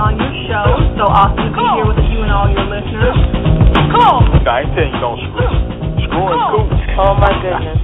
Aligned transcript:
on 0.00 0.16
your 0.16 0.32
show. 0.48 0.64
So 0.96 1.04
awesome 1.04 1.36
to 1.36 1.52
be 1.52 1.60
here 1.76 1.84
with 1.84 2.00
you 2.08 2.24
and 2.24 2.32
all 2.32 2.48
your 2.48 2.64
listeners. 2.64 3.20
I 4.40 4.64
ain't 4.64 4.72
saying 4.72 4.96
you 4.96 5.00
don't 5.04 5.20
screw. 5.28 5.52
Screwing 6.08 6.40
cool. 6.50 6.64
Oh 6.96 7.12
my 7.20 7.28
goodness. 7.44 7.76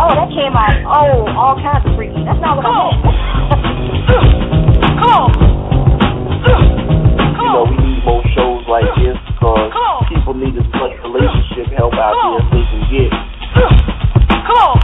Oh, 0.00 0.10
that 0.16 0.32
came 0.32 0.56
out. 0.56 0.72
Oh, 0.88 1.28
all 1.36 1.60
kinds 1.60 1.84
of 1.84 1.92
freaky. 1.94 2.24
That's 2.24 2.40
not 2.40 2.56
what 2.56 2.64
I 2.64 2.72
meant. 2.72 3.04
You 7.36 7.48
know, 7.52 7.68
we 7.68 7.76
need 7.76 8.00
more 8.08 8.24
shows 8.32 8.64
like 8.64 8.88
this 8.96 9.20
because 9.28 9.70
people 10.08 10.32
need 10.34 10.56
as 10.56 10.64
much 10.80 10.96
relationship 11.04 11.68
help 11.76 11.92
out 12.00 12.16
there 12.16 12.40
as 12.40 12.48
they 12.48 12.64
can 12.64 12.82
get. 12.88 13.12
Cool. 14.48 14.80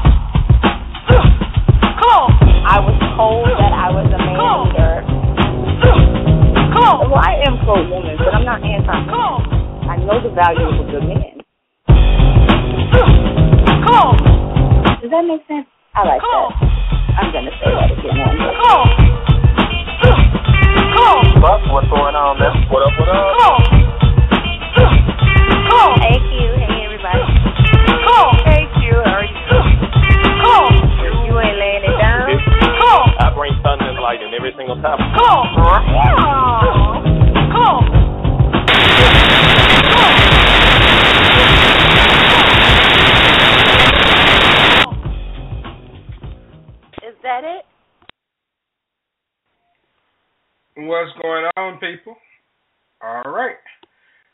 Cool. 1.97 2.29
I 2.67 2.83
was 2.83 2.99
told 3.17 3.49
that 3.57 3.73
I 3.73 3.89
was 3.95 4.11
a 4.13 4.19
man 4.19 4.86
eater. 6.87 7.11
Well, 7.11 7.19
I 7.19 7.43
am 7.47 7.59
pro 7.65 7.83
woman, 7.89 8.17
but 8.19 8.35
I'm 8.35 8.45
not 8.45 8.63
anti 8.63 8.87
man. 8.87 9.11
I 9.91 9.97
know 9.99 10.21
the 10.23 10.31
value 10.35 10.67
of 10.67 10.87
a 10.87 10.91
good 10.91 11.05
man. 11.07 11.43
Does 15.03 15.11
that 15.11 15.25
make 15.27 15.47
sense? 15.47 15.67
I 15.95 16.03
like 16.05 16.21
that. 16.21 16.51
I'm 17.17 17.33
gonna 17.33 17.51
say 17.63 17.71
that 17.71 17.91
again 17.91 18.19
one 18.19 18.37
day. 18.37 18.55
Buck, 21.41 21.61
what's 21.71 21.89
going 21.89 22.15
on, 22.17 22.39
man? 22.39 22.53
What 22.71 22.83
up, 22.83 22.93
what 22.99 23.09
up? 23.09 23.17
Hey 26.03 26.19
Q, 26.19 26.35
hey 26.59 26.85
everybody. 26.85 27.23
Hey 28.45 28.67
Q, 28.79 28.99
how 29.05 29.23
are 29.23 29.25
you? 29.25 29.35
You 31.27 31.33
ain't 31.39 31.59
laying 31.59 31.85
it 31.87 31.97
down. 31.99 32.27
I 33.19 33.31
bring 33.35 33.55
thunder 33.63 33.89
and 33.89 33.99
lightning 34.01 34.35
every 34.35 34.53
single 34.57 34.77
time. 34.83 34.99
Is 35.01 36.86
it? 47.45 47.65
What's 50.77 51.11
going 51.23 51.47
on, 51.57 51.79
people? 51.79 52.17
All 53.03 53.33
right. 53.33 53.57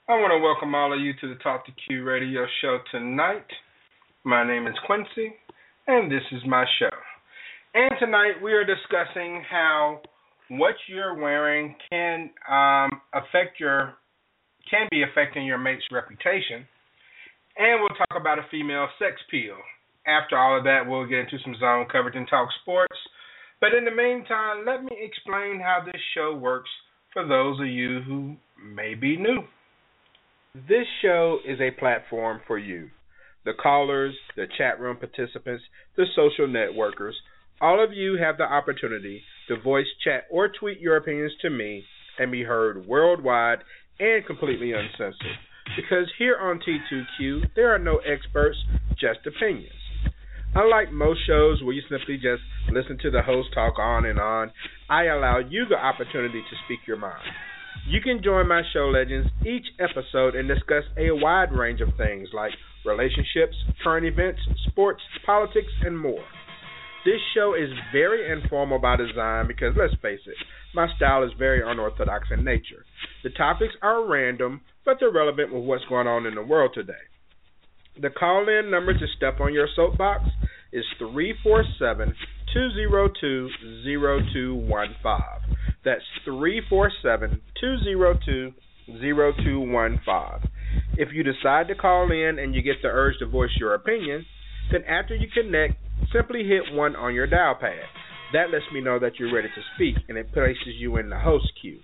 I 0.09 0.13
want 0.13 0.33
to 0.33 0.43
welcome 0.43 0.75
all 0.75 0.93
of 0.93 1.01
you 1.01 1.13
to 1.21 1.29
the 1.29 1.41
Talk 1.41 1.65
to 1.67 1.73
Q 1.87 2.03
radio 2.03 2.47
show 2.61 2.79
tonight. 2.91 3.47
My 4.25 4.47
name 4.47 4.67
is 4.67 4.75
Quincy, 4.87 5.35
and 5.87 6.11
this 6.11 6.23
is 6.33 6.43
my 6.47 6.65
show. 6.79 6.91
And 7.75 7.93
tonight 7.99 8.43
we 8.43 8.53
are 8.53 8.65
discussing 8.65 9.43
how 9.49 10.01
what 10.49 10.75
you're 10.89 11.15
wearing 11.15 11.75
can 11.91 12.31
um, 12.51 13.01
affect 13.15 13.59
your 13.59 13.95
can 14.71 14.89
be 14.91 15.03
affecting 15.03 15.47
your 15.47 15.59
mate's 15.59 15.85
reputation. 15.91 16.67
And 17.57 17.81
we'll 17.81 17.97
talk 17.97 18.21
about 18.21 18.39
a 18.39 18.47
female 18.51 18.89
sex 18.99 19.21
appeal. 19.29 19.57
After 20.07 20.37
all 20.37 20.59
of 20.59 20.65
that, 20.65 20.87
we'll 20.87 21.07
get 21.07 21.21
into 21.21 21.39
some 21.45 21.55
zone 21.61 21.87
coverage 21.91 22.17
and 22.17 22.29
talk 22.29 22.49
sports. 22.63 22.97
But 23.61 23.75
in 23.75 23.85
the 23.85 23.91
meantime, 23.93 24.65
let 24.67 24.83
me 24.83 24.97
explain 25.01 25.61
how 25.61 25.83
this 25.85 26.01
show 26.15 26.35
works 26.35 26.71
for 27.13 27.27
those 27.27 27.61
of 27.61 27.67
you 27.67 28.01
who 28.03 28.37
may 28.75 28.95
be 28.95 29.17
new. 29.17 29.45
This 30.55 30.87
show 31.01 31.39
is 31.47 31.61
a 31.61 31.71
platform 31.79 32.41
for 32.47 32.59
you, 32.59 32.91
the 33.45 33.53
callers, 33.55 34.15
the 34.37 34.47
chat 34.59 34.81
room 34.81 34.97
participants, 34.97 35.63
the 35.97 36.07
social 36.17 36.47
networkers. 36.47 37.15
All 37.61 37.83
of 37.83 37.93
you 37.93 38.17
have 38.17 38.39
the 38.39 38.45
opportunity 38.45 39.23
to 39.49 39.61
voice, 39.61 39.87
chat, 40.03 40.25
or 40.31 40.49
tweet 40.49 40.81
your 40.81 40.97
opinions 40.97 41.33
to 41.43 41.51
me 41.51 41.85
and 42.19 42.33
be 42.33 42.43
heard 42.43 42.87
worldwide 42.87 43.59
and 44.01 44.27
completely 44.27 44.73
uncensored. 44.73 45.39
Because 45.77 46.11
here 46.19 46.37
on 46.39 46.61
T2Q, 46.61 47.55
there 47.55 47.73
are 47.73 47.79
no 47.79 47.99
experts, 47.99 48.59
just 48.99 49.21
opinions. 49.27 49.73
Unlike 50.55 50.93
most 50.93 51.27
shows 51.27 51.63
where 51.63 51.73
you 51.73 51.81
simply 51.89 52.17
just 52.17 52.43
listen 52.71 52.99
to 53.01 53.11
the 53.11 53.23
host 53.23 53.49
talk 53.55 53.79
on 53.79 54.05
and 54.05 54.19
on, 54.19 54.53
I 54.91 55.07
allow 55.07 55.39
you 55.39 55.65
the 55.69 55.77
opportunity 55.77 56.43
to 56.43 56.57
speak 56.67 56.81
your 56.87 56.99
mind. 56.99 57.25
You 57.89 58.03
can 58.03 58.23
join 58.23 58.49
my 58.49 58.63
show 58.73 58.89
legends 58.89 59.29
each 59.47 59.65
episode 59.81 60.37
and 60.37 60.47
discuss 60.47 60.85
a 60.99 61.11
wide 61.11 61.53
range 61.53 61.81
of 61.81 61.89
things 61.97 62.29
like 62.35 62.53
relationships, 62.85 63.57
current 63.83 64.05
events, 64.05 64.41
sports, 64.69 65.01
politics, 65.25 65.73
and 65.87 65.99
more. 65.99 66.25
This 67.07 67.21
show 67.35 67.55
is 67.55 67.71
very 67.91 68.31
informal 68.31 68.79
by 68.79 68.97
design 68.97 69.49
because, 69.49 69.75
let's 69.77 69.95
face 70.03 70.21
it, 70.27 70.37
my 70.75 70.87
style 70.97 71.25
is 71.25 71.33
very 71.39 71.63
unorthodox 71.65 72.29
in 72.31 72.45
nature. 72.45 72.85
The 73.25 73.31
topics 73.31 73.75
are 73.81 74.07
random, 74.07 74.61
but 74.85 74.99
they're 75.01 75.11
relevant 75.11 75.53
with 75.53 75.65
what's 75.65 75.85
going 75.87 76.07
on 76.07 76.27
in 76.27 76.35
the 76.35 76.43
world 76.43 76.73
today. 76.75 76.93
The 78.01 78.09
call 78.09 78.49
in 78.49 78.71
number 78.71 78.95
to 78.95 79.07
step 79.17 79.39
on 79.41 79.53
your 79.53 79.69
soapbox 79.77 80.25
is 80.73 80.85
347 80.99 82.15
202 82.55 83.51
0215. 83.85 85.57
That's 85.85 86.01
347 86.25 87.41
202 87.61 88.53
0215. 88.87 90.51
If 90.97 91.09
you 91.13 91.23
decide 91.23 91.69
to 91.69 91.75
call 91.75 92.11
in 92.11 92.39
and 92.39 92.55
you 92.55 92.63
get 92.63 92.81
the 92.83 92.89
urge 92.89 93.19
to 93.19 93.27
voice 93.27 93.51
your 93.61 93.75
opinion, 93.75 94.25
then 94.71 94.85
after 94.85 95.15
you 95.15 95.29
connect, 95.29 95.75
simply 96.13 96.45
hit 96.45 96.73
1 96.73 96.97
on 96.97 97.15
your 97.15 97.27
dial 97.27 97.57
pad. 97.61 97.85
That 98.33 98.51
lets 98.51 98.65
me 98.73 98.81
know 98.81 98.99
that 99.01 99.19
you're 99.19 99.35
ready 99.35 99.49
to 99.49 99.63
speak 99.75 99.97
and 100.09 100.17
it 100.17 100.33
places 100.33 100.77
you 100.79 100.97
in 100.97 101.11
the 101.11 101.19
host 101.19 101.53
queue. 101.61 101.81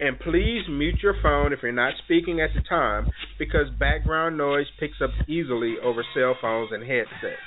And 0.00 0.18
please 0.20 0.62
mute 0.68 0.96
your 1.02 1.16
phone 1.22 1.52
if 1.52 1.60
you're 1.62 1.72
not 1.72 1.94
speaking 2.04 2.40
at 2.40 2.50
the 2.54 2.60
time 2.68 3.08
because 3.38 3.66
background 3.78 4.36
noise 4.38 4.66
picks 4.78 5.00
up 5.02 5.10
easily 5.28 5.76
over 5.82 6.04
cell 6.14 6.36
phones 6.40 6.70
and 6.72 6.82
headsets. 6.82 7.42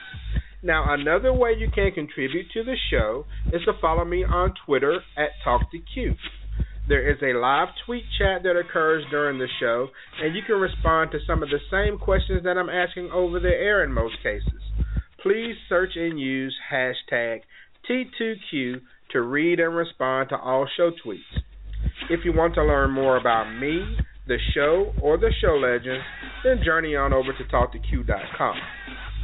Now, 0.64 0.94
another 0.94 1.34
way 1.34 1.54
you 1.58 1.70
can 1.74 1.92
contribute 1.92 2.52
to 2.54 2.64
the 2.64 2.76
show 2.92 3.26
is 3.52 3.62
to 3.66 3.74
follow 3.82 4.06
me 4.06 4.24
on 4.24 4.54
Twitter 4.66 5.00
at 5.18 5.30
TalkToQ. 5.46 6.16
There 6.88 7.10
is 7.10 7.18
a 7.22 7.38
live 7.38 7.70
tweet 7.86 8.04
chat 8.18 8.44
that 8.44 8.58
occurs 8.58 9.04
during 9.10 9.40
the 9.40 9.48
show, 9.60 9.88
and 10.22 10.36
you 10.36 10.42
can 10.46 10.60
respond 10.60 11.12
to 11.12 11.20
some 11.26 11.42
of 11.42 11.50
the 11.50 11.60
same 11.72 11.98
questions 11.98 12.44
that 12.44 12.58
I'm 12.58 12.70
asking 12.70 13.12
over 13.12 13.40
the 13.40 13.50
air 13.50 13.84
in 13.84 13.92
most 13.92 14.16
cases. 14.22 14.62
Please 15.24 15.56
search 15.70 15.92
and 15.96 16.20
use 16.20 16.56
hashtag 16.72 17.42
T2Q 17.90 18.82
to 19.12 19.22
read 19.22 19.60
and 19.60 19.76
respond 19.76 20.30
to 20.30 20.38
all 20.38 20.68
show 20.76 20.92
tweets. 21.06 21.42
If 22.10 22.26
you 22.26 22.34
want 22.34 22.56
to 22.56 22.64
learn 22.64 22.92
more 22.92 23.18
about 23.18 23.52
me, 23.54 23.98
the 24.28 24.38
show, 24.54 24.94
or 25.02 25.18
the 25.18 25.32
show 25.42 25.54
legends, 25.56 26.04
then 26.44 26.62
journey 26.64 26.96
on 26.96 27.14
over 27.14 27.34
to 27.34 27.44
TalkToQ.com. 27.46 28.56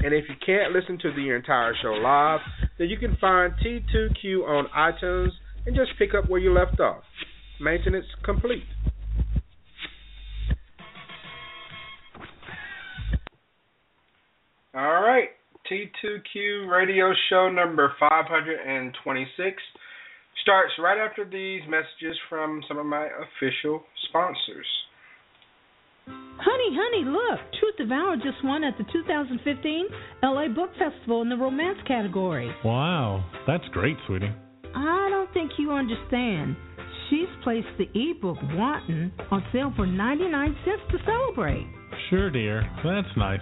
And 0.04 0.14
if 0.14 0.26
you 0.30 0.36
can't 0.46 0.74
listen 0.74 0.98
to 1.00 1.12
the 1.12 1.36
entire 1.36 1.74
show 1.82 1.94
live, 1.94 2.40
then 2.78 2.88
you 2.90 2.98
can 2.98 3.18
find 3.20 3.54
T2Q 3.66 4.48
on 4.48 4.68
iTunes 4.78 5.32
and 5.66 5.76
just 5.76 5.92
pick 5.98 6.14
up 6.14 6.30
where 6.30 6.40
you 6.40 6.54
left 6.54 6.80
off. 6.80 7.04
Maintenance 7.60 8.06
complete. 8.24 8.64
All 14.76 15.02
right, 15.02 15.30
T2Q 15.72 16.70
radio 16.70 17.12
show 17.30 17.50
number 17.50 17.94
526 18.00 19.62
starts 20.48 20.72
right 20.80 20.98
after 20.98 21.26
these 21.26 21.60
messages 21.68 22.18
from 22.30 22.62
some 22.70 22.78
of 22.78 22.86
my 22.86 23.06
official 23.06 23.84
sponsors. 24.08 24.66
Honey, 26.08 26.72
honey, 26.72 27.04
look. 27.04 27.40
Truth 27.60 27.76
Devoured 27.78 28.22
just 28.24 28.38
won 28.46 28.64
at 28.64 28.78
the 28.78 28.86
2015 28.94 29.88
LA 30.24 30.48
Book 30.48 30.70
Festival 30.80 31.22
in 31.22 31.28
the 31.28 31.36
romance 31.36 31.80
category. 31.86 32.50
Wow, 32.64 33.30
that's 33.46 33.68
great, 33.74 33.98
sweetie. 34.08 34.32
I 34.74 35.10
don't 35.10 35.34
think 35.34 35.52
you 35.58 35.74
understand. 35.74 36.56
She's 37.10 37.28
placed 37.44 37.68
the 37.78 37.90
ebook 37.94 38.38
Wanton 38.54 39.12
on 39.30 39.44
sale 39.52 39.74
for 39.76 39.86
99 39.86 40.56
cents 40.64 40.82
to 40.92 40.98
celebrate. 41.06 41.68
Sure, 42.10 42.30
dear. 42.30 42.62
That's 42.86 43.18
nice. 43.18 43.42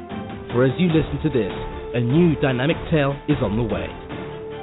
For 0.53 0.63
as 0.65 0.73
you 0.79 0.87
listen 0.87 1.19
to 1.25 1.31
this, 1.33 1.53
a 1.97 2.01
new 2.01 2.39
dynamic 2.41 2.77
tale 2.93 3.19
is 3.27 3.41
on 3.43 3.57
the 3.57 3.67
way. 3.67 3.89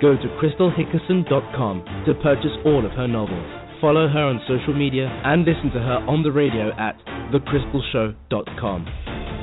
Go 0.02 0.16
to 0.16 0.28
crystalhickerson.com 0.40 2.06
to 2.06 2.14
purchase 2.24 2.56
all 2.66 2.86
of 2.86 2.92
her 2.94 3.08
novels. 3.08 3.46
Follow 3.82 4.08
her 4.08 4.24
on 4.24 4.40
social 4.48 4.74
media 4.74 5.08
and 5.24 5.46
listen 5.46 5.72
to 5.72 5.80
her 5.80 6.04
on 6.08 6.24
the 6.24 6.32
radio 6.32 6.72
at 6.78 6.98
thecrystalshow.com. 7.32 8.88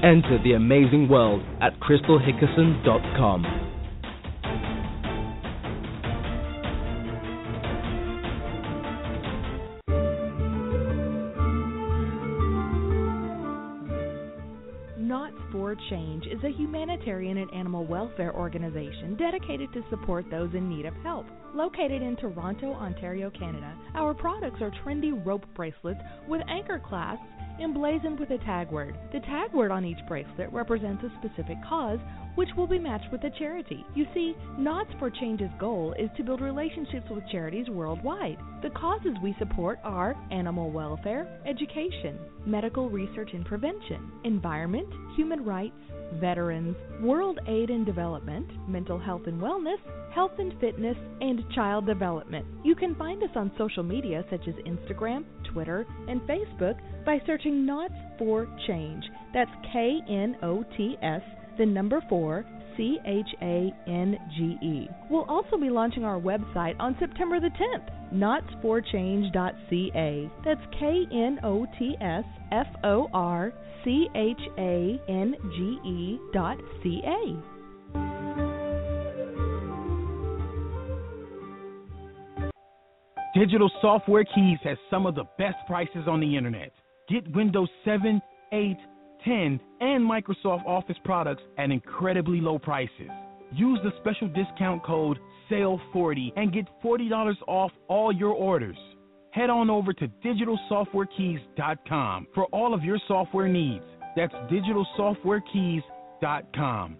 Enter 0.04 0.38
the 0.44 0.52
amazing 0.52 1.08
world 1.08 1.42
at 1.60 1.78
crystalhickerson.com. 1.80 3.65
Change 15.90 16.26
is 16.26 16.42
a 16.42 16.50
humanitarian 16.50 17.38
and 17.38 17.52
animal 17.52 17.84
welfare 17.84 18.34
organization 18.34 19.14
dedicated 19.16 19.72
to 19.72 19.84
support 19.88 20.24
those 20.30 20.52
in 20.54 20.68
need 20.68 20.84
of 20.84 20.94
help. 21.04 21.26
Located 21.54 22.02
in 22.02 22.16
Toronto, 22.16 22.72
Ontario, 22.72 23.30
Canada, 23.30 23.72
our 23.94 24.12
products 24.12 24.60
are 24.60 24.72
trendy 24.84 25.12
rope 25.24 25.46
bracelets 25.54 26.00
with 26.26 26.42
anchor 26.48 26.80
clasps 26.80 27.24
emblazoned 27.62 28.18
with 28.18 28.30
a 28.30 28.38
tag 28.38 28.70
word. 28.70 28.98
The 29.12 29.20
tag 29.20 29.52
word 29.52 29.70
on 29.70 29.84
each 29.84 30.04
bracelet 30.08 30.52
represents 30.52 31.04
a 31.04 31.12
specific 31.20 31.56
cause, 31.68 32.00
which 32.36 32.48
will 32.56 32.66
be 32.66 32.78
matched 32.78 33.10
with 33.10 33.24
a 33.24 33.30
charity. 33.38 33.84
You 33.94 34.06
see, 34.14 34.34
Knots 34.58 34.90
for 34.98 35.10
Change's 35.10 35.50
goal 35.58 35.94
is 35.98 36.08
to 36.16 36.22
build 36.22 36.40
relationships 36.40 37.06
with 37.10 37.28
charities 37.30 37.68
worldwide. 37.68 38.38
The 38.62 38.70
causes 38.70 39.16
we 39.22 39.34
support 39.38 39.78
are 39.82 40.14
animal 40.30 40.70
welfare, 40.70 41.40
education, 41.46 42.18
medical 42.46 42.88
research 42.88 43.30
and 43.32 43.44
prevention, 43.44 44.12
environment, 44.24 44.88
human 45.16 45.44
rights, 45.44 45.74
veterans, 46.20 46.76
world 47.02 47.38
aid 47.48 47.70
and 47.70 47.84
development, 47.84 48.46
mental 48.68 48.98
health 48.98 49.22
and 49.26 49.40
wellness, 49.40 49.78
health 50.14 50.32
and 50.38 50.58
fitness, 50.60 50.96
and 51.20 51.42
child 51.54 51.86
development. 51.86 52.46
You 52.64 52.74
can 52.74 52.94
find 52.94 53.22
us 53.22 53.30
on 53.34 53.50
social 53.58 53.82
media 53.82 54.24
such 54.30 54.46
as 54.48 54.54
Instagram, 54.66 55.24
Twitter, 55.52 55.84
and 56.08 56.20
Facebook 56.22 56.76
by 57.04 57.20
searching 57.26 57.66
Knots 57.66 57.94
for 58.18 58.48
Change. 58.66 59.04
That's 59.34 59.50
K 59.72 59.98
N 60.08 60.36
O 60.42 60.64
T 60.76 60.96
S, 61.02 61.20
the 61.58 61.66
number 61.66 62.00
4, 62.08 62.44
C 62.76 62.98
H 63.06 63.34
A 63.42 63.72
N 63.86 64.18
G 64.36 64.58
E. 64.62 64.88
We'll 65.10 65.24
also 65.24 65.56
be 65.56 65.70
launching 65.70 66.04
our 66.04 66.20
website 66.20 66.78
on 66.78 66.94
September 66.98 67.40
the 67.40 67.50
10th, 67.50 67.90
knotsforchange.ca. 68.12 70.30
That's 70.44 70.60
K 70.78 71.06
N 71.12 71.40
O 71.42 71.66
T 71.78 71.96
S 72.00 72.24
F 72.52 72.66
O 72.84 73.08
R 73.12 73.52
C 73.84 74.08
H 74.14 74.40
A 74.58 75.00
N 75.08 75.34
G 75.56 75.80
E 75.88 76.20
dot 76.32 76.58
C 76.82 77.02
A. 77.04 77.36
Digital 83.34 83.70
Software 83.82 84.24
Keys 84.24 84.58
has 84.64 84.78
some 84.90 85.04
of 85.04 85.14
the 85.14 85.24
best 85.36 85.58
prices 85.66 86.08
on 86.08 86.20
the 86.20 86.36
internet. 86.38 86.72
Get 87.06 87.30
Windows 87.36 87.68
7, 87.84 88.22
8, 88.52 88.78
10, 89.26 89.60
and 89.80 90.08
Microsoft 90.08 90.64
Office 90.64 90.96
products 91.04 91.42
at 91.58 91.70
incredibly 91.70 92.40
low 92.40 92.58
prices. 92.58 93.10
Use 93.52 93.78
the 93.84 93.92
special 94.00 94.28
discount 94.28 94.82
code 94.84 95.18
SALE40 95.50 96.32
and 96.36 96.50
get 96.52 96.64
$40 96.82 97.34
off 97.46 97.72
all 97.88 98.10
your 98.12 98.32
orders. 98.32 98.78
Head 99.32 99.50
on 99.50 99.68
over 99.68 99.92
to 99.92 100.08
digitalsoftwarekeys.com 100.24 102.28
for 102.34 102.46
all 102.46 102.72
of 102.72 102.82
your 102.82 102.98
software 103.06 103.48
needs. 103.48 103.84
That's 104.16 104.32
digitalsoftwarekeys.com. 104.50 106.96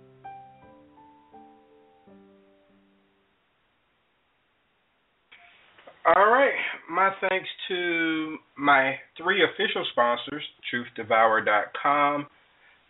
All 6.06 6.30
right. 6.30 6.54
My 6.88 7.10
thanks 7.20 7.48
to 7.66 8.38
my 8.56 8.96
three 9.16 9.42
official 9.42 9.84
sponsors, 9.90 10.44
TruthDevour.com, 10.72 12.28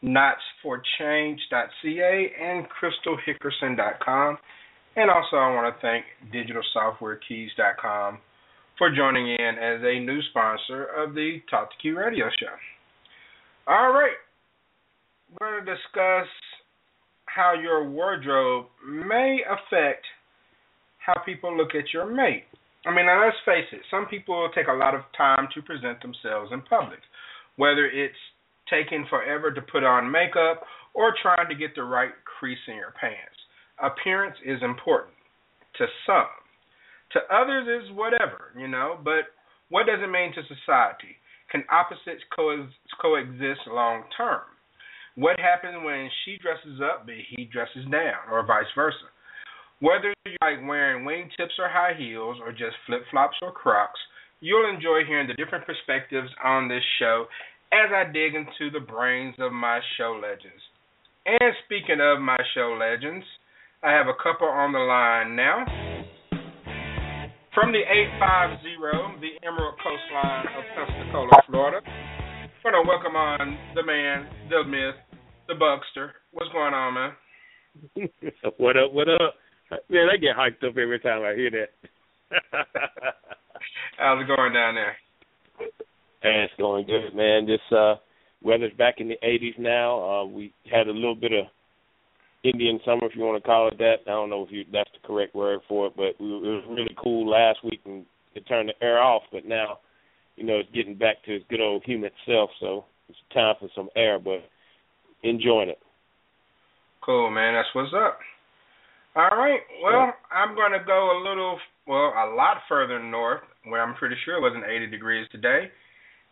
KnotsForChange.ca, 0.05 2.33
and 2.43 2.67
CrystalHickerson.com. 2.69 4.37
And 4.97 5.11
also, 5.11 5.37
I 5.37 5.55
want 5.55 5.75
to 5.75 5.81
thank 5.81 6.05
DigitalSoftwareKeys.com 6.33 8.19
for 8.77 8.91
joining 8.95 9.29
in 9.29 9.57
as 9.63 9.81
a 9.83 9.99
new 10.01 10.21
sponsor 10.31 10.85
of 10.85 11.15
the 11.15 11.41
Talk 11.51 11.71
to 11.71 11.77
Q 11.81 11.99
radio 11.99 12.27
show. 12.39 12.55
All 13.67 13.93
right. 13.93 14.19
We're 15.41 15.63
going 15.63 15.65
to 15.65 15.73
discuss 15.73 16.29
how 17.25 17.55
your 17.61 17.89
wardrobe 17.89 18.67
may 18.87 19.43
affect 19.49 20.05
how 20.99 21.15
people 21.25 21.57
look 21.57 21.75
at 21.75 21.95
your 21.95 22.05
mate. 22.07 22.45
I 22.87 22.95
mean, 22.95 23.07
now 23.07 23.25
let's 23.25 23.37
face 23.45 23.67
it, 23.73 23.83
some 23.91 24.07
people 24.07 24.49
take 24.55 24.69
a 24.69 24.73
lot 24.73 24.95
of 24.95 25.03
time 25.17 25.49
to 25.55 25.63
present 25.63 26.01
themselves 26.01 26.53
in 26.53 26.63
public, 26.63 27.01
whether 27.57 27.85
it's 27.85 28.15
taking 28.71 29.07
forever 29.11 29.51
to 29.51 29.61
put 29.61 29.83
on 29.83 30.11
makeup 30.11 30.63
or 30.95 31.13
trying 31.21 31.49
to 31.49 31.55
get 31.55 31.75
the 31.75 31.83
right 31.83 32.15
crease 32.25 32.63
in 32.69 32.75
your 32.77 32.95
pants. 32.99 33.37
Appearance 33.83 34.37
is 34.47 34.63
important 34.63 35.15
to 35.79 35.87
some. 36.07 36.31
To 37.13 37.21
others 37.35 37.67
is 37.67 37.91
whatever, 37.97 38.55
you 38.57 38.69
know, 38.69 38.99
but 39.03 39.35
what 39.69 39.87
does 39.87 39.99
it 40.03 40.11
mean 40.11 40.33
to 40.35 40.43
society? 40.43 41.19
Can 41.51 41.65
opposites 41.71 42.23
co- 42.35 42.69
coexist 43.03 43.67
long 43.67 44.05
term? 44.17 44.43
What 45.17 45.41
happens 45.41 45.83
when 45.83 46.11
she 46.25 46.39
dresses 46.39 46.81
up 46.81 47.07
but 47.07 47.15
he 47.35 47.45
dresses 47.45 47.85
down, 47.91 48.31
or 48.31 48.45
vice 48.47 48.71
versa? 48.75 49.11
Whether 49.81 50.15
you 50.25 50.37
like 50.41 50.67
wearing 50.67 51.05
wingtips 51.05 51.59
or 51.59 51.69
high 51.69 51.93
heels, 51.99 52.39
or 52.41 52.51
just 52.51 52.81
flip 52.87 53.03
flops 53.11 53.37
or 53.43 53.53
crocs, 53.53 54.01
you'll 54.41 54.73
enjoy 54.73 55.05
hearing 55.07 55.29
the 55.29 55.35
different 55.35 55.67
perspectives 55.67 56.31
on 56.43 56.69
this 56.69 56.83
show 56.99 57.27
as 57.73 57.93
I 57.93 58.11
dig 58.11 58.35
into 58.35 58.71
the 58.73 58.81
brains 58.81 59.35
of 59.39 59.53
my 59.53 59.81
show 59.99 60.19
legends. 60.21 60.63
And 61.27 61.53
speaking 61.67 62.01
of 62.01 62.23
my 62.23 62.39
show 62.55 62.79
legends, 62.81 63.27
I 63.83 63.93
have 63.93 64.07
a 64.07 64.17
couple 64.17 64.49
on 64.49 64.73
the 64.73 64.79
line 64.79 65.37
now. 65.37 65.67
From 67.53 67.73
the 67.73 67.85
850, 67.85 68.81
the 69.21 69.47
Emerald 69.47 69.77
Coastline 69.77 70.47
of 70.57 70.65
Pensacola, 70.73 71.43
Florida. 71.49 71.81
I 71.85 72.71
want 72.73 72.89
welcome 72.89 73.15
on 73.15 73.59
the 73.75 73.83
man, 73.83 74.27
the 74.49 74.65
myth, 74.65 74.97
the 75.49 75.55
Buckster. 75.55 76.15
What's 76.33 76.51
going 76.53 76.73
on, 76.73 76.95
man? 76.95 77.13
what 78.57 78.77
up, 78.77 78.93
what 78.93 79.09
up? 79.09 79.35
Man, 79.71 80.09
I 80.13 80.17
get 80.17 80.37
hyped 80.37 80.69
up 80.69 80.77
every 80.77 81.01
time 81.01 81.23
I 81.23 81.35
hear 81.35 81.51
that. 81.51 81.71
How's 83.99 84.23
it 84.23 84.29
going 84.29 84.53
down 84.53 84.75
there? 84.75 84.97
And 86.23 86.43
it's 86.43 86.55
going 86.59 86.87
good, 86.87 87.15
man. 87.15 87.47
This 87.47 87.61
uh 87.77 87.97
weather's 88.43 88.73
back 88.75 88.97
in 88.99 89.09
the 89.09 89.17
80s 89.25 89.59
now. 89.59 90.01
Uh, 90.01 90.25
we 90.27 90.53
had 90.71 90.87
a 90.87 90.93
little 90.93 91.15
bit 91.15 91.33
of 91.33 91.47
Indian 92.45 92.79
summer, 92.85 93.07
if 93.07 93.17
you 93.17 93.23
want 93.23 93.43
to 93.43 93.47
call 93.47 93.69
it 93.69 93.79
that. 93.79 93.97
I 94.07 94.11
don't 94.11 94.31
know 94.31 94.45
if 94.45 94.53
you, 94.53 94.65
that's 94.73 94.91
the 94.93 95.07
correct 95.07 95.35
word 95.35 95.61
for 95.69 95.87
it, 95.87 95.95
but 95.97 96.21
we, 96.21 96.27
it 96.27 96.43
was 96.43 96.65
really 96.69 96.95
cool 97.03 97.29
last 97.29 97.59
week 97.65 97.81
and 97.85 98.05
it 98.35 98.47
turned 98.47 98.69
the 98.69 98.85
air 98.85 99.03
off. 99.03 99.23
But 99.33 99.47
now, 99.47 99.79
you 100.37 100.45
know, 100.45 100.59
it's 100.59 100.71
getting 100.73 100.95
back 100.95 101.25
to 101.25 101.35
its 101.35 101.45
good 101.49 101.61
old 101.61 101.83
humid 101.85 102.13
self. 102.27 102.51
So 102.61 102.85
it's 103.09 103.19
time 103.35 103.55
for 103.59 103.69
some 103.75 103.89
air, 103.97 104.19
but 104.19 104.45
enjoying 105.23 105.71
it. 105.71 105.79
Cool, 107.05 107.31
man. 107.31 107.55
That's 107.55 107.69
what's 107.75 107.93
up. 107.95 108.19
All 109.17 109.33
right. 109.33 109.61
Well, 109.83 110.13
I'm 110.31 110.55
going 110.55 110.73
to 110.73 110.85
go 110.85 111.17
a 111.17 111.19
little, 111.27 111.59
well, 111.89 112.13
a 112.13 112.37
lot 112.37 112.59
further 112.69 113.03
north, 113.03 113.41
where 113.65 113.83
I'm 113.83 113.95
pretty 113.95 114.17
sure 114.25 114.37
it 114.37 114.43
wasn't 114.43 114.65
80 114.69 114.89
degrees 114.89 115.27
today 115.33 115.73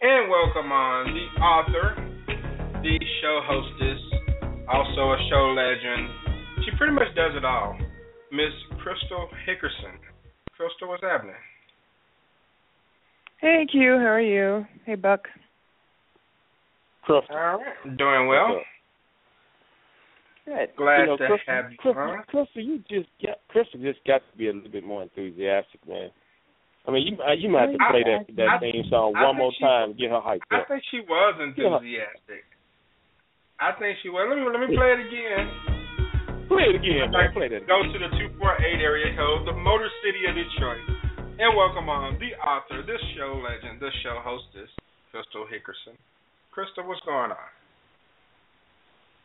and 0.02 0.28
welcome 0.28 0.70
on 0.70 1.14
the 1.16 1.40
author, 1.40 1.96
the 2.82 2.98
show 3.22 3.40
hostess, 3.48 4.00
also 4.68 5.12
a 5.12 5.18
show 5.30 5.56
legend. 5.56 6.10
She 6.64 6.76
pretty 6.76 6.92
much 6.92 7.08
does 7.16 7.32
it 7.34 7.44
all. 7.44 7.74
Miss 8.30 8.52
Crystal 8.82 9.28
Hickerson. 9.48 9.96
Crystal, 10.54 10.88
what's 10.88 11.02
happening? 11.02 11.40
Hey 13.40 13.66
Q, 13.70 13.96
how 13.98 14.12
are 14.12 14.20
you? 14.20 14.66
Hey 14.84 14.96
Buck. 14.96 15.22
Crystal. 17.04 17.34
All 17.34 17.58
right. 17.58 17.96
Doing 17.96 18.28
well. 18.28 18.60
Good. 20.44 20.76
Glad 20.76 21.00
you 21.00 21.06
know, 21.06 21.16
to 21.16 21.26
Crystal, 21.26 21.54
have 21.54 21.72
you 21.72 21.78
Crystal, 21.80 22.02
on. 22.04 22.22
Crystal, 22.28 22.60
you 22.62 22.78
just 22.88 23.08
got 23.24 23.40
Crystal 23.48 23.80
just 23.80 24.00
got 24.04 24.20
to 24.20 24.32
be 24.36 24.48
a 24.48 24.52
little 24.52 24.68
bit 24.70 24.84
more 24.84 25.02
enthusiastic, 25.02 25.80
man. 25.88 26.10
I 26.86 26.92
mean, 26.92 27.06
you 27.08 27.14
uh, 27.16 27.32
you 27.32 27.48
might 27.48 27.72
have 27.72 27.72
to 27.72 27.84
play 27.88 28.04
that 28.04 28.28
that 28.36 28.48
I- 28.48 28.60
theme 28.60 28.84
song 28.92 29.16
I 29.16 29.24
one 29.24 29.36
more 29.40 29.52
she- 29.56 29.64
time, 29.64 29.96
get 29.96 30.12
her 30.12 30.20
hyped 30.20 30.44
up. 30.52 30.68
I 30.68 30.68
think 30.68 30.84
she 30.92 31.00
was 31.00 31.32
enthusiastic. 31.40 32.44
I 33.56 33.72
think 33.80 33.96
she 34.04 34.12
was. 34.12 34.20
Let 34.28 34.36
me 34.36 34.44
let 34.44 34.60
me 34.60 34.76
play 34.76 34.92
it 34.92 35.00
again. 35.08 35.44
Play 36.44 36.68
it 36.68 36.76
again, 36.76 37.08
man. 37.08 37.32
Play 37.32 37.48
that. 37.48 37.64
Go 37.64 37.80
to 37.80 37.96
the 37.96 38.12
248 38.12 38.84
area 38.84 39.16
code, 39.16 39.48
the 39.48 39.56
Motor 39.56 39.88
City 40.04 40.28
of 40.28 40.36
Detroit, 40.36 40.84
and 41.40 41.56
welcome 41.56 41.88
on 41.88 42.20
the 42.20 42.36
author, 42.36 42.84
this 42.84 43.00
show 43.16 43.40
legend, 43.40 43.80
this 43.80 43.94
show 44.04 44.20
hostess, 44.20 44.68
Crystal 45.08 45.48
Hickerson. 45.48 45.96
Crystal, 46.52 46.84
what's 46.84 47.00
going 47.08 47.32
on? 47.32 47.48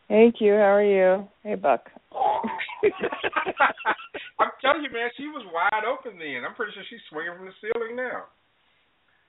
Hey 0.10 0.34
you. 0.40 0.54
how 0.54 0.74
are 0.74 0.84
you? 0.84 1.28
Hey 1.44 1.54
Buck. 1.54 1.86
I'm 4.40 4.50
telling 4.60 4.84
you, 4.84 4.92
man, 4.92 5.10
she 5.16 5.28
was 5.28 5.46
wide 5.54 5.86
open 5.86 6.18
then. 6.18 6.42
I'm 6.48 6.56
pretty 6.56 6.72
sure 6.74 6.82
she's 6.90 7.00
swinging 7.12 7.34
from 7.38 7.46
the 7.46 7.52
ceiling 7.62 7.96
now. 7.96 8.24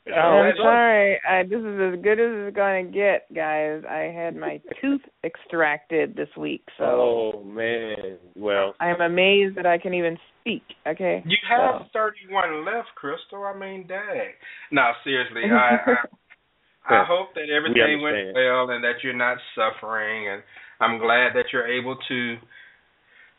Oh, 0.08 0.40
I'm 0.40 0.54
sorry. 0.56 1.20
I, 1.28 1.42
this 1.42 1.60
is 1.60 1.78
as 1.78 2.02
good 2.02 2.18
as 2.18 2.48
it's 2.48 2.56
going 2.56 2.86
to 2.86 2.92
get, 2.92 3.26
guys. 3.34 3.82
I 3.88 4.10
had 4.10 4.34
my 4.34 4.58
tooth 4.80 5.02
extracted 5.22 6.16
this 6.16 6.30
week, 6.38 6.64
so 6.78 6.84
Oh 6.84 7.44
man. 7.44 8.16
Well, 8.34 8.72
I'm 8.80 9.02
amazed 9.02 9.58
that 9.58 9.66
I 9.66 9.76
can 9.76 9.92
even 9.92 10.16
speak. 10.40 10.62
Okay. 10.86 11.22
You 11.26 11.36
have 11.50 11.82
So. 11.92 12.00
31 12.32 12.64
left, 12.64 12.88
Crystal. 12.96 13.44
I 13.44 13.52
mean, 13.58 13.86
dang. 13.86 14.32
No, 14.72 14.92
seriously, 15.04 15.42
I 15.44 15.76
I, 16.88 17.02
I 17.02 17.04
hope 17.06 17.34
that 17.34 17.52
everything 17.54 18.00
went 18.00 18.34
well 18.34 18.70
and 18.70 18.82
that 18.82 19.04
you're 19.04 19.12
not 19.12 19.36
suffering. 19.54 20.28
And 20.28 20.42
I'm 20.80 20.98
glad 20.98 21.34
that 21.34 21.46
you're 21.52 21.66
able 21.66 21.96
to. 22.08 22.36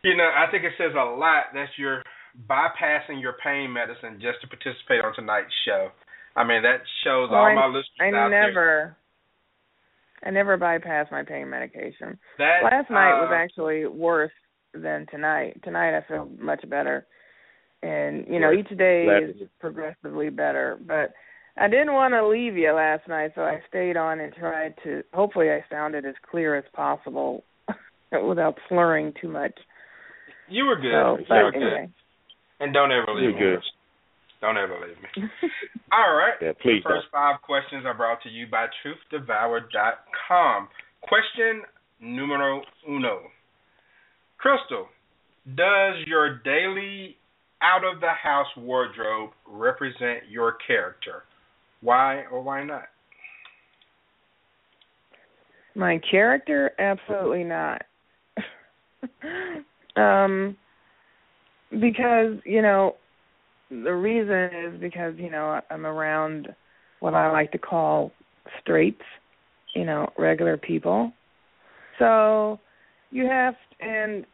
You 0.03 0.15
know, 0.17 0.29
I 0.36 0.50
think 0.50 0.63
it 0.63 0.74
says 0.77 0.93
a 0.95 1.03
lot 1.03 1.53
that 1.53 1.67
you're 1.77 2.03
bypassing 2.50 3.21
your 3.21 3.36
pain 3.43 3.71
medicine 3.71 4.19
just 4.21 4.41
to 4.41 4.48
participate 4.48 5.03
on 5.03 5.13
tonight's 5.13 5.53
show. 5.65 5.89
I 6.36 6.43
mean, 6.43 6.62
that 6.63 6.81
shows 7.03 7.29
Well, 7.29 7.39
all 7.39 7.45
I- 7.48 7.53
my 7.55 7.65
listeners 7.67 8.00
I 8.00 8.07
out 8.07 8.29
there. 8.29 8.48
never, 8.48 8.95
I 10.24 10.29
never 10.29 10.57
bypass 10.57 11.07
my 11.12 11.24
pain 11.24 11.50
medication. 11.50 12.17
That 12.38 12.63
Last 12.63 12.89
night 12.89 13.19
was 13.21 13.29
uh, 13.31 13.36
actually 13.36 13.86
worse 13.88 14.31
than 14.74 15.05
tonight. 15.07 15.62
Tonight 15.63 15.98
I 15.98 16.01
feel 16.07 16.29
much 16.39 16.67
better, 16.69 17.05
and 17.83 18.25
you 18.27 18.39
know 18.39 18.51
each 18.53 18.69
day 18.77 19.07
is 19.24 19.48
progressively 19.60 20.29
better. 20.29 20.79
But 20.88 21.13
I 21.62 21.68
didn't 21.68 21.94
want 21.94 22.15
to 22.15 22.27
leave 22.27 22.58
you 22.58 22.74
last 22.74 23.08
night, 23.08 23.34
so 23.36 23.41
I 23.41 23.62
stayed 23.70 23.96
on 23.96 24.20
and 24.20 24.34
tried 24.34 24.74
to. 24.84 25.03
Hopefully, 25.13 25.51
I 25.51 25.63
sounded 25.70 26.08
as 26.08 26.15
clear 26.32 26.56
as 26.56 26.63
possible 26.74 27.44
without 28.27 28.58
slurring 28.68 29.13
too 29.22 29.27
much. 29.27 29.53
You 30.50 30.65
were 30.65 30.75
good. 30.75 30.91
So, 30.91 31.18
you 31.20 31.25
but 31.30 31.44
were 31.44 31.51
good. 31.51 31.94
And 32.62 32.74
don't 32.74 32.91
ever 32.91 33.13
leave 33.13 33.24
You're 33.24 33.34
me. 33.34 33.58
good. 33.58 33.63
Don't 34.41 34.58
ever 34.58 34.74
leave 34.74 34.98
me. 35.03 35.30
All 35.91 36.15
right. 36.15 36.34
Yeah, 36.41 36.53
please 36.60 36.82
The 36.84 36.89
first 36.89 37.08
five 37.12 37.39
questions 37.44 37.86
are 37.86 37.94
brought 37.94 38.24
to 38.24 38.30
you 38.30 38.48
by 38.50 38.65
TruthDevour.com. 38.84 40.68
Question 41.01 41.62
numero 42.00 42.63
uno. 42.89 43.20
Crystal, 44.39 44.88
does 45.56 45.94
your 46.08 46.39
daily 46.39 47.18
out 47.62 47.84
of 47.86 48.01
the 48.01 48.10
house 48.10 48.48
wardrobe 48.58 49.30
represent 49.48 50.24
your 50.27 50.58
character? 50.65 51.22
Why 51.82 52.24
or 52.32 52.42
why 52.42 52.64
not? 52.64 52.84
my 55.76 56.00
character, 56.10 56.72
absolutely 56.80 57.44
not. 57.44 57.84
um, 59.96 60.56
because 61.72 62.38
you 62.46 62.62
know, 62.62 62.96
the 63.70 63.94
reason 63.94 64.50
is 64.66 64.82
because 64.82 65.14
you 65.18 65.30
know 65.30 65.62
I'm 65.70 65.86
around 65.86 66.50
what 67.00 67.14
I 67.14 67.32
like 67.32 67.52
to 67.54 67.58
call 67.58 68.12
straights, 68.62 69.02
you 69.76 69.86
know, 69.86 70.10
regular 70.18 70.58
people. 70.58 71.12
So 72.00 72.60
you 73.12 73.26
have 73.26 73.56
and 73.80 74.26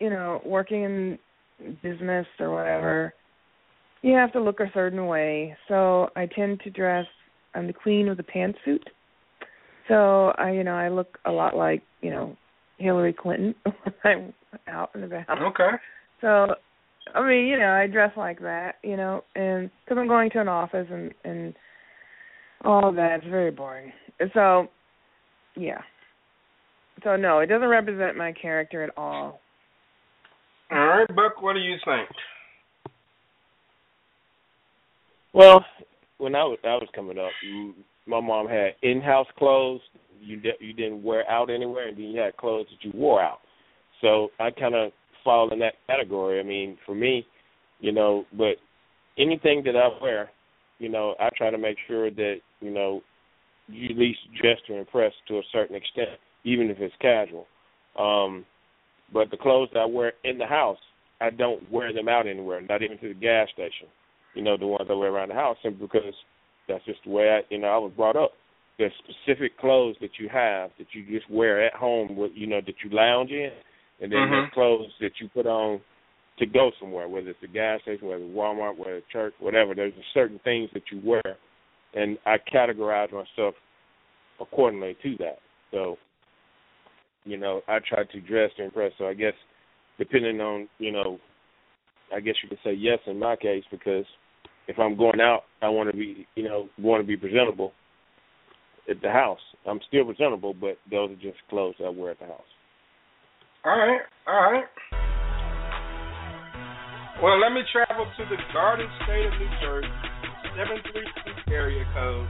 you 0.00 0.10
know, 0.10 0.40
working 0.44 0.82
in 0.82 1.18
business 1.82 2.26
or 2.40 2.50
whatever, 2.50 3.14
you 4.02 4.14
have 4.14 4.32
to 4.32 4.40
look 4.40 4.60
a 4.60 4.70
certain 4.74 5.06
way. 5.06 5.56
So 5.68 6.08
I 6.16 6.26
tend 6.26 6.60
to 6.60 6.70
dress 6.70 7.06
I'm 7.54 7.66
the 7.66 7.72
queen 7.72 8.08
of 8.08 8.16
the 8.16 8.22
pantsuit. 8.22 8.82
So 9.88 10.32
I 10.38 10.52
you 10.52 10.64
know, 10.64 10.74
I 10.74 10.88
look 10.88 11.18
a 11.24 11.30
lot 11.30 11.56
like, 11.56 11.82
you 12.00 12.10
know, 12.10 12.36
Hillary 12.78 13.12
Clinton 13.12 13.54
when 13.64 13.94
I'm 14.04 14.34
out 14.68 14.90
and 14.94 15.04
about. 15.04 15.24
Okay. 15.30 15.70
So, 16.20 16.54
I 17.14 17.26
mean, 17.26 17.46
you 17.46 17.58
know, 17.58 17.72
I 17.72 17.86
dress 17.86 18.12
like 18.16 18.40
that, 18.40 18.76
you 18.82 18.96
know, 18.96 19.24
and 19.34 19.70
because 19.84 19.98
I'm 19.98 20.08
going 20.08 20.30
to 20.30 20.40
an 20.40 20.48
office 20.48 20.86
and 20.90 21.12
and 21.24 21.54
all 22.64 22.88
of 22.88 22.94
that, 22.96 23.18
it's 23.18 23.26
very 23.26 23.50
boring. 23.50 23.92
So, 24.34 24.68
yeah. 25.56 25.80
So 27.02 27.16
no, 27.16 27.40
it 27.40 27.46
doesn't 27.46 27.68
represent 27.68 28.16
my 28.16 28.32
character 28.32 28.82
at 28.84 28.90
all. 28.96 29.40
All 30.70 30.78
right, 30.78 31.08
Buck, 31.08 31.42
what 31.42 31.54
do 31.54 31.58
you 31.58 31.76
think? 31.84 32.08
Well, 35.32 35.64
when 36.18 36.34
I 36.34 36.44
was 36.44 36.58
I 36.64 36.74
was 36.74 36.88
coming 36.94 37.18
up, 37.18 37.30
my 38.06 38.20
mom 38.20 38.48
had 38.48 38.74
in-house 38.82 39.28
clothes 39.38 39.80
you 40.20 40.36
di- 40.36 40.58
you 40.60 40.72
didn't 40.72 41.02
wear 41.02 41.28
out 41.28 41.50
anywhere, 41.50 41.88
and 41.88 41.96
then 41.96 42.04
you 42.04 42.20
had 42.20 42.36
clothes 42.36 42.66
that 42.70 42.84
you 42.86 42.92
wore 42.94 43.22
out. 43.22 43.40
So 44.00 44.28
I 44.38 44.50
kind 44.50 44.74
of 44.74 44.92
fall 45.24 45.52
in 45.52 45.58
that 45.60 45.74
category. 45.86 46.38
I 46.38 46.42
mean, 46.42 46.76
for 46.86 46.94
me, 46.94 47.26
you 47.80 47.92
know, 47.92 48.24
but 48.36 48.56
anything 49.18 49.62
that 49.64 49.76
I 49.76 49.88
wear, 50.02 50.30
you 50.78 50.88
know, 50.88 51.14
I 51.18 51.28
try 51.36 51.50
to 51.50 51.58
make 51.58 51.76
sure 51.88 52.10
that 52.10 52.36
you 52.60 52.70
know 52.70 53.02
you 53.68 53.90
at 53.90 53.98
least 53.98 54.20
dress 54.40 54.58
to 54.66 54.76
impress 54.76 55.12
to 55.28 55.38
a 55.38 55.42
certain 55.50 55.76
extent, 55.76 56.10
even 56.44 56.70
if 56.70 56.78
it's 56.78 56.94
casual. 57.00 57.46
Um, 57.98 58.44
but 59.12 59.30
the 59.30 59.36
clothes 59.36 59.70
that 59.72 59.80
I 59.80 59.86
wear 59.86 60.12
in 60.24 60.38
the 60.38 60.46
house, 60.46 60.78
I 61.20 61.30
don't 61.30 61.70
wear 61.70 61.92
them 61.92 62.08
out 62.08 62.26
anywhere, 62.26 62.60
not 62.60 62.82
even 62.82 62.98
to 62.98 63.08
the 63.08 63.14
gas 63.14 63.48
station 63.52 63.88
you 64.34 64.42
know, 64.42 64.56
the 64.56 64.66
ones 64.66 64.88
I 64.88 64.94
wear 64.94 65.10
around 65.10 65.28
the 65.28 65.34
house 65.34 65.56
simply 65.62 65.86
because 65.86 66.14
that's 66.68 66.84
just 66.84 67.00
the 67.04 67.10
way 67.10 67.30
I 67.30 67.40
you 67.50 67.58
know, 67.60 67.68
I 67.68 67.78
was 67.78 67.92
brought 67.96 68.16
up. 68.16 68.32
There's 68.78 68.92
specific 69.04 69.58
clothes 69.58 69.96
that 70.00 70.18
you 70.18 70.28
have 70.28 70.70
that 70.78 70.88
you 70.92 71.04
just 71.06 71.30
wear 71.30 71.64
at 71.64 71.74
home 71.74 72.16
with 72.16 72.32
you 72.34 72.46
know, 72.46 72.60
that 72.64 72.74
you 72.84 72.90
lounge 72.90 73.30
in 73.30 73.50
and 74.00 74.10
then 74.10 74.20
Mhm. 74.20 74.30
there's 74.30 74.50
clothes 74.52 74.92
that 75.00 75.12
you 75.20 75.28
put 75.28 75.46
on 75.46 75.80
to 76.38 76.46
go 76.46 76.72
somewhere, 76.80 77.08
whether 77.08 77.30
it's 77.30 77.42
a 77.42 77.46
gas 77.46 77.82
station, 77.82 78.08
whether 78.08 78.24
it's 78.24 78.34
Walmart, 78.34 78.76
whether 78.76 78.96
it's 78.96 79.08
church, 79.08 79.34
whatever. 79.38 79.74
There's 79.74 79.92
certain 80.14 80.38
things 80.40 80.70
that 80.72 80.90
you 80.90 81.00
wear 81.04 81.36
and 81.94 82.18
I 82.24 82.38
categorize 82.38 83.12
myself 83.12 83.54
accordingly 84.40 84.96
to 85.02 85.16
that. 85.18 85.38
So, 85.70 85.98
you 87.24 87.36
know, 87.36 87.62
I 87.68 87.78
try 87.80 88.04
to 88.04 88.20
dress 88.20 88.50
to 88.56 88.64
impress. 88.64 88.92
So 88.98 89.06
I 89.06 89.14
guess 89.14 89.34
depending 89.98 90.40
on, 90.40 90.68
you 90.78 90.90
know, 90.90 91.18
I 92.14 92.20
guess 92.20 92.34
you 92.42 92.48
could 92.48 92.58
say 92.64 92.72
yes 92.72 92.98
in 93.06 93.18
my 93.18 93.36
case 93.36 93.64
because 93.70 94.04
if 94.68 94.78
I'm 94.78 94.96
going 94.96 95.20
out, 95.20 95.42
I 95.60 95.68
want 95.68 95.90
to 95.90 95.96
be, 95.96 96.26
you 96.34 96.44
know, 96.44 96.68
want 96.78 97.02
to 97.02 97.06
be 97.06 97.16
presentable 97.16 97.72
at 98.88 99.00
the 99.02 99.10
house. 99.10 99.40
I'm 99.66 99.80
still 99.88 100.04
presentable, 100.04 100.54
but 100.54 100.78
those 100.90 101.10
are 101.10 101.22
just 101.22 101.38
clothes 101.48 101.74
I 101.84 101.88
wear 101.88 102.12
at 102.12 102.18
the 102.18 102.26
house. 102.26 102.40
All 103.64 103.78
right, 103.78 104.00
all 104.26 104.52
right. 104.52 104.64
Well, 107.22 107.38
let 107.40 107.52
me 107.52 107.60
travel 107.72 108.04
to 108.04 108.24
the 108.24 108.36
Garden 108.52 108.88
State 109.04 109.26
of 109.26 109.32
New 109.38 109.50
Jersey, 109.60 109.88
732 110.58 111.52
area 111.52 111.84
code. 111.94 112.28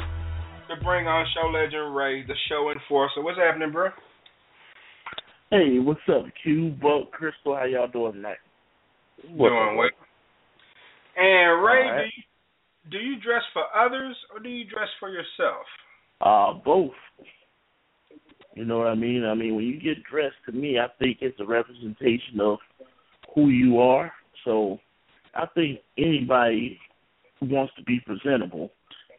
to 0.68 0.84
bring 0.84 1.06
on 1.06 1.26
show 1.34 1.48
legend 1.48 1.94
Ray, 1.94 2.24
the 2.26 2.34
show 2.48 2.70
enforcer. 2.70 3.22
What's 3.22 3.38
happening, 3.38 3.72
bro? 3.72 3.88
Hey, 5.50 5.78
what's 5.78 6.00
up, 6.08 6.24
Q, 6.42 6.76
Buck, 6.80 7.10
Crystal? 7.10 7.54
How 7.54 7.64
y'all 7.64 7.88
doing 7.88 8.14
tonight? 8.14 8.38
What's 9.28 9.52
doing 9.52 9.76
well. 9.76 9.90
And 11.16 11.64
Ray, 11.64 11.88
right. 11.88 11.98
do 11.98 12.04
you 12.04 12.22
do 12.90 12.98
you 12.98 13.20
dress 13.20 13.42
for 13.52 13.62
others 13.76 14.16
or 14.32 14.40
do 14.40 14.48
you 14.48 14.64
dress 14.64 14.88
for 14.98 15.08
yourself? 15.08 15.64
Uh, 16.20 16.54
both. 16.64 16.92
You 18.54 18.64
know 18.64 18.78
what 18.78 18.88
I 18.88 18.94
mean? 18.94 19.24
I 19.24 19.34
mean, 19.34 19.54
when 19.54 19.64
you 19.64 19.80
get 19.80 20.02
dressed, 20.04 20.36
to 20.46 20.52
me, 20.52 20.78
I 20.78 20.86
think 20.98 21.18
it's 21.20 21.38
a 21.40 21.44
representation 21.44 22.40
of 22.40 22.58
who 23.34 23.48
you 23.48 23.78
are. 23.78 24.12
So, 24.44 24.78
I 25.34 25.46
think 25.54 25.80
anybody 25.96 26.78
wants 27.40 27.72
to 27.76 27.82
be 27.84 28.00
presentable, 28.04 28.70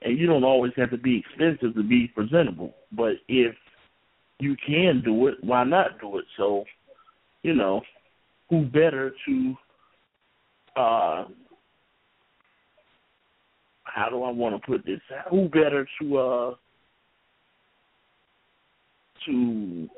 and 0.03 0.19
you 0.19 0.27
don't 0.27 0.43
always 0.43 0.73
have 0.77 0.91
to 0.91 0.97
be 0.97 1.19
expensive 1.25 1.73
to 1.75 1.83
be 1.83 2.11
presentable. 2.13 2.75
But 2.91 3.13
if 3.27 3.55
you 4.39 4.55
can 4.65 5.01
do 5.03 5.27
it, 5.27 5.35
why 5.41 5.63
not 5.63 5.99
do 5.99 6.19
it? 6.19 6.25
So, 6.37 6.65
you 7.41 7.55
know, 7.55 7.81
who 8.49 8.65
better 8.65 9.13
to 9.27 9.55
uh 10.75 11.25
how 13.93 14.09
do 14.09 14.23
I 14.23 14.31
want 14.31 14.55
to 14.55 14.67
put 14.67 14.85
this? 14.85 14.99
Who 15.29 15.47
better 15.49 15.87
to 16.01 16.17
uh 16.17 16.55
to 19.25 19.89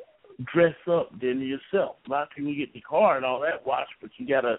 dress 0.53 0.75
up 0.91 1.11
than 1.19 1.41
yourself? 1.41 1.95
A 2.07 2.11
lot 2.11 2.23
of 2.23 2.29
people 2.35 2.53
get 2.55 2.73
the 2.73 2.81
car 2.81 3.15
and 3.15 3.25
all 3.25 3.39
that 3.41 3.65
wash, 3.65 3.87
but 4.01 4.11
you 4.17 4.27
gotta, 4.27 4.57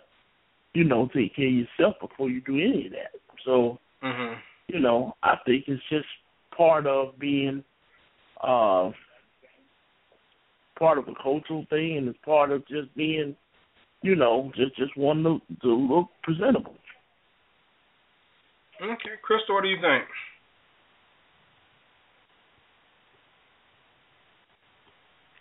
you 0.75 0.85
know, 0.85 1.09
take 1.15 1.37
care 1.37 1.49
of 1.49 1.53
yourself 1.53 1.97
before 2.01 2.31
you 2.31 2.41
do 2.41 2.55
any 2.55 2.87
of 2.87 2.93
that. 2.93 3.21
So, 3.45 3.79
mm-hmm. 4.03 4.35
you 4.69 4.81
know, 4.81 5.15
I 5.23 5.37
think 5.45 5.65
it's 5.69 5.83
just 5.91 6.07
part 6.57 6.87
of 6.87 7.19
being 7.19 7.63
uh 8.43 8.91
part 10.79 10.99
of 10.99 11.09
a 11.09 11.23
cultural 11.23 11.67
thing 11.71 11.97
and 11.99 12.09
it's 12.09 12.19
part 12.25 12.51
of 12.53 12.67
just 12.69 12.95
being, 12.97 13.37
you 14.03 14.17
know, 14.17 14.51
just 14.57 14.77
just 14.77 14.97
wanting 14.97 15.41
to, 15.51 15.57
to 15.61 15.75
look 15.75 16.09
presentable. 16.23 16.75
Okay, 18.83 19.17
Crystal, 19.23 19.55
what 19.55 19.63
do 19.63 19.69
you 19.69 19.81
think? 19.81 20.05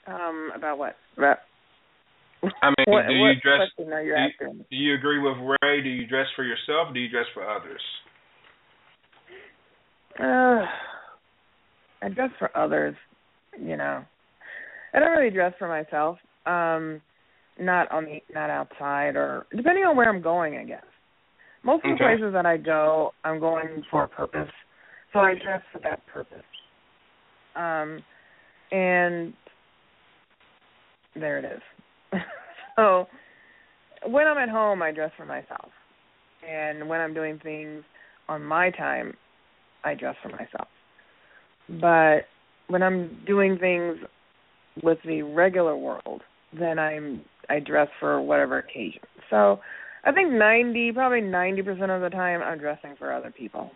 Um, 0.08 0.51
about 0.56 0.77
what? 0.77 0.96
About 1.18 1.38
I 2.62 2.70
mean, 2.70 2.86
what, 2.88 3.08
do 3.08 3.13
you 3.13 3.34
dress? 3.42 3.70
you 3.77 3.86
do, 3.86 4.46
you, 4.46 4.65
do 4.70 4.75
you 4.75 4.94
agree 4.94 5.20
with 5.20 5.58
Ray? 5.62 5.82
Do 5.82 5.89
you 5.89 6.06
dress 6.06 6.27
for 6.36 6.44
yourself? 6.44 6.89
Or 6.89 6.94
do 6.94 7.00
you 7.00 7.10
dress 7.10 7.25
for 7.34 7.50
others? 7.50 7.82
Uh, 10.20 10.65
I 12.01 12.10
dress 12.10 12.30
for 12.38 12.56
others, 12.56 12.96
you 13.60 13.75
know. 13.75 14.04
I 14.94 15.00
don't 15.00 15.12
really 15.12 15.34
dress 15.34 15.54
for 15.58 15.68
myself. 15.68 16.18
Um, 16.46 17.01
not 17.60 17.92
on 17.92 18.06
the 18.06 18.20
not 18.34 18.50
outside 18.50 19.15
or 19.15 19.46
depending 19.56 19.84
on 19.84 19.98
where 19.98 20.10
I'm 20.10 20.22
going, 20.22 20.58
I 20.58 20.65
guess. 20.65 20.84
Most 21.65 21.84
of 21.84 21.89
the 21.89 21.95
Okay. 21.95 22.15
places 22.15 22.31
that 22.34 22.45
I 22.45 22.57
go, 22.57 23.13
I'm 23.24 23.39
going 23.39 23.84
for 23.89 24.03
a 24.03 24.07
purpose, 24.07 24.51
so 25.12 25.19
I 25.19 25.34
dress 25.34 25.63
for 25.72 25.79
that 25.79 26.05
purpose. 26.05 26.43
Um, 27.55 28.03
and 28.72 29.34
there 31.15 31.39
it 31.39 31.45
is. 31.45 32.22
so 32.75 33.07
when 34.05 34.27
I'm 34.27 34.38
at 34.38 34.50
home, 34.50 34.84
I 34.84 34.91
dress 34.91 35.12
for 35.17 35.25
myself, 35.25 35.72
and 36.48 36.88
when 36.88 37.01
I'm 37.01 37.15
doing 37.15 37.39
things 37.41 37.84
on 38.29 38.43
my 38.43 38.69
time, 38.69 39.15
I 39.84 39.95
dress 39.95 40.15
for 40.22 40.29
myself. 40.29 40.67
But 41.81 42.27
when 42.67 42.84
I'm 42.84 43.24
doing 43.25 43.57
things 43.57 43.98
with 44.84 45.00
the 45.03 45.24
regular 45.24 45.75
world, 45.75 46.22
then 46.53 46.77
I'm 46.77 47.22
I 47.50 47.60
dress 47.60 47.88
for 48.00 48.22
whatever 48.22 48.60
occasion. 48.60 49.01
So 49.31 49.60
I 50.05 50.12
think 50.12 50.31
ninety, 50.31 50.91
probably 50.91 51.21
ninety 51.21 51.62
percent 51.62 51.91
of 51.91 52.01
the 52.01 52.09
time, 52.09 52.41
I'm 52.41 52.59
dressing 52.59 52.95
for 52.97 53.12
other 53.12 53.32
people, 53.32 53.71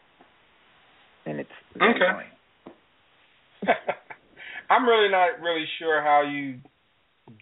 and 1.26 1.40
it's 1.40 1.50
Okay. 1.76 2.06
I'm 4.70 4.88
really 4.88 5.10
not 5.10 5.42
really 5.42 5.66
sure 5.80 6.02
how 6.02 6.22
you 6.22 6.60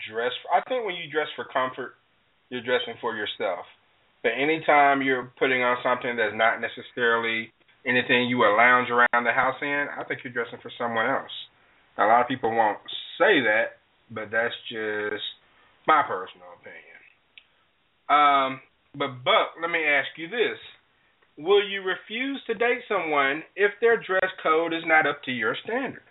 dress. 0.10 0.32
I 0.54 0.62
think 0.70 0.86
when 0.86 0.96
you 0.96 1.12
dress 1.12 1.28
for 1.36 1.46
comfort, 1.52 1.96
you're 2.50 2.64
dressing 2.64 2.96
for 3.02 3.16
yourself. 3.16 3.66
But 4.24 4.32
anytime 4.40 5.02
you're 5.02 5.32
putting 5.38 5.62
on 5.62 5.78
something 5.84 6.16
that's 6.16 6.36
not 6.36 6.60
necessarily 6.60 7.52
anything 7.86 8.28
you 8.28 8.38
would 8.40 8.56
lounge 8.56 8.90
around 8.90 9.24
the 9.24 9.32
house 9.32 9.56
in, 9.62 9.88
I 9.98 10.04
think 10.04 10.22
you're 10.24 10.34
dressing 10.34 10.60
for 10.62 10.72
someone 10.78 11.06
else. 11.06 11.32
A 11.98 12.06
lot 12.06 12.22
of 12.22 12.28
people 12.28 12.52
won't 12.52 12.80
say 13.18 13.42
that, 13.44 13.80
but 14.12 14.32
that's 14.32 14.54
just 14.70 15.24
my 15.88 16.04
personal 16.08 16.48
opinion. 16.60 17.00
Um, 18.10 18.62
but 18.94 19.24
Buck, 19.24 19.56
let 19.62 19.72
me 19.72 19.84
ask 19.86 20.10
you 20.18 20.28
this: 20.28 20.58
Will 21.38 21.68
you 21.68 21.82
refuse 21.82 22.42
to 22.48 22.54
date 22.54 22.82
someone 22.88 23.44
if 23.56 23.72
their 23.82 23.98
dress 23.98 24.32
code 24.42 24.74
is 24.74 24.84
not 24.86 25.08
up 25.08 25.24
to 25.24 25.32
your 25.32 25.56
standard? 25.64 26.02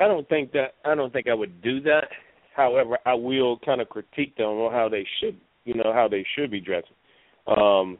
I 0.00 0.06
don't 0.06 0.28
think 0.28 0.52
that 0.52 0.74
I 0.84 0.94
don't 0.94 1.12
think 1.12 1.28
I 1.28 1.34
would 1.34 1.62
do 1.62 1.80
that. 1.82 2.08
However, 2.54 2.98
I 3.06 3.14
will 3.14 3.58
kind 3.64 3.80
of 3.80 3.88
critique 3.88 4.36
them 4.36 4.46
on 4.46 4.72
how 4.72 4.88
they 4.88 5.06
should, 5.20 5.36
you 5.64 5.74
know, 5.74 5.92
how 5.92 6.08
they 6.08 6.24
should 6.36 6.50
be 6.50 6.60
dressing. 6.60 6.90
Um, 7.46 7.98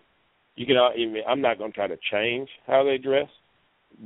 you 0.57 0.67
can, 0.67 0.77
I 0.77 0.97
mean, 0.97 1.23
I'm 1.29 1.41
not 1.41 1.59
going 1.59 1.71
to 1.71 1.77
try 1.77 1.87
to 1.87 1.97
change 2.11 2.49
how 2.67 2.83
they 2.85 2.99
dress, 2.99 3.29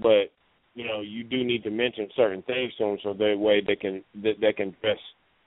but 0.02 0.30
you 0.74 0.86
know, 0.86 1.00
you 1.00 1.24
do 1.24 1.44
need 1.44 1.62
to 1.64 1.70
mention 1.70 2.08
certain 2.16 2.42
things 2.42 2.72
to 2.78 2.84
them 2.84 2.98
so 3.02 3.12
that 3.14 3.34
way 3.38 3.62
they 3.66 3.76
can 3.76 4.02
that 4.22 4.34
they 4.40 4.52
can 4.52 4.74
dress 4.80 4.98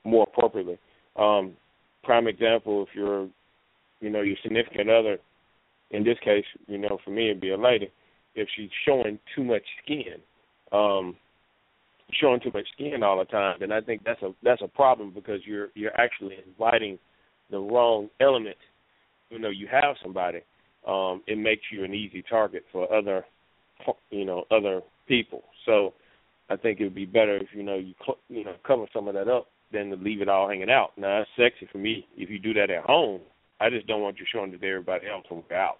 more 0.04 0.26
appropriately. 0.32 0.78
Um, 1.18 1.52
prime 2.04 2.28
example, 2.28 2.82
if 2.82 2.88
you're, 2.94 3.28
you 4.00 4.10
know, 4.10 4.22
your 4.22 4.36
significant 4.42 4.90
other, 4.90 5.18
in 5.90 6.04
this 6.04 6.18
case, 6.24 6.44
you 6.66 6.78
know, 6.78 6.98
for 7.04 7.10
me 7.10 7.30
it'd 7.30 7.40
be 7.40 7.50
a 7.50 7.56
lady, 7.56 7.90
if 8.34 8.48
she's 8.56 8.70
showing 8.86 9.18
too 9.34 9.44
much 9.44 9.62
skin, 9.82 10.20
um, 10.72 11.16
showing 12.20 12.40
too 12.40 12.50
much 12.52 12.66
skin 12.74 13.02
all 13.02 13.18
the 13.18 13.24
time, 13.24 13.56
then 13.60 13.72
I 13.72 13.80
think 13.80 14.02
that's 14.04 14.22
a 14.22 14.32
that's 14.42 14.62
a 14.62 14.68
problem 14.68 15.12
because 15.14 15.40
you're 15.44 15.68
you're 15.74 15.98
actually 15.98 16.36
inviting 16.46 16.98
the 17.50 17.58
wrong 17.58 18.08
element. 18.20 18.56
You 19.30 19.38
know, 19.38 19.48
you 19.48 19.66
have 19.70 19.96
somebody, 20.02 20.40
um, 20.86 21.22
it 21.26 21.38
makes 21.38 21.62
you 21.72 21.84
an 21.84 21.94
easy 21.94 22.22
target 22.28 22.64
for 22.70 22.92
other, 22.92 23.24
you 24.10 24.24
know, 24.24 24.44
other 24.50 24.82
people. 25.08 25.42
So, 25.64 25.94
I 26.48 26.56
think 26.56 26.78
it 26.78 26.84
would 26.84 26.94
be 26.94 27.06
better 27.06 27.36
if 27.36 27.48
you 27.52 27.62
know 27.62 27.76
you 27.76 27.94
cl- 28.04 28.18
you 28.28 28.44
know 28.44 28.54
cover 28.66 28.86
some 28.92 29.08
of 29.08 29.14
that 29.14 29.28
up 29.28 29.48
than 29.72 29.90
to 29.90 29.96
leave 29.96 30.20
it 30.20 30.28
all 30.28 30.48
hanging 30.48 30.70
out. 30.70 30.90
Now, 30.96 31.18
that's 31.18 31.30
sexy 31.36 31.68
for 31.70 31.78
me 31.78 32.06
if 32.16 32.30
you 32.30 32.38
do 32.38 32.54
that 32.54 32.70
at 32.70 32.84
home. 32.84 33.20
I 33.60 33.70
just 33.70 33.86
don't 33.86 34.02
want 34.02 34.18
you 34.18 34.26
showing 34.32 34.52
it 34.52 34.60
to 34.60 34.68
everybody 34.68 35.06
else 35.08 35.24
when 35.28 35.42
we're 35.48 35.56
out. 35.56 35.78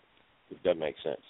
If 0.50 0.62
that 0.62 0.78
makes 0.78 1.02
sense. 1.02 1.20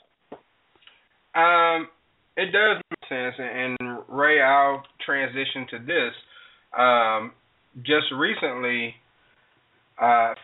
Um, 1.35 1.88
it 2.37 2.53
does 2.53 2.83
make 2.90 3.09
sense, 3.09 3.35
and 3.38 3.77
Ray, 4.09 4.40
I'll 4.42 4.83
transition 5.05 5.66
to 5.71 5.79
this. 5.79 6.12
Um, 6.79 7.33
just 7.83 8.07
recently, 8.14 8.95
uh, 10.01 10.35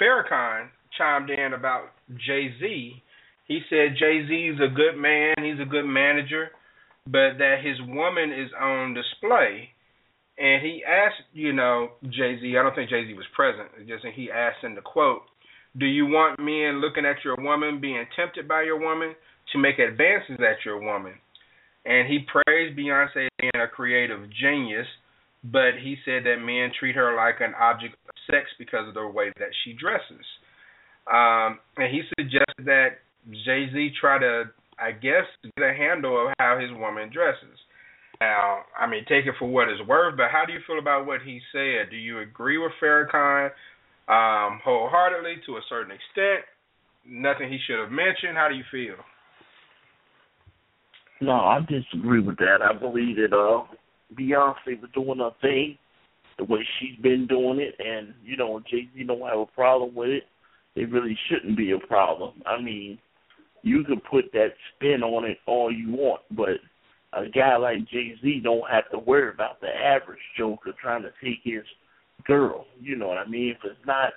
Farrakhan 0.00 0.68
chimed 0.96 1.30
in 1.30 1.52
about 1.54 1.90
Jay 2.26 2.48
Z. 2.60 3.02
He 3.46 3.60
said 3.70 3.96
Jay 3.98 4.26
Z 4.28 4.34
is 4.34 4.60
a 4.60 4.74
good 4.74 4.96
man, 4.96 5.34
he's 5.42 5.60
a 5.60 5.68
good 5.68 5.86
manager, 5.86 6.50
but 7.06 7.38
that 7.38 7.56
his 7.62 7.76
woman 7.88 8.32
is 8.32 8.50
on 8.60 8.94
display. 8.94 9.70
And 10.38 10.64
he 10.64 10.84
asked, 10.86 11.22
you 11.32 11.52
know, 11.52 11.90
Jay 12.04 12.38
Z. 12.40 12.56
I 12.56 12.62
don't 12.62 12.74
think 12.74 12.90
Jay 12.90 13.04
Z 13.06 13.14
was 13.14 13.26
present. 13.34 13.68
Just 13.88 14.04
he 14.14 14.30
asked 14.30 14.62
in 14.62 14.74
the 14.74 14.80
quote, 14.80 15.22
"Do 15.76 15.86
you 15.86 16.06
want 16.06 16.38
men 16.38 16.80
looking 16.80 17.04
at 17.04 17.24
your 17.24 17.36
woman, 17.36 17.80
being 17.80 18.06
tempted 18.14 18.46
by 18.46 18.62
your 18.62 18.78
woman 18.78 19.16
to 19.52 19.58
make 19.58 19.78
advances 19.78 20.38
at 20.38 20.64
your 20.64 20.78
woman?" 20.78 21.14
And 21.84 22.06
he 22.06 22.20
praised 22.20 22.78
Beyonce 22.78 23.28
being 23.40 23.50
a 23.56 23.66
creative 23.66 24.20
genius, 24.30 24.86
but 25.42 25.74
he 25.82 25.96
said 26.04 26.24
that 26.24 26.36
men 26.38 26.70
treat 26.78 26.94
her 26.94 27.16
like 27.16 27.40
an 27.40 27.54
object 27.58 27.94
of 28.08 28.14
sex 28.30 28.46
because 28.58 28.86
of 28.86 28.94
the 28.94 29.08
way 29.08 29.32
that 29.38 29.50
she 29.64 29.72
dresses. 29.72 30.26
Um, 31.10 31.58
and 31.78 31.90
he 31.90 32.02
suggested 32.16 32.66
that 32.66 33.00
Jay 33.44 33.66
Z 33.72 33.90
try 34.00 34.18
to, 34.18 34.44
I 34.78 34.92
guess, 34.92 35.24
get 35.56 35.64
a 35.66 35.74
handle 35.74 36.20
of 36.20 36.34
how 36.38 36.58
his 36.60 36.70
woman 36.72 37.10
dresses. 37.10 37.58
Now, 38.20 38.62
I 38.78 38.86
mean, 38.88 39.04
take 39.08 39.26
it 39.26 39.34
for 39.38 39.46
what 39.46 39.68
it's 39.68 39.86
worth, 39.86 40.16
but 40.16 40.26
how 40.32 40.44
do 40.44 40.52
you 40.52 40.58
feel 40.66 40.78
about 40.78 41.06
what 41.06 41.20
he 41.22 41.40
said? 41.52 41.90
Do 41.90 41.96
you 41.96 42.20
agree 42.20 42.58
with 42.58 42.72
Farrakhan 42.82 43.50
um, 44.08 44.60
wholeheartedly 44.64 45.36
to 45.46 45.56
a 45.56 45.60
certain 45.68 45.92
extent? 45.92 46.44
Nothing 47.06 47.48
he 47.50 47.58
should 47.66 47.78
have 47.78 47.90
mentioned. 47.90 48.36
How 48.36 48.48
do 48.48 48.56
you 48.56 48.64
feel? 48.70 48.96
No, 51.20 51.32
I 51.32 51.60
disagree 51.60 52.20
with 52.20 52.38
that. 52.38 52.58
I 52.62 52.72
believe 52.72 53.16
that 53.16 53.32
uh 53.32 53.64
Beyonce 54.14 54.80
was 54.80 54.90
doing 54.94 55.18
her 55.18 55.30
thing 55.40 55.76
the 56.38 56.44
way 56.44 56.60
she's 56.78 56.98
been 57.02 57.26
doing 57.26 57.58
it 57.60 57.74
and, 57.78 58.14
you 58.24 58.36
know, 58.36 58.60
Jay 58.70 58.88
Z 58.94 59.04
don't 59.04 59.20
have 59.28 59.38
a 59.38 59.46
problem 59.46 59.94
with 59.94 60.10
it. 60.10 60.22
It 60.76 60.90
really 60.90 61.18
shouldn't 61.28 61.56
be 61.56 61.72
a 61.72 61.86
problem. 61.86 62.40
I 62.46 62.60
mean, 62.60 62.98
you 63.62 63.82
can 63.84 64.00
put 64.08 64.32
that 64.32 64.50
spin 64.74 65.02
on 65.02 65.24
it 65.24 65.38
all 65.46 65.72
you 65.72 65.90
want, 65.90 66.22
but 66.30 66.60
a 67.12 67.28
guy 67.28 67.56
like 67.56 67.88
Jay 67.88 68.14
Z 68.22 68.40
don't 68.42 68.70
have 68.70 68.90
to 68.90 68.98
worry 68.98 69.32
about 69.32 69.60
the 69.60 69.68
average 69.68 70.20
joker 70.36 70.72
trying 70.80 71.02
to 71.02 71.10
take 71.22 71.40
his 71.42 71.64
girl. 72.26 72.66
You 72.80 72.96
know 72.96 73.08
what 73.08 73.18
I 73.18 73.26
mean? 73.26 73.50
If 73.50 73.58
it's 73.64 73.86
not 73.86 74.12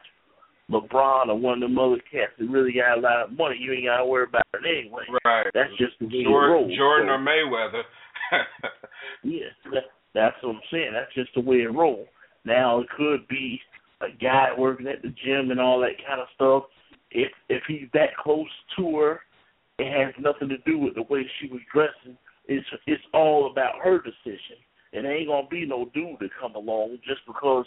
LeBron 0.69 1.27
or 1.27 1.39
one 1.39 1.62
of 1.63 1.69
them 1.69 1.80
other 1.80 2.01
cats 2.12 2.34
that 2.39 2.49
really 2.49 2.73
got 2.73 2.97
a 2.97 3.01
lot 3.01 3.23
of 3.23 3.38
money, 3.38 3.58
you 3.60 3.73
ain't 3.73 3.86
gotta 3.86 4.06
worry 4.06 4.25
about 4.27 4.43
it 4.54 4.65
anyway. 4.65 5.04
Right. 5.25 5.47
That's 5.54 5.71
just 5.77 5.93
the 5.99 6.06
way 6.06 6.23
Jordan, 6.23 6.49
it 6.49 6.54
rolls. 6.54 6.77
Jordan 6.77 7.08
so, 7.08 7.13
or 7.13 7.19
Mayweather. 7.19 7.84
yeah, 9.23 9.71
that, 9.73 9.84
that's 10.13 10.36
what 10.41 10.56
I'm 10.56 10.62
saying. 10.71 10.91
That's 10.93 11.13
just 11.13 11.34
the 11.36 11.41
way 11.41 11.58
it 11.58 11.73
rolls. 11.73 12.08
Now 12.45 12.80
it 12.80 12.88
could 12.95 13.27
be 13.27 13.60
a 14.01 14.12
guy 14.21 14.49
working 14.58 14.88
at 14.88 15.01
the 15.01 15.13
gym 15.23 15.51
and 15.51 15.60
all 15.60 15.80
that 15.82 16.06
kind 16.08 16.21
of 16.21 16.27
stuff. 16.36 16.63
If 17.12 17.32
if 17.49 17.63
he's 17.67 17.88
that 17.93 18.15
close 18.21 18.47
to 18.77 18.97
her, 18.97 19.19
it 19.80 19.91
has 19.91 20.13
nothing 20.19 20.49
to 20.49 20.58
do 20.60 20.77
with 20.77 20.95
the 20.95 21.04
way 21.04 21.25
she 21.39 21.49
was 21.49 21.62
dressing. 21.73 22.17
It's 22.47 22.65
it's 22.88 23.04
all 23.13 23.49
about 23.51 23.75
her 23.84 23.99
decision. 23.99 24.58
It 24.93 25.06
ain't 25.06 25.27
gonna 25.27 25.47
be 25.49 25.65
no 25.65 25.86
dude 25.93 26.19
to 26.19 26.27
come 26.39 26.56
along 26.56 26.97
just 27.08 27.21
because 27.25 27.65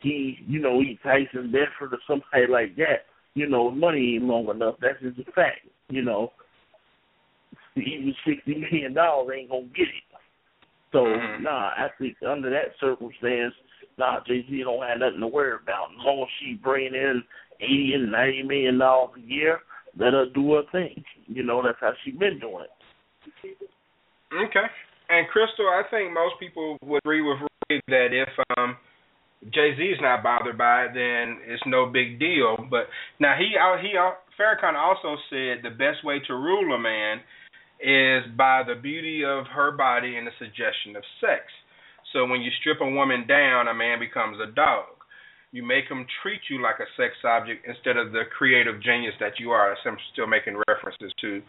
he, 0.00 0.38
you 0.46 0.60
know, 0.60 0.80
he 0.80 0.98
Tyson 1.02 1.52
Beckford 1.52 1.92
or 1.92 1.98
somebody 2.06 2.50
like 2.50 2.76
that. 2.76 3.06
You 3.34 3.48
know, 3.48 3.70
money 3.70 4.14
ain't 4.14 4.24
long 4.24 4.48
enough. 4.48 4.76
That's 4.80 5.00
just 5.00 5.28
a 5.28 5.32
fact. 5.32 5.66
You 5.88 6.02
know, 6.02 6.32
even 7.76 8.14
sixty 8.26 8.54
million 8.54 8.94
dollars 8.94 9.34
ain't 9.38 9.50
gonna 9.50 9.62
get 9.74 9.88
it. 9.88 10.04
So 10.92 11.04
Mm-hmm. 11.04 11.42
nah, 11.42 11.70
I 11.76 11.88
think 11.98 12.16
under 12.26 12.50
that 12.50 12.74
circumstance, 12.78 13.54
nah, 13.98 14.20
Jay 14.26 14.44
Z 14.48 14.62
don't 14.62 14.86
have 14.86 14.98
nothing 14.98 15.20
to 15.20 15.26
worry 15.26 15.56
about. 15.62 15.90
As 15.90 16.04
long 16.04 16.22
as 16.22 16.28
she 16.38 16.54
bring 16.54 16.94
in 16.94 17.22
eighty 17.60 17.92
and 17.94 18.12
ninety 18.12 18.42
million 18.42 18.78
dollars 18.78 19.10
a 19.16 19.20
year, 19.20 19.60
let 19.98 20.12
her 20.12 20.26
do 20.34 20.54
her 20.54 20.62
thing. 20.70 21.02
You 21.26 21.42
know, 21.42 21.62
that's 21.62 21.78
how 21.80 21.92
she 22.04 22.10
been 22.12 22.38
doing 22.38 22.64
it. 22.64 22.70
Okay. 24.32 24.66
And 25.10 25.28
Crystal, 25.28 25.68
I 25.68 25.82
think 25.90 26.12
most 26.12 26.40
people 26.40 26.78
would 26.84 27.00
agree 27.04 27.20
with 27.20 27.38
Ray 27.68 27.80
that 27.88 28.08
if 28.12 28.28
um 28.56 28.76
Jay 29.52 29.74
Z 29.76 29.82
is 29.82 29.98
not 30.00 30.22
bothered 30.22 30.56
by 30.56 30.86
it, 30.86 30.94
then 30.94 31.42
it's 31.44 31.62
no 31.66 31.86
big 31.86 32.18
deal. 32.18 32.56
But 32.70 32.86
now 33.18 33.36
he 33.36 33.56
he 33.82 33.98
Farrakhan 34.38 34.74
also 34.74 35.20
said 35.28 35.62
the 35.62 35.74
best 35.76 36.04
way 36.04 36.20
to 36.26 36.34
rule 36.34 36.74
a 36.74 36.78
man 36.78 37.20
is 37.82 38.22
by 38.38 38.62
the 38.62 38.78
beauty 38.80 39.24
of 39.24 39.44
her 39.52 39.72
body 39.72 40.16
and 40.16 40.26
the 40.26 40.36
suggestion 40.38 40.94
of 40.96 41.02
sex. 41.20 41.50
So 42.12 42.24
when 42.26 42.40
you 42.40 42.50
strip 42.60 42.80
a 42.80 42.88
woman 42.88 43.26
down, 43.26 43.68
a 43.68 43.74
man 43.74 43.98
becomes 43.98 44.38
a 44.38 44.52
dog. 44.52 44.86
You 45.50 45.62
make 45.62 45.84
him 45.90 46.06
treat 46.22 46.40
you 46.48 46.62
like 46.62 46.80
a 46.80 46.88
sex 46.96 47.12
object 47.24 47.66
instead 47.66 47.96
of 47.96 48.12
the 48.12 48.22
creative 48.36 48.80
genius 48.82 49.14
that 49.20 49.38
you 49.38 49.50
are. 49.50 49.76
I'm 49.84 49.98
still 50.12 50.26
making 50.26 50.56
references 50.68 51.12
to 51.20 51.42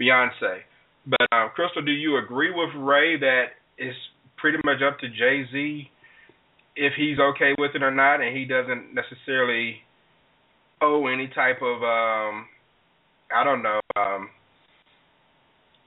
Beyonce. 0.00 0.62
But 1.08 1.26
um, 1.32 1.50
Crystal, 1.54 1.82
do 1.82 1.90
you 1.90 2.18
agree 2.18 2.50
with 2.50 2.70
Ray 2.76 3.18
that 3.18 3.44
it's 3.78 3.96
pretty 4.36 4.58
much 4.64 4.78
up 4.86 4.98
to 5.00 5.08
Jay 5.08 5.44
Z 5.50 5.90
if 6.76 6.92
he's 6.96 7.18
okay 7.18 7.54
with 7.58 7.72
it 7.74 7.82
or 7.82 7.90
not, 7.90 8.20
and 8.20 8.36
he 8.36 8.44
doesn't 8.44 8.94
necessarily 8.94 9.76
owe 10.80 11.06
any 11.06 11.28
type 11.34 11.60
of 11.62 11.82
um, 11.82 12.46
I 13.34 13.42
don't 13.42 13.62
know 13.62 13.80
um, 13.96 14.28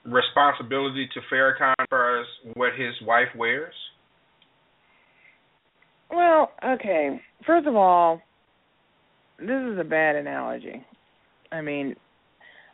responsibility 0.05 1.07
to 1.13 1.19
Farrakhan 1.31 1.73
as 1.79 2.25
what 2.55 2.73
his 2.77 2.93
wife 3.05 3.29
wears? 3.35 3.73
Well, 6.09 6.51
okay. 6.65 7.21
First 7.45 7.67
of 7.67 7.75
all, 7.75 8.21
this 9.39 9.49
is 9.49 9.79
a 9.79 9.83
bad 9.83 10.15
analogy. 10.15 10.85
I 11.51 11.61
mean, 11.61 11.95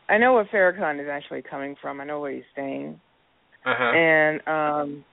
I 0.09 0.17
know 0.17 0.33
what 0.33 0.47
Farrakhan 0.49 1.01
is 1.01 1.07
actually 1.11 1.41
coming 1.41 1.75
from. 1.81 1.99
I 1.99 2.05
know 2.05 2.19
what 2.19 2.33
he's 2.33 2.43
saying, 2.55 2.99
uh-huh. 3.65 3.97
and 3.97 4.47
um, 4.47 5.03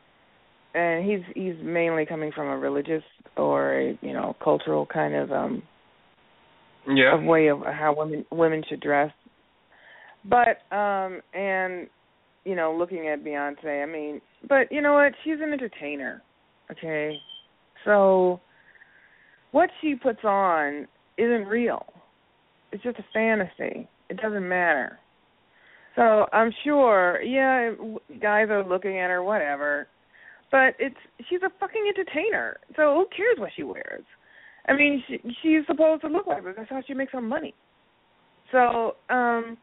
and 0.74 1.08
he's 1.08 1.20
he's 1.34 1.54
mainly 1.62 2.06
coming 2.06 2.32
from 2.32 2.48
a 2.48 2.58
religious 2.58 3.02
or 3.36 3.80
a, 3.80 3.98
you 4.02 4.12
know 4.12 4.36
cultural 4.42 4.86
kind 4.86 5.14
of 5.14 5.32
um 5.32 5.62
yeah. 6.88 7.16
of 7.16 7.24
way 7.24 7.48
of 7.48 7.60
how 7.60 7.94
women 7.96 8.24
women 8.30 8.62
should 8.68 8.80
dress. 8.80 9.10
But 10.24 10.74
um 10.74 11.20
and 11.32 11.88
you 12.44 12.54
know 12.54 12.76
looking 12.76 13.08
at 13.08 13.24
Beyonce, 13.24 13.82
I 13.82 13.86
mean, 13.86 14.20
but 14.48 14.70
you 14.70 14.80
know 14.80 14.94
what? 14.94 15.12
She's 15.24 15.40
an 15.40 15.52
entertainer. 15.52 16.22
Okay, 16.70 17.16
so 17.84 18.40
what 19.52 19.70
she 19.80 19.94
puts 19.94 20.24
on 20.24 20.88
isn't 21.16 21.46
real. 21.46 21.86
It's 22.72 22.82
just 22.82 22.98
a 22.98 23.04
fantasy. 23.12 23.88
It 24.14 24.22
doesn't 24.22 24.48
matter. 24.48 24.98
So 25.96 26.26
I'm 26.32 26.52
sure, 26.62 27.20
yeah, 27.22 27.72
guys 28.20 28.46
are 28.48 28.64
looking 28.64 29.00
at 29.00 29.10
her, 29.10 29.22
whatever. 29.24 29.88
But 30.52 30.74
it's 30.78 30.96
she's 31.28 31.40
a 31.42 31.50
fucking 31.58 31.84
entertainer. 31.88 32.58
So 32.76 32.94
who 32.94 33.06
cares 33.16 33.38
what 33.38 33.50
she 33.56 33.64
wears? 33.64 34.04
I 34.68 34.74
mean, 34.76 35.02
she, 35.08 35.18
she's 35.42 35.66
supposed 35.66 36.02
to 36.02 36.08
look 36.08 36.28
like 36.28 36.44
that. 36.44 36.54
That's 36.56 36.70
how 36.70 36.80
she 36.86 36.94
makes 36.94 37.12
her 37.12 37.20
money. 37.20 37.54
So, 38.52 38.94
um, 39.10 39.56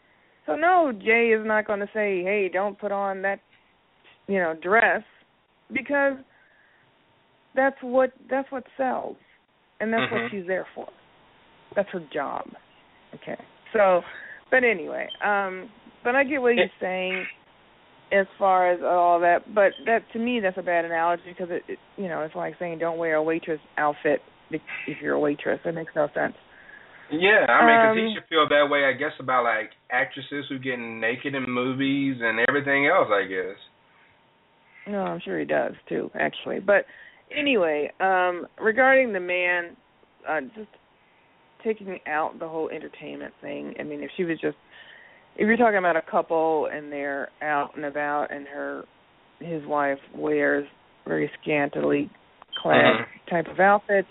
so 0.46 0.56
no, 0.56 0.92
Jay 0.92 1.30
is 1.30 1.46
not 1.46 1.66
going 1.66 1.80
to 1.80 1.90
say, 1.94 2.24
"Hey, 2.24 2.50
don't 2.52 2.78
put 2.78 2.92
on 2.92 3.22
that, 3.22 3.40
you 4.28 4.38
know, 4.38 4.54
dress," 4.62 5.04
because 5.72 6.18
that's 7.56 7.78
what 7.82 8.12
that's 8.30 8.52
what 8.52 8.66
sells, 8.76 9.16
and 9.80 9.94
that's 9.94 10.12
Mhm. 10.12 10.24
what 10.24 10.32
she's 10.32 10.46
there 10.46 10.68
for. 10.76 10.90
That's 11.74 11.90
her 11.92 12.02
job. 12.12 12.50
Okay. 13.16 13.38
So, 13.72 14.04
but 14.52 14.64
anyway, 14.64 15.08
um, 15.24 15.70
but 16.04 16.16
I 16.16 16.24
get 16.24 16.42
what 16.42 16.56
you're 16.56 16.68
saying 16.80 17.26
as 18.12 18.28
far 18.38 18.72
as 18.72 18.82
all 18.84 19.20
that. 19.22 19.54
But 19.56 19.72
that 19.86 20.00
to 20.14 20.20
me, 20.20 20.40
that's 20.42 20.58
a 20.58 20.62
bad 20.62 20.86
analogy 20.86 21.24
because 21.28 21.50
it, 21.50 21.64
it 21.68 21.80
you 21.98 22.08
know, 22.08 22.22
it's 22.22 22.36
like 22.36 22.56
saying 22.60 22.80
don't 22.80 22.98
wear 22.98 23.16
a 23.16 23.24
waitress 23.24 23.62
outfit 23.78 24.20
if 24.52 24.62
if 24.88 24.98
you're 25.02 25.16
a 25.16 25.20
waitress. 25.20 25.60
It 25.66 25.74
makes 25.74 25.94
no 25.96 26.08
sense. 26.14 26.36
Yeah, 27.10 27.46
I 27.50 27.66
mean, 27.66 27.76
'cause 27.80 27.98
Um, 27.98 28.08
he 28.08 28.14
should 28.16 28.28
feel 28.30 28.48
that 28.48 28.70
way, 28.70 28.86
I 28.86 28.94
guess, 28.94 29.12
about 29.20 29.44
like 29.44 29.72
actresses 29.92 30.46
who 30.48 30.60
get 30.60 30.78
naked 30.80 31.36
in 31.36 31.44
movies 31.50 32.22
and 32.22 32.40
everything 32.48 32.88
else. 32.88 33.10
I 33.12 33.24
guess. 33.26 33.58
No, 34.88 35.00
I'm 35.04 35.20
sure 35.20 35.38
he 35.40 35.46
does 35.46 35.74
too, 35.88 36.10
actually. 36.16 36.60
But 36.60 36.86
anyway, 37.36 37.92
um, 38.00 38.48
regarding 38.60 39.14
the 39.14 39.20
man, 39.20 39.76
uh, 40.28 40.42
just 40.56 40.70
taking 41.64 42.00
out 42.08 42.40
the 42.40 42.48
whole 42.48 42.70
entertainment 42.70 43.34
thing. 43.42 43.74
I 43.80 43.84
mean, 43.84 44.02
if 44.02 44.12
she 44.18 44.24
was 44.24 44.40
just, 44.40 44.58
if 45.36 45.48
you're 45.48 45.58
talking 45.58 45.78
about 45.78 45.96
a 45.96 46.02
couple 46.02 46.68
and 46.72 46.92
they're 46.92 47.30
out 47.42 47.76
and 47.76 47.86
about, 47.86 48.32
and 48.32 48.48
her, 48.48 48.84
his 49.40 49.66
wife 49.66 50.00
wears 50.16 50.68
very 51.08 51.32
scantily 51.42 52.10
clad 52.62 52.96
Mhm. 52.96 53.06
type 53.30 53.48
of 53.48 53.60
outfits, 53.60 54.08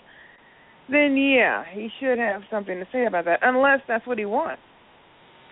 then 0.89 1.15
yeah, 1.15 1.63
he 1.65 1.89
should 1.99 2.17
have 2.17 2.41
something 2.49 2.79
to 2.79 2.87
say 2.91 3.05
about 3.05 3.25
that. 3.25 3.39
Unless 3.43 3.81
that's 3.87 4.05
what 4.05 4.17
he 4.17 4.25
wants. 4.25 4.61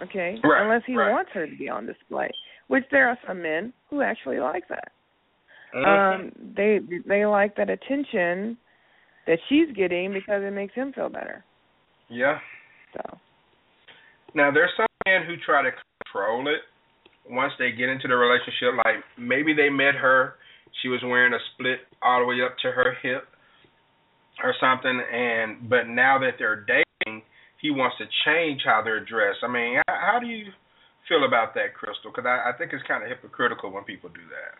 Okay. 0.01 0.39
Right, 0.43 0.63
Unless 0.63 0.83
he 0.85 0.97
right. 0.97 1.11
wants 1.11 1.31
her 1.33 1.45
to 1.47 1.55
be 1.55 1.69
on 1.69 1.85
display, 1.85 2.29
which 2.67 2.83
there 2.91 3.07
are 3.07 3.17
some 3.25 3.41
men 3.41 3.73
who 3.89 4.01
actually 4.01 4.39
like 4.39 4.67
that 4.69 4.91
Mhm. 5.73 5.85
um 5.85 6.31
they 6.55 6.79
they 7.05 7.25
like 7.25 7.55
that 7.55 7.69
attention 7.69 8.57
that 9.27 9.39
she's 9.47 9.71
getting 9.75 10.11
because 10.11 10.41
it 10.43 10.51
makes 10.51 10.73
him 10.73 10.91
feel 10.93 11.09
better 11.09 11.43
yeah. 12.09 12.39
so 12.93 13.17
Now, 14.33 14.51
there's 14.51 14.71
some 14.77 14.87
men 15.05 15.25
who 15.25 15.35
try 15.45 15.63
to 15.63 15.71
control 16.03 16.47
it 16.47 16.61
once 17.29 17.53
they 17.59 17.71
get 17.71 17.89
into 17.89 18.07
the 18.07 18.15
relationship. 18.15 18.73
Like 18.85 19.03
maybe 19.17 19.53
they 19.53 19.69
met 19.69 19.95
her, 19.95 20.35
she 20.81 20.87
was 20.89 21.01
wearing 21.03 21.33
a 21.33 21.39
split 21.53 21.79
all 22.01 22.21
the 22.21 22.25
way 22.25 22.41
up 22.41 22.57
to 22.63 22.71
her 22.71 22.95
hip 23.01 23.27
or 24.43 24.53
something, 24.59 25.01
and 25.11 25.69
but 25.69 25.87
now 25.87 26.17
that 26.19 26.39
they're 26.39 26.65
dating, 26.65 27.21
he 27.61 27.71
wants 27.71 27.97
to 27.97 28.05
change 28.25 28.61
how 28.63 28.81
they're 28.83 29.03
dressed. 29.03 29.39
I 29.43 29.51
mean, 29.51 29.81
how, 29.87 30.13
how 30.13 30.19
do 30.19 30.27
you 30.27 30.45
feel 31.09 31.25
about 31.25 31.53
that, 31.55 31.73
Crystal? 31.75 32.11
Because 32.11 32.25
I, 32.25 32.49
I 32.49 32.57
think 32.57 32.71
it's 32.71 32.83
kind 32.87 33.03
of 33.03 33.09
hypocritical 33.09 33.71
when 33.71 33.83
people 33.83 34.09
do 34.09 34.23
that. 34.31 34.55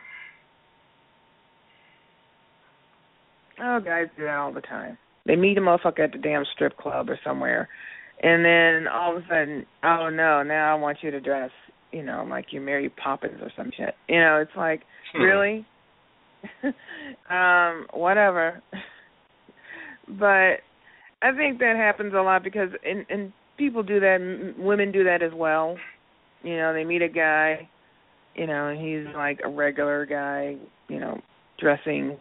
oh 3.62 3.80
guys 3.80 4.08
do 4.18 4.24
that 4.24 4.38
all 4.38 4.54
the 4.54 4.62
time 4.62 4.98
they 5.30 5.36
meet 5.36 5.60
a 5.60 5.62
motherfucker 5.62 6.00
at 6.06 6.12
the 6.12 6.18
damn 6.18 6.44
strip 6.56 6.76
club 6.76 7.08
or 7.08 7.20
somewhere. 7.24 7.70
And 8.24 8.44
then 8.44 8.92
all 8.92 9.16
of 9.16 9.24
a 9.24 9.28
sudden 9.28 9.66
oh 9.84 10.10
no 10.10 10.42
now 10.44 10.76
i 10.76 10.80
want 10.80 10.98
you 11.02 11.12
to 11.12 11.22
dress 11.22 11.52
you 11.94 12.04
know 12.04 12.26
like 12.28 12.48
you're 12.50 12.64
mary 12.64 12.90
poppins 12.90 13.40
or 13.42 13.52
some 13.56 13.72
shit. 13.78 13.94
You 14.10 14.20
know 14.20 14.38
it's 14.42 14.58
like 14.58 14.82
Hmm. 15.14 15.22
really? 15.22 15.66
Um 17.30 17.86
whatever. 17.94 18.62
But 20.08 20.62
i 21.22 21.32
think 21.36 21.60
that 21.60 21.76
happens 21.78 22.14
a 22.16 22.22
lot 22.22 22.44
because 22.44 22.70
and 22.84 23.06
and 23.10 23.32
people 23.58 23.84
do 23.84 24.00
that 24.00 24.18
m- 24.20 24.56
women 24.58 24.92
do 24.92 25.04
that 25.04 25.22
as 25.22 25.32
well. 25.36 25.78
You 26.42 26.58
know 26.58 26.74
they 26.74 26.84
meet 26.84 27.04
a 27.04 27.08
guy 27.10 27.70
you 28.36 28.48
know 28.48 28.68
and 28.68 28.80
he's 28.82 29.14
like 29.16 29.40
a 29.46 29.50
regular 29.50 30.06
guy 30.06 30.56
you 30.88 31.00
know 31.00 31.22
dressing 31.60 32.18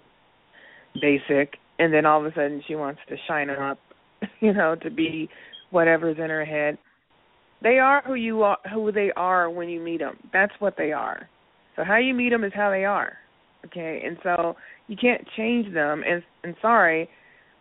basic 1.01 1.55
and 1.79 1.93
then 1.93 2.07
all 2.07 2.21
of 2.21 2.27
a 2.27 2.35
sudden 2.35 2.63
she 2.67 2.75
wants 2.75 3.01
to 3.09 3.17
shine 3.27 3.51
up 3.51 3.79
you 4.41 4.53
know 4.53 4.75
to 4.75 4.91
be 4.91 5.29
whatever's 5.71 6.17
in 6.19 6.31
her 6.31 6.45
head 6.45 6.79
they 7.63 7.79
are 7.79 8.03
who 8.07 8.15
you 8.15 8.43
are, 8.43 8.59
who 8.73 8.93
they 8.93 9.11
are 9.17 9.51
when 9.51 9.69
you 9.69 9.81
meet 9.81 9.99
them. 9.99 10.19
That's 10.33 10.53
what 10.59 10.77
they 10.77 10.93
are. 10.93 11.29
So 11.77 11.85
how 11.85 11.97
you 11.97 12.15
meet 12.15 12.31
them 12.31 12.45
is 12.45 12.53
how 12.55 12.71
they 12.71 12.85
are. 12.85 13.15
Okay, 13.67 14.03
and 14.05 14.17
so 14.23 14.55
you 14.87 14.97
can't 14.97 15.27
change 15.37 15.73
them. 15.75 16.03
And 16.09 16.23
and 16.45 16.55
sorry, 16.63 17.09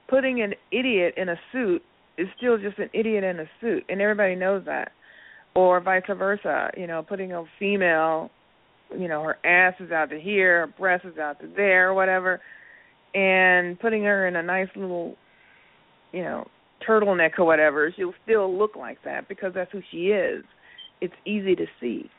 putting 0.08 0.42
an 0.42 0.54
idiot 0.72 1.16
in 1.18 1.30
a 1.30 1.36
suit 1.52 1.82
is 2.18 2.28
still 2.38 2.58
just 2.58 2.78
an 2.78 2.90
idiot 2.94 3.24
in 3.24 3.40
a 3.40 3.46
suit, 3.60 3.84
and 3.90 4.02
everybody 4.02 4.36
knows 4.36 4.64
that. 4.66 4.92
Or 5.56 5.82
vice 5.82 6.04
versa, 6.08 6.70
you 6.78 6.86
know, 6.86 7.02
putting 7.02 7.34
a 7.34 7.44
female, 7.58 8.30
you 8.96 9.08
know, 9.08 9.24
her 9.24 9.44
ass 9.44 9.74
is 9.80 9.92
out 9.92 10.12
to 10.12 10.20
here, 10.20 10.68
her 10.68 10.74
breast 10.78 11.04
is 11.04 11.18
out 11.18 11.40
to 11.40 11.48
there, 11.56 11.96
whatever, 11.96 12.40
and 13.18 13.80
putting 13.80 14.04
her 14.04 14.28
in 14.28 14.36
a 14.36 14.44
nice 14.44 14.68
little, 14.76 15.16
you 16.12 16.22
know, 16.22 16.46
turtleneck 16.88 17.32
or 17.40 17.46
whatever, 17.46 17.92
she'll 17.96 18.14
still 18.24 18.56
look 18.56 18.76
like 18.76 19.00
that 19.06 19.28
because 19.28 19.54
that's 19.56 19.72
who 19.72 19.82
she 19.92 20.10
is. 20.10 20.44
It's 21.02 21.14
easy 21.26 21.56
to 21.56 21.66
see. 21.82 22.12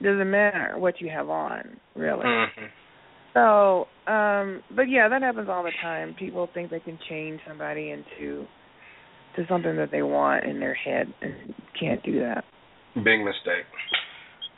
Doesn't 0.00 0.30
matter 0.30 0.74
what 0.78 1.00
you 1.00 1.10
have 1.10 1.28
on, 1.28 1.76
really. 1.96 2.24
Mm-hmm. 2.24 2.64
So, 3.34 4.12
um, 4.12 4.62
but 4.76 4.82
yeah, 4.82 5.08
that 5.08 5.22
happens 5.22 5.48
all 5.48 5.64
the 5.64 5.72
time. 5.82 6.14
People 6.16 6.48
think 6.54 6.70
they 6.70 6.80
can 6.80 6.98
change 7.08 7.40
somebody 7.48 7.90
into 7.90 8.44
to 9.34 9.44
something 9.48 9.76
that 9.76 9.90
they 9.90 10.02
want 10.02 10.44
in 10.44 10.60
their 10.60 10.74
head 10.74 11.12
and 11.20 11.54
can't 11.78 12.02
do 12.04 12.20
that. 12.20 12.44
Big 12.94 13.20
mistake. 13.24 13.66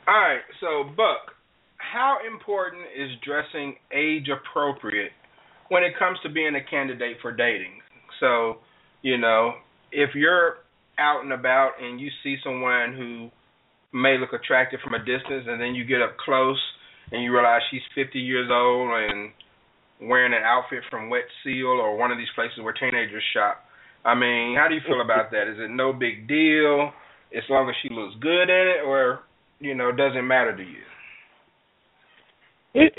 All 0.07 0.15
right, 0.15 0.41
so 0.61 0.85
Buck, 0.95 1.33
how 1.79 2.19
important 2.27 2.83
is 2.95 3.11
dressing 3.25 3.77
age 3.95 4.27
appropriate 4.29 5.13
when 5.69 5.83
it 5.83 5.93
comes 5.99 6.19
to 6.23 6.29
being 6.29 6.55
a 6.55 6.65
candidate 6.71 7.19
for 7.23 7.33
dating? 7.33 7.81
So, 8.21 8.57
you 9.03 9.19
know, 9.19 9.55
if 9.93 10.11
you're 10.15 10.57
out 10.99 11.23
and 11.23 11.33
about 11.33 11.73
and 11.81 12.01
you 12.01 12.09
see 12.23 12.37
someone 12.43 12.95
who 12.97 13.31
may 13.97 14.19
look 14.19 14.33
attractive 14.33 14.81
from 14.83 14.95
a 14.95 14.99
distance 14.99 15.47
and 15.47 15.61
then 15.61 15.75
you 15.75 15.85
get 15.85 16.03
up 16.03 16.17
close 16.19 16.61
and 17.13 17.23
you 17.23 17.33
realize 17.33 17.61
she's 17.71 17.83
50 17.95 18.19
years 18.19 18.51
old 18.51 18.91
and 18.91 19.31
wearing 20.09 20.33
an 20.33 20.43
outfit 20.45 20.83
from 20.91 21.11
Wet 21.11 21.25
Seal 21.43 21.67
or 21.67 21.97
one 21.97 22.11
of 22.11 22.19
these 22.19 22.33
places 22.35 22.59
where 22.63 22.73
teenagers 22.73 23.23
shop. 23.33 23.63
I 24.05 24.15
mean, 24.15 24.57
how 24.57 24.67
do 24.69 24.75
you 24.75 24.81
feel 24.87 25.01
about 25.01 25.31
that? 25.31 25.49
Is 25.49 25.57
it 25.59 25.71
no 25.71 25.93
big 25.93 26.29
deal 26.29 26.91
as 27.35 27.43
long 27.49 27.69
as 27.69 27.75
she 27.83 27.89
looks 27.93 28.15
good 28.21 28.51
in 28.51 28.67
it, 28.79 28.87
or 28.87 29.21
you 29.61 29.75
know, 29.75 29.91
does 29.91 30.13
it 30.15 30.23
matter 30.23 30.55
to 30.55 30.63
you? 30.63 30.83
It, 32.75 32.93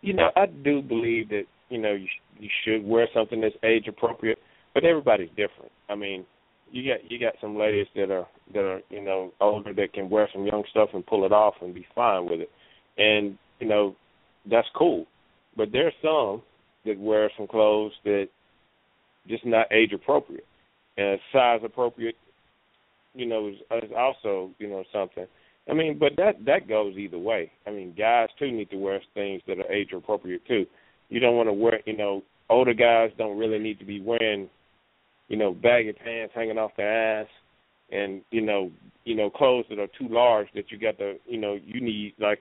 you 0.00 0.12
know, 0.12 0.30
I 0.36 0.46
do 0.46 0.82
believe 0.82 1.30
that 1.30 1.44
you 1.72 1.78
know 1.78 1.92
you 1.92 2.06
you 2.38 2.48
should 2.64 2.84
wear 2.84 3.08
something 3.14 3.40
that's 3.40 3.56
age 3.64 3.88
appropriate, 3.88 4.38
but 4.74 4.84
everybody's 4.84 5.30
different. 5.30 5.72
I 5.88 5.94
mean, 5.94 6.24
you 6.70 6.92
got 6.92 7.10
you 7.10 7.18
got 7.18 7.34
some 7.40 7.56
ladies 7.56 7.86
that 7.96 8.10
are 8.10 8.26
that 8.54 8.64
are 8.64 8.80
you 8.90 9.02
know 9.02 9.32
older 9.40 9.72
that 9.74 9.92
can 9.92 10.10
wear 10.10 10.28
some 10.32 10.46
young 10.46 10.64
stuff 10.70 10.90
and 10.94 11.06
pull 11.06 11.24
it 11.24 11.32
off 11.32 11.54
and 11.60 11.74
be 11.74 11.86
fine 11.94 12.26
with 12.26 12.40
it 12.40 12.50
and 12.98 13.38
you 13.60 13.66
know 13.68 13.96
that's 14.50 14.68
cool. 14.76 15.06
But 15.56 15.70
there's 15.72 15.94
some 16.02 16.42
that 16.84 16.98
wear 16.98 17.30
some 17.36 17.46
clothes 17.46 17.92
that 18.04 18.28
just 19.28 19.46
not 19.46 19.72
age 19.72 19.92
appropriate 19.92 20.46
and 20.96 21.18
size 21.32 21.60
appropriate. 21.64 22.16
You 23.14 23.26
know, 23.26 23.48
is, 23.48 23.56
is 23.82 23.90
also 23.96 24.50
you 24.58 24.68
know 24.68 24.84
something. 24.92 25.26
I 25.70 25.74
mean, 25.74 25.98
but 25.98 26.12
that 26.16 26.44
that 26.46 26.68
goes 26.68 26.96
either 26.96 27.18
way. 27.18 27.52
I 27.66 27.70
mean, 27.70 27.94
guys 27.96 28.28
too 28.38 28.50
need 28.50 28.70
to 28.70 28.76
wear 28.76 29.00
things 29.14 29.42
that 29.46 29.58
are 29.58 29.72
age 29.72 29.90
appropriate 29.94 30.44
too. 30.46 30.66
You 31.12 31.20
don't 31.20 31.36
want 31.36 31.50
to 31.50 31.52
wear, 31.52 31.80
you 31.84 31.94
know, 31.94 32.22
older 32.48 32.72
guys 32.72 33.10
don't 33.18 33.36
really 33.36 33.58
need 33.58 33.78
to 33.80 33.84
be 33.84 34.00
wearing, 34.00 34.48
you 35.28 35.36
know, 35.36 35.52
baggy 35.52 35.92
pants 35.92 36.32
hanging 36.34 36.56
off 36.56 36.70
their 36.78 37.20
ass, 37.20 37.28
and 37.90 38.22
you 38.30 38.40
know, 38.40 38.70
you 39.04 39.14
know, 39.14 39.28
clothes 39.28 39.66
that 39.68 39.78
are 39.78 39.88
too 39.98 40.08
large 40.08 40.48
that 40.54 40.70
you 40.70 40.78
got 40.78 40.96
to, 40.96 41.16
you 41.26 41.38
know, 41.38 41.58
you 41.62 41.82
need 41.82 42.14
like 42.18 42.40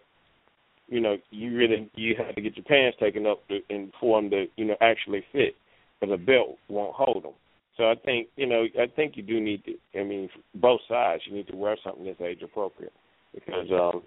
you 0.87 1.01
know, 1.01 1.17
you 1.31 1.53
really 1.53 1.89
you 1.95 2.15
have 2.17 2.33
to 2.33 2.41
get 2.41 2.55
your 2.55 2.63
pants 2.63 2.97
taken 2.97 3.27
up 3.27 3.45
to, 3.49 3.59
and 3.69 3.91
for 3.99 4.21
them 4.21 4.29
to, 4.29 4.45
you 4.55 4.63
know, 4.63 4.75
actually 4.79 5.23
fit, 5.33 5.53
because 5.99 6.13
a 6.13 6.17
belt 6.17 6.57
won't 6.69 6.95
hold 6.95 7.23
them. 7.25 7.33
So 7.75 7.89
I 7.91 7.95
think, 7.95 8.29
you 8.37 8.47
know, 8.47 8.65
I 8.79 8.87
think 8.95 9.17
you 9.17 9.23
do 9.23 9.41
need 9.41 9.65
to. 9.65 9.99
I 9.99 10.03
mean, 10.05 10.29
both 10.55 10.79
sides, 10.87 11.23
you 11.25 11.35
need 11.35 11.47
to 11.47 11.57
wear 11.57 11.75
something 11.83 12.05
that's 12.05 12.21
age 12.21 12.41
appropriate, 12.41 12.93
because, 13.33 13.67
um, 13.73 14.01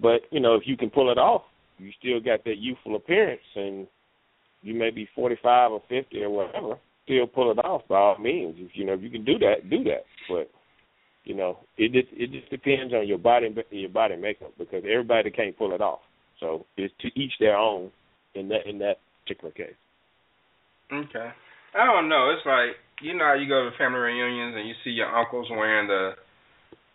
but 0.00 0.22
you 0.32 0.40
know, 0.40 0.56
if 0.56 0.62
you 0.66 0.76
can 0.76 0.90
pull 0.90 1.12
it 1.12 1.18
off, 1.18 1.42
you 1.78 1.90
still 1.98 2.20
got 2.20 2.44
that 2.44 2.58
youthful 2.58 2.96
appearance, 2.96 3.40
and 3.56 3.86
you 4.62 4.74
may 4.74 4.90
be 4.90 5.08
forty 5.14 5.36
five 5.42 5.72
or 5.72 5.82
fifty 5.88 6.22
or 6.22 6.30
whatever, 6.30 6.74
still 7.04 7.26
pull 7.26 7.50
it 7.50 7.58
off 7.58 7.82
by 7.88 7.96
all 7.96 8.18
means. 8.18 8.56
If 8.58 8.72
you 8.74 8.84
know, 8.84 8.94
if 8.94 9.02
you 9.02 9.10
can 9.10 9.24
do 9.24 9.38
that, 9.38 9.68
do 9.70 9.82
that. 9.84 10.04
But 10.28 10.50
you 11.24 11.34
know, 11.34 11.58
it 11.76 11.92
just 11.92 12.08
it 12.12 12.30
just 12.30 12.50
depends 12.50 12.92
on 12.92 13.06
your 13.06 13.18
body 13.18 13.54
your 13.70 13.90
body 13.90 14.16
makeup 14.16 14.52
because 14.58 14.82
everybody 14.90 15.30
can't 15.30 15.56
pull 15.56 15.74
it 15.74 15.80
off. 15.80 16.00
So 16.40 16.66
it's 16.76 16.94
to 17.00 17.08
each 17.18 17.32
their 17.38 17.56
own 17.56 17.90
in 18.34 18.48
that 18.48 18.66
in 18.66 18.78
that 18.78 18.96
particular 19.22 19.52
case. 19.52 19.78
Okay. 20.92 21.30
I 21.74 21.86
don't 21.86 22.08
know. 22.08 22.34
It's 22.36 22.46
like 22.46 22.76
you 23.00 23.16
know 23.16 23.24
how 23.24 23.34
you 23.34 23.48
go 23.48 23.68
to 23.68 23.76
family 23.78 24.00
reunions 24.00 24.54
and 24.56 24.68
you 24.68 24.74
see 24.84 24.90
your 24.90 25.14
uncles 25.14 25.48
wearing 25.50 25.88
the 25.88 26.12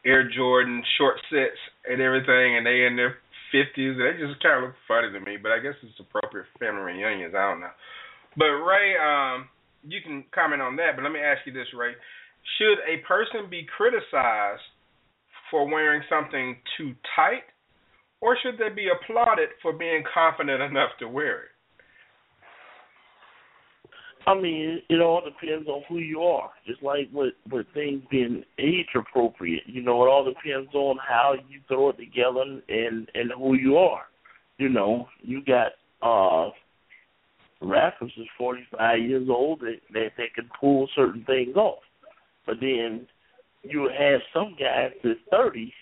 Air 0.05 0.29
Jordan 0.29 0.83
short 0.97 1.17
sets 1.29 1.59
and 1.89 2.01
everything, 2.01 2.57
and 2.57 2.65
they 2.65 2.85
in 2.85 2.95
their 2.95 3.17
fifties. 3.51 3.97
They 3.97 4.17
just 4.19 4.41
kind 4.41 4.63
of 4.63 4.71
look 4.71 4.79
funny 4.87 5.11
to 5.11 5.19
me, 5.19 5.37
but 5.37 5.51
I 5.51 5.59
guess 5.59 5.75
it's 5.83 5.99
appropriate 5.99 6.47
for 6.53 6.59
family 6.59 6.93
reunions. 6.93 7.35
I 7.35 7.51
don't 7.51 7.61
know. 7.61 7.75
But 8.35 8.53
Ray, 8.63 8.95
um, 8.97 9.49
you 9.87 9.99
can 10.01 10.23
comment 10.33 10.61
on 10.61 10.75
that. 10.77 10.95
But 10.95 11.03
let 11.03 11.11
me 11.11 11.19
ask 11.19 11.45
you 11.45 11.53
this, 11.53 11.67
Ray: 11.75 11.93
Should 12.57 12.79
a 12.85 13.01
person 13.07 13.49
be 13.49 13.65
criticized 13.65 14.65
for 15.51 15.67
wearing 15.67 16.03
something 16.09 16.57
too 16.77 16.93
tight 17.15 17.47
or 18.21 18.37
should 18.41 18.57
they 18.57 18.73
be 18.73 18.89
applauded 18.89 19.49
for 19.61 19.73
being 19.73 20.03
confident 20.11 20.61
enough 20.61 20.89
to 20.99 21.07
wear 21.07 21.43
it? 21.43 21.51
I 24.27 24.35
mean, 24.35 24.81
it 24.89 24.99
all 24.99 25.21
depends 25.21 25.69
on 25.69 25.83
who 25.87 25.99
you 25.99 26.21
are. 26.21 26.49
Just 26.67 26.83
like 26.83 27.07
with 27.13 27.33
with 27.49 27.65
things 27.73 28.03
being 28.11 28.43
age 28.59 28.87
appropriate, 28.93 29.63
you 29.65 29.81
know, 29.81 30.03
it 30.03 30.09
all 30.09 30.25
depends 30.25 30.73
on 30.73 30.97
how 30.97 31.35
you 31.47 31.61
throw 31.69 31.89
it 31.89 31.97
together 31.97 32.41
and 32.67 33.09
and 33.15 33.31
who 33.37 33.55
you 33.55 33.77
are. 33.77 34.03
You 34.57 34.67
know, 34.67 35.07
you 35.21 35.41
got 35.45 35.71
uh 36.01 36.51
rappers 37.61 38.11
is 38.17 38.27
forty 38.37 38.67
five 38.77 38.99
years 38.99 39.29
old 39.29 39.61
that 39.61 39.77
that 39.93 40.09
they 40.17 40.27
can 40.35 40.49
pull 40.59 40.89
certain 40.93 41.23
things 41.23 41.55
off, 41.55 41.79
but 42.45 42.57
then 42.59 43.07
you 43.63 43.89
have 43.97 44.19
some 44.33 44.57
guys 44.59 44.91
that's 45.05 45.19
thirty, 45.31 45.73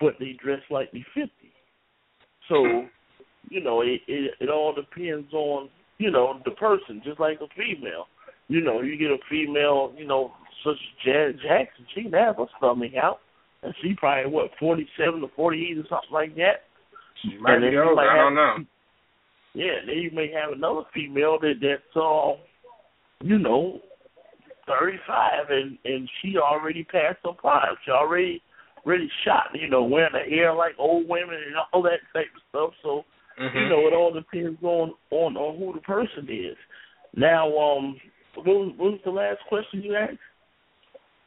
but 0.00 0.14
they 0.18 0.34
dress 0.42 0.62
like 0.70 0.90
they 0.92 1.04
fifty. 1.14 1.52
So, 2.48 2.86
you 3.50 3.62
know, 3.62 3.82
it, 3.82 4.00
it 4.08 4.32
it 4.40 4.48
all 4.48 4.72
depends 4.72 5.30
on 5.34 5.68
you 5.98 6.10
know 6.10 6.40
the 6.44 6.52
person, 6.52 7.02
just 7.04 7.20
like 7.20 7.40
a 7.40 7.48
female. 7.56 8.06
You 8.48 8.62
know, 8.62 8.80
you 8.80 8.96
get 8.96 9.10
a 9.10 9.18
female, 9.28 9.92
you 9.96 10.06
know, 10.06 10.32
such 10.64 10.74
as 10.74 11.04
Janet 11.04 11.36
Jackson, 11.42 11.86
she 11.94 12.02
can 12.04 12.12
have 12.12 12.36
her 12.36 12.46
stomach 12.58 12.92
out, 13.00 13.18
and 13.62 13.74
she 13.82 13.94
probably 13.94 14.30
what 14.30 14.50
forty 14.58 14.88
seven 14.98 15.20
to 15.20 15.28
forty 15.34 15.68
eight 15.70 15.78
or 15.78 15.88
something 15.88 16.12
like 16.12 16.34
that. 16.36 16.64
She 17.22 17.36
might 17.38 17.58
be 17.58 17.76
older. 17.76 18.00
I 18.00 18.16
don't 18.16 18.34
know. 18.34 18.56
Yeah, 19.54 19.80
then 19.86 19.96
you 19.96 20.10
may 20.12 20.30
have 20.32 20.52
another 20.52 20.82
female 20.92 21.38
that 21.40 21.54
that's 21.60 21.96
uh, 21.96 22.32
you 23.22 23.38
know, 23.38 23.80
thirty 24.66 24.98
five, 25.06 25.50
and 25.50 25.78
and 25.84 26.08
she 26.20 26.36
already 26.36 26.84
passed 26.84 27.18
her 27.24 27.32
prime. 27.32 27.74
She 27.84 27.90
already 27.90 28.42
really 28.86 29.10
shot, 29.24 29.48
you 29.52 29.68
know, 29.68 29.82
wearing 29.82 30.12
the 30.12 30.30
hair 30.30 30.54
like 30.54 30.74
old 30.78 31.08
women 31.08 31.34
and 31.34 31.56
all 31.72 31.82
that 31.82 32.00
type 32.14 32.26
of 32.34 32.42
stuff. 32.48 32.70
So, 32.82 33.04
mm-hmm. 33.40 33.58
you 33.58 33.68
know, 33.68 33.86
it 33.86 33.92
all 33.92 34.12
depends 34.12 34.62
on 34.62 34.94
on 35.10 35.36
on 35.36 35.58
who 35.58 35.72
the 35.74 35.80
person 35.80 36.28
is. 36.28 36.56
Now, 37.14 37.46
um, 37.56 37.96
what 38.34 38.46
was, 38.46 38.74
what 38.76 38.92
was 38.92 39.00
the 39.04 39.10
last 39.10 39.38
question 39.48 39.82
you 39.82 39.96
asked? 39.96 40.18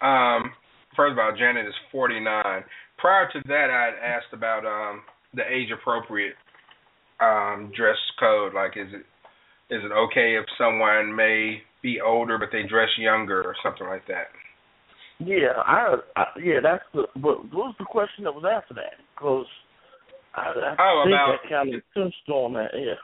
Um, 0.02 0.52
first 0.95 1.13
of 1.13 1.19
all, 1.19 1.34
Janet 1.38 1.67
is 1.67 1.74
forty 1.91 2.19
nine. 2.19 2.63
Prior 2.98 3.30
to 3.32 3.41
that, 3.48 3.69
I 3.72 3.86
had 3.86 4.15
asked 4.15 4.34
about 4.34 4.65
um 4.65 5.02
the 5.34 5.43
age 5.43 5.69
appropriate 5.72 6.36
um 7.19 7.72
dress 7.76 7.98
code. 8.19 8.54
Like, 8.54 8.78
is 8.78 8.93
it 8.93 9.06
is 9.74 9.82
it 9.84 9.91
okay 9.91 10.36
if 10.39 10.45
someone 10.58 11.15
may 11.15 11.62
be 11.82 12.02
older 12.02 12.38
but 12.38 12.50
they 12.52 12.63
dress 12.63 12.89
younger 12.98 13.41
or 13.41 13.56
something 13.63 13.88
like 13.88 14.06
that? 14.08 14.28
Yeah, 15.19 15.54
I, 15.65 15.95
I 16.15 16.26
yeah, 16.41 16.60
that's 16.63 16.84
the. 16.93 17.04
But 17.15 17.43
what 17.52 17.54
was 17.54 17.76
the 17.78 17.86
question 17.86 18.24
that 18.24 18.34
was 18.34 18.45
after 18.50 18.74
that? 18.76 18.95
Because 19.15 19.45
I, 20.39 20.49
I 20.56 20.75
oh, 20.80 21.04
think 21.04 21.13
about, 21.13 21.36
that 21.43 21.49
kind 21.49 21.75
of 21.75 21.82
touched 21.93 22.30
on 22.30 22.54
that. 22.54 22.71
Yeah. 22.73 22.95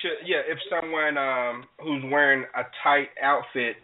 Should 0.00 0.26
yeah, 0.26 0.40
if 0.48 0.58
someone 0.70 1.18
um 1.18 1.64
who's 1.78 2.02
wearing 2.10 2.44
a 2.56 2.62
tight 2.82 3.08
outfit, 3.22 3.76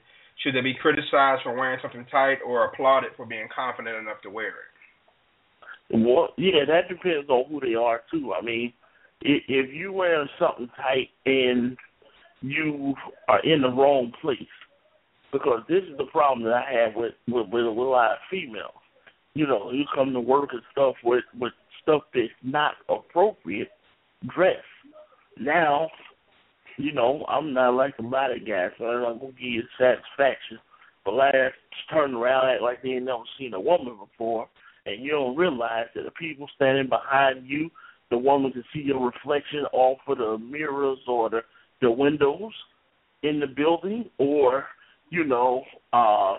should 0.43 0.55
they 0.55 0.63
be 0.63 0.75
criticized 0.75 1.43
for 1.43 1.55
wearing 1.55 1.79
something 1.83 2.07
tight 2.11 2.39
or 2.47 2.65
applauded 2.65 3.11
for 3.17 3.27
being 3.27 3.49
confident 3.55 3.97
enough 3.97 4.23
to 4.23 4.31
wear 4.31 4.49
it? 4.49 5.99
Well, 6.07 6.31
yeah, 6.37 6.65
that 6.67 6.89
depends 6.89 7.29
on 7.29 7.45
who 7.51 7.61
they 7.61 7.75
are 7.75 8.03
too. 8.11 8.33
I 8.33 8.43
mean, 8.45 8.73
if, 9.21 9.43
if 9.49 9.75
you 9.75 9.93
wearing 9.93 10.29
something 10.39 10.69
tight 10.77 11.09
and 11.27 11.77
you 12.41 12.95
are 13.29 13.41
in 13.45 13.63
the 13.63 13.69
wrong 13.69 14.13
place, 14.23 14.39
because 15.33 15.61
this 15.69 15.83
is 15.85 15.97
the 15.99 16.05
problem 16.13 16.45
that 16.45 16.55
I 16.55 16.85
have 16.85 16.95
with 16.95 17.13
with, 17.27 17.49
with, 17.49 17.65
with 17.67 17.67
a 17.67 17.71
lot 17.71 18.13
of 18.13 18.19
females. 18.31 18.73
you 19.39 19.47
know, 19.47 19.71
you 19.71 19.85
come 19.95 20.13
to 20.13 20.21
work 20.21 20.51
and 20.53 20.63
stuff 20.73 20.95
with 21.05 21.25
with 21.39 21.53
stuff 21.89 22.03
that's 22.15 22.29
not 22.43 22.75
appropriate 22.89 23.71
dress. 24.35 24.57
Now, 25.39 25.89
you 26.77 26.93
know, 26.93 27.25
I'm 27.29 27.53
not 27.55 27.75
like 27.75 27.95
a 27.99 28.03
lot 28.03 28.31
of 28.31 28.47
guys, 28.47 28.71
so 28.79 28.85
I'm 28.85 29.03
not 29.03 29.21
gonna 29.21 29.33
give 29.33 29.41
you 29.41 29.63
satisfaction. 29.79 30.59
But 31.05 31.15
last 31.15 31.55
turn 31.91 32.15
around 32.15 32.51
act 32.51 32.63
like 32.63 32.83
they 32.83 32.91
ain't 32.91 33.07
never 33.07 33.23
seen 33.39 33.55
a 33.55 33.61
woman 33.61 33.97
before 33.99 34.49
and 34.87 35.05
you 35.05 35.13
don't 35.13 35.37
realize 35.37 35.87
that 35.95 36.05
the 36.05 36.11
people 36.13 36.49
standing 36.57 36.89
behind 36.89 37.47
you, 37.49 37.71
the 38.11 38.19
woman 38.19 38.53
can 38.53 38.65
see 38.73 38.81
your 38.81 39.05
reflection 39.05 39.65
off 39.73 39.99
of 40.07 40.19
the 40.19 40.39
mirrors 40.39 40.99
or 41.07 41.31
the 41.31 41.41
the 41.81 41.91
windows 41.91 42.53
in 43.23 43.39
the 43.39 43.47
building 43.47 44.11
or, 44.19 44.65
you 45.11 45.25
know, 45.25 45.63
uh 45.93 46.37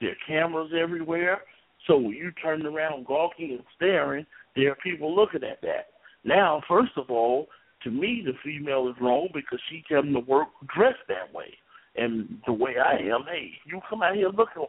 there 0.00 0.10
are 0.10 0.26
cameras 0.26 0.70
everywhere. 0.78 1.40
So 1.86 1.96
when 1.96 2.12
you 2.12 2.30
turn 2.42 2.64
around 2.66 3.06
gawking 3.06 3.50
and 3.52 3.62
staring, 3.74 4.26
there 4.58 4.72
are 4.72 4.76
people 4.82 5.14
looking 5.14 5.44
at 5.44 5.60
that. 5.62 5.86
Now, 6.24 6.62
first 6.68 6.92
of 6.96 7.10
all, 7.10 7.46
to 7.84 7.90
me, 7.90 8.22
the 8.26 8.32
female 8.44 8.88
is 8.88 8.96
wrong 9.00 9.28
because 9.32 9.60
she 9.70 9.84
came 9.88 10.12
to 10.12 10.20
work 10.20 10.48
dressed 10.74 11.06
that 11.08 11.32
way. 11.32 11.54
And 11.96 12.38
the 12.44 12.52
way 12.52 12.74
I 12.84 12.96
am, 12.96 13.24
hey, 13.30 13.52
you 13.66 13.80
come 13.88 14.02
out 14.02 14.16
here 14.16 14.28
looking 14.28 14.66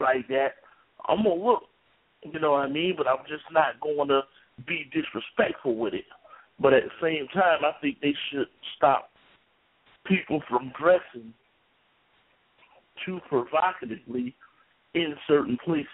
like 0.00 0.28
that, 0.28 0.54
I'm 1.08 1.24
gonna 1.24 1.34
look. 1.34 1.64
You 2.22 2.38
know 2.38 2.52
what 2.52 2.62
I 2.62 2.68
mean? 2.68 2.94
But 2.96 3.08
I'm 3.08 3.24
just 3.28 3.44
not 3.52 3.80
going 3.80 4.08
to 4.08 4.22
be 4.66 4.90
disrespectful 4.92 5.76
with 5.76 5.94
it. 5.94 6.04
But 6.60 6.74
at 6.74 6.84
the 6.84 6.90
same 7.00 7.28
time, 7.28 7.64
I 7.64 7.72
think 7.80 7.98
they 8.00 8.14
should 8.30 8.48
stop 8.76 9.10
people 10.06 10.42
from 10.48 10.72
dressing 10.80 11.32
too 13.04 13.20
provocatively 13.28 14.34
in 14.94 15.14
certain 15.28 15.58
places. 15.64 15.86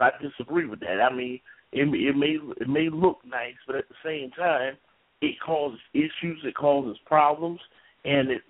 I 0.00 0.10
disagree 0.20 0.66
with 0.66 0.80
that. 0.80 1.00
I 1.00 1.14
mean, 1.14 1.40
it, 1.74 1.88
it 1.92 2.16
may 2.16 2.38
it 2.60 2.68
may 2.68 2.88
look 2.88 3.18
nice, 3.26 3.54
but 3.66 3.76
at 3.76 3.88
the 3.88 3.94
same 4.04 4.30
time, 4.30 4.76
it 5.20 5.34
causes 5.44 5.80
issues, 5.92 6.40
it 6.44 6.54
causes 6.54 6.96
problems, 7.04 7.60
and 8.04 8.30
it 8.30 8.42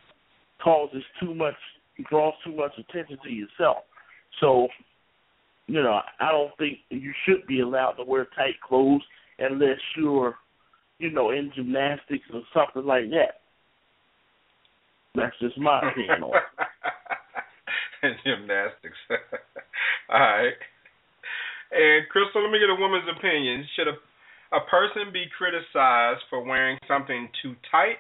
causes 0.63 1.03
too 1.21 1.35
much, 1.35 1.55
draws 2.09 2.35
too 2.45 2.55
much 2.55 2.73
attention 2.79 3.19
to 3.25 3.31
yourself. 3.31 3.79
So, 4.41 4.69
you 5.67 5.83
know, 5.83 6.01
I 6.21 6.31
don't 6.31 6.57
think 6.59 6.79
you 6.91 7.13
should 7.25 7.47
be 7.47 7.61
allowed 7.61 7.93
to 7.93 8.05
wear 8.05 8.27
tight 8.37 8.61
clothes 8.67 9.03
unless 9.39 9.79
you're, 9.97 10.35
you 10.99 11.11
know, 11.11 11.31
in 11.31 11.51
gymnastics 11.55 12.25
or 12.33 12.43
something 12.53 12.85
like 12.85 13.11
that. 13.11 13.41
That's 15.15 15.39
just 15.41 15.57
my 15.57 15.79
opinion 15.79 16.25
on 16.25 16.33
gymnastics. 18.25 18.99
All 20.13 20.21
right. 20.21 20.53
And 21.75 22.07
Crystal, 22.09 22.39
let 22.39 22.55
me 22.55 22.63
get 22.63 22.71
a 22.71 22.79
woman's 22.79 23.11
opinion. 23.11 23.67
Should 23.75 23.91
a 23.91 23.99
a 24.55 24.63
person 24.71 25.11
be 25.13 25.27
criticized 25.35 26.23
for 26.31 26.39
wearing 26.39 26.79
something 26.87 27.27
too 27.43 27.59
tight 27.75 27.99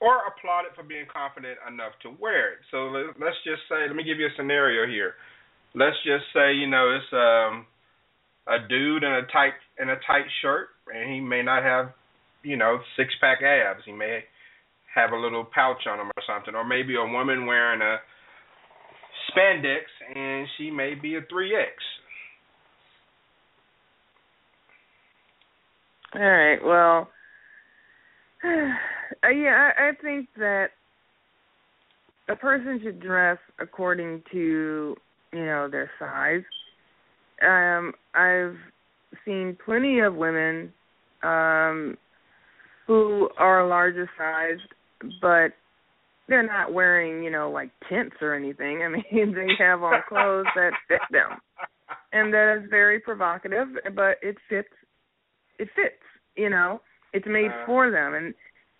or 0.00 0.26
applauded 0.26 0.74
for 0.74 0.82
being 0.82 1.06
confident 1.06 1.58
enough 1.62 1.94
to 2.02 2.10
wear 2.18 2.58
it? 2.58 2.66
So 2.74 2.90
let's 3.22 3.38
just 3.46 3.62
say, 3.70 3.86
let 3.86 3.94
me 3.94 4.02
give 4.02 4.18
you 4.18 4.26
a 4.26 4.34
scenario 4.36 4.90
here. 4.90 5.14
Let's 5.78 5.94
just 6.02 6.26
say, 6.34 6.58
you 6.58 6.66
know, 6.66 6.90
it's 6.90 7.12
um 7.14 7.66
a 8.50 8.66
dude 8.66 9.06
in 9.06 9.12
a 9.12 9.22
tight 9.30 9.54
in 9.78 9.90
a 9.90 9.98
tight 10.06 10.26
shirt 10.42 10.74
and 10.92 11.06
he 11.12 11.20
may 11.20 11.42
not 11.42 11.62
have, 11.62 11.94
you 12.42 12.56
know, 12.56 12.82
six 12.98 13.14
pack 13.20 13.38
abs. 13.42 13.86
He 13.86 13.92
may 13.92 14.26
have 14.94 15.12
a 15.12 15.16
little 15.16 15.44
pouch 15.44 15.86
on 15.86 16.00
him 16.00 16.10
or 16.10 16.22
something. 16.26 16.54
Or 16.54 16.66
maybe 16.66 16.96
a 16.96 17.06
woman 17.06 17.46
wearing 17.46 17.82
a 17.82 18.02
spandex 19.30 19.86
and 20.14 20.48
she 20.58 20.70
may 20.70 20.94
be 20.94 21.14
a 21.14 21.20
three 21.30 21.54
X 21.54 21.70
All 26.14 26.20
right. 26.20 26.58
Well, 26.64 27.08
uh, 28.44 29.28
yeah, 29.28 29.70
I, 29.78 29.88
I 29.88 29.90
think 30.02 30.28
that 30.36 30.68
a 32.28 32.36
person 32.36 32.80
should 32.82 33.00
dress 33.00 33.38
according 33.60 34.22
to 34.32 34.94
you 35.32 35.46
know 35.46 35.68
their 35.70 35.90
size. 35.98 36.42
Um, 37.42 37.92
I've 38.14 38.56
seen 39.24 39.56
plenty 39.64 40.00
of 40.00 40.14
women 40.14 40.72
um, 41.22 41.96
who 42.86 43.28
are 43.38 43.66
larger 43.66 44.08
sized, 44.16 45.12
but 45.20 45.52
they're 46.28 46.46
not 46.46 46.72
wearing 46.72 47.22
you 47.22 47.30
know 47.30 47.50
like 47.50 47.70
tints 47.88 48.16
or 48.20 48.34
anything. 48.34 48.82
I 48.84 48.88
mean, 48.88 49.34
they 49.34 49.48
have 49.58 49.82
on 49.82 50.00
clothes 50.08 50.46
that 50.54 50.72
fit 50.88 51.00
them, 51.10 51.38
and 52.12 52.32
that 52.32 52.60
is 52.62 52.70
very 52.70 53.00
provocative, 53.00 53.68
but 53.94 54.16
it 54.22 54.36
fits 54.48 54.68
it 55.58 55.68
fits. 55.74 56.02
You 56.36 56.50
know, 56.50 56.80
it's 57.12 57.26
made 57.26 57.50
uh, 57.50 57.66
for 57.66 57.90
them, 57.90 58.14
and 58.14 58.34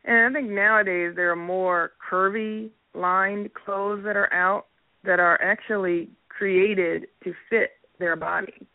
and 0.04 0.36
I 0.36 0.38
think 0.38 0.50
nowadays 0.50 1.12
there 1.16 1.30
are 1.30 1.36
more 1.36 1.92
curvy 2.10 2.70
lined 2.94 3.50
clothes 3.54 4.02
that 4.04 4.16
are 4.16 4.32
out 4.32 4.66
that 5.04 5.20
are 5.20 5.40
actually 5.42 6.10
created 6.28 7.06
to 7.24 7.32
fit 7.48 7.70
their 7.98 8.16
body. 8.16 8.66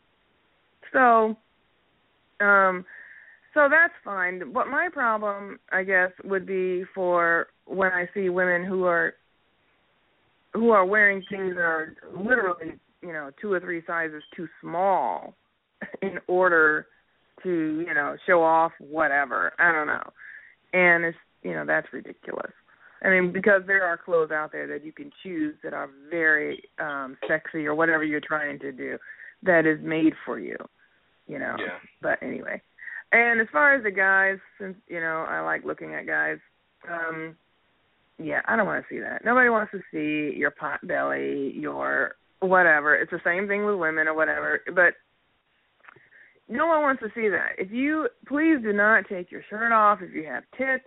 So, 0.93 1.35
um, 2.39 2.85
so 3.53 3.67
that's 3.69 3.93
fine. 4.03 4.51
But 4.53 4.67
my 4.67 4.89
problem, 4.91 5.59
I 5.71 5.83
guess, 5.83 6.11
would 6.23 6.45
be 6.45 6.83
for 6.95 7.47
when 7.65 7.91
I 7.91 8.07
see 8.13 8.29
women 8.29 8.65
who 8.65 8.85
are 8.85 9.13
who 10.53 10.71
are 10.71 10.85
wearing 10.85 11.23
things 11.29 11.55
that 11.55 11.61
are 11.61 11.95
literally, 12.13 12.73
you 13.01 13.13
know, 13.13 13.29
two 13.41 13.53
or 13.53 13.59
three 13.59 13.81
sizes 13.87 14.23
too 14.35 14.47
small 14.59 15.33
in 16.01 16.17
order 16.27 16.87
to 17.43 17.83
you 17.87 17.93
know 17.93 18.15
show 18.27 18.43
off 18.43 18.71
whatever. 18.79 19.53
I 19.59 19.71
don't 19.71 19.87
know. 19.87 20.11
And 20.73 21.05
it's 21.05 21.17
you 21.43 21.53
know 21.53 21.65
that's 21.65 21.87
ridiculous. 21.91 22.51
I 23.03 23.09
mean 23.09 23.31
because 23.31 23.61
there 23.67 23.83
are 23.83 23.97
clothes 23.97 24.31
out 24.31 24.51
there 24.51 24.67
that 24.67 24.85
you 24.85 24.91
can 24.91 25.11
choose 25.23 25.55
that 25.63 25.73
are 25.73 25.89
very 26.09 26.63
um 26.79 27.17
sexy 27.27 27.65
or 27.65 27.75
whatever 27.75 28.03
you're 28.03 28.21
trying 28.21 28.59
to 28.59 28.71
do 28.71 28.97
that 29.43 29.65
is 29.65 29.79
made 29.83 30.13
for 30.25 30.39
you 30.39 30.55
you 31.27 31.39
know. 31.39 31.55
Yeah. 31.57 31.77
but 32.01 32.21
anyway. 32.21 32.61
And 33.13 33.41
as 33.41 33.47
far 33.51 33.75
as 33.75 33.83
the 33.83 33.91
guys 33.91 34.37
since 34.59 34.75
you 34.87 34.99
know 34.99 35.25
i 35.27 35.39
like 35.41 35.65
looking 35.65 35.93
at 35.93 36.05
guys 36.05 36.37
um 36.89 37.35
yeah 38.19 38.41
i 38.47 38.55
don't 38.55 38.65
want 38.65 38.83
to 38.83 38.93
see 38.93 38.99
that. 38.99 39.23
Nobody 39.25 39.49
wants 39.49 39.71
to 39.71 39.79
see 39.91 40.37
your 40.37 40.51
pot 40.51 40.85
belly 40.87 41.53
your 41.55 42.15
whatever. 42.39 42.95
It's 42.95 43.11
the 43.11 43.21
same 43.23 43.47
thing 43.47 43.65
with 43.65 43.75
women 43.75 44.07
or 44.07 44.13
whatever 44.13 44.61
but 44.73 44.93
no 46.49 46.67
one 46.67 46.81
wants 46.81 47.01
to 47.01 47.09
see 47.15 47.29
that. 47.29 47.53
If 47.57 47.71
you 47.71 48.07
please 48.27 48.57
do 48.61 48.73
not 48.73 49.05
take 49.09 49.31
your 49.31 49.41
shirt 49.49 49.71
off 49.71 49.99
if 50.01 50.13
you 50.13 50.25
have 50.25 50.43
tits. 50.57 50.83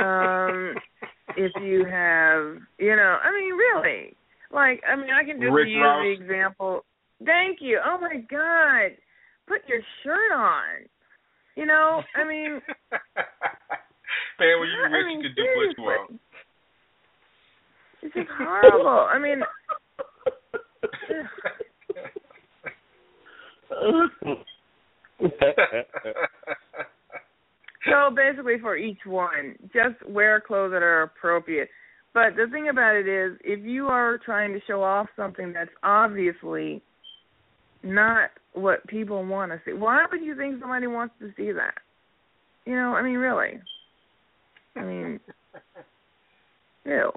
um 0.00 0.74
if 1.36 1.52
you 1.62 1.84
have 1.84 2.58
you 2.78 2.96
know, 2.96 3.18
I 3.22 3.30
mean 3.32 3.54
really. 3.54 4.16
Like 4.50 4.82
I 4.88 4.96
mean 4.96 5.10
I 5.10 5.24
can 5.24 5.40
just 5.40 5.52
Rick 5.52 5.68
use 5.68 5.82
the 5.82 6.16
example 6.20 6.84
Thank 7.24 7.58
you. 7.60 7.80
Oh 7.84 7.98
my 8.00 8.16
god. 8.30 8.96
Put 9.46 9.68
your 9.68 9.80
shirt 10.02 10.32
on. 10.34 10.86
You 11.56 11.66
know, 11.66 12.02
I 12.14 12.24
mean 12.26 12.60
Man, 14.38 14.60
when 14.60 14.68
you 14.68 14.82
I 14.84 15.06
mean, 15.06 15.20
you 15.20 15.28
can 15.28 15.34
do 15.36 15.42
what 15.56 15.78
you 15.78 15.84
want. 15.84 16.20
It's 18.02 18.14
just 18.14 18.28
horrible. 18.36 19.08
I 19.10 19.18
mean 19.18 19.42
so 27.88 28.10
basically 28.14 28.58
for 28.60 28.76
each 28.76 28.98
one, 29.06 29.56
just 29.72 30.08
wear 30.08 30.40
clothes 30.40 30.72
that 30.72 30.82
are 30.82 31.02
appropriate. 31.02 31.68
But 32.12 32.36
the 32.36 32.46
thing 32.50 32.68
about 32.68 32.94
it 32.94 33.08
is 33.08 33.36
if 33.42 33.64
you 33.64 33.88
are 33.88 34.18
trying 34.18 34.52
to 34.52 34.60
show 34.66 34.82
off 34.82 35.08
something 35.16 35.52
that's 35.52 35.70
obviously 35.82 36.82
not 37.82 38.30
what 38.52 38.86
people 38.86 39.24
want 39.24 39.50
to 39.52 39.60
see, 39.64 39.72
why 39.72 40.06
would 40.10 40.22
you 40.22 40.36
think 40.36 40.60
somebody 40.60 40.86
wants 40.86 41.14
to 41.20 41.32
see 41.36 41.50
that? 41.52 41.74
You 42.64 42.76
know, 42.76 42.94
I 42.94 43.02
mean 43.02 43.16
really. 43.16 43.60
I 44.76 44.82
mean 44.82 45.20
ew. 46.84 47.10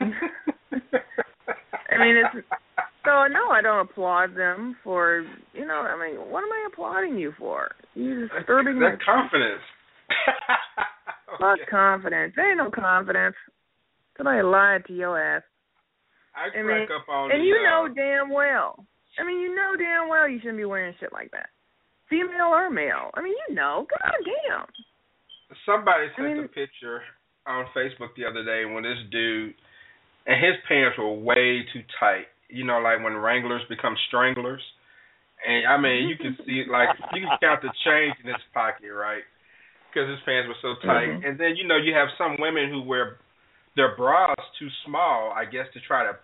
I 0.00 1.98
mean 1.98 2.16
it's 2.16 2.46
so 3.04 3.26
no, 3.28 3.50
I 3.50 3.60
don't 3.62 3.88
applaud 3.88 4.34
them 4.36 4.76
for 4.82 5.24
you 5.52 5.66
know. 5.66 5.74
I 5.86 5.96
mean, 6.00 6.16
what 6.30 6.42
am 6.44 6.52
I 6.52 6.68
applauding 6.72 7.18
you 7.18 7.32
for? 7.38 7.70
You 7.94 8.28
disturbing 8.28 8.78
that 8.80 8.98
my 8.98 9.04
confidence. 9.04 9.62
Not 11.40 11.58
confidence. 11.70 12.32
There 12.36 12.48
ain't 12.50 12.58
no 12.58 12.70
confidence. 12.70 13.34
Somebody 14.16 14.42
lied 14.42 14.84
to 14.86 14.92
your 14.92 15.18
ass. 15.20 15.42
I 16.36 16.46
I 16.46 16.62
crack 16.62 16.88
mean, 16.88 16.96
up 16.96 17.08
on 17.08 17.32
and 17.32 17.44
you 17.44 17.60
know 17.62 17.88
damn 17.94 18.30
well. 18.30 18.84
I 19.18 19.24
mean, 19.24 19.40
you 19.40 19.54
know 19.54 19.74
damn 19.78 20.08
well 20.08 20.28
you 20.28 20.38
shouldn't 20.40 20.58
be 20.58 20.64
wearing 20.64 20.94
shit 20.98 21.12
like 21.12 21.30
that, 21.32 21.48
female 22.10 22.50
or 22.52 22.70
male. 22.70 23.10
I 23.14 23.22
mean, 23.22 23.34
you 23.48 23.54
know. 23.54 23.86
God 23.90 24.12
damn. 24.24 24.66
Somebody 25.66 26.06
I 26.12 26.16
sent 26.16 26.34
mean- 26.36 26.44
a 26.44 26.48
picture 26.48 27.02
on 27.46 27.66
Facebook 27.76 28.14
the 28.16 28.24
other 28.24 28.44
day 28.44 28.64
when 28.64 28.82
this 28.82 28.98
dude 29.12 29.54
and 30.26 30.42
his 30.44 30.54
pants 30.68 30.96
were 30.98 31.12
way 31.14 31.62
too 31.72 31.82
tight. 32.00 32.26
You 32.54 32.64
know, 32.64 32.78
like 32.78 33.02
when 33.02 33.18
Wranglers 33.18 33.62
become 33.68 33.96
stranglers. 34.08 34.62
And 35.46 35.66
I 35.66 35.76
mean, 35.76 36.08
you 36.08 36.16
can 36.16 36.38
see 36.46 36.64
like 36.70 36.94
you 37.12 37.26
can 37.26 37.36
count 37.42 37.60
the 37.60 37.72
change 37.84 38.14
in 38.22 38.30
his 38.32 38.40
pocket, 38.54 38.94
right? 38.94 39.26
Because 39.90 40.08
his 40.08 40.22
pants 40.24 40.48
were 40.48 40.62
so 40.62 40.74
tight. 40.86 41.10
Mhm. 41.10 41.26
And 41.26 41.38
then 41.38 41.56
you 41.56 41.66
know 41.66 41.76
you 41.76 41.92
have 41.92 42.08
some 42.16 42.38
women 42.38 42.70
who 42.70 42.80
wear 42.80 43.18
their 43.76 43.94
bras 43.96 44.38
too 44.58 44.70
small, 44.86 45.32
I 45.34 45.44
guess, 45.44 45.66
to 45.74 45.80
try 45.80 46.04
to 46.06 46.16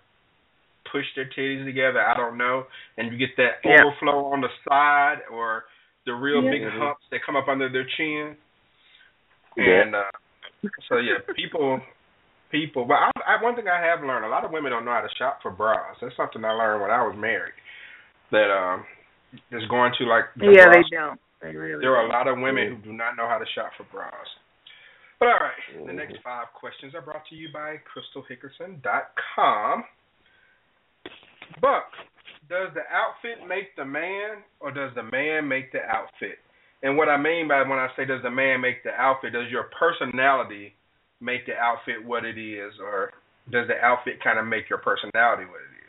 push 0.90 1.04
their 1.14 1.26
titties 1.26 1.64
together. 1.66 2.00
I 2.00 2.14
don't 2.16 2.38
know, 2.38 2.66
and 2.96 3.12
you 3.12 3.18
get 3.18 3.36
that 3.36 3.60
Yeah. 3.64 3.82
overflow 3.84 4.32
on 4.32 4.40
the 4.40 4.50
side 4.66 5.22
or 5.30 5.66
the 6.06 6.14
real 6.14 6.42
Yeah. 6.42 6.50
big 6.50 6.64
humps 6.66 7.06
that 7.10 7.22
come 7.22 7.36
up 7.36 7.48
under 7.48 7.68
their 7.68 7.84
chin. 7.84 8.36
Yeah. 9.56 9.82
And 9.82 9.94
uh, 9.94 10.10
so 10.88 10.96
yeah, 10.98 11.18
people, 11.34 11.80
people. 12.50 12.84
But 12.84 12.94
I, 12.94 13.10
I, 13.26 13.42
one 13.42 13.56
thing 13.56 13.68
I 13.68 13.80
have 13.84 14.04
learned: 14.04 14.24
a 14.24 14.28
lot 14.28 14.44
of 14.44 14.50
women 14.50 14.72
don't 14.72 14.84
know 14.84 14.92
how 14.92 15.00
to 15.00 15.14
shop 15.18 15.38
for 15.42 15.50
bras. 15.50 15.96
That's 16.00 16.16
something 16.16 16.44
I 16.44 16.52
learned 16.52 16.82
when 16.82 16.90
I 16.90 17.02
was 17.02 17.16
married. 17.18 17.54
That 18.30 18.50
um, 18.50 18.84
is 19.50 19.66
going 19.68 19.92
to 19.98 20.04
like 20.04 20.24
the 20.36 20.52
Yeah, 20.54 20.64
bra 20.64 20.74
they 20.74 20.96
don't. 20.96 21.20
They 21.42 21.56
really. 21.56 21.80
there 21.80 21.96
are 21.96 22.06
a 22.06 22.08
lot 22.08 22.28
of 22.28 22.38
women 22.38 22.68
who 22.68 22.76
do 22.90 22.92
not 22.92 23.16
know 23.16 23.26
how 23.26 23.38
to 23.38 23.46
shop 23.54 23.72
for 23.76 23.86
bras. 23.90 24.12
But 25.18 25.28
all 25.28 25.40
right, 25.40 25.86
the 25.86 25.92
next 25.92 26.16
five 26.24 26.46
questions 26.58 26.94
are 26.94 27.02
brought 27.02 27.26
to 27.28 27.34
you 27.34 27.48
by 27.52 27.76
CrystalHickerson.com. 27.92 29.84
Buck, 31.60 31.84
does 32.48 32.68
the 32.74 32.86
outfit 32.88 33.46
make 33.46 33.76
the 33.76 33.84
man, 33.84 34.42
or 34.60 34.70
does 34.70 34.92
the 34.94 35.02
man 35.02 35.46
make 35.46 35.72
the 35.72 35.80
outfit? 35.80 36.38
And 36.82 36.96
what 36.96 37.08
I 37.08 37.18
mean 37.20 37.48
by 37.48 37.60
when 37.62 37.78
I 37.78 37.88
say 37.96 38.06
does 38.06 38.22
the 38.22 38.30
man 38.30 38.60
make 38.62 38.82
the 38.82 38.90
outfit, 38.90 39.34
does 39.34 39.50
your 39.50 39.68
personality 39.78 40.74
make 41.20 41.46
the 41.46 41.54
outfit 41.54 42.04
what 42.04 42.24
it 42.24 42.38
is, 42.38 42.72
or 42.80 43.10
does 43.50 43.68
the 43.68 43.76
outfit 43.84 44.22
kind 44.22 44.38
of 44.38 44.46
make 44.46 44.68
your 44.68 44.78
personality 44.78 45.44
what 45.44 45.60
it 45.60 45.74
is? 45.74 45.80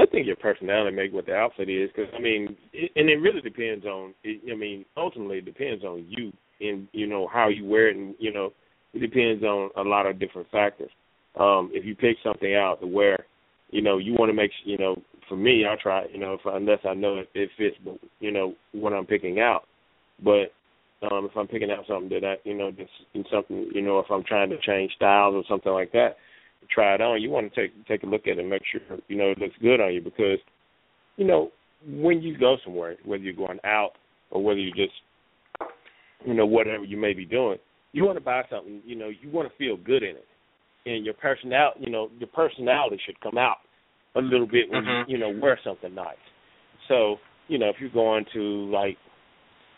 I 0.00 0.06
think 0.06 0.26
your 0.26 0.36
personality 0.36 0.94
make 0.94 1.12
what 1.12 1.26
the 1.26 1.34
outfit 1.34 1.68
is, 1.68 1.90
because 1.94 2.12
I 2.16 2.20
mean, 2.20 2.56
it, 2.72 2.92
and 2.96 3.08
it 3.08 3.16
really 3.16 3.40
depends 3.40 3.86
on. 3.86 4.14
It, 4.22 4.52
I 4.52 4.56
mean, 4.56 4.84
ultimately, 4.96 5.38
it 5.38 5.46
depends 5.46 5.82
on 5.82 6.04
you 6.08 6.32
and 6.60 6.88
you 6.92 7.06
know 7.06 7.28
how 7.32 7.48
you 7.48 7.64
wear 7.64 7.88
it, 7.88 7.96
and 7.96 8.14
you 8.18 8.32
know, 8.32 8.52
it 8.92 9.00
depends 9.00 9.42
on 9.44 9.70
a 9.76 9.88
lot 9.88 10.06
of 10.06 10.18
different 10.18 10.50
factors. 10.50 10.90
Um, 11.38 11.70
if 11.72 11.84
you 11.84 11.94
pick 11.94 12.16
something 12.22 12.54
out 12.54 12.80
to 12.80 12.86
wear, 12.86 13.18
you 13.70 13.80
know, 13.80 13.98
you 13.98 14.12
want 14.12 14.30
to 14.30 14.34
make 14.34 14.50
you 14.64 14.78
know. 14.78 14.96
For 15.28 15.36
me, 15.36 15.66
I 15.66 15.76
try, 15.82 16.06
you 16.10 16.18
know, 16.18 16.34
if 16.34 16.40
unless 16.46 16.78
I 16.88 16.94
know 16.94 17.18
it, 17.18 17.28
it 17.34 17.50
fits, 17.58 17.76
but 17.84 17.98
you 18.18 18.30
know, 18.30 18.54
what 18.72 18.94
I'm 18.94 19.04
picking 19.04 19.40
out. 19.40 19.64
But 20.24 20.52
um, 21.02 21.28
if 21.30 21.36
I'm 21.36 21.46
picking 21.46 21.70
out 21.70 21.84
something 21.86 22.08
that 22.08 22.24
I, 22.26 22.48
you 22.48 22.54
know, 22.54 22.70
that's 22.76 22.90
in 23.14 23.24
something, 23.32 23.70
you 23.72 23.82
know, 23.82 23.98
if 24.00 24.10
I'm 24.10 24.24
trying 24.24 24.50
to 24.50 24.58
change 24.58 24.92
styles 24.96 25.34
or 25.34 25.44
something 25.48 25.72
like 25.72 25.92
that, 25.92 26.16
try 26.70 26.94
it 26.94 27.00
on. 27.00 27.22
You 27.22 27.30
want 27.30 27.52
to 27.52 27.60
take 27.60 27.86
take 27.86 28.02
a 28.02 28.06
look 28.06 28.26
at 28.26 28.32
it 28.32 28.40
and 28.40 28.50
make 28.50 28.62
sure 28.70 28.80
you 29.08 29.16
know 29.16 29.30
it 29.30 29.38
looks 29.38 29.54
good 29.62 29.80
on 29.80 29.94
you 29.94 30.00
because, 30.00 30.38
you 31.16 31.24
know, 31.24 31.50
when 31.86 32.20
you 32.20 32.36
go 32.36 32.56
somewhere, 32.64 32.96
whether 33.04 33.22
you're 33.22 33.32
going 33.32 33.60
out 33.64 33.92
or 34.30 34.42
whether 34.42 34.60
you 34.60 34.72
just, 34.72 34.92
you 36.26 36.34
know, 36.34 36.46
whatever 36.46 36.84
you 36.84 36.96
may 36.96 37.12
be 37.12 37.24
doing, 37.24 37.58
you 37.92 38.04
want 38.04 38.18
to 38.18 38.24
buy 38.24 38.42
something. 38.50 38.82
You 38.84 38.96
know, 38.96 39.08
you 39.08 39.30
want 39.30 39.48
to 39.50 39.56
feel 39.56 39.76
good 39.76 40.02
in 40.02 40.16
it, 40.16 40.26
and 40.84 41.04
your 41.04 41.14
personality, 41.14 41.80
you 41.84 41.90
know, 41.90 42.10
your 42.18 42.28
personality 42.28 43.00
should 43.06 43.20
come 43.20 43.38
out 43.38 43.58
a 44.16 44.20
little 44.20 44.46
bit 44.46 44.68
when 44.68 44.82
Mhm. 44.82 45.08
you 45.08 45.14
you 45.14 45.18
know 45.18 45.30
wear 45.30 45.58
something 45.62 45.94
nice. 45.94 46.16
So 46.88 47.20
you 47.48 47.58
know, 47.58 47.68
if 47.68 47.76
you're 47.80 47.90
going 47.90 48.26
to 48.34 48.70
like, 48.70 48.98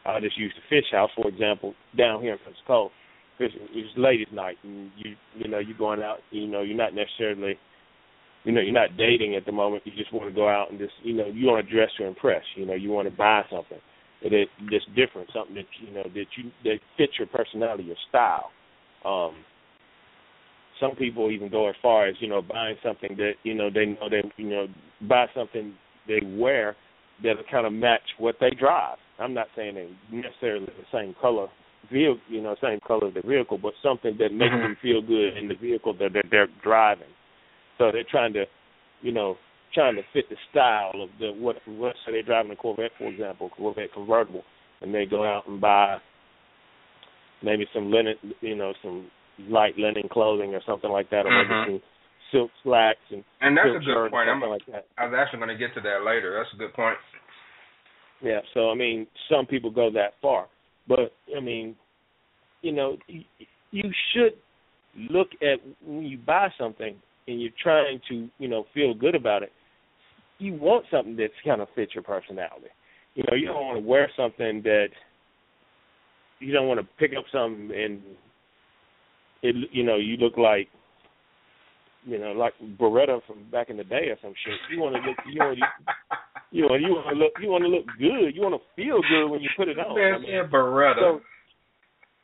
I'll 0.06 0.20
just 0.20 0.38
use 0.38 0.52
the 0.56 0.62
fish 0.68 0.86
house 0.92 1.10
for 1.14 1.28
example, 1.28 1.74
down 1.96 2.22
here 2.22 2.32
in 2.32 2.38
Pensacola. 2.44 2.90
It's, 3.38 3.54
it's 3.70 3.88
ladies' 3.96 4.28
night, 4.32 4.58
and 4.62 4.90
you 4.98 5.14
you 5.34 5.48
know 5.48 5.58
you're 5.58 5.78
going 5.78 6.02
out. 6.02 6.18
You 6.30 6.46
know, 6.46 6.60
you're 6.60 6.76
not 6.76 6.94
necessarily, 6.94 7.58
you 8.44 8.52
know, 8.52 8.60
you're 8.60 8.74
not 8.74 8.98
dating 8.98 9.34
at 9.34 9.46
the 9.46 9.52
moment. 9.52 9.82
You 9.86 9.92
just 9.96 10.12
want 10.12 10.28
to 10.28 10.34
go 10.34 10.46
out 10.46 10.70
and 10.70 10.78
just 10.78 10.92
you 11.02 11.14
know 11.14 11.26
you 11.26 11.46
want 11.46 11.66
to 11.66 11.74
dress 11.74 11.88
to 11.98 12.04
impress. 12.04 12.42
You 12.54 12.66
know, 12.66 12.74
you 12.74 12.90
want 12.90 13.08
to 13.08 13.16
buy 13.16 13.42
something 13.50 13.78
that 14.22 14.44
that's 14.70 14.84
different, 14.94 15.30
something 15.34 15.54
that 15.54 15.64
you 15.80 15.94
know 15.94 16.02
that 16.02 16.26
you 16.36 16.50
that 16.64 16.78
fits 16.98 17.12
your 17.18 17.28
personality, 17.28 17.84
your 17.84 17.96
style. 18.08 18.50
Um, 19.04 19.36
some 20.78 20.96
people 20.96 21.30
even 21.30 21.50
go 21.50 21.68
as 21.68 21.74
far 21.80 22.06
as 22.06 22.14
you 22.20 22.28
know 22.28 22.42
buying 22.42 22.76
something 22.82 23.16
that 23.16 23.32
you 23.42 23.54
know 23.54 23.70
they 23.72 23.86
know 23.86 24.08
they 24.10 24.22
you 24.36 24.50
know 24.50 24.66
buy 25.08 25.26
something 25.34 25.74
they 26.08 26.20
wear 26.36 26.76
that'll 27.22 27.44
kind 27.50 27.66
of 27.66 27.72
match 27.72 28.02
what 28.18 28.36
they 28.40 28.50
drive. 28.50 28.98
I'm 29.20 29.34
not 29.34 29.48
saying 29.54 29.76
necessarily 30.10 30.66
the 30.66 30.86
same 30.92 31.14
color 31.20 31.48
vehicle, 31.90 32.20
you 32.28 32.40
know, 32.40 32.56
same 32.62 32.78
color 32.86 33.08
of 33.08 33.14
the 33.14 33.22
vehicle, 33.22 33.58
but 33.58 33.72
something 33.82 34.16
that 34.18 34.32
makes 34.32 34.54
Mhm. 34.54 34.62
them 34.62 34.76
feel 34.76 35.00
good 35.02 35.36
in 35.36 35.48
the 35.48 35.54
vehicle 35.54 35.92
that 35.94 36.12
they're, 36.12 36.22
they're 36.30 36.46
driving. 36.62 37.08
So 37.78 37.90
they're 37.90 38.04
trying 38.04 38.32
to, 38.34 38.46
you 39.02 39.12
know, 39.12 39.38
trying 39.72 39.96
to 39.96 40.02
fit 40.12 40.28
the 40.28 40.36
style 40.50 40.92
of 41.02 41.10
the 41.18 41.32
what. 41.32 41.56
Let's 41.66 41.98
say 42.04 42.12
they're 42.12 42.22
driving 42.22 42.52
a 42.52 42.56
Corvette, 42.56 42.92
for 42.98 43.08
example, 43.08 43.50
Corvette 43.50 43.92
convertible, 43.92 44.44
and 44.82 44.94
they 44.94 45.06
go 45.06 45.24
out 45.24 45.46
and 45.46 45.60
buy 45.60 45.98
maybe 47.42 47.66
some 47.72 47.90
linen, 47.90 48.16
you 48.40 48.56
know, 48.56 48.74
some 48.82 49.10
light 49.48 49.78
linen 49.78 50.08
clothing 50.08 50.54
or 50.54 50.60
something 50.66 50.90
like 50.90 51.08
that, 51.10 51.24
or 51.24 51.30
Mhm. 51.30 51.48
maybe 51.48 51.64
some 51.64 51.82
silk 52.30 52.50
slacks 52.62 53.00
and 53.10 53.24
And 53.40 53.56
that's 53.56 53.74
a 53.74 53.78
good 53.78 54.10
point. 54.10 54.28
I'm, 54.28 54.40
like 54.40 54.64
that. 54.66 54.86
I 54.98 55.06
was 55.06 55.14
actually 55.14 55.38
going 55.38 55.48
to 55.48 55.56
get 55.56 55.74
to 55.74 55.80
that 55.80 56.04
later. 56.04 56.34
That's 56.36 56.52
a 56.52 56.56
good 56.56 56.74
point. 56.74 56.98
Yeah, 58.22 58.40
so 58.52 58.70
I 58.70 58.74
mean, 58.74 59.06
some 59.30 59.46
people 59.46 59.70
go 59.70 59.90
that 59.92 60.14
far, 60.20 60.46
but 60.86 61.12
I 61.36 61.40
mean, 61.40 61.74
you 62.62 62.72
know, 62.72 62.98
you, 63.70 63.90
should 64.12 64.34
look 65.10 65.28
at 65.40 65.60
when 65.84 66.04
you 66.04 66.18
buy 66.18 66.48
something 66.58 66.94
and 67.26 67.40
you're 67.40 67.50
trying 67.62 68.00
to, 68.08 68.28
you 68.38 68.48
know, 68.48 68.66
feel 68.74 68.92
good 68.92 69.14
about 69.14 69.42
it. 69.42 69.52
You 70.38 70.54
want 70.54 70.84
something 70.90 71.16
that's 71.16 71.32
kind 71.44 71.60
of 71.60 71.68
fits 71.74 71.94
your 71.94 72.04
personality. 72.04 72.68
You 73.14 73.24
know, 73.28 73.36
you 73.36 73.46
don't 73.46 73.66
want 73.66 73.78
to 73.78 73.86
wear 73.86 74.10
something 74.16 74.62
that 74.62 74.88
you 76.40 76.52
don't 76.52 76.68
want 76.68 76.80
to 76.80 76.86
pick 76.98 77.12
up 77.16 77.24
something 77.32 77.70
and 77.74 78.00
it, 79.42 79.56
you 79.72 79.82
know, 79.82 79.96
you 79.96 80.16
look 80.16 80.36
like 80.36 80.68
you 82.06 82.18
know, 82.18 82.32
like 82.32 82.54
Baretta 82.78 83.20
from 83.26 83.44
back 83.50 83.68
in 83.68 83.76
the 83.76 83.84
day 83.84 84.08
or 84.08 84.16
some 84.22 84.32
shit. 84.44 84.54
You 84.70 84.80
want 84.80 84.96
to 84.96 85.02
look, 85.02 85.18
you 85.30 85.38
want, 85.38 85.58
you 86.50 86.64
want, 86.64 86.82
you 86.82 86.90
want 86.90 87.06
to 87.10 87.16
look, 87.16 87.32
you 87.40 87.48
want 87.48 87.62
to 87.62 87.68
look 87.68 87.86
good. 87.98 88.34
You 88.34 88.42
want 88.42 88.60
to 88.60 88.64
feel 88.74 89.00
good 89.08 89.28
when 89.30 89.40
you 89.40 89.48
put 89.56 89.68
it 89.68 89.78
on. 89.78 89.94
Man, 89.94 90.14
I 90.14 90.18
mean, 90.18 90.50
Baretta. 90.50 91.00
So, 91.00 91.20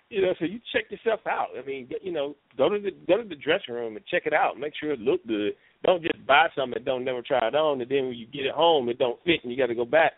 you 0.08 0.22
know, 0.22 0.34
so 0.38 0.44
you 0.44 0.60
check 0.72 0.90
yourself 0.90 1.20
out. 1.28 1.48
I 1.58 1.64
mean, 1.66 1.88
you 2.02 2.12
know, 2.12 2.34
go 2.56 2.68
to 2.68 2.78
the 2.78 2.90
go 3.06 3.22
to 3.22 3.28
the 3.28 3.36
dressing 3.36 3.74
room 3.74 3.96
and 3.96 4.06
check 4.06 4.22
it 4.26 4.32
out. 4.32 4.58
Make 4.58 4.72
sure 4.78 4.92
it 4.92 5.00
look 5.00 5.24
good. 5.26 5.52
Don't 5.84 6.02
just 6.02 6.26
buy 6.26 6.48
something 6.56 6.76
and 6.76 6.84
don't 6.84 7.04
never 7.04 7.22
try 7.22 7.46
it 7.46 7.54
on, 7.54 7.80
and 7.80 7.90
then 7.90 8.06
when 8.08 8.16
you 8.16 8.26
get 8.26 8.46
it 8.46 8.54
home, 8.54 8.88
it 8.88 8.98
don't 8.98 9.22
fit, 9.24 9.40
and 9.42 9.52
you 9.52 9.58
got 9.58 9.66
to 9.66 9.74
go 9.74 9.84
back 9.84 10.12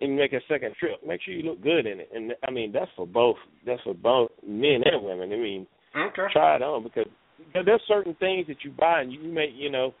and 0.00 0.16
make 0.16 0.32
a 0.32 0.40
second 0.48 0.74
trip. 0.78 1.00
Make 1.06 1.22
sure 1.22 1.34
you 1.34 1.42
look 1.42 1.62
good 1.62 1.86
in 1.86 2.00
it. 2.00 2.10
And 2.14 2.32
I 2.46 2.50
mean, 2.50 2.72
that's 2.72 2.90
for 2.96 3.06
both. 3.06 3.36
That's 3.66 3.82
for 3.82 3.94
both 3.94 4.30
men 4.46 4.82
and 4.84 5.04
women. 5.04 5.32
I 5.32 5.36
mean, 5.36 5.66
okay. 5.96 6.32
try 6.32 6.56
it 6.56 6.62
on 6.62 6.82
because 6.82 7.06
there's 7.52 7.82
certain 7.86 8.14
things 8.14 8.46
that 8.48 8.64
you 8.64 8.70
buy 8.70 9.00
and 9.00 9.12
you 9.12 9.22
may, 9.22 9.48
you 9.54 9.70
know, 9.70 9.92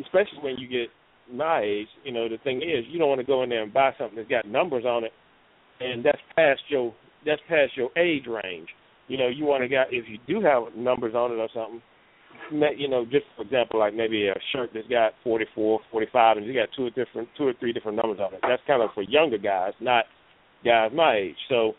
especially 0.00 0.38
when 0.42 0.56
you 0.58 0.68
get 0.68 0.88
my 1.32 1.62
age. 1.62 1.88
You 2.04 2.12
know, 2.12 2.28
the 2.28 2.38
thing 2.38 2.58
is, 2.58 2.84
you 2.88 2.98
don't 2.98 3.08
want 3.08 3.20
to 3.20 3.26
go 3.26 3.42
in 3.42 3.48
there 3.48 3.62
and 3.62 3.72
buy 3.72 3.92
something 3.98 4.16
that's 4.16 4.28
got 4.28 4.46
numbers 4.46 4.84
on 4.84 5.04
it, 5.04 5.12
and 5.80 6.04
that's 6.04 6.18
past 6.36 6.60
your 6.68 6.94
that's 7.24 7.40
past 7.48 7.76
your 7.76 7.90
age 7.98 8.26
range. 8.26 8.68
You 9.08 9.18
know, 9.18 9.28
you 9.28 9.44
want 9.44 9.62
to 9.62 9.68
get 9.68 9.88
if 9.90 10.04
you 10.08 10.18
do 10.26 10.44
have 10.44 10.74
numbers 10.76 11.14
on 11.14 11.32
it 11.32 11.36
or 11.36 11.48
something. 11.54 11.82
You 12.52 12.88
know, 12.88 13.04
just 13.04 13.26
for 13.36 13.42
example, 13.42 13.80
like 13.80 13.94
maybe 13.94 14.28
a 14.28 14.34
shirt 14.52 14.70
that's 14.74 14.88
got 14.88 15.12
44, 15.22 15.80
45, 15.90 16.36
and 16.38 16.46
you 16.46 16.54
got 16.54 16.68
two 16.76 16.86
or 16.86 16.90
different, 16.90 17.28
two 17.36 17.46
or 17.46 17.52
three 17.60 17.72
different 17.72 17.96
numbers 17.96 18.18
on 18.20 18.34
it. 18.34 18.40
That's 18.42 18.62
kind 18.66 18.82
of 18.82 18.90
for 18.94 19.02
younger 19.02 19.38
guys, 19.38 19.72
not 19.80 20.06
guys 20.64 20.90
my 20.94 21.16
age. 21.16 21.36
So, 21.48 21.74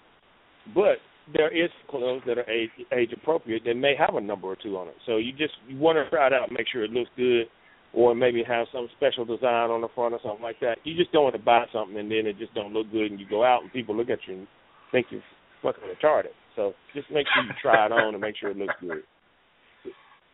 but 0.73 0.97
there 1.33 1.55
is 1.55 1.69
clothes 1.89 2.21
that 2.25 2.37
are 2.37 2.49
age 2.49 2.69
age 2.93 3.11
appropriate 3.13 3.63
that 3.65 3.75
may 3.75 3.95
have 3.97 4.15
a 4.15 4.21
number 4.21 4.47
or 4.47 4.57
two 4.61 4.77
on 4.77 4.87
it. 4.87 4.95
So 5.05 5.17
you 5.17 5.31
just 5.31 5.53
you 5.67 5.77
want 5.77 5.97
to 5.97 6.09
try 6.09 6.27
it 6.27 6.33
out, 6.33 6.51
make 6.51 6.67
sure 6.71 6.83
it 6.83 6.91
looks 6.91 7.09
good, 7.17 7.45
or 7.93 8.15
maybe 8.15 8.43
have 8.47 8.67
some 8.71 8.87
special 8.97 9.25
design 9.25 9.69
on 9.69 9.81
the 9.81 9.89
front 9.93 10.13
or 10.13 10.19
something 10.23 10.43
like 10.43 10.59
that. 10.61 10.77
You 10.83 10.95
just 10.95 11.11
don't 11.11 11.23
want 11.23 11.35
to 11.35 11.41
buy 11.41 11.65
something 11.73 11.97
and 11.97 12.09
then 12.09 12.25
it 12.25 12.37
just 12.37 12.53
don't 12.53 12.73
look 12.73 12.91
good, 12.91 13.11
and 13.11 13.19
you 13.19 13.25
go 13.29 13.43
out 13.43 13.63
and 13.63 13.71
people 13.71 13.95
look 13.95 14.09
at 14.09 14.19
you 14.27 14.35
and 14.35 14.47
think 14.91 15.07
you're 15.09 15.21
fucking 15.61 15.83
retarded. 15.83 16.33
So 16.55 16.73
just 16.93 17.09
make 17.11 17.27
sure 17.33 17.43
you 17.43 17.51
try 17.61 17.85
it 17.85 17.91
on 17.91 18.13
and 18.13 18.21
make 18.21 18.35
sure 18.37 18.49
it 18.49 18.57
looks 18.57 18.75
good. 18.79 19.03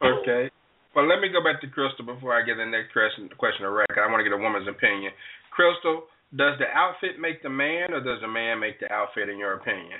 Okay. 0.02 0.50
Well, 0.96 1.08
let 1.08 1.22
me 1.22 1.30
go 1.30 1.44
back 1.44 1.62
to 1.62 1.68
Crystal 1.68 2.06
before 2.06 2.34
I 2.34 2.46
get 2.46 2.58
the 2.58 2.66
next 2.66 2.94
question, 2.94 3.30
question 3.38 3.62
to 3.62 3.70
Rick. 3.70 3.94
I 3.98 4.10
want 4.10 4.20
to 4.20 4.24
get 4.24 4.34
a 4.34 4.42
woman's 4.42 4.68
opinion. 4.68 5.12
Crystal, 5.52 6.04
does 6.36 6.58
the 6.58 6.66
outfit 6.74 7.20
make 7.20 7.44
the 7.44 7.50
man, 7.50 7.94
or 7.94 8.04
does 8.04 8.22
the 8.22 8.28
man 8.28 8.60
make 8.60 8.80
the 8.80 8.92
outfit? 8.92 9.30
In 9.30 9.38
your 9.38 9.54
opinion? 9.54 10.00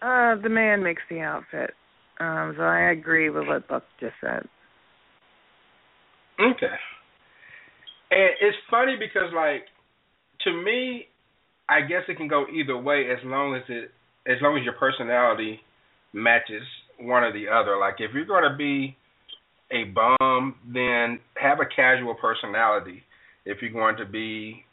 Uh, 0.00 0.40
the 0.40 0.48
man 0.48 0.82
makes 0.82 1.02
the 1.10 1.20
outfit. 1.20 1.74
Um, 2.20 2.54
so 2.56 2.62
I 2.62 2.90
agree 2.90 3.30
with 3.30 3.46
what 3.46 3.68
Buck 3.68 3.84
just 4.00 4.14
said. 4.20 4.46
Okay. 6.40 6.74
And 8.10 8.30
it's 8.40 8.56
funny 8.70 8.96
because, 8.98 9.32
like, 9.34 9.64
to 10.44 10.52
me, 10.52 11.06
I 11.68 11.82
guess 11.82 12.02
it 12.08 12.16
can 12.16 12.28
go 12.28 12.46
either 12.52 12.76
way 12.76 13.10
as 13.10 13.18
long 13.24 13.54
as 13.54 13.62
it, 13.68 13.90
as 14.26 14.38
long 14.40 14.56
as 14.56 14.64
your 14.64 14.74
personality 14.74 15.60
matches 16.12 16.62
one 16.98 17.22
or 17.22 17.32
the 17.32 17.48
other. 17.48 17.76
Like, 17.78 17.96
if 17.98 18.12
you're 18.14 18.24
going 18.24 18.50
to 18.50 18.56
be 18.56 18.96
a 19.70 19.84
bum, 19.84 20.54
then 20.72 21.20
have 21.34 21.58
a 21.60 21.66
casual 21.66 22.14
personality. 22.14 23.02
If 23.44 23.58
you're 23.62 23.72
going 23.72 23.96
to 23.96 24.06
be 24.06 24.64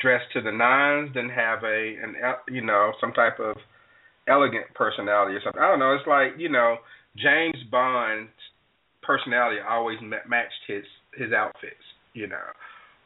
dressed 0.00 0.32
to 0.32 0.40
the 0.40 0.52
nines, 0.52 1.10
then 1.14 1.28
have 1.28 1.62
a 1.62 1.94
an 2.02 2.14
you 2.48 2.62
know 2.62 2.92
some 3.00 3.12
type 3.12 3.38
of 3.38 3.56
elegant 4.28 4.66
personality 4.74 5.34
or 5.36 5.40
something. 5.42 5.62
I 5.62 5.68
don't 5.68 5.78
know. 5.78 5.94
It's 5.94 6.06
like 6.06 6.38
you 6.38 6.48
know 6.48 6.76
James 7.16 7.58
Bond's 7.70 8.30
personality 9.02 9.58
always 9.68 9.98
matched 10.02 10.64
his 10.66 10.84
his 11.16 11.32
outfits. 11.32 11.84
You 12.12 12.28
know, 12.28 12.46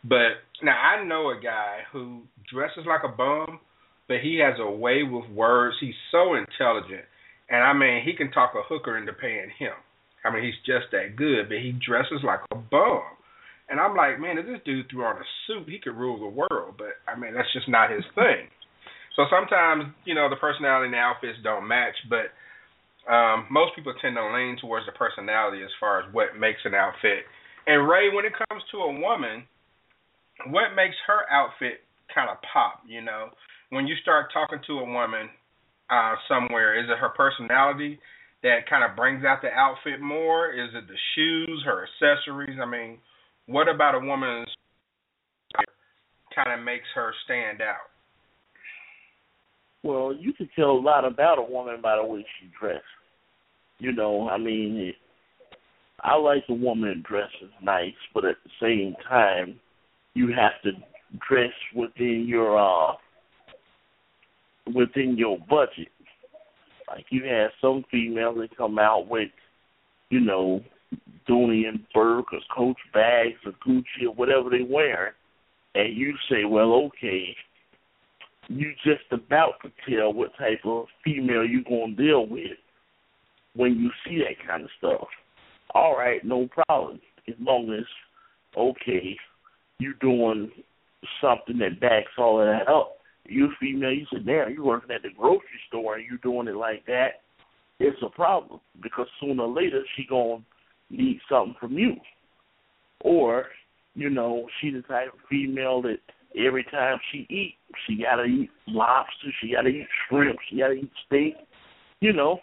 but 0.05 0.45
now 0.63 0.77
I 0.77 1.05
know 1.05 1.31
a 1.31 1.41
guy 1.43 1.81
who 1.93 2.23
dresses 2.53 2.85
like 2.87 3.03
a 3.05 3.15
bum, 3.15 3.61
but 4.07 4.19
he 4.23 4.41
has 4.45 4.55
a 4.61 4.71
way 4.71 5.03
with 5.03 5.31
words. 5.31 5.77
He's 5.81 5.95
so 6.11 6.35
intelligent, 6.35 7.05
and 7.49 7.63
I 7.63 7.73
mean 7.73 8.03
he 8.05 8.15
can 8.15 8.31
talk 8.31 8.53
a 8.55 8.63
hooker 8.63 8.99
into 8.99 9.13
paying 9.13 9.51
him. 9.59 9.73
I 10.25 10.35
mean, 10.35 10.43
he's 10.43 10.59
just 10.67 10.91
that 10.93 11.17
good, 11.17 11.49
but 11.49 11.59
he 11.59 11.73
dresses 11.73 12.21
like 12.25 12.41
a 12.51 12.57
bum. 12.57 13.03
And 13.69 13.79
I'm 13.79 13.95
like, 13.95 14.19
man, 14.19 14.39
if 14.39 14.47
this 14.47 14.61
dude 14.65 14.89
threw 14.91 15.05
on 15.05 15.17
a 15.17 15.27
suit, 15.47 15.69
he 15.69 15.79
could 15.79 15.97
rule 15.97 16.19
the 16.19 16.27
world. 16.27 16.75
But 16.79 16.97
I 17.07 17.19
mean, 17.19 17.35
that's 17.35 17.53
just 17.53 17.69
not 17.69 17.91
his 17.91 18.05
thing. 18.15 18.49
So 19.19 19.27
sometimes, 19.27 19.91
you 20.07 20.15
know, 20.15 20.31
the 20.31 20.39
personality 20.39 20.87
and 20.87 20.95
the 20.95 21.03
outfits 21.03 21.43
don't 21.43 21.67
match, 21.67 21.99
but 22.07 22.31
um, 23.11 23.51
most 23.51 23.75
people 23.75 23.93
tend 24.01 24.15
to 24.15 24.23
lean 24.31 24.57
towards 24.63 24.87
the 24.87 24.95
personality 24.95 25.63
as 25.67 25.75
far 25.81 25.99
as 25.99 26.07
what 26.15 26.39
makes 26.39 26.63
an 26.65 26.75
outfit. 26.75 27.27
And 27.67 27.89
Ray, 27.89 28.15
when 28.15 28.25
it 28.25 28.33
comes 28.47 28.63
to 28.71 28.79
a 28.79 28.93
woman, 28.95 29.43
what 30.55 30.79
makes 30.79 30.95
her 31.11 31.27
outfit 31.35 31.83
kind 32.15 32.31
of 32.31 32.39
pop? 32.53 32.87
You 32.87 33.03
know, 33.03 33.35
when 33.75 33.91
you 33.91 33.97
start 34.01 34.31
talking 34.33 34.63
to 34.71 34.79
a 34.79 34.87
woman 34.87 35.27
uh, 35.91 36.15
somewhere, 36.31 36.79
is 36.79 36.87
it 36.89 37.03
her 37.03 37.11
personality? 37.11 37.99
that 38.43 38.69
kind 38.71 38.89
of 38.89 38.97
brings 38.97 39.25
out 39.25 39.43
the 39.43 39.49
outfit 39.49 40.01
more? 40.01 40.51
Is 40.51 40.71
it 40.75 40.87
the 40.87 40.97
shoes, 41.15 41.63
her 41.65 41.87
accessories? 41.87 42.59
I 42.63 42.67
mean, 42.67 42.99
what 43.47 43.69
about 43.69 43.95
a 43.95 43.99
woman's 43.99 44.49
kind 46.35 46.59
of 46.59 46.65
makes 46.65 46.87
her 46.95 47.13
stand 47.25 47.61
out? 47.61 47.91
Well, 49.83 50.15
you 50.19 50.33
can 50.33 50.49
tell 50.57 50.71
a 50.71 50.81
lot 50.81 51.05
about 51.05 51.39
a 51.39 51.43
woman 51.43 51.81
by 51.83 51.97
the 51.97 52.05
way 52.05 52.25
she 52.41 52.51
dresses. 52.59 52.83
You 53.79 53.93
know, 53.93 54.29
I 54.29 54.39
mean, 54.39 54.93
I 56.01 56.17
like 56.17 56.45
a 56.49 56.55
woman 56.55 57.05
dresses 57.09 57.53
nice, 57.63 57.93
but 58.13 58.25
at 58.25 58.37
the 58.45 58.51
same 58.61 58.95
time, 59.09 59.61
you 60.15 60.29
have 60.29 60.61
to 60.65 60.73
dress 61.29 61.53
within 61.75 62.27
your 62.29 62.59
uh 62.59 62.95
within 64.75 65.17
your 65.17 65.39
budget. 65.49 65.89
Like 66.89 67.07
you 67.11 67.25
have 67.25 67.51
some 67.61 67.85
females 67.91 68.37
that 68.41 68.57
come 68.57 68.79
out 68.79 69.09
with, 69.09 69.31
you 70.11 70.21
know, 70.21 70.61
Dooney 71.29 71.69
and 71.69 71.81
Bourke 71.95 72.33
or 72.33 72.41
Coach 72.55 72.79
bags 72.93 73.39
or 73.45 73.53
Gucci 73.67 74.07
or 74.07 74.15
whatever 74.15 74.51
they 74.51 74.63
wear, 74.63 75.15
and 75.75 75.97
you 75.97 76.15
say, 76.31 76.45
well, 76.45 76.73
okay, 76.87 77.37
you 78.49 78.73
just 78.85 79.05
about 79.11 79.55
to 79.63 79.71
tell 79.89 80.13
what 80.13 80.37
type 80.39 80.61
of 80.65 80.87
female 81.05 81.45
you're 81.45 81.63
gonna 81.63 81.95
deal 81.95 82.27
with 82.27 82.57
when 83.55 83.79
you 83.79 83.91
see 84.05 84.19
that 84.19 84.47
kind 84.47 84.65
of 84.65 84.71
stuff. 84.79 85.09
All 85.75 85.97
right, 85.97 86.25
no 86.25 86.49
problem. 86.67 87.01
As 87.29 87.35
long 87.41 87.73
as 87.73 87.85
okay, 88.57 89.17
you're 89.79 89.93
doing 90.01 90.51
something 91.21 91.59
that 91.59 91.81
backs 91.81 92.11
all 92.17 92.41
of 92.41 92.47
that 92.47 92.69
up 92.69 92.99
you 93.29 93.51
female, 93.61 93.93
you 93.93 94.07
sit 94.13 94.27
there, 94.27 94.51
you're 94.51 94.65
working 94.65 94.95
at 94.95 95.03
the 95.03 95.11
grocery 95.17 95.61
store 95.69 95.97
and 95.97 96.05
you 96.11 96.19
doing 96.19 96.49
it 96.49 96.57
like 96.57 96.85
that, 96.87 97.21
it's 97.79 97.99
a 98.03 98.09
problem 98.09 98.61
because 98.83 99.07
sooner 99.21 99.45
or 99.45 99.55
later 99.55 99.83
she 99.97 100.07
gonna 100.09 100.43
need 100.91 101.21
something 101.29 101.55
from 101.61 101.75
you. 101.75 101.97
Or, 103.01 103.47
you 103.95 104.11
know, 104.11 104.49
she 104.61 104.71
the 104.71 104.83
type 104.83 105.13
of 105.13 105.21
female 105.31 105.83
that 105.83 105.99
every 106.37 106.65
time 106.65 106.99
she 107.11 107.27
eat, 107.31 107.57
she 107.87 108.03
gotta 108.03 108.25
eat 108.25 108.51
lobster, 108.67 109.29
she 109.41 109.53
gotta 109.53 109.69
eat 109.69 109.87
shrimp, 110.09 110.39
she 110.49 110.59
gotta 110.59 110.75
eat 110.75 110.91
steak. 111.07 111.35
You 112.01 112.13
know, 112.13 112.41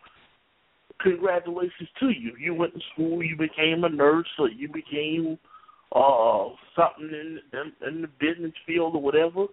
congratulations 1.02 1.90
to 2.00 2.10
you. 2.10 2.34
You 2.40 2.54
went 2.54 2.74
to 2.74 2.82
school, 2.94 3.24
you 3.24 3.36
became 3.36 3.84
a 3.84 3.90
nurse, 3.90 4.28
or 4.40 4.50
you 4.50 4.68
became 4.68 5.38
uh 5.96 6.50
something 6.76 7.10
in 7.10 7.40
in, 7.54 7.88
in 7.88 8.02
the 8.02 8.10
business 8.20 8.54
field 8.66 8.96
or 8.96 9.02
whatever 9.02 9.48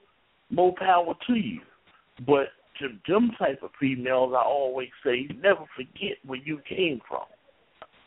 more 0.52 0.74
power 0.78 1.14
to 1.26 1.34
you. 1.34 1.60
But 2.26 2.48
to 2.80 2.88
them 3.08 3.32
type 3.38 3.62
of 3.62 3.70
females, 3.80 4.34
I 4.36 4.42
always 4.42 4.90
say, 5.04 5.28
never 5.42 5.64
forget 5.76 6.18
where 6.24 6.40
you 6.44 6.60
came 6.68 7.00
from. 7.08 7.24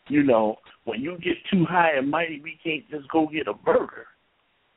You 0.08 0.24
know, 0.24 0.58
when 0.86 1.02
you 1.02 1.18
get 1.18 1.38
too 1.52 1.66
high 1.66 1.94
and 1.98 2.10
mighty, 2.10 2.40
we 2.42 2.60
can't 2.64 2.88
just 2.90 3.10
go 3.10 3.28
get 3.28 3.48
a 3.48 3.54
burger, 3.54 4.06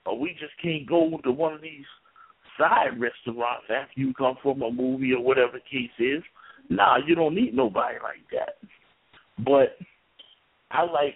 or 0.09 0.19
we 0.19 0.31
just 0.41 0.53
can't 0.63 0.89
go 0.89 1.19
to 1.23 1.31
one 1.31 1.55
of 1.55 1.63
these 1.63 1.85
side 2.59 2.99
restaurants 2.99 3.67
after 3.71 4.01
you 4.01 4.13
come 4.15 4.37
from 4.43 4.63
a 4.63 4.71
movie 4.71 5.13
or 5.13 5.23
whatever 5.23 5.53
the 5.53 5.61
case 5.61 5.91
is. 5.99 6.23
Nah, 6.69 6.99
you 7.07 7.15
don't 7.15 7.35
need 7.35 7.55
nobody 7.55 7.97
like 8.03 8.25
that. 8.33 8.57
But 9.45 9.77
I 10.71 10.83
like 10.83 11.15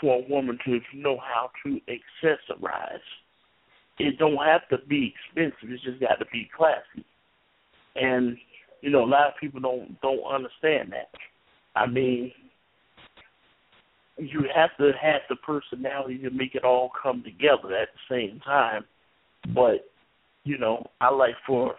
for 0.00 0.16
a 0.18 0.28
woman 0.28 0.58
to 0.66 0.80
know 0.94 1.18
how 1.18 1.50
to 1.64 1.80
accessorize 1.88 2.98
it 3.98 4.18
don't 4.18 4.36
have 4.36 4.68
to 4.68 4.78
be 4.86 5.14
expensive. 5.14 5.70
It's 5.70 5.82
just 5.82 6.00
got 6.00 6.18
to 6.18 6.26
be 6.32 6.48
classy. 6.56 7.04
And 7.94 8.36
you 8.82 8.90
know, 8.90 9.04
a 9.04 9.06
lot 9.06 9.28
of 9.28 9.34
people 9.40 9.60
don't 9.60 10.00
don't 10.00 10.22
understand 10.24 10.92
that. 10.92 11.08
I 11.74 11.86
mean, 11.86 12.32
you 14.18 14.44
have 14.54 14.70
to 14.78 14.92
have 15.00 15.22
the 15.28 15.36
personality 15.36 16.18
to 16.18 16.30
make 16.30 16.54
it 16.54 16.64
all 16.64 16.90
come 17.02 17.22
together 17.22 17.74
at 17.76 17.88
the 17.92 18.14
same 18.14 18.40
time. 18.40 18.84
But 19.54 19.88
you 20.44 20.58
know, 20.58 20.86
I 21.00 21.10
like 21.10 21.34
for 21.46 21.74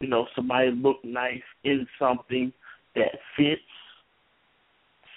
you 0.00 0.08
know 0.08 0.26
somebody 0.34 0.70
look 0.70 0.96
nice 1.04 1.42
in 1.64 1.86
something 1.98 2.52
that 2.94 3.18
fits, 3.36 3.60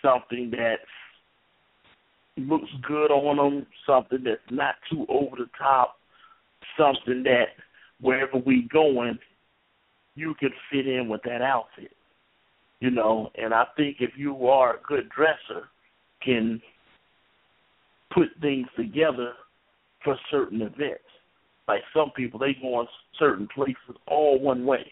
something 0.01 0.51
that 0.51 0.79
looks 2.37 2.69
good 2.87 3.11
on 3.11 3.37
them, 3.37 3.65
something 3.85 4.23
that's 4.23 4.41
not 4.51 4.75
too 4.89 5.05
over 5.09 5.37
the 5.37 5.49
top, 5.57 5.95
something 6.77 7.23
that 7.23 7.47
wherever 8.01 8.37
we 8.37 8.67
going, 8.71 9.17
you 10.15 10.35
can 10.39 10.49
fit 10.71 10.87
in 10.87 11.07
with 11.07 11.21
that 11.23 11.41
outfit. 11.41 11.91
You 12.79 12.91
know, 12.91 13.31
and 13.35 13.53
I 13.53 13.65
think 13.77 13.97
if 13.99 14.11
you 14.17 14.47
are 14.47 14.75
a 14.75 14.81
good 14.85 15.09
dresser, 15.09 15.69
can 16.23 16.61
put 18.13 18.27
things 18.41 18.67
together 18.77 19.33
for 20.03 20.17
certain 20.29 20.61
events. 20.61 21.03
Like 21.67 21.81
some 21.93 22.11
people, 22.15 22.39
they 22.39 22.55
go 22.61 22.75
on 22.75 22.87
certain 23.17 23.47
places 23.53 23.95
all 24.07 24.39
one 24.39 24.65
way. 24.65 24.91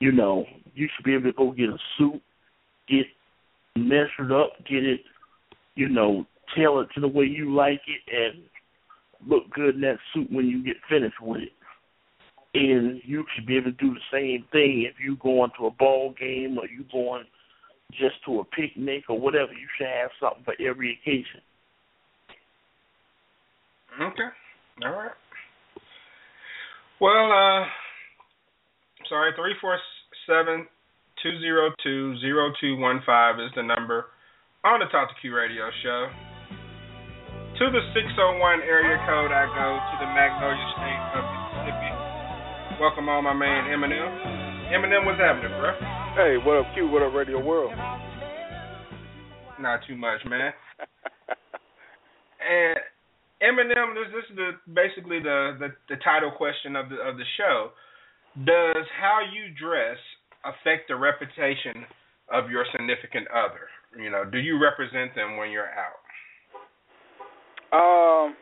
You 0.00 0.12
know, 0.12 0.46
you 0.74 0.88
should 0.94 1.04
be 1.04 1.14
able 1.14 1.24
to 1.24 1.32
go 1.32 1.52
get 1.52 1.68
a 1.68 1.78
suit, 1.96 2.20
get 2.88 3.06
measured 3.76 4.32
up, 4.32 4.52
get 4.68 4.84
it, 4.84 5.00
you 5.74 5.88
know, 5.88 6.26
tailored 6.56 6.88
to 6.94 7.00
the 7.00 7.08
way 7.08 7.24
you 7.24 7.54
like 7.54 7.82
it, 7.86 8.34
and 8.34 8.42
look 9.28 9.48
good 9.50 9.76
in 9.76 9.80
that 9.82 9.98
suit 10.12 10.32
when 10.32 10.46
you 10.46 10.64
get 10.64 10.76
finished 10.88 11.20
with 11.20 11.42
it. 11.42 11.52
And 12.54 13.00
you 13.04 13.24
should 13.34 13.46
be 13.46 13.56
able 13.56 13.70
to 13.70 13.76
do 13.76 13.94
the 13.94 14.00
same 14.12 14.44
thing 14.52 14.86
if 14.88 14.96
you 15.02 15.16
going 15.16 15.50
to 15.58 15.66
a 15.66 15.70
ball 15.70 16.14
game 16.18 16.58
or 16.58 16.66
you 16.66 16.84
going 16.92 17.24
just 17.98 18.16
to 18.26 18.40
a 18.40 18.44
picnic 18.44 19.04
or 19.08 19.18
whatever. 19.18 19.52
You 19.52 19.66
should 19.76 19.86
have 19.86 20.10
something 20.20 20.44
for 20.44 20.54
every 20.60 20.98
occasion. 21.00 21.40
Okay. 24.00 24.30
All 24.84 24.92
right. 24.92 25.16
Well, 27.00 27.28
uh, 27.32 27.66
sorry, 29.08 29.32
three 29.36 29.54
four 29.60 29.78
seven 30.26 30.66
two 31.22 31.38
zero 31.40 31.70
two 31.82 32.18
zero 32.20 32.52
two 32.60 32.76
one 32.76 33.02
five 33.04 33.36
is 33.38 33.50
the 33.54 33.62
number 33.62 34.06
on 34.64 34.80
the 34.80 34.86
Talk 34.86 35.08
to 35.08 35.14
Q 35.20 35.34
Radio 35.36 35.68
show. 35.82 36.08
To 37.58 37.70
the 37.70 37.84
601 37.94 38.64
area 38.64 38.96
code, 39.06 39.30
I 39.30 39.44
go 39.44 39.66
to 39.76 39.94
the 40.00 40.08
Magnolia 40.08 40.66
State 40.72 41.04
of 41.14 41.22
Mississippi. 41.30 41.92
Welcome 42.80 43.08
on, 43.10 43.22
my 43.24 43.34
man 43.34 43.68
Eminem. 43.68 44.72
Eminem, 44.72 45.04
what's 45.04 45.20
happening, 45.20 45.52
bro? 45.60 46.01
Hey, 46.14 46.36
what 46.44 46.58
up, 46.58 46.66
Q? 46.74 46.88
What 46.88 47.00
up, 47.00 47.14
Radio 47.14 47.42
World? 47.42 47.72
Not 49.58 49.80
too 49.88 49.96
much, 49.96 50.20
man. 50.28 50.52
and 52.36 52.76
Eminem, 53.40 53.94
this, 53.96 54.12
this 54.12 54.24
is 54.28 54.36
the 54.36 54.50
basically 54.74 55.20
the, 55.20 55.56
the 55.58 55.68
the 55.88 55.96
title 56.04 56.30
question 56.30 56.76
of 56.76 56.90
the 56.90 56.96
of 56.96 57.16
the 57.16 57.24
show. 57.38 57.70
Does 58.44 58.84
how 59.00 59.20
you 59.24 59.56
dress 59.56 59.96
affect 60.44 60.88
the 60.88 60.96
reputation 60.96 61.88
of 62.30 62.50
your 62.50 62.66
significant 62.72 63.26
other? 63.32 63.72
You 63.96 64.10
know, 64.10 64.28
do 64.28 64.36
you 64.36 64.60
represent 64.60 65.14
them 65.14 65.38
when 65.38 65.50
you're 65.50 65.72
out? 65.72 65.96
Um, 67.72 68.36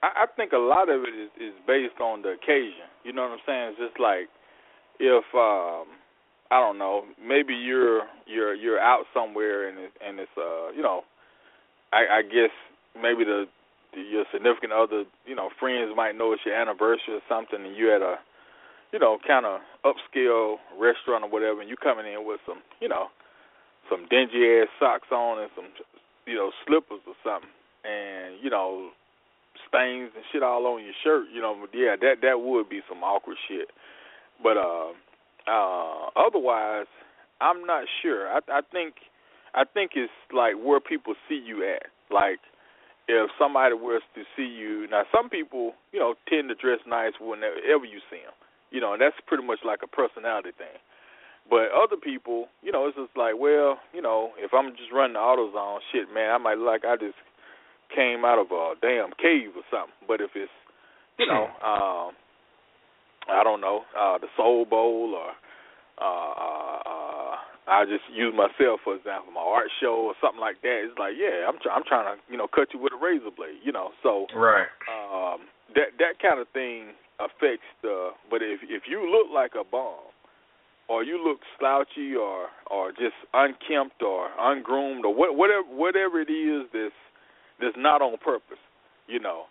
I, 0.00 0.22
I 0.22 0.26
think 0.36 0.52
a 0.52 0.62
lot 0.62 0.88
of 0.88 1.02
it 1.02 1.14
is, 1.18 1.30
is 1.42 1.54
based 1.66 1.98
on 2.00 2.22
the 2.22 2.38
occasion. 2.38 2.86
You 3.02 3.12
know 3.12 3.22
what 3.22 3.32
I'm 3.32 3.42
saying? 3.44 3.74
It's 3.74 3.90
just 3.90 3.98
like 3.98 4.30
if 5.00 5.24
um 5.34 6.05
I 6.50 6.60
don't 6.60 6.78
know, 6.78 7.04
maybe 7.20 7.54
you're 7.54 8.02
you're 8.26 8.54
you're 8.54 8.80
out 8.80 9.04
somewhere 9.12 9.68
and 9.68 9.78
it, 9.78 9.92
and 10.04 10.20
it's 10.20 10.30
uh 10.38 10.70
you 10.74 10.82
know 10.82 11.02
I, 11.92 12.20
I 12.20 12.22
guess 12.22 12.50
maybe 12.94 13.24
the, 13.24 13.46
the 13.94 14.00
your 14.00 14.24
significant 14.32 14.72
other, 14.72 15.04
you 15.24 15.34
know, 15.34 15.50
friends 15.60 15.92
might 15.96 16.16
know 16.16 16.32
it's 16.32 16.42
your 16.44 16.54
anniversary 16.54 17.14
or 17.14 17.24
something, 17.28 17.64
and 17.64 17.76
you 17.76 17.94
at 17.94 18.02
a, 18.02 18.16
you 18.92 18.98
know, 18.98 19.18
kind 19.26 19.46
of 19.46 19.60
upscale 19.84 20.56
restaurant 20.78 21.24
or 21.24 21.30
whatever, 21.30 21.60
and 21.60 21.70
you 21.70 21.76
coming 21.76 22.06
in 22.06 22.26
with 22.26 22.40
some, 22.46 22.62
you 22.80 22.88
know, 22.88 23.06
some 23.90 24.06
dingy 24.10 24.60
ass 24.60 24.68
socks 24.80 25.08
on 25.12 25.40
and 25.40 25.50
some, 25.54 25.66
you 26.26 26.34
know, 26.34 26.50
slippers 26.66 27.00
or 27.06 27.14
something, 27.22 27.50
and 27.84 28.42
you 28.42 28.50
know, 28.50 28.90
stains 29.68 30.10
and 30.14 30.24
shit 30.32 30.42
all 30.42 30.66
on 30.66 30.82
your 30.82 30.96
shirt. 31.04 31.26
You 31.32 31.40
know, 31.40 31.54
yeah, 31.72 31.94
that 32.00 32.20
that 32.22 32.40
would 32.40 32.68
be 32.68 32.80
some 32.88 33.02
awkward 33.02 33.36
shit. 33.48 33.68
But 34.42 34.56
uh, 34.58 34.92
uh, 35.46 36.10
otherwise, 36.16 36.86
I'm 37.40 37.66
not 37.66 37.84
sure. 38.02 38.28
I, 38.28 38.40
I 38.48 38.60
think 38.72 38.94
I 39.54 39.64
think 39.64 39.92
it's 39.94 40.12
like 40.32 40.54
where 40.54 40.80
people 40.80 41.14
see 41.28 41.40
you 41.44 41.64
at. 41.64 41.86
Like 42.10 42.38
if 43.08 43.30
somebody 43.38 43.74
was 43.74 44.02
to 44.14 44.22
see 44.36 44.46
you 44.46 44.86
now, 44.90 45.02
some 45.14 45.28
people 45.28 45.72
you 45.92 45.98
know 45.98 46.14
tend 46.28 46.48
to 46.48 46.54
dress 46.54 46.80
nice 46.86 47.12
whenever 47.20 47.84
you 47.84 48.00
see 48.10 48.22
them. 48.24 48.34
You 48.70 48.80
know, 48.80 48.92
and 48.92 49.00
that's 49.00 49.16
pretty 49.26 49.44
much 49.46 49.60
like 49.64 49.80
a 49.84 49.86
personality 49.86 50.50
thing. 50.58 50.76
But 51.48 51.70
other 51.70 51.96
people, 51.96 52.48
you 52.62 52.72
know, 52.72 52.88
it's 52.88 52.96
just 52.98 53.16
like, 53.16 53.38
well, 53.38 53.78
you 53.94 54.02
know, 54.02 54.32
if 54.36 54.50
I'm 54.52 54.74
just 54.74 54.90
running 54.92 55.14
the 55.14 55.22
AutoZone, 55.22 55.78
shit, 55.92 56.12
man, 56.12 56.34
I 56.34 56.38
might 56.38 56.58
like 56.58 56.84
I 56.84 56.96
just 56.96 57.14
came 57.94 58.24
out 58.24 58.42
of 58.42 58.50
a 58.50 58.74
damn 58.82 59.14
cave 59.14 59.54
or 59.54 59.62
something. 59.70 59.94
But 60.08 60.20
if 60.20 60.34
it's, 60.34 60.50
you 61.18 61.26
know, 61.26 61.46
um, 61.62 62.18
I 63.28 63.42
don't 63.44 63.60
know, 63.60 63.82
uh, 63.98 64.18
the 64.18 64.28
Soul 64.36 64.64
Bowl 64.64 65.14
or 65.14 65.30
uh, 65.98 66.04
uh, 66.04 66.78
uh, 66.84 67.34
I 67.66 67.84
just 67.84 68.04
use 68.12 68.34
myself 68.36 68.80
for 68.84 68.94
example, 68.94 69.32
my 69.32 69.40
art 69.40 69.68
show 69.80 70.06
or 70.06 70.14
something 70.20 70.40
like 70.40 70.60
that. 70.62 70.86
It's 70.86 70.98
like, 70.98 71.14
yeah, 71.18 71.48
I'm 71.48 71.58
try- 71.58 71.74
I'm 71.74 71.84
trying 71.86 72.06
to 72.14 72.20
you 72.30 72.38
know 72.38 72.46
cut 72.46 72.68
you 72.72 72.80
with 72.80 72.92
a 72.92 73.00
razor 73.00 73.32
blade, 73.34 73.58
you 73.64 73.72
know. 73.72 73.90
So 74.02 74.26
right, 74.36 74.68
um, 74.86 75.48
that 75.74 75.96
that 75.98 76.20
kind 76.22 76.38
of 76.38 76.46
thing 76.52 76.94
affects 77.18 77.66
the. 77.82 78.10
But 78.30 78.42
if 78.42 78.60
if 78.62 78.84
you 78.86 79.08
look 79.10 79.32
like 79.34 79.52
a 79.58 79.64
bomb, 79.64 80.12
or 80.88 81.02
you 81.02 81.18
look 81.18 81.40
slouchy, 81.58 82.14
or 82.14 82.46
or 82.70 82.92
just 82.92 83.16
unkempt, 83.34 84.02
or 84.02 84.30
ungroomed, 84.38 85.04
or 85.04 85.14
what, 85.14 85.34
whatever 85.34 85.66
whatever 85.66 86.20
it 86.20 86.30
is 86.30 86.68
that's 86.72 86.94
that's 87.60 87.76
not 87.76 88.02
on 88.02 88.16
purpose, 88.18 88.62
you 89.08 89.18
know. 89.18 89.44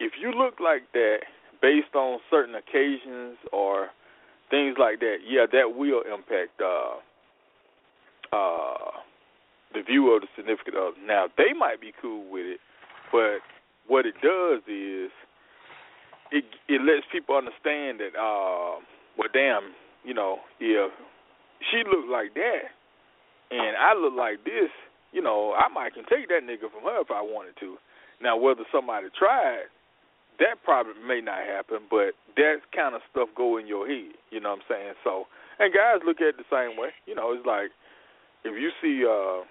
If 0.00 0.12
you 0.20 0.32
look 0.32 0.58
like 0.58 0.82
that 0.94 1.18
based 1.62 1.94
on 1.94 2.18
certain 2.30 2.54
occasions 2.54 3.36
or 3.52 3.88
things 4.50 4.76
like 4.78 5.00
that, 5.00 5.18
yeah, 5.26 5.46
that 5.50 5.76
will 5.76 6.02
impact 6.02 6.60
uh 6.60 6.98
uh 8.34 8.90
the 9.72 9.82
view 9.82 10.10
of 10.14 10.22
the 10.22 10.28
significant 10.36 10.76
other. 10.76 10.96
Now 11.06 11.26
they 11.36 11.52
might 11.56 11.80
be 11.80 11.92
cool 12.00 12.30
with 12.30 12.46
it, 12.46 12.60
but 13.12 13.40
what 13.86 14.06
it 14.06 14.14
does 14.22 14.62
is 14.66 15.10
it 16.32 16.44
it 16.68 16.80
lets 16.82 17.06
people 17.12 17.36
understand 17.36 18.00
that 18.00 18.18
uh 18.18 18.80
well 19.16 19.30
damn, 19.32 19.72
you 20.04 20.14
know, 20.14 20.38
if 20.58 20.92
she 21.70 21.78
looked 21.78 22.08
like 22.08 22.34
that 22.34 22.72
and 23.50 23.76
I 23.76 23.94
look 23.94 24.14
like 24.16 24.44
this, 24.44 24.70
you 25.12 25.22
know, 25.22 25.54
I 25.54 25.68
might 25.68 25.94
can 25.94 26.04
take 26.04 26.28
that 26.28 26.42
nigga 26.42 26.70
from 26.70 26.84
her 26.84 27.00
if 27.02 27.10
I 27.10 27.20
wanted 27.22 27.54
to. 27.60 27.76
Now 28.22 28.36
whether 28.36 28.62
somebody 28.72 29.08
tried 29.18 29.70
that 30.40 30.64
probably 30.64 30.96
may 31.06 31.20
not 31.20 31.44
happen, 31.44 31.84
but 31.88 32.16
that 32.36 32.64
kind 32.74 32.94
of 32.96 33.04
stuff 33.12 33.28
go 33.36 33.56
in 33.58 33.66
your 33.68 33.86
head. 33.86 34.16
You 34.30 34.40
know 34.40 34.56
what 34.56 34.64
I'm 34.64 34.68
saying? 34.68 34.94
So, 35.04 35.28
and 35.60 35.72
guys 35.72 36.00
look 36.04 36.20
at 36.20 36.34
it 36.34 36.40
the 36.40 36.48
same 36.50 36.80
way. 36.80 36.90
You 37.06 37.14
know, 37.14 37.32
it's 37.32 37.46
like 37.46 37.70
if 38.44 38.56
you 38.56 38.72
see 38.80 39.04
uh, 39.04 39.44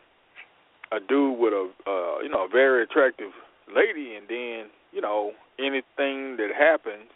a 0.92 1.00
dude 1.00 1.38
with 1.38 1.54
a 1.54 1.70
uh, 1.86 2.20
you 2.26 2.30
know 2.30 2.46
a 2.46 2.50
very 2.50 2.84
attractive 2.84 3.32
lady, 3.70 4.18
and 4.18 4.26
then 4.28 4.74
you 4.92 5.02
know 5.02 5.32
anything 5.60 6.38
that 6.42 6.50
happens, 6.58 7.14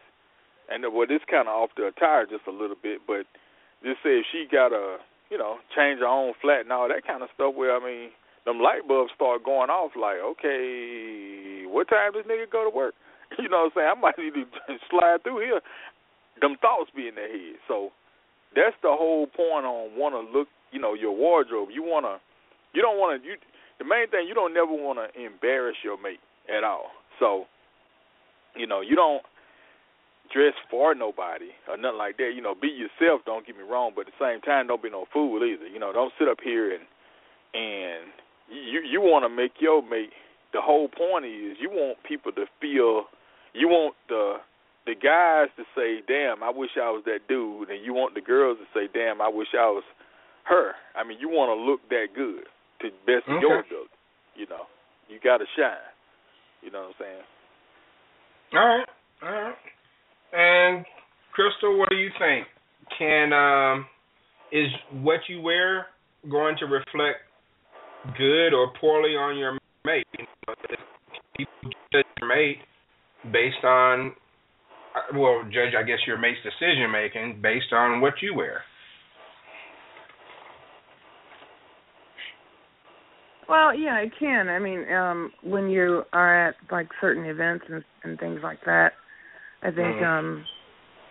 and 0.69 0.86
well, 0.93 1.07
this 1.09 1.26
kind 1.30 1.49
of 1.49 1.57
off 1.57 1.71
the 1.76 1.89
attire 1.89 2.26
just 2.26 2.45
a 2.47 2.53
little 2.53 2.78
bit, 2.78 3.01
but 3.07 3.26
just 3.84 3.99
say 4.05 4.21
if 4.21 4.26
she 4.32 4.45
got 4.49 4.71
a 4.71 4.97
you 5.32 5.38
know 5.38 5.57
change 5.76 5.99
her 5.99 6.07
own 6.07 6.34
flat 6.41 6.61
and 6.61 6.71
all 6.71 6.88
that 6.88 7.05
kind 7.05 7.24
of 7.24 7.30
stuff. 7.34 7.55
Where 7.55 7.76
I 7.76 7.82
mean, 7.82 8.09
them 8.45 8.61
light 8.61 8.88
bulbs 8.88 9.11
start 9.15 9.43
going 9.43 9.74
off. 9.74 9.97
Like, 9.97 10.21
okay, 10.21 11.65
what 11.65 11.89
time 11.89 12.13
does 12.13 12.30
nigga 12.30 12.45
go 12.51 12.69
to 12.69 12.76
work? 12.76 12.93
You 13.42 13.50
know 13.50 13.70
what 13.70 13.74
I'm 13.74 13.76
saying? 13.76 13.92
I 13.98 14.00
might 14.00 14.18
need 14.18 14.34
to 14.34 14.46
slide 14.90 15.24
through 15.24 15.42
here. 15.42 15.62
Them 16.42 16.56
thoughts 16.62 16.92
be 16.96 17.08
in 17.08 17.16
their 17.16 17.30
head. 17.30 17.58
So 17.68 17.90
that's 18.56 18.76
the 18.82 18.94
whole 18.94 19.28
point 19.28 19.66
on 19.66 19.98
want 19.98 20.16
to 20.16 20.22
look, 20.22 20.48
you 20.72 20.80
know, 20.80 20.94
your 20.94 21.16
wardrobe. 21.16 21.70
You 21.72 21.84
want 21.84 22.06
to, 22.06 22.18
you 22.74 22.82
don't 22.82 22.98
want 22.98 23.22
to, 23.22 23.28
you, 23.28 23.36
the 23.80 23.86
main 23.86 24.10
thing, 24.10 24.28
you 24.28 24.34
don't 24.34 24.54
never 24.54 24.72
want 24.72 25.00
to 25.00 25.08
embarrass 25.20 25.78
your 25.84 26.02
mate 26.02 26.22
at 26.50 26.64
all. 26.64 26.92
So, 27.20 27.46
you 28.56 28.68
know, 28.68 28.82
you 28.82 28.96
don't 28.96 29.24
dress 30.34 30.54
for 30.70 30.96
nobody 30.96 31.54
or 31.68 31.78
nothing 31.78 31.98
like 31.98 32.18
that. 32.18 32.32
You 32.36 32.42
know, 32.42 32.56
be 32.56 32.70
yourself, 32.70 33.22
don't 33.26 33.46
get 33.46 33.58
me 33.58 33.64
wrong, 33.64 33.92
but 33.96 34.08
at 34.08 34.14
the 34.18 34.26
same 34.26 34.42
time, 34.42 34.68
don't 34.68 34.82
be 34.82 34.90
no 34.90 35.06
fool 35.14 35.44
either. 35.44 35.68
You 35.68 35.80
know, 35.80 35.94
don't 35.94 36.14
sit 36.18 36.28
up 36.28 36.40
here 36.44 36.74
and, 36.74 36.84
and 37.54 38.10
you, 38.50 38.82
you 38.82 39.02
want 39.02 39.26
to 39.26 39.30
make 39.30 39.54
your 39.60 39.82
mate 39.82 40.10
the 40.54 40.62
whole 40.62 40.88
point 40.88 41.26
is 41.26 41.58
you 41.60 41.70
want 41.70 41.98
people 42.08 42.32
to 42.32 42.46
feel 42.62 43.06
you 43.54 43.68
want 43.68 43.95
the 44.10 44.38
the 44.86 44.95
guys 44.95 45.47
to 45.56 45.64
say, 45.76 46.01
"Damn, 46.08 46.43
I 46.43 46.49
wish 46.49 46.72
I 46.76 46.89
was 46.91 47.04
that 47.06 47.28
dude," 47.28 47.70
and 47.70 47.84
you 47.84 47.93
want 47.93 48.16
the 48.16 48.22
girls 48.22 48.58
to 48.60 48.66
say, 48.74 48.88
"Damn, 48.93 49.22
I 49.22 49.30
wish 49.30 49.47
I 49.54 49.70
was 49.70 49.84
her." 50.45 50.74
I 50.95 51.04
mean, 51.04 51.20
you 51.20 51.30
want 51.30 51.49
to 51.49 51.56
look 51.56 51.88
that 51.89 52.14
good 52.16 52.45
to 52.82 52.89
best 53.06 53.28
Okay. 53.30 53.41
your 53.41 53.60
ability. 53.60 53.89
You 54.36 54.47
know, 54.47 54.68
you 55.08 55.20
got 55.24 55.38
to 55.38 55.45
shine. 55.56 55.78
You 56.62 56.72
know 56.72 56.82
what 56.82 56.88
I'm 56.88 56.95
saying? 56.99 57.24
All 58.54 58.68
right, 58.68 58.89
all 59.22 59.32
right. 59.32 59.56
And 60.34 60.86
Crystal, 61.32 61.78
what 61.78 61.89
do 61.89 61.95
you 61.95 62.10
think? 62.20 62.47
Can 62.97 63.32
um 63.34 63.88
is 64.51 64.70
what 65.01 65.20
you 65.28 65.41
wear 65.41 65.88
going 66.30 66.58
to 66.58 66.66
reflect 66.66 67.20
good 68.18 68.54
or 68.54 68.72
poorly 68.80 69.16
on 69.16 69.38
your 69.38 69.58
mate? 69.86 70.06
You 70.18 70.26
know, 70.47 70.56
people 71.38 71.72
judge 71.91 72.06
your 72.20 72.30
mate 72.30 72.58
based 73.32 73.63
on 73.63 74.13
well, 75.15 75.43
judge 75.45 75.74
I 75.78 75.84
guess 75.84 75.99
your 76.05 76.17
mate's 76.17 76.39
decision 76.43 76.91
making 76.91 77.41
based 77.41 77.74
on 77.74 78.01
what 78.01 78.13
you 78.21 78.36
wear. 78.36 78.61
Well, 83.49 83.78
yeah, 83.78 83.97
it 83.97 84.11
can. 84.19 84.47
I 84.49 84.59
mean, 84.59 84.91
um, 84.91 85.32
when 85.43 85.69
you 85.69 86.03
are 86.13 86.49
at 86.49 86.55
like 86.71 86.88
certain 87.01 87.26
events 87.26 87.65
and, 87.69 87.84
and 88.03 88.19
things 88.19 88.39
like 88.43 88.59
that, 88.65 88.93
I 89.61 89.71
think 89.71 89.97
Mhm. 89.97 90.05
um, 90.05 90.45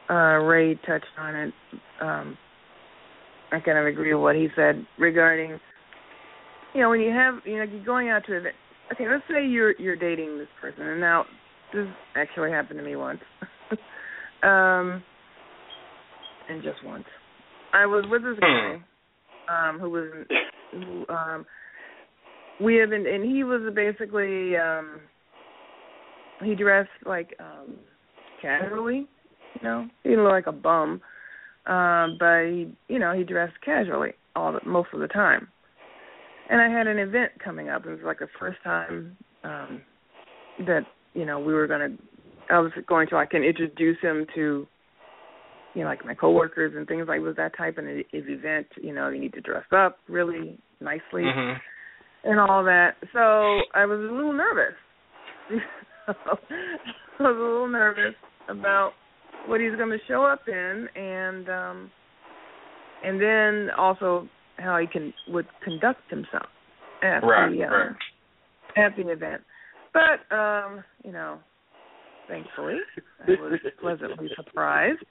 uh, 0.08 0.38
Ray 0.38 0.74
touched 0.76 1.18
on 1.18 1.34
it. 1.36 1.54
Um, 2.00 2.38
I 3.52 3.60
kind 3.60 3.78
of 3.78 3.86
agree 3.86 4.14
with 4.14 4.22
what 4.22 4.34
he 4.34 4.48
said 4.56 4.86
regarding, 4.98 5.60
you 6.74 6.80
know, 6.80 6.88
when 6.88 7.00
you 7.00 7.10
have, 7.10 7.34
you 7.44 7.58
know, 7.58 7.64
you're 7.64 7.84
going 7.84 8.08
out 8.08 8.24
to 8.26 8.36
event. 8.36 8.56
Okay, 8.92 9.08
let's 9.08 9.24
say 9.28 9.46
you're 9.46 9.72
you're 9.78 9.96
dating 9.96 10.38
this 10.38 10.48
person, 10.60 10.82
and 10.82 11.00
now 11.00 11.26
this 11.73 11.87
actually 12.16 12.51
happened 12.51 12.79
to 12.79 12.85
me 12.85 12.97
once, 12.97 13.20
um, 14.43 15.03
and 16.49 16.62
just 16.62 16.85
once. 16.85 17.05
I 17.73 17.87
was 17.87 18.05
with 18.11 18.23
this 18.23 18.39
guy 18.41 18.83
um, 19.49 19.79
who 19.79 19.91
was 19.91 20.27
who 20.73 21.07
um, 21.09 21.47
we 22.61 22.77
have 22.77 22.91
been, 22.91 23.07
and 23.07 23.25
he 23.25 23.45
was 23.45 23.62
basically 23.75 24.57
um, 24.57 25.01
he 26.45 26.55
dressed 26.55 26.91
like 27.07 27.35
um, 27.41 27.77
casually, 28.41 29.07
you 29.55 29.62
know, 29.62 29.89
he 30.03 30.11
didn't 30.11 30.25
look 30.25 30.33
like 30.33 30.47
a 30.47 30.53
bum, 30.53 31.01
um, 31.66 32.16
but 32.18 32.45
he, 32.45 32.75
you 32.89 32.99
know, 32.99 33.12
he 33.12 33.25
dressed 33.25 33.55
casually 33.64 34.12
all 34.35 34.53
the, 34.53 34.61
most 34.66 34.89
of 34.93 35.01
the 35.01 35.09
time. 35.09 35.49
And 36.51 36.61
I 36.61 36.68
had 36.68 36.87
an 36.87 36.99
event 36.99 37.33
coming 37.43 37.68
up. 37.68 37.87
It 37.87 37.91
was 37.91 38.01
like 38.05 38.18
the 38.18 38.29
first 38.39 38.59
time 38.64 39.16
um, 39.45 39.83
that 40.66 40.83
you 41.14 41.24
know 41.26 41.38
we 41.40 41.52
were 41.54 41.66
gonna. 41.66 41.90
I 42.50 42.58
was 42.58 42.72
going 42.86 43.08
to 43.08 43.16
I 43.16 43.24
can 43.26 43.42
introduce 43.44 43.98
him 44.02 44.26
to, 44.34 44.66
you 45.74 45.82
know, 45.82 45.88
like 45.88 46.04
my 46.04 46.14
coworkers 46.14 46.74
and 46.76 46.86
things 46.86 47.06
like 47.08 47.20
was 47.20 47.36
that 47.36 47.56
type 47.56 47.78
of 47.78 47.84
event. 48.12 48.66
You 48.80 48.92
know, 48.92 49.08
you 49.08 49.20
need 49.20 49.32
to 49.34 49.40
dress 49.40 49.64
up 49.72 49.98
really 50.08 50.58
nicely 50.80 51.22
Mhm. 51.22 51.56
and 52.24 52.40
all 52.40 52.64
that. 52.64 52.96
So 53.12 53.60
I 53.74 53.86
was 53.86 53.98
a 54.00 54.12
little 54.12 54.32
nervous. 54.32 54.74
I 56.08 56.12
was 57.20 57.36
a 57.36 57.42
little 57.42 57.68
nervous 57.68 58.14
about 58.48 58.92
what 59.46 59.60
he's 59.60 59.74
going 59.76 59.90
to 59.90 59.98
show 60.08 60.24
up 60.24 60.40
in, 60.48 60.88
and 60.96 61.48
um, 61.48 61.90
and 63.04 63.20
then 63.20 63.70
also 63.78 64.28
how 64.58 64.78
he 64.78 64.86
can 64.86 65.14
would 65.28 65.46
conduct 65.64 66.00
himself 66.10 66.46
at 67.02 67.20
Right, 67.24 67.50
the 67.52 67.64
uh, 67.64 67.68
right. 67.70 67.96
at 68.76 68.96
the 68.96 69.08
event. 69.10 69.42
But 69.93 70.34
um, 70.34 70.84
you 71.05 71.12
know, 71.12 71.38
thankfully, 72.28 72.78
I 73.26 73.30
was 73.40 73.61
pleasantly 73.80 74.28
surprised. 74.36 75.05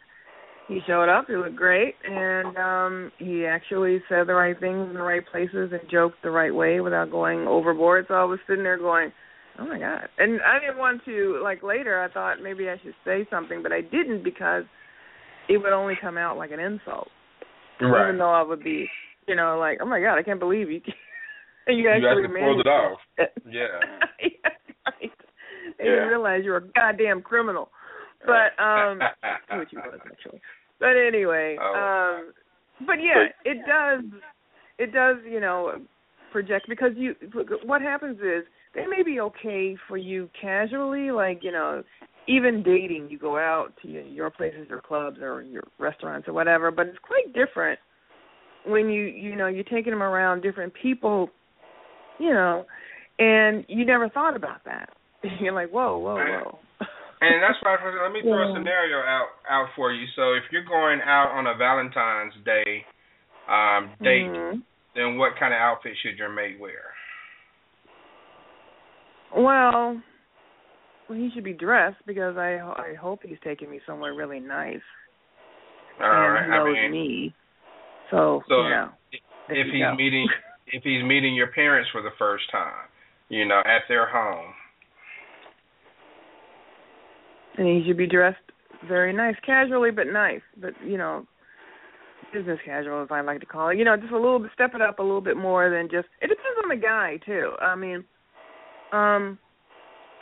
he 0.67 0.79
showed 0.87 1.09
up. 1.09 1.27
He 1.27 1.35
looked 1.35 1.55
great, 1.55 1.95
and 2.03 2.57
um 2.57 3.11
he 3.17 3.45
actually 3.45 4.01
said 4.09 4.27
the 4.27 4.33
right 4.33 4.59
things 4.59 4.87
in 4.89 4.93
the 4.93 5.01
right 5.01 5.25
places 5.31 5.71
and 5.71 5.81
joked 5.89 6.17
the 6.23 6.31
right 6.31 6.53
way 6.53 6.79
without 6.79 7.11
going 7.11 7.47
overboard. 7.47 8.05
So 8.07 8.15
I 8.15 8.23
was 8.23 8.39
sitting 8.47 8.63
there 8.63 8.77
going, 8.77 9.11
"Oh 9.59 9.65
my 9.65 9.79
god!" 9.79 10.09
And 10.17 10.39
I 10.41 10.59
didn't 10.59 10.77
want 10.77 11.03
to 11.05 11.39
like 11.43 11.63
later. 11.63 12.01
I 12.01 12.11
thought 12.11 12.41
maybe 12.41 12.69
I 12.69 12.77
should 12.83 12.95
say 13.05 13.27
something, 13.29 13.61
but 13.61 13.71
I 13.71 13.81
didn't 13.81 14.23
because 14.23 14.63
it 15.49 15.57
would 15.57 15.73
only 15.73 15.95
come 15.99 16.17
out 16.17 16.37
like 16.37 16.51
an 16.51 16.59
insult. 16.59 17.09
Right. 17.79 18.09
Even 18.09 18.19
though 18.19 18.31
I 18.31 18.43
would 18.43 18.63
be, 18.63 18.87
you 19.27 19.35
know, 19.35 19.57
like, 19.59 19.79
"Oh 19.81 19.85
my 19.85 19.99
god, 19.99 20.17
I 20.17 20.23
can't 20.23 20.39
believe 20.39 20.69
you." 20.69 20.81
you 21.67 21.89
actually 21.89 22.23
you 22.23 22.37
pulled 22.39 22.59
it 22.59 22.67
off. 22.67 22.99
Yeah. 23.45 23.79
yeah, 24.21 24.49
Yeah. 25.83 25.91
didn't 25.91 26.09
realize 26.09 26.41
you 26.43 26.51
were 26.51 26.57
a 26.57 26.67
goddamn 26.75 27.21
criminal. 27.21 27.69
But 28.25 28.61
um 28.61 28.99
which 29.59 29.69
you 29.71 29.79
was 29.79 29.99
actually. 30.05 30.41
But 30.79 30.95
anyway, 30.97 31.57
Oh. 31.59 32.23
um 32.23 32.33
but 32.85 32.97
yeah, 33.01 33.27
it 33.45 33.57
does 33.67 34.03
it 34.77 34.93
does, 34.93 35.17
you 35.29 35.39
know, 35.39 35.81
project 36.31 36.65
because 36.69 36.91
you 36.95 37.15
what 37.65 37.81
happens 37.81 38.17
is 38.19 38.45
they 38.73 38.85
may 38.87 39.03
be 39.03 39.19
okay 39.19 39.75
for 39.87 39.97
you 39.97 40.29
casually, 40.39 41.11
like, 41.11 41.43
you 41.43 41.51
know, 41.51 41.83
even 42.27 42.63
dating, 42.63 43.09
you 43.09 43.19
go 43.19 43.37
out 43.37 43.73
to 43.81 43.89
your, 43.89 44.03
your 44.03 44.29
places 44.29 44.67
or 44.69 44.79
clubs 44.81 45.17
or 45.21 45.41
your 45.41 45.63
restaurants 45.77 46.27
or 46.27 46.33
whatever, 46.33 46.71
but 46.71 46.87
it's 46.87 46.97
quite 46.99 47.33
different 47.33 47.77
when 48.65 48.89
you 48.89 49.03
you 49.03 49.35
know, 49.35 49.47
you're 49.47 49.63
taking 49.65 49.91
them 49.91 50.03
around 50.03 50.41
different 50.41 50.73
people, 50.81 51.29
you 52.19 52.31
know, 52.31 52.65
and 53.19 53.65
you 53.67 53.85
never 53.85 54.07
thought 54.09 54.35
about 54.35 54.63
that. 54.65 54.89
You're 55.39 55.53
like, 55.53 55.69
whoa, 55.69 55.97
whoa, 55.97 56.17
whoa. 56.17 56.59
And 57.21 57.43
that's 57.43 57.57
why 57.61 57.77
let 58.03 58.11
me 58.11 58.21
throw 58.25 58.41
a 58.41 58.53
scenario 58.55 58.97
out 58.99 59.27
out 59.49 59.67
for 59.75 59.91
you. 59.91 60.05
So 60.15 60.33
if 60.33 60.43
you're 60.51 60.65
going 60.65 61.01
out 61.05 61.31
on 61.31 61.47
a 61.47 61.55
Valentine's 61.55 62.33
Day 62.45 62.83
um 63.49 63.91
date, 64.03 64.25
Mhm. 64.25 64.61
then 64.95 65.17
what 65.17 65.33
kind 65.39 65.53
of 65.53 65.59
outfit 65.59 65.93
should 66.01 66.17
your 66.17 66.29
mate 66.29 66.59
wear? 66.59 66.93
Well, 69.35 70.01
well, 71.07 71.17
he 71.17 71.29
should 71.33 71.43
be 71.43 71.53
dressed 71.53 72.05
because 72.05 72.37
I 72.37 72.59
I 72.59 72.95
hope 72.99 73.21
he's 73.23 73.37
taking 73.43 73.69
me 73.69 73.79
somewhere 73.85 74.13
really 74.13 74.39
nice 74.39 74.81
All 76.01 76.09
and 76.09 76.33
right. 76.33 76.45
he 76.45 76.51
I 76.51 76.63
mean, 76.63 76.91
me. 76.91 77.35
So, 78.09 78.41
So, 78.49 78.63
you 78.63 78.69
know, 78.69 78.89
if 79.49 79.67
he's 79.71 79.97
meeting 79.97 80.27
if 80.67 80.83
he's 80.83 81.03
meeting 81.03 81.35
your 81.35 81.47
parents 81.47 81.89
for 81.91 82.01
the 82.01 82.11
first 82.17 82.43
time, 82.51 82.87
you 83.29 83.45
know, 83.45 83.59
at 83.59 83.83
their 83.87 84.07
home. 84.09 84.53
And 87.61 87.69
he 87.69 87.87
should 87.87 87.97
be 87.97 88.07
dressed 88.07 88.37
very 88.89 89.13
nice, 89.13 89.35
casually 89.45 89.91
but 89.91 90.07
nice, 90.07 90.41
but 90.59 90.73
you 90.83 90.97
know, 90.97 91.25
business 92.33 92.59
casual 92.65 93.03
as 93.03 93.09
I 93.11 93.21
like 93.21 93.39
to 93.41 93.45
call 93.45 93.69
it. 93.69 93.77
You 93.77 93.85
know, 93.85 93.95
just 93.95 94.11
a 94.11 94.15
little 94.15 94.39
bit, 94.39 94.49
step 94.53 94.71
it 94.73 94.81
up 94.81 94.97
a 94.97 95.03
little 95.03 95.21
bit 95.21 95.37
more 95.37 95.69
than 95.69 95.87
just. 95.89 96.07
It 96.21 96.27
depends 96.27 96.57
on 96.63 96.69
the 96.69 96.75
guy 96.75 97.19
too. 97.23 97.51
I 97.61 97.75
mean, 97.75 98.03
um, 98.91 99.37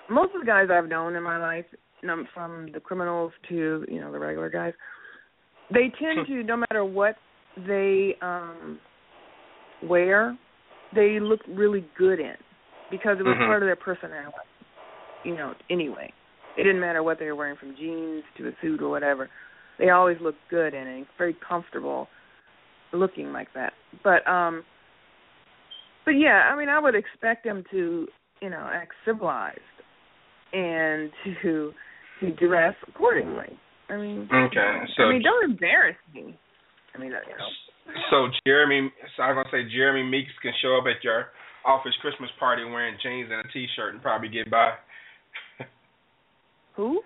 most 0.09 0.35
of 0.35 0.41
the 0.41 0.45
guys 0.45 0.67
I've 0.69 0.89
known 0.89 1.15
in 1.15 1.23
my 1.23 1.37
life, 1.37 1.65
from 2.33 2.71
the 2.73 2.79
criminals 2.79 3.31
to 3.49 3.85
you 3.87 4.01
know 4.01 4.11
the 4.11 4.19
regular 4.19 4.49
guys, 4.49 4.73
they 5.73 5.91
tend 5.97 6.27
to 6.27 6.43
no 6.43 6.57
matter 6.57 6.83
what 6.83 7.15
they 7.55 8.15
um 8.21 8.79
wear, 9.81 10.37
they 10.93 11.19
look 11.21 11.39
really 11.47 11.85
good 11.97 12.19
in 12.19 12.35
because 12.91 13.17
it 13.17 13.23
was 13.23 13.35
Mhm. 13.37 13.45
part 13.45 13.63
of 13.63 13.67
their 13.67 13.77
personality. 13.77 14.33
You 15.23 15.35
know, 15.35 15.53
anyway. 15.69 16.11
It 16.57 16.63
didn't 16.63 16.81
matter 16.81 17.03
what 17.03 17.19
they 17.19 17.25
were 17.25 17.35
wearing 17.35 17.57
from 17.57 17.75
jeans 17.77 18.23
to 18.37 18.47
a 18.47 18.51
suit 18.61 18.81
or 18.81 18.89
whatever. 18.89 19.29
They 19.77 19.89
always 19.89 20.17
looked 20.21 20.39
good 20.49 20.73
in 20.73 20.87
it, 20.87 21.07
very 21.17 21.35
comfortable 21.47 22.07
looking 22.91 23.31
like 23.31 23.47
that. 23.53 23.73
But 24.03 24.27
um 24.29 24.63
but 26.05 26.11
yeah, 26.11 26.49
I 26.51 26.57
mean 26.57 26.69
I 26.69 26.79
would 26.79 26.95
expect 26.95 27.43
them 27.43 27.63
to, 27.71 28.07
you 28.41 28.49
know, 28.49 28.69
act 28.71 28.91
civilized 29.05 29.59
and 30.53 31.11
to 31.43 31.71
to 32.21 32.31
dress 32.31 32.75
accordingly. 32.87 33.57
I 33.89 33.97
mean 33.97 34.27
Okay, 34.31 34.79
so- 34.97 35.03
I 35.03 35.13
mean 35.13 35.23
don't 35.23 35.51
embarrass 35.51 35.97
me. 36.13 36.37
I 36.95 36.97
mean, 36.97 37.09
you 37.11 37.13
know. 37.37 37.93
So 38.09 38.27
Jeremy, 38.45 38.91
so 39.15 39.23
I 39.23 39.31
was 39.31 39.45
gonna 39.45 39.63
say 39.63 39.69
Jeremy 39.71 40.03
Meeks 40.03 40.33
can 40.41 40.51
show 40.61 40.75
up 40.77 40.85
at 40.89 41.03
your 41.03 41.27
office 41.65 41.93
Christmas 42.01 42.29
party 42.39 42.63
wearing 42.65 42.97
jeans 43.01 43.29
and 43.31 43.45
a 43.45 43.47
t-shirt 43.53 43.93
and 43.93 44.01
probably 44.01 44.29
get 44.29 44.49
by. 44.49 44.73
Who? 46.75 47.01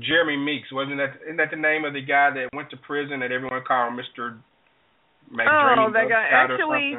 Jeremy 0.00 0.36
Meeks 0.36 0.68
wasn't 0.72 0.98
that? 0.98 1.20
Isn't 1.24 1.38
that 1.38 1.50
the 1.50 1.56
name 1.56 1.84
of 1.84 1.94
the 1.94 2.02
guy 2.02 2.30
that 2.30 2.48
went 2.52 2.70
to 2.70 2.76
prison 2.76 3.20
that 3.20 3.32
everyone 3.32 3.62
called 3.66 3.94
Mister 3.94 4.38
Oh, 5.32 5.90
that 5.92 6.08
guy. 6.08 6.26
Actually, 6.30 6.96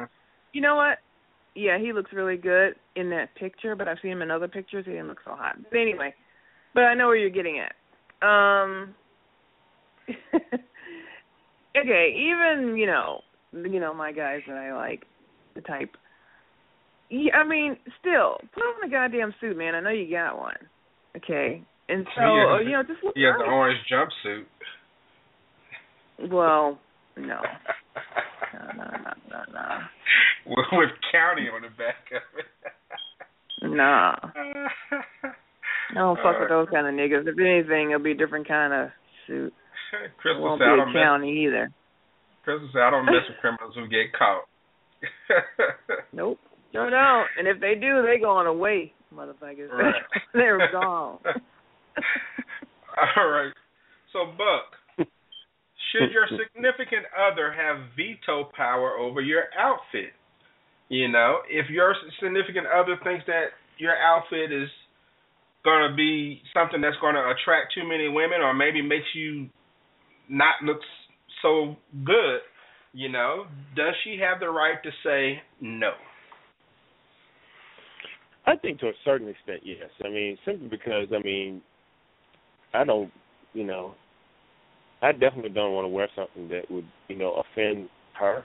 you 0.52 0.60
know 0.60 0.76
what? 0.76 0.98
Yeah, 1.54 1.78
he 1.78 1.92
looks 1.92 2.12
really 2.12 2.36
good 2.36 2.74
in 2.94 3.10
that 3.10 3.34
picture, 3.34 3.74
but 3.74 3.88
I've 3.88 3.98
seen 4.02 4.12
him 4.12 4.22
in 4.22 4.30
other 4.30 4.48
pictures. 4.48 4.84
He 4.86 4.92
didn't 4.92 5.08
look 5.08 5.18
so 5.24 5.32
hot. 5.32 5.56
But 5.70 5.78
anyway, 5.78 6.14
but 6.74 6.84
I 6.84 6.94
know 6.94 7.06
where 7.06 7.16
you're 7.16 7.30
getting 7.30 7.58
at. 7.60 7.74
Um. 8.26 8.94
okay, 11.76 12.14
even 12.16 12.76
you 12.76 12.86
know, 12.86 13.20
you 13.52 13.80
know 13.80 13.94
my 13.94 14.12
guys 14.12 14.40
that 14.48 14.56
I 14.56 14.74
like, 14.74 15.04
the 15.54 15.60
type. 15.60 15.96
Yeah, 17.10 17.34
I 17.34 17.46
mean, 17.46 17.76
still 18.00 18.38
put 18.54 18.62
on 18.62 18.74
the 18.82 18.88
goddamn 18.88 19.34
suit, 19.40 19.56
man. 19.56 19.74
I 19.74 19.80
know 19.80 19.90
you 19.90 20.10
got 20.10 20.38
one. 20.38 20.56
Okay, 21.16 21.62
and 21.90 22.06
so 22.14 22.22
has- 22.22 22.64
you 22.66 22.72
know, 22.72 22.82
just 22.82 23.02
look 23.04 23.14
He 23.16 23.22
has 23.22 23.34
orange 23.44 23.78
jumpsuit. 23.90 24.44
Well, 26.30 26.78
no, 27.16 27.24
no, 27.24 28.60
no, 28.76 28.84
no, 28.84 29.12
no, 29.30 29.42
no. 29.52 29.78
with, 30.46 30.66
with 30.72 30.90
county 31.12 31.48
on 31.48 31.62
the 31.62 31.68
back 31.68 32.10
of 32.12 32.22
it. 32.38 32.46
Nah. 33.62 34.14
I 34.22 35.94
don't 35.94 36.16
fuck 36.16 36.38
with 36.40 36.50
Uh, 36.50 36.54
those 36.60 36.68
kind 36.72 36.86
of 36.86 36.94
niggas. 36.94 37.26
If 37.26 37.38
anything, 37.38 37.90
it'll 37.90 38.02
be 38.02 38.12
a 38.12 38.14
different 38.14 38.46
kind 38.46 38.72
of 38.72 38.88
suit. 39.26 39.52
It 40.04 40.10
Crystal 40.18 40.42
won't 40.42 40.60
said, 40.60 40.66
be 40.66 40.70
I 40.70 40.74
a 40.74 40.76
don't 40.76 40.92
mess. 40.92 41.02
county 41.02 41.44
either. 41.46 41.70
Crystal 42.44 42.68
said, 42.72 42.82
I 42.82 42.90
don't 42.90 43.06
mess 43.06 43.24
with 43.28 43.38
criminals 43.40 43.74
who 43.74 43.88
get 43.88 44.12
caught. 44.16 44.44
Nope. 46.12 46.38
No, 46.74 46.88
no. 46.88 47.24
And 47.38 47.48
if 47.48 47.60
they 47.60 47.74
do, 47.74 48.02
they 48.02 48.20
going 48.20 48.46
away, 48.46 48.92
motherfuckers. 49.14 49.70
Right. 49.72 49.94
They're 50.34 50.70
gone. 50.70 51.18
All 53.16 53.28
right. 53.28 53.52
So, 54.12 54.26
Buck, 54.36 55.06
should 55.92 56.10
your 56.12 56.26
significant 56.38 57.06
other 57.16 57.52
have 57.52 57.90
veto 57.96 58.50
power 58.56 58.92
over 58.98 59.20
your 59.20 59.44
outfit? 59.58 60.12
You 60.88 61.08
know, 61.08 61.38
if 61.48 61.70
your 61.70 61.94
significant 62.20 62.66
other 62.66 62.98
thinks 63.04 63.24
that 63.26 63.54
your 63.78 63.96
outfit 63.96 64.52
is 64.52 64.68
going 65.64 65.88
to 65.88 65.94
be 65.94 66.42
something 66.54 66.80
that's 66.80 66.96
going 67.00 67.14
to 67.14 67.20
attract 67.20 67.74
too 67.74 67.86
many 67.86 68.08
women 68.08 68.40
or 68.40 68.54
maybe 68.54 68.82
makes 68.82 69.06
you 69.14 69.48
not 70.28 70.54
look 70.64 70.78
so 71.42 71.76
good, 72.04 72.40
you 72.92 73.08
know, 73.08 73.44
does 73.76 73.94
she 74.04 74.18
have 74.20 74.40
the 74.40 74.48
right 74.48 74.82
to 74.82 74.90
say 75.04 75.40
no? 75.60 75.92
I 78.46 78.56
think 78.56 78.80
to 78.80 78.86
a 78.86 78.92
certain 79.04 79.28
extent, 79.28 79.60
yes. 79.64 79.90
I 80.04 80.08
mean, 80.08 80.36
simply 80.44 80.68
because 80.68 81.06
I 81.14 81.22
mean, 81.22 81.62
I 82.72 82.84
don't, 82.84 83.10
you 83.52 83.64
know, 83.64 83.94
I 85.02 85.12
definitely 85.12 85.50
don't 85.50 85.72
want 85.72 85.84
to 85.84 85.88
wear 85.88 86.08
something 86.14 86.48
that 86.48 86.70
would, 86.70 86.86
you 87.08 87.16
know, 87.16 87.42
offend 87.42 87.88
her, 88.18 88.44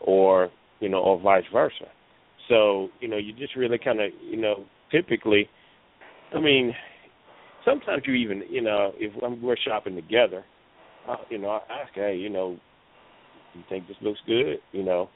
or 0.00 0.50
you 0.80 0.88
know, 0.88 0.98
or 0.98 1.20
vice 1.20 1.44
versa. 1.52 1.86
So, 2.48 2.88
you 3.00 3.08
know, 3.08 3.16
you 3.16 3.32
just 3.32 3.56
really 3.56 3.78
kind 3.78 4.00
of, 4.00 4.10
you 4.22 4.36
know, 4.36 4.64
typically, 4.92 5.48
I 6.34 6.40
mean, 6.40 6.74
sometimes 7.64 8.02
you 8.06 8.14
even, 8.14 8.42
you 8.48 8.60
know, 8.60 8.92
if 8.96 9.12
we're 9.42 9.56
shopping 9.66 9.96
together, 9.96 10.44
uh, 11.08 11.16
you 11.30 11.38
know, 11.38 11.48
I 11.48 11.82
ask, 11.82 11.92
hey, 11.94 12.16
you 12.16 12.28
know, 12.28 12.56
you 13.54 13.62
think 13.68 13.88
this 13.88 13.96
looks 14.00 14.20
good, 14.26 14.58
you 14.72 14.82
know, 14.82 15.08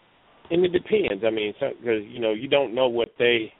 and 0.50 0.64
it 0.64 0.72
depends. 0.72 1.22
I 1.24 1.30
mean, 1.30 1.52
because 1.60 2.02
you 2.08 2.20
know, 2.20 2.32
you 2.32 2.48
don't 2.48 2.74
know 2.74 2.88
what 2.88 3.08
they 3.18 3.52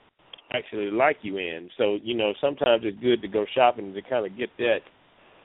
actually 0.53 0.91
like 0.91 1.19
you 1.23 1.39
in. 1.39 1.71
So 1.79 1.99
you 2.03 2.15
know, 2.15 2.33
sometimes 2.41 2.83
it's 2.85 2.99
good 3.01 3.23
to 3.23 3.29
go 3.29 3.45
shopping 3.55 3.93
to 3.95 4.03
kind 4.03 4.27
of 4.27 4.37
get 4.37 4.51
that, 4.59 4.79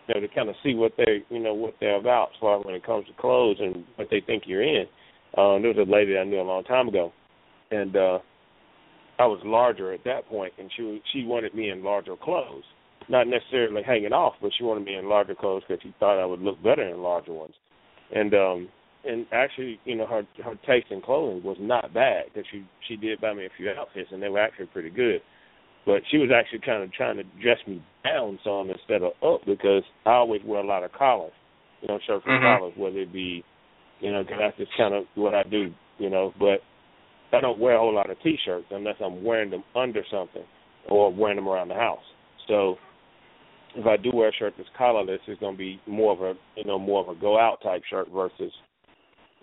you 0.08 0.16
know, 0.16 0.22
to 0.22 0.34
kind 0.34 0.50
of 0.50 0.56
see 0.64 0.74
what 0.74 0.94
they, 0.98 1.24
you 1.30 1.40
know, 1.40 1.54
what 1.54 1.76
they're 1.80 2.00
about 2.00 2.30
as 2.34 2.40
far 2.40 2.60
as 2.60 2.66
when 2.66 2.76
it 2.76 2.86
comes 2.86 3.08
to 3.08 3.14
clothes 3.14 3.58
and 3.60 3.84
what 3.96 4.08
they 4.10 4.22
think 4.26 4.44
you're 4.46 4.64
in. 4.64 4.86
Um, 5.38 5.62
there 5.62 5.74
was 5.74 5.88
a 5.88 5.92
lady 5.92 6.18
I 6.18 6.24
knew 6.24 6.40
a 6.40 6.44
long 6.44 6.64
time 6.64 6.88
ago, 6.88 7.12
and 7.72 7.96
uh, 7.96 8.20
I 9.20 9.26
was 9.26 9.40
larger 9.44 9.94
at 9.94 10.04
that 10.06 10.28
point, 10.28 10.54
and 10.58 10.70
she 10.76 11.02
she 11.14 11.24
wanted 11.24 11.54
me 11.54 11.70
in 11.70 11.84
larger 11.84 12.16
clothes, 12.16 12.64
not 13.10 13.28
necessarily 13.28 13.84
hanging 13.84 14.14
off, 14.14 14.36
but 14.42 14.52
she 14.58 14.64
wanted 14.64 14.86
me 14.86 14.96
in 14.96 15.10
larger 15.10 15.36
clothes 15.36 15.64
because 15.68 15.82
she 15.84 15.94
thought 16.00 16.22
I 16.22 16.26
would 16.26 16.42
look 16.42 16.62
better 16.64 16.88
in 16.88 17.02
larger 17.02 17.34
ones. 17.34 17.54
And 18.14 18.34
um, 18.34 18.70
and 19.08 19.26
actually, 19.32 19.80
you 19.86 19.96
know, 19.96 20.06
her 20.08 20.24
her 20.44 20.56
taste 20.66 20.88
in 20.92 21.02
clothing 21.02 21.44
was 21.44 21.58
not 21.60 21.94
bad 21.94 22.26
because 22.26 22.46
she 22.52 22.66
she 22.88 22.96
did 22.96 23.22
buy 23.22 23.34
me 23.34 23.46
a 23.46 23.50
few 23.58 23.70
outfits, 23.70 24.10
and 24.12 24.22
they 24.22 24.30
were 24.30 24.40
actually 24.40 24.68
pretty 24.68 24.90
good. 24.90 25.22
But 25.86 26.02
she 26.10 26.18
was 26.18 26.32
actually 26.36 26.60
kind 26.60 26.82
of 26.84 26.92
trying 26.94 27.18
to 27.18 27.24
dress 27.42 27.60
me 27.68 27.82
down 28.04 28.40
some 28.44 28.72
instead 28.72 29.04
of 29.04 29.12
up 29.22 29.46
because 29.46 29.84
I 30.06 30.14
always 30.14 30.42
wear 30.44 30.60
a 30.60 30.66
lot 30.66 30.84
of 30.84 30.92
collars, 30.94 31.34
you 31.82 31.88
know, 31.88 32.00
shirts 32.08 32.26
Mhm. 32.26 32.42
collars, 32.42 32.74
whether 32.76 33.00
it 33.00 33.14
be, 33.14 33.44
you 34.00 34.12
know, 34.12 34.24
'cause 34.24 34.38
that's 34.40 34.58
just 34.58 34.74
kind 34.74 34.96
of 34.96 35.06
what 35.16 35.36
I 35.36 35.44
do, 35.44 35.72
you 36.00 36.10
know. 36.10 36.34
But 36.40 36.64
I 37.32 37.40
don't 37.42 37.60
wear 37.60 37.76
a 37.76 37.80
whole 37.80 37.94
lot 37.94 38.10
of 38.10 38.20
t-shirts 38.22 38.66
unless 38.72 39.00
I'm 39.00 39.24
wearing 39.24 39.52
them 39.52 39.64
under 39.76 40.04
something 40.06 40.46
or 40.88 41.12
wearing 41.12 41.36
them 41.36 41.48
around 41.48 41.68
the 41.68 41.76
house. 41.76 42.04
So 42.48 42.80
if 43.76 43.86
I 43.86 43.98
do 43.98 44.10
wear 44.12 44.30
a 44.30 44.34
shirt 44.34 44.56
that's 44.58 44.70
collarless, 44.70 45.20
it's 45.28 45.40
going 45.40 45.54
to 45.54 45.58
be 45.58 45.80
more 45.86 46.14
of 46.14 46.22
a, 46.22 46.36
you 46.56 46.64
know, 46.64 46.80
more 46.80 47.02
of 47.02 47.10
a 47.10 47.16
go 47.16 47.38
out 47.38 47.62
type 47.62 47.84
shirt 47.84 48.08
versus, 48.08 48.54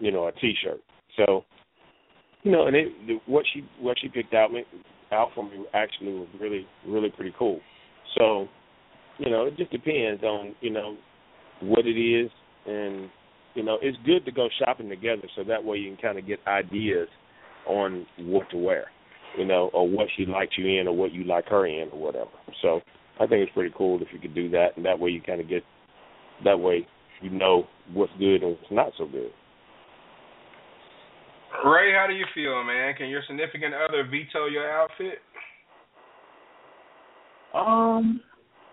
you 0.03 0.11
know, 0.11 0.27
a 0.27 0.33
t-shirt. 0.33 0.81
So, 1.17 1.45
you 2.43 2.51
know, 2.51 2.67
and 2.67 2.75
it, 2.75 2.89
what 3.27 3.45
she 3.55 3.65
what 3.81 3.97
she 4.01 4.09
picked 4.09 4.35
out 4.35 4.53
me 4.53 4.65
out 5.13 5.29
for 5.33 5.45
me 5.45 5.65
actually 5.73 6.13
was 6.13 6.29
really 6.41 6.67
really 6.87 7.11
pretty 7.11 7.33
cool. 7.39 7.61
So, 8.19 8.49
you 9.19 9.31
know, 9.31 9.47
it 9.47 9.57
just 9.57 9.71
depends 9.71 10.25
on 10.25 10.57
you 10.61 10.71
know 10.71 10.97
what 11.61 11.87
it 11.87 11.97
is, 11.97 12.31
and 12.67 13.09
you 13.55 13.63
know, 13.63 13.79
it's 13.81 13.97
good 14.05 14.25
to 14.25 14.33
go 14.33 14.49
shopping 14.59 14.89
together 14.89 15.29
so 15.37 15.45
that 15.45 15.63
way 15.63 15.77
you 15.77 15.95
can 15.95 16.03
kind 16.03 16.19
of 16.19 16.27
get 16.27 16.41
ideas 16.49 17.07
on 17.69 18.05
what 18.19 18.51
to 18.51 18.57
wear, 18.57 18.87
you 19.39 19.45
know, 19.45 19.71
or 19.73 19.89
what 19.89 20.09
she 20.17 20.27
likes 20.27 20.59
you 20.59 20.81
in, 20.81 20.89
or 20.89 20.97
what 20.97 21.13
you 21.13 21.23
like 21.23 21.47
her 21.47 21.65
in, 21.67 21.91
or 21.93 22.01
whatever. 22.01 22.31
So, 22.61 22.81
I 23.21 23.27
think 23.29 23.43
it's 23.43 23.53
pretty 23.53 23.73
cool 23.79 24.03
if 24.03 24.09
you 24.13 24.19
could 24.19 24.35
do 24.35 24.51
that, 24.51 24.71
and 24.75 24.85
that 24.85 24.99
way 24.99 25.11
you 25.11 25.23
kind 25.23 25.41
of 25.41 25.49
get 25.49 25.63
that 26.45 26.59
way 26.59 26.89
you 27.21 27.31
know 27.31 27.69
what's 27.93 28.13
good 28.19 28.43
and 28.43 28.57
what's 28.57 28.73
not 28.73 28.93
so 28.99 29.07
good. 29.07 29.31
Ray, 31.65 31.93
how 31.93 32.07
do 32.09 32.15
you 32.15 32.27
feel, 32.35 32.65
man? 32.65 32.95
Can 32.95 33.09
your 33.09 33.23
significant 33.27 33.75
other 33.75 34.05
veto 34.05 34.47
your 34.47 34.69
outfit? 34.71 35.19
Um, 37.55 38.21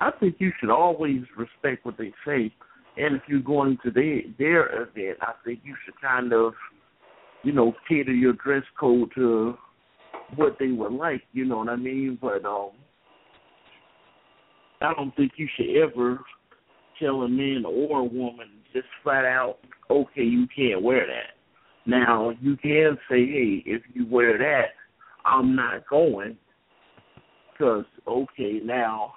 I 0.01 0.11
think 0.19 0.37
you 0.39 0.51
should 0.59 0.71
always 0.71 1.21
respect 1.37 1.85
what 1.85 1.97
they 1.97 2.11
say, 2.25 2.51
and 2.97 3.15
if 3.15 3.21
you're 3.27 3.41
going 3.41 3.77
to 3.83 3.91
their 3.91 4.21
their 4.37 4.83
event, 4.83 5.17
I 5.21 5.33
think 5.45 5.59
you 5.63 5.75
should 5.85 5.99
kind 6.01 6.33
of, 6.33 6.53
you 7.43 7.51
know, 7.51 7.73
cater 7.87 8.13
your 8.13 8.33
dress 8.33 8.63
code 8.79 9.11
to 9.15 9.55
what 10.35 10.57
they 10.59 10.71
would 10.71 10.93
like. 10.93 11.23
You 11.33 11.45
know 11.45 11.57
what 11.57 11.69
I 11.69 11.75
mean? 11.75 12.17
But 12.21 12.45
um, 12.45 12.71
I 14.81 14.93
don't 14.93 15.15
think 15.15 15.33
you 15.35 15.47
should 15.57 15.75
ever 15.77 16.21
tell 16.99 17.21
a 17.21 17.29
man 17.29 17.63
or 17.65 17.99
a 17.99 18.03
woman 18.03 18.49
just 18.73 18.87
flat 19.03 19.25
out, 19.25 19.57
okay, 19.89 20.23
you 20.23 20.47
can't 20.55 20.81
wear 20.81 21.05
that. 21.05 21.38
Now 21.89 22.31
you 22.41 22.55
can 22.57 22.97
say, 23.09 23.25
hey, 23.25 23.63
if 23.65 23.81
you 23.93 24.05
wear 24.07 24.37
that, 24.37 24.73
I'm 25.25 25.55
not 25.55 25.87
going 25.89 26.37
because 27.51 27.85
okay 28.07 28.59
now 28.63 29.13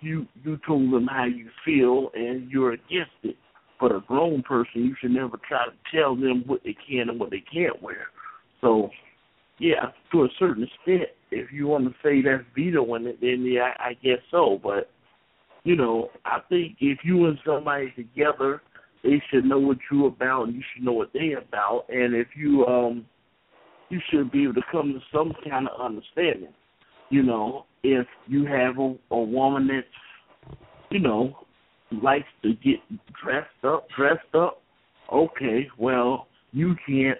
you 0.00 0.26
you 0.44 0.58
told 0.66 0.92
them 0.92 1.06
how 1.06 1.24
you 1.24 1.48
feel 1.64 2.10
and 2.14 2.50
you're 2.50 2.72
against 2.72 3.12
it. 3.22 3.36
But 3.80 3.92
a 3.92 4.00
grown 4.00 4.42
person, 4.42 4.84
you 4.84 4.94
should 5.00 5.10
never 5.10 5.38
try 5.48 5.66
to 5.66 5.96
tell 5.96 6.14
them 6.14 6.44
what 6.46 6.60
they 6.64 6.76
can 6.88 7.08
and 7.08 7.18
what 7.18 7.30
they 7.30 7.42
can't 7.52 7.82
wear. 7.82 8.06
So, 8.60 8.88
yeah, 9.58 9.90
to 10.12 10.24
a 10.24 10.28
certain 10.38 10.62
extent, 10.62 11.10
if 11.32 11.52
you 11.52 11.66
want 11.66 11.84
to 11.86 11.94
say 12.02 12.22
that's 12.22 12.44
vetoing 12.54 13.06
it, 13.06 13.20
then 13.20 13.44
yeah, 13.44 13.72
I, 13.78 13.88
I 13.88 13.92
guess 13.94 14.20
so. 14.30 14.60
But 14.62 14.90
you 15.64 15.76
know, 15.76 16.10
I 16.24 16.38
think 16.48 16.76
if 16.80 16.98
you 17.04 17.26
and 17.26 17.38
somebody 17.44 17.92
together, 17.96 18.62
they 19.04 19.22
should 19.30 19.44
know 19.44 19.58
what 19.58 19.78
you 19.92 20.06
about 20.06 20.44
and 20.44 20.54
you 20.54 20.62
should 20.74 20.84
know 20.84 20.92
what 20.92 21.12
they 21.12 21.34
about. 21.34 21.84
And 21.88 22.14
if 22.14 22.28
you 22.36 22.66
um, 22.66 23.06
you 23.90 24.00
should 24.10 24.32
be 24.32 24.44
able 24.44 24.54
to 24.54 24.62
come 24.72 24.92
to 24.94 25.00
some 25.12 25.32
kind 25.48 25.68
of 25.68 25.80
understanding 25.80 26.52
you 27.10 27.22
know, 27.22 27.66
if 27.82 28.06
you 28.26 28.44
have 28.46 28.78
a, 28.78 28.94
a 29.10 29.20
woman 29.20 29.68
that's, 29.68 30.56
you 30.90 31.00
know, 31.00 31.46
likes 32.02 32.26
to 32.42 32.54
get 32.54 32.80
dressed 33.22 33.64
up, 33.64 33.86
dressed 33.96 34.34
up, 34.34 34.62
okay, 35.12 35.68
well, 35.78 36.26
you 36.52 36.74
can't 36.86 37.18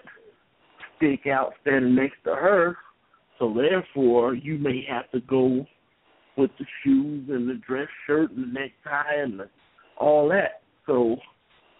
stick 0.97 1.27
out 1.27 1.53
standing 1.61 1.95
next 1.95 2.17
to 2.25 2.31
her, 2.31 2.77
so 3.39 3.53
therefore 3.53 4.33
you 4.33 4.57
may 4.57 4.85
have 4.89 5.09
to 5.11 5.19
go 5.21 5.65
with 6.37 6.51
the 6.59 6.65
shoes 6.83 7.29
and 7.29 7.49
the 7.49 7.61
dress 7.65 7.87
shirt 8.05 8.31
and 8.31 8.43
the 8.43 8.59
necktie 8.59 9.21
and 9.21 9.39
the, 9.39 9.49
all 9.97 10.27
that. 10.29 10.61
So, 10.85 11.15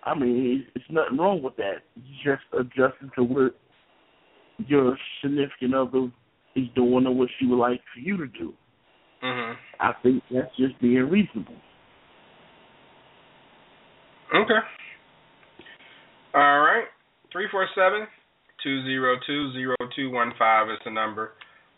I 0.06 0.14
mean, 0.14 0.66
it's 0.76 0.86
nothing 0.89 1.18
wrong 1.18 1.41
with 1.41 1.56
that. 1.58 1.82
Just 2.24 2.43
adjusting 2.53 3.12
to 3.16 3.24
what 3.24 3.56
your 4.68 4.97
significant 5.22 5.74
other 5.74 6.12
is 6.56 6.68
doing 6.76 7.08
or 7.08 7.16
what 7.16 7.30
she 7.39 7.47
would 7.47 7.58
like 7.58 7.82
for 7.93 7.99
you 7.99 8.18
to 8.18 8.28
do. 8.28 8.53
Mhm. 9.22 9.58
I 9.80 9.93
think 9.93 10.24
that's 10.30 10.56
just 10.56 10.80
being 10.80 11.10
reasonable. 11.10 11.60
Okay. 14.34 14.60
All 16.34 16.60
right. 16.62 16.88
Three 17.32 17.47
four 17.49 17.68
seven 17.76 18.08
two 18.62 18.84
zero 18.84 19.18
two 19.26 19.51
zero 19.53 19.76
two 19.95 20.10
one 20.12 20.34
five 20.38 20.70
is 20.70 20.80
the 20.86 20.91
number 20.91 21.34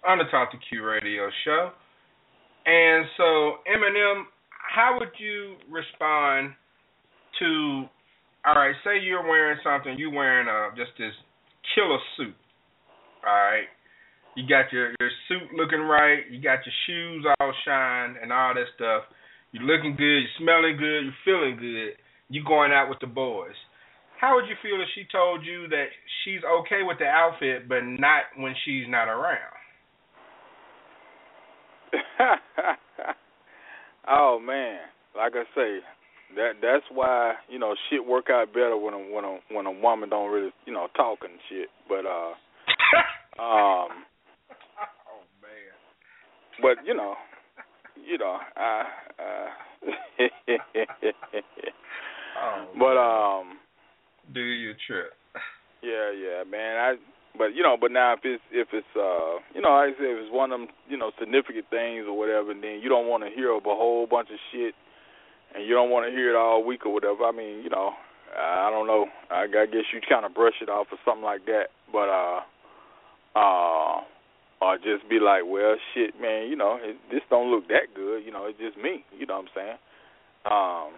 on 0.06 0.18
the 0.18 0.26
Talk 0.26 0.52
to 0.52 0.58
Q 0.58 0.84
radio 0.86 1.30
show. 1.44 1.72
And 2.66 3.06
so, 3.16 3.60
Eminem, 3.68 4.26
how 4.50 4.98
would 5.00 5.12
you 5.18 5.58
respond 5.70 6.54
to? 7.40 7.90
All 8.48 8.56
right, 8.56 8.76
say 8.86 9.04
you're 9.04 9.28
wearing 9.28 9.60
something. 9.62 10.00
You 10.00 10.10
wearing 10.10 10.48
uh 10.48 10.74
just 10.78 10.92
this 10.98 11.12
killer 11.76 12.00
suit. 12.16 12.34
All 13.28 13.34
right. 13.34 13.68
You 14.38 14.48
got 14.48 14.72
your 14.72 14.94
your 15.02 15.10
suit 15.28 15.52
looking 15.54 15.82
right. 15.82 16.20
You 16.32 16.42
got 16.42 16.60
your 16.64 16.74
shoes 16.86 17.26
all 17.28 17.54
shine 17.66 18.16
and 18.22 18.32
all 18.32 18.54
that 18.54 18.68
stuff. 18.76 19.04
You're 19.52 19.64
looking 19.64 19.98
good. 19.98 20.24
You're 20.24 20.40
smelling 20.40 20.78
good. 20.78 21.04
You're 21.04 21.24
feeling 21.26 21.58
good. 21.60 22.00
You 22.30 22.42
going 22.46 22.72
out 22.72 22.88
with 22.88 23.00
the 23.02 23.08
boys. 23.08 23.56
How 24.22 24.36
would 24.36 24.48
you 24.48 24.56
feel 24.64 24.82
if 24.82 24.88
she 24.96 25.04
told 25.12 25.46
you 25.46 25.68
that 25.68 25.88
she's 26.24 26.40
okay 26.62 26.84
with 26.84 27.00
the 27.00 27.06
outfit, 27.06 27.68
but 27.68 27.84
not 27.84 28.24
when 28.38 28.56
she's 28.64 28.86
not 28.88 29.10
around? 29.10 29.58
oh 34.08 34.40
man, 34.40 34.80
like 35.16 35.34
I 35.36 35.44
say, 35.54 35.80
that 36.36 36.54
that's 36.62 36.84
why 36.92 37.34
you 37.50 37.60
know 37.60 37.76
shit 37.90 38.06
work 38.06 38.30
out 38.30 38.54
better 38.54 38.78
when 38.78 38.94
a 38.94 38.98
when 38.98 39.24
a 39.24 39.40
when 39.52 39.66
a 39.66 39.72
woman 39.72 40.10
don't 40.10 40.32
really 40.32 40.52
you 40.66 40.74
know 40.74 40.88
talk 40.96 41.20
and 41.24 41.40
shit. 41.50 41.70
But 41.88 42.06
uh, 42.06 42.32
um, 43.42 44.04
oh 45.02 45.24
man. 45.42 45.74
but 46.62 46.86
you 46.86 46.94
know, 46.94 47.16
you 47.96 48.18
know, 48.18 48.38
I 48.56 48.84
uh, 49.20 49.50
Oh, 52.40 52.68
but 52.78 52.98
um, 52.98 53.58
do 54.34 54.40
your 54.42 54.76
trip? 54.86 55.14
yeah, 55.82 56.12
yeah, 56.14 56.44
man. 56.50 56.78
I 56.78 56.96
but 57.38 57.56
you 57.56 57.64
know, 57.64 57.78
but 57.80 57.92
now 57.92 58.14
if 58.14 58.20
it's 58.24 58.44
if 58.52 58.68
it's 58.74 58.88
uh 58.96 59.42
you 59.56 59.62
know, 59.62 59.70
like 59.74 59.94
I 59.94 59.98
said 59.98 60.10
if 60.14 60.26
it's 60.26 60.34
one 60.34 60.52
of 60.52 60.60
them, 60.60 60.70
you 60.90 60.98
know, 60.98 61.12
significant 61.20 61.66
things 61.70 62.06
or 62.08 62.18
whatever, 62.18 62.52
and 62.52 62.64
then 62.64 62.80
you 62.82 62.90
don't 62.90 63.08
want 63.08 63.24
to 63.24 63.30
hear 63.30 63.52
a 63.52 63.60
whole 63.62 64.06
bunch 64.06 64.30
of 64.30 64.38
shit 64.52 64.76
and 65.56 65.66
you 65.66 65.74
don't 65.74 65.90
want 65.90 66.06
to 66.06 66.12
hear 66.12 66.30
it 66.30 66.36
all 66.36 66.64
week 66.64 66.86
or 66.86 66.94
whatever. 66.94 67.24
I 67.24 67.32
mean, 67.32 67.64
you 67.64 67.70
know, 67.70 67.92
I 68.38 68.70
don't 68.70 68.88
know. 68.88 69.08
I, 69.32 69.48
guess 69.48 69.88
you 69.94 70.02
kind 70.08 70.26
of 70.26 70.34
brush 70.34 70.62
it 70.62 70.70
off 70.70 70.88
or 70.92 70.98
something 71.06 71.24
like 71.24 71.46
that. 71.46 71.68
But 71.92 72.10
uh 72.10 72.42
uh 73.36 74.02
or 74.60 74.78
just 74.78 75.08
be 75.10 75.20
like, 75.20 75.44
well, 75.46 75.76
shit, 75.94 76.20
man, 76.20 76.50
you 76.50 76.56
know, 76.56 76.80
it, 76.82 76.98
this 77.12 77.22
don't 77.30 77.52
look 77.52 77.68
that 77.68 77.94
good. 77.94 78.26
You 78.26 78.32
know, 78.32 78.46
it's 78.46 78.58
just 78.58 78.78
me. 78.78 79.06
You 79.18 79.26
know 79.26 79.38
what 79.38 79.46
I'm 79.46 79.54
saying? 79.54 79.78
Um, 80.50 80.90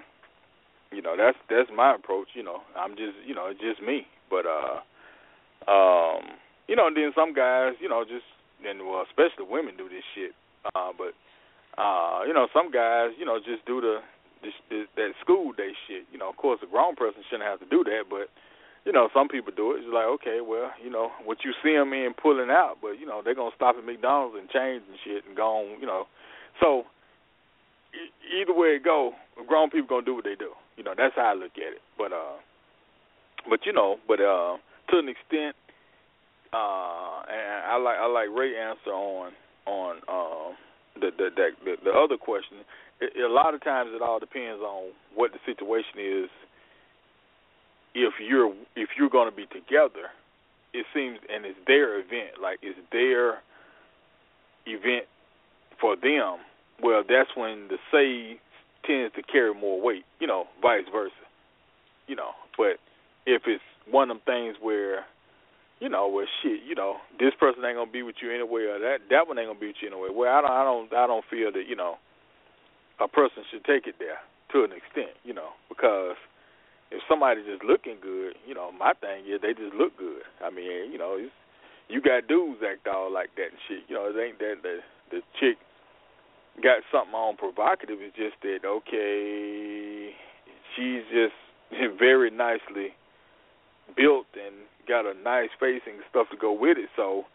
you 0.92 1.02
know, 1.02 1.16
that's 1.18 1.38
that's 1.50 1.70
my 1.76 1.96
approach. 1.96 2.30
You 2.34 2.44
know, 2.44 2.62
I'm 2.78 2.92
just, 2.92 3.20
you 3.26 3.36
know, 3.36 3.48
it's 3.48 3.60
just 3.60 3.82
me. 3.82 4.08
But 4.30 4.46
uh, 4.48 4.80
um, 5.68 6.40
you 6.68 6.76
know, 6.76 6.88
and 6.88 6.96
then 6.96 7.12
some 7.16 7.34
guys, 7.34 7.74
you 7.82 7.90
know, 7.90 8.04
just 8.08 8.26
and 8.66 8.80
well, 8.88 9.04
especially 9.04 9.46
women 9.50 9.76
do 9.78 9.90
this 9.90 10.08
shit. 10.16 10.32
Uh, 10.74 10.96
but 10.96 11.12
uh, 11.76 12.24
you 12.26 12.34
know, 12.34 12.48
some 12.54 12.72
guys, 12.72 13.12
you 13.20 13.26
know, 13.26 13.40
just 13.40 13.66
do 13.66 13.82
the 13.82 14.00
this, 14.42 14.54
this, 14.70 14.88
that 14.96 15.12
school 15.22 15.52
day 15.54 15.72
shit. 15.88 16.06
You 16.12 16.20
know, 16.20 16.30
of 16.30 16.38
course, 16.38 16.60
a 16.64 16.68
grown 16.68 16.96
person 16.96 17.24
shouldn't 17.30 17.48
have 17.48 17.60
to 17.60 17.70
do 17.70 17.84
that, 17.84 18.10
but 18.10 18.30
you 18.86 18.92
know, 18.92 19.10
some 19.14 19.28
people 19.28 19.52
do 19.56 19.76
it. 19.76 19.84
It's 19.84 19.94
like, 19.94 20.08
okay, 20.20 20.40
well, 20.42 20.72
you 20.84 20.90
know, 20.90 21.12
what 21.26 21.44
you 21.44 21.52
see 21.62 21.74
them 21.74 21.94
in 21.94 22.14
pulling 22.16 22.50
out, 22.50 22.78
but 22.82 23.00
you 23.00 23.06
know, 23.06 23.22
they're 23.24 23.36
gonna 23.36 23.56
stop 23.56 23.76
at 23.78 23.86
McDonald's 23.86 24.38
and 24.40 24.50
change 24.50 24.84
and 24.88 24.98
shit 25.04 25.26
and 25.28 25.36
go 25.36 25.60
on, 25.62 25.80
you 25.80 25.88
know. 25.88 26.08
So 26.62 26.86
e- 27.94 28.42
either 28.42 28.54
way 28.54 28.80
it 28.80 28.84
go, 28.84 29.14
grown 29.48 29.70
people 29.70 29.88
gonna 29.88 30.06
do 30.06 30.16
what 30.16 30.24
they 30.24 30.36
do. 30.36 30.52
You 30.78 30.84
know, 30.84 30.94
that's 30.98 31.16
how 31.16 31.32
I 31.32 31.34
look 31.34 31.54
at 31.58 31.74
it. 31.76 31.84
But 31.98 32.14
uh, 32.14 32.40
but 33.50 33.66
you 33.66 33.74
know, 33.74 33.98
but 34.08 34.22
uh, 34.22 34.58
to 34.92 34.98
an 34.98 35.10
extent, 35.10 35.56
uh, 36.54 37.22
and 37.28 37.68
I 37.68 37.78
like 37.78 37.98
I 38.00 38.08
like 38.08 38.30
Ray 38.32 38.56
answer 38.58 38.92
on 38.92 39.32
on 39.66 39.96
um 40.08 40.56
the 40.96 41.12
the 41.12 41.30
the, 41.36 41.48
the, 41.66 41.76
the 41.84 41.92
other 41.92 42.18
question. 42.18 42.58
It, 43.02 43.16
a 43.24 43.32
lot 43.32 43.54
of 43.54 43.64
times, 43.64 43.92
it 43.94 44.02
all 44.02 44.20
depends 44.20 44.62
on 44.62 44.92
what 45.16 45.32
the 45.32 45.40
situation 45.46 46.00
is 46.00 46.30
if 47.96 48.14
you're 48.20 48.54
if 48.76 48.90
you're 48.98 49.10
going 49.10 49.30
to 49.30 49.36
be 49.36 49.46
together, 49.48 50.14
it 50.74 50.86
seems, 50.94 51.20
and 51.34 51.46
it's 51.46 51.58
their 51.68 52.00
event, 52.00 52.42
like 52.42 52.60
it's 52.62 52.80
their 52.92 53.40
event 54.66 55.06
for 55.82 55.96
them. 55.96 56.38
Well, 56.82 57.04
that's 57.08 57.30
when 57.36 57.68
the 57.68 57.78
say 57.92 58.40
tends 58.86 59.14
to 59.16 59.24
carry 59.24 59.54
more 59.54 59.82
weight, 59.82 60.06
you 60.20 60.28
know, 60.28 60.46
vice 60.62 60.86
versa. 60.92 61.14
you 62.08 62.16
know. 62.16 62.32
But 62.58 62.78
if 63.26 63.44
it's 63.48 63.64
one 63.90 64.10
of 64.12 64.18
them 64.18 64.24
things 64.26 64.56
where, 64.62 65.06
you 65.80 65.90
know, 65.90 66.08
where 66.08 66.28
shit, 66.42 66.62
you 66.68 66.76
know, 66.76 66.98
this 67.20 67.34
person 67.40 67.64
ain't 67.66 67.78
gonna 67.78 67.92
be 67.92 68.04
with 68.04 68.16
you 68.22 68.32
anyway, 68.32 68.64
or 68.64 68.80
that 68.80 69.00
that 69.10 69.28
one 69.28 69.40
ain't 69.40 69.48
gonna 69.48 69.60
be 69.60 69.68
with 69.68 69.82
you 69.82 69.90
anyway. 69.90 70.10
Well, 70.12 70.32
I 70.34 70.42
don't, 70.42 70.52
I 70.52 70.64
don't, 70.64 70.94
I 70.94 71.08
don't 71.08 71.26
feel 71.30 71.52
that, 71.52 71.68
you 71.68 71.76
know, 71.76 71.96
a 73.00 73.08
person 73.08 73.44
should 73.52 73.64
take 73.66 73.88
it 73.88 73.96
there 74.00 74.20
to 74.52 74.64
an 74.64 74.72
extent, 74.72 75.16
you 75.24 75.34
know, 75.34 75.56
because 75.70 76.18
if 76.92 77.02
somebody's 77.08 77.46
just 77.46 77.64
looking 77.64 77.98
good, 78.02 78.36
you 78.48 78.54
know, 78.54 78.72
my 78.72 78.94
thing 79.00 79.26
is 79.26 79.42
they 79.42 79.54
just 79.54 79.76
look 79.76 79.96
good. 79.98 80.26
I 80.44 80.50
mean, 80.50 80.92
you 80.92 80.98
know, 80.98 81.16
it's, 81.18 81.34
you 81.88 82.02
got 82.02 82.28
dudes 82.28 82.62
act 82.66 82.88
all 82.88 83.12
like 83.12 83.30
that 83.38 83.54
and 83.54 83.62
shit. 83.68 83.84
You 83.88 83.96
know, 83.96 84.10
it 84.10 84.18
ain't 84.20 84.40
that 84.40 84.62
the 84.62 84.80
the 85.10 85.22
chick 85.40 85.58
got 86.62 86.82
something 86.92 87.14
on 87.14 87.38
provocative. 87.38 87.98
It's 88.02 88.16
just 88.16 88.38
that 88.42 88.66
okay, 88.66 90.14
she's 90.76 91.04
just 91.10 91.38
very 91.98 92.30
nicely 92.30 92.94
built 93.96 94.28
and 94.34 94.56
got 94.88 95.06
a 95.06 95.14
nice 95.14 95.50
face 95.60 95.82
and 95.86 96.02
stuff 96.10 96.28
to 96.32 96.38
go 96.38 96.52
with 96.52 96.78
it. 96.78 96.90
So 96.96 97.26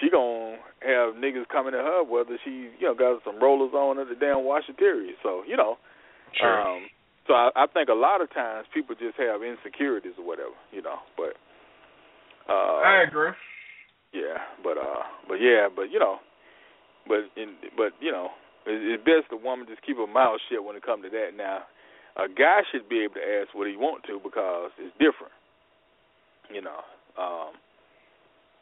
she 0.00 0.10
gonna 0.10 0.56
have 0.80 1.14
niggas 1.14 1.48
coming 1.50 1.72
to 1.72 1.78
her 1.78 2.04
whether 2.04 2.38
she 2.44 2.70
you 2.78 2.86
know 2.86 2.94
got 2.94 3.22
some 3.24 3.40
rollers 3.40 3.72
on 3.74 3.98
at 3.98 4.08
the 4.08 4.14
damn 4.14 4.44
washateria. 4.46 5.12
So 5.22 5.42
you 5.46 5.56
know, 5.56 5.78
Sure. 6.40 6.60
um, 6.60 6.88
so 7.26 7.34
I, 7.34 7.50
I 7.56 7.66
think 7.66 7.88
a 7.88 7.94
lot 7.94 8.20
of 8.20 8.32
times 8.32 8.66
people 8.72 8.94
just 8.94 9.16
have 9.18 9.42
insecurities 9.42 10.14
or 10.18 10.26
whatever, 10.26 10.56
you 10.72 10.82
know. 10.82 10.98
But 11.16 11.34
uh, 12.48 12.80
I 12.84 13.04
agree. 13.06 13.32
yeah, 14.12 14.38
but 14.62 14.78
uh, 14.78 15.04
but 15.28 15.36
yeah, 15.36 15.68
but 15.74 15.90
you 15.92 15.98
know, 15.98 16.18
but 17.06 17.28
in 17.36 17.56
but 17.76 17.92
you 18.00 18.12
know, 18.12 18.28
it, 18.66 18.80
it's 19.00 19.04
best 19.04 19.32
a 19.32 19.36
woman 19.36 19.66
just 19.68 19.82
keep 19.82 19.96
her 19.96 20.06
mouth 20.06 20.40
shut 20.48 20.64
when 20.64 20.76
it 20.76 20.82
comes 20.82 21.04
to 21.04 21.10
that. 21.10 21.36
Now, 21.36 21.64
a 22.16 22.28
guy 22.28 22.60
should 22.72 22.88
be 22.88 23.04
able 23.04 23.14
to 23.14 23.26
ask 23.40 23.54
what 23.54 23.68
he 23.68 23.76
want 23.76 24.04
to 24.04 24.20
because 24.22 24.70
it's 24.78 24.92
different. 24.98 25.32
You 26.52 26.62
know, 26.62 26.80
um, 27.20 27.52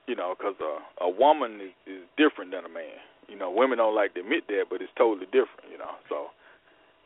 you 0.07 0.15
know, 0.15 0.35
because 0.37 0.55
a 0.61 1.05
a 1.05 1.11
woman 1.11 1.61
is, 1.61 1.75
is 1.87 2.03
different 2.17 2.51
than 2.51 2.65
a 2.65 2.73
man. 2.73 2.99
You 3.29 3.37
know, 3.37 3.51
women 3.51 3.79
don't 3.79 3.95
like 3.95 4.15
to 4.15 4.21
admit 4.21 4.47
that, 4.49 4.67
but 4.71 4.81
it's 4.81 4.93
totally 4.97 5.27
different. 5.27 5.71
You 5.71 5.79
know, 5.79 5.99
so 6.09 6.31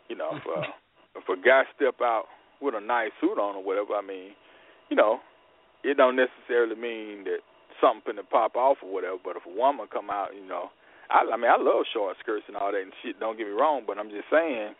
you 0.08 0.16
know, 0.16 0.36
if 0.36 0.44
uh, 0.44 0.68
if 1.16 1.28
a 1.28 1.36
guy 1.40 1.64
step 1.76 1.96
out 2.02 2.24
with 2.60 2.74
a 2.74 2.80
nice 2.80 3.10
suit 3.20 3.38
on 3.38 3.56
or 3.56 3.64
whatever, 3.64 3.94
I 3.94 4.02
mean, 4.02 4.36
you 4.90 4.96
know, 4.96 5.20
it 5.82 5.96
don't 5.96 6.16
necessarily 6.16 6.76
mean 6.76 7.24
that 7.24 7.40
something 7.80 8.14
finna 8.14 8.28
pop 8.28 8.56
off 8.56 8.78
or 8.82 8.92
whatever. 8.92 9.16
But 9.22 9.36
if 9.36 9.46
a 9.46 9.56
woman 9.56 9.86
come 9.90 10.10
out, 10.10 10.36
you 10.36 10.46
know, 10.46 10.68
I, 11.08 11.24
I 11.32 11.36
mean, 11.36 11.50
I 11.50 11.56
love 11.56 11.84
short 11.92 12.16
skirts 12.20 12.44
and 12.48 12.56
all 12.56 12.72
that 12.72 12.82
and 12.82 12.92
shit. 13.02 13.18
Don't 13.18 13.38
get 13.38 13.46
me 13.46 13.52
wrong, 13.52 13.82
but 13.86 13.98
I'm 13.98 14.10
just 14.10 14.28
saying, 14.30 14.74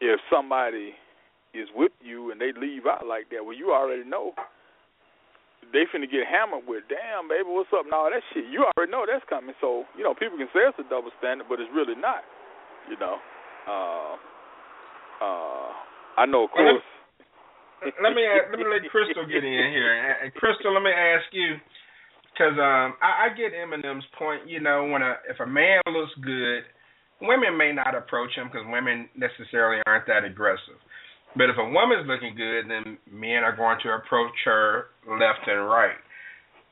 if 0.00 0.20
somebody 0.30 0.92
is 1.54 1.68
with 1.74 1.92
you 2.00 2.30
and 2.30 2.40
they 2.40 2.52
leave 2.52 2.86
out 2.86 3.06
like 3.06 3.30
that, 3.30 3.44
well, 3.44 3.56
you 3.56 3.72
already 3.72 4.04
know 4.04 4.32
they 5.72 5.86
finna 5.90 6.10
get 6.10 6.26
hammered 6.26 6.66
with, 6.66 6.84
damn, 6.90 7.28
baby, 7.30 7.46
what's 7.46 7.70
up 7.72 7.84
and 7.86 7.94
all 7.94 8.10
that 8.10 8.22
shit. 8.34 8.46
You 8.50 8.66
already 8.66 8.90
know 8.90 9.06
that's 9.06 9.24
coming. 9.30 9.54
So, 9.60 9.84
you 9.96 10.02
know, 10.02 10.14
people 10.14 10.36
can 10.38 10.50
say 10.50 10.66
it's 10.66 10.78
a 10.82 10.86
double 10.90 11.14
standard, 11.18 11.46
but 11.48 11.60
it's 11.62 11.70
really 11.74 11.94
not, 11.94 12.22
you 12.90 12.98
know. 12.98 13.16
Uh, 13.68 14.14
uh, 15.22 15.68
I 16.18 16.26
know, 16.26 16.44
of 16.48 16.50
Well, 16.56 16.80
course. 16.80 16.88
let 18.02 18.12
me 18.12 18.24
let 18.50 18.58
me 18.58 18.64
let 18.66 18.82
Crystal 18.90 19.24
get 19.26 19.44
in 19.44 19.70
here. 19.72 19.92
And- 19.94 20.28
and 20.28 20.34
Crystal, 20.34 20.72
let 20.72 20.82
me 20.82 20.90
ask 20.92 21.24
you, 21.32 21.56
because 22.32 22.56
um, 22.58 22.96
I, 23.00 23.28
I 23.30 23.36
get 23.36 23.52
Eminem's 23.52 24.04
point. 24.18 24.46
You 24.48 24.60
know, 24.60 24.84
when 24.88 25.02
a 25.02 25.16
if 25.28 25.40
a 25.40 25.46
man 25.46 25.80
looks 25.86 26.12
good, 26.20 26.64
women 27.20 27.56
may 27.56 27.72
not 27.72 27.94
approach 27.94 28.34
him 28.34 28.48
because 28.48 28.66
women 28.68 29.08
necessarily 29.16 29.82
aren't 29.86 30.06
that 30.08 30.24
aggressive. 30.24 30.80
But 31.36 31.50
if 31.50 31.56
a 31.58 31.64
woman's 31.64 32.08
looking 32.08 32.34
good, 32.34 32.68
then 32.68 32.98
men 33.10 33.44
are 33.44 33.54
going 33.54 33.78
to 33.84 33.90
approach 33.90 34.34
her 34.44 34.86
left 35.08 35.46
and 35.46 35.68
right. 35.68 35.98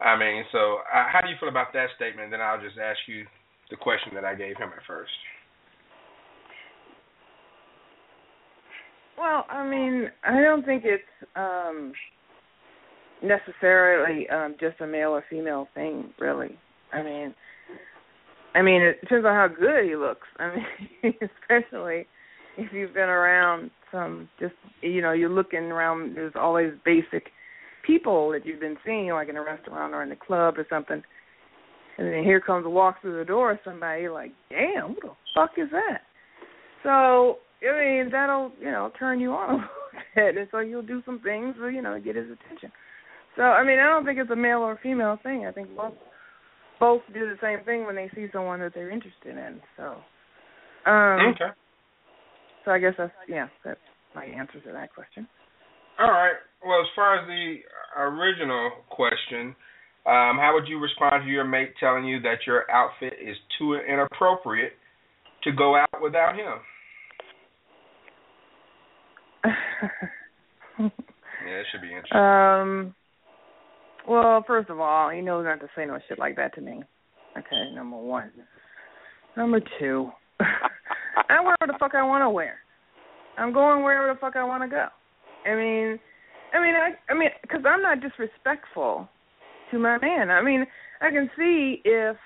I 0.01 0.19
mean, 0.19 0.45
so 0.53 0.79
uh, 0.93 1.07
how 1.11 1.21
do 1.23 1.29
you 1.29 1.37
feel 1.39 1.49
about 1.49 1.73
that 1.75 1.89
statement? 1.97 2.31
Then 2.31 2.41
I'll 2.41 2.61
just 2.61 2.79
ask 2.79 2.99
you 3.07 3.25
the 3.71 3.77
question 3.77 4.15
that 4.15 4.25
I 4.25 4.35
gave 4.35 4.57
him 4.57 4.71
at 4.77 4.85
first. 4.87 5.11
Well, 9.19 9.45
I 9.51 9.69
mean, 9.69 10.09
I 10.25 10.41
don't 10.41 10.65
think 10.65 10.85
it's 10.85 11.03
um 11.35 11.93
necessarily 13.23 14.29
um 14.29 14.55
just 14.61 14.81
a 14.81 14.87
male 14.87 15.11
or 15.11 15.25
female 15.29 15.67
thing, 15.75 16.13
really. 16.21 16.57
I 16.93 17.03
mean, 17.03 17.35
I 18.55 18.63
mean, 18.63 18.83
it 18.83 19.01
depends 19.01 19.27
on 19.27 19.35
how 19.35 19.49
good 19.49 19.85
he 19.85 19.97
looks. 19.97 20.27
I 20.39 20.55
mean, 20.55 21.15
especially 21.21 22.07
if 22.57 22.73
you've 22.73 22.95
been 22.95 23.09
around 23.09 23.73
some 23.93 24.29
just 24.39 24.55
you 24.81 25.03
know, 25.03 25.13
you're 25.13 25.31
looking 25.31 25.65
around 25.65 26.17
there's 26.17 26.35
always 26.35 26.73
basic 26.85 27.31
people 27.87 28.31
that 28.31 28.45
you've 28.45 28.61
been 28.61 28.77
seeing 28.85 29.11
like 29.11 29.29
in 29.29 29.37
a 29.37 29.43
restaurant 29.43 29.95
or 29.95 30.03
in 30.03 30.09
the 30.09 30.17
club 30.17 30.59
or 30.59 30.67
something. 30.69 31.03
And 31.97 32.07
then 32.07 32.23
here 32.23 32.41
comes 32.41 32.65
a 32.65 32.71
walk 32.71 33.01
through 33.01 33.19
the 33.19 33.25
door 33.25 33.59
somebody 33.65 34.09
like, 34.09 34.33
"Damn, 34.51 34.95
who 34.95 35.01
the 35.03 35.11
fuck 35.35 35.51
is 35.57 35.69
that?" 35.73 36.03
So, 36.83 37.39
I 37.69 37.81
mean, 37.81 38.11
that'll, 38.11 38.53
you 38.61 38.71
know, 38.71 38.93
turn 38.99 39.19
you 39.19 39.33
on 39.33 39.51
a 39.51 39.53
little 39.55 39.69
bit 40.15 40.37
and 40.37 40.49
so 40.51 40.61
you'll 40.61 40.83
do 40.83 41.03
some 41.05 41.21
things 41.21 41.57
to, 41.57 41.69
you 41.69 41.83
know, 41.83 41.99
get 41.99 42.15
his 42.15 42.27
attention. 42.27 42.71
So, 43.37 43.43
I 43.43 43.65
mean, 43.65 43.79
I 43.79 43.87
don't 43.89 44.05
think 44.05 44.19
it's 44.19 44.31
a 44.31 44.37
male 44.37 44.59
or 44.59 44.79
female 44.83 45.19
thing. 45.23 45.47
I 45.47 45.53
think 45.53 45.75
both 45.77 45.95
both 46.81 47.03
do 47.13 47.21
the 47.21 47.37
same 47.43 47.65
thing 47.65 47.85
when 47.87 47.97
they 47.97 48.09
see 48.15 48.27
someone 48.33 48.61
that 48.61 48.73
they're 48.75 48.91
interested 48.91 49.37
in. 49.37 49.61
So, 49.77 49.97
um 50.89 51.35
okay. 51.35 51.51
So 52.69 52.73
I 52.73 52.79
guess 52.79 52.93
that's 52.99 53.11
yeah, 53.27 53.49
that's 53.65 53.81
my 54.15 54.27
answer 54.27 54.61
to 54.61 54.73
that 54.73 54.93
question. 54.95 55.27
All 55.99 56.11
right. 56.11 56.35
Well, 56.63 56.83
as 56.83 56.87
far 56.95 57.19
as 57.19 57.27
the 57.27 57.55
original 57.97 58.73
question, 58.91 59.57
um, 60.05 60.37
how 60.37 60.51
would 60.53 60.69
you 60.69 60.79
respond 60.79 61.25
to 61.25 61.31
your 61.31 61.47
mate 61.47 61.71
telling 61.81 62.05
you 62.05 62.21
that 62.21 62.47
your 62.47 62.71
outfit 62.71 63.15
is 63.27 63.37
too 63.59 63.77
inappropriate 63.77 64.73
to 65.45 65.53
go 65.53 65.77
out 65.77 65.89
without 66.03 66.35
him? 66.35 66.59
Yeah, 71.47 71.55
it 71.55 71.67
should 71.73 71.81
be 71.81 71.89
interesting. 71.89 72.19
um 72.21 72.95
well, 74.07 74.45
first 74.47 74.69
of 74.69 74.79
all, 74.81 75.09
he 75.09 75.23
knows 75.23 75.45
not 75.45 75.61
to 75.61 75.69
say 75.75 75.87
no 75.87 75.99
shit 76.07 76.19
like 76.19 76.37
that 76.37 76.55
to 76.57 76.61
me. 76.61 76.83
Okay, 77.39 77.75
number 77.75 77.97
one. 77.97 78.31
Number 79.37 79.61
two, 79.79 80.11
I 81.29 81.41
wear 81.43 81.57
what 81.59 81.67
the 81.67 81.79
fuck 81.79 81.95
I 81.95 82.07
want 82.07 82.23
to 82.23 82.31
wear. 82.31 82.57
I'm 83.37 83.53
going 83.53 83.83
wherever 83.83 84.13
the 84.13 84.19
fuck 84.19 84.37
I 84.37 84.45
want 84.45 84.63
to 84.65 84.69
go. 84.69 84.87
I 85.47 85.55
mean, 85.55 85.99
I 86.53 86.61
mean, 86.61 86.75
I, 86.75 87.13
I 87.13 87.17
mean, 87.17 87.29
because 87.43 87.61
I'm 87.67 87.83
not 87.83 88.01
disrespectful 88.01 89.09
to 89.71 89.79
my 89.79 89.99
man. 89.99 90.31
I 90.31 90.43
mean, 90.43 90.67
I 91.01 91.11
can 91.11 91.31
see 91.37 91.81
if, 91.85 92.17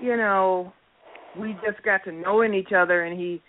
you 0.00 0.16
know, 0.16 0.72
we 1.38 1.52
just 1.66 1.82
got 1.84 2.04
to 2.04 2.12
knowing 2.12 2.54
each 2.54 2.72
other, 2.76 3.04
and 3.04 3.18
he, 3.18 3.40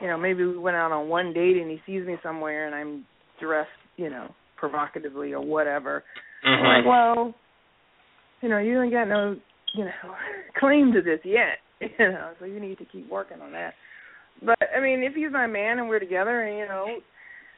you 0.00 0.06
know, 0.06 0.18
maybe 0.18 0.44
we 0.44 0.58
went 0.58 0.76
out 0.76 0.92
on 0.92 1.08
one 1.08 1.32
date, 1.32 1.56
and 1.56 1.70
he 1.70 1.78
sees 1.86 2.06
me 2.06 2.16
somewhere, 2.22 2.66
and 2.66 2.74
I'm 2.74 3.06
dressed, 3.40 3.68
you 3.96 4.10
know, 4.10 4.28
provocatively 4.56 5.32
or 5.32 5.44
whatever. 5.44 6.02
I'm 6.44 6.50
mm-hmm. 6.50 6.66
like, 6.66 6.86
well, 6.86 7.34
you 8.40 8.48
know, 8.48 8.58
you 8.58 8.82
ain't 8.82 8.92
got 8.92 9.08
no, 9.08 9.36
you 9.74 9.84
know, 9.84 10.14
claim 10.58 10.92
to 10.92 11.02
this 11.02 11.20
yet, 11.24 11.58
you 11.80 12.10
know, 12.10 12.32
so 12.38 12.46
you 12.46 12.60
need 12.60 12.78
to 12.78 12.84
keep 12.84 13.10
working 13.10 13.40
on 13.40 13.52
that. 13.52 13.74
But 14.42 14.58
I 14.76 14.80
mean, 14.80 15.02
if 15.02 15.14
he's 15.14 15.32
my 15.32 15.46
man 15.46 15.78
and 15.78 15.88
we're 15.88 15.98
together, 15.98 16.42
and 16.42 16.58
you 16.58 16.66
know, 16.66 16.86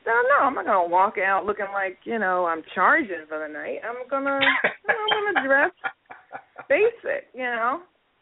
no, 0.06 0.12
no, 0.12 0.44
I'm 0.44 0.54
not 0.54 0.66
gonna 0.66 0.88
walk 0.88 1.14
out 1.18 1.44
looking 1.46 1.66
like 1.72 1.98
you 2.04 2.18
know 2.18 2.46
I'm 2.46 2.62
charging 2.74 3.26
for 3.28 3.38
the 3.38 3.52
night. 3.52 3.78
I'm 3.84 4.08
gonna, 4.08 4.38
you 4.64 4.70
know, 4.88 4.94
I'm 4.94 5.34
gonna 5.34 5.46
dress 5.46 5.70
basic, 6.68 7.28
you 7.34 7.44
know. 7.44 7.80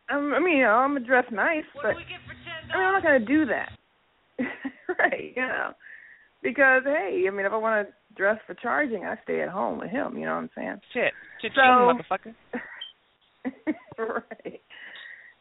I'm, 0.09 0.33
I 0.35 0.39
mean, 0.41 0.59
you 0.59 0.63
know, 0.65 0.71
I'm 0.71 0.95
gonna 0.95 1.07
dress 1.07 1.25
nice, 1.33 1.65
but 1.75 1.87
I 1.87 1.95
mean, 1.95 2.07
I'm 2.75 2.93
not 2.93 3.03
gonna 3.03 3.25
do 3.25 3.47
that, 3.47 3.71
right? 4.99 5.33
You 5.35 5.43
know, 5.43 5.73
because 6.43 6.83
hey, 6.85 7.25
I 7.27 7.31
mean, 7.31 7.47
if 7.47 7.53
I 7.53 7.57
want 7.57 7.89
to 7.89 7.95
dress 8.15 8.39
for 8.47 8.55
charging, 8.55 9.05
I 9.05 9.17
stay 9.25 9.43
at 9.43 9.49
home 9.49 9.79
with 9.79 9.91
him. 9.91 10.17
You 10.17 10.27
know 10.27 10.35
what 10.35 10.43
I'm 10.43 10.51
saying? 10.57 10.81
Shit, 10.93 11.13
shit, 11.43 11.53
So- 11.55 11.61
motherfucker. 11.61 12.35
right. 13.99 14.61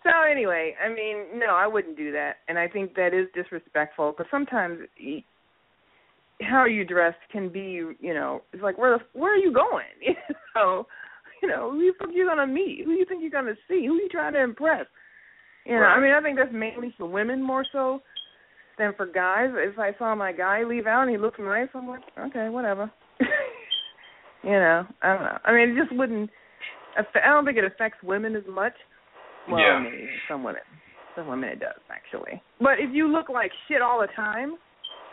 So 0.06 0.12
anyway, 0.30 0.76
I 0.80 0.88
mean, 0.88 1.40
no, 1.40 1.48
I 1.48 1.66
wouldn't 1.66 1.98
do 1.98 2.12
that, 2.12 2.36
and 2.48 2.60
I 2.60 2.68
think 2.68 2.94
that 2.94 3.12
is 3.12 3.28
disrespectful 3.34 4.12
because 4.12 4.30
sometimes 4.30 4.82
how 6.42 6.66
you 6.66 6.86
dressed 6.86 7.18
can 7.32 7.50
be, 7.50 7.82
you 8.00 8.14
know, 8.14 8.44
it's 8.54 8.62
like 8.62 8.78
where 8.78 9.00
the, 9.00 9.20
where 9.20 9.34
are 9.34 9.38
you 9.38 9.52
going? 9.52 9.86
You 10.56 10.62
know, 10.62 10.88
you 11.44 11.50
know, 11.50 11.72
who 11.72 11.82
you 11.82 11.94
think 12.00 12.12
you're 12.14 12.30
gonna 12.30 12.48
meet? 12.48 12.84
Who 12.86 12.94
do 12.94 12.98
you 12.98 13.06
think 13.06 13.22
you're 13.22 13.30
gonna 13.30 13.56
see? 13.68 13.86
Who 13.86 13.96
are 13.96 14.02
you 14.02 14.08
trying 14.10 14.32
to 14.34 14.42
impress? 14.42 14.86
You 15.66 15.76
know, 15.76 15.82
I 15.82 16.00
mean, 16.00 16.12
I 16.12 16.22
think 16.22 16.38
that's 16.38 16.54
mainly 16.54 16.94
for 16.98 17.08
women 17.08 17.44
more 17.44 17.66
so 17.74 18.02
than 18.78 18.94
for 18.96 19.06
guys. 19.06 19.50
If 19.54 19.78
I 19.78 19.92
saw 19.98 20.16
my 20.16 20.32
guy 20.32 20.64
leave 20.64 20.88
out 20.88 21.02
and 21.02 21.12
he 21.12 21.18
looked 21.18 21.40
nice, 21.40 21.68
I'm 21.74 21.90
like, 21.90 22.04
okay, 22.18 22.48
whatever. 22.48 22.90
you 24.44 24.52
know, 24.52 24.86
I 25.02 25.14
don't 25.14 25.24
know. 25.24 25.38
I 25.44 25.52
mean, 25.54 25.70
it 25.72 25.84
just 25.84 25.94
wouldn't. 25.94 26.30
I 26.98 27.28
don't 27.28 27.44
think 27.44 27.58
it 27.58 27.66
affects 27.66 27.98
women 28.02 28.38
as 28.38 28.44
much. 28.50 28.74
Well, 29.50 29.60
Yeah. 29.60 29.80
maybe 29.80 30.10
some 30.28 30.44
women, 30.44 30.62
some 31.16 31.28
women 31.28 31.50
it 31.50 31.60
does 31.60 31.80
actually. 31.90 32.42
But 32.60 32.80
if 32.80 32.90
you 32.92 33.08
look 33.08 33.30
like 33.30 33.52
shit 33.68 33.82
all 33.82 34.00
the 34.02 34.08
time, 34.16 34.58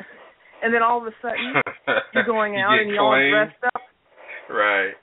and 0.63 0.73
then 0.73 0.83
all 0.83 0.99
of 1.01 1.07
a 1.07 1.15
sudden 1.21 1.55
you're 2.15 2.25
going 2.25 2.57
out 2.59 2.77
get 2.77 2.83
and 2.83 2.91
you're 2.91 3.03
all 3.03 3.31
dressed 3.31 3.65
up. 3.65 3.83
Right. 4.49 4.95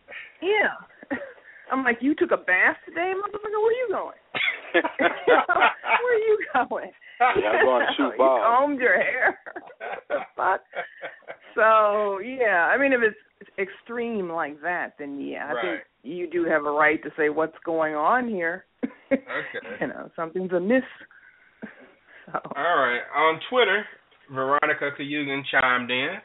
Yeah. 0.41 0.73
I'm 1.71 1.83
like, 1.83 1.97
you 2.01 2.15
took 2.15 2.31
a 2.31 2.37
bath 2.37 2.77
today, 2.85 3.13
motherfucker. 3.15 3.61
Where 3.61 3.69
are 3.69 3.71
you 3.71 3.87
going? 3.91 4.17
Where 4.73 6.13
are 6.15 6.17
you 6.17 6.39
going? 6.69 6.91
Yeah, 7.19 7.49
I'm 7.49 7.65
going 7.65 7.85
to 7.85 7.93
shoot 7.97 8.13
you 8.17 8.39
combed 8.43 8.79
your 8.79 8.95
hair. 8.97 9.39
the 10.09 10.19
fuck? 10.35 10.61
So 11.55 12.19
yeah, 12.19 12.69
I 12.73 12.77
mean, 12.77 12.93
if 12.93 13.01
it's 13.03 13.49
extreme 13.57 14.29
like 14.29 14.61
that, 14.61 14.93
then 14.99 15.19
yeah, 15.19 15.47
I 15.49 15.53
Right. 15.53 15.61
think 15.61 15.83
you 16.03 16.29
do 16.29 16.45
have 16.45 16.65
a 16.65 16.71
right 16.71 17.01
to 17.03 17.09
say 17.17 17.29
what's 17.29 17.57
going 17.65 17.95
on 17.95 18.27
here. 18.29 18.65
Okay. 19.11 19.19
you 19.81 19.87
know, 19.87 20.09
something's 20.15 20.51
amiss. 20.53 20.83
So. 22.31 22.39
All 22.55 22.77
right. 22.77 23.01
On 23.15 23.39
Twitter, 23.49 23.83
Veronica 24.31 24.91
Kayugan 24.99 25.41
chimed 25.51 25.89
in 25.91 26.15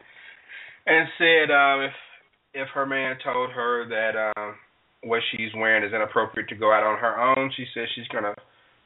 and 0.87 1.09
said 1.19 1.51
uh, 1.51 1.87
if 1.87 1.93
if 2.53 2.69
her 2.75 2.87
man 2.87 3.17
told 3.25 3.51
her 3.51 3.89
that 3.89 4.33
um, 4.37 4.55
what 5.03 5.21
she's 5.33 5.51
wearing 5.57 5.83
is 5.83 5.93
inappropriate 5.93 6.49
to 6.51 6.55
go 6.55 6.73
out 6.73 6.85
on 6.85 6.99
her 6.99 7.19
own, 7.19 7.51
she 7.57 7.65
says 7.75 7.89
she's 7.97 8.07
gonna 8.09 8.35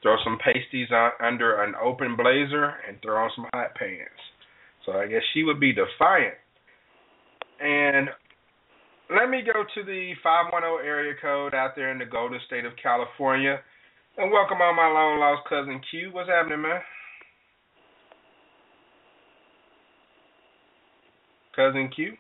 throw 0.03 0.17
some 0.25 0.39
pasties 0.39 0.89
on, 0.93 1.11
under 1.21 1.63
an 1.63 1.75
open 1.83 2.17
blazer 2.17 2.75
and 2.87 3.01
throw 3.03 3.25
on 3.25 3.31
some 3.35 3.47
hot 3.53 3.75
pants. 3.75 4.21
So 4.87 4.93
I 4.93 5.07
guess 5.07 5.23
she 5.35 5.43
would 5.43 5.61
be 5.61 5.73
defiant. 5.73 6.35
And 7.61 8.09
let 9.11 9.29
me 9.31 9.43
go 9.45 9.65
to 9.65 9.85
the 9.85 10.13
510 10.23 10.87
area 10.87 11.15
code 11.21 11.55
out 11.55 11.73
there 11.75 11.91
in 11.91 11.99
the 11.99 12.07
Golden 12.07 12.39
State 12.47 12.65
of 12.65 12.73
California. 12.81 13.59
And 14.17 14.31
welcome 14.31 14.59
on 14.59 14.77
my 14.77 14.89
long 14.89 15.21
lost 15.21 15.49
cousin 15.49 15.81
Q. 15.91 16.11
What's 16.13 16.29
happening, 16.29 16.63
man? 16.63 16.81
Cousin 21.55 21.91
Q. 21.95 22.13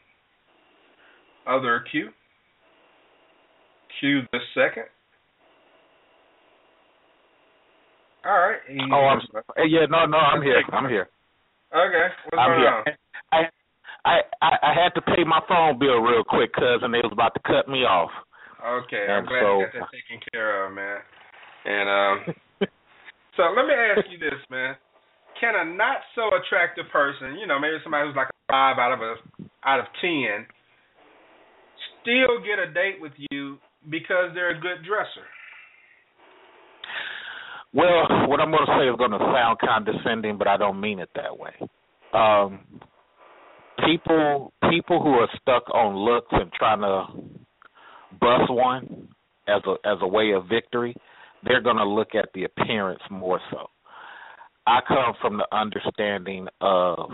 Other 1.46 1.84
Q. 1.90 2.10
Q 4.00 4.22
the 4.32 4.38
second. 4.54 4.86
All 8.28 8.36
right. 8.36 8.60
Oh, 8.92 9.08
I'm 9.08 9.24
hey, 9.56 9.72
yeah, 9.72 9.88
no, 9.88 10.04
no, 10.04 10.20
I'm 10.20 10.42
here. 10.44 10.60
I'm 10.68 10.84
here. 10.84 11.08
Okay. 11.72 12.06
What's 12.28 12.36
I'm 12.36 12.52
going 12.52 12.60
here. 12.60 12.76
on? 12.76 12.84
I, 13.32 13.40
I 14.04 14.52
I 14.68 14.72
had 14.76 14.92
to 14.96 15.00
pay 15.00 15.24
my 15.24 15.40
phone 15.48 15.78
bill 15.80 16.04
real 16.04 16.22
quick, 16.28 16.52
cuz, 16.52 16.84
and 16.84 16.92
they 16.92 17.00
was 17.00 17.08
about 17.12 17.32
to 17.34 17.42
cut 17.48 17.72
me 17.72 17.88
off. 17.88 18.12
Okay, 18.60 19.08
I'm 19.08 19.24
glad 19.24 19.40
so- 19.40 19.60
you 19.60 19.64
got 19.64 19.80
that 19.80 19.88
taken 19.96 20.20
care 20.28 20.66
of, 20.66 20.76
man. 20.76 21.00
And 21.64 21.88
um, 21.88 22.14
so 23.36 23.48
let 23.56 23.64
me 23.64 23.72
ask 23.72 24.04
you 24.12 24.20
this, 24.20 24.36
man: 24.52 24.76
Can 25.40 25.56
a 25.56 25.64
not 25.64 26.04
so 26.14 26.28
attractive 26.36 26.84
person, 26.92 27.40
you 27.40 27.46
know, 27.46 27.58
maybe 27.58 27.80
somebody 27.82 28.08
who's 28.08 28.16
like 28.16 28.28
a 28.28 28.52
five 28.52 28.76
out 28.76 28.92
of 28.92 29.00
a 29.00 29.16
out 29.64 29.80
of 29.80 29.86
ten, 30.04 30.44
still 32.04 32.44
get 32.44 32.60
a 32.60 32.68
date 32.76 33.00
with 33.00 33.16
you 33.32 33.56
because 33.88 34.36
they're 34.36 34.52
a 34.52 34.60
good 34.60 34.84
dresser? 34.84 35.24
Well, 37.74 38.28
what 38.28 38.40
I'm 38.40 38.50
going 38.50 38.66
to 38.66 38.78
say 38.78 38.88
is 38.88 38.96
going 38.96 39.10
to 39.10 39.18
sound 39.18 39.58
condescending, 39.58 40.38
but 40.38 40.48
I 40.48 40.56
don't 40.56 40.80
mean 40.80 40.98
it 41.00 41.10
that 41.14 41.38
way. 41.38 41.52
Um, 42.14 42.80
people, 43.84 44.52
people 44.70 45.02
who 45.02 45.10
are 45.10 45.28
stuck 45.40 45.68
on 45.74 45.96
looks 45.96 46.28
and 46.32 46.50
trying 46.52 46.80
to 46.80 47.04
bust 48.20 48.50
one 48.50 49.08
as 49.46 49.62
a 49.66 49.74
as 49.88 49.98
a 50.00 50.06
way 50.06 50.32
of 50.32 50.48
victory, 50.48 50.94
they're 51.44 51.60
going 51.60 51.76
to 51.76 51.84
look 51.84 52.14
at 52.14 52.28
the 52.34 52.44
appearance 52.44 53.02
more 53.10 53.40
so. 53.50 53.68
I 54.66 54.80
come 54.86 55.14
from 55.20 55.38
the 55.38 55.46
understanding 55.56 56.48
of 56.60 57.10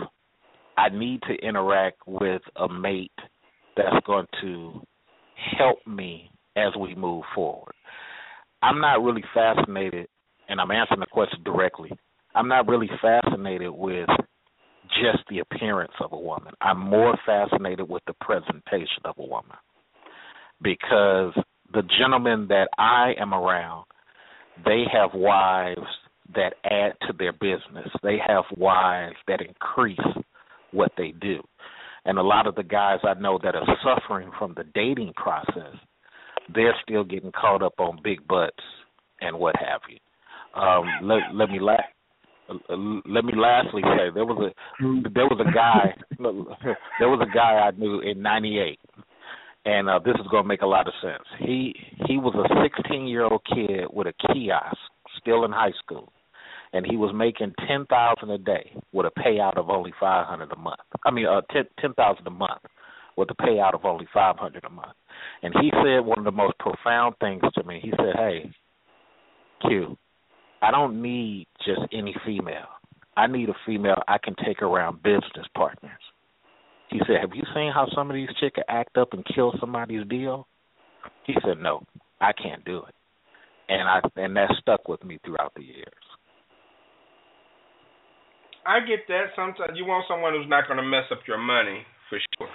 I 0.77 0.89
need 0.89 1.21
to 1.23 1.35
interact 1.35 1.99
with 2.05 2.41
a 2.57 2.67
mate 2.67 3.11
that's 3.77 4.05
going 4.05 4.27
to 4.41 4.81
help 5.57 5.79
me 5.87 6.29
as 6.57 6.73
we 6.79 6.95
move 6.95 7.23
forward. 7.33 7.73
I'm 8.61 8.81
not 8.81 9.03
really 9.03 9.23
fascinated, 9.33 10.07
and 10.49 10.59
I'm 10.59 10.71
answering 10.71 10.99
the 10.99 11.05
question 11.07 11.43
directly. 11.43 11.91
I'm 12.33 12.47
not 12.47 12.67
really 12.67 12.89
fascinated 13.01 13.71
with 13.71 14.09
just 14.89 15.23
the 15.29 15.39
appearance 15.39 15.93
of 15.99 16.13
a 16.13 16.19
woman. 16.19 16.53
I'm 16.61 16.79
more 16.79 17.17
fascinated 17.25 17.89
with 17.89 18.03
the 18.07 18.13
presentation 18.21 19.03
of 19.05 19.15
a 19.17 19.25
woman 19.25 19.57
because 20.61 21.33
the 21.73 21.83
gentlemen 21.99 22.47
that 22.49 22.69
I 22.77 23.13
am 23.19 23.33
around, 23.33 23.85
they 24.63 24.83
have 24.91 25.11
wives 25.13 25.87
that 26.33 26.53
add 26.63 26.93
to 27.07 27.13
their 27.17 27.33
business. 27.33 27.89
They 28.03 28.17
have 28.25 28.45
wives 28.57 29.15
that 29.27 29.41
increase 29.41 29.99
what 30.71 30.91
they 30.97 31.11
do. 31.11 31.41
And 32.05 32.17
a 32.19 32.23
lot 32.23 32.47
of 32.47 32.55
the 32.55 32.63
guys 32.63 32.99
I 33.03 33.19
know 33.19 33.39
that 33.43 33.55
are 33.55 33.77
suffering 33.83 34.29
from 34.37 34.53
the 34.55 34.65
dating 34.75 35.13
process, 35.15 35.75
they're 36.53 36.75
still 36.83 37.03
getting 37.03 37.31
caught 37.31 37.63
up 37.63 37.79
on 37.79 37.99
big 38.03 38.27
butts 38.27 38.63
and 39.21 39.39
what 39.39 39.55
have 39.57 39.81
you. 39.89 39.97
Um, 40.55 40.85
let 41.03 41.19
let 41.33 41.49
me 41.49 41.59
la- 41.59 41.75
let 43.05 43.25
me 43.25 43.33
lastly 43.35 43.81
say 43.83 44.09
there 44.13 44.25
was 44.25 44.51
a 44.51 45.09
there 45.13 45.25
was 45.25 45.39
a 45.45 45.51
guy 45.51 45.93
there 46.99 47.09
was 47.09 47.27
a 47.27 47.33
guy 47.33 47.67
I 47.67 47.71
knew 47.71 47.99
in 47.99 48.21
'98, 48.21 48.79
and 49.65 49.89
uh, 49.89 49.99
this 49.99 50.15
is 50.15 50.27
going 50.31 50.43
to 50.43 50.47
make 50.47 50.61
a 50.61 50.67
lot 50.67 50.87
of 50.87 50.93
sense. 51.01 51.23
He 51.39 51.75
he 52.07 52.17
was 52.17 52.33
a 52.35 52.63
16 52.63 53.07
year 53.07 53.23
old 53.23 53.41
kid 53.53 53.87
with 53.91 54.07
a 54.07 54.13
kiosk, 54.33 54.77
still 55.19 55.43
in 55.43 55.51
high 55.51 55.73
school, 55.83 56.11
and 56.71 56.85
he 56.85 56.95
was 56.95 57.13
making 57.13 57.53
ten 57.67 57.85
thousand 57.87 58.29
a 58.31 58.37
day 58.37 58.71
with 58.93 59.07
a 59.07 59.19
payout 59.19 59.57
of 59.57 59.69
only 59.69 59.93
five 59.99 60.25
hundred 60.25 60.51
a 60.51 60.57
month. 60.57 60.79
I 61.03 61.11
mean, 61.11 61.25
uh, 61.25 61.41
ten 61.51 61.65
ten 61.79 61.93
thousand 61.93 62.27
a 62.27 62.31
month 62.31 62.61
with 63.17 63.29
a 63.31 63.35
payout 63.35 63.73
of 63.73 63.83
only 63.83 64.07
five 64.13 64.37
hundred 64.37 64.63
a 64.63 64.69
month. 64.69 64.95
And 65.41 65.53
he 65.61 65.71
said 65.83 65.99
one 65.99 66.19
of 66.19 66.25
the 66.25 66.31
most 66.31 66.57
profound 66.59 67.15
things 67.19 67.41
to 67.55 67.63
me. 67.63 67.79
He 67.83 67.91
said, 67.91 68.15
"Hey, 68.15 68.51
Q, 69.61 69.97
I 70.65 70.71
don't 70.71 70.99
need 70.99 71.45
just 71.63 71.81
any 71.93 72.15
female. 72.25 72.65
I 73.15 73.27
need 73.27 73.49
a 73.49 73.55
female 73.67 74.01
I 74.07 74.17
can 74.17 74.33
take 74.43 74.63
around 74.63 75.03
business 75.03 75.45
partners." 75.53 76.01
He 76.89 76.99
said, 77.05 77.21
"Have 77.21 77.35
you 77.35 77.43
seen 77.53 77.71
how 77.71 77.85
some 77.93 78.09
of 78.09 78.15
these 78.15 78.33
chicks 78.39 78.59
act 78.67 78.97
up 78.97 79.13
and 79.13 79.23
kill 79.25 79.53
somebody's 79.59 80.07
deal?" 80.07 80.47
He 81.23 81.35
said, 81.45 81.59
"No, 81.59 81.83
I 82.19 82.33
can't 82.33 82.65
do 82.65 82.83
it." 82.83 82.95
And 83.69 83.87
I 83.87 84.01
and 84.15 84.35
that 84.37 84.55
stuck 84.59 84.87
with 84.87 85.03
me 85.03 85.19
throughout 85.23 85.53
the 85.55 85.63
years. 85.63 86.05
I 88.65 88.79
get 88.79 89.05
that. 89.07 89.35
Sometimes 89.35 89.77
you 89.77 89.85
want 89.85 90.05
someone 90.07 90.33
who's 90.33 90.49
not 90.49 90.65
to 90.67 90.81
mess 90.81 91.05
up 91.11 91.27
your 91.27 91.37
money 91.37 91.85
for 92.09 92.17
sure. 92.37 92.49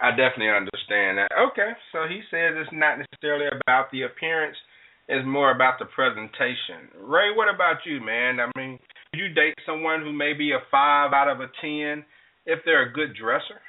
I 0.00 0.10
definitely 0.10 0.50
understand 0.50 1.18
that. 1.18 1.32
Okay, 1.50 1.74
so 1.90 2.06
he 2.06 2.22
says 2.30 2.54
it's 2.54 2.70
not 2.72 3.02
necessarily 3.02 3.46
about 3.50 3.90
the 3.90 4.02
appearance; 4.02 4.56
it's 5.08 5.26
more 5.26 5.50
about 5.50 5.78
the 5.78 5.86
presentation. 5.86 6.92
Ray, 7.00 7.34
what 7.34 7.52
about 7.52 7.78
you, 7.86 8.00
man? 8.00 8.40
I 8.40 8.50
mean, 8.58 8.78
would 9.12 9.20
you 9.20 9.28
date 9.30 9.54
someone 9.64 10.02
who 10.02 10.12
may 10.12 10.34
be 10.34 10.52
a 10.52 10.60
five 10.70 11.12
out 11.12 11.28
of 11.28 11.40
a 11.40 11.46
ten 11.60 12.04
if 12.46 12.60
they're 12.64 12.88
a 12.88 12.92
good 12.92 13.14
dresser? 13.14 13.60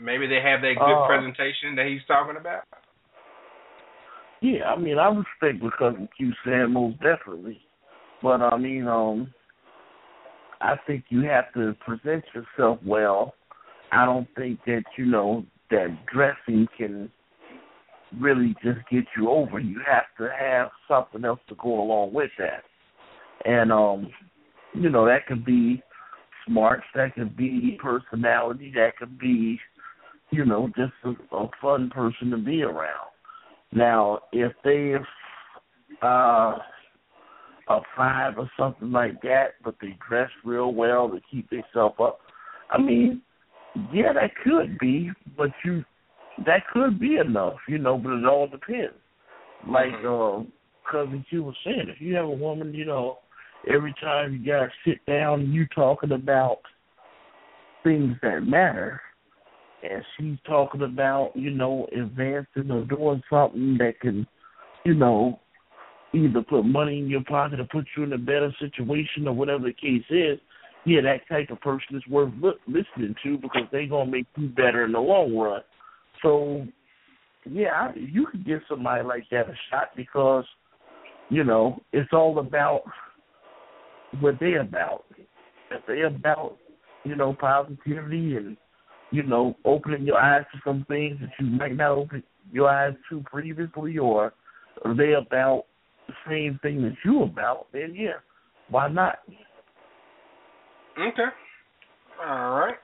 Maybe 0.00 0.26
they 0.26 0.40
have 0.40 0.62
that 0.62 0.74
good 0.78 1.04
Uh, 1.04 1.06
presentation 1.06 1.76
that 1.76 1.86
he's 1.86 2.04
talking 2.06 2.36
about. 2.36 2.62
Yeah, 4.40 4.72
I 4.72 4.76
mean, 4.78 4.98
I 4.98 5.08
respect 5.08 5.62
what 5.62 5.76
Cousin 5.76 6.08
Q 6.16 6.32
said 6.44 6.70
most 6.70 6.98
definitely, 7.00 7.60
but 8.22 8.40
I 8.40 8.56
mean, 8.56 8.88
um, 8.88 9.34
I 10.62 10.76
think 10.86 11.04
you 11.10 11.20
have 11.22 11.52
to 11.52 11.74
present 11.84 12.24
yourself 12.34 12.78
well. 12.82 13.34
I 13.92 14.06
don't 14.06 14.28
think 14.36 14.60
that 14.64 14.84
you 14.96 15.04
know 15.04 15.44
that 15.70 16.06
dressing 16.06 16.68
can 16.78 17.10
really 18.18 18.54
just 18.62 18.78
get 18.90 19.04
you 19.16 19.30
over. 19.30 19.58
You 19.58 19.80
have 19.86 20.04
to 20.18 20.32
have 20.38 20.70
something 20.88 21.24
else 21.24 21.40
to 21.48 21.54
go 21.56 21.80
along 21.80 22.12
with 22.12 22.30
that, 22.38 22.64
and 23.44 23.72
um, 23.72 24.10
you 24.74 24.88
know 24.88 25.06
that 25.06 25.26
could 25.26 25.44
be 25.44 25.82
smarts, 26.46 26.84
that 26.94 27.14
could 27.14 27.36
be 27.36 27.78
personality, 27.80 28.72
that 28.74 28.96
could 28.98 29.18
be, 29.18 29.58
you 30.30 30.44
know, 30.44 30.70
just 30.76 30.92
a, 31.04 31.36
a 31.36 31.50
fun 31.60 31.90
person 31.90 32.30
to 32.30 32.36
be 32.36 32.62
around. 32.62 33.08
Now, 33.72 34.20
if 34.32 34.52
they 34.64 34.94
uh 36.02 36.58
a 37.68 37.80
five 37.96 38.36
or 38.36 38.50
something 38.58 38.90
like 38.90 39.22
that, 39.22 39.54
but 39.62 39.76
they 39.80 39.96
dress 40.08 40.30
real 40.44 40.74
well 40.74 41.08
to 41.08 41.20
keep 41.30 41.48
themselves 41.50 41.94
up, 42.00 42.18
I 42.70 42.78
mean, 42.80 43.22
yeah, 43.92 44.12
that 44.12 44.32
could 44.42 44.76
be, 44.78 45.10
but 45.36 45.50
you 45.64 45.84
that 46.46 46.62
could 46.72 46.98
be 46.98 47.16
enough, 47.16 47.56
you 47.68 47.78
know, 47.78 47.98
but 47.98 48.12
it 48.12 48.24
all 48.24 48.48
depends. 48.48 48.94
Like 49.68 49.92
uh 50.06 50.40
cousin 50.90 51.24
Q 51.28 51.44
was 51.44 51.54
saying, 51.64 51.86
if 51.88 52.00
you 52.00 52.14
have 52.16 52.24
a 52.24 52.30
woman, 52.30 52.74
you 52.74 52.84
know, 52.84 53.18
every 53.72 53.94
time 54.00 54.32
you 54.32 54.52
guys 54.52 54.68
sit 54.86 55.04
down 55.06 55.52
you 55.52 55.66
talking 55.74 56.12
about 56.12 56.58
things 57.84 58.16
that 58.22 58.40
matter, 58.40 59.00
and 59.82 60.04
she's 60.16 60.38
talking 60.46 60.82
about, 60.82 61.32
you 61.34 61.50
know, 61.50 61.86
advancing 61.96 62.70
or 62.70 62.84
doing 62.84 63.22
something 63.30 63.78
that 63.78 63.98
can, 64.00 64.26
you 64.84 64.94
know, 64.94 65.40
either 66.12 66.42
put 66.42 66.64
money 66.64 66.98
in 66.98 67.08
your 67.08 67.24
pocket 67.24 67.60
or 67.60 67.66
put 67.70 67.86
you 67.96 68.02
in 68.02 68.12
a 68.12 68.18
better 68.18 68.54
situation 68.58 69.26
or 69.26 69.32
whatever 69.32 69.64
the 69.64 69.72
case 69.72 70.04
is, 70.10 70.38
yeah, 70.84 71.00
that 71.02 71.28
type 71.28 71.50
of 71.50 71.60
person 71.60 71.96
is 71.96 72.02
worth 72.10 72.32
look, 72.40 72.56
listening 72.66 73.14
to 73.22 73.38
because 73.38 73.62
they're 73.70 73.86
gonna 73.86 74.10
make 74.10 74.26
you 74.36 74.48
better 74.48 74.84
in 74.84 74.92
the 74.92 75.00
long 75.00 75.36
run. 75.36 75.62
So, 76.22 76.66
yeah, 77.48 77.92
you 77.94 78.26
could 78.30 78.44
give 78.44 78.60
somebody 78.68 79.02
like 79.02 79.24
that 79.30 79.48
a 79.48 79.54
shot 79.70 79.88
because, 79.96 80.44
you 81.28 81.44
know, 81.44 81.80
it's 81.92 82.10
all 82.12 82.38
about 82.38 82.82
what 84.20 84.34
they're 84.40 84.60
about. 84.60 85.04
If 85.70 85.82
they're 85.86 86.06
about, 86.06 86.56
you 87.04 87.16
know, 87.16 87.34
positivity 87.38 88.36
and, 88.36 88.56
you 89.10 89.22
know, 89.22 89.56
opening 89.64 90.02
your 90.02 90.18
eyes 90.18 90.44
to 90.52 90.60
some 90.64 90.84
things 90.88 91.18
that 91.20 91.30
you 91.38 91.46
might 91.46 91.76
not 91.76 91.92
open 91.92 92.22
your 92.52 92.68
eyes 92.68 92.94
to 93.08 93.22
previously, 93.24 93.98
or 93.98 94.32
are 94.84 94.94
they 94.96 95.12
about 95.12 95.64
the 96.08 96.14
same 96.28 96.58
thing 96.62 96.82
that 96.82 96.96
you 97.04 97.22
about, 97.22 97.66
then 97.72 97.94
yeah, 97.94 98.18
why 98.68 98.88
not? 98.88 99.18
Okay. 100.98 101.22
All 102.24 102.50
right. 102.50 102.74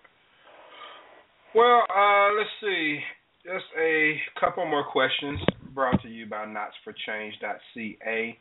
Well, 1.54 1.82
uh, 1.94 2.34
let's 2.36 2.50
see. 2.60 3.00
Just 3.46 3.70
a 3.78 4.18
couple 4.40 4.66
more 4.66 4.82
questions 4.82 5.38
brought 5.72 6.02
to 6.02 6.08
you 6.08 6.26
by 6.26 6.46
knotsforchange.ca. 6.46 8.38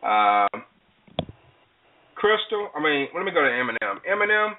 Um, 0.00 0.62
Crystal, 2.14 2.70
I 2.76 2.80
mean, 2.80 3.08
let 3.16 3.24
me 3.24 3.32
go 3.32 3.42
to 3.42 3.48
Eminem. 3.48 3.98
Eminem, 4.08 4.52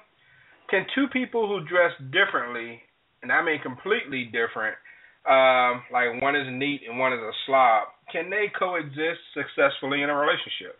can 0.68 0.84
two 0.94 1.06
people 1.10 1.48
who 1.48 1.66
dress 1.66 1.92
differently, 2.12 2.82
and 3.22 3.32
I 3.32 3.42
mean 3.42 3.58
completely 3.62 4.24
different, 4.26 4.76
um, 5.26 5.82
like 5.90 6.20
one 6.20 6.36
is 6.36 6.46
neat 6.50 6.82
and 6.86 6.98
one 6.98 7.14
is 7.14 7.20
a 7.20 7.32
slob, 7.46 7.88
can 8.12 8.28
they 8.28 8.52
coexist 8.58 9.20
successfully 9.32 10.02
in 10.02 10.10
a 10.10 10.14
relationship? 10.14 10.76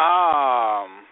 Um, 0.00 1.04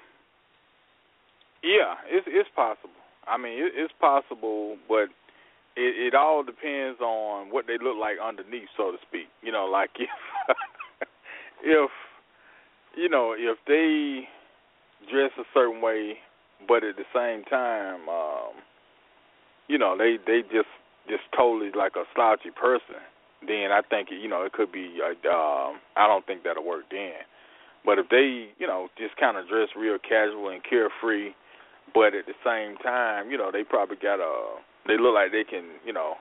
yeah, 1.63 2.01
it's 2.09 2.27
it's 2.27 2.49
possible. 2.57 2.98
I 3.29 3.37
mean, 3.37 3.59
it, 3.59 3.73
it's 3.75 3.93
possible, 4.01 4.77
but 4.89 5.09
it, 5.77 6.13
it 6.13 6.15
all 6.15 6.43
depends 6.43 7.01
on 7.01 7.53
what 7.53 7.67
they 7.67 7.79
look 7.83 7.97
like 7.99 8.17
underneath, 8.23 8.69
so 8.77 8.91
to 8.91 8.99
speak. 9.07 9.29
You 9.43 9.53
know, 9.53 9.67
like 9.67 9.91
if 9.99 10.11
if 11.63 11.91
you 12.97 13.09
know 13.09 13.35
if 13.37 13.59
they 13.67 14.29
dress 15.11 15.31
a 15.39 15.45
certain 15.55 15.81
way, 15.81 16.19
but 16.67 16.85
at 16.85 16.97
the 16.97 17.07
same 17.15 17.45
time, 17.45 18.09
um, 18.09 18.59
you 19.69 19.79
know, 19.79 19.97
they 19.97 20.17
they 20.27 20.43
just 20.43 20.73
just 21.09 21.23
totally 21.37 21.71
like 21.77 21.93
a 21.97 22.05
slouchy 22.15 22.51
person, 22.51 23.01
then 23.47 23.71
I 23.73 23.81
think 23.89 24.09
you 24.11 24.29
know 24.29 24.43
it 24.43 24.53
could 24.53 24.73
be. 24.73 24.99
Uh, 25.01 25.29
um, 25.29 25.81
I 25.97 26.07
don't 26.07 26.27
think 26.27 26.43
that'll 26.45 26.67
work 26.67 26.85
then. 26.91 27.23
But 27.85 27.99
if 27.99 28.09
they, 28.11 28.51
you 28.59 28.67
know, 28.67 28.89
just 28.99 29.17
kind 29.17 29.37
of 29.37 29.49
dress 29.49 29.69
real 29.77 29.99
casual 29.99 30.49
and 30.51 30.63
carefree, 30.63 31.31
but 31.95 32.15
at 32.15 32.27
the 32.27 32.37
same 32.45 32.77
time, 32.79 33.31
you 33.31 33.39
know, 33.39 33.51
they 33.53 33.65
probably 33.65 33.97
got 33.97 34.21
a. 34.21 34.61
They 34.87 34.97
look 34.97 35.15
like 35.15 35.33
they 35.33 35.45
can, 35.45 35.79
you 35.85 35.93
know. 35.93 36.15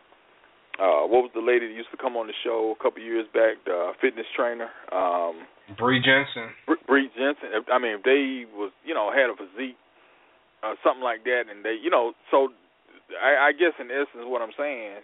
Uh, 0.78 1.10
what 1.10 1.26
was 1.26 1.32
the 1.34 1.42
lady 1.42 1.66
that 1.66 1.74
used 1.74 1.90
to 1.90 1.98
come 1.98 2.14
on 2.14 2.28
the 2.28 2.38
show 2.46 2.76
a 2.78 2.84
couple 2.84 3.02
years 3.02 3.26
back? 3.34 3.58
The 3.66 3.94
fitness 4.00 4.30
trainer. 4.36 4.70
Um, 4.94 5.50
Bree 5.74 5.98
Jensen. 5.98 6.54
Bree 6.86 7.10
Jensen. 7.18 7.50
I 7.74 7.80
mean, 7.80 7.98
if 7.98 8.04
they 8.06 8.46
was, 8.54 8.70
you 8.86 8.94
know, 8.94 9.10
had 9.10 9.34
a 9.34 9.36
physique, 9.36 9.76
uh, 10.62 10.78
something 10.86 11.04
like 11.04 11.24
that, 11.26 11.50
and 11.50 11.66
they, 11.66 11.76
you 11.82 11.90
know, 11.90 12.14
so 12.30 12.54
I, 13.18 13.50
I 13.50 13.52
guess 13.58 13.74
in 13.82 13.90
essence, 13.90 14.30
what 14.30 14.42
I'm 14.42 14.54
saying, 14.54 15.02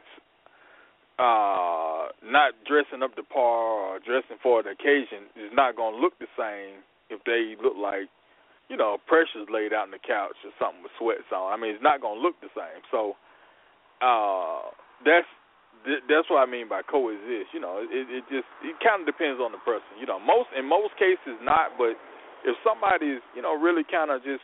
uh, 1.20 2.10
not 2.26 2.54
dressing 2.66 3.04
up 3.04 3.16
to 3.16 3.24
par 3.24 3.96
or 3.96 4.00
dressing 4.00 4.38
for 4.42 4.64
the 4.64 4.74
occasion 4.74 5.30
is 5.38 5.52
not 5.54 5.76
going 5.76 5.96
to 5.96 6.02
look 6.02 6.18
the 6.20 6.30
same 6.38 6.82
if 7.10 7.22
they 7.26 7.54
look 7.62 7.78
like, 7.78 8.10
you 8.74 8.80
know, 8.82 8.98
Precious 9.06 9.46
laid 9.54 9.70
out 9.70 9.86
on 9.86 9.94
the 9.94 10.02
couch 10.02 10.34
or 10.42 10.50
something 10.58 10.82
with 10.82 10.98
sweats 10.98 11.30
on. 11.30 11.54
I 11.54 11.62
mean, 11.62 11.78
it's 11.78 11.86
not 11.86 12.02
going 12.02 12.18
to 12.18 12.24
look 12.26 12.34
the 12.42 12.50
same. 12.58 12.82
So 12.90 13.14
uh, 14.02 14.74
that's 15.06 15.30
that's 16.10 16.26
what 16.26 16.42
I 16.42 16.50
mean 16.50 16.66
by 16.66 16.82
coexist. 16.82 17.54
You 17.54 17.62
know, 17.62 17.86
it, 17.86 18.10
it 18.10 18.26
just 18.34 18.50
it 18.66 18.74
kind 18.82 19.06
of 19.06 19.06
depends 19.06 19.38
on 19.38 19.54
the 19.54 19.62
person. 19.62 20.02
You 20.02 20.10
know, 20.10 20.18
most 20.18 20.50
in 20.58 20.66
most 20.66 20.98
cases 20.98 21.38
not, 21.46 21.78
but 21.78 21.94
if 22.50 22.58
somebody's 22.66 23.22
you 23.38 23.46
know 23.46 23.54
really 23.54 23.86
kind 23.86 24.10
of 24.10 24.26
just 24.26 24.42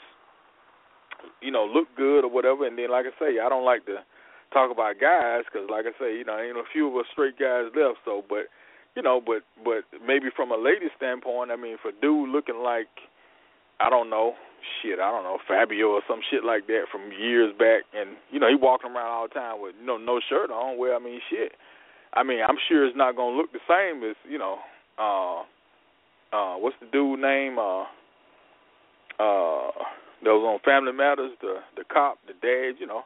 you 1.41 1.49
know 1.49 1.65
look 1.65 1.89
good 1.97 2.21
or 2.21 2.29
whatever, 2.29 2.69
and 2.69 2.77
then 2.77 2.93
like 2.93 3.09
I 3.09 3.13
say, 3.17 3.41
I 3.41 3.49
don't 3.49 3.65
like 3.65 3.89
to 3.89 4.05
talk 4.53 4.69
about 4.69 5.01
guys 5.01 5.41
because, 5.49 5.65
like 5.73 5.89
I 5.89 5.93
say, 5.97 6.21
you 6.21 6.25
know, 6.25 6.37
ain't 6.37 6.53
a 6.53 6.69
few 6.69 6.85
of 6.85 6.93
us 7.01 7.09
straight 7.17 7.41
guys 7.41 7.73
left. 7.73 8.05
So, 8.05 8.21
but 8.29 8.45
you 8.93 9.01
know, 9.01 9.17
but 9.17 9.41
but 9.65 9.89
maybe 10.05 10.29
from 10.37 10.53
a 10.53 10.59
lady 10.59 10.93
standpoint, 11.01 11.49
I 11.49 11.57
mean, 11.57 11.81
for 11.81 11.89
dude 11.97 12.29
looking 12.29 12.61
like 12.61 12.93
I 13.79 13.89
don't 13.89 14.09
know, 14.09 14.33
shit, 14.81 14.99
I 14.99 15.11
don't 15.11 15.23
know, 15.23 15.37
Fabio 15.47 15.95
or 15.95 16.01
some 16.07 16.19
shit 16.29 16.43
like 16.43 16.67
that 16.67 16.85
from 16.91 17.11
years 17.11 17.53
back, 17.57 17.83
and 17.95 18.17
you 18.31 18.39
know, 18.39 18.49
he 18.49 18.55
walking 18.55 18.91
around 18.91 19.07
all 19.07 19.27
the 19.27 19.33
time 19.33 19.61
with 19.61 19.75
you 19.79 19.85
know 19.85 19.97
no 19.97 20.19
shirt 20.29 20.51
on. 20.51 20.77
Well, 20.77 20.95
I 20.95 21.03
mean, 21.03 21.19
shit. 21.29 21.53
I 22.13 22.23
mean, 22.23 22.39
I'm 22.41 22.57
sure 22.67 22.85
it's 22.85 22.97
not 22.97 23.15
gonna 23.15 23.37
look 23.37 23.51
the 23.53 23.63
same 23.69 24.03
as 24.03 24.15
you 24.27 24.37
know, 24.37 24.57
uh, 24.97 25.41
uh, 26.35 26.55
what's 26.57 26.75
the 26.81 26.87
dude 26.91 27.19
name? 27.19 27.57
Uh, 27.57 27.83
uh, 29.19 29.71
that 30.23 30.35
was 30.35 30.43
on 30.43 30.59
Family 30.63 30.91
Matters, 30.91 31.31
the 31.41 31.59
the 31.75 31.83
cop, 31.87 32.19
the 32.27 32.33
dad, 32.33 32.79
you 32.79 32.87
know. 32.87 33.03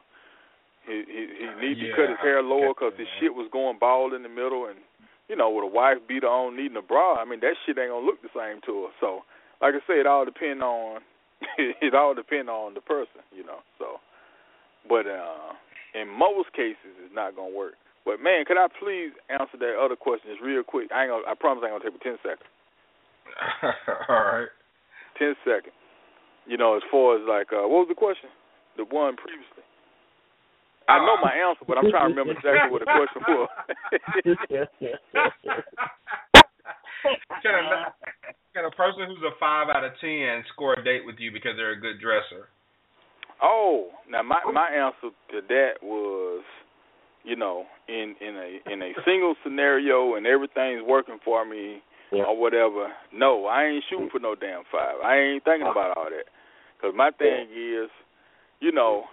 He 0.87 1.03
he, 1.07 1.21
he 1.39 1.47
needed 1.61 1.79
yeah, 1.79 1.95
to 1.95 1.95
cut 1.95 2.09
his 2.09 2.21
hair 2.21 2.41
lower 2.41 2.73
because 2.73 2.93
his 2.97 3.07
shit 3.19 3.33
was 3.33 3.47
going 3.53 3.79
bald 3.79 4.13
in 4.13 4.23
the 4.23 4.29
middle, 4.29 4.67
and 4.67 4.79
you 5.29 5.35
know, 5.35 5.49
with 5.49 5.63
a 5.63 5.71
wife 5.71 5.97
beater 6.07 6.27
on 6.27 6.57
needing 6.57 6.77
a 6.77 6.81
bra, 6.81 7.15
I 7.15 7.25
mean 7.25 7.39
that 7.41 7.55
shit 7.65 7.77
ain't 7.77 7.91
gonna 7.91 8.05
look 8.05 8.21
the 8.21 8.33
same 8.35 8.59
to 8.65 8.89
her. 8.89 8.91
So, 8.99 9.23
like 9.61 9.73
I 9.75 9.81
say, 9.87 9.99
it 9.99 10.07
all 10.07 10.25
depend 10.25 10.63
on 10.63 11.01
it 11.57 11.93
all 11.93 12.13
depend 12.13 12.49
on 12.49 12.73
the 12.73 12.81
person, 12.81 13.21
you 13.35 13.45
know. 13.45 13.59
So, 13.79 13.99
but 14.87 15.07
uh 15.07 15.53
in 15.93 16.09
most 16.09 16.51
cases, 16.53 16.97
it's 17.05 17.13
not 17.13 17.35
gonna 17.35 17.53
work. 17.53 17.75
But 18.05 18.19
man, 18.19 18.43
could 18.45 18.57
I 18.57 18.67
please 18.67 19.11
answer 19.29 19.57
that 19.59 19.79
other 19.79 19.95
question 19.95 20.31
just 20.31 20.43
real 20.43 20.63
quick? 20.63 20.91
I 20.91 21.03
ain't 21.03 21.11
gonna, 21.11 21.23
I 21.27 21.33
promise 21.35 21.63
I 21.63 21.71
ain't 21.71 21.79
gonna 21.79 21.85
take 21.85 21.95
but 21.99 22.03
ten 22.03 22.17
seconds. 22.23 22.49
all 24.09 24.43
right. 24.43 24.51
Ten 25.17 25.35
seconds. 25.45 25.75
You 26.45 26.57
know, 26.57 26.75
as 26.75 26.83
far 26.91 27.15
as 27.15 27.23
like, 27.27 27.53
uh 27.53 27.67
what 27.67 27.87
was 27.87 27.91
the 27.91 27.95
question? 27.95 28.29
The 28.75 28.83
one 28.83 29.15
previously. 29.15 29.63
I 30.89 30.99
know 30.99 31.15
my 31.23 31.31
answer, 31.31 31.63
but 31.65 31.77
I'm 31.77 31.89
trying 31.89 32.11
to 32.11 32.15
remember 32.15 32.33
exactly 32.33 32.71
what 32.71 32.83
the 32.83 32.91
question 32.91 33.23
was. 33.23 33.47
can, 38.53 38.65
a, 38.65 38.71
person 38.71 39.05
who's 39.07 39.23
a 39.25 39.35
five 39.39 39.69
out 39.69 39.83
of 39.83 39.91
ten 39.99 40.43
score 40.53 40.73
a 40.73 40.83
date 40.83 41.05
with 41.05 41.15
you 41.19 41.31
because 41.31 41.53
they're 41.57 41.73
a 41.73 41.79
good 41.79 41.99
dresser? 41.99 42.49
Oh, 43.41 43.89
now 44.09 44.21
my 44.23 44.39
my 44.51 44.69
answer 44.69 45.13
to 45.31 45.41
that 45.47 45.73
was, 45.81 46.43
you 47.23 47.35
know, 47.35 47.65
in 47.87 48.15
in 48.21 48.35
a 48.35 48.71
in 48.71 48.81
a 48.81 48.91
single 49.05 49.35
scenario 49.43 50.15
and 50.15 50.25
everything's 50.25 50.83
working 50.85 51.19
for 51.25 51.45
me 51.45 51.81
yeah. 52.11 52.23
or 52.23 52.39
whatever. 52.39 52.87
No, 53.13 53.45
I 53.45 53.65
ain't 53.65 53.83
shooting 53.89 54.09
for 54.11 54.19
no 54.19 54.35
damn 54.35 54.63
five. 54.71 54.95
I 55.03 55.17
ain't 55.17 55.43
thinking 55.43 55.67
about 55.67 55.97
all 55.97 56.09
that. 56.09 56.29
Cause 56.81 56.93
my 56.95 57.11
thing 57.11 57.47
is, 57.51 57.89
you 58.59 58.71
know, 58.71 59.03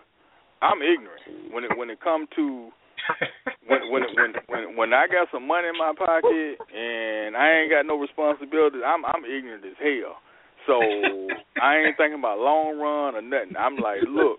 I'm 0.60 0.82
ignorant 0.82 1.52
when 1.52 1.64
it 1.64 1.70
when 1.76 1.90
it 1.90 2.00
come 2.00 2.26
to 2.36 2.70
when 3.66 3.90
when 3.90 4.02
when 4.14 4.30
when 4.48 4.62
when 4.76 4.90
I 4.92 5.06
got 5.06 5.28
some 5.32 5.46
money 5.46 5.68
in 5.68 5.78
my 5.78 5.92
pocket 5.96 6.58
and 6.74 7.36
I 7.36 7.62
ain't 7.62 7.70
got 7.70 7.86
no 7.86 7.98
responsibilities, 7.98 8.82
I'm 8.84 9.04
I'm 9.04 9.24
ignorant 9.24 9.64
as 9.64 9.78
hell. 9.78 10.18
So 10.66 10.76
I 11.60 11.82
ain't 11.82 11.96
thinking 11.96 12.20
about 12.20 12.38
long 12.38 12.78
run 12.78 13.16
or 13.16 13.24
nothing. 13.24 13.56
I'm 13.56 13.80
like, 13.80 14.04
look, 14.04 14.38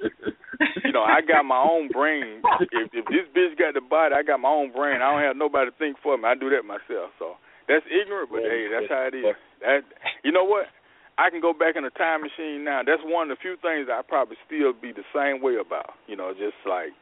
you 0.86 0.94
know, 0.94 1.02
I 1.02 1.22
got 1.26 1.44
my 1.44 1.58
own 1.58 1.90
brain. 1.90 2.42
If 2.72 2.94
if 2.94 3.06
this 3.10 3.26
bitch 3.34 3.58
got 3.58 3.74
the 3.74 3.82
body, 3.82 4.14
I 4.14 4.24
got 4.24 4.40
my 4.40 4.50
own 4.50 4.72
brain. 4.72 5.02
I 5.02 5.12
don't 5.12 5.26
have 5.26 5.36
nobody 5.36 5.72
to 5.72 5.78
think 5.78 5.98
for 6.04 6.18
me. 6.18 6.26
I 6.26 6.36
do 6.36 6.50
that 6.54 6.64
myself. 6.64 7.12
So 7.18 7.42
that's 7.68 7.86
ignorant, 7.90 8.30
but 8.30 8.46
hey, 8.46 8.70
that's 8.70 8.90
how 8.90 9.10
it 9.10 9.16
is. 9.18 9.36
That 9.62 9.82
you 10.24 10.32
know 10.32 10.46
what? 10.46 10.70
I 11.18 11.30
can 11.30 11.42
go 11.42 11.54
back 11.54 11.76
in 11.76 11.86
a 11.86 11.94
time 11.94 12.22
machine 12.22 12.64
now. 12.64 12.82
That's 12.86 13.04
one 13.04 13.30
of 13.30 13.38
the 13.38 13.42
few 13.42 13.58
things 13.62 13.90
I 13.92 14.02
probably 14.02 14.38
still 14.48 14.74
be 14.74 14.94
the 14.94 15.06
same 15.14 15.42
way 15.42 15.58
about. 15.60 15.94
You 16.08 16.16
know, 16.16 16.34
just 16.34 16.58
like, 16.66 16.94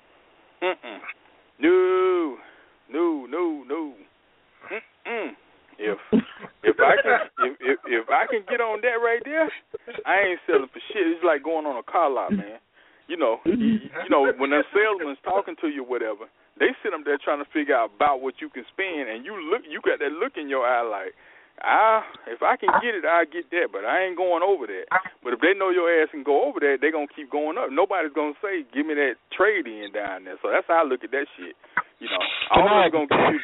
mm 0.64 0.76
no, 1.60 2.38
no, 2.92 3.26
no, 3.30 3.64
no, 3.68 3.94
mm 5.08 5.32
If 5.80 5.98
if 6.64 6.76
I 6.80 6.96
can 7.02 7.20
if, 7.40 7.58
if 7.62 7.80
if 7.88 8.06
I 8.10 8.28
can 8.28 8.44
get 8.50 8.60
on 8.60 8.82
that 8.82 9.00
right 9.00 9.22
there, 9.24 9.48
I 10.06 10.36
ain't 10.36 10.40
selling 10.46 10.68
for 10.68 10.82
shit. 10.92 11.08
It's 11.08 11.24
like 11.24 11.44
going 11.44 11.66
on 11.66 11.80
a 11.80 11.84
car 11.84 12.10
lot, 12.12 12.32
man. 12.32 12.60
You 13.08 13.18
know, 13.18 13.40
you, 13.46 13.80
you 13.88 14.10
know 14.12 14.28
when 14.38 14.52
the 14.52 14.62
salesman's 14.76 15.24
talking 15.24 15.56
to 15.62 15.68
you, 15.68 15.84
whatever, 15.84 16.28
they 16.60 16.76
sit 16.84 16.92
them 16.92 17.04
there 17.06 17.18
trying 17.18 17.40
to 17.40 17.50
figure 17.50 17.74
out 17.74 17.96
about 17.96 18.22
what 18.22 18.44
you 18.44 18.50
can 18.50 18.68
spend, 18.70 19.08
and 19.08 19.26
you 19.26 19.34
look, 19.50 19.64
you 19.64 19.80
got 19.82 20.00
that 20.00 20.12
look 20.12 20.36
in 20.36 20.50
your 20.52 20.68
eye 20.68 20.84
like 20.84 21.16
I 21.62 22.04
if 22.28 22.42
I 22.42 22.56
can 22.56 22.70
get 22.82 22.96
it, 22.96 23.04
I 23.06 23.26
get 23.26 23.50
that, 23.52 23.70
but 23.72 23.84
I 23.86 24.04
ain't 24.08 24.18
going 24.18 24.44
over 24.44 24.68
that. 24.68 24.88
But 25.24 25.34
if 25.34 25.40
they 25.42 25.54
know 25.58 25.70
your 25.70 25.90
ass 25.90 26.10
can 26.12 26.24
go 26.24 26.44
over 26.48 26.60
that, 26.60 26.80
they 26.82 26.92
gonna 26.92 27.12
keep 27.12 27.30
going 27.32 27.58
up. 27.58 27.72
Nobody's 27.72 28.14
gonna 28.16 28.38
say, 28.42 28.64
"Give 28.74 28.86
me 28.86 28.94
that 28.96 29.16
trade 29.36 29.68
in 29.68 29.92
down 29.92 30.24
there." 30.24 30.38
So 30.42 30.50
that's 30.50 30.68
how 30.68 30.82
I 30.82 30.88
look 30.88 31.04
at 31.04 31.12
that 31.12 31.28
shit. 31.36 31.56
You 32.00 32.08
know, 32.08 32.24
all 32.52 32.68
I'm 32.68 32.92
gonna 32.92 33.08
give 33.08 33.36
you. 33.36 33.42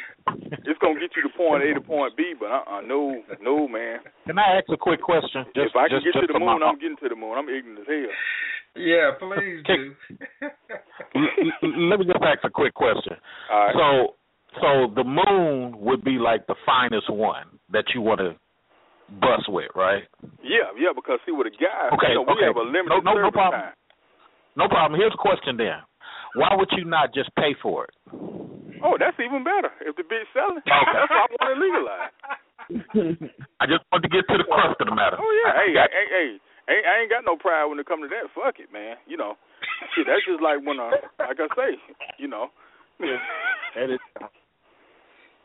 it's 0.64 0.80
gonna 0.80 1.00
get 1.00 1.12
you 1.16 1.24
to 1.28 1.34
point 1.36 1.64
A 1.64 1.74
to 1.74 1.82
point 1.82 2.16
B, 2.16 2.34
but 2.40 2.48
uh, 2.48 2.64
uh 2.80 2.82
no, 2.82 3.22
no, 3.42 3.68
man. 3.68 4.00
Can 4.26 4.40
I 4.40 4.58
ask 4.58 4.68
a 4.72 4.78
quick 4.78 5.02
question? 5.02 5.44
Just, 5.56 5.72
if 5.72 5.76
I 5.76 5.88
can 5.90 6.00
just, 6.00 6.06
get 6.06 6.14
just 6.16 6.28
to 6.28 6.34
the 6.34 6.40
moon, 6.40 6.60
my- 6.60 6.68
I'm 6.68 6.80
getting 6.80 6.98
to 6.98 7.10
the 7.10 7.16
moon. 7.20 7.36
I'm 7.38 7.50
ignorant 7.50 7.84
as 7.84 7.88
hell. 7.88 8.16
Yeah, 8.76 9.12
please 9.20 9.64
do. 9.68 9.96
L- 11.16 11.36
l- 11.64 11.90
Let 11.90 12.00
me 12.00 12.06
just 12.06 12.20
ask 12.24 12.44
a 12.44 12.50
quick 12.50 12.74
question. 12.74 13.16
All 13.52 13.60
right. 13.60 13.76
So, 13.76 14.16
so 14.62 14.92
the 14.96 15.04
moon 15.04 15.78
would 15.80 16.04
be 16.04 16.18
like 16.18 16.48
the 16.48 16.56
finest 16.66 17.10
one 17.10 17.46
that 17.72 17.86
you 17.94 18.02
want 18.02 18.20
to 18.20 18.36
bust 19.22 19.48
with, 19.50 19.70
right? 19.76 20.04
Yeah, 20.42 20.74
yeah, 20.78 20.94
because 20.96 21.20
see, 21.26 21.32
with 21.32 21.48
a 21.48 21.56
guy, 21.56 21.90
Okay, 21.94 22.14
you 22.14 22.22
know, 22.22 22.26
we 22.26 22.34
okay. 22.40 22.46
have 22.50 22.58
a 22.58 22.66
limited 22.66 22.90
No, 22.90 23.00
no, 23.00 23.14
no 23.22 23.32
problem. 23.32 23.62
time. 23.62 23.74
No 24.56 24.68
problem. 24.68 25.00
Here's 25.00 25.14
a 25.14 25.20
question 25.22 25.58
then. 25.58 25.84
Why 26.36 26.52
would 26.56 26.70
you 26.76 26.86
not 26.86 27.14
just 27.14 27.30
pay 27.36 27.56
for 27.62 27.86
it? 27.86 27.94
Oh, 28.84 28.98
that's 29.00 29.18
even 29.20 29.44
better. 29.44 29.72
If 29.82 29.96
the 29.96 30.04
bitch 30.04 30.28
selling, 30.36 30.62
that's 30.68 31.10
why 31.10 31.26
I 31.26 31.28
want 31.32 31.50
to 31.54 31.60
legalize. 31.60 32.14
I 33.62 33.66
just 33.70 33.84
want 33.92 34.04
to 34.04 34.10
get 34.10 34.26
to 34.28 34.38
the 34.38 34.48
crux 34.50 34.76
of 34.80 34.88
the 34.88 34.96
matter. 34.96 35.18
Oh 35.20 35.32
yeah, 35.46 35.54
hey, 35.54 35.70
hey, 35.74 35.88
hey, 35.90 36.08
hey, 36.10 36.30
ain't, 36.76 36.86
I 36.86 36.94
ain't 37.02 37.12
got 37.14 37.24
no 37.26 37.38
pride 37.38 37.66
when 37.66 37.80
it 37.80 37.86
comes 37.86 38.04
to 38.04 38.10
that. 38.10 38.30
Fuck 38.34 38.60
it, 38.60 38.74
man. 38.74 38.98
You 39.08 39.18
know, 39.18 39.38
shit, 39.94 40.08
that's 40.10 40.26
just 40.26 40.42
like 40.42 40.60
when, 40.66 40.80
uh, 40.80 40.92
like 41.20 41.38
I 41.40 41.48
say, 41.56 41.78
you 42.18 42.28
know. 42.28 42.50
That 43.76 43.92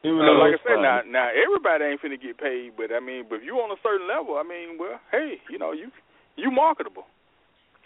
is. 0.02 0.08
Even 0.08 0.20
uh, 0.20 0.24
though, 0.24 0.40
like 0.40 0.54
I 0.56 0.62
said, 0.64 0.80
now, 0.80 1.00
now 1.06 1.28
everybody 1.28 1.84
ain't 1.84 2.00
finna 2.00 2.20
get 2.20 2.38
paid, 2.38 2.72
but 2.76 2.92
I 2.92 3.00
mean, 3.00 3.24
but 3.28 3.36
if 3.36 3.44
you 3.44 3.54
on 3.60 3.70
a 3.70 3.80
certain 3.82 4.08
level, 4.08 4.36
I 4.36 4.42
mean, 4.42 4.78
well, 4.78 4.98
hey, 5.12 5.36
you 5.50 5.58
know, 5.58 5.72
you 5.72 5.90
you 6.36 6.50
marketable. 6.50 7.04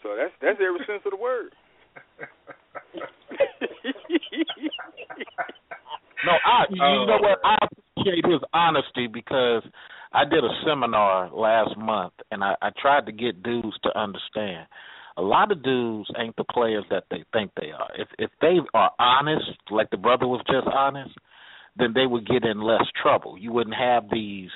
So 0.02 0.14
that's 0.16 0.32
that's 0.40 0.58
every 0.60 0.80
sense 0.86 1.02
of 1.04 1.10
the 1.12 1.16
word. 1.20 1.50
No, 6.24 6.32
I 6.44 6.64
you 6.70 6.82
Oh. 6.82 7.04
know 7.06 7.18
what? 7.20 7.38
Uh, 7.44 7.56
I 7.60 7.66
appreciate 7.96 8.24
his 8.26 8.40
honesty 8.52 9.06
because 9.06 9.62
I 10.12 10.24
did 10.24 10.44
a 10.44 10.50
seminar 10.66 11.30
last 11.32 11.76
month 11.76 12.14
and 12.30 12.42
I, 12.42 12.54
I 12.62 12.70
tried 12.80 13.06
to 13.06 13.12
get 13.12 13.42
dudes 13.42 13.76
to 13.82 13.98
understand. 13.98 14.66
A 15.16 15.22
lot 15.22 15.52
of 15.52 15.62
dudes 15.62 16.08
ain't 16.18 16.34
the 16.36 16.44
players 16.44 16.84
that 16.90 17.04
they 17.10 17.24
think 17.32 17.52
they 17.60 17.70
are. 17.70 17.88
If 17.96 18.08
if 18.18 18.30
they 18.40 18.58
are 18.74 18.90
honest, 18.98 19.46
like 19.70 19.90
the 19.90 19.96
brother 19.96 20.26
was 20.26 20.40
just 20.46 20.66
honest, 20.66 21.14
then 21.76 21.92
they 21.94 22.06
would 22.06 22.26
get 22.26 22.44
in 22.44 22.60
less 22.60 22.84
trouble. 23.02 23.36
You 23.38 23.52
wouldn't 23.52 23.76
have 23.76 24.04
these 24.10 24.50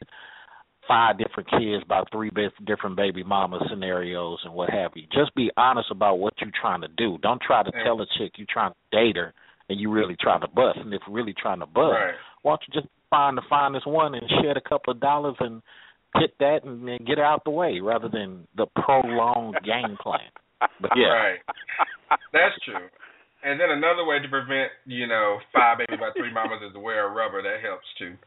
five 0.87 1.19
different 1.19 1.51
kids 1.51 1.85
by 1.87 2.03
three 2.11 2.31
different 2.65 2.97
baby 2.97 3.23
mama 3.23 3.59
scenarios 3.69 4.39
and 4.45 4.55
what 4.55 4.71
have 4.71 4.93
you. 4.95 5.03
Just 5.13 5.35
be 5.35 5.51
honest 5.57 5.91
about 5.91 6.19
what 6.19 6.33
you're 6.41 6.51
trying 6.59 6.81
to 6.81 6.89
do. 6.97 7.19
Don't 7.23 7.43
try 7.43 7.63
to 7.63 7.71
tell 7.85 8.01
a 8.01 8.07
chick 8.19 8.33
you're 8.37 8.47
trying 8.51 8.73
to 8.73 8.97
date 8.97 9.17
her 9.17 9.35
and 9.69 9.79
you 9.79 9.91
really 9.91 10.17
trying 10.19 10.41
to 10.41 10.49
bust. 10.49 10.79
And 10.81 10.95
if 10.95 11.03
you're 11.07 11.15
really 11.15 11.35
trying 11.35 11.61
to 11.61 11.67
bust, 11.67 11.93
Right. 11.93 12.15
why 12.43 12.53
don't 12.53 12.63
you 12.69 12.81
just 12.81 12.93
find 13.11 13.37
the 13.37 13.43
finest 13.51 13.87
one 13.87 14.15
and 14.15 14.27
shed 14.43 14.57
a 14.57 14.61
couple 14.67 14.93
of 14.93 15.01
dollars 15.01 15.37
and 15.41 15.61
hit 16.17 16.33
that 16.41 16.65
and 16.65 16.89
then 16.89 16.99
get 17.07 17.19
out 17.19 17.45
the 17.45 17.51
way 17.51 17.81
rather 17.81 18.09
than 18.09 18.47
the 18.57 18.67
prolonged 18.83 19.57
game 19.65 19.97
plan. 20.03 20.21
But 20.81 20.93
yeah, 20.97 21.09
Right. 21.09 21.39
That's 22.33 22.55
true. 22.65 22.89
And 23.43 23.61
then 23.61 23.71
another 23.71 24.03
way 24.03 24.19
to 24.19 24.29
prevent, 24.29 24.75
you 24.85 25.07
know, 25.07 25.39
five 25.55 25.79
baby 25.79 25.95
by 25.95 26.11
three 26.19 26.33
mamas 26.35 26.59
is 26.67 26.75
to 26.75 26.83
wear 26.83 27.07
a 27.07 27.13
rubber. 27.15 27.39
That 27.43 27.63
helps 27.63 27.87
too. 27.99 28.19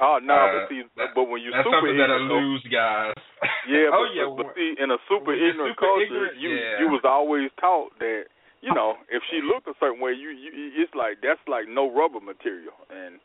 Oh 0.00 0.18
no, 0.18 0.34
Uh, 0.34 0.50
but 0.50 0.62
see, 0.72 0.82
but 1.14 1.24
when 1.30 1.38
you 1.38 1.54
That's 1.54 1.62
super 1.62 1.78
something 1.78 1.94
ignorant, 1.94 2.26
lose 2.26 2.64
guys. 2.66 3.14
yeah, 3.70 3.94
oh 3.94 4.02
but, 4.02 4.10
yeah. 4.10 4.26
but, 4.26 4.50
but 4.50 4.58
see, 4.58 4.74
in 4.74 4.90
a 4.90 4.98
super 5.06 5.30
ignorant 5.36 5.78
super 5.78 5.86
culture, 5.86 6.02
ignorant, 6.02 6.34
you 6.42 6.50
yeah. 6.50 6.82
you 6.82 6.86
was 6.90 7.06
always 7.06 7.46
taught 7.62 7.94
that 8.02 8.26
you 8.58 8.74
know 8.74 8.98
if 9.06 9.22
she 9.30 9.38
looked 9.38 9.70
a 9.70 9.76
certain 9.78 10.02
way, 10.02 10.10
you, 10.10 10.34
you 10.34 10.82
it's 10.82 10.90
like 10.98 11.22
that's 11.22 11.38
like 11.46 11.70
no 11.70 11.94
rubber 11.94 12.18
material, 12.18 12.74
and 12.90 13.22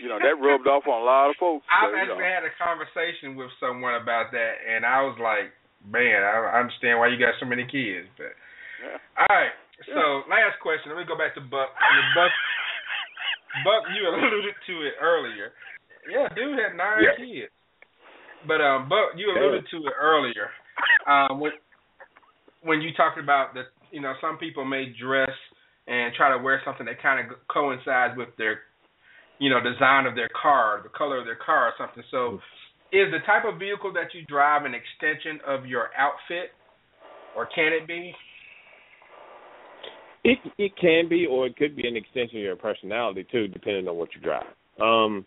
you 0.00 0.08
know 0.08 0.16
that 0.16 0.40
rubbed 0.40 0.64
off 0.64 0.88
on 0.88 0.96
a 0.96 1.04
lot 1.04 1.28
of 1.28 1.36
folks. 1.36 1.68
I've 1.68 1.92
so, 1.92 2.00
actually 2.00 2.24
know. 2.24 2.32
had 2.40 2.48
a 2.48 2.54
conversation 2.56 3.36
with 3.36 3.52
someone 3.60 4.00
about 4.00 4.32
that, 4.32 4.64
and 4.64 4.88
I 4.88 5.04
was 5.04 5.20
like, 5.20 5.52
man, 5.84 6.24
I 6.24 6.56
I 6.56 6.64
understand 6.64 6.96
why 6.96 7.12
you 7.12 7.20
got 7.20 7.36
so 7.36 7.44
many 7.44 7.68
kids. 7.68 8.08
But 8.16 8.32
Yeah. 8.80 8.96
all 9.20 9.28
right, 9.28 9.52
so 9.86 10.26
last 10.30 10.58
question. 10.62 10.90
Let 10.90 10.98
me 10.98 11.06
go 11.06 11.16
back 11.18 11.34
to 11.34 11.40
Buck. 11.40 11.70
Buck, 12.14 12.32
Buck, 13.64 13.82
you 13.94 14.02
alluded 14.08 14.54
to 14.66 14.74
it 14.86 14.94
earlier. 15.00 15.52
Yeah, 16.10 16.28
dude 16.34 16.58
had 16.58 16.76
nine 16.76 17.04
Yeah. 17.04 17.16
kids. 17.18 17.52
But 18.46 18.60
um, 18.62 18.88
Buck, 18.88 19.14
you 19.16 19.30
alluded 19.30 19.66
to 19.70 19.76
it 19.86 19.94
earlier. 19.98 20.50
Um, 21.06 21.40
when 21.40 21.52
when 22.62 22.80
you 22.80 22.90
talked 22.94 23.18
about 23.18 23.54
that, 23.54 23.66
you 23.90 24.00
know, 24.00 24.14
some 24.20 24.38
people 24.38 24.64
may 24.64 24.86
dress 25.00 25.30
and 25.86 26.12
try 26.14 26.30
to 26.36 26.42
wear 26.42 26.60
something 26.64 26.86
that 26.86 27.00
kind 27.00 27.18
of 27.24 27.36
coincides 27.48 28.16
with 28.16 28.28
their, 28.36 28.60
you 29.38 29.48
know, 29.48 29.58
design 29.62 30.06
of 30.06 30.14
their 30.14 30.28
car, 30.40 30.80
the 30.82 30.90
color 30.90 31.18
of 31.18 31.24
their 31.24 31.38
car, 31.38 31.68
or 31.68 31.72
something. 31.78 32.02
So, 32.10 32.40
is 32.92 33.10
the 33.10 33.20
type 33.26 33.44
of 33.46 33.58
vehicle 33.58 33.92
that 33.94 34.12
you 34.14 34.24
drive 34.26 34.64
an 34.66 34.74
extension 34.74 35.40
of 35.46 35.66
your 35.66 35.88
outfit, 35.96 36.50
or 37.36 37.46
can 37.54 37.72
it 37.72 37.86
be? 37.86 38.12
It 40.28 40.38
it 40.58 40.72
can 40.78 41.08
be, 41.08 41.26
or 41.26 41.46
it 41.46 41.56
could 41.56 41.74
be 41.74 41.88
an 41.88 41.96
extension 41.96 42.38
of 42.38 42.44
your 42.44 42.56
personality 42.56 43.26
too, 43.32 43.48
depending 43.48 43.88
on 43.88 43.96
what 43.96 44.10
you 44.14 44.20
drive. 44.20 44.44
Um, 44.78 45.24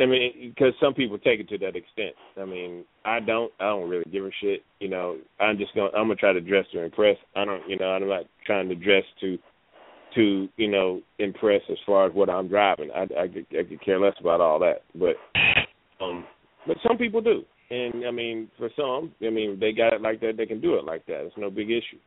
I 0.00 0.06
mean, 0.06 0.52
because 0.54 0.72
some 0.80 0.94
people 0.94 1.18
take 1.18 1.40
it 1.40 1.48
to 1.50 1.58
that 1.58 1.76
extent. 1.76 2.14
I 2.40 2.46
mean, 2.46 2.84
I 3.04 3.20
don't. 3.20 3.52
I 3.60 3.64
don't 3.64 3.88
really 3.88 4.10
give 4.10 4.24
a 4.24 4.30
shit. 4.40 4.62
You 4.80 4.88
know, 4.88 5.18
I'm 5.38 5.58
just 5.58 5.74
gonna. 5.74 5.90
I'm 5.90 6.04
gonna 6.04 6.16
try 6.16 6.32
to 6.32 6.40
dress 6.40 6.64
to 6.72 6.82
impress. 6.82 7.16
I 7.36 7.44
don't. 7.44 7.68
You 7.68 7.78
know, 7.78 7.90
I'm 7.90 8.08
not 8.08 8.24
trying 8.46 8.68
to 8.70 8.74
dress 8.74 9.04
to, 9.20 9.38
to 10.14 10.48
you 10.56 10.68
know, 10.68 11.02
impress 11.18 11.60
as 11.70 11.76
far 11.84 12.06
as 12.06 12.14
what 12.14 12.30
I'm 12.30 12.48
driving. 12.48 12.90
I 12.94 13.02
I 13.02 13.28
could, 13.28 13.46
I 13.50 13.62
could 13.62 13.84
care 13.84 14.00
less 14.00 14.14
about 14.20 14.40
all 14.40 14.58
that. 14.60 14.82
But, 14.94 15.16
um, 16.02 16.24
but 16.66 16.78
some 16.86 16.96
people 16.96 17.20
do, 17.20 17.42
and 17.70 18.06
I 18.06 18.10
mean, 18.10 18.50
for 18.56 18.70
some, 18.74 19.12
I 19.24 19.28
mean, 19.30 19.58
they 19.60 19.72
got 19.72 19.92
it 19.92 20.00
like 20.00 20.20
that. 20.20 20.38
They 20.38 20.46
can 20.46 20.62
do 20.62 20.76
it 20.76 20.84
like 20.84 21.04
that. 21.06 21.26
It's 21.26 21.36
no 21.36 21.50
big 21.50 21.70
issue. 21.70 21.98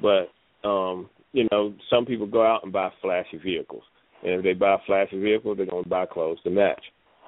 But 0.00 0.30
um, 0.66 1.08
you 1.32 1.46
know, 1.50 1.72
some 1.88 2.04
people 2.06 2.26
go 2.26 2.44
out 2.44 2.64
and 2.64 2.72
buy 2.72 2.90
flashy 3.00 3.38
vehicles, 3.38 3.82
and 4.22 4.32
if 4.34 4.42
they 4.42 4.52
buy 4.52 4.74
a 4.74 4.78
flashy 4.86 5.18
vehicle, 5.20 5.54
they're 5.54 5.66
going 5.66 5.84
to 5.84 5.88
buy 5.88 6.06
clothes 6.06 6.38
to 6.42 6.50
match, 6.50 6.82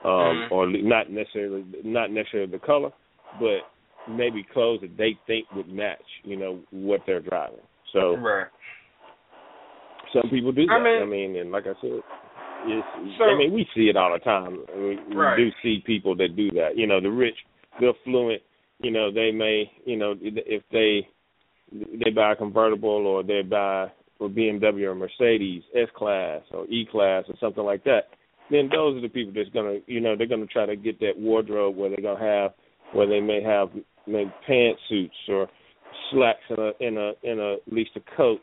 um, 0.04 0.10
Mhm. 0.10 0.50
or 0.50 0.66
not 0.66 1.10
necessarily 1.10 1.64
not 1.84 2.10
necessarily 2.10 2.50
the 2.50 2.58
color, 2.58 2.92
but 3.38 3.60
maybe 4.08 4.42
clothes 4.42 4.80
that 4.80 4.96
they 4.96 5.16
think 5.26 5.46
would 5.54 5.68
match, 5.68 6.02
you 6.24 6.36
know, 6.36 6.58
what 6.70 7.00
they're 7.06 7.20
driving. 7.20 7.60
So 7.92 8.16
Right. 8.16 8.48
some 10.12 10.28
people 10.28 10.50
do 10.52 10.66
that. 10.66 10.72
I 10.72 10.82
mean- 10.82 11.02
I 11.02 11.04
mean, 11.04 11.36
and 11.36 11.52
like 11.52 11.66
I 11.66 11.74
said, 11.80 12.02
it's, 12.64 13.18
So- 13.18 13.24
I 13.24 13.34
mean, 13.36 13.52
we 13.52 13.64
see 13.74 13.88
it 13.88 13.96
all 13.96 14.12
the 14.12 14.18
time. 14.18 14.58
We, 14.76 14.96
we 14.96 15.14
Right. 15.14 15.36
do 15.36 15.50
see 15.62 15.80
people 15.80 16.14
that 16.16 16.34
do 16.36 16.50
that. 16.52 16.76
You 16.76 16.86
know, 16.86 17.00
the 17.00 17.10
rich, 17.10 17.38
the 17.80 17.88
affluent. 17.88 18.42
You 18.80 18.90
know, 18.90 19.12
they 19.12 19.30
may, 19.30 19.70
you 19.84 19.96
know, 19.96 20.16
if 20.20 20.62
they 20.70 21.06
they 21.72 22.10
buy 22.10 22.32
a 22.32 22.36
convertible 22.36 23.06
or 23.06 23.22
they 23.22 23.42
buy 23.42 23.90
a 24.20 24.28
BMW 24.28 24.84
or 24.84 24.94
Mercedes 24.94 25.62
S 25.74 25.88
class 25.96 26.42
or 26.52 26.66
E 26.66 26.86
class 26.90 27.24
or 27.28 27.34
something 27.40 27.64
like 27.64 27.84
that, 27.84 28.08
then 28.50 28.68
those 28.72 28.96
are 28.96 29.00
the 29.00 29.08
people 29.08 29.32
that's 29.34 29.48
gonna, 29.50 29.78
you 29.86 30.00
know, 30.00 30.16
they're 30.16 30.26
gonna 30.26 30.46
try 30.46 30.66
to 30.66 30.76
get 30.76 31.00
that 31.00 31.18
wardrobe 31.18 31.76
where 31.76 31.90
they're 31.90 32.00
gonna 32.00 32.20
have, 32.20 32.52
where 32.92 33.06
they 33.06 33.20
may 33.20 33.42
have 33.42 33.68
maybe 34.06 34.32
pantsuits 34.48 35.10
or 35.28 35.48
slacks 36.10 36.40
in 36.50 36.58
a 36.58 36.72
in 36.80 36.96
a 36.98 37.12
in 37.22 37.40
a 37.40 37.54
at 37.54 37.72
least 37.72 37.90
a 37.96 38.16
coat, 38.16 38.40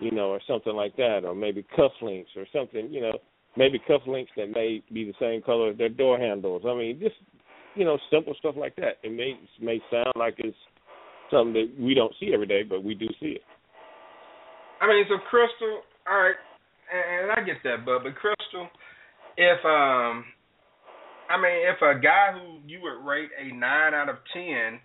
you 0.00 0.10
know, 0.10 0.28
or 0.30 0.40
something 0.46 0.74
like 0.74 0.96
that, 0.96 1.20
or 1.24 1.34
maybe 1.34 1.64
cufflinks 1.76 2.36
or 2.36 2.46
something, 2.52 2.90
you 2.90 3.00
know, 3.00 3.18
maybe 3.56 3.80
cufflinks 3.88 4.28
that 4.36 4.50
may 4.50 4.82
be 4.92 5.04
the 5.04 5.14
same 5.20 5.42
color 5.42 5.70
as 5.70 5.78
their 5.78 5.88
door 5.88 6.18
handles. 6.18 6.62
I 6.66 6.74
mean, 6.74 7.00
just 7.00 7.16
you 7.74 7.84
know, 7.84 7.98
simple 8.10 8.34
stuff 8.38 8.54
like 8.56 8.76
that. 8.76 8.98
It 9.02 9.12
may 9.12 9.38
may 9.60 9.80
sound 9.90 10.12
like 10.16 10.34
it's 10.38 10.56
something 11.30 11.52
that 11.54 11.68
we 11.78 11.94
don't 11.94 12.12
see 12.20 12.32
every 12.32 12.46
day, 12.46 12.62
but 12.62 12.82
we 12.82 12.94
do 12.94 13.06
see 13.20 13.38
it. 13.38 13.42
I 14.80 14.86
mean, 14.86 15.04
so 15.08 15.18
Crystal, 15.28 15.82
all 16.08 16.18
right, 16.18 16.38
and, 16.88 17.32
I 17.32 17.44
get 17.44 17.56
that, 17.64 17.84
but 17.84 18.02
but 18.02 18.14
Crystal, 18.14 18.68
if 19.36 19.58
um, 19.64 20.24
I 21.28 21.36
mean, 21.36 21.66
if 21.68 21.82
a 21.82 22.00
guy 22.00 22.32
who 22.32 22.58
you 22.66 22.80
would 22.82 23.04
rate 23.04 23.30
a 23.36 23.54
nine 23.54 23.92
out 23.92 24.08
of 24.08 24.16
ten 24.32 24.80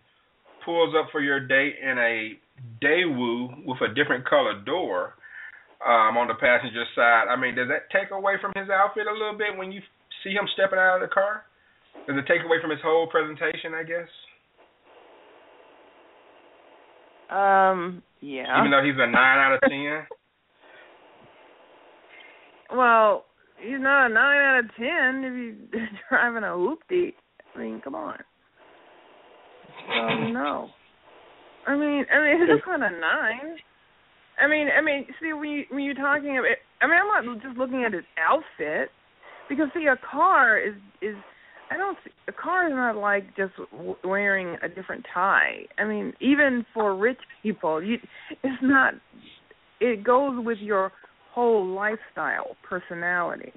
pulls 0.66 0.96
up 0.98 1.08
for 1.12 1.22
your 1.22 1.40
date 1.40 1.76
in 1.82 1.98
a 1.98 2.40
Daewoo 2.84 3.66
with 3.66 3.82
a 3.82 3.94
different 3.94 4.28
colored 4.28 4.66
door 4.66 5.16
um, 5.86 6.18
on 6.18 6.28
the 6.28 6.36
passenger 6.36 6.84
side, 6.96 7.28
I 7.30 7.36
mean, 7.40 7.56
does 7.56 7.70
that 7.70 7.88
take 7.92 8.12
away 8.12 8.36
from 8.42 8.52
his 8.56 8.70
outfit 8.70 9.08
a 9.08 9.14
little 9.14 9.38
bit 9.38 9.58
when 9.58 9.72
you 9.72 9.82
see 10.24 10.32
him 10.32 10.48
stepping 10.54 10.80
out 10.80 11.02
of 11.02 11.08
the 11.08 11.14
car? 11.14 11.44
Does 12.08 12.18
it 12.18 12.28
take 12.28 12.44
away 12.44 12.58
from 12.60 12.72
his 12.72 12.84
whole 12.84 13.08
presentation? 13.08 13.74
I 13.74 13.84
guess, 13.84 14.10
Um, 17.34 18.04
yeah. 18.22 18.60
even 18.60 18.70
though 18.72 18.84
he's 18.84 18.96
a 18.98 19.08
nine 19.08 19.40
out 19.40 19.54
of 19.56 19.62
ten. 19.70 20.06
Well, 22.76 23.26
he's 23.62 23.80
not 23.80 24.08
a 24.10 24.14
nine 24.14 24.42
out 24.42 24.60
of 24.64 24.76
ten 24.76 25.24
if 25.24 25.74
you're 25.74 25.88
driving 26.10 26.44
a 26.44 26.48
hoopty. 26.48 27.14
I 27.56 27.60
mean, 27.60 27.82
come 27.84 27.94
on. 27.94 28.18
So 29.88 30.32
no. 30.32 30.70
I 31.68 31.76
mean, 31.76 32.06
I 32.12 32.18
mean, 32.22 32.50
it's 32.50 32.66
not 32.66 32.82
a 32.82 32.90
nine. 32.90 33.58
I 34.42 34.48
mean, 34.48 34.70
I 34.76 34.82
mean, 34.82 35.06
see 35.22 35.34
when 35.34 35.50
you 35.50 35.64
when 35.70 35.84
you're 35.84 35.94
talking 35.94 36.40
about, 36.40 36.58
I 36.82 36.88
mean, 36.88 36.98
I'm 36.98 37.26
not 37.26 37.44
just 37.44 37.58
looking 37.58 37.84
at 37.84 37.94
his 37.94 38.04
outfit. 38.18 38.90
because 39.50 39.68
see, 39.76 39.86
a 39.86 39.98
car 40.10 40.58
is 40.58 40.74
is 41.02 41.16
I 41.74 41.78
don't 41.78 41.98
see, 42.04 42.12
a 42.28 42.32
car 42.32 42.68
is 42.68 42.74
not 42.74 42.96
like 42.96 43.36
just 43.36 43.54
wearing 44.04 44.58
a 44.62 44.70
different 44.70 45.06
tie. 45.12 45.66
I 45.80 45.86
mean, 45.86 46.14
even 46.22 46.66
for 46.72 46.96
rich 46.96 47.18
people, 47.42 47.82
you 47.82 47.98
it's 48.44 48.62
not. 48.62 48.94
It 49.80 50.04
goes 50.04 50.34
with 50.46 50.60
your 50.60 50.92
whole 51.34 51.66
lifestyle, 51.66 52.56
personality. 52.70 53.52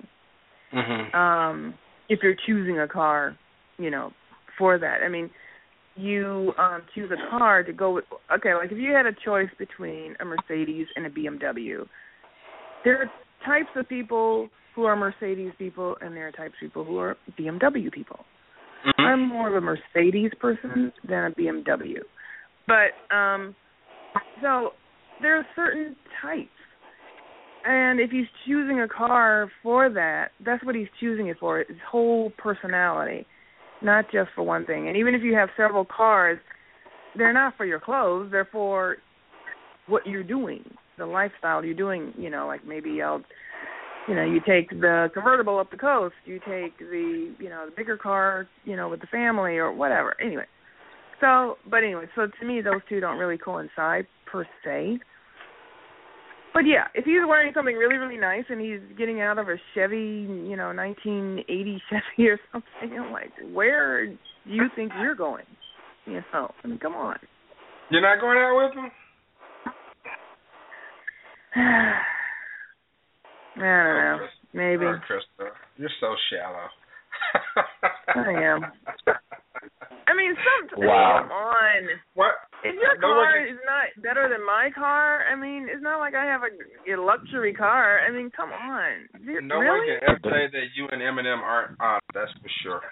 Mhm. 0.72 1.14
Um, 1.14 1.74
if 2.08 2.20
you're 2.22 2.36
choosing 2.46 2.80
a 2.80 2.88
car, 2.88 3.36
you 3.78 3.90
know, 3.90 4.12
for 4.56 4.78
that. 4.78 5.02
I 5.04 5.08
mean, 5.08 5.30
you 5.94 6.54
um 6.56 6.82
choose 6.94 7.10
a 7.10 7.30
car 7.30 7.62
to 7.62 7.72
go 7.72 7.92
with 7.92 8.04
okay, 8.34 8.54
like 8.54 8.72
if 8.72 8.78
you 8.78 8.92
had 8.92 9.04
a 9.04 9.12
choice 9.12 9.50
between 9.58 10.16
a 10.20 10.24
Mercedes 10.24 10.86
and 10.96 11.04
a 11.04 11.10
BMW, 11.10 11.86
there 12.82 13.02
are 13.02 13.10
types 13.46 13.68
of 13.76 13.88
people 13.88 14.48
who 14.74 14.84
are 14.84 14.96
Mercedes 14.96 15.52
people 15.58 15.96
and 16.00 16.14
there 16.14 16.28
are 16.28 16.32
types 16.32 16.54
of 16.54 16.68
people 16.68 16.84
who 16.84 16.98
are 16.98 17.16
BMW 17.38 17.90
people. 17.90 18.20
Mm-hmm. 18.86 19.00
I'm 19.00 19.28
more 19.28 19.48
of 19.48 19.54
a 19.54 19.60
Mercedes 19.60 20.32
person 20.40 20.92
than 21.08 21.24
a 21.24 21.30
BMW. 21.30 22.00
But 22.66 23.14
um 23.14 23.54
so 24.42 24.70
there 25.22 25.38
are 25.38 25.46
certain 25.54 25.96
types. 26.22 26.50
And 27.64 27.98
if 27.98 28.10
he's 28.10 28.26
choosing 28.46 28.80
a 28.80 28.88
car 28.88 29.50
for 29.62 29.90
that, 29.90 30.28
that's 30.44 30.64
what 30.64 30.76
he's 30.76 30.86
choosing 31.00 31.28
it 31.28 31.36
for, 31.40 31.58
his 31.58 31.76
whole 31.90 32.30
personality, 32.38 33.26
not 33.82 34.04
just 34.12 34.30
for 34.36 34.44
one 34.44 34.64
thing. 34.66 34.86
And 34.86 34.96
even 34.96 35.14
if 35.14 35.22
you 35.22 35.34
have 35.34 35.48
several 35.56 35.84
cars, 35.84 36.38
they're 37.16 37.32
not 37.32 37.56
for 37.56 37.64
your 37.66 37.80
clothes, 37.80 38.28
they're 38.30 38.48
for 38.52 38.98
what 39.88 40.06
you're 40.06 40.22
doing, 40.22 40.64
the 40.98 41.06
lifestyle 41.06 41.64
you're 41.64 41.74
doing, 41.74 42.12
you 42.18 42.30
know, 42.30 42.46
like 42.46 42.66
maybe 42.66 43.02
I'll 43.02 43.22
you 44.08 44.14
know, 44.14 44.24
you 44.24 44.40
take 44.46 44.70
the 44.70 45.08
convertible 45.12 45.58
up 45.58 45.70
the 45.70 45.76
coast, 45.76 46.14
you 46.24 46.38
take 46.38 46.78
the, 46.78 47.34
you 47.38 47.48
know, 47.48 47.66
the 47.66 47.72
bigger 47.76 47.96
car, 47.96 48.46
you 48.64 48.76
know, 48.76 48.88
with 48.88 49.00
the 49.00 49.06
family 49.08 49.56
or 49.56 49.72
whatever. 49.72 50.14
Anyway. 50.20 50.44
So, 51.20 51.56
but 51.68 51.78
anyway, 51.78 52.04
so 52.14 52.28
to 52.40 52.46
me 52.46 52.60
those 52.60 52.82
two 52.88 53.00
don't 53.00 53.18
really 53.18 53.38
coincide 53.38 54.06
per 54.30 54.46
se. 54.64 54.98
But 56.54 56.64
yeah, 56.66 56.84
if 56.94 57.04
he's 57.04 57.20
wearing 57.26 57.52
something 57.54 57.74
really, 57.74 57.96
really 57.96 58.16
nice 58.16 58.44
and 58.48 58.60
he's 58.60 58.80
getting 58.96 59.20
out 59.20 59.38
of 59.38 59.48
a 59.48 59.56
Chevy, 59.74 59.96
you 59.96 60.56
know, 60.56 60.72
1980 60.72 61.82
Chevy 61.90 62.28
or 62.28 62.38
something, 62.52 62.98
I'm 62.98 63.12
like, 63.12 63.32
where 63.52 64.06
do 64.06 64.16
you 64.46 64.68
think 64.74 64.92
you're 65.00 65.14
going? 65.14 65.44
You 66.06 66.20
know, 66.32 66.54
I 66.62 66.66
mean, 66.66 66.78
come 66.78 66.94
on. 66.94 67.18
You're 67.90 68.02
not 68.02 68.20
going 68.20 68.38
out 68.38 68.56
with 68.56 68.74
him? 68.76 68.90
I 73.56 73.60
don't 73.60 73.64
know. 73.64 74.18
Maybe. 74.52 74.84
Oh, 74.84 75.00
Krista, 75.08 75.48
you're 75.76 75.90
so 76.00 76.14
shallow. 76.30 76.68
I 78.14 78.32
am. 78.44 78.60
I 80.06 80.12
mean, 80.14 80.36
some. 80.36 80.84
Wow. 80.84 81.24
Come 81.24 81.32
on. 81.32 81.82
What? 82.14 82.34
If 82.64 82.74
your 82.76 82.96
No, 83.00 83.08
car 83.20 83.38
you- 83.40 83.54
is 83.54 83.60
not 83.64 83.88
better 84.02 84.28
than 84.28 84.44
my 84.44 84.70
car, 84.74 85.24
I 85.30 85.34
mean, 85.36 85.68
it's 85.72 85.82
not 85.82 85.98
like 85.98 86.14
I 86.14 86.24
have 86.24 86.42
a, 86.44 86.52
a 86.92 86.96
luxury 87.00 87.52
car. 87.54 88.00
I 88.06 88.10
mean, 88.12 88.30
come 88.30 88.50
on. 88.52 89.08
Re- 89.24 89.40
No 89.42 89.58
really? 89.60 89.68
one 89.68 90.00
can 90.00 90.08
ever 90.08 90.20
say 90.24 90.42
that 90.52 90.66
you 90.76 90.88
and 90.92 91.00
Eminem 91.00 91.40
aren't 91.40 91.76
honest. 91.80 92.04
That's 92.14 92.32
for 92.40 92.50
sure. 92.62 92.82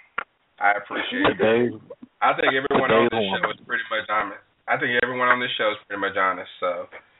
I 0.60 0.72
appreciate 0.80 1.36
it. 1.38 1.80
I 2.22 2.32
think 2.40 2.52
everyone 2.56 2.90
on 2.90 3.08
this 3.12 3.24
show 3.36 3.50
is 3.52 3.60
pretty 3.66 3.84
much 3.92 4.08
honest. 4.08 4.40
I 4.68 4.76
think 4.80 4.96
everyone 5.02 5.28
on 5.28 5.40
this 5.40 5.52
show 5.58 5.72
is 5.72 5.78
pretty 5.86 6.00
much 6.00 6.16
honest. 6.16 6.48
So 6.60 6.88
I 6.88 7.13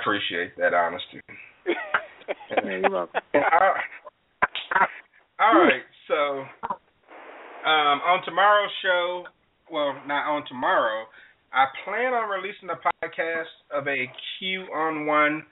appreciate 0.00 0.56
that 0.56 0.74
honesty. 0.74 1.20
You're 2.64 2.90
welcome. 2.90 3.20
All 5.40 5.54
right. 5.54 5.82
So 6.08 6.44
um, 7.66 8.00
on 8.06 8.24
tomorrow's 8.24 8.70
show, 8.82 9.24
well, 9.70 9.94
not 10.06 10.30
on 10.30 10.44
tomorrow, 10.48 11.04
I 11.52 11.66
plan 11.84 12.12
on 12.12 12.28
releasing 12.28 12.70
a 12.70 13.04
podcast 13.04 13.52
of 13.72 13.86
a 13.88 14.06
Q 14.38 14.62
on 14.74 15.06
one 15.06 15.42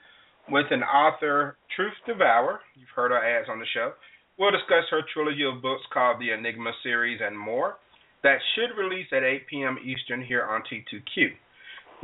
with 0.49 0.67
an 0.71 0.83
author, 0.83 1.57
Truth 1.75 1.93
Devour. 2.07 2.59
You've 2.75 2.93
heard 2.95 3.11
her 3.11 3.17
ads 3.17 3.49
on 3.49 3.59
the 3.59 3.65
show. 3.73 3.93
We'll 4.37 4.51
discuss 4.51 4.83
her 4.91 5.01
trilogy 5.13 5.43
of 5.45 5.61
books 5.61 5.83
called 5.93 6.19
the 6.19 6.31
Enigma 6.31 6.71
series 6.83 7.21
and 7.23 7.37
more. 7.37 7.77
That 8.23 8.37
should 8.55 8.79
release 8.79 9.07
at 9.11 9.23
8 9.23 9.47
p.m. 9.47 9.77
Eastern 9.83 10.23
here 10.23 10.45
on 10.45 10.61
T2Q. 10.61 11.29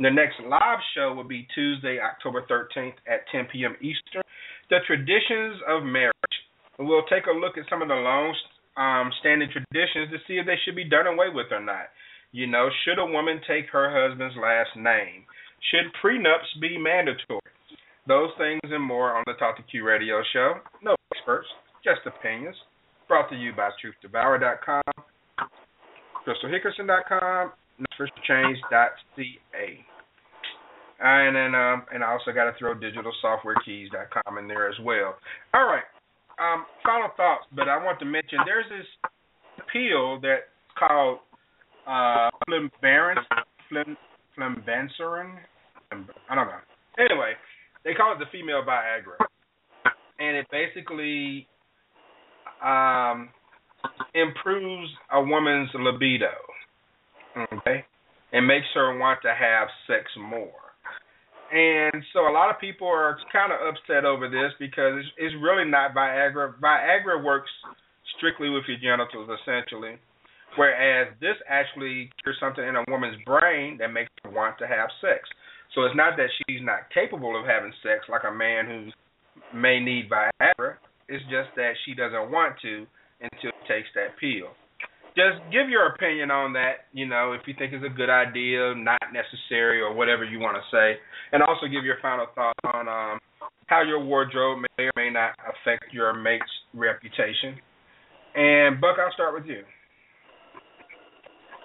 The 0.00 0.10
next 0.10 0.36
live 0.48 0.78
show 0.94 1.12
will 1.12 1.28
be 1.28 1.46
Tuesday, 1.54 1.98
October 2.00 2.44
13th 2.50 2.96
at 3.06 3.28
10 3.30 3.48
p.m. 3.52 3.76
Eastern. 3.80 4.22
The 4.70 4.78
traditions 4.86 5.60
of 5.68 5.84
marriage. 5.84 6.14
We'll 6.78 7.04
take 7.06 7.26
a 7.26 7.36
look 7.36 7.58
at 7.58 7.68
some 7.68 7.82
of 7.82 7.88
the 7.88 7.94
long 7.94 8.34
um, 8.76 9.12
standing 9.20 9.48
traditions 9.52 10.10
to 10.10 10.18
see 10.26 10.40
if 10.40 10.46
they 10.46 10.56
should 10.64 10.76
be 10.76 10.88
done 10.88 11.06
away 11.06 11.26
with 11.32 11.52
or 11.52 11.60
not. 11.60 11.92
You 12.32 12.46
know, 12.46 12.70
should 12.84 12.98
a 12.98 13.04
woman 13.04 13.40
take 13.46 13.68
her 13.70 13.92
husband's 13.92 14.34
last 14.40 14.72
name? 14.76 15.28
Should 15.70 15.92
prenups 16.02 16.48
be 16.60 16.78
mandatory? 16.78 17.40
Those 18.08 18.30
things 18.38 18.60
and 18.64 18.82
more 18.82 19.14
on 19.14 19.22
the 19.26 19.34
Talk 19.34 19.56
to 19.58 19.62
Q 19.62 19.86
radio 19.86 20.22
show. 20.32 20.54
No 20.82 20.96
experts, 21.14 21.46
just 21.84 22.00
opinions. 22.06 22.56
Brought 23.06 23.28
to 23.30 23.36
you 23.36 23.52
by 23.54 23.68
TruthDevour.com, 23.78 24.82
CrystalHickerson.com, 26.26 27.52
NoFisherChange.ca. 27.80 29.84
And 31.04 31.34
then 31.34 31.54
um 31.54 31.84
and 31.92 32.04
I 32.04 32.12
also 32.12 32.32
got 32.32 32.44
to 32.44 32.52
throw 32.58 32.74
digitalsoftwarekeys.com 32.74 34.38
in 34.38 34.48
there 34.48 34.68
as 34.68 34.76
well. 34.82 35.16
All 35.54 35.66
right. 35.66 35.84
Um 36.38 36.66
final 36.84 37.08
thoughts, 37.16 37.46
but 37.54 37.68
I 37.68 37.82
want 37.82 37.98
to 38.00 38.04
mention 38.04 38.38
there's 38.46 38.66
this 38.68 38.86
pill 39.72 40.20
that's 40.20 40.42
called 40.78 41.18
uh 41.86 42.30
flimbaran 42.48 43.16
flim. 43.68 43.96
I 44.38 46.34
don't 46.34 46.46
know. 46.46 46.60
Anyway, 46.98 47.32
they 47.84 47.94
call 47.94 48.12
it 48.12 48.18
the 48.18 48.26
female 48.30 48.62
Viagra. 48.62 49.16
And 50.18 50.36
it 50.36 50.46
basically 50.50 51.46
um 52.64 53.30
improves 54.14 54.90
a 55.12 55.20
woman's 55.20 55.70
libido. 55.74 56.30
Okay? 57.36 57.84
And 58.32 58.46
makes 58.46 58.66
her 58.74 58.98
want 58.98 59.20
to 59.22 59.34
have 59.34 59.68
sex 59.86 60.10
more. 60.18 60.62
And 61.52 62.02
so 62.14 62.20
a 62.28 62.32
lot 62.32 62.48
of 62.48 62.58
people 62.58 62.88
are 62.88 63.18
kind 63.30 63.52
of 63.52 63.60
upset 63.60 64.06
over 64.08 64.28
this 64.28 64.56
because 64.58 64.96
it's, 64.96 65.08
it's 65.18 65.36
really 65.42 65.68
not 65.68 65.92
Viagra. 65.92 66.56
Viagra 66.58 67.22
works 67.22 67.50
strictly 68.16 68.48
with 68.48 68.64
your 68.66 68.80
genitals, 68.80 69.28
essentially, 69.28 70.00
whereas 70.56 71.12
this 71.20 71.36
actually 71.48 72.08
cures 72.22 72.40
something 72.40 72.64
in 72.64 72.76
a 72.76 72.84
woman's 72.88 73.20
brain 73.26 73.76
that 73.78 73.92
makes 73.92 74.08
her 74.24 74.30
want 74.30 74.56
to 74.58 74.66
have 74.66 74.88
sex. 75.04 75.28
So 75.74 75.84
it's 75.84 75.96
not 75.96 76.16
that 76.16 76.32
she's 76.40 76.64
not 76.64 76.88
capable 76.92 77.38
of 77.38 77.44
having 77.44 77.72
sex 77.82 78.08
like 78.08 78.24
a 78.24 78.32
man 78.32 78.64
who 78.64 78.88
may 79.52 79.78
need 79.78 80.08
Viagra. 80.08 80.80
It's 81.08 81.24
just 81.28 81.52
that 81.56 81.76
she 81.84 81.92
doesn't 81.92 82.32
want 82.32 82.56
to 82.62 82.86
until 83.20 83.52
she 83.52 83.68
takes 83.68 83.88
that 83.94 84.16
pill 84.16 84.56
just 85.16 85.44
give 85.52 85.68
your 85.68 85.88
opinion 85.88 86.30
on 86.30 86.52
that. 86.54 86.88
You 86.92 87.06
know, 87.06 87.32
if 87.32 87.42
you 87.46 87.54
think 87.58 87.72
it's 87.72 87.84
a 87.84 87.94
good 87.94 88.10
idea, 88.10 88.74
not 88.76 89.00
necessary, 89.12 89.80
or 89.80 89.94
whatever 89.94 90.24
you 90.24 90.38
want 90.38 90.56
to 90.56 90.64
say, 90.74 90.98
and 91.32 91.42
also 91.42 91.66
give 91.66 91.84
your 91.84 91.96
final 92.00 92.26
thoughts 92.34 92.58
on 92.64 92.88
um, 92.88 93.20
how 93.66 93.82
your 93.82 94.02
wardrobe 94.02 94.64
may 94.78 94.84
or 94.84 94.92
may 94.96 95.10
not 95.10 95.34
affect 95.44 95.92
your 95.92 96.14
mate's 96.14 96.44
reputation. 96.74 97.56
And 98.34 98.80
Buck, 98.80 98.96
I'll 98.98 99.12
start 99.12 99.34
with 99.34 99.44
you. 99.46 99.62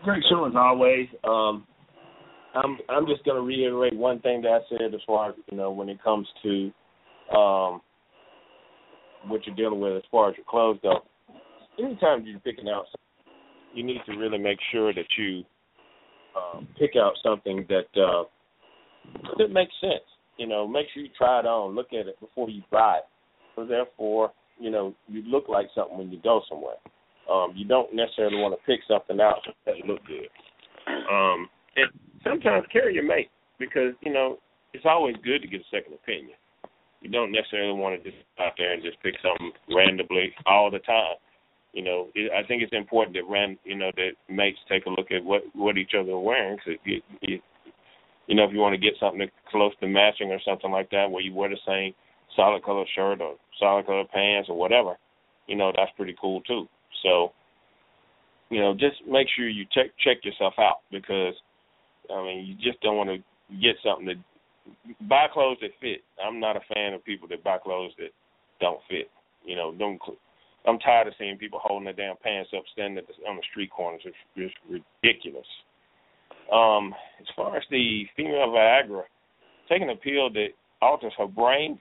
Great 0.03 0.23
show 0.29 0.45
as 0.45 0.53
always. 0.55 1.07
Um, 1.23 1.65
I'm 2.53 2.77
I'm 2.89 3.05
just 3.07 3.23
going 3.23 3.37
to 3.37 3.41
reiterate 3.41 3.95
one 3.95 4.19
thing 4.21 4.41
that 4.41 4.49
I 4.49 4.59
said 4.69 4.93
as 4.93 5.01
far 5.05 5.29
as 5.29 5.35
you 5.51 5.57
know 5.57 5.71
when 5.71 5.89
it 5.89 6.03
comes 6.03 6.27
to 6.43 6.71
um, 7.35 7.81
what 9.27 9.45
you're 9.45 9.55
dealing 9.55 9.79
with 9.79 9.97
as 9.97 10.03
far 10.11 10.29
as 10.29 10.35
your 10.37 10.45
clothes 10.47 10.79
go. 10.81 10.99
Anytime 11.79 12.25
you're 12.25 12.39
picking 12.39 12.67
out, 12.67 12.85
you 13.77 13.83
need 13.83 14.01
to 14.07 14.17
really 14.17 14.39
make 14.39 14.57
sure 14.71 14.91
that 14.91 15.05
you 15.17 15.43
um, 16.35 16.67
pick 16.79 16.91
out 16.95 17.13
something 17.23 17.65
that 17.69 18.01
uh, 18.01 18.23
that 19.37 19.49
makes 19.51 19.73
sense. 19.79 20.03
You 20.37 20.47
know, 20.47 20.67
make 20.67 20.87
sure 20.93 21.03
you 21.03 21.09
try 21.15 21.39
it 21.39 21.45
on, 21.45 21.75
look 21.75 21.93
at 21.93 22.07
it 22.07 22.19
before 22.19 22.49
you 22.49 22.61
buy 22.71 22.97
it. 22.97 23.03
So 23.55 23.65
therefore, 23.65 24.31
you 24.59 24.71
know, 24.71 24.95
you 25.07 25.21
look 25.23 25.47
like 25.47 25.67
something 25.75 25.97
when 25.97 26.11
you 26.11 26.19
go 26.23 26.41
somewhere. 26.49 26.77
Um, 27.31 27.53
you 27.55 27.65
don't 27.65 27.93
necessarily 27.93 28.37
want 28.37 28.55
to 28.57 28.65
pick 28.65 28.79
something 28.87 29.19
out 29.19 29.41
that 29.65 29.75
look 29.85 29.99
good. 30.07 30.29
Um, 30.87 31.49
and 31.75 31.91
sometimes 32.23 32.65
carry 32.71 32.95
your 32.95 33.03
mate 33.03 33.29
because 33.59 33.93
you 34.01 34.11
know 34.11 34.37
it's 34.73 34.85
always 34.85 35.15
good 35.23 35.41
to 35.41 35.47
get 35.47 35.61
a 35.61 35.69
second 35.75 35.93
opinion. 35.93 36.37
You 37.01 37.09
don't 37.11 37.31
necessarily 37.31 37.77
want 37.77 38.01
to 38.01 38.09
just 38.09 38.23
out 38.39 38.53
there 38.57 38.73
and 38.73 38.81
just 38.81 39.01
pick 39.03 39.13
something 39.21 39.51
randomly 39.75 40.33
all 40.47 40.71
the 40.71 40.79
time. 40.79 41.15
You 41.77 41.83
know, 41.83 42.07
it, 42.15 42.31
I 42.33 42.41
think 42.47 42.63
it's 42.63 42.73
important 42.73 43.15
that 43.15 43.29
ran, 43.31 43.55
you 43.63 43.75
know, 43.75 43.91
that 43.97 44.13
mates 44.33 44.57
take 44.67 44.87
a 44.87 44.89
look 44.89 45.11
at 45.11 45.23
what 45.23 45.43
what 45.53 45.77
each 45.77 45.91
other 45.93 46.13
are 46.13 46.19
wearing. 46.19 46.57
Cause 46.57 46.73
you, 46.83 47.01
you, 47.21 47.39
you 48.25 48.35
know, 48.35 48.45
if 48.45 48.51
you 48.51 48.57
want 48.57 48.73
to 48.73 48.81
get 48.81 48.97
something 48.99 49.29
close 49.51 49.73
to 49.79 49.87
matching 49.87 50.31
or 50.31 50.39
something 50.43 50.71
like 50.71 50.89
that, 50.89 51.11
where 51.11 51.21
you 51.21 51.35
wear 51.35 51.49
the 51.49 51.57
same 51.67 51.93
solid 52.35 52.63
color 52.63 52.83
shirt 52.95 53.21
or 53.21 53.35
solid 53.59 53.85
color 53.85 54.05
pants 54.11 54.49
or 54.49 54.57
whatever, 54.57 54.95
you 55.45 55.55
know, 55.55 55.71
that's 55.75 55.91
pretty 55.95 56.15
cool 56.19 56.41
too. 56.41 56.65
So, 57.03 57.31
you 58.49 58.59
know, 58.59 58.73
just 58.73 58.95
make 59.07 59.27
sure 59.35 59.47
you 59.47 59.63
check 59.71 59.91
check 60.03 60.25
yourself 60.25 60.55
out 60.57 60.77
because 60.89 61.35
I 62.09 62.23
mean, 62.23 62.47
you 62.47 62.55
just 62.55 62.81
don't 62.81 62.97
want 62.97 63.11
to 63.11 63.17
get 63.61 63.75
something 63.85 64.07
that 64.07 65.07
buy 65.07 65.27
clothes 65.31 65.59
that 65.61 65.77
fit. 65.79 66.01
I'm 66.25 66.39
not 66.39 66.57
a 66.57 66.73
fan 66.73 66.95
of 66.95 67.05
people 67.05 67.27
that 67.27 67.43
buy 67.43 67.59
clothes 67.59 67.91
that 67.99 68.09
don't 68.59 68.81
fit. 68.89 69.11
You 69.45 69.55
know, 69.55 69.75
don't. 69.77 70.01
I'm 70.67 70.79
tired 70.79 71.07
of 71.07 71.13
seeing 71.17 71.37
people 71.37 71.59
holding 71.61 71.85
their 71.85 71.93
damn 71.93 72.17
pants 72.17 72.51
up, 72.55 72.63
standing 72.73 73.03
on 73.27 73.37
the 73.37 73.41
street 73.51 73.71
corners. 73.71 74.01
It's 74.03 74.15
just 74.35 74.55
ridiculous. 74.69 75.47
Um, 76.51 76.93
as 77.19 77.27
far 77.35 77.57
as 77.57 77.63
the 77.71 78.03
female 78.15 78.49
Viagra, 78.49 79.03
taking 79.69 79.89
a 79.89 79.95
pill 79.95 80.29
that 80.33 80.49
alters 80.81 81.13
her 81.17 81.27
brain, 81.27 81.79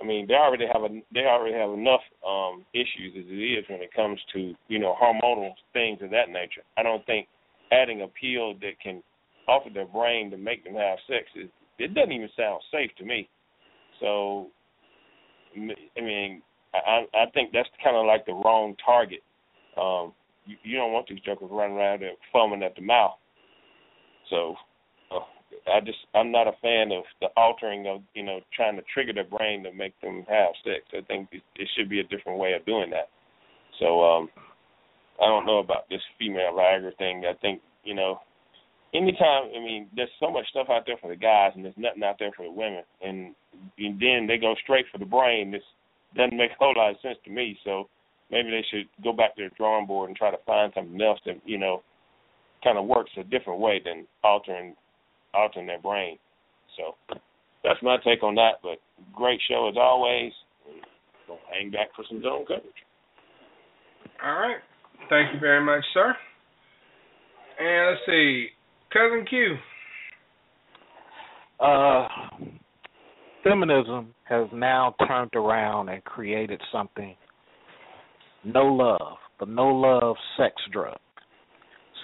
I 0.00 0.04
mean, 0.04 0.26
they 0.26 0.34
already 0.34 0.66
have 0.70 0.82
a 0.82 0.88
they 1.14 1.20
already 1.20 1.54
have 1.54 1.70
enough 1.70 2.02
um 2.26 2.64
issues 2.74 3.14
as 3.16 3.24
it 3.28 3.34
is 3.34 3.64
when 3.68 3.80
it 3.80 3.92
comes 3.94 4.20
to 4.34 4.54
you 4.68 4.78
know 4.78 4.94
hormonal 5.00 5.52
things 5.72 6.00
of 6.02 6.10
that 6.10 6.28
nature. 6.28 6.62
I 6.76 6.82
don't 6.82 7.04
think 7.06 7.28
adding 7.72 8.02
a 8.02 8.08
pill 8.08 8.54
that 8.60 8.78
can 8.82 9.02
alter 9.48 9.70
their 9.72 9.86
brain 9.86 10.30
to 10.30 10.36
make 10.36 10.64
them 10.64 10.74
have 10.74 10.98
sex 11.06 11.24
is 11.34 11.48
it 11.78 11.94
doesn't 11.94 12.12
even 12.12 12.28
sound 12.36 12.60
safe 12.70 12.90
to 12.98 13.04
me. 13.04 13.28
So, 14.00 14.48
I 15.54 16.00
mean, 16.00 16.42
I 16.86 17.06
I 17.14 17.30
think 17.32 17.52
that's 17.52 17.68
kind 17.82 17.96
of 17.96 18.06
like 18.06 18.26
the 18.26 18.34
wrong 18.34 18.74
target. 18.84 19.20
Um, 19.76 20.12
you, 20.46 20.56
you 20.62 20.76
don't 20.76 20.92
want 20.92 21.06
these 21.08 21.20
jokers 21.20 21.48
running 21.50 21.76
around 21.76 22.02
there 22.02 22.12
foaming 22.32 22.62
at 22.62 22.74
the 22.74 22.82
mouth. 22.82 23.16
So, 24.30 24.54
uh, 25.10 25.20
I 25.70 25.80
just 25.80 25.98
I'm 26.14 26.32
not 26.32 26.48
a 26.48 26.52
fan 26.62 26.92
of 26.92 27.04
the 27.20 27.28
altering 27.36 27.86
of 27.86 28.02
you 28.14 28.24
know 28.24 28.40
trying 28.54 28.76
to 28.76 28.82
trigger 28.92 29.12
their 29.12 29.24
brain 29.24 29.62
to 29.64 29.72
make 29.72 29.98
them 30.00 30.24
have 30.28 30.50
sex. 30.64 30.84
I 30.92 31.04
think 31.06 31.28
it, 31.32 31.42
it 31.56 31.68
should 31.76 31.88
be 31.88 32.00
a 32.00 32.04
different 32.04 32.38
way 32.38 32.52
of 32.54 32.66
doing 32.66 32.90
that. 32.90 33.08
So, 33.80 34.02
um, 34.02 34.28
I 35.20 35.26
don't 35.26 35.46
know 35.46 35.58
about 35.58 35.88
this 35.90 36.00
female 36.18 36.52
Viagra 36.54 36.96
thing. 36.96 37.24
I 37.28 37.34
think 37.34 37.60
you 37.84 37.94
know 37.94 38.20
anytime 38.94 39.50
I 39.54 39.60
mean, 39.60 39.88
there's 39.94 40.10
so 40.20 40.30
much 40.30 40.48
stuff 40.50 40.68
out 40.70 40.84
there 40.86 40.96
for 41.00 41.08
the 41.08 41.16
guys 41.16 41.52
and 41.54 41.64
there's 41.64 41.76
nothing 41.76 42.02
out 42.02 42.16
there 42.18 42.32
for 42.36 42.44
the 42.44 42.50
women 42.50 42.82
and, 43.02 43.34
and 43.78 44.00
then 44.00 44.26
they 44.26 44.38
go 44.38 44.54
straight 44.62 44.86
for 44.90 44.98
the 44.98 45.04
brain. 45.04 45.50
This 45.50 45.62
doesn't 46.16 46.36
make 46.36 46.50
a 46.50 46.54
whole 46.58 46.74
lot 46.76 46.90
of 46.90 46.96
sense 47.02 47.18
to 47.24 47.30
me. 47.30 47.58
So 47.64 47.88
maybe 48.30 48.50
they 48.50 48.64
should 48.70 48.88
go 49.02 49.12
back 49.12 49.36
to 49.36 49.44
the 49.44 49.54
drawing 49.56 49.86
board 49.86 50.08
and 50.08 50.16
try 50.16 50.30
to 50.30 50.38
find 50.46 50.72
something 50.74 51.00
else 51.00 51.20
that, 51.26 51.36
you 51.44 51.58
know, 51.58 51.82
kind 52.64 52.78
of 52.78 52.86
works 52.86 53.10
a 53.18 53.24
different 53.24 53.60
way 53.60 53.80
than 53.84 54.06
altering 54.24 54.74
altering 55.34 55.66
their 55.66 55.80
brain. 55.80 56.18
So 56.76 56.94
that's 57.62 57.82
my 57.82 57.96
take 58.04 58.22
on 58.22 58.34
that. 58.36 58.60
But 58.62 58.78
great 59.14 59.40
show 59.48 59.68
as 59.68 59.76
always. 59.78 60.32
Gonna 61.28 61.40
hang 61.52 61.70
back 61.70 61.88
for 61.94 62.04
some 62.08 62.22
zone 62.22 62.44
coverage. 62.46 62.64
All 64.24 64.34
right. 64.34 64.58
Thank 65.10 65.34
you 65.34 65.40
very 65.40 65.64
much, 65.64 65.84
sir. 65.92 66.14
And 67.58 67.90
let's 67.90 68.00
see. 68.06 68.48
Cousin 68.92 69.26
Q. 69.28 69.56
Uh, 71.58 72.08
feminism 73.46 74.14
has 74.24 74.48
now 74.52 74.94
turned 75.06 75.34
around 75.34 75.88
and 75.88 76.02
created 76.04 76.60
something 76.72 77.14
no 78.44 78.64
love, 78.64 79.16
the 79.40 79.46
no 79.46 79.68
love 79.68 80.16
sex 80.36 80.54
drug. 80.72 80.96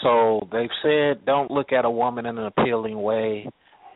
So 0.02 0.48
they've 0.52 0.69
said 0.82 1.24
don't 1.24 1.51
look 1.51 1.73
at 1.73 1.85
a 1.85 1.90
woman 1.90 2.27
in 2.27 2.39
an 2.39 2.47
appealing 2.47 3.01
way, 3.01 3.48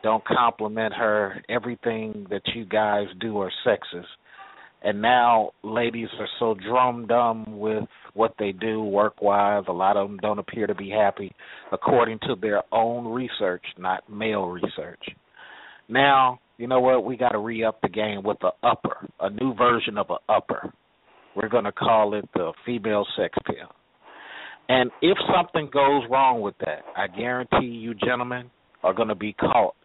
don't 0.03 0.23
compliment 0.25 0.93
her. 0.93 1.43
Everything 1.49 2.25
that 2.29 2.41
you 2.55 2.65
guys 2.65 3.07
do 3.19 3.39
are 3.39 3.51
sexist 3.65 4.05
and 4.83 5.01
now 5.01 5.51
ladies 5.63 6.07
are 6.19 6.27
so 6.39 6.55
drum 6.69 7.07
dumb 7.07 7.45
with 7.57 7.83
what 8.13 8.33
they 8.37 8.51
do 8.51 8.83
work 8.83 9.21
wise 9.21 9.63
a 9.67 9.71
lot 9.71 9.97
of 9.97 10.07
them 10.07 10.17
don't 10.17 10.39
appear 10.39 10.67
to 10.67 10.75
be 10.75 10.89
happy 10.89 11.33
according 11.71 12.19
to 12.19 12.35
their 12.39 12.61
own 12.71 13.07
research 13.07 13.63
not 13.77 14.07
male 14.07 14.45
research 14.45 15.03
now 15.89 16.39
you 16.57 16.67
know 16.67 16.79
what? 16.79 17.05
We 17.05 17.17
got 17.17 17.29
to 17.29 17.39
re-up 17.39 17.81
the 17.81 17.89
game 17.89 18.23
with 18.23 18.37
a 18.43 18.51
upper 18.65 19.07
a 19.19 19.29
new 19.29 19.53
version 19.55 19.97
of 19.97 20.07
a 20.09 20.31
upper. 20.31 20.73
We're 21.35 21.49
going 21.49 21.65
to 21.65 21.71
call 21.71 22.13
it 22.15 22.27
the 22.33 22.53
female 22.65 23.05
sex 23.15 23.37
pill. 23.45 23.71
And 24.69 24.91
if 25.01 25.17
something 25.33 25.69
goes 25.71 26.03
wrong 26.09 26.41
with 26.41 26.55
that 26.59 26.83
i 26.95 27.07
guarantee 27.07 27.67
you 27.67 27.93
gentlemen 27.93 28.49
are 28.83 28.93
going 28.93 29.07
to 29.07 29.15
be 29.15 29.33
caught 29.33 29.75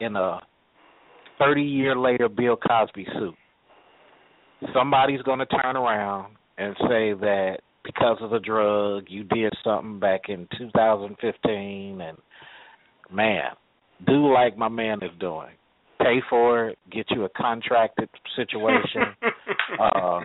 in 0.00 0.16
a 0.16 0.40
30 1.38 1.62
year 1.62 1.96
later 1.96 2.28
bill 2.28 2.56
cosby 2.56 3.06
suit. 3.18 3.34
Somebody's 4.72 5.22
going 5.22 5.40
to 5.40 5.46
turn 5.46 5.76
around 5.76 6.36
and 6.58 6.74
say 6.82 7.12
that 7.12 7.58
because 7.84 8.16
of 8.20 8.30
the 8.30 8.38
drug 8.40 9.04
you 9.08 9.24
did 9.24 9.52
something 9.62 9.98
back 10.00 10.28
in 10.28 10.48
2015 10.58 12.00
and 12.00 12.18
man 13.12 13.50
do 14.06 14.32
like 14.32 14.56
my 14.56 14.68
man 14.68 14.98
is 15.02 15.10
doing 15.20 15.50
pay 16.04 16.22
for 16.28 16.68
it 16.68 16.78
get 16.90 17.06
you 17.10 17.24
a 17.24 17.28
contracted 17.30 18.08
situation 18.36 19.02
uh 19.80 20.20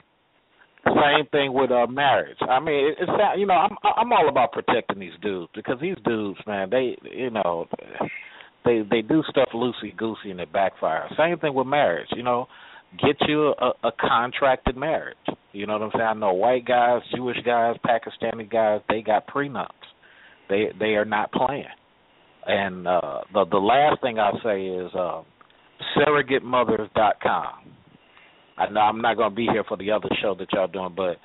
same 0.85 1.25
thing 1.31 1.53
with 1.53 1.71
uh 1.71 1.87
marriage 1.87 2.37
i 2.41 2.59
mean 2.59 2.89
it, 2.89 2.97
it's 2.99 3.11
you 3.37 3.45
know 3.45 3.53
i'm 3.53 3.75
i'm 3.97 4.11
all 4.11 4.29
about 4.29 4.51
protecting 4.51 4.99
these 4.99 5.17
dudes 5.21 5.49
because 5.55 5.77
these 5.81 5.97
dudes 6.05 6.39
man 6.47 6.69
they 6.69 6.97
you 7.03 7.29
know 7.29 7.65
they 8.65 8.81
they 8.89 9.01
do 9.01 9.23
stuff 9.29 9.49
loosey 9.53 9.95
goosey 9.97 10.31
and 10.31 10.39
it 10.39 10.51
backfires 10.51 11.15
same 11.17 11.37
thing 11.39 11.53
with 11.53 11.67
marriage 11.67 12.07
you 12.15 12.23
know 12.23 12.47
get 12.97 13.15
you 13.27 13.53
a, 13.59 13.71
a 13.83 13.91
contracted 13.99 14.75
marriage. 14.75 15.17
You 15.51 15.67
know 15.67 15.73
what 15.73 15.83
I'm 15.83 15.91
saying? 15.93 16.05
I 16.05 16.13
know 16.13 16.33
white 16.33 16.65
guys, 16.65 17.01
Jewish 17.15 17.37
guys, 17.45 17.75
Pakistani 17.85 18.49
guys, 18.49 18.81
they 18.89 19.01
got 19.01 19.27
prenups. 19.27 19.69
They 20.49 20.69
they 20.79 20.95
are 20.95 21.05
not 21.05 21.31
playing. 21.31 21.65
And 22.45 22.87
uh 22.87 23.21
the 23.33 23.45
the 23.45 23.57
last 23.57 24.01
thing 24.01 24.19
I'll 24.19 24.39
say 24.43 24.65
is 24.65 24.91
uh 24.95 25.21
surrogatemothers.com. 25.97 27.73
I 28.57 28.69
know 28.69 28.81
I'm 28.81 29.01
not 29.01 29.17
going 29.17 29.29
to 29.29 29.35
be 29.35 29.45
here 29.45 29.63
for 29.67 29.77
the 29.77 29.91
other 29.91 30.09
show 30.21 30.35
that 30.35 30.51
y'all 30.51 30.67
doing, 30.67 30.93
but 30.95 31.17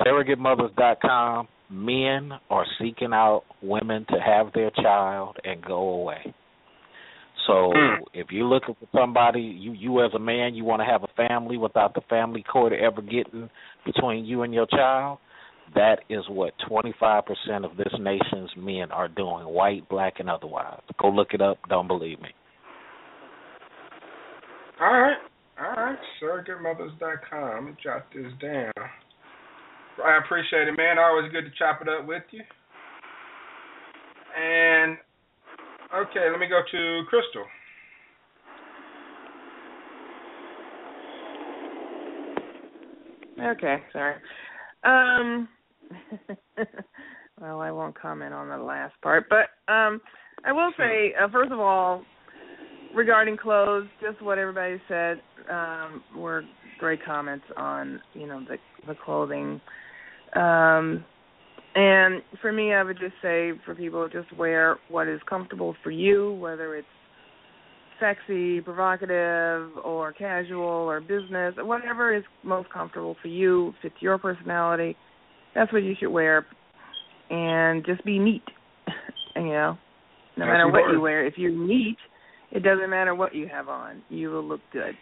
surrogatemothers.com, 0.00 1.48
men 1.70 2.32
are 2.50 2.66
seeking 2.78 3.12
out 3.12 3.44
women 3.62 4.04
to 4.10 4.20
have 4.20 4.52
their 4.52 4.70
child 4.70 5.36
and 5.44 5.62
go 5.62 5.76
away. 5.76 6.34
So 7.46 7.72
mm. 7.74 7.98
if 8.12 8.28
you're 8.30 8.46
looking 8.46 8.74
for 8.78 8.88
somebody, 8.92 9.40
you 9.40 9.72
you 9.72 10.04
as 10.04 10.12
a 10.14 10.18
man, 10.18 10.54
you 10.54 10.64
want 10.64 10.80
to 10.80 10.86
have 10.86 11.04
a 11.04 11.28
family 11.28 11.56
without 11.56 11.94
the 11.94 12.00
family 12.08 12.42
court 12.42 12.72
ever 12.72 13.00
getting 13.02 13.48
between 13.84 14.24
you 14.24 14.42
and 14.42 14.52
your 14.52 14.66
child. 14.66 15.18
That 15.74 16.00
is 16.08 16.24
what 16.28 16.54
25% 16.70 17.22
of 17.64 17.76
this 17.76 17.92
nation's 17.98 18.50
men 18.56 18.92
are 18.92 19.08
doing, 19.08 19.46
white, 19.46 19.88
black, 19.88 20.14
and 20.20 20.30
otherwise. 20.30 20.80
Go 21.00 21.08
look 21.08 21.28
it 21.32 21.40
up. 21.40 21.58
Don't 21.68 21.88
believe 21.88 22.20
me. 22.20 22.28
All 24.80 24.92
right. 24.92 25.16
All 25.58 25.84
right. 25.84 25.98
SurrogateMothers.com. 26.22 27.54
Let 27.54 27.64
me 27.64 27.76
jot 27.82 28.06
this 28.14 28.32
down. 28.40 28.72
I 30.04 30.18
appreciate 30.24 30.68
it, 30.68 30.76
man. 30.76 30.98
Always 30.98 31.32
good 31.32 31.44
to 31.44 31.50
chop 31.58 31.80
it 31.80 31.88
up 31.88 32.06
with 32.06 32.22
you. 32.30 32.42
And 34.38 34.98
Okay, 35.94 36.28
let 36.30 36.40
me 36.40 36.48
go 36.48 36.60
to 36.70 37.02
Crystal. 37.08 37.44
Okay, 43.40 43.82
sorry. 43.92 44.16
Um 44.82 45.48
well, 47.40 47.60
I 47.60 47.70
won't 47.70 47.98
comment 47.98 48.34
on 48.34 48.48
the 48.48 48.58
last 48.58 48.94
part, 49.00 49.28
but 49.28 49.72
um 49.72 50.00
I 50.44 50.52
will 50.52 50.72
say 50.76 51.14
uh, 51.20 51.28
first 51.30 51.52
of 51.52 51.60
all 51.60 52.02
regarding 52.96 53.36
clothes, 53.36 53.86
just 54.00 54.20
what 54.22 54.38
everybody 54.38 54.80
said 54.88 55.20
um 55.50 56.02
were 56.16 56.42
great 56.80 57.04
comments 57.04 57.44
on, 57.56 58.00
you 58.14 58.26
know, 58.26 58.44
the 58.48 58.56
the 58.86 58.94
clothing. 59.04 59.60
Um 60.34 61.04
and 61.74 62.22
for 62.40 62.52
me, 62.52 62.72
I 62.72 62.82
would 62.82 62.98
just 62.98 63.14
say 63.20 63.52
for 63.66 63.74
people, 63.74 64.08
just 64.08 64.34
wear 64.36 64.78
what 64.88 65.08
is 65.08 65.20
comfortable 65.28 65.76
for 65.84 65.90
you, 65.90 66.32
whether 66.40 66.74
it's 66.74 66.88
sexy, 68.00 68.62
provocative, 68.62 69.70
or 69.84 70.12
casual, 70.12 70.62
or 70.62 71.00
business, 71.00 71.54
whatever 71.58 72.14
is 72.14 72.24
most 72.42 72.70
comfortable 72.70 73.14
for 73.20 73.28
you, 73.28 73.74
fits 73.82 73.94
your 74.00 74.16
personality. 74.16 74.96
That's 75.54 75.70
what 75.72 75.82
you 75.82 75.94
should 75.98 76.10
wear, 76.10 76.46
and 77.30 77.84
just 77.84 78.04
be 78.04 78.18
neat. 78.18 78.42
you 79.36 79.42
know, 79.42 79.78
no 80.36 80.46
matter 80.46 80.70
what 80.70 80.92
you 80.92 81.00
wear, 81.00 81.26
if 81.26 81.34
you're 81.36 81.50
neat, 81.50 81.96
it 82.52 82.62
doesn't 82.62 82.90
matter 82.90 83.14
what 83.14 83.34
you 83.34 83.48
have 83.48 83.68
on, 83.68 84.02
you 84.08 84.30
will 84.30 84.44
look 84.44 84.60
good. 84.72 84.94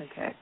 Okay. 0.00 0.34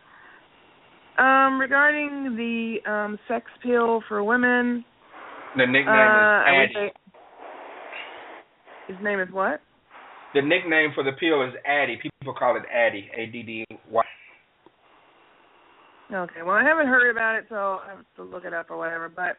Um, 1.18 1.60
regarding 1.60 2.36
the 2.36 2.90
um, 2.90 3.18
sex 3.28 3.46
pill 3.62 4.02
for 4.08 4.22
women, 4.22 4.84
the 5.56 5.66
nickname 5.66 5.88
uh, 5.88 6.62
is 6.62 6.70
Addy. 6.76 6.92
His 8.88 8.96
name 9.02 9.20
is 9.20 9.28
what? 9.32 9.60
The 10.34 10.42
nickname 10.42 10.90
for 10.94 11.02
the 11.02 11.12
pill 11.12 11.42
is 11.42 11.52
Addy. 11.66 11.98
People 12.00 12.34
call 12.34 12.56
it 12.56 12.62
Addy. 12.72 13.10
A 13.16 13.26
D 13.26 13.42
D 13.42 13.66
Y. 13.90 14.04
Okay, 16.12 16.42
well 16.44 16.56
I 16.56 16.62
haven't 16.62 16.86
heard 16.86 17.10
about 17.10 17.36
it, 17.36 17.46
so 17.48 17.54
I 17.56 17.94
have 17.96 18.04
to 18.16 18.22
look 18.22 18.44
it 18.44 18.54
up 18.54 18.70
or 18.70 18.78
whatever. 18.78 19.08
But 19.08 19.36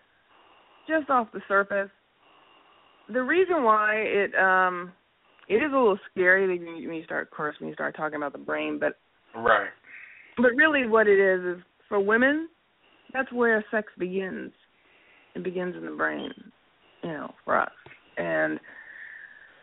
just 0.88 1.10
off 1.10 1.28
the 1.34 1.42
surface, 1.48 1.90
the 3.12 3.24
reason 3.24 3.64
why 3.64 3.96
it 3.96 4.36
um 4.36 4.92
it 5.48 5.56
is 5.56 5.72
a 5.72 5.78
little 5.78 6.00
scary 6.12 6.48
when 6.48 6.94
you 6.94 7.04
start, 7.04 7.28
of 7.28 7.32
course, 7.32 7.56
when 7.60 7.70
you 7.70 7.74
start 7.74 7.96
talking 7.96 8.16
about 8.16 8.32
the 8.32 8.40
brain, 8.40 8.80
but 8.80 8.98
right. 9.36 9.70
But 10.38 10.52
really, 10.56 10.88
what 10.88 11.08
it 11.08 11.20
is 11.20 11.58
is 11.58 11.64
for 11.90 12.00
women, 12.00 12.48
that's 13.14 13.32
where 13.34 13.64
sex 13.72 13.88
begins. 13.98 14.52
It 15.36 15.44
begins 15.44 15.76
in 15.76 15.86
the 15.86 15.92
brain, 15.92 16.32
you 17.04 17.10
know, 17.10 17.34
for 17.46 17.60
us, 17.60 17.72
and 18.18 18.60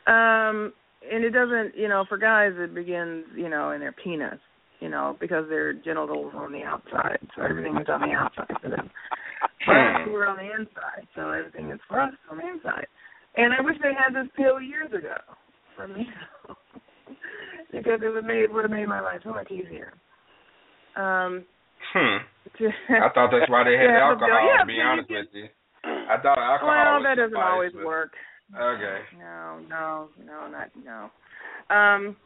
um, 0.06 0.72
and 1.10 1.24
it 1.24 1.30
doesn't, 1.30 1.76
you 1.76 1.88
know, 1.88 2.04
for 2.08 2.18
guys 2.18 2.52
it 2.56 2.74
begins, 2.74 3.24
you 3.36 3.48
know, 3.48 3.70
in 3.72 3.80
their 3.80 3.92
penis, 3.92 4.38
you 4.80 4.88
know, 4.88 5.16
because 5.20 5.44
their 5.48 5.72
genitals 5.72 6.32
are 6.34 6.46
on 6.46 6.52
the 6.52 6.62
outside, 6.62 7.18
so 7.36 7.42
everything 7.42 7.76
is 7.76 7.86
on 7.88 8.00
the 8.00 8.14
outside 8.14 8.56
for 8.62 8.68
them. 8.68 8.90
But 9.66 10.12
we're 10.12 10.26
on 10.26 10.36
the 10.36 10.50
inside, 10.50 11.06
so 11.14 11.30
everything 11.30 11.70
is 11.70 11.80
for 11.88 12.00
us 12.00 12.14
on 12.30 12.38
the 12.38 12.48
inside. 12.48 12.86
And 13.36 13.52
I 13.52 13.60
wish 13.60 13.76
they 13.82 13.92
had 13.92 14.14
this 14.14 14.30
pill 14.36 14.60
years 14.60 14.92
ago 14.92 15.16
for 15.78 15.86
me, 15.86 16.06
because 17.72 18.00
it 18.02 18.12
would 18.12 18.24
made 18.24 18.50
would 18.50 18.64
have 18.64 18.70
made 18.70 18.88
my 18.88 19.00
life 19.00 19.20
so 19.22 19.30
much 19.30 19.50
easier. 19.50 19.94
Um, 20.96 21.44
hmm. 21.94 22.18
I 22.90 23.08
thought 23.14 23.30
that's 23.30 23.48
why 23.48 23.62
they 23.62 23.78
had 23.78 23.88
the 23.94 24.02
alcohol. 24.02 24.28
Yeah, 24.28 24.62
to 24.62 24.66
be 24.66 24.80
honest 24.82 25.08
with 25.08 25.26
you, 25.32 25.46
I 25.84 26.16
thought 26.20 26.38
alcohol. 26.38 26.68
Well, 26.68 27.02
that 27.04 27.14
doesn't 27.14 27.36
always 27.36 27.72
but... 27.72 27.86
work. 27.86 28.12
Okay. 28.54 28.98
No, 29.18 29.60
no, 29.68 30.08
no, 30.24 30.48
not 30.50 30.70
no. 30.82 31.10
Um, 31.74 32.16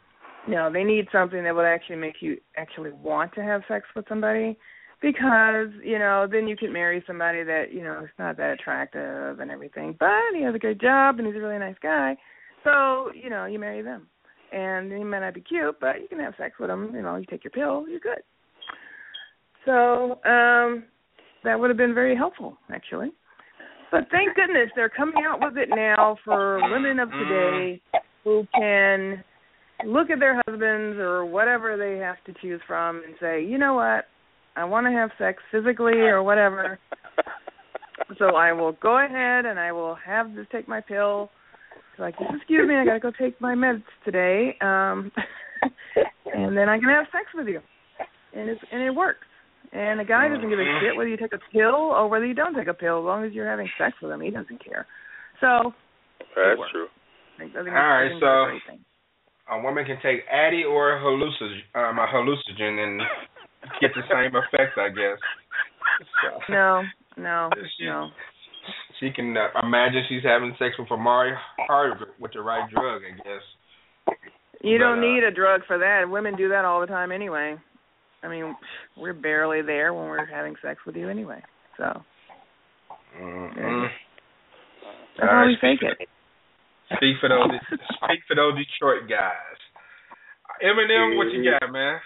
no, 0.49 0.73
they 0.73 0.85
need 0.85 1.07
something 1.13 1.45
that 1.45 1.55
would 1.55 1.67
actually 1.67 1.97
make 1.97 2.17
you 2.21 2.39
actually 2.57 2.93
want 2.93 3.35
to 3.35 3.43
have 3.43 3.63
sex 3.69 3.85
with 3.95 4.07
somebody, 4.09 4.57
because 5.03 5.69
you 5.85 5.99
know 5.99 6.27
then 6.31 6.47
you 6.49 6.57
can 6.57 6.73
marry 6.73 7.03
somebody 7.07 7.43
that 7.43 7.73
you 7.73 7.83
know 7.83 8.01
is 8.05 8.11
not 8.19 8.37
that 8.37 8.53
attractive 8.53 9.41
and 9.41 9.51
everything, 9.51 9.97
but 9.99 10.33
he 10.35 10.43
has 10.43 10.55
a 10.55 10.59
great 10.59 10.81
job 10.81 11.19
and 11.19 11.27
he's 11.27 11.37
a 11.37 11.41
really 11.41 11.59
nice 11.59 11.77
guy, 11.83 12.17
so 12.65 13.11
you 13.15 13.31
know 13.31 13.47
you 13.47 13.59
marry 13.59 13.83
them, 13.83 14.07
and 14.53 14.93
he 14.93 15.05
might 15.05 15.21
not 15.21 15.35
be 15.35 15.41
cute, 15.41 15.77
but 15.81 16.01
you 16.01 16.09
can 16.09 16.21
have 16.21 16.35
sex 16.39 16.55
with 16.59 16.69
them. 16.69 16.93
You 16.95 17.03
know, 17.03 17.17
you 17.17 17.27
take 17.27 17.45
your 17.45 17.51
pill, 17.51 17.89
you're 17.89 18.01
good. 18.01 18.23
So 19.65 20.23
um, 20.29 20.85
that 21.45 21.59
would 21.59 21.71
have 21.71 21.77
been 21.77 21.95
very 21.95 22.17
helpful, 22.17 22.59
actually. 22.73 23.13
But 23.91 24.05
thank 24.11 24.35
goodness 24.35 24.71
they're 24.75 24.89
coming 24.89 25.23
out 25.27 25.41
with 25.41 25.57
it 25.57 25.69
now 25.69 26.17
for 26.25 26.61
women 26.71 26.99
of 26.99 27.11
today 27.11 27.81
who 28.25 28.47
can 28.59 29.23
look 29.85 30.11
at 30.11 30.19
their 30.19 30.41
husbands 30.47 30.99
or 30.99 31.27
whatever 31.27 31.77
they 31.77 31.99
have 31.99 32.17
to 32.25 32.41
choose 32.41 32.61
from 32.67 33.03
and 33.05 33.15
say, 33.21 33.45
you 33.45 33.59
know 33.59 33.75
what, 33.75 34.07
I 34.57 34.65
want 34.65 34.87
to 34.87 34.93
have 34.93 35.11
sex 35.19 35.43
physically 35.51 35.99
or 35.99 36.23
whatever. 36.23 36.79
so 38.19 38.37
I 38.37 38.53
will 38.53 38.73
go 38.73 39.05
ahead 39.05 39.45
and 39.45 39.59
I 39.59 39.73
will 39.73 39.97
have 40.05 40.35
to 40.37 40.47
take 40.47 40.69
my 40.69 40.81
pill. 40.81 41.31
Like, 41.99 42.15
excuse 42.35 42.67
me, 42.67 42.75
I 42.75 42.85
got 42.85 42.95
to 42.95 43.01
go 43.01 43.13
take 43.19 43.41
my 43.41 43.55
meds 43.55 43.83
today, 44.05 44.57
um, 44.61 45.13
and 46.35 46.57
then 46.57 46.69
I 46.69 46.79
can 46.79 46.89
have 46.89 47.07
sex 47.13 47.27
with 47.35 47.47
you, 47.47 47.61
and 48.35 48.49
it's 48.49 48.61
and 48.73 48.83
it 48.83 48.91
works. 48.91 49.27
And 49.73 50.01
a 50.01 50.05
guy 50.05 50.29
doesn't 50.29 50.49
give 50.49 50.59
a 50.59 50.81
shit 50.81 50.97
whether 50.97 51.09
you 51.09 51.17
take 51.17 51.33
a 51.33 51.41
pill 51.51 51.97
or 51.97 52.09
whether 52.09 52.27
you 52.27 52.35
don't 52.35 52.55
take 52.55 52.69
a 52.69 52.75
pill, 52.75 52.99
as 52.99 53.05
long 53.05 53.25
as 53.25 53.33
you're 53.33 53.49
having 53.49 53.69
sex 53.79 53.97
with 54.03 54.13
him, 54.13 54.21
he 54.21 54.31
doesn't 54.31 54.63
care. 54.63 54.87
So 55.41 55.73
that's 56.37 56.61
true. 56.71 56.89
I 57.37 57.41
think, 57.41 57.57
I 57.57 57.65
think 57.65 57.75
All 57.75 57.89
right, 57.89 58.13
so 58.21 59.55
a 59.55 59.63
woman 59.63 59.85
can 59.85 59.97
take 60.03 60.29
Addyi 60.29 60.69
or 60.69 61.01
hallucinogen, 61.01 61.65
um, 61.75 61.99
a 61.99 62.07
hallucinogen 62.07 62.85
and 62.85 63.03
get 63.81 63.91
the 63.95 64.03
same 64.13 64.37
effects, 64.37 64.77
I 64.77 64.89
guess. 64.89 65.19
So, 66.23 66.53
No, 66.53 66.83
no, 67.17 67.51
she, 67.79 67.85
no. 67.85 68.11
She 69.03 69.11
can 69.11 69.37
uh, 69.37 69.49
imagine 69.67 70.05
she's 70.09 70.23
having 70.23 70.55
sex 70.61 70.77
with 70.79 70.91
a 70.93 70.97
Mario 70.97 71.35
Hard 71.67 71.99
with 72.21 72.33
the 72.33 72.41
right 72.41 72.71
drug, 72.71 73.03
I 73.03 73.17
guess. 73.17 74.17
You 74.63 74.79
But, 74.79 74.85
don't 74.85 74.99
uh, 74.99 75.01
need 75.01 75.25
a 75.25 75.33
drug 75.33 75.63
for 75.67 75.77
that. 75.79 76.09
Women 76.09 76.37
do 76.37 76.49
that 76.51 76.65
all 76.65 76.81
the 76.81 76.87
time 76.87 77.11
anyway. 77.11 77.57
I 78.23 78.29
mean, 78.29 78.55
we're 78.97 79.13
barely 79.13 79.61
there 79.63 79.93
when 79.93 80.05
we're 80.05 80.25
having 80.25 80.55
sex 80.63 80.79
with 80.87 80.95
you 80.95 81.09
anyway. 81.09 81.43
So 81.77 82.03
Mm-hmm. 83.21 83.83
that's 85.19 85.31
how 85.31 85.47
we 85.47 85.57
fake 85.61 85.81
it. 85.83 86.09
Speak 86.97 87.17
for 87.21 87.29
those. 87.29 87.51
speak 87.69 88.21
for 88.27 88.37
those 88.37 88.55
Detroit 88.57 89.09
guys. 89.09 89.59
Eminem, 90.65 91.17
what 91.17 91.33
you 91.33 91.45
got, 91.45 91.71
man? 91.71 92.01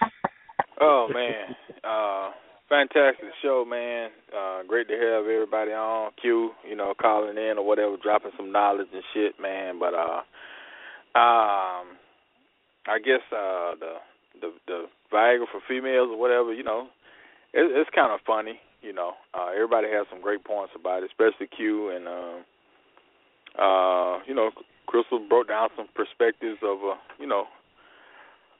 Oh 0.81 1.07
man, 1.13 1.55
uh, 1.83 2.31
fantastic 2.69 3.29
show, 3.41 3.65
man. 3.67 4.09
Uh, 4.35 4.63
great 4.67 4.87
to 4.87 4.93
have 4.93 5.25
everybody 5.25 5.71
on. 5.71 6.11
Q, 6.21 6.51
you 6.67 6.75
know, 6.75 6.93
calling 6.99 7.37
in 7.37 7.57
or 7.57 7.65
whatever, 7.65 7.95
dropping 8.01 8.31
some 8.37 8.51
knowledge 8.51 8.87
and 8.93 9.03
shit, 9.13 9.39
man. 9.39 9.79
But 9.79 9.93
uh, 9.93 10.21
um, 11.17 11.97
I 12.87 12.99
guess 13.03 13.21
uh, 13.31 13.75
the 13.79 13.93
the 14.41 14.51
the 14.67 14.85
Viagra 15.11 15.45
for 15.51 15.61
females 15.67 16.09
or 16.11 16.19
whatever, 16.19 16.53
you 16.53 16.63
know, 16.63 16.87
it, 17.53 17.65
it's 17.73 17.89
kind 17.95 18.11
of 18.11 18.19
funny. 18.25 18.59
You 18.81 18.93
know, 18.93 19.13
uh, 19.33 19.49
everybody 19.53 19.87
has 19.89 20.05
some 20.09 20.21
great 20.21 20.43
points 20.43 20.73
about 20.79 21.03
it, 21.03 21.09
especially 21.11 21.47
Q 21.47 21.89
and 21.89 22.07
uh, 22.07 23.61
uh, 23.61 24.19
you 24.27 24.35
know, 24.35 24.51
Crystal 24.85 25.19
broke 25.27 25.47
down 25.47 25.69
some 25.75 25.87
perspectives 25.95 26.59
of 26.63 26.77
uh, 26.79 26.95
you 27.19 27.27
know, 27.27 27.45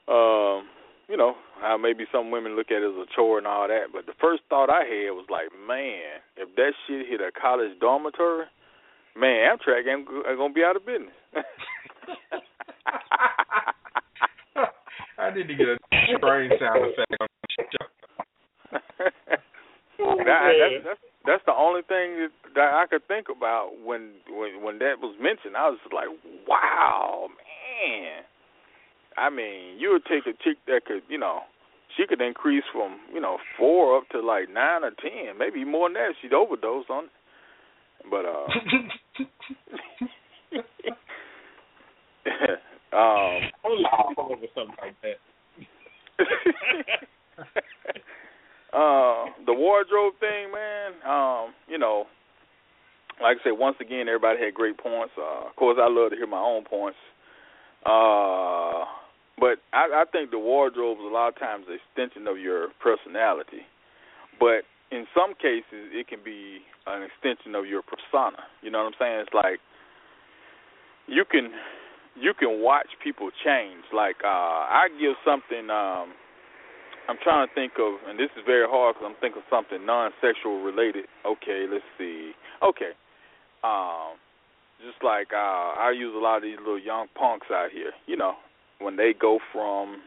um, 0.08 0.66
you 1.08 1.16
know, 1.16 1.34
how 1.60 1.76
maybe 1.76 2.04
some 2.12 2.30
women 2.30 2.54
look 2.56 2.70
at 2.70 2.82
it 2.82 2.88
as 2.88 2.94
a 2.94 3.06
chore 3.16 3.38
and 3.38 3.46
all 3.46 3.66
that. 3.66 3.86
But 3.92 4.06
the 4.06 4.12
first 4.20 4.42
thought 4.48 4.70
I 4.70 4.84
had 4.84 5.16
was 5.16 5.26
like, 5.30 5.48
man, 5.66 6.20
if 6.36 6.54
that 6.56 6.72
shit 6.86 7.08
hit 7.08 7.20
a 7.20 7.32
college 7.32 7.78
dormitory, 7.80 8.44
man, 9.16 9.56
Amtrak 9.56 9.88
ain't, 9.88 10.06
ain't 10.28 10.38
gonna 10.38 10.52
be 10.52 10.64
out 10.64 10.76
of 10.76 10.84
business. 10.86 11.10
I 15.18 15.34
need 15.34 15.48
to 15.48 15.54
get 15.54 15.66
a 15.66 15.78
strange 16.16 16.52
sound 16.60 16.84
effect 16.84 17.16
on 17.20 17.26
the 17.26 17.48
show. 17.58 17.86
that, 18.78 20.52
that's, 20.60 20.84
that's 20.84 21.00
that's 21.28 21.44
the 21.44 21.52
only 21.52 21.82
thing 21.82 22.16
that, 22.24 22.32
that 22.54 22.72
I 22.72 22.86
could 22.88 23.06
think 23.08 23.26
about 23.28 23.72
when 23.84 24.12
when 24.30 24.62
when 24.62 24.78
that 24.78 24.96
was 25.02 25.16
mentioned. 25.20 25.56
I 25.56 25.68
was 25.68 25.78
just 25.82 25.92
like, 25.92 26.08
wow, 26.48 27.28
man. 27.28 28.24
I 29.18 29.30
mean, 29.30 29.78
you 29.78 29.90
would 29.92 30.04
take 30.04 30.26
a 30.26 30.32
chick 30.44 30.58
that 30.66 30.84
could, 30.86 31.02
you 31.08 31.18
know, 31.18 31.40
she 31.96 32.06
could 32.06 32.20
increase 32.20 32.64
from, 32.72 32.98
you 33.12 33.20
know, 33.20 33.38
four 33.58 33.96
up 33.98 34.08
to 34.10 34.20
like 34.20 34.48
nine 34.52 34.84
or 34.84 34.90
ten, 34.90 35.36
maybe 35.38 35.64
more 35.64 35.88
than 35.88 35.94
that. 35.94 36.12
She'd 36.22 36.32
overdose 36.32 36.84
on 36.88 37.04
it. 37.04 37.10
But 38.10 38.24
uh 38.24 38.46
um 42.96 43.40
over 44.18 44.46
something 44.54 44.76
like 44.80 44.96
that. 45.02 45.18
uh 48.72 49.24
the 49.46 49.52
wardrobe 49.54 50.14
thing, 50.20 50.50
man, 50.52 50.92
um, 51.06 51.54
you 51.68 51.78
know, 51.78 52.06
like 53.20 53.38
I 53.40 53.44
said, 53.44 53.58
once 53.58 53.76
again 53.80 54.08
everybody 54.08 54.38
had 54.42 54.54
great 54.54 54.78
points. 54.78 55.12
Uh 55.18 55.46
of 55.48 55.56
course 55.56 55.76
I 55.80 55.88
love 55.90 56.10
to 56.10 56.16
hear 56.16 56.26
my 56.28 56.38
own 56.38 56.64
points. 56.64 56.98
Uh 57.84 58.84
but 59.40 59.58
I, 59.72 60.02
I 60.02 60.04
think 60.10 60.30
the 60.30 60.38
wardrobe 60.38 60.98
is 60.98 61.04
a 61.04 61.12
lot 61.12 61.28
of 61.28 61.38
times 61.38 61.66
an 61.68 61.78
extension 61.78 62.26
of 62.26 62.38
your 62.38 62.68
personality. 62.80 63.66
But 64.38 64.62
in 64.90 65.06
some 65.14 65.34
cases 65.34 65.92
it 65.92 66.08
can 66.08 66.20
be 66.24 66.60
an 66.86 67.02
extension 67.02 67.54
of 67.54 67.66
your 67.66 67.82
persona. 67.82 68.42
You 68.62 68.70
know 68.70 68.78
what 68.84 68.94
I'm 68.94 68.98
saying? 68.98 69.20
It's 69.26 69.34
like 69.34 69.60
you 71.06 71.24
can 71.24 71.50
you 72.18 72.34
can 72.34 72.62
watch 72.62 72.88
people 73.02 73.30
change. 73.44 73.84
Like 73.94 74.16
uh 74.24 74.66
I 74.68 74.88
give 74.98 75.14
something 75.24 75.70
um 75.70 76.14
I'm 77.08 77.16
trying 77.24 77.48
to 77.48 77.54
think 77.54 77.72
of, 77.80 77.96
and 78.06 78.18
this 78.20 78.28
is 78.36 78.44
very 78.44 78.68
hard 78.68 78.94
because 78.94 79.08
I'm 79.08 79.16
thinking 79.18 79.40
of 79.40 79.48
something 79.48 79.80
non-sexual 79.86 80.60
related. 80.60 81.08
Okay, 81.24 81.64
let's 81.64 81.88
see. 81.96 82.36
Okay, 82.60 82.92
um, 83.64 84.20
just 84.84 85.00
like 85.02 85.32
uh, 85.32 85.72
I 85.80 85.96
use 85.96 86.12
a 86.14 86.20
lot 86.20 86.36
of 86.36 86.42
these 86.42 86.60
little 86.60 86.78
young 86.78 87.08
punks 87.16 87.48
out 87.50 87.72
here. 87.72 87.96
You 88.04 88.20
know, 88.20 88.36
when 88.80 88.96
they 88.96 89.14
go 89.18 89.38
from 89.52 90.02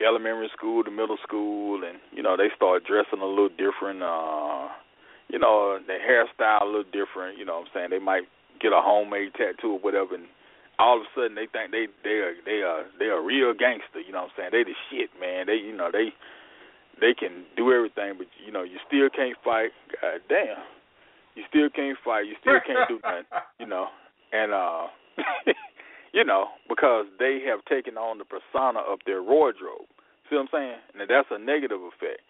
elementary 0.00 0.50
school 0.56 0.84
to 0.84 0.90
middle 0.90 1.18
school, 1.22 1.82
and 1.84 1.98
you 2.12 2.22
know 2.22 2.36
they 2.36 2.48
start 2.54 2.84
dressing 2.84 3.20
a 3.20 3.26
little 3.26 3.48
different. 3.48 4.02
Uh, 4.02 4.68
you 5.28 5.38
know, 5.38 5.78
their 5.86 6.00
hairstyle 6.00 6.62
a 6.62 6.64
little 6.64 6.84
different. 6.84 7.38
You 7.38 7.44
know, 7.44 7.60
what 7.60 7.68
I'm 7.68 7.72
saying 7.74 7.90
they 7.90 7.98
might 7.98 8.24
get 8.60 8.72
a 8.72 8.80
homemade 8.80 9.34
tattoo 9.34 9.72
or 9.72 9.78
whatever, 9.78 10.14
and 10.14 10.26
all 10.78 10.96
of 10.96 11.02
a 11.02 11.10
sudden 11.14 11.34
they 11.34 11.46
think 11.50 11.70
they 11.72 11.86
they 12.04 12.18
are 12.22 12.34
they 12.44 12.62
are 12.62 12.84
they 12.98 13.06
are 13.06 13.22
real 13.22 13.52
gangster, 13.52 14.00
you 14.00 14.12
know 14.12 14.30
what 14.30 14.30
I'm 14.38 14.50
saying? 14.50 14.50
They 14.52 14.64
the 14.64 14.76
shit, 14.90 15.10
man. 15.20 15.46
They 15.46 15.56
you 15.56 15.76
know, 15.76 15.90
they 15.92 16.14
they 17.00 17.14
can 17.14 17.44
do 17.56 17.72
everything 17.72 18.14
but 18.16 18.26
you 18.44 18.52
know, 18.52 18.62
you 18.62 18.78
still 18.86 19.10
can't 19.10 19.36
fight. 19.44 19.70
God 20.00 20.22
damn. 20.28 20.62
You 21.34 21.44
still 21.48 21.68
can't 21.70 21.98
fight, 22.04 22.26
you 22.26 22.34
still 22.40 22.58
can't 22.66 22.88
do 22.88 22.98
nothing, 23.02 23.26
you 23.58 23.66
know. 23.66 23.86
And 24.32 24.52
uh 24.52 24.86
you 26.12 26.24
know, 26.24 26.48
because 26.68 27.06
they 27.18 27.40
have 27.46 27.64
taken 27.64 27.96
on 27.96 28.18
the 28.18 28.24
persona 28.24 28.80
of 28.80 28.98
their 29.06 29.22
wardrobe. 29.22 29.86
See 30.28 30.36
what 30.36 30.42
I'm 30.42 30.48
saying? 30.52 30.78
And 30.94 31.08
that's 31.08 31.28
a 31.30 31.38
negative 31.38 31.80
effect. 31.80 32.20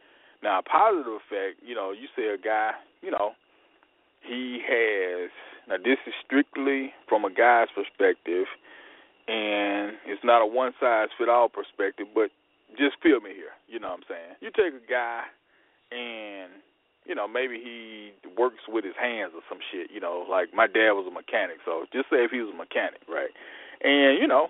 Now, 0.42 0.60
a 0.60 0.62
positive 0.62 1.18
effect, 1.18 1.58
you 1.66 1.74
know, 1.74 1.90
you 1.90 2.06
say 2.14 2.28
a 2.28 2.38
guy, 2.38 2.72
you 3.02 3.10
know, 3.10 3.32
he 4.22 4.60
has. 4.62 5.30
Now, 5.68 5.76
this 5.76 5.98
is 6.06 6.14
strictly 6.24 6.92
from 7.08 7.24
a 7.24 7.32
guy's 7.32 7.68
perspective, 7.74 8.46
and 9.26 9.98
it's 10.06 10.22
not 10.24 10.42
a 10.42 10.46
one 10.46 10.72
size 10.80 11.08
fit 11.18 11.28
all 11.28 11.48
perspective. 11.48 12.06
But 12.14 12.30
just 12.76 12.96
feel 13.02 13.20
me 13.20 13.34
here. 13.34 13.54
You 13.68 13.80
know 13.80 13.88
what 13.88 14.00
I'm 14.04 14.08
saying? 14.08 14.32
You 14.40 14.50
take 14.54 14.78
a 14.78 14.84
guy, 14.90 15.26
and 15.90 16.52
you 17.04 17.14
know 17.14 17.26
maybe 17.26 17.58
he 17.58 18.12
works 18.38 18.62
with 18.68 18.84
his 18.84 18.96
hands 19.00 19.32
or 19.34 19.42
some 19.48 19.58
shit. 19.72 19.90
You 19.90 20.00
know, 20.00 20.24
like 20.28 20.54
my 20.54 20.66
dad 20.66 20.94
was 20.94 21.06
a 21.08 21.14
mechanic, 21.14 21.58
so 21.64 21.84
just 21.92 22.10
say 22.10 22.24
if 22.24 22.30
he 22.30 22.40
was 22.40 22.54
a 22.54 22.56
mechanic, 22.56 23.02
right? 23.08 23.34
And 23.82 24.18
you 24.18 24.26
know, 24.26 24.48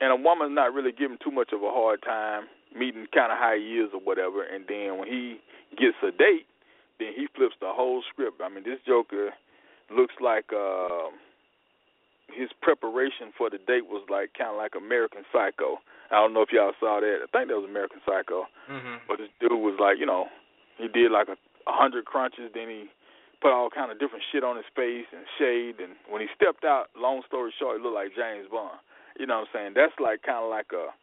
and 0.00 0.12
a 0.12 0.16
woman's 0.16 0.54
not 0.54 0.72
really 0.72 0.92
giving 0.92 1.18
too 1.22 1.30
much 1.30 1.52
of 1.52 1.62
a 1.62 1.70
hard 1.70 2.02
time, 2.02 2.44
meeting 2.76 3.06
kind 3.14 3.32
of 3.32 3.38
high 3.38 3.56
years 3.56 3.90
or 3.92 4.00
whatever. 4.00 4.42
And 4.42 4.64
then 4.68 4.98
when 4.98 5.08
he 5.08 5.38
gets 5.76 5.96
a 6.02 6.10
date, 6.10 6.46
then 6.98 7.12
he 7.14 7.26
flips 7.34 7.54
the 7.60 7.70
whole 7.70 8.02
script. 8.10 8.40
I 8.42 8.48
mean, 8.48 8.64
this 8.64 8.80
Joker 8.86 9.30
looks 9.94 10.14
like 10.20 10.46
uh, 10.52 11.12
his 12.32 12.48
preparation 12.60 13.32
for 13.36 13.50
the 13.50 13.58
date 13.58 13.86
was 13.86 14.04
like 14.08 14.32
kind 14.36 14.50
of 14.50 14.56
like 14.56 14.72
American 14.76 15.22
Psycho. 15.32 15.78
I 16.10 16.16
don't 16.16 16.34
know 16.34 16.42
if 16.42 16.52
y'all 16.52 16.72
saw 16.80 17.00
that. 17.00 17.24
I 17.24 17.28
think 17.30 17.48
that 17.48 17.56
was 17.56 17.68
American 17.68 18.00
Psycho. 18.04 18.44
Mm-hmm. 18.70 19.08
But 19.08 19.18
this 19.18 19.32
dude 19.40 19.52
was 19.52 19.76
like, 19.80 19.98
you 19.98 20.06
know, 20.06 20.26
he 20.78 20.88
did 20.88 21.12
like 21.12 21.28
a, 21.28 21.36
a 21.68 21.72
hundred 21.72 22.04
crunches, 22.04 22.50
then 22.54 22.68
he 22.68 22.90
put 23.42 23.50
all 23.50 23.68
kind 23.68 23.90
of 23.90 23.98
different 23.98 24.22
shit 24.30 24.46
on 24.46 24.54
his 24.54 24.68
face 24.78 25.10
and 25.10 25.26
shade. 25.36 25.82
And 25.82 25.98
when 26.06 26.22
he 26.22 26.30
stepped 26.38 26.62
out, 26.62 26.94
long 26.94 27.26
story 27.26 27.50
short, 27.58 27.76
he 27.76 27.82
looked 27.82 27.98
like 27.98 28.14
James 28.14 28.46
Bond. 28.46 28.78
You 29.18 29.26
know 29.26 29.42
what 29.42 29.50
I'm 29.50 29.52
saying? 29.52 29.72
That's 29.74 29.92
like 29.98 30.22
kind 30.22 30.46
of 30.46 30.48
like 30.48 30.70
a 30.70 30.94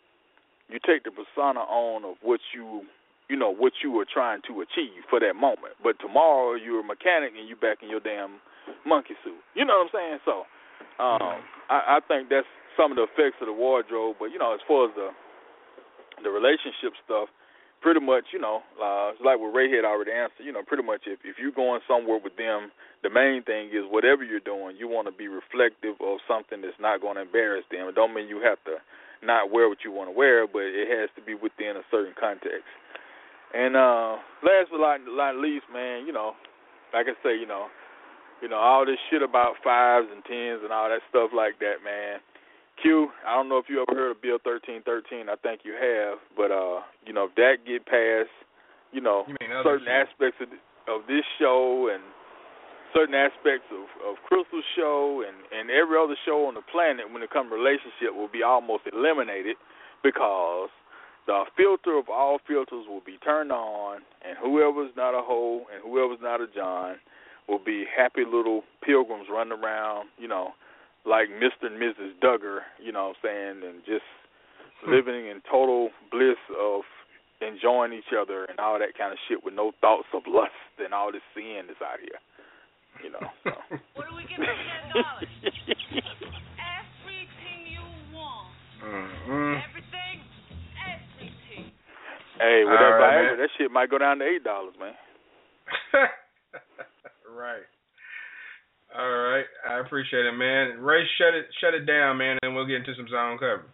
you 0.71 0.79
take 0.81 1.03
the 1.03 1.11
persona 1.11 1.61
on 1.67 2.05
of 2.07 2.15
what 2.23 2.39
you 2.55 2.87
you 3.27 3.37
know 3.37 3.53
what 3.53 3.73
you 3.83 3.91
were 3.91 4.07
trying 4.07 4.41
to 4.47 4.61
achieve 4.63 5.05
for 5.11 5.19
that 5.19 5.35
moment. 5.35 5.77
But 5.83 5.99
tomorrow 5.99 6.55
you're 6.55 6.81
a 6.81 6.87
mechanic 6.87 7.35
and 7.37 7.45
you 7.45 7.59
back 7.59 7.83
in 7.83 7.89
your 7.89 7.99
damn 8.01 8.39
monkey 8.87 9.13
suit. 9.21 9.37
You 9.53 9.65
know 9.65 9.85
what 9.85 9.91
I'm 9.91 9.93
saying? 9.93 10.19
So 10.25 10.33
um 10.97 11.43
I, 11.69 11.97
I 11.97 12.07
think 12.07 12.29
that's 12.29 12.49
some 12.73 12.89
of 12.89 12.97
the 12.97 13.05
effects 13.05 13.37
of 13.43 13.47
the 13.51 13.53
wardrobe. 13.53 14.17
But 14.17 14.31
you 14.33 14.39
know, 14.39 14.55
as 14.55 14.63
far 14.65 14.89
as 14.89 14.95
the 14.95 15.11
the 16.23 16.31
relationship 16.31 16.97
stuff, 17.05 17.29
pretty 17.81 17.99
much, 17.99 18.31
you 18.33 18.39
know, 18.39 18.61
uh, 18.77 19.15
it's 19.15 19.23
like 19.23 19.39
what 19.39 19.55
Ray 19.55 19.71
had 19.71 19.85
already 19.85 20.11
answered. 20.11 20.43
You 20.43 20.51
know, 20.51 20.63
pretty 20.63 20.83
much 20.83 21.07
if 21.07 21.19
if 21.23 21.37
you're 21.39 21.55
going 21.55 21.81
somewhere 21.87 22.19
with 22.21 22.35
them, 22.35 22.71
the 23.03 23.09
main 23.09 23.43
thing 23.43 23.69
is 23.71 23.87
whatever 23.87 24.23
you're 24.23 24.43
doing, 24.43 24.75
you 24.77 24.87
want 24.87 25.07
to 25.07 25.15
be 25.15 25.27
reflective 25.27 25.95
of 25.99 26.19
something 26.27 26.61
that's 26.61 26.79
not 26.79 27.01
going 27.01 27.15
to 27.15 27.23
embarrass 27.23 27.63
them. 27.71 27.87
It 27.87 27.95
don't 27.95 28.13
mean 28.13 28.27
you 28.27 28.41
have 28.43 28.59
to 28.65 28.83
not 29.23 29.51
wear 29.51 29.67
what 29.67 29.83
you 29.83 29.91
want 29.91 30.07
to 30.07 30.15
wear, 30.15 30.47
but 30.47 30.63
it 30.63 30.87
has 30.87 31.09
to 31.15 31.21
be 31.21 31.35
within 31.35 31.75
a 31.75 31.83
certain 31.91 32.15
context. 32.19 32.67
And 33.53 33.75
uh 33.75 34.21
last 34.45 34.69
but 34.71 34.79
not, 34.79 35.01
not 35.07 35.35
least, 35.41 35.65
man, 35.73 36.05
you 36.05 36.13
know, 36.13 36.33
like 36.93 37.07
I 37.07 37.15
say, 37.23 37.33
you 37.35 37.47
know, 37.47 37.67
you 38.41 38.47
know 38.47 38.57
all 38.57 38.85
this 38.85 38.99
shit 39.09 39.21
about 39.21 39.59
fives 39.63 40.07
and 40.11 40.23
tens 40.23 40.61
and 40.63 40.71
all 40.71 40.87
that 40.87 41.03
stuff 41.09 41.31
like 41.35 41.59
that, 41.59 41.83
man. 41.83 42.19
Q, 42.81 43.09
I 43.27 43.35
don't 43.35 43.49
know 43.49 43.57
if 43.57 43.65
you 43.67 43.81
ever 43.81 43.97
heard 43.97 44.11
of 44.11 44.21
Bill 44.21 44.37
thirteen 44.43 44.81
thirteen. 44.83 45.29
I 45.29 45.35
think 45.35 45.61
you 45.63 45.73
have, 45.73 46.19
but 46.35 46.51
uh, 46.51 46.81
you 47.05 47.13
know, 47.13 47.25
if 47.25 47.35
that 47.35 47.65
get 47.67 47.85
past, 47.85 48.31
you 48.91 49.01
know, 49.01 49.25
you 49.27 49.35
certain 49.63 49.87
shit? 49.87 50.07
aspects 50.07 50.39
of 50.41 50.49
of 50.87 51.07
this 51.07 51.25
show 51.37 51.89
and 51.93 52.03
certain 52.93 53.15
aspects 53.15 53.67
of 53.71 53.85
of 54.07 54.17
Crystal's 54.25 54.65
show 54.75 55.23
and 55.27 55.37
and 55.51 55.69
every 55.69 55.97
other 55.97 56.15
show 56.25 56.47
on 56.47 56.55
the 56.55 56.65
planet 56.71 57.11
when 57.11 57.21
it 57.21 57.29
comes 57.29 57.51
to 57.51 57.55
relationship 57.55 58.15
will 58.15 58.31
be 58.31 58.43
almost 58.43 58.83
eliminated 58.91 59.55
because 60.03 60.69
the 61.27 61.45
filter 61.55 61.97
of 61.97 62.09
all 62.09 62.39
filters 62.47 62.87
will 62.87 63.03
be 63.05 63.17
turned 63.23 63.51
on 63.51 64.01
and 64.25 64.37
whoever's 64.41 64.91
not 64.95 65.13
a 65.13 65.21
hoe 65.21 65.65
and 65.73 65.83
whoever's 65.83 66.21
not 66.21 66.41
a 66.41 66.47
John 66.55 66.95
will 67.47 67.59
be 67.59 67.85
happy 67.85 68.23
little 68.25 68.63
pilgrims 68.83 69.25
running 69.29 69.57
around, 69.57 70.09
you 70.17 70.27
know, 70.27 70.53
like 71.09 71.29
Mr. 71.33 71.65
and 71.65 71.81
Mrs. 71.81 72.13
Duggar, 72.21 72.59
you 72.77 72.91
know 72.93 73.09
what 73.09 73.17
I'm 73.25 73.61
saying, 73.61 73.67
and 73.67 73.81
just 73.83 74.05
living 74.87 75.27
in 75.27 75.41
total 75.49 75.89
bliss 76.11 76.37
of 76.53 76.85
enjoying 77.41 77.93
each 77.93 78.13
other 78.13 78.45
and 78.45 78.59
all 78.59 78.77
that 78.77 78.95
kind 78.97 79.11
of 79.11 79.17
shit 79.27 79.43
with 79.43 79.53
no 79.53 79.71
thoughts 79.81 80.07
of 80.13 80.21
lust 80.27 80.53
and 80.77 80.93
all 80.93 81.11
this 81.11 81.25
sin 81.33 81.65
that's 81.67 81.81
out 81.81 81.99
here. 81.99 82.21
You 83.03 83.11
know. 83.11 83.25
So. 83.43 83.51
what 83.95 84.05
do 84.09 84.15
we 84.15 84.23
get 84.29 84.37
for 84.37 84.45
ten 84.45 84.85
dollars? 84.93 85.33
Everything 86.61 87.59
you 87.65 87.81
want. 88.13 88.53
Mm-hmm. 88.83 89.55
Everything. 89.65 90.17
Everything. 90.77 91.71
Hey, 92.37 92.63
with 92.67 92.75
All 92.75 92.83
that 92.83 92.99
right, 92.99 93.13
Viagra, 93.13 93.33
man. 93.33 93.39
that 93.39 93.49
shit 93.57 93.71
might 93.71 93.89
go 93.89 93.97
down 93.97 94.19
to 94.19 94.25
eight 94.25 94.43
dollars, 94.43 94.75
man. 94.79 94.93
right. 97.35 97.65
All 98.97 99.09
right. 99.09 99.45
I 99.69 99.79
appreciate 99.79 100.25
it, 100.25 100.31
man. 100.31 100.79
Ray, 100.81 101.03
shut 101.17 101.33
it 101.35 101.45
shut 101.61 101.73
it 101.73 101.85
down, 101.85 102.17
man, 102.17 102.37
and 102.41 102.55
we'll 102.55 102.65
get 102.65 102.77
into 102.77 102.95
some 102.95 103.07
zone 103.07 103.37
coverage. 103.37 103.67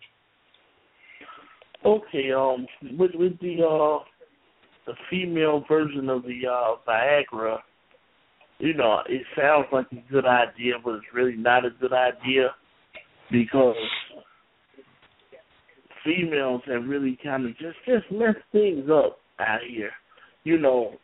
Okay, 1.86 2.32
um, 2.32 2.68
with 2.98 3.12
with 3.16 3.40
the 3.40 3.64
uh 3.64 4.04
the 4.86 4.94
female 5.10 5.64
version 5.68 6.10
of 6.10 6.24
the 6.24 6.42
uh 6.52 6.76
Viagra, 6.88 7.60
you 8.60 8.74
know, 8.74 9.00
it 9.08 9.22
sounds 9.38 9.68
like 9.72 9.88
a 9.92 10.12
good 10.12 10.26
idea, 10.26 10.74
but 10.84 10.96
it's 10.96 11.06
really 11.14 11.36
not 11.36 11.66
a 11.66 11.70
good 11.70 11.94
idea 11.94 12.54
because 13.32 13.76
females 16.04 16.62
have 16.68 16.86
really 16.86 17.18
kind 17.24 17.46
of 17.46 17.52
just 17.58 17.78
just 17.86 18.12
messed 18.12 18.38
things 18.52 18.90
up 18.92 19.20
out 19.40 19.60
here. 19.68 19.92
You 20.44 20.58
know, 20.58 20.96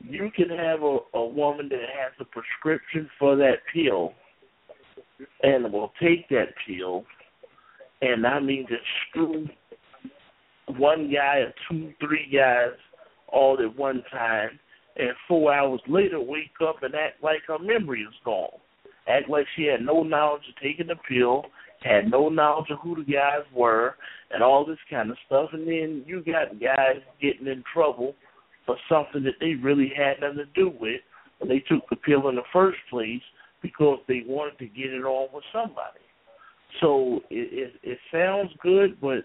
you 0.00 0.30
can 0.34 0.50
have 0.50 0.82
a, 0.82 0.98
a 1.14 1.26
woman 1.26 1.68
that 1.68 1.80
has 1.80 2.12
a 2.20 2.24
prescription 2.24 3.08
for 3.18 3.36
that 3.36 3.56
pill 3.72 4.12
and 5.42 5.72
will 5.72 5.92
take 6.00 6.28
that 6.28 6.48
pill 6.66 7.04
and 8.02 8.26
I 8.26 8.40
mean 8.40 8.66
just 8.68 8.82
screw 9.08 9.48
one 10.76 11.10
guy 11.12 11.38
or 11.38 11.54
two, 11.68 11.92
three 12.00 12.28
guys 12.32 12.76
all 13.28 13.58
at 13.60 13.76
one 13.76 14.02
time 14.10 14.58
and 14.96 15.10
four 15.28 15.52
hours 15.52 15.80
later 15.88 16.20
wake 16.20 16.54
up 16.66 16.82
and 16.82 16.94
act 16.94 17.22
like 17.22 17.42
her 17.48 17.58
memory 17.58 18.02
is 18.02 18.14
gone. 18.24 18.50
Act 19.08 19.28
like 19.28 19.46
she 19.54 19.64
had 19.64 19.82
no 19.82 20.02
knowledge 20.02 20.42
of 20.48 20.62
taking 20.62 20.88
the 20.88 20.96
pill, 21.08 21.44
had 21.82 22.10
no 22.10 22.28
knowledge 22.28 22.70
of 22.70 22.78
who 22.82 22.96
the 22.96 23.12
guys 23.12 23.44
were, 23.54 23.94
and 24.30 24.42
all 24.42 24.64
this 24.64 24.78
kind 24.90 25.10
of 25.10 25.16
stuff. 25.26 25.50
And 25.52 25.66
then 25.66 26.02
you 26.06 26.24
got 26.24 26.60
guys 26.60 26.96
getting 27.20 27.46
in 27.46 27.62
trouble 27.72 28.14
for 28.66 28.76
something 28.88 29.22
that 29.22 29.34
they 29.40 29.54
really 29.54 29.92
had 29.96 30.20
nothing 30.20 30.38
to 30.38 30.46
do 30.54 30.72
with 30.80 31.00
when 31.38 31.48
they 31.48 31.60
took 31.60 31.88
the 31.88 31.96
pill 31.96 32.28
in 32.28 32.34
the 32.34 32.42
first 32.52 32.78
place 32.90 33.22
because 33.62 33.98
they 34.08 34.22
wanted 34.26 34.58
to 34.58 34.66
get 34.66 34.92
it 34.92 35.04
on 35.04 35.28
with 35.32 35.44
somebody. 35.52 36.00
So 36.80 37.20
it, 37.30 37.72
it 37.82 37.90
it 37.90 37.98
sounds 38.12 38.50
good, 38.62 39.00
but 39.00 39.24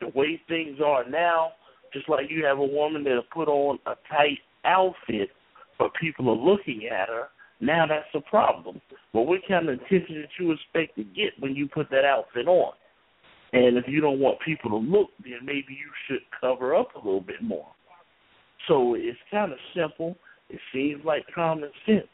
the 0.00 0.08
way 0.14 0.40
things 0.48 0.78
are 0.84 1.08
now, 1.08 1.52
just 1.92 2.08
like 2.08 2.26
you 2.28 2.44
have 2.44 2.58
a 2.58 2.64
woman 2.64 3.04
that'll 3.04 3.22
put 3.32 3.48
on 3.48 3.78
a 3.86 3.94
tight 4.10 4.38
outfit, 4.64 5.30
but 5.78 5.92
people 6.00 6.28
are 6.28 6.36
looking 6.36 6.86
at 6.86 7.08
her. 7.08 7.28
Now 7.60 7.86
that's 7.86 8.08
a 8.14 8.20
problem. 8.28 8.80
But 9.14 9.22
what 9.22 9.40
kind 9.48 9.68
of 9.68 9.76
attention 9.76 10.16
did 10.16 10.28
you 10.38 10.52
expect 10.52 10.96
to 10.96 11.04
get 11.04 11.32
when 11.38 11.54
you 11.54 11.68
put 11.68 11.88
that 11.90 12.04
outfit 12.04 12.46
on? 12.46 12.72
And 13.52 13.78
if 13.78 13.84
you 13.88 14.00
don't 14.00 14.18
want 14.18 14.38
people 14.44 14.70
to 14.70 14.76
look, 14.76 15.08
then 15.22 15.38
maybe 15.42 15.68
you 15.70 15.90
should 16.06 16.20
cover 16.38 16.74
up 16.74 16.94
a 16.94 16.98
little 16.98 17.22
bit 17.22 17.42
more. 17.42 17.68
So 18.68 18.94
it's 18.94 19.18
kind 19.30 19.52
of 19.52 19.58
simple. 19.74 20.16
It 20.50 20.60
seems 20.72 21.04
like 21.04 21.24
common 21.34 21.70
sense, 21.84 22.06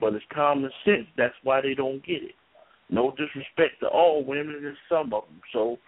but 0.00 0.14
it's 0.14 0.24
common 0.32 0.70
sense. 0.84 1.06
That's 1.16 1.34
why 1.42 1.60
they 1.60 1.74
don't 1.74 2.04
get 2.04 2.22
it. 2.22 2.34
No 2.88 3.12
disrespect 3.12 3.80
to 3.80 3.86
all 3.86 4.24
women, 4.24 4.62
and 4.64 4.76
some 4.88 5.12
of 5.12 5.24
them. 5.24 5.40
So 5.52 5.78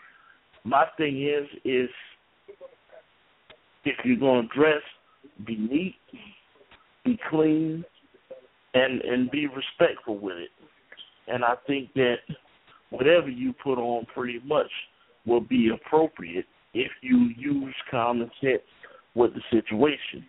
my 0.65 0.87
thing 0.97 1.27
is, 1.27 1.49
is 1.65 1.89
if 3.85 3.97
you're 4.05 4.17
to 4.17 4.49
dress, 4.55 4.83
be 5.45 5.57
neat, 5.57 5.97
be 7.05 7.19
clean, 7.29 7.85
and 8.75 9.01
and 9.03 9.31
be 9.31 9.49
respectful 9.49 10.19
with 10.19 10.37
it. 10.37 10.51
And 11.29 11.45
I 11.45 11.55
think 11.67 11.93
that 11.95 12.17
whatever 12.91 13.29
you 13.29 13.53
put 13.53 13.79
on, 13.79 14.07
pretty 14.15 14.41
much, 14.45 14.71
will 15.27 15.41
be 15.41 15.71
appropriate 15.75 16.47
if 16.75 16.91
you 17.01 17.31
use 17.37 17.75
common 17.91 18.31
sense 18.41 18.63
with 19.15 19.33
the 19.35 19.41
situation. 19.51 20.25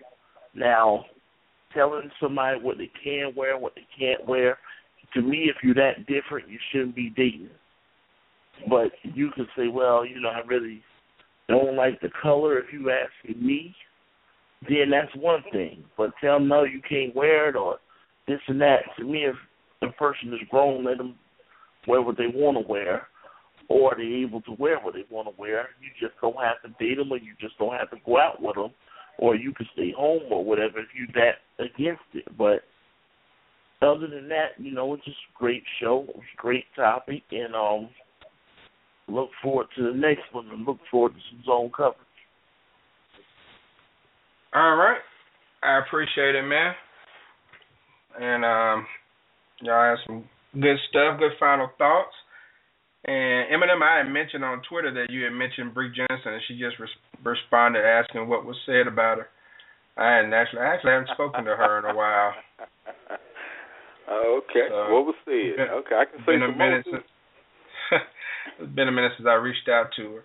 Now, 0.55 1.05
telling 1.73 2.09
somebody 2.21 2.59
what 2.61 2.77
they 2.77 2.91
can 3.03 3.33
wear, 3.35 3.57
what 3.57 3.73
they 3.75 3.87
can't 3.97 4.27
wear, 4.27 4.57
to 5.13 5.21
me, 5.21 5.49
if 5.49 5.57
you're 5.63 5.75
that 5.75 6.07
different, 6.07 6.49
you 6.49 6.57
shouldn't 6.71 6.95
be 6.95 7.11
dating. 7.15 7.49
But 8.69 8.91
you 9.03 9.31
could 9.35 9.47
say, 9.57 9.67
well, 9.67 10.05
you 10.05 10.19
know, 10.19 10.29
I 10.29 10.41
really 10.47 10.81
don't 11.47 11.75
like 11.75 11.99
the 12.01 12.09
color. 12.21 12.59
If 12.59 12.71
you 12.71 12.91
ask 12.91 13.37
me, 13.37 13.75
then 14.67 14.89
that's 14.91 15.13
one 15.15 15.43
thing. 15.51 15.83
But 15.97 16.11
tell 16.21 16.39
them 16.39 16.47
no, 16.47 16.63
you 16.63 16.81
can't 16.87 17.15
wear 17.15 17.49
it 17.49 17.55
or 17.55 17.77
this 18.27 18.39
and 18.47 18.61
that. 18.61 18.79
To 18.97 19.03
me, 19.03 19.25
if 19.25 19.35
the 19.81 19.89
person 19.89 20.33
is 20.33 20.47
grown, 20.49 20.85
let 20.85 20.97
them 20.97 21.15
wear 21.87 22.01
what 22.01 22.17
they 22.17 22.27
want 22.27 22.57
to 22.57 22.71
wear, 22.71 23.07
or 23.69 23.93
they're 23.95 24.23
able 24.23 24.41
to 24.41 24.51
wear 24.57 24.79
what 24.79 24.93
they 24.93 25.05
want 25.09 25.27
to 25.27 25.39
wear. 25.39 25.69
You 25.81 25.89
just 25.99 26.19
don't 26.21 26.37
have 26.37 26.61
to 26.63 26.69
date 26.83 26.97
them, 26.97 27.11
or 27.11 27.17
you 27.17 27.33
just 27.39 27.57
don't 27.57 27.73
have 27.73 27.89
to 27.91 27.97
go 28.05 28.19
out 28.19 28.41
with 28.41 28.55
them 28.55 28.71
or 29.17 29.35
you 29.35 29.53
can 29.53 29.67
stay 29.73 29.93
home 29.95 30.23
or 30.31 30.43
whatever 30.43 30.79
if 30.79 30.87
you're 30.95 31.07
that 31.13 31.63
against 31.63 32.03
it. 32.13 32.25
But 32.37 32.63
other 33.81 34.07
than 34.07 34.27
that, 34.29 34.51
you 34.57 34.73
know, 34.73 34.93
it's 34.93 35.05
just 35.05 35.17
a 35.33 35.37
great 35.37 35.63
show, 35.81 36.05
it's 36.09 36.25
a 36.37 36.41
great 36.41 36.65
topic, 36.75 37.23
and 37.31 37.55
um, 37.55 37.89
look 39.07 39.29
forward 39.41 39.67
to 39.77 39.83
the 39.83 39.97
next 39.97 40.23
one 40.31 40.49
and 40.49 40.65
look 40.65 40.79
forward 40.89 41.13
to 41.13 41.19
some 41.31 41.43
zone 41.45 41.71
coverage. 41.75 41.97
All 44.55 44.75
right. 44.75 44.99
I 45.63 45.79
appreciate 45.79 46.35
it, 46.35 46.43
man. 46.43 46.73
And 48.19 48.45
um, 48.45 48.85
y'all 49.61 49.89
have 49.89 49.97
some 50.05 50.25
good 50.59 50.77
stuff, 50.89 51.19
good 51.19 51.31
final 51.39 51.69
thoughts. 51.77 52.13
And 53.05 53.51
Eminem, 53.51 53.83
I 53.83 53.97
had 53.97 54.11
mentioned 54.11 54.43
on 54.45 54.61
Twitter 54.69 54.91
that 54.93 55.11
you 55.11 55.23
had 55.25 55.33
mentioned 55.33 55.73
Bree 55.73 55.91
Johnson, 55.91 56.33
and 56.33 56.41
she 56.47 56.57
just 56.57 56.79
res- 56.79 56.89
responded 57.23 57.83
asking 57.85 58.27
what 58.29 58.45
was 58.45 58.55
said 58.65 58.87
about 58.87 59.17
her. 59.17 59.27
I 59.97 60.15
hadn't 60.17 60.33
actually, 60.33 60.61
I 60.61 60.73
actually 60.73 60.91
haven't 60.91 61.09
spoken 61.13 61.43
to 61.45 61.55
her 61.55 61.79
in 61.79 61.85
a 61.85 61.95
while. 61.95 62.33
okay, 64.09 64.67
So, 64.69 64.93
what 64.93 65.05
was 65.05 65.15
said? 65.25 65.57
been- 65.57 65.69
okay, 65.83 65.95
I 65.95 66.05
can 66.05 66.19
say 66.19 66.25
been 66.33 66.43
a 66.43 66.55
minute 66.55 66.85
since 66.89 67.03
it's 68.59 68.73
been 68.73 68.87
a 68.87 68.91
minute 68.91 69.11
since 69.17 69.27
I 69.27 69.33
reached 69.35 69.67
out 69.69 69.87
to 69.97 70.15
her. 70.15 70.23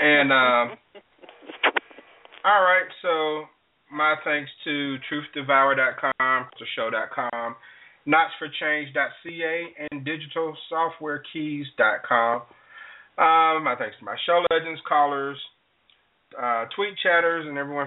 And 0.00 0.32
um 0.32 0.78
all 2.44 2.62
right, 2.62 2.88
so 3.02 3.44
my 3.92 4.16
thanks 4.24 4.50
to 4.64 4.96
truthdevour.com, 5.10 6.46
show.com, 6.74 7.56
notchforchange.ca, 8.06 9.74
and 9.90 10.06
digitalsoftwarekeys.com. 10.06 12.42
Um, 13.16 13.62
my 13.62 13.76
thanks 13.78 13.96
to 13.98 14.04
my 14.04 14.16
show 14.26 14.44
legends, 14.50 14.80
callers, 14.88 15.38
uh, 16.40 16.64
tweet 16.74 16.94
chatters, 17.02 17.46
and 17.48 17.56
everyone. 17.56 17.86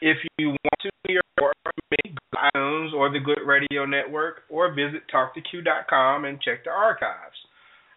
If 0.00 0.16
you 0.38 0.48
want 0.48 0.80
to 0.82 0.90
hear 1.06 1.20
more 1.40 1.52
from 1.62 1.72
me, 1.90 2.14
iTunes 2.54 2.92
or 2.92 3.10
the 3.10 3.20
Good 3.20 3.40
Radio 3.46 3.84
Network, 3.84 4.42
or 4.48 4.72
visit 4.72 5.02
Talk2Q.com 5.12 6.24
and 6.24 6.40
check 6.40 6.64
the 6.64 6.70
archives. 6.70 7.36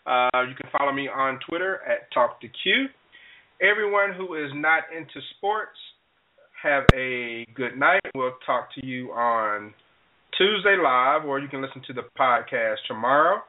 Uh, 0.05 0.43
you 0.49 0.55
can 0.55 0.69
follow 0.75 0.91
me 0.91 1.07
on 1.07 1.39
Twitter 1.47 1.79
at 1.87 2.11
Talk2Q. 2.15 2.85
Everyone 3.61 4.13
who 4.17 4.33
is 4.35 4.51
not 4.55 4.83
into 4.95 5.21
sports, 5.37 5.77
have 6.61 6.83
a 6.93 7.45
good 7.55 7.77
night. 7.77 8.01
We'll 8.15 8.33
talk 8.45 8.73
to 8.75 8.85
you 8.85 9.11
on 9.11 9.73
Tuesday 10.37 10.77
live, 10.81 11.25
or 11.25 11.39
you 11.39 11.47
can 11.47 11.61
listen 11.61 11.81
to 11.87 11.93
the 11.93 12.03
podcast 12.19 12.77
tomorrow. 12.87 13.41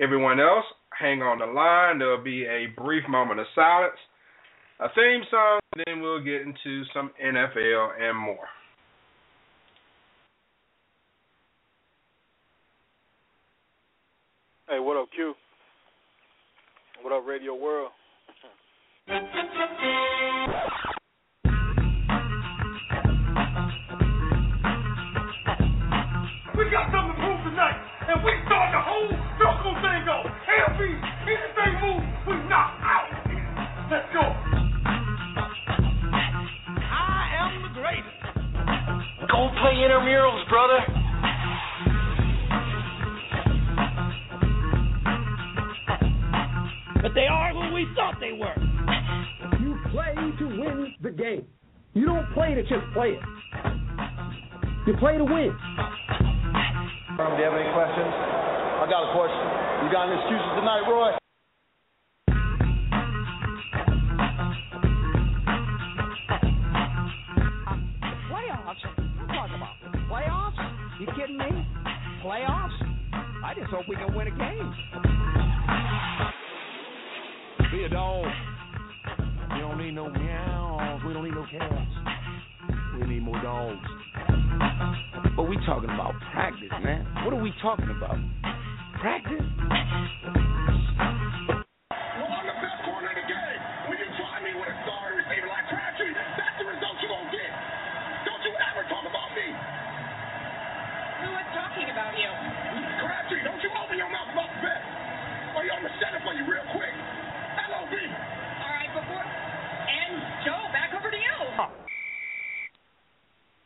Everyone 0.00 0.40
else, 0.40 0.64
hang 0.98 1.22
on 1.22 1.38
the 1.38 1.46
line. 1.46 1.98
There'll 1.98 2.22
be 2.22 2.44
a 2.44 2.66
brief 2.80 3.04
moment 3.08 3.40
of 3.40 3.46
silence, 3.54 3.96
a 4.80 4.88
theme 4.94 5.22
song, 5.30 5.60
and 5.74 5.84
then 5.86 6.00
we'll 6.02 6.22
get 6.22 6.42
into 6.42 6.84
some 6.94 7.10
NFL 7.22 8.00
and 8.00 8.16
more. 8.16 8.48
Hey, 14.68 14.78
what 14.78 14.96
up, 14.96 15.08
Q? 15.14 15.34
What 17.02 17.12
up, 17.12 17.26
Radio 17.26 17.54
World? 17.54 17.90
Got 26.72 26.88
something 26.88 27.12
to 27.12 27.20
prove 27.20 27.36
tonight, 27.44 27.76
and 28.08 28.24
we 28.24 28.32
start 28.48 28.72
the 28.72 28.80
whole 28.80 29.12
circle 29.36 29.76
thing 29.84 30.08
off. 30.08 30.24
LB, 30.24 30.80
anything 31.28 31.76
move, 31.84 32.00
we 32.24 32.32
knock 32.48 32.80
out. 32.80 33.12
Let's 33.92 34.08
go. 34.16 34.24
I 36.80 37.28
am 37.36 37.60
the 37.60 37.68
greatest. 37.76 38.08
Go 39.28 39.52
play 39.60 39.84
intramurals, 39.84 40.48
brother. 40.48 40.80
But 47.02 47.12
they 47.14 47.26
are 47.28 47.52
who 47.52 47.74
we 47.74 47.86
thought 47.94 48.14
they 48.18 48.32
were. 48.32 48.56
You 49.60 49.76
play 49.92 50.14
to 50.38 50.46
win 50.46 50.94
the 51.02 51.10
game. 51.10 51.44
You 51.92 52.06
don't 52.06 52.32
play 52.32 52.54
to 52.54 52.62
just 52.62 52.90
play 52.94 53.10
it. 53.10 53.20
You 54.86 54.96
play 54.98 55.18
to 55.18 55.24
win. 55.24 55.54
Do 57.12 57.18
you 57.18 57.44
have 57.44 57.52
any 57.52 57.68
questions? 57.74 58.08
I 58.08 58.86
got 58.88 59.04
a 59.04 59.12
question. 59.12 59.44
You 59.84 59.92
got 59.92 60.08
any 60.08 60.16
excuses 60.16 60.48
tonight, 60.56 60.80
Roy? 60.88 61.12
Playoffs? 68.32 68.80
What 68.88 69.28
are 69.28 69.36
talking 69.36 69.56
about? 69.60 69.76
Playoffs? 70.08 70.56
You 71.00 71.06
kidding 71.14 71.36
me? 71.36 71.50
Playoffs? 72.24 72.80
I 73.44 73.52
just 73.58 73.70
hope 73.70 73.86
we 73.90 73.96
can 73.96 74.14
win 74.16 74.28
a 74.28 74.30
game. 74.30 74.72
Be 77.72 77.84
a 77.84 77.88
dog. 77.90 78.24
We 79.52 79.60
don't 79.60 79.76
need 79.76 79.92
no 79.92 80.08
meows. 80.08 81.02
We 81.06 81.12
don't 81.12 81.24
need 81.24 81.34
no 81.34 81.44
cats. 81.50 81.90
We 82.98 83.06
need 83.06 83.22
more 83.22 83.40
dogs. 83.42 84.01
But 85.36 85.48
we 85.48 85.56
talking 85.66 85.90
about 85.90 86.14
practice, 86.32 86.68
man. 86.82 87.06
What 87.24 87.32
are 87.34 87.42
we 87.42 87.52
talking 87.62 87.90
about? 87.90 88.16
Practice? 89.00 89.42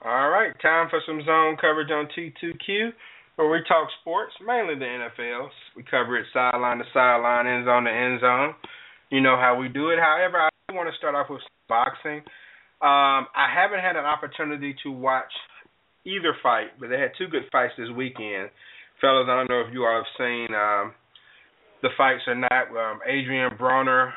All 0.07 0.31
right, 0.31 0.55
time 0.63 0.87
for 0.89 1.01
some 1.05 1.19
zone 1.27 1.57
coverage 1.61 1.91
on 1.91 2.07
T2Q, 2.15 2.91
where 3.35 3.51
we 3.51 3.59
talk 3.67 3.89
sports, 4.01 4.33
mainly 4.47 4.79
the 4.79 4.85
NFL. 4.87 5.49
We 5.77 5.83
cover 5.83 6.17
it 6.17 6.27
sideline 6.33 6.79
to 6.79 6.85
sideline, 6.95 7.49
end 7.49 7.67
zone 7.67 7.85
to 7.85 7.91
end 7.91 8.21
zone. 8.21 8.55
You 9.11 9.21
know 9.21 9.35
how 9.37 9.59
we 9.59 9.67
do 9.69 9.91
it. 9.91 9.99
However, 9.99 10.39
I 10.39 10.49
do 10.69 10.77
want 10.77 10.89
to 10.89 10.97
start 10.97 11.17
off 11.17 11.27
with 11.29 11.43
boxing. 11.69 12.23
Um, 12.79 13.27
I 13.35 13.51
haven't 13.53 13.81
had 13.81 13.97
an 13.97 14.05
opportunity 14.05 14.77
to 14.85 14.93
watch 14.93 15.33
either 16.05 16.37
fight, 16.41 16.79
but 16.79 16.89
they 16.89 17.01
had 17.01 17.11
two 17.19 17.27
good 17.27 17.51
fights 17.51 17.75
this 17.77 17.91
weekend. 17.91 18.51
Fellas, 19.01 19.27
I 19.29 19.35
don't 19.35 19.51
know 19.51 19.67
if 19.67 19.75
you 19.75 19.83
all 19.85 20.05
have 20.05 20.13
seen 20.17 20.47
um, 20.55 20.95
the 21.83 21.89
fights 21.99 22.23
or 22.29 22.37
not. 22.37 22.71
Um, 22.71 23.01
Adrian 23.07 23.51
Broner 23.59 24.13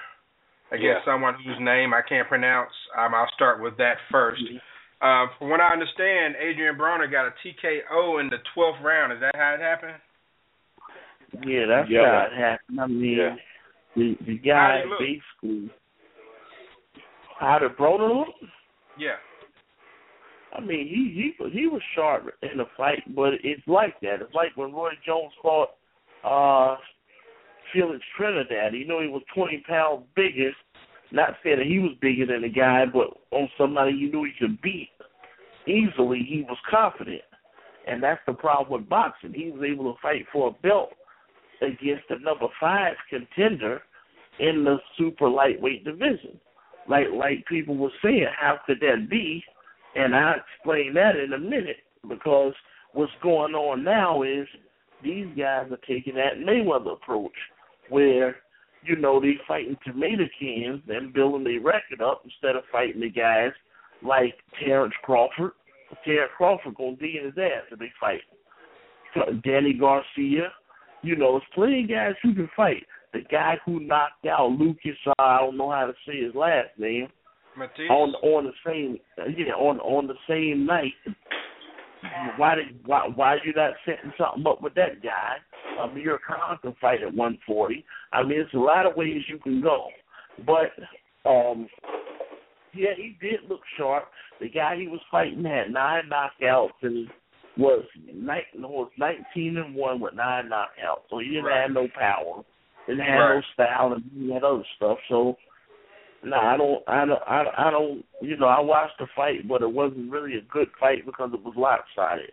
against 0.72 1.02
Yeah. 1.02 1.14
someone 1.14 1.34
whose 1.34 1.58
name 1.60 1.96
I 1.96 2.02
can't 2.08 2.28
pronounce. 2.30 2.70
Um, 2.96 3.16
I'll 3.16 3.32
start 3.34 3.60
with 3.60 3.76
that 3.78 3.98
first. 4.12 4.42
Uh, 5.02 5.28
from 5.38 5.50
what 5.50 5.62
I 5.62 5.72
understand, 5.72 6.36
Adrian 6.36 6.76
Broner 6.78 7.10
got 7.10 7.28
a 7.28 7.32
TKO 7.44 8.20
in 8.20 8.30
the 8.30 8.38
12th 8.56 8.84
round. 8.84 9.14
Is 9.14 9.20
that 9.22 9.36
how 9.36 9.54
it 9.54 9.62
happened? 9.62 9.96
Yeah, 11.46 11.66
that's 11.68 11.90
Yeah. 11.90 12.06
how 12.06 12.28
it 12.28 12.38
happened. 12.38 12.82
I 12.82 12.88
mean, 12.88 13.18
Yeah. 13.18 13.36
the 13.96 14.18
the 14.26 14.38
guy 14.38 14.82
did 14.82 15.00
basically 15.00 15.70
how 17.38 17.60
did 17.60 17.78
Broner 17.78 18.14
look? 18.14 18.36
Yeah. 18.98 19.16
I 20.52 20.60
mean, 20.60 20.88
he 20.88 21.34
he 21.40 21.50
he 21.50 21.68
was 21.68 21.82
sharp 21.96 22.34
in 22.42 22.58
the 22.58 22.66
fight, 22.76 23.04
but 23.16 23.34
it's 23.44 23.66
like 23.68 24.00
that. 24.02 24.22
It's 24.22 24.34
like 24.34 24.58
when 24.58 24.74
Roy 24.74 24.92
Jones 25.06 25.32
fought 25.42 25.76
uh 26.24 26.76
Felix 27.72 28.04
Trinidad. 28.18 28.74
You 28.74 28.86
know, 28.86 29.00
he 29.00 29.08
was 29.08 29.24
twenty 29.34 29.60
pounds 29.60 30.06
bigger. 30.16 30.52
Not 31.12 31.36
saying 31.44 31.58
that 31.58 31.68
he 31.68 31.80
was 31.80 31.98
bigger 32.02 32.26
than 32.26 32.44
the 32.44 32.50
guy, 32.50 32.86
but 32.86 33.08
on 33.32 33.50
somebody 33.58 33.94
you 33.94 34.12
knew 34.12 34.26
he 34.26 34.32
could 34.40 34.62
beat 34.62 34.90
easily, 35.68 36.26
he 36.28 36.46
was 36.48 36.58
confident. 36.70 37.22
And 37.88 38.02
that's 38.04 38.22
the 38.28 38.34
problem 38.34 38.82
with 38.82 38.90
boxing. 38.90 39.34
He 39.34 39.52
was 39.52 39.64
able 39.64 39.92
to 39.92 40.00
fight 40.02 40.26
for 40.32 40.50
a 40.50 40.68
belt 40.68 40.90
against 41.62 42.08
the 42.10 42.18
number 42.20 42.48
five 42.60 42.94
contender 43.10 43.82
in 44.40 44.64
the 44.64 44.78
super 44.98 45.30
lightweight 45.30 45.84
division. 45.84 46.40
Like 46.88 47.08
like 47.14 47.46
people 47.48 47.78
were 47.78 47.92
saying, 48.04 48.28
how 48.40 48.60
could 48.66 48.80
that 48.82 49.10
be? 49.10 49.44
And 49.96 50.16
I'll 50.16 50.36
explain 50.56 50.94
that 50.94 51.16
in 51.16 51.34
a 51.34 51.40
minute 51.40 51.78
because 52.08 52.54
what's 52.94 53.12
going 53.22 53.54
on 53.54 53.84
now 53.84 54.24
is 54.24 54.48
these 55.04 55.28
guys 55.38 55.72
are 55.72 55.80
taking 55.88 56.16
that 56.16 56.38
Mayweather 56.40 56.94
approach 56.94 57.34
where, 57.90 58.38
you 58.84 58.96
know, 58.96 59.20
they 59.20 59.34
fighting 59.48 59.78
tomato 59.86 60.26
cans 60.40 60.82
and 60.88 61.14
building 61.14 61.44
their 61.44 61.62
record 61.62 62.02
up 62.02 62.22
instead 62.24 62.56
of 62.56 62.64
fighting 62.72 63.02
the 63.02 63.10
guys 63.10 63.52
like 64.02 64.36
Terrence 64.64 64.94
Crawford. 65.04 65.52
Terrence 66.06 66.32
Crawford 66.38 66.76
gonna 66.76 66.96
dig 66.96 67.16
in 67.16 67.26
his 67.26 67.38
ass 67.38 67.64
if 67.72 67.80
they 67.80 67.92
fight. 68.00 68.22
Danny 69.44 69.74
Garcia, 69.74 70.52
you 71.02 71.16
know, 71.16 71.34
there's 71.34 71.44
plenty 71.54 71.84
of 71.84 71.90
guys 71.90 72.14
who 72.22 72.34
can 72.34 72.50
fight. 72.56 72.86
The 73.12 73.22
guy 73.32 73.58
who 73.66 73.80
knocked 73.80 74.26
out 74.28 74.52
Lucas, 74.52 74.96
uh, 75.08 75.14
I 75.18 75.40
don't 75.40 75.58
know 75.58 75.72
how 75.72 75.88
to 75.88 75.94
say 76.06 76.24
his 76.24 76.36
last 76.36 76.70
name, 76.78 77.08
Matthysse. 77.58 77.90
on 77.90 78.14
on 78.22 78.46
the 78.46 78.54
same 78.66 79.00
yeah 79.36 79.54
on 79.54 79.80
on 79.80 80.08
the 80.08 80.14
same 80.28 80.66
night. 80.66 80.94
Why 82.38 82.56
did 82.56 82.80
why 82.86 83.08
why 83.14 83.34
are 83.36 83.46
you 83.46 83.54
not 83.54 83.74
setting 83.86 84.14
something 84.18 84.46
up 84.48 84.62
with 84.62 84.74
that 84.76 85.04
guy? 85.04 85.38
Amir 85.82 86.20
Khan 86.26 86.58
can 86.62 86.74
fight 86.80 87.02
at 87.02 87.14
140. 87.14 87.86
I 88.14 88.24
mean, 88.24 88.40
it's 88.40 88.54
a 88.54 88.58
lot 88.58 88.86
of 88.86 88.96
ways 88.96 89.22
you 89.28 89.38
can 89.40 89.62
go, 89.62 89.88
but 90.46 90.72
um, 91.30 91.68
yeah, 92.74 92.92
he 92.96 93.18
did 93.22 93.42
look 93.50 93.62
sharp. 93.78 94.06
The 94.40 94.50
guy 94.50 94.78
he 94.78 94.88
was 94.88 95.02
fighting 95.12 95.44
had 95.44 95.72
nine 95.72 96.04
knockouts 96.10 96.70
and 96.82 97.10
was 97.58 97.84
night 98.14 98.44
was 98.56 98.90
19 98.98 99.58
and 99.58 99.76
one 99.76 100.00
with 100.00 100.14
nine 100.14 100.50
knockouts. 100.50 101.10
So 101.10 101.20
he 101.20 101.26
didn't 101.30 101.46
Right. 101.46 101.62
have 101.64 101.72
no 101.72 101.88
power, 101.98 102.44
didn't 102.88 103.06
have 103.06 103.36
no 103.36 103.42
style, 103.54 103.94
and 103.94 104.04
he 104.16 104.32
had 104.34 104.44
other 104.44 104.64
stuff. 104.78 104.98
So 105.10 105.38
no, 106.24 106.38
I 106.38 106.58
don't, 106.58 106.84
I 106.88 107.06
don't, 107.06 107.24
I 107.58 107.72
don't. 107.72 108.06
You 108.22 108.38
know, 108.38 108.48
I 108.48 108.60
watched 108.60 109.00
the 109.00 109.08
fight, 109.16 109.48
but 109.48 109.62
it 109.62 109.72
wasn't 109.72 110.12
really 110.12 110.36
a 110.36 110.42
good 110.52 110.68
fight 110.80 111.06
because 111.06 111.32
it 111.34 111.44
was 111.44 111.54
lopsided. 111.56 112.32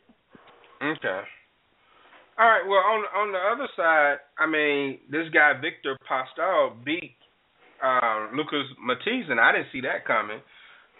Okay. 0.82 1.20
All 2.38 2.48
right. 2.48 2.66
Well, 2.66 2.78
on 2.78 3.04
on 3.14 3.32
the 3.32 3.38
other 3.38 3.68
side, 3.76 4.16
I 4.38 4.46
mean, 4.46 4.98
this 5.10 5.28
guy 5.32 5.52
Viktor 5.60 5.96
Postol 6.10 6.84
beat 6.84 7.16
uh, 7.82 8.28
Lucas 8.34 8.66
Matthysse, 8.84 9.30
and 9.30 9.40
I 9.40 9.52
didn't 9.52 9.68
see 9.72 9.82
that 9.82 10.06
coming. 10.06 10.40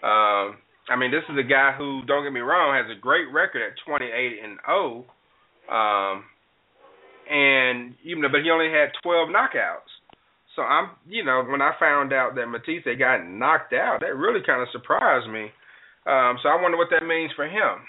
Um, 0.03 0.57
I 0.89 0.95
mean, 0.95 1.11
this 1.11 1.23
is 1.29 1.37
a 1.37 1.47
guy 1.47 1.73
who, 1.77 2.01
don't 2.07 2.23
get 2.23 2.31
me 2.31 2.39
wrong, 2.39 2.75
has 2.75 2.89
a 2.89 2.99
great 2.99 3.27
record 3.33 3.61
at 3.61 3.73
28 3.85 4.07
and 4.43 4.57
0. 4.65 5.05
Um, 5.67 6.23
and 7.29 7.95
even 8.05 8.23
but 8.31 8.39
he 8.41 8.49
only 8.49 8.71
had 8.71 8.95
12 9.03 9.29
knockouts. 9.29 9.91
So 10.57 10.63
I'm, 10.63 10.89
you 11.07 11.23
know, 11.23 11.45
when 11.47 11.61
I 11.61 11.73
found 11.79 12.11
out 12.11 12.33
that 12.33 12.47
Matthysse 12.47 12.81
had 12.83 12.97
gotten 12.97 13.37
knocked 13.37 13.73
out, 13.73 14.01
that 14.01 14.17
really 14.17 14.41
kind 14.43 14.59
of 14.59 14.67
surprised 14.71 15.29
me. 15.29 15.53
Um, 16.09 16.41
so 16.41 16.49
I 16.49 16.57
wonder 16.59 16.77
what 16.81 16.89
that 16.89 17.05
means 17.05 17.31
for 17.35 17.45
him. 17.45 17.85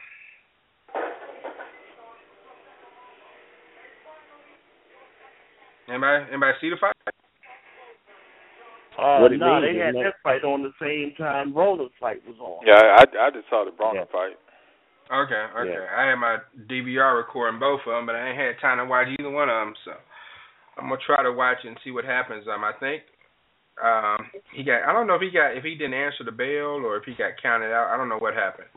Anybody, 5.89 6.27
anybody 6.29 6.53
see 6.61 6.69
the 6.69 6.77
fight? 6.77 6.93
Uh, 9.01 9.25
What 9.25 9.33
no, 9.33 9.61
means 9.61 9.73
they 9.73 9.81
had 9.81 9.95
that 9.95 10.21
fight 10.23 10.45
on 10.45 10.61
the 10.61 10.75
same 10.77 11.17
time 11.17 11.57
Roland's 11.57 11.95
fight 11.99 12.21
was 12.27 12.37
on. 12.37 12.67
Yeah, 12.67 13.01
I 13.01 13.29
I 13.29 13.31
just 13.31 13.49
saw 13.49 13.65
the 13.65 13.71
Broner 13.71 14.05
fight. 14.13 14.37
Okay, 15.09 15.45
okay. 15.57 15.73
Yeah. 15.73 15.97
I 15.97 16.11
had 16.11 16.17
my 16.17 16.37
DVR 16.69 17.17
recording 17.17 17.59
both 17.59 17.81
of 17.87 17.97
them, 17.97 18.05
but 18.05 18.15
I 18.15 18.29
ain't 18.29 18.37
had 18.37 18.61
time 18.61 18.77
to 18.77 18.85
watch 18.85 19.09
either 19.09 19.31
one 19.31 19.49
of 19.49 19.57
them. 19.57 19.75
So 19.87 19.93
I'm 20.79 20.89
gonna 20.89 21.01
try 21.05 21.23
to 21.23 21.33
watch 21.33 21.59
and 21.65 21.77
see 21.85 21.91
what 21.91 22.05
happens. 22.05 22.47
Um, 22.47 22.65
I 22.65 22.73
think 22.79 23.03
um 23.83 24.31
he 24.55 24.63
got. 24.63 24.89
I 24.89 24.93
don't 24.93 25.07
know 25.07 25.15
if 25.15 25.23
he 25.23 25.31
got 25.31 25.57
if 25.57 25.65
he 25.65 25.75
didn't 25.75 25.95
answer 25.95 26.25
the 26.25 26.33
bell 26.33 26.83
or 26.87 26.97
if 26.97 27.05
he 27.05 27.13
got 27.13 27.41
counted 27.43 27.73
out. 27.73 27.93
I 27.93 27.97
don't 27.97 28.09
know 28.09 28.19
what 28.19 28.35
happened, 28.35 28.69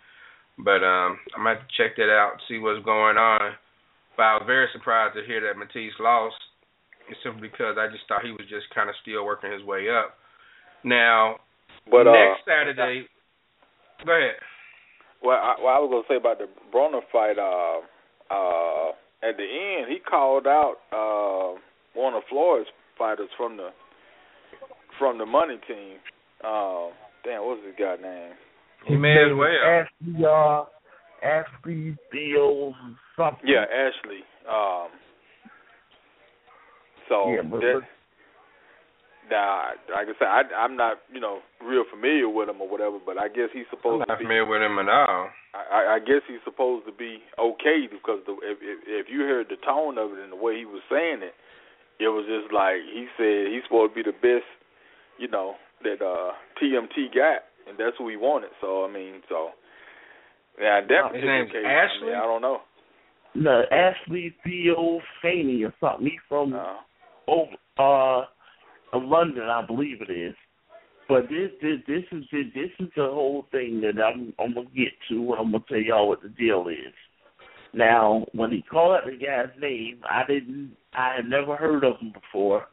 but 0.57 0.83
um 0.83 1.17
I'm 1.37 1.43
gonna 1.43 1.61
check 1.77 1.95
that 1.97 2.09
out 2.09 2.41
see 2.47 2.57
what's 2.57 2.83
going 2.85 3.17
on. 3.17 3.53
But 4.17 4.23
I 4.23 4.33
was 4.35 4.43
very 4.45 4.67
surprised 4.73 5.15
to 5.15 5.25
hear 5.25 5.41
that 5.41 5.57
Matthysse 5.57 5.97
lost, 5.99 6.35
simply 7.23 7.47
because 7.47 7.77
I 7.79 7.87
just 7.87 8.03
thought 8.07 8.25
he 8.25 8.31
was 8.31 8.45
just 8.49 8.67
kind 8.75 8.89
of 8.89 8.95
still 9.01 9.25
working 9.25 9.51
his 9.51 9.63
way 9.63 9.87
up. 9.89 10.17
Now, 10.83 11.37
But 11.89 12.07
uh, 12.07 12.11
next 12.11 12.45
Saturday, 12.45 13.07
go 14.05 14.11
ahead. 14.11 14.35
Well, 15.23 15.37
I, 15.37 15.55
what 15.61 15.71
I 15.71 15.79
was 15.79 15.89
gonna 15.91 16.09
say 16.09 16.17
about 16.17 16.39
the 16.39 16.49
Broner 16.73 17.01
fight, 17.11 17.37
uh, 17.37 17.79
uh, 18.33 18.91
at 19.23 19.37
the 19.37 19.45
end, 19.45 19.91
he 19.91 19.99
called 19.99 20.47
out 20.47 20.75
uh, 20.91 21.59
one 21.93 22.13
of 22.13 22.23
Floyd's 22.29 22.67
fighters 22.97 23.29
from 23.37 23.57
the 23.57 23.69
from 24.99 25.17
the 25.17 25.25
money 25.25 25.57
team. 25.67 25.97
Uh, 26.43 26.87
damn, 27.23 27.43
what's 27.45 27.61
his 27.65 27.75
guy 27.77 27.95
name? 28.01 28.33
He 28.87 28.95
may 28.95 29.13
as 29.13 29.31
well. 29.35 29.47
Ashley, 29.63 30.25
uh, 30.25 30.63
Ashley 31.25 31.97
Beals 32.11 32.73
something. 33.15 33.45
Yeah, 33.47 33.65
Ashley. 33.69 34.21
Um, 34.49 34.89
so 37.09 37.31
Yeah, 37.33 37.41
but- 37.43 37.61
that, 37.61 37.81
nah, 39.29 39.71
like 39.93 40.07
I 40.07 40.13
said, 40.17 40.27
I, 40.27 40.41
I'm 40.63 40.75
not 40.75 40.97
you 41.13 41.19
know 41.19 41.39
real 41.63 41.83
familiar 41.89 42.27
with 42.29 42.49
him 42.49 42.61
or 42.61 42.67
whatever, 42.69 42.97
but 43.05 43.17
I 43.17 43.27
guess 43.27 43.49
he's 43.53 43.65
I'm 43.71 43.77
supposed 43.77 44.05
not 44.07 44.15
to 44.15 44.19
be. 44.19 44.25
familiar 44.25 44.45
with 44.45 44.61
him 44.61 44.79
at 44.79 44.89
all. 44.89 45.29
I, 45.53 45.95
I 45.95 45.99
guess 45.99 46.23
he's 46.27 46.39
supposed 46.45 46.85
to 46.87 46.93
be 46.93 47.19
okay 47.37 47.85
because 47.91 48.23
the, 48.25 48.33
if, 48.41 48.57
if 48.63 48.79
if 48.87 49.05
you 49.11 49.21
heard 49.21 49.47
the 49.49 49.57
tone 49.67 49.97
of 49.97 50.11
it 50.13 50.19
and 50.23 50.31
the 50.31 50.39
way 50.39 50.57
he 50.57 50.65
was 50.65 50.81
saying 50.89 51.19
it, 51.21 51.35
it 52.01 52.09
was 52.09 52.25
just 52.25 52.51
like 52.53 52.81
he 52.81 53.05
said 53.15 53.53
he's 53.53 53.61
supposed 53.69 53.93
to 53.93 53.95
be 53.95 54.09
the 54.09 54.17
best, 54.17 54.49
you 55.21 55.29
know, 55.29 55.53
that 55.83 56.01
uh 56.01 56.33
TMT 56.57 57.13
got, 57.13 57.45
and 57.69 57.77
that's 57.77 57.99
what 57.99 58.09
he 58.09 58.17
wanted. 58.17 58.49
So 58.59 58.85
I 58.85 58.91
mean, 58.91 59.21
so 59.29 59.49
yeah, 60.59 60.81
in 60.81 60.87
that 60.87 61.13
His 61.13 61.21
particular 61.21 61.37
name's 61.37 61.51
case, 61.51 61.65
Ashley? 61.65 62.09
I, 62.09 62.11
mean, 62.11 62.15
I 62.15 62.25
don't 62.25 62.41
know. 62.41 62.59
No, 63.33 63.63
Ashley 63.71 64.35
Theo 64.43 64.99
Faney 65.23 65.63
or 65.63 65.73
something. 65.79 66.07
He's 66.09 66.19
from 66.27 66.53
Uh, 66.53 66.81
over 67.27 67.55
uh 67.77 68.25
of 68.93 69.03
London, 69.03 69.43
I 69.43 69.65
believe 69.65 70.01
it 70.01 70.11
is. 70.11 70.35
But 71.07 71.29
this 71.29 71.51
this 71.61 71.79
this 71.87 72.03
is 72.11 72.25
this 72.31 72.71
is 72.79 72.89
the 72.95 73.03
whole 73.03 73.45
thing 73.51 73.81
that 73.81 74.01
I'm 74.01 74.33
I'm 74.39 74.53
gonna 74.53 74.67
get 74.75 74.93
to. 75.09 75.35
I'm 75.37 75.51
gonna 75.51 75.63
tell 75.69 75.77
y'all 75.77 76.07
what 76.07 76.21
the 76.21 76.29
deal 76.29 76.67
is. 76.67 76.93
Now, 77.73 78.25
when 78.33 78.51
he 78.51 78.61
called 78.61 78.97
out 78.97 79.05
the 79.05 79.17
guy's 79.17 79.57
name, 79.59 80.01
I 80.09 80.23
didn't 80.27 80.75
I 80.93 81.15
had 81.15 81.25
never 81.25 81.55
heard 81.55 81.83
of 81.83 81.97
him 81.99 82.13
before, 82.13 82.65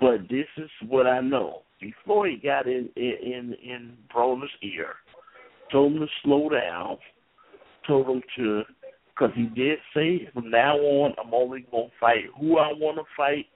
but 0.00 0.28
this 0.28 0.46
is 0.56 0.70
what 0.88 1.06
I 1.06 1.20
know. 1.20 1.62
Before 1.80 2.26
he 2.26 2.36
got 2.36 2.66
in 2.66 2.88
in 2.96 3.14
in, 3.22 3.56
in 3.62 3.96
Broner's 4.14 4.50
ear, 4.62 4.94
told 5.72 5.94
him 5.94 6.00
to 6.00 6.06
slow 6.22 6.48
down, 6.48 6.98
told 7.86 8.06
him 8.06 8.22
to 8.36 8.62
because 9.20 9.34
he 9.34 9.46
did 9.46 9.78
say 9.94 10.28
from 10.32 10.50
now 10.50 10.76
on 10.76 11.14
I'm 11.22 11.34
only 11.34 11.66
gonna 11.70 11.88
fight 11.98 12.24
who 12.38 12.58
I 12.58 12.72
want 12.72 12.98
to 12.98 13.04
fight 13.16 13.46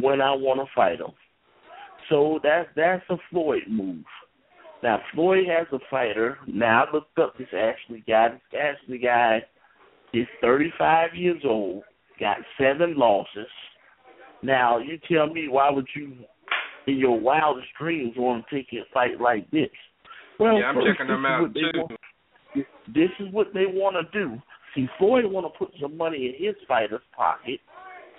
when 0.00 0.20
I 0.20 0.32
want 0.32 0.60
to 0.60 0.74
fight 0.74 1.00
him. 1.00 1.12
So 2.10 2.40
that's 2.42 2.68
that's 2.76 3.04
a 3.10 3.16
Floyd 3.30 3.62
move. 3.68 4.04
Now 4.82 5.00
Floyd 5.14 5.46
has 5.48 5.66
a 5.72 5.78
fighter. 5.90 6.38
Now 6.46 6.84
I 6.84 6.92
looked 6.92 7.18
up 7.18 7.36
this 7.38 7.48
Ashley 7.52 8.04
guy. 8.06 8.30
This 8.30 8.60
Ashley 8.60 8.98
guy 8.98 9.42
is 10.12 10.26
35 10.40 11.14
years 11.14 11.42
old, 11.44 11.82
got 12.20 12.38
seven 12.58 12.96
losses. 12.96 13.46
Now 14.42 14.78
you 14.78 14.98
tell 15.10 15.32
me 15.32 15.48
why 15.48 15.70
would 15.70 15.86
you, 15.96 16.12
in 16.86 16.98
your 16.98 17.18
wildest 17.18 17.68
dreams, 17.78 18.14
want 18.16 18.44
to 18.48 18.56
take 18.56 18.68
a 18.72 18.84
fight 18.92 19.20
like 19.20 19.50
this? 19.50 19.70
Well, 20.38 20.58
yeah, 20.58 20.66
I'm 20.66 20.74
first, 20.74 20.86
checking 20.98 21.08
them 21.08 21.24
out 21.26 21.54
too. 21.54 21.70
want- 21.74 21.92
this 22.94 23.10
is 23.18 23.32
what 23.32 23.48
they 23.52 23.66
want 23.66 23.96
to 23.96 24.18
do. 24.18 24.40
See, 24.74 24.86
Floyd 24.98 25.24
want 25.26 25.46
to 25.52 25.58
put 25.58 25.74
some 25.80 25.96
money 25.96 26.26
in 26.26 26.46
his 26.46 26.54
fighter's 26.68 27.00
pocket. 27.16 27.60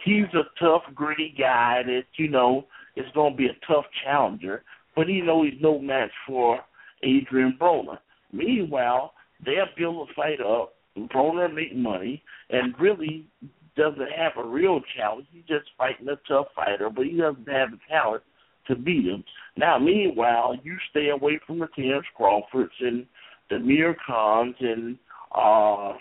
He's 0.03 0.26
a 0.34 0.43
tough, 0.59 0.84
gritty 0.93 1.34
guy 1.38 1.81
that 1.85 2.03
you 2.17 2.30
know 2.30 2.65
is 2.95 3.05
going 3.13 3.34
to 3.34 3.38
be 3.38 3.47
a 3.47 3.65
tough 3.67 3.85
challenger, 4.03 4.63
but 4.95 5.07
he 5.07 5.22
know 5.22 5.43
he's 5.43 5.61
no 5.61 5.80
match 5.80 6.11
for 6.27 6.59
Adrian 7.03 7.57
Broner. 7.59 7.97
Meanwhile, 8.31 9.13
they'll 9.45 9.65
build 9.77 10.09
a 10.09 10.13
fight 10.13 10.39
up. 10.41 10.73
Broner 10.97 11.53
make 11.53 11.76
money 11.76 12.23
and 12.49 12.73
really 12.80 13.27
doesn't 13.76 14.11
have 14.18 14.34
a 14.38 14.47
real 14.47 14.81
challenge. 14.95 15.27
He's 15.31 15.43
just 15.47 15.69
fighting 15.77 16.07
a 16.07 16.15
tough 16.27 16.47
fighter, 16.56 16.89
but 16.89 17.06
he 17.06 17.18
doesn't 17.18 17.47
have 17.49 17.72
the 17.72 17.80
talent 17.89 18.23
to 18.68 18.76
beat 18.76 19.06
him. 19.06 19.23
Now, 19.57 19.77
meanwhile, 19.77 20.56
you 20.64 20.77
stay 20.89 21.10
away 21.10 21.39
from 21.45 21.60
the 21.60 21.68
Terrence 21.76 22.06
Crawfords 22.15 22.72
and 22.80 23.06
the 23.49 23.60
Mir 23.60 23.95
Khans 24.07 24.56
and 24.60 24.97
uh 25.35 25.93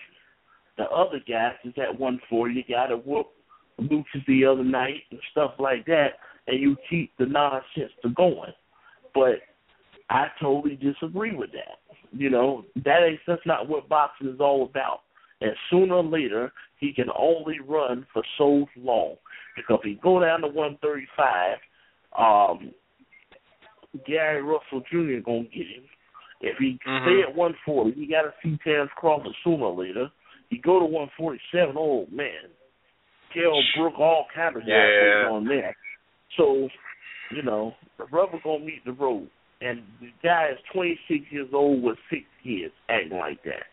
the 0.77 0.85
other 0.85 1.21
guys 1.29 1.55
is 1.65 1.75
at 1.77 1.99
one 1.99 2.21
four. 2.29 2.49
You 2.49 2.63
got 2.69 2.87
to 2.87 2.97
whoop 2.97 3.29
Lucas 3.79 4.21
the 4.27 4.45
other 4.45 4.65
night 4.65 5.03
and 5.11 5.21
stuff 5.31 5.53
like 5.59 5.87
that, 5.87 6.15
and 6.47 6.61
you 6.61 6.77
keep 6.91 7.13
the 7.19 7.27
nonsense 7.27 7.93
to 8.03 8.09
going. 8.11 8.53
But 9.15 9.41
I 10.11 10.27
totally 10.41 10.77
disagree 10.77 11.35
with 11.35 11.51
that. 11.53 11.79
You 12.13 12.31
know 12.31 12.65
that 12.85 13.03
ain't 13.07 13.21
that's 13.27 13.43
not 13.47 13.69
what 13.69 13.89
boxing 13.89 14.29
is 14.29 14.41
all 14.41 14.65
about. 14.65 15.01
And 15.45 15.57
sooner 15.71 15.97
or 15.97 16.05
later, 16.05 16.53
he 16.79 16.93
can 16.93 17.09
only 17.17 17.59
run 17.61 18.07
for 18.13 18.23
so 18.39 18.67
long 18.77 19.17
because 19.57 19.81
if 19.83 19.85
he 19.85 19.95
go 20.03 20.21
down 20.21 20.41
to 20.41 20.49
135, 20.49 21.59
um, 22.19 22.73
Gary 24.07 24.43
Russell 24.43 24.83
Jr. 24.91 25.21
gonna 25.25 25.45
get 25.45 25.67
him. 25.67 25.85
If 26.41 26.59
he 26.59 26.79
Mhm. 26.85 27.03
stay 27.03 27.23
at 27.23 27.35
140, 27.35 27.93
he 27.93 28.07
got 28.07 28.23
to 28.23 28.35
see 28.43 28.57
Terrence 28.59 28.91
Crawford 28.97 29.35
sooner 29.45 29.67
or 29.67 29.75
later. 29.75 30.11
He 30.51 30.59
go 30.59 30.79
to 30.79 30.85
147, 30.85 31.77
oh 31.79 32.07
man, 32.11 32.51
Kell 33.33 33.63
Brook, 33.77 33.99
all 33.99 34.27
kind 34.35 34.57
of 34.57 34.67
guys 34.67 35.27
on 35.31 35.45
there. 35.45 35.75
So, 36.37 36.69
you 37.31 37.43
know, 37.43 37.77
the 37.99 38.05
rubber 38.05 38.39
gonna 38.43 38.65
meet 38.65 38.85
the 38.85 38.93
road. 38.93 39.29
And 39.61 39.83
the 40.01 40.13
guy 40.23 40.49
is 40.49 40.59
26 40.73 41.31
years 41.31 41.53
old 41.53 41.83
with 41.83 41.99
six 42.11 42.25
kids 42.43 42.75
acting 42.89 43.19
like 43.19 43.43
that. 43.45 43.67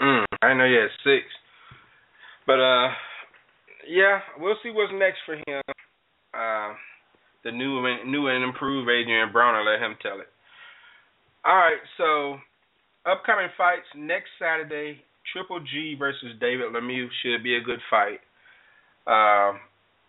Mm, 0.00 0.24
I 0.42 0.54
know 0.54 0.66
he 0.66 0.74
had 0.74 0.90
six. 1.04 1.24
But 2.46 2.60
uh 2.60 2.88
yeah, 3.88 4.20
we'll 4.38 4.56
see 4.62 4.70
what's 4.70 4.92
next 4.92 5.18
for 5.24 5.36
him. 5.36 5.62
Uh, 6.34 6.74
the 7.44 7.52
new 7.52 7.84
and 7.86 8.10
new 8.10 8.26
and 8.26 8.44
improved 8.44 8.90
Adrian 8.90 9.32
Broner. 9.32 9.64
Let 9.64 9.80
him 9.80 9.96
tell 10.02 10.20
it. 10.20 10.28
All 11.44 11.56
right, 11.56 11.78
so 11.96 12.38
upcoming 13.08 13.48
fights 13.56 13.86
next 13.96 14.28
Saturday: 14.38 15.00
Triple 15.32 15.60
G 15.60 15.94
versus 15.98 16.34
David 16.40 16.72
Lemieux 16.72 17.08
should 17.22 17.42
be 17.42 17.56
a 17.56 17.60
good 17.60 17.80
fight. 17.88 18.20
Uh, 19.06 19.56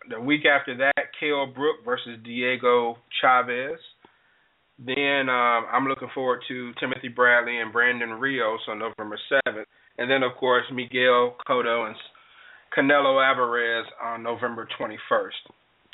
the 0.09 0.19
week 0.19 0.45
after 0.45 0.75
that, 0.77 1.13
Kell 1.19 1.45
Brook 1.45 1.77
versus 1.85 2.17
Diego 2.23 2.97
Chaves. 3.23 3.77
Then 4.79 5.29
um, 5.29 5.65
I'm 5.71 5.87
looking 5.87 6.09
forward 6.13 6.41
to 6.47 6.71
Timothy 6.79 7.07
Bradley 7.07 7.59
and 7.59 7.73
Brandon 7.73 8.11
Rios 8.11 8.59
on 8.67 8.79
November 8.79 9.17
7th. 9.31 9.65
And 9.97 10.09
then, 10.09 10.21
of 10.21 10.35
course, 10.37 10.65
Miguel 10.71 11.35
Cotto 11.47 11.87
and 11.87 11.95
Canelo 12.77 13.25
Alvarez 13.25 13.85
on 14.03 14.21
November 14.21 14.67
21st. 14.79 15.51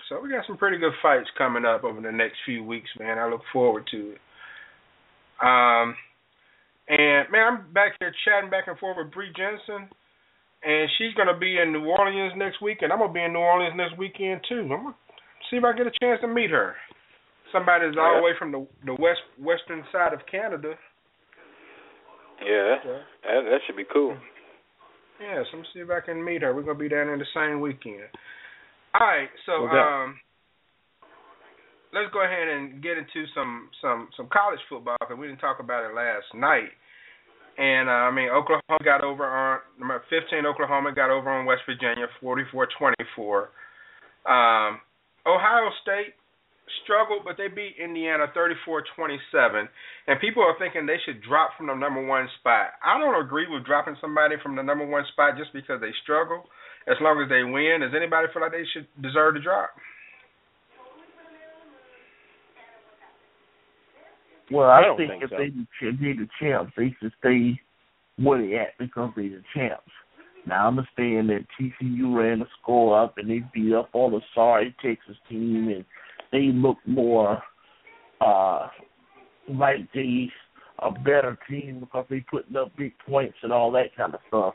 So 0.10 0.20
we 0.22 0.30
got 0.30 0.46
some 0.46 0.58
pretty 0.58 0.78
good 0.78 0.92
fights 1.02 1.30
coming 1.38 1.64
up 1.64 1.84
over 1.86 2.02
the 2.02 2.12
next 2.12 2.36
few 2.46 2.64
weeks, 2.64 2.90
man. 3.00 3.18
I 3.18 3.30
look 3.30 3.42
forward 3.54 3.88
to 3.92 4.12
it. 4.12 4.20
Um, 5.42 5.96
and 6.88 7.32
man, 7.32 7.48
I'm 7.48 7.74
back 7.74 7.94
here 8.00 8.14
chatting 8.26 8.50
back 8.50 8.68
and 8.68 8.78
forth 8.78 8.98
with 8.98 9.14
Bree 9.14 9.32
Jensen, 9.36 9.88
and 10.64 10.90
she's 10.98 11.14
gonna 11.16 11.38
be 11.38 11.58
in 11.58 11.72
New 11.72 11.86
Orleans 11.86 12.34
next 12.36 12.62
week, 12.62 12.80
and 12.82 12.92
I'm 12.92 13.00
gonna 13.00 13.14
be 13.14 13.24
in 13.24 13.34
New 13.34 13.40
Orleans 13.40 13.76
next 13.76 13.98
weekend 13.98 14.42
too. 14.48 14.62
I'm 14.62 14.84
gonna 14.84 14.96
see 15.50 15.58
if 15.58 15.64
I 15.64 15.72
get 15.74 15.88
a 15.88 15.92
chance 16.02 16.20
to 16.22 16.28
meet 16.28 16.52
her. 16.52 16.76
Somebody 17.54 17.86
that's 17.86 17.98
all 18.02 18.18
the 18.18 18.24
way 18.26 18.34
from 18.38 18.52
the 18.52 18.68
the 18.84 18.98
west 19.00 19.22
western 19.40 19.86
side 19.94 20.12
of 20.12 20.20
Canada. 20.30 20.74
Yeah, 22.42 22.82
that, 23.24 23.42
that 23.46 23.60
should 23.66 23.78
be 23.78 23.86
cool. 23.94 24.18
Yeah, 25.22 25.44
so 25.52 25.60
I'm 25.60 25.64
see 25.74 25.80
if 25.80 25.90
I 25.90 26.02
can 26.02 26.20
meet 26.26 26.42
her. 26.42 26.54
We're 26.54 26.64
gonna 26.64 26.80
be 26.80 26.90
down 26.90 27.08
there 27.08 27.18
the 27.18 27.30
same 27.34 27.62
weekend. 27.62 28.10
All 29.00 29.08
right, 29.08 29.30
so 29.46 29.70
Okay. 29.70 29.78
um, 29.78 30.20
let's 31.94 32.12
go 32.12 32.26
ahead 32.26 32.48
and 32.50 32.82
get 32.82 32.98
into 32.98 33.26
some 33.34 33.70
some 33.80 34.10
some 34.18 34.28
college 34.34 34.60
football 34.68 34.98
because 35.00 35.18
we 35.18 35.28
didn't 35.28 35.40
talk 35.40 35.60
about 35.60 35.86
it 35.86 35.96
last 35.96 36.26
night. 36.34 36.74
And 37.58 37.88
uh, 37.88 38.10
I 38.10 38.12
mean, 38.12 38.30
Oklahoma 38.30 38.82
got 38.84 39.04
over 39.04 39.24
on 39.24 39.60
number 39.78 40.02
15. 40.10 40.46
Oklahoma 40.46 40.92
got 40.92 41.12
over 41.12 41.30
on 41.30 41.46
West 41.46 41.62
Virginia, 41.68 42.08
44-24. 42.22 43.46
Um, 44.26 44.82
Ohio 45.28 45.70
State 45.84 46.18
struggled, 46.84 47.22
but 47.24 47.38
they 47.38 47.48
beat 47.48 47.76
Indiana 47.78 48.26
34-27. 48.36 49.68
And 50.08 50.20
people 50.20 50.44
are 50.44 50.58
thinking 50.58 50.86
they 50.86 51.00
should 51.06 51.22
drop 51.22 51.52
from 51.58 51.68
the 51.68 51.76
number 51.76 52.06
one 52.06 52.28
spot. 52.40 52.74
I 52.84 53.00
don't 53.00 53.24
agree 53.24 53.46
with 53.48 53.66
dropping 53.66 53.98
somebody 54.02 54.36
from 54.42 54.56
the 54.56 54.64
number 54.64 54.86
one 54.86 55.04
spot 55.14 55.38
just 55.38 55.54
because 55.54 55.82
they 55.82 55.92
struggle. 56.04 56.44
As 56.88 56.98
long 57.00 57.22
as 57.22 57.30
they 57.30 57.44
win, 57.44 57.80
does 57.82 57.96
anybody 57.96 58.28
feel 58.34 58.42
like 58.42 58.52
they 58.52 58.68
should 58.74 58.88
deserve 59.02 59.36
to 59.36 59.42
drop? 59.42 59.72
Well, 64.52 64.70
I, 64.70 64.80
I 64.80 64.82
don't 64.82 64.98
think, 64.98 65.12
think 65.12 65.24
if 65.24 65.30
so. 65.30 65.38
they 65.38 65.88
if 65.88 66.00
they 66.00 66.14
the 66.14 66.28
champs, 66.40 66.74
they 66.76 66.94
should 67.00 67.14
stay 67.20 67.60
where 68.18 68.42
they 68.42 68.56
at 68.56 68.78
because 68.78 69.12
they're 69.16 69.30
the 69.30 69.44
champs. 69.56 69.90
Now 70.46 70.66
I 70.66 70.68
understand 70.68 71.30
that 71.30 71.46
TCU 71.60 72.16
ran 72.16 72.40
the 72.40 72.46
score 72.62 73.02
up 73.02 73.18
and 73.18 73.30
they 73.30 73.42
beat 73.54 73.74
up 73.74 73.90
on 73.94 74.12
the 74.12 74.22
sorry 74.36 74.76
Texas 74.84 75.16
team 75.30 75.70
and 75.74 75.86
they 76.34 76.50
look 76.54 76.78
more 76.86 77.42
uh 78.20 78.68
like 79.48 79.88
they 79.94 80.30
a 80.80 80.92
better 80.92 81.38
team 81.50 81.80
because 81.80 82.06
they 82.10 82.20
putting 82.30 82.58
up 82.58 82.76
big 82.78 82.94
points 83.08 83.38
and 83.44 83.54
all 83.54 83.72
that 83.72 83.96
kind 83.96 84.14
of 84.14 84.20
stuff. 84.28 84.54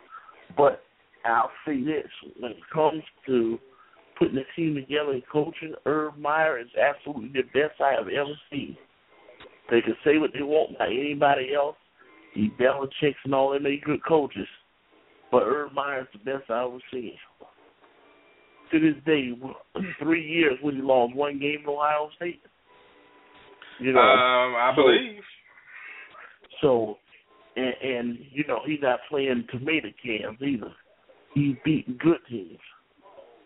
But 0.56 0.82
I'll 1.24 1.50
say 1.66 1.82
this 1.82 2.06
when 2.38 2.52
it 2.52 2.58
comes 2.72 3.02
to 3.26 3.58
putting 4.18 4.38
a 4.38 4.44
team 4.56 4.74
together 4.74 5.12
and 5.12 5.22
coaching, 5.30 5.74
Urban 5.86 6.20
Meyer 6.20 6.58
is 6.58 6.68
absolutely 6.80 7.28
the 7.28 7.46
best 7.58 7.80
I 7.80 7.92
have 7.92 8.08
ever 8.08 8.34
seen. 8.50 8.76
They 9.70 9.80
can 9.80 9.96
say 10.04 10.18
what 10.18 10.32
they 10.32 10.42
want 10.42 10.74
about 10.74 10.88
anybody 10.88 11.54
else. 11.54 11.76
He 12.34 12.50
Belichick's 12.60 13.18
and 13.24 13.34
all 13.34 13.50
them 13.50 13.64
they 13.64 13.80
good 13.84 14.04
coaches. 14.04 14.46
But 15.30 15.42
Urban 15.44 15.74
Meyer's 15.74 16.08
the 16.12 16.18
best 16.18 16.50
I 16.50 16.64
ever 16.64 16.78
seen. 16.92 17.14
To 18.70 18.78
this 18.80 19.02
day, 19.06 19.30
three 19.98 20.26
years 20.26 20.58
when 20.60 20.76
he 20.76 20.82
lost 20.82 21.14
one 21.14 21.38
game 21.38 21.62
to 21.64 21.70
Ohio 21.70 22.10
State. 22.16 22.42
You 23.80 23.92
know, 23.92 24.00
um, 24.00 24.54
I 24.56 24.72
so- 24.76 24.82
believe. 24.82 25.22
So, 26.60 26.98
and, 27.56 27.74
and 27.82 28.18
you 28.32 28.44
know 28.46 28.60
he's 28.66 28.80
not 28.82 29.00
playing 29.08 29.46
tomato 29.50 29.88
cans 30.04 30.38
either. 30.42 30.72
He's 31.34 31.54
beating 31.64 31.98
good 32.00 32.18
teams. 32.28 32.58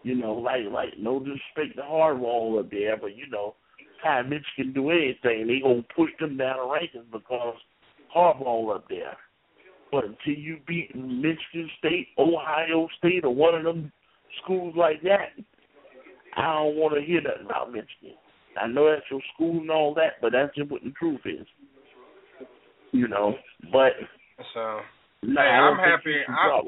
You 0.02 0.16
know, 0.16 0.32
like 0.32 0.62
like 0.70 0.98
no 0.98 1.18
disrespect 1.20 1.76
to 1.76 1.82
Harbaugh 1.82 2.60
up 2.60 2.70
there, 2.70 2.96
but 2.96 3.16
you 3.16 3.28
know, 3.30 3.54
Ty 4.02 4.22
Mitch 4.22 4.46
can 4.56 4.72
do 4.72 4.90
anything. 4.90 5.46
They 5.46 5.60
gonna 5.62 5.84
push 5.94 6.10
them 6.18 6.36
down 6.36 6.56
the 6.56 6.64
rankings 6.64 7.12
because 7.12 7.56
Harbaugh 8.16 8.74
up 8.76 8.88
there. 8.88 9.16
But 9.92 10.04
until 10.04 10.34
you 10.34 10.58
beat 10.66 10.96
Michigan 10.96 11.70
State, 11.78 12.08
Ohio 12.18 12.88
State, 12.98 13.24
or 13.24 13.34
one 13.34 13.54
of 13.54 13.62
them 13.62 13.92
schools 14.42 14.74
like 14.76 15.02
that, 15.02 15.30
I 16.36 16.42
don't 16.54 16.76
want 16.76 16.94
to 16.94 17.02
hear 17.04 17.20
nothing 17.20 17.46
about 17.46 17.72
Michigan. 17.72 18.16
I 18.60 18.66
know 18.66 18.90
that's 18.90 19.06
your 19.10 19.20
school 19.34 19.60
and 19.60 19.70
all 19.70 19.94
that, 19.94 20.20
but 20.20 20.32
that's 20.32 20.54
just 20.54 20.70
what 20.70 20.82
the 20.84 20.90
truth 20.90 21.20
is. 21.24 21.46
You 22.92 23.08
know, 23.08 23.34
but 23.72 23.92
So 24.52 24.80
no, 25.22 25.40
Hey, 25.40 25.48
I 25.48 25.60
I'm 25.60 25.78
happy. 25.78 26.16
I'm- 26.28 26.48
drop 26.48 26.64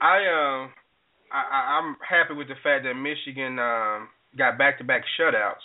I 0.00 0.16
um 0.26 0.72
I, 1.32 1.42
I 1.50 1.78
I'm 1.78 1.96
happy 2.08 2.34
with 2.34 2.48
the 2.48 2.54
fact 2.62 2.84
that 2.84 2.94
Michigan 2.94 3.58
um 3.58 4.08
got 4.36 4.58
back 4.58 4.78
to 4.78 4.84
back 4.84 5.02
shutouts. 5.18 5.62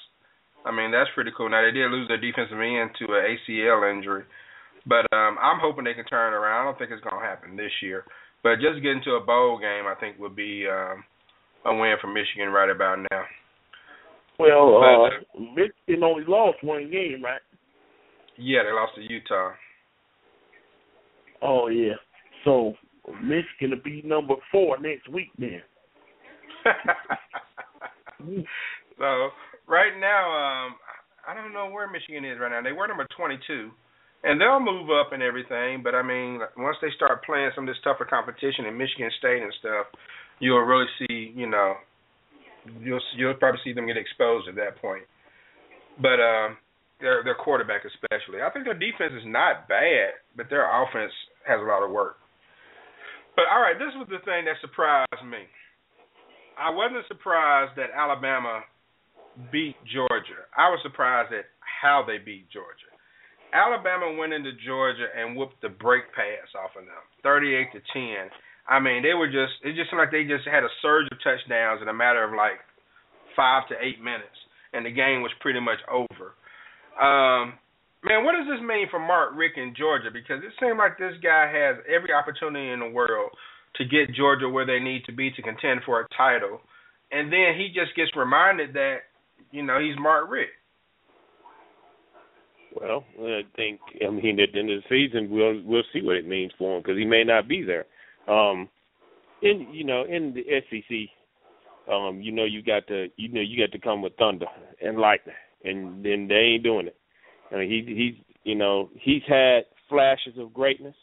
I 0.65 0.71
mean 0.71 0.91
that's 0.91 1.09
pretty 1.15 1.31
cool. 1.35 1.49
Now 1.49 1.61
they 1.63 1.71
did 1.71 1.89
lose 1.91 2.07
their 2.07 2.21
defensive 2.21 2.59
end 2.59 2.91
to 2.99 3.05
an 3.13 3.37
ACL 3.49 3.91
injury, 3.91 4.23
but 4.85 5.05
um 5.11 5.37
I'm 5.41 5.59
hoping 5.59 5.83
they 5.85 5.93
can 5.95 6.05
turn 6.05 6.33
it 6.33 6.37
around. 6.37 6.61
I 6.61 6.63
don't 6.65 6.77
think 6.77 6.91
it's 6.91 7.03
gonna 7.03 7.25
happen 7.25 7.55
this 7.55 7.71
year, 7.81 8.05
but 8.43 8.55
just 8.55 8.81
getting 8.81 9.01
to 9.05 9.15
a 9.15 9.21
bowl 9.21 9.57
game 9.57 9.85
I 9.87 9.95
think 9.99 10.19
would 10.19 10.35
be 10.35 10.65
um 10.67 11.03
a 11.65 11.75
win 11.75 11.95
for 12.01 12.07
Michigan 12.07 12.49
right 12.49 12.69
about 12.69 12.99
now. 13.11 13.23
Well, 14.39 14.77
uh, 14.77 15.09
But, 15.33 15.41
Michigan 15.55 16.03
only 16.03 16.23
lost 16.27 16.63
one 16.63 16.89
game, 16.89 17.23
right? 17.23 17.41
Yeah, 18.37 18.63
they 18.63 18.71
lost 18.71 18.95
to 18.95 19.01
Utah. 19.01 19.51
Oh 21.41 21.67
yeah. 21.67 21.93
So 22.43 22.73
Michigan 23.21 23.71
will 23.71 23.83
be 23.83 24.01
number 24.03 24.35
four 24.51 24.79
next 24.79 25.07
week 25.09 25.29
then. 25.37 25.61
so 28.97 29.29
right 29.67 29.93
now, 29.99 30.31
um, 30.31 30.75
I 31.27 31.33
don't 31.35 31.53
know 31.53 31.69
where 31.69 31.89
Michigan 31.89 32.25
is 32.25 32.39
right 32.39 32.49
now. 32.49 32.61
They 32.61 32.71
were 32.71 32.87
number 32.87 33.07
22, 33.15 33.71
and 34.23 34.39
they'll 34.39 34.59
move 34.59 34.89
up 34.89 35.13
and 35.13 35.23
everything. 35.23 35.81
But 35.83 35.95
I 35.95 36.03
mean, 36.03 36.39
once 36.57 36.77
they 36.81 36.89
start 36.95 37.25
playing 37.25 37.51
some 37.55 37.67
of 37.67 37.73
this 37.73 37.81
tougher 37.83 38.05
competition 38.05 38.65
in 38.65 38.77
Michigan 38.77 39.09
State 39.17 39.41
and 39.41 39.53
stuff, 39.59 39.87
you'll 40.39 40.65
really 40.65 40.89
see, 40.99 41.33
you 41.35 41.49
know, 41.49 41.75
you'll 42.79 43.01
you'll 43.17 43.33
probably 43.35 43.61
see 43.63 43.73
them 43.73 43.87
get 43.87 43.97
exposed 43.97 44.47
at 44.47 44.55
that 44.55 44.81
point. 44.81 45.03
But 46.01 46.21
um, 46.21 46.57
their 46.99 47.23
their 47.23 47.35
quarterback 47.35 47.81
especially, 47.85 48.41
I 48.41 48.49
think 48.51 48.65
their 48.65 48.77
defense 48.77 49.13
is 49.17 49.25
not 49.25 49.67
bad, 49.67 50.21
but 50.37 50.49
their 50.49 50.65
offense 50.69 51.13
has 51.47 51.59
a 51.59 51.65
lot 51.65 51.83
of 51.83 51.91
work. 51.91 52.17
But 53.35 53.45
all 53.49 53.61
right, 53.61 53.77
this 53.79 53.93
was 53.95 54.07
the 54.09 54.21
thing 54.25 54.45
that 54.45 54.59
surprised 54.61 55.25
me. 55.25 55.49
I 56.59 56.69
wasn't 56.69 57.07
surprised 57.07 57.73
that 57.77 57.89
Alabama 57.95 58.61
beat 59.51 59.75
Georgia. 59.87 60.45
I 60.55 60.69
was 60.69 60.79
surprised 60.83 61.33
at 61.33 61.45
how 61.63 62.03
they 62.05 62.17
beat 62.19 62.45
Georgia. 62.51 62.90
Alabama 63.53 64.15
went 64.17 64.33
into 64.33 64.51
Georgia 64.65 65.07
and 65.15 65.35
whooped 65.35 65.61
the 65.61 65.69
break 65.69 66.07
pass 66.15 66.47
off 66.55 66.71
of 66.77 66.85
them, 66.85 67.03
38 67.23 67.71
to 67.73 67.79
10. 67.93 68.31
I 68.67 68.79
mean, 68.79 69.03
they 69.03 69.13
were 69.13 69.27
just 69.27 69.59
it 69.63 69.75
just 69.75 69.89
seemed 69.89 69.99
like 69.99 70.11
they 70.11 70.23
just 70.23 70.47
had 70.47 70.63
a 70.63 70.71
surge 70.81 71.07
of 71.11 71.19
touchdowns 71.23 71.81
in 71.81 71.89
a 71.89 71.93
matter 71.93 72.23
of 72.23 72.31
like 72.31 72.63
5 73.35 73.67
to 73.69 73.75
8 73.75 73.99
minutes 73.99 74.39
and 74.73 74.85
the 74.85 74.91
game 74.91 75.21
was 75.21 75.31
pretty 75.39 75.59
much 75.59 75.79
over. 75.91 76.35
Um 76.95 77.59
man, 78.03 78.23
what 78.23 78.35
does 78.37 78.47
this 78.47 78.63
mean 78.63 78.87
for 78.89 78.99
Mark 78.99 79.35
Richt 79.35 79.57
in 79.57 79.75
Georgia 79.75 80.11
because 80.11 80.43
it 80.43 80.53
seemed 80.59 80.77
like 80.77 80.97
this 80.97 81.17
guy 81.23 81.51
has 81.51 81.83
every 81.89 82.13
opportunity 82.13 82.71
in 82.71 82.79
the 82.79 82.89
world 82.89 83.31
to 83.75 83.85
get 83.85 84.15
Georgia 84.15 84.49
where 84.49 84.65
they 84.65 84.79
need 84.79 85.03
to 85.05 85.11
be 85.11 85.31
to 85.31 85.41
contend 85.41 85.81
for 85.85 86.01
a 86.01 86.07
title. 86.15 86.59
And 87.11 87.31
then 87.31 87.55
he 87.57 87.71
just 87.73 87.95
gets 87.95 88.11
reminded 88.15 88.73
that, 88.73 89.07
you 89.51 89.63
know, 89.63 89.79
he's 89.79 89.95
Mark 89.99 90.29
Richt. 90.29 90.51
Well, 92.79 93.03
I 93.19 93.41
think 93.55 93.79
I 94.05 94.09
mean 94.09 94.39
at 94.39 94.53
the 94.53 94.59
end 94.59 94.71
of 94.71 94.81
the 94.81 94.89
season 94.89 95.29
we'll 95.29 95.61
we'll 95.63 95.83
see 95.93 96.01
what 96.01 96.15
it 96.15 96.27
means 96.27 96.51
for 96.57 96.77
him 96.77 96.83
because 96.83 96.97
he 96.97 97.05
may 97.05 97.23
not 97.23 97.47
be 97.47 97.63
there. 97.63 97.85
Um, 98.27 98.69
in 99.41 99.67
you 99.71 99.83
know 99.83 100.03
in 100.03 100.33
the 100.33 100.43
SEC, 100.69 101.93
um, 101.93 102.21
you 102.21 102.31
know 102.31 102.45
you 102.45 102.61
got 102.61 102.87
to 102.87 103.07
you 103.17 103.29
know 103.29 103.41
you 103.41 103.65
got 103.65 103.71
to 103.73 103.79
come 103.79 104.01
with 104.01 104.15
thunder 104.17 104.45
and 104.81 104.97
lightning, 104.97 105.35
and 105.63 106.03
then 106.05 106.27
they 106.27 106.35
ain't 106.35 106.63
doing 106.63 106.87
it. 106.87 106.95
I 107.51 107.57
mean 107.57 107.69
he 107.69 107.93
he's 107.93 108.37
you 108.43 108.55
know 108.55 108.89
he's 108.93 109.23
had 109.27 109.61
flashes 109.89 110.37
of 110.37 110.53
greatness 110.53 110.95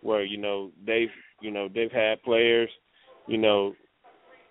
where 0.00 0.24
you 0.24 0.38
know 0.38 0.70
they've 0.86 1.10
you 1.40 1.50
know 1.50 1.68
they've 1.68 1.92
had 1.92 2.22
players 2.22 2.70
you 3.26 3.38
know 3.38 3.74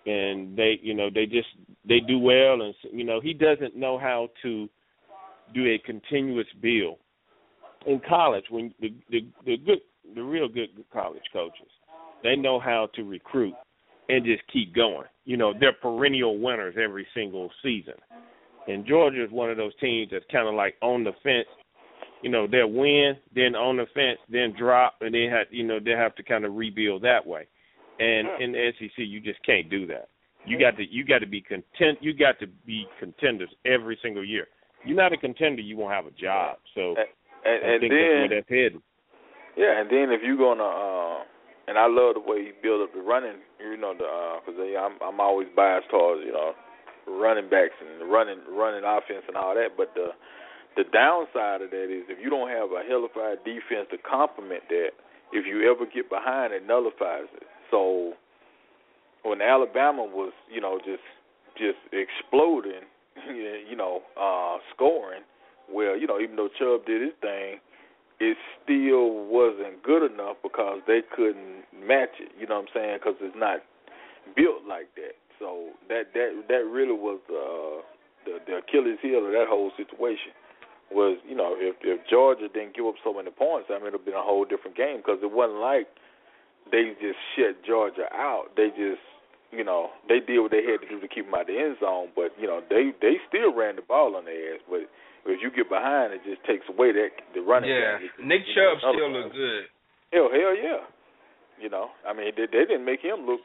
and 0.06 0.56
they 0.56 0.78
you 0.82 0.94
know 0.94 1.08
they 1.12 1.26
just 1.26 1.48
they 1.86 2.00
do 2.00 2.18
well, 2.18 2.60
and 2.62 2.74
you 2.92 3.04
know 3.04 3.20
he 3.20 3.32
doesn't 3.34 3.76
know 3.76 3.98
how 3.98 4.28
to 4.42 4.68
do 5.54 5.66
a 5.66 5.78
continuous 5.84 6.46
build. 6.60 6.98
In 7.86 8.00
college, 8.08 8.44
when 8.50 8.72
the 8.80 8.94
the, 9.10 9.26
the 9.44 9.56
good 9.58 9.80
the 10.14 10.22
real 10.22 10.48
good 10.48 10.68
college 10.92 11.22
coaches, 11.32 11.68
they 12.22 12.36
know 12.36 12.60
how 12.60 12.88
to 12.94 13.02
recruit 13.02 13.54
and 14.08 14.24
just 14.24 14.42
keep 14.52 14.74
going. 14.74 15.06
You 15.24 15.36
know, 15.36 15.52
they're 15.58 15.72
perennial 15.72 16.38
winners 16.38 16.74
every 16.82 17.06
single 17.14 17.50
season. 17.62 17.94
And 18.68 18.86
Georgia 18.86 19.24
is 19.24 19.30
one 19.30 19.50
of 19.50 19.56
those 19.56 19.72
teams 19.80 20.10
that's 20.12 20.24
kind 20.30 20.48
of 20.48 20.54
like 20.54 20.74
on 20.82 21.04
the 21.04 21.12
fence. 21.22 21.48
You 22.22 22.30
know, 22.30 22.46
they'll 22.46 22.70
win, 22.70 23.14
then 23.34 23.56
on 23.56 23.76
the 23.76 23.86
fence, 23.94 24.18
then 24.30 24.54
drop, 24.56 24.94
and 25.00 25.12
they 25.12 25.24
have, 25.24 25.48
you 25.50 25.64
know, 25.64 25.80
they 25.84 25.90
have 25.90 26.14
to 26.16 26.22
kind 26.22 26.44
of 26.44 26.54
rebuild 26.54 27.02
that 27.02 27.26
way. 27.26 27.48
And 27.98 28.28
in 28.40 28.52
the 28.52 28.70
SEC, 28.78 28.92
you 28.96 29.20
just 29.20 29.44
can't 29.44 29.68
do 29.68 29.86
that. 29.88 30.08
You 30.46 30.58
got 30.58 30.76
to, 30.76 30.84
you 30.88 31.04
got 31.04 31.18
to 31.18 31.26
be 31.26 31.40
content. 31.40 31.98
You 32.00 32.14
got 32.14 32.38
to 32.40 32.46
be 32.66 32.86
contenders 33.00 33.50
every 33.64 33.98
single 34.02 34.24
year. 34.24 34.46
You're 34.84 34.96
not 34.96 35.12
a 35.12 35.16
contender, 35.16 35.62
you 35.62 35.76
won't 35.76 35.92
have 35.92 36.06
a 36.06 36.10
job. 36.10 36.58
So 36.74 36.94
and, 36.98 37.08
I 37.46 37.68
and 37.72 37.80
think 37.80 37.92
then 37.92 38.00
that's 38.02 38.18
where 38.18 38.28
that's 38.28 38.48
headed. 38.50 38.82
Yeah, 39.56 39.80
and 39.80 39.90
then 39.90 40.08
if 40.10 40.24
you're 40.24 40.40
gonna, 40.40 40.64
uh, 40.64 41.22
and 41.68 41.76
I 41.76 41.86
love 41.86 42.16
the 42.16 42.24
way 42.24 42.50
he 42.50 42.52
built 42.62 42.80
up 42.82 42.94
the 42.94 43.04
running, 43.04 43.44
you 43.60 43.76
know, 43.76 43.92
the 43.92 44.40
because 44.40 44.58
uh, 44.58 44.78
I'm 44.80 44.96
I'm 45.04 45.20
always 45.20 45.48
biased 45.54 45.90
towards 45.90 46.24
you 46.24 46.32
know 46.32 46.52
running 47.06 47.50
backs 47.50 47.76
and 47.80 48.10
running 48.10 48.40
running 48.48 48.82
offense 48.84 49.28
and 49.28 49.36
all 49.36 49.54
that, 49.54 49.76
but 49.76 49.92
the 49.94 50.16
the 50.76 50.84
downside 50.88 51.60
of 51.60 51.70
that 51.70 51.88
is 51.92 52.08
if 52.08 52.18
you 52.22 52.30
don't 52.30 52.48
have 52.48 52.72
a 52.72 52.82
hellified 52.88 53.44
defense 53.44 53.92
to 53.92 53.98
complement 54.00 54.64
that, 54.70 54.96
if 55.32 55.44
you 55.44 55.68
ever 55.68 55.84
get 55.84 56.08
behind, 56.08 56.52
it 56.52 56.66
nullifies 56.66 57.28
it. 57.36 57.44
So 57.70 58.14
when 59.22 59.40
Alabama 59.40 60.04
was, 60.04 60.32
you 60.50 60.60
know, 60.60 60.78
just 60.78 61.04
just 61.56 61.78
exploding, 61.92 62.88
you 63.68 63.76
know, 63.76 64.02
uh 64.20 64.58
scoring, 64.74 65.22
well, 65.70 65.96
you 65.96 66.06
know, 66.06 66.20
even 66.20 66.36
though 66.36 66.48
Chubb 66.58 66.86
did 66.86 67.02
his 67.02 67.16
thing, 67.20 67.60
it 68.20 68.36
still 68.62 69.26
wasn't 69.26 69.82
good 69.82 70.06
enough 70.06 70.36
because 70.42 70.80
they 70.86 71.00
couldn't 71.14 71.66
match 71.74 72.14
it. 72.20 72.30
You 72.38 72.46
know 72.46 72.62
what 72.62 72.70
I'm 72.70 72.74
saying? 72.74 72.98
Because 73.02 73.18
it's 73.20 73.36
not 73.36 73.66
built 74.36 74.62
like 74.68 74.94
that. 74.96 75.18
So 75.42 75.74
that 75.88 76.14
that 76.14 76.46
that 76.48 76.64
really 76.70 76.94
was 76.94 77.18
uh, 77.26 77.82
the 78.24 78.38
the 78.46 78.62
Achilles 78.62 79.02
heel 79.02 79.26
of 79.26 79.32
that 79.32 79.50
whole 79.50 79.72
situation. 79.76 80.30
Was 80.92 81.18
you 81.26 81.34
know 81.34 81.56
if 81.58 81.76
if 81.82 82.06
Georgia 82.06 82.46
didn't 82.46 82.76
give 82.76 82.86
up 82.86 82.94
so 83.02 83.12
many 83.12 83.30
points, 83.30 83.68
I 83.70 83.82
mean 83.82 83.90
it'd 83.90 84.00
have 84.00 84.04
been 84.04 84.14
a 84.14 84.22
whole 84.22 84.44
different 84.44 84.76
game 84.76 84.98
because 84.98 85.18
it 85.22 85.32
wasn't 85.32 85.58
like 85.58 85.88
they 86.70 86.94
just 87.00 87.18
shut 87.34 87.58
Georgia 87.66 88.06
out. 88.14 88.54
They 88.54 88.68
just 88.70 89.02
you 89.52 89.62
know 89.64 89.90
they 90.08 90.18
did 90.20 90.40
what 90.40 90.50
they 90.50 90.64
had 90.64 90.80
to 90.80 90.88
do 90.88 90.98
to 91.00 91.08
keep 91.08 91.26
them 91.26 91.34
out 91.36 91.46
of 91.46 91.52
the 91.52 91.58
end 91.60 91.76
zone, 91.78 92.08
but 92.16 92.32
you 92.40 92.48
know 92.48 92.60
they 92.68 92.90
they 93.00 93.20
still 93.28 93.52
ran 93.54 93.76
the 93.76 93.82
ball 93.84 94.16
on 94.16 94.24
their 94.24 94.56
ass, 94.56 94.60
but 94.68 94.88
if 95.28 95.38
you 95.40 95.50
get 95.54 95.68
behind, 95.70 96.12
it 96.12 96.24
just 96.26 96.42
takes 96.48 96.66
away 96.68 96.90
that 96.90 97.14
the 97.34 97.40
running. 97.40 97.70
Yeah, 97.70 98.00
game. 98.00 98.26
Nick 98.26 98.42
Chubb 98.56 98.82
know, 98.82 98.90
still 98.96 99.10
look 99.12 99.30
good. 99.32 99.64
Hell, 100.10 100.28
hell 100.32 100.56
yeah. 100.56 100.82
You 101.60 101.70
know, 101.70 101.94
I 102.02 102.10
mean, 102.12 102.34
they, 102.34 102.50
they 102.50 102.66
didn't 102.66 102.84
make 102.84 103.00
him 103.06 103.22
look 103.22 103.38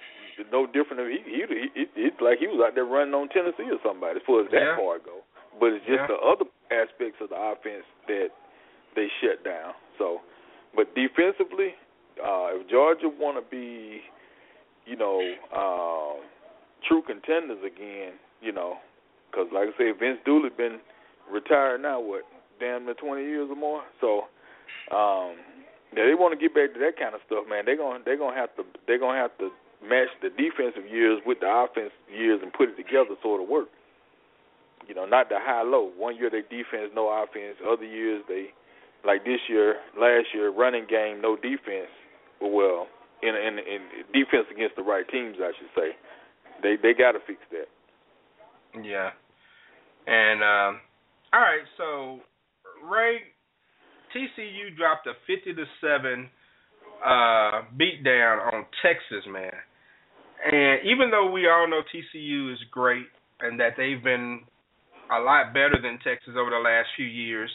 no 0.52 0.66
different. 0.66 1.06
He, 1.12 1.22
he, 1.22 1.42
he, 1.78 1.86
it's 2.10 2.18
like 2.22 2.40
he 2.42 2.48
was 2.50 2.58
out 2.66 2.74
there 2.74 2.86
running 2.86 3.14
on 3.14 3.30
Tennessee 3.30 3.70
or 3.70 3.78
somebody, 3.86 4.18
as 4.18 4.26
far 4.26 4.42
as 4.42 4.50
that 4.50 4.74
Yeah. 4.74 4.76
part 4.78 5.06
go. 5.06 5.22
But 5.60 5.78
it's 5.78 5.86
just 5.86 6.02
Yeah. 6.02 6.14
the 6.14 6.18
other 6.18 6.50
aspects 6.74 7.22
of 7.22 7.30
the 7.30 7.38
offense 7.38 7.86
that 8.10 8.30
they 8.98 9.06
shut 9.22 9.44
down. 9.46 9.74
So, 10.02 10.22
but 10.74 10.90
defensively, 10.98 11.78
uh, 12.18 12.58
if 12.58 12.70
Georgia 12.70 13.10
want 13.10 13.38
to 13.38 13.46
be, 13.46 14.02
you 14.88 14.96
know, 14.96 15.20
um, 15.52 16.24
true 16.88 17.02
contenders 17.06 17.60
again, 17.66 18.14
you 18.42 18.52
know, 18.52 18.78
because 19.30 19.48
like 19.54 19.70
I 19.76 19.78
say, 19.78 19.92
Vince 19.92 20.20
Dooley 20.26 20.50
been 20.56 20.80
retired 21.32 21.82
now, 21.82 22.00
what, 22.00 22.24
damn 22.60 22.86
near 22.86 22.94
20 22.96 23.22
years 23.22 23.50
or 23.50 23.56
more. 23.56 23.84
So, 24.00 24.32
um, 24.96 25.36
yeah, 25.96 26.08
they 26.08 26.16
want 26.16 26.38
to 26.38 26.40
get 26.40 26.56
back 26.56 26.74
to 26.74 26.80
that 26.80 26.98
kind 27.00 27.16
of 27.16 27.22
stuff, 27.26 27.46
man. 27.50 27.64
They're 27.66 27.78
gonna 27.78 28.00
they're 28.04 28.18
gonna 28.18 28.36
have 28.36 28.56
to 28.56 28.64
they're 28.88 29.00
gonna 29.00 29.20
have 29.20 29.36
to 29.40 29.52
match 29.84 30.12
the 30.22 30.30
defensive 30.30 30.90
years 30.90 31.22
with 31.26 31.40
the 31.40 31.48
offensive 31.48 31.96
years 32.12 32.40
and 32.44 32.52
put 32.52 32.70
it 32.70 32.76
together 32.76 33.16
so 33.24 33.36
it'll 33.36 33.48
work. 33.48 33.70
You 34.88 34.96
know, 34.96 35.06
not 35.06 35.30
the 35.30 35.40
high 35.40 35.64
low. 35.64 35.92
One 35.98 36.16
year 36.16 36.30
they 36.30 36.42
defense, 36.42 36.92
no 36.96 37.08
offense. 37.12 37.60
Other 37.64 37.86
years 37.86 38.24
they, 38.28 38.52
like 39.06 39.26
this 39.26 39.40
year, 39.50 39.76
last 40.00 40.28
year, 40.34 40.52
running 40.52 40.88
game, 40.90 41.22
no 41.22 41.36
defense. 41.36 41.92
Well, 42.40 42.88
in 43.24 43.36
in 43.36 43.60
in 43.60 43.82
defense 44.14 44.48
against 44.54 44.76
the 44.76 44.84
right 44.84 45.08
teams, 45.10 45.38
I 45.40 45.52
should 45.58 45.72
say. 45.76 45.90
They 46.62 46.76
they 46.82 46.94
got 46.94 47.14
to 47.14 47.20
fix 47.26 47.40
that. 47.52 47.68
Yeah. 48.84 49.12
And 50.08 50.44
um 50.44 50.82
all 51.34 51.42
right, 51.42 51.66
so 51.78 52.20
Ray 52.90 53.20
TCU 54.16 54.76
dropped 54.78 55.08
a 55.08 55.14
50 55.28 55.54
to 55.54 55.66
7 55.82 56.30
uh 57.06 57.62
beat 57.78 58.04
down 58.04 58.40
on 58.54 58.66
Texas, 58.82 59.26
man. 59.30 59.52
And 60.46 60.86
even 60.86 61.10
though 61.10 61.32
we 61.32 61.48
all 61.50 61.68
know 61.68 61.82
TCU 61.82 62.54
is 62.54 62.60
great 62.72 63.08
and 63.42 63.60
that 63.60 63.74
they've 63.78 64.04
been 64.04 64.42
a 65.12 65.20
lot 65.20 65.54
better 65.54 65.78
than 65.82 66.00
Texas 66.04 66.34
over 66.38 66.50
the 66.50 66.62
last 66.64 66.88
few 66.96 67.06
years, 67.06 67.50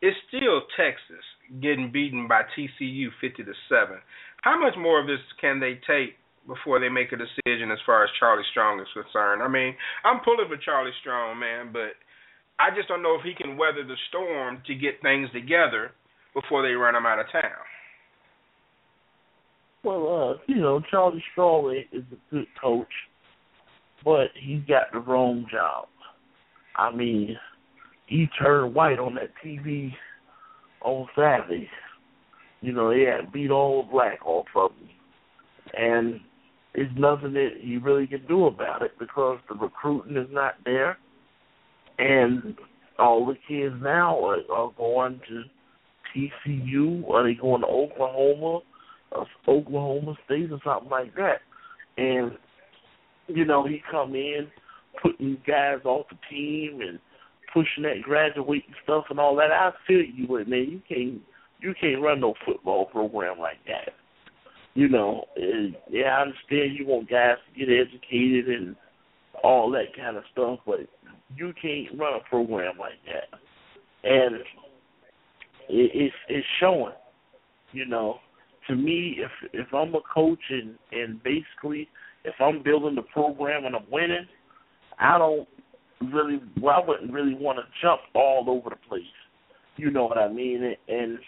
it's 0.00 0.16
still 0.28 0.62
Texas 0.76 1.24
getting 1.60 1.90
beaten 1.90 2.28
by 2.28 2.42
TCU 2.56 3.08
50 3.20 3.44
to 3.44 3.52
7. 3.68 3.98
How 4.42 4.58
much 4.60 4.74
more 4.78 5.00
of 5.00 5.06
this 5.06 5.20
can 5.40 5.60
they 5.60 5.80
take 5.86 6.14
before 6.46 6.80
they 6.80 6.88
make 6.88 7.12
a 7.12 7.16
decision 7.16 7.70
as 7.70 7.78
far 7.84 8.04
as 8.04 8.10
Charlie 8.18 8.44
Strong 8.50 8.80
is 8.80 8.86
concerned? 8.94 9.42
I 9.42 9.48
mean, 9.48 9.74
I'm 10.04 10.20
pulling 10.24 10.48
for 10.48 10.56
Charlie 10.56 10.92
Strong, 11.00 11.38
man, 11.38 11.70
but 11.72 11.98
I 12.58 12.74
just 12.74 12.88
don't 12.88 13.02
know 13.02 13.16
if 13.16 13.22
he 13.22 13.34
can 13.34 13.56
weather 13.56 13.84
the 13.84 13.96
storm 14.08 14.62
to 14.66 14.74
get 14.74 15.02
things 15.02 15.28
together 15.32 15.92
before 16.34 16.62
they 16.62 16.74
run 16.74 16.94
him 16.94 17.06
out 17.06 17.18
of 17.18 17.26
town. 17.32 17.64
Well, 19.84 20.38
uh, 20.38 20.42
you 20.46 20.60
know, 20.60 20.80
Charlie 20.90 21.22
Strong 21.32 21.84
is 21.92 22.04
a 22.12 22.34
good 22.34 22.46
coach, 22.60 22.86
but 24.04 24.28
he's 24.40 24.62
got 24.68 24.92
the 24.92 24.98
wrong 24.98 25.46
job. 25.50 25.86
I 26.76 26.94
mean, 26.94 27.36
he 28.06 28.28
turned 28.40 28.74
white 28.74 28.98
on 28.98 29.14
that 29.16 29.30
TV 29.44 29.92
on 30.82 31.06
Saturday. 31.14 31.68
You 32.60 32.72
know, 32.72 32.90
they 32.90 33.02
had 33.02 33.32
beat 33.32 33.50
all 33.50 33.82
black 33.90 34.24
off 34.24 34.46
of 34.56 34.72
him. 34.72 34.88
And 35.74 36.20
there's 36.74 36.90
nothing 36.96 37.34
that 37.34 37.50
he 37.60 37.76
really 37.76 38.06
can 38.06 38.26
do 38.26 38.46
about 38.46 38.82
it 38.82 38.92
because 38.98 39.38
the 39.48 39.54
recruiting 39.54 40.16
is 40.16 40.28
not 40.30 40.54
there. 40.64 40.98
And 41.98 42.56
all 42.98 43.26
the 43.26 43.36
kids 43.46 43.74
now 43.82 44.24
are, 44.24 44.38
are 44.52 44.72
going 44.76 45.20
to 45.28 45.42
TCU, 46.14 47.08
are 47.10 47.24
they 47.24 47.34
going 47.34 47.62
to 47.62 47.66
Oklahoma, 47.66 48.60
or 49.12 49.26
Oklahoma 49.46 50.14
State, 50.24 50.50
or 50.50 50.60
something 50.64 50.90
like 50.90 51.14
that? 51.16 51.40
And 51.96 52.32
you 53.28 53.44
know, 53.44 53.66
he 53.66 53.82
come 53.90 54.14
in 54.14 54.48
putting 55.02 55.38
guys 55.46 55.78
off 55.84 56.06
the 56.10 56.16
team 56.30 56.80
and 56.80 56.98
pushing 57.52 57.84
that 57.84 58.02
graduating 58.02 58.74
stuff 58.82 59.04
and 59.10 59.20
all 59.20 59.36
that. 59.36 59.52
I 59.52 59.70
feel 59.86 60.02
you 60.02 60.26
with 60.28 60.48
man. 60.48 60.66
You 60.70 60.82
can't 60.88 61.22
you 61.60 61.74
can't 61.80 62.02
run 62.02 62.20
no 62.20 62.34
football 62.44 62.86
program 62.86 63.38
like 63.38 63.58
that. 63.66 63.94
You 64.74 64.88
know, 64.88 65.24
and, 65.36 65.74
yeah, 65.90 66.16
I 66.18 66.22
understand 66.22 66.76
you 66.78 66.86
want 66.86 67.10
guys 67.10 67.36
to 67.52 67.58
get 67.58 67.68
educated 67.68 68.48
and 68.48 68.76
all 69.42 69.70
that 69.72 69.96
kind 69.96 70.16
of 70.16 70.22
stuff, 70.32 70.60
but 70.66 70.80
you 71.36 71.52
can't 71.60 71.98
run 71.98 72.14
a 72.14 72.28
program 72.28 72.78
like 72.78 72.92
that. 73.06 73.38
And 74.08 74.36
it, 74.36 74.44
it's 75.68 76.14
it's 76.28 76.46
showing. 76.60 76.94
You 77.72 77.86
know, 77.86 78.18
to 78.68 78.76
me, 78.76 79.18
if 79.18 79.30
if 79.52 79.74
I'm 79.74 79.94
a 79.94 80.00
coach 80.14 80.38
and 80.50 80.76
and 80.92 81.22
basically 81.22 81.88
if 82.24 82.34
I'm 82.40 82.62
building 82.62 82.94
the 82.94 83.02
program 83.02 83.64
and 83.64 83.74
I'm 83.74 83.90
winning, 83.90 84.26
I 84.98 85.18
don't 85.18 85.48
really, 86.12 86.40
well, 86.60 86.82
I 86.82 86.86
wouldn't 86.86 87.12
really 87.12 87.34
want 87.34 87.58
to 87.58 87.64
jump 87.82 88.00
all 88.14 88.44
over 88.48 88.70
the 88.70 88.88
place. 88.88 89.02
You 89.76 89.90
know 89.90 90.06
what 90.06 90.18
I 90.18 90.28
mean? 90.28 90.74
And 90.88 91.18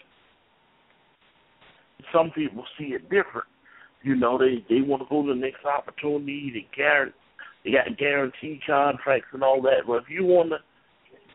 some 2.13 2.31
people 2.31 2.65
see 2.77 2.93
it 2.93 3.03
different. 3.03 3.47
You 4.03 4.15
know, 4.15 4.37
they 4.37 4.65
they 4.69 4.81
want 4.81 5.03
to 5.03 5.09
go 5.09 5.21
to 5.21 5.33
the 5.33 5.39
next 5.39 5.65
opportunity. 5.65 6.51
They 6.53 6.75
guarantee, 6.75 7.15
they 7.63 7.71
got 7.71 7.97
guaranteed 7.97 8.61
contracts 8.65 9.27
and 9.33 9.43
all 9.43 9.61
that. 9.63 9.85
But 9.87 10.03
if 10.03 10.09
you 10.09 10.25
want 10.25 10.49
to 10.49 10.57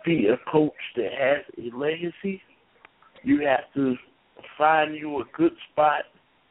be 0.04 0.26
a 0.26 0.50
coach 0.50 0.72
that 0.96 1.10
has 1.18 1.44
a 1.58 1.76
legacy, 1.76 2.42
you 3.22 3.46
have 3.46 3.72
to 3.74 3.96
find 4.56 4.94
you 4.94 5.20
a 5.20 5.24
good 5.36 5.52
spot, 5.72 6.02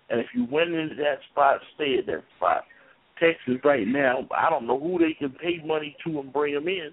and 0.09 0.19
if 0.19 0.27
you 0.35 0.45
win 0.49 0.73
into 0.73 0.95
that 0.95 1.19
spot, 1.31 1.59
stay 1.75 1.97
at 1.97 2.05
that 2.07 2.23
spot. 2.37 2.63
Texas 3.19 3.61
right 3.63 3.87
now, 3.87 4.27
I 4.35 4.49
don't 4.49 4.67
know 4.67 4.79
who 4.79 4.99
they 4.99 5.13
can 5.13 5.29
pay 5.31 5.61
money 5.65 5.95
to 6.05 6.19
and 6.19 6.33
bring 6.33 6.53
them 6.53 6.67
in, 6.67 6.89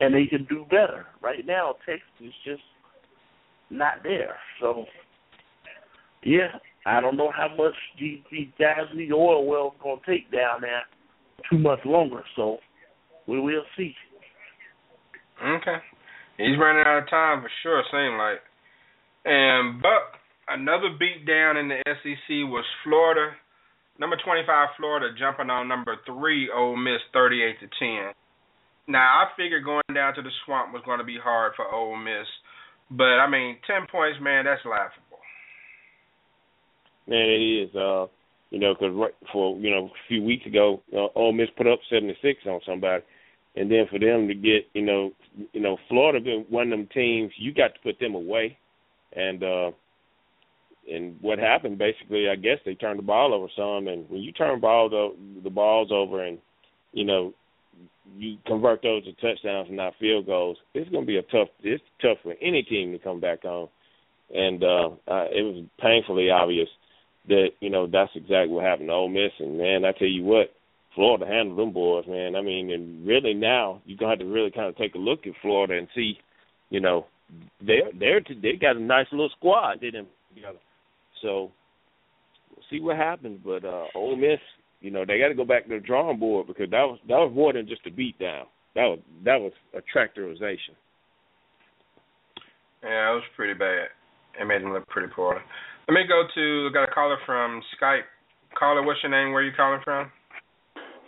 and 0.00 0.14
they 0.14 0.26
can 0.26 0.44
do 0.46 0.64
better. 0.68 1.06
Right 1.22 1.46
now, 1.46 1.76
Texas 1.86 2.02
is 2.20 2.32
just 2.44 2.62
not 3.70 4.02
there. 4.02 4.36
So, 4.60 4.84
yeah, 6.22 6.58
I 6.86 7.00
don't 7.00 7.16
know 7.16 7.30
how 7.34 7.48
much 7.56 7.74
these, 7.98 8.20
these 8.30 9.12
oil 9.12 9.46
wells 9.46 9.74
to 9.82 9.96
take 10.06 10.30
down 10.30 10.60
there 10.60 10.82
too 11.50 11.58
much 11.58 11.80
longer. 11.84 12.22
So 12.36 12.58
we 13.26 13.40
will 13.40 13.64
see. 13.76 13.94
Okay. 15.42 15.76
He's 16.36 16.58
running 16.58 16.84
out 16.86 17.02
of 17.02 17.10
time 17.10 17.42
for 17.42 17.50
sure, 17.62 17.82
seem 17.90 18.16
like. 18.16 18.40
And 19.24 19.82
Buck, 19.82 20.16
another 20.48 20.88
beat 20.98 21.26
down 21.26 21.56
in 21.56 21.68
the 21.68 21.82
SEC 21.84 22.48
was 22.48 22.64
Florida. 22.84 23.32
Number 23.98 24.16
25 24.24 24.68
Florida 24.78 25.14
jumping 25.18 25.50
on 25.50 25.68
number 25.68 25.96
3 26.06 26.50
Ole 26.56 26.76
Miss 26.76 27.00
38 27.12 27.60
to 27.60 27.68
10. 27.78 28.12
Now, 28.88 29.22
I 29.22 29.24
figured 29.36 29.64
going 29.64 29.82
down 29.94 30.14
to 30.14 30.22
the 30.22 30.30
swamp 30.44 30.72
was 30.72 30.82
to 30.86 31.04
be 31.04 31.18
hard 31.22 31.52
for 31.54 31.68
Ole 31.68 31.96
Miss, 31.96 32.26
but 32.90 33.20
I 33.20 33.28
mean, 33.28 33.58
10 33.66 33.86
points, 33.92 34.18
man, 34.20 34.46
that's 34.46 34.64
laughable. 34.64 35.09
Man, 37.10 37.28
it 37.28 37.42
is. 37.42 37.74
Uh, 37.74 38.06
you 38.50 38.58
know, 38.58 38.74
because 38.74 38.94
right 38.94 39.14
for 39.32 39.56
you 39.58 39.70
know 39.70 39.86
a 39.86 40.08
few 40.08 40.22
weeks 40.22 40.46
ago, 40.46 40.80
uh, 40.94 41.06
Ole 41.16 41.32
Miss 41.32 41.48
put 41.56 41.66
up 41.66 41.80
76 41.90 42.40
on 42.46 42.60
somebody, 42.66 43.02
and 43.56 43.70
then 43.70 43.86
for 43.90 43.98
them 43.98 44.28
to 44.28 44.34
get 44.34 44.66
you 44.74 44.82
know 44.82 45.10
you 45.52 45.60
know 45.60 45.76
Florida 45.88 46.20
been 46.20 46.46
one 46.48 46.72
of 46.72 46.78
them 46.78 46.88
teams 46.94 47.32
you 47.36 47.52
got 47.52 47.74
to 47.74 47.80
put 47.82 47.98
them 47.98 48.14
away, 48.14 48.56
and 49.14 49.42
uh 49.42 49.70
and 50.90 51.16
what 51.20 51.38
happened 51.38 51.78
basically 51.78 52.28
I 52.28 52.36
guess 52.36 52.58
they 52.64 52.74
turned 52.74 52.98
the 52.98 53.04
ball 53.04 53.34
over 53.34 53.48
some, 53.56 53.88
and 53.88 54.08
when 54.08 54.22
you 54.22 54.32
turn 54.32 54.60
balls 54.60 54.92
the, 54.92 55.14
the 55.42 55.50
balls 55.50 55.90
over 55.92 56.24
and 56.24 56.38
you 56.92 57.04
know 57.04 57.32
you 58.16 58.36
convert 58.46 58.82
those 58.82 59.04
to 59.04 59.12
touchdowns 59.14 59.68
and 59.68 59.76
not 59.76 59.94
field 60.00 60.26
goals, 60.26 60.58
it's 60.74 60.90
going 60.90 61.04
to 61.04 61.06
be 61.06 61.18
a 61.18 61.22
tough. 61.22 61.48
It's 61.62 61.82
tough 62.02 62.18
for 62.24 62.34
any 62.40 62.62
team 62.64 62.92
to 62.92 62.98
come 62.98 63.20
back 63.20 63.44
on, 63.44 63.68
and 64.34 64.62
uh, 64.64 64.88
uh 65.08 65.26
it 65.30 65.44
was 65.44 65.64
painfully 65.80 66.30
obvious 66.30 66.68
that 67.28 67.48
you 67.60 67.70
know 67.70 67.86
that's 67.86 68.12
exactly 68.14 68.48
what 68.54 68.64
happened 68.64 68.88
to 68.88 68.92
Ole 68.92 69.08
Miss. 69.08 69.32
And 69.38 69.58
man, 69.58 69.84
I 69.84 69.92
tell 69.92 70.08
you 70.08 70.24
what, 70.24 70.52
Florida 70.94 71.26
handled 71.26 71.58
them 71.58 71.72
boys, 71.72 72.04
man. 72.08 72.34
I 72.34 72.42
mean, 72.42 72.70
and 72.70 73.06
really 73.06 73.34
now 73.34 73.80
gonna 73.98 74.12
have 74.12 74.18
to 74.20 74.24
really 74.24 74.50
kind 74.50 74.68
of 74.68 74.76
take 74.76 74.94
a 74.94 74.98
look 74.98 75.26
at 75.26 75.32
Florida 75.42 75.76
and 75.76 75.88
see, 75.94 76.18
you 76.70 76.80
know, 76.80 77.06
they're 77.64 77.90
they're 77.98 78.20
they 78.42 78.52
got 78.60 78.76
a 78.76 78.80
nice 78.80 79.06
little 79.12 79.30
squad, 79.36 79.80
didn't 79.80 80.08
together. 80.34 80.58
So 81.22 81.52
we'll 82.50 82.64
see 82.70 82.80
what 82.80 82.96
happens. 82.96 83.40
But 83.44 83.64
uh 83.64 83.84
Ole 83.94 84.16
Miss, 84.16 84.40
you 84.80 84.90
know, 84.90 85.04
they 85.06 85.18
got 85.18 85.28
to 85.28 85.34
go 85.34 85.44
back 85.44 85.64
to 85.64 85.74
the 85.74 85.80
drawing 85.80 86.18
board 86.18 86.46
because 86.46 86.70
that 86.70 86.82
was 86.82 86.98
that 87.08 87.16
was 87.16 87.32
more 87.34 87.52
than 87.52 87.68
just 87.68 87.86
a 87.86 87.90
beat 87.90 88.18
down. 88.18 88.46
That 88.74 88.84
was 88.84 88.98
that 89.24 89.40
was 89.40 89.52
a 89.74 89.80
tractorization. 89.96 90.74
Yeah, 92.82 93.12
it 93.12 93.14
was 93.14 93.24
pretty 93.36 93.54
bad. 93.54 93.88
It 94.40 94.44
made 94.46 94.62
them 94.62 94.72
look 94.72 94.88
pretty 94.88 95.12
poor. 95.14 95.42
Let 95.90 95.94
me 95.94 96.06
go 96.06 96.22
to 96.22 96.68
I 96.70 96.72
got 96.72 96.88
a 96.88 96.94
caller 96.94 97.16
from 97.26 97.60
Skype. 97.74 98.06
Caller, 98.56 98.84
what's 98.84 99.00
your 99.02 99.10
name? 99.10 99.32
Where 99.32 99.42
are 99.42 99.44
you 99.44 99.50
calling 99.56 99.80
from? 99.82 100.12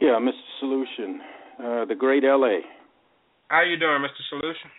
Yeah, 0.00 0.18
Mr. 0.20 0.32
Solution, 0.58 1.20
uh, 1.60 1.84
the 1.84 1.94
great 1.96 2.24
LA. 2.24 2.66
How 3.46 3.62
you 3.62 3.78
doing, 3.78 4.02
Mr. 4.02 4.18
Solution? 4.28 4.70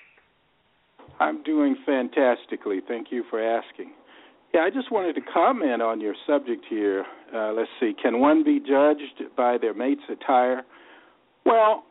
I'm 1.22 1.42
doing 1.44 1.78
fantastically. 1.86 2.82
Thank 2.86 3.14
you 3.14 3.24
for 3.30 3.42
asking. 3.42 3.94
Yeah, 4.54 4.68
I 4.68 4.72
just 4.72 4.92
wanted 4.92 5.14
to 5.14 5.22
comment 5.22 5.82
on 5.82 6.02
your 6.02 6.16
subject 6.28 6.66
here. 6.70 7.06
Uh, 7.34 7.54
let's 7.54 7.70
see. 7.80 7.94
Can 7.94 8.20
one 8.20 8.44
be 8.44 8.60
judged 8.60 9.24
by 9.38 9.58
their 9.58 9.74
mate's 9.74 10.04
attire? 10.12 10.64
Well, 11.46 11.86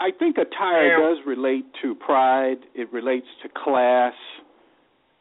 I 0.00 0.10
think 0.16 0.36
attire 0.38 1.00
does 1.00 1.18
relate 1.26 1.64
to 1.82 1.96
pride. 1.96 2.58
It 2.76 2.92
relates 2.92 3.26
to 3.42 3.48
class. 3.48 4.14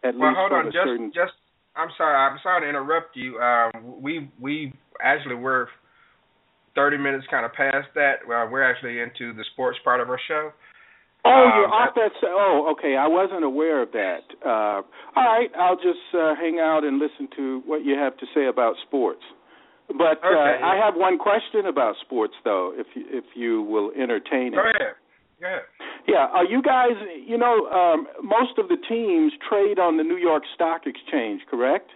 At 0.04 0.16
well, 0.16 0.30
least 0.30 0.38
hold 0.38 0.52
on. 0.52 0.66
Just, 0.66 0.76
certain. 0.86 1.12
just. 1.12 1.34
I'm 1.76 1.90
sorry. 1.98 2.16
I'm 2.16 2.38
sorry 2.44 2.62
to 2.62 2.70
interrupt 2.70 3.16
you. 3.16 3.40
Um, 3.40 4.02
we 4.02 4.30
we 4.40 4.74
actually 5.02 5.36
we're 5.36 5.68
30 6.76 6.98
minutes 6.98 7.26
kind 7.30 7.46
of 7.46 7.54
past 7.54 7.88
that. 7.96 8.16
Well, 8.28 8.48
we're 8.50 8.64
actually 8.64 9.00
into 9.00 9.34
the 9.34 9.44
sports 9.54 9.78
part 9.84 10.00
of 10.02 10.10
our 10.10 10.20
show. 10.28 10.52
Oh, 11.26 11.30
Um, 11.30 11.52
you're 11.56 11.70
off 11.74 11.96
that. 11.96 12.12
s- 12.16 12.24
Oh, 12.24 12.68
okay. 12.74 12.96
I 12.98 13.08
wasn't 13.08 13.44
aware 13.44 13.82
of 13.82 13.92
that. 13.94 14.22
Uh, 14.46 14.82
all 15.16 15.24
right, 15.24 15.50
I'll 15.58 15.78
just 15.78 16.02
uh, 16.14 16.36
hang 16.36 16.60
out 16.60 16.84
and 16.84 17.00
listen 17.00 17.28
to 17.38 17.62
what 17.66 17.86
you 17.86 17.96
have 17.98 18.18
to 18.18 18.26
say 18.36 18.48
about 18.48 18.76
sports. 18.88 19.22
But 19.88 20.20
uh, 20.24 20.28
I 20.64 20.76
have 20.84 20.96
one 20.96 21.18
question 21.18 21.66
about 21.68 21.96
sports, 22.02 22.34
though, 22.44 22.74
if 22.76 22.88
you, 22.96 23.06
if 23.10 23.26
you 23.36 23.62
will 23.64 23.92
entertain 23.92 24.48
it. 24.54 24.56
Go 24.56 24.62
ahead. 24.64 24.96
Go 25.42 25.48
ahead. 25.48 25.62
Yeah, 26.08 26.28
are 26.34 26.46
you 26.46 26.62
guys? 26.62 26.92
You 27.26 27.38
know, 27.38 27.68
um, 27.70 28.08
most 28.22 28.58
of 28.58 28.68
the 28.68 28.78
teams 28.90 29.32
trade 29.50 29.80
on 29.80 29.98
the 29.98 30.04
New 30.04 30.18
York 30.18 30.44
Stock 30.56 30.82
Exchange, 30.86 31.42
correct? 31.50 31.90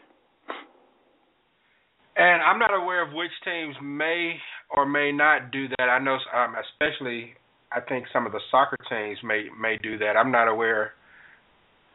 And 2.16 2.42
I'm 2.42 2.58
not 2.58 2.74
aware 2.74 3.06
of 3.06 3.14
which 3.14 3.32
teams 3.44 3.76
may 3.84 4.36
or 4.70 4.86
may 4.86 5.12
not 5.12 5.52
do 5.52 5.68
that. 5.78 5.90
I 5.90 6.00
know, 6.00 6.18
um, 6.34 6.56
especially, 6.56 7.34
I 7.72 7.80
think 7.82 8.06
some 8.12 8.26
of 8.26 8.32
the 8.32 8.40
soccer 8.50 8.78
teams 8.90 9.20
may 9.24 9.48
may 9.60 9.78
do 9.84 9.98
that. 10.00 10.16
I'm 10.18 10.32
not 10.32 10.48
aware. 10.48 10.94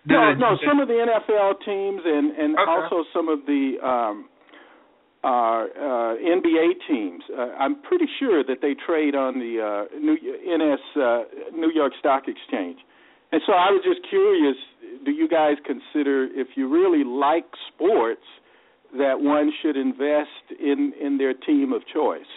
No, 0.04 0.34
no. 0.34 0.56
Some 0.66 0.80
of 0.80 0.88
the 0.88 0.94
NFL 0.94 1.64
teams 1.64 2.02
and 2.04 2.36
and 2.36 2.58
Okay. 2.58 2.70
also 2.70 3.04
some 3.12 3.28
of 3.28 3.46
the 3.46 3.78
um, 3.82 4.28
uh, 5.24 5.28
uh, 5.28 6.14
NBA 6.18 6.72
teams. 6.88 7.22
Uh, 7.30 7.54
I'm 7.58 7.80
pretty 7.82 8.06
sure 8.18 8.42
that 8.42 8.58
they 8.60 8.74
trade 8.86 9.14
on 9.14 9.38
the 9.38 9.62
uh, 9.62 9.98
New 9.98 10.16
NS 10.16 10.80
uh, 10.96 11.56
New 11.56 11.70
York 11.72 11.92
Stock 12.00 12.24
Exchange. 12.26 12.78
And 13.30 13.40
so 13.46 13.52
I 13.52 13.70
was 13.70 13.82
just 13.84 14.08
curious. 14.10 14.56
Do 15.04 15.10
you 15.10 15.28
guys 15.28 15.56
consider 15.64 16.24
if 16.24 16.48
you 16.56 16.68
really 16.68 17.04
like 17.04 17.46
sports 17.72 18.26
that 18.98 19.20
one 19.20 19.52
should 19.62 19.76
invest 19.76 20.60
in 20.60 20.92
in 21.00 21.18
their 21.18 21.34
team 21.34 21.72
of 21.72 21.82
choice? 21.92 22.28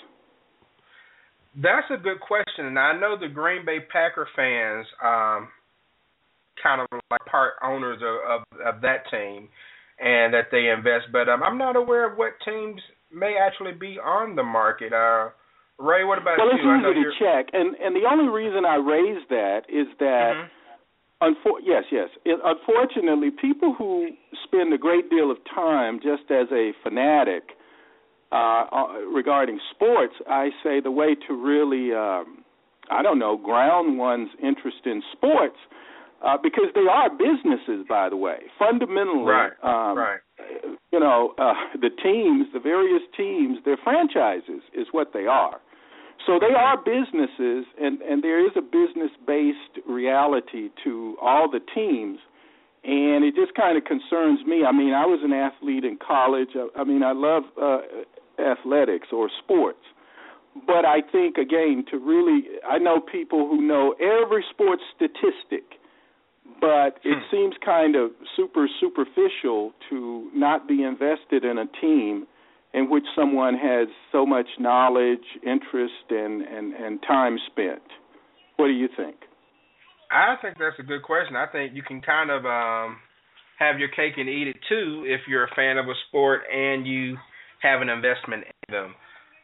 That's 1.55 1.87
a 1.89 1.97
good 1.97 2.19
question, 2.19 2.65
and 2.65 2.77
I 2.77 2.97
know 2.99 3.17
the 3.17 3.29
Green 3.29 3.65
Bay 3.65 3.79
Packer 3.79 4.27
fans, 4.35 4.85
um, 5.01 5.47
kind 6.61 6.81
of 6.81 6.87
like 7.09 7.23
part 7.25 7.53
owners 7.63 8.01
of, 8.01 8.41
of 8.41 8.75
of 8.75 8.81
that 8.81 9.09
team, 9.09 9.47
and 9.99 10.33
that 10.33 10.51
they 10.51 10.69
invest. 10.69 11.11
But 11.11 11.29
um, 11.29 11.43
I'm 11.43 11.57
not 11.57 11.75
aware 11.75 12.09
of 12.09 12.17
what 12.17 12.33
teams 12.43 12.81
may 13.11 13.35
actually 13.39 13.73
be 13.73 13.97
on 13.99 14.35
the 14.35 14.43
market. 14.43 14.93
Uh, 14.93 15.29
Ray, 15.77 16.03
what 16.03 16.17
about 16.17 16.37
well, 16.37 16.47
you? 16.47 16.69
I 16.69 16.77
it's 16.77 16.83
know 16.83 16.91
easy 16.91 17.03
to 17.03 17.11
check, 17.19 17.53
and 17.53 17.75
and 17.75 17.95
the 17.95 18.07
only 18.09 18.31
reason 18.31 18.65
I 18.65 18.75
raise 18.75 19.23
that 19.29 19.67
is 19.67 19.87
that, 19.99 20.47
unfor- 21.21 21.63
yes, 21.63 21.83
yes, 21.91 22.09
it, 22.23 22.39
unfortunately, 22.43 23.29
people 23.29 23.75
who 23.77 24.09
spend 24.43 24.73
a 24.73 24.77
great 24.77 25.09
deal 25.09 25.31
of 25.31 25.37
time 25.53 25.99
just 25.99 26.31
as 26.31 26.47
a 26.51 26.71
fanatic 26.81 27.55
uh, 28.31 28.65
uh, 28.71 28.87
regarding 29.13 29.59
sports, 29.71 30.13
I 30.27 30.49
say 30.63 30.79
the 30.79 30.91
way 30.91 31.15
to 31.27 31.33
really, 31.33 31.93
um, 31.93 32.43
I 32.89 33.01
don't 33.01 33.19
know, 33.19 33.37
ground 33.37 33.97
one's 33.97 34.29
interest 34.41 34.85
in 34.85 35.01
sports. 35.13 35.57
Uh, 36.23 36.37
because 36.41 36.69
they 36.73 36.87
are 36.89 37.09
businesses, 37.09 37.85
by 37.87 38.09
the 38.09 38.15
way. 38.15 38.37
Fundamentally, 38.57 39.25
Right, 39.25 39.51
um, 39.63 39.97
right. 39.97 40.19
you 40.91 40.99
know, 40.99 41.33
uh, 41.37 41.53
the 41.79 41.89
teams, 41.89 42.47
the 42.53 42.59
various 42.59 43.03
teams, 43.15 43.59
their 43.65 43.77
franchises 43.83 44.61
is 44.73 44.87
what 44.91 45.13
they 45.13 45.27
are. 45.27 45.59
So 46.25 46.39
they 46.39 46.55
are 46.55 46.77
businesses, 46.77 47.65
and 47.79 48.01
and 48.01 48.23
there 48.23 48.39
is 48.43 48.53
a 48.55 48.61
business-based 48.61 49.85
reality 49.87 50.69
to 50.83 51.15
all 51.21 51.51
the 51.51 51.59
teams, 51.75 52.17
and 52.83 53.23
it 53.23 53.35
just 53.35 53.53
kind 53.53 53.77
of 53.77 53.83
concerns 53.83 54.39
me. 54.47 54.63
I 54.65 54.71
mean, 54.71 54.93
I 54.93 55.05
was 55.05 55.19
an 55.23 55.33
athlete 55.33 55.83
in 55.83 55.97
college. 55.97 56.49
I, 56.55 56.81
I 56.81 56.83
mean, 56.83 57.03
I 57.03 57.11
love 57.11 57.43
uh, 57.61 57.79
athletics 58.41 59.09
or 59.11 59.29
sports, 59.43 59.83
but 60.65 60.85
I 60.85 61.01
think 61.11 61.37
again 61.37 61.83
to 61.91 61.97
really, 61.99 62.43
I 62.67 62.79
know 62.79 62.99
people 62.99 63.47
who 63.47 63.61
know 63.61 63.93
every 63.99 64.43
sports 64.49 64.81
statistic 64.95 65.77
but 66.61 66.99
it 67.03 67.17
seems 67.31 67.55
kind 67.63 67.95
of 67.95 68.11
super 68.35 68.67
superficial 68.79 69.73
to 69.89 70.29
not 70.33 70.67
be 70.67 70.83
invested 70.83 71.43
in 71.43 71.57
a 71.57 71.65
team 71.81 72.27
in 72.73 72.89
which 72.89 73.03
someone 73.15 73.55
has 73.55 73.87
so 74.11 74.25
much 74.25 74.47
knowledge, 74.59 75.23
interest, 75.45 76.09
and 76.09 76.41
and 76.41 76.73
and 76.73 76.99
time 77.07 77.37
spent. 77.51 77.83
What 78.57 78.67
do 78.67 78.73
you 78.73 78.89
think? 78.95 79.15
I 80.11 80.35
think 80.41 80.57
that's 80.59 80.79
a 80.79 80.83
good 80.83 81.03
question. 81.03 81.35
I 81.35 81.47
think 81.47 81.73
you 81.73 81.83
can 81.83 82.01
kind 82.01 82.29
of 82.29 82.45
um 82.45 82.97
have 83.59 83.79
your 83.79 83.89
cake 83.89 84.13
and 84.17 84.29
eat 84.29 84.47
it 84.47 84.57
too 84.67 85.03
if 85.07 85.21
you're 85.27 85.45
a 85.45 85.55
fan 85.55 85.77
of 85.77 85.85
a 85.85 85.93
sport 86.07 86.41
and 86.53 86.85
you 86.85 87.17
have 87.61 87.81
an 87.81 87.89
investment 87.89 88.43
in 88.67 88.73
them. 88.73 88.95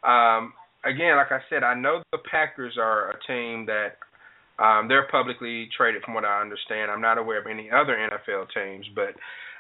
Um 0.03 0.53
again, 0.83 1.15
like 1.17 1.31
I 1.31 1.39
said, 1.49 1.63
I 1.63 1.73
know 1.73 2.03
the 2.11 2.19
Packers 2.29 2.77
are 2.77 3.11
a 3.11 3.19
team 3.27 3.65
that 3.67 3.97
um 4.61 4.87
they're 4.87 5.07
publicly 5.09 5.67
traded 5.75 6.03
from 6.03 6.13
what 6.13 6.25
I 6.25 6.39
understand. 6.41 6.91
I'm 6.91 7.01
not 7.01 7.17
aware 7.17 7.39
of 7.39 7.47
any 7.47 7.69
other 7.71 7.95
NFL 7.97 8.47
teams, 8.53 8.85
but 8.95 9.15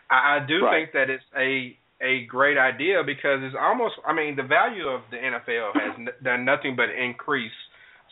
I, 0.09 0.37
I 0.37 0.45
do 0.47 0.63
Right. 0.65 0.85
think 0.85 0.93
that 0.93 1.09
it's 1.09 1.23
a 1.37 1.75
a 2.03 2.25
great 2.25 2.57
idea 2.57 3.03
because 3.05 3.39
it's 3.41 3.55
almost 3.59 3.95
I 4.05 4.13
mean 4.13 4.35
the 4.35 4.43
value 4.43 4.87
of 4.87 5.01
the 5.11 5.17
NFL 5.17 5.73
has 5.75 5.93
n- 5.97 6.07
done 6.23 6.45
nothing 6.45 6.75
but 6.75 6.89
increase 6.89 7.57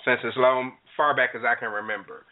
since 0.06 0.20
as 0.26 0.34
long 0.38 0.74
far 0.98 1.16
back 1.16 1.32
as 1.36 1.42
I 1.46 1.56
can 1.60 1.72
remember. 1.72 2.26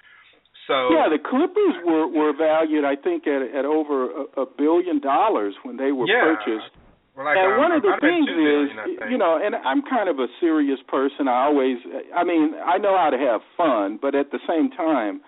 So 0.67 0.91
yeah, 0.91 1.07
the 1.09 1.19
Clippers 1.19 1.75
were 1.85 2.07
were 2.07 2.33
valued, 2.35 2.83
I 2.83 2.95
think, 2.95 3.25
at 3.27 3.41
at 3.55 3.65
over 3.65 4.05
a, 4.37 4.41
a 4.41 4.45
billion 4.45 4.99
dollars 4.99 5.53
when 5.63 5.77
they 5.77 5.91
were 5.91 6.07
Yeah. 6.07 6.35
purchased. 6.35 6.71
Well, 7.17 7.25
like, 7.25 7.37
and 7.37 7.53
um, 7.53 7.57
one 7.57 7.71
of 7.71 7.81
the 7.81 7.89
I 7.89 7.99
bet 7.99 8.13
things 8.13 8.29
is, 8.29 8.69
you 9.09 9.17
know, 9.17 9.41
and 9.41 9.55
I'm 9.55 9.81
kind 9.81 10.07
of 10.07 10.19
a 10.19 10.27
serious 10.39 10.79
person. 10.87 11.27
I 11.27 11.49
always, 11.49 11.77
I 12.15 12.23
mean, 12.23 12.53
I 12.63 12.77
know 12.77 12.95
how 12.95 13.09
to 13.09 13.17
have 13.17 13.41
fun, 13.57 13.97
but 13.99 14.13
at 14.13 14.29
the 14.29 14.39
same 14.47 14.69
time, 14.69 15.21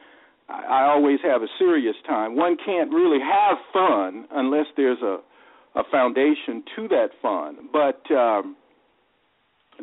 I, 0.48 0.86
I 0.86 0.94
always 0.94 1.18
have 1.24 1.42
a 1.42 1.50
serious 1.58 1.96
time. 2.08 2.36
One 2.36 2.58
can't 2.64 2.94
really 2.94 3.20
have 3.20 3.58
fun 3.74 4.28
unless 4.32 4.68
there's 4.78 5.02
a 5.02 5.18
a 5.76 5.84
foundation 5.92 6.64
to 6.76 6.88
that 6.90 7.10
fun. 7.22 7.70
But 7.72 8.02
um, 8.14 8.56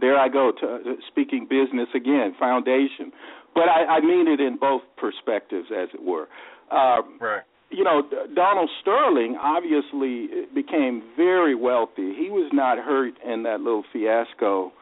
there 0.00 0.18
I 0.18 0.28
go 0.28 0.52
to 0.60 0.66
uh, 0.66 0.78
speaking 1.08 1.46
business 1.48 1.88
again, 1.94 2.34
foundation. 2.38 3.12
But 3.54 3.68
I, 3.68 3.96
I 3.96 4.00
mean 4.00 4.28
it 4.28 4.40
in 4.40 4.58
both 4.58 4.82
perspectives, 4.96 5.68
as 5.76 5.88
it 5.94 6.02
were. 6.02 6.28
Um, 6.70 7.18
right. 7.20 7.42
You 7.70 7.84
know, 7.84 8.02
D- 8.02 8.16
Donald 8.34 8.70
Sterling 8.80 9.36
obviously 9.40 10.46
became 10.54 11.02
very 11.16 11.54
wealthy. 11.54 12.14
He 12.14 12.30
was 12.30 12.50
not 12.52 12.78
hurt 12.78 13.14
in 13.24 13.42
that 13.42 13.60
little 13.60 13.84
fiasco 13.92 14.72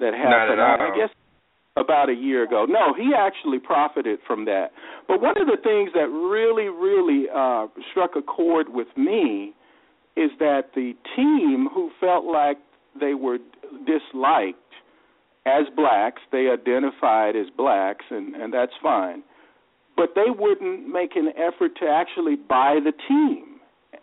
that 0.00 0.12
happened. 0.14 0.60
I 0.92 0.96
guess 0.96 1.10
about 1.76 2.08
a 2.08 2.14
year 2.14 2.42
ago. 2.42 2.66
No, 2.68 2.94
he 2.94 3.12
actually 3.16 3.58
profited 3.58 4.18
from 4.26 4.46
that. 4.46 4.68
But 5.08 5.20
one 5.20 5.34
of 5.40 5.46
the 5.46 5.58
things 5.62 5.90
that 5.94 6.08
really, 6.08 6.68
really 6.68 7.26
uh, 7.28 7.68
struck 7.90 8.12
a 8.16 8.22
chord 8.22 8.68
with 8.70 8.88
me 8.96 9.52
is 10.16 10.30
that 10.38 10.70
the 10.74 10.94
team 11.14 11.68
who 11.72 11.90
felt 12.00 12.24
like 12.24 12.56
they 12.98 13.12
were 13.12 13.38
disliked 13.84 14.58
as 15.44 15.66
blacks, 15.76 16.22
they 16.32 16.48
identified 16.48 17.36
as 17.36 17.46
blacks, 17.54 18.06
and, 18.10 18.34
and 18.34 18.52
that's 18.52 18.72
fine 18.82 19.22
but 19.96 20.10
they 20.14 20.30
wouldn't 20.30 20.88
make 20.88 21.16
an 21.16 21.32
effort 21.36 21.72
to 21.80 21.86
actually 21.88 22.36
buy 22.36 22.78
the 22.82 22.92
team. 23.08 23.60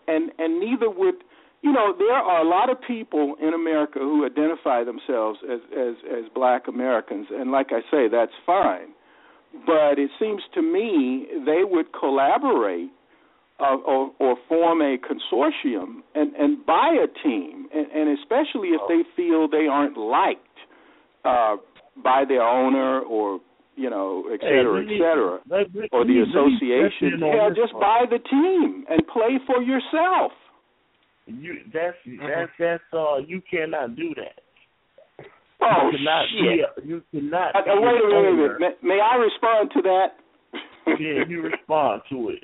And 0.07 0.31
and 0.37 0.59
neither 0.59 0.89
would 0.89 1.15
you 1.61 1.71
know 1.71 1.93
there 1.97 2.13
are 2.13 2.41
a 2.41 2.49
lot 2.49 2.69
of 2.69 2.77
people 2.85 3.35
in 3.41 3.53
America 3.53 3.99
who 3.99 4.25
identify 4.25 4.83
themselves 4.83 5.39
as 5.49 5.59
as 5.71 5.95
as 6.11 6.23
black 6.33 6.67
Americans. 6.67 7.27
And 7.31 7.51
like 7.51 7.67
I 7.71 7.81
say 7.91 8.07
that's 8.11 8.33
fine. 8.45 8.89
But 9.65 9.99
it 9.99 10.09
seems 10.19 10.41
to 10.55 10.61
me 10.61 11.27
they 11.45 11.63
would 11.63 11.93
collaborate 11.93 12.89
uh, 13.59 13.75
or, 13.85 14.11
or 14.19 14.35
form 14.49 14.81
a 14.81 14.97
consortium 14.97 16.01
and 16.15 16.33
and 16.35 16.65
buy 16.65 16.95
a 17.01 17.07
team. 17.23 17.67
And, 17.73 17.87
and 17.91 18.17
especially 18.19 18.69
if 18.69 18.81
they 18.89 19.03
feel 19.15 19.47
they 19.47 19.67
aren't 19.67 19.97
liked 19.97 20.39
uh 21.23 21.57
by 22.03 22.25
their 22.27 22.41
owner 22.41 23.01
or 23.01 23.39
you 23.75 23.89
know, 23.89 24.25
et 24.31 24.39
cetera, 24.41 24.85
Hey, 24.85 24.95
et 24.95 24.99
cetera, 24.99 25.39
or 25.91 26.05
the 26.05 26.07
let 26.07 26.07
me 26.07 26.23
step 26.29 26.29
association. 26.29 27.13
in 27.17 27.23
on 27.23 27.37
Hell, 27.37 27.49
this 27.49 27.57
just 27.57 27.73
buy 27.73 28.05
the 28.09 28.19
team 28.19 28.85
and 28.89 29.01
play 29.07 29.39
for 29.47 29.61
yourself. 29.61 30.31
You 31.25 31.55
that's 31.73 31.95
that's 32.27 32.51
that's 32.59 32.83
uh 32.93 33.17
you 33.25 33.41
cannot 33.49 33.95
do 33.95 34.13
that. 34.15 34.43
Oh 35.61 35.89
you 35.91 35.97
cannot 35.97 36.25
shit! 36.29 36.83
Be, 36.83 36.89
you 36.89 37.01
cannot. 37.11 37.55
Uh, 37.55 37.61
wait 37.65 37.77
a 37.77 37.79
minute, 37.79 38.03
wait 38.03 38.13
a 38.13 38.17
owner. 38.17 38.59
minute. 38.59 38.77
May, 38.83 38.95
may 38.95 38.99
I 38.99 39.15
respond 39.15 39.71
to 39.75 39.81
that? 39.83 40.07
yeah, 40.99 41.23
you 41.27 41.41
respond 41.41 42.01
to 42.09 42.29
it. 42.29 42.43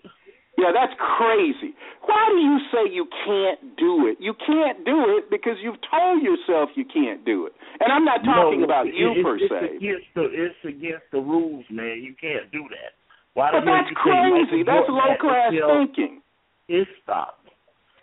Yeah, 0.59 0.75
that's 0.75 0.91
crazy. 0.99 1.71
Why 2.03 2.27
do 2.35 2.39
you 2.43 2.59
say 2.67 2.91
you 2.91 3.07
can't 3.23 3.77
do 3.79 4.11
it? 4.11 4.19
You 4.19 4.35
can't 4.35 4.83
do 4.83 5.15
it 5.15 5.31
because 5.31 5.55
you've 5.63 5.79
told 5.87 6.21
yourself 6.21 6.69
you 6.75 6.83
can't 6.83 7.23
do 7.23 7.47
it. 7.47 7.53
And 7.79 7.91
I'm 7.91 8.03
not 8.03 8.19
talking 8.27 8.59
No, 8.59 8.67
about 8.67 8.91
you 8.91 9.15
it's, 9.15 9.23
per 9.23 9.35
it's 9.39 9.47
se. 9.47 9.79
Against 9.79 10.09
the, 10.15 10.25
it's 10.27 10.61
against 10.67 11.07
the 11.11 11.23
rules, 11.23 11.63
man. 11.71 12.03
You 12.03 12.13
can't 12.19 12.51
do 12.51 12.67
that. 12.75 12.91
Why 13.33 13.55
But 13.55 13.63
that's 13.63 13.87
you 13.87 13.95
think 13.95 14.51
crazy. 14.51 14.63
That's 14.67 14.89
low 14.91 15.15
class 15.15 15.55
thinking. 15.55 16.21
It 16.67 16.87
stopped. 17.03 17.47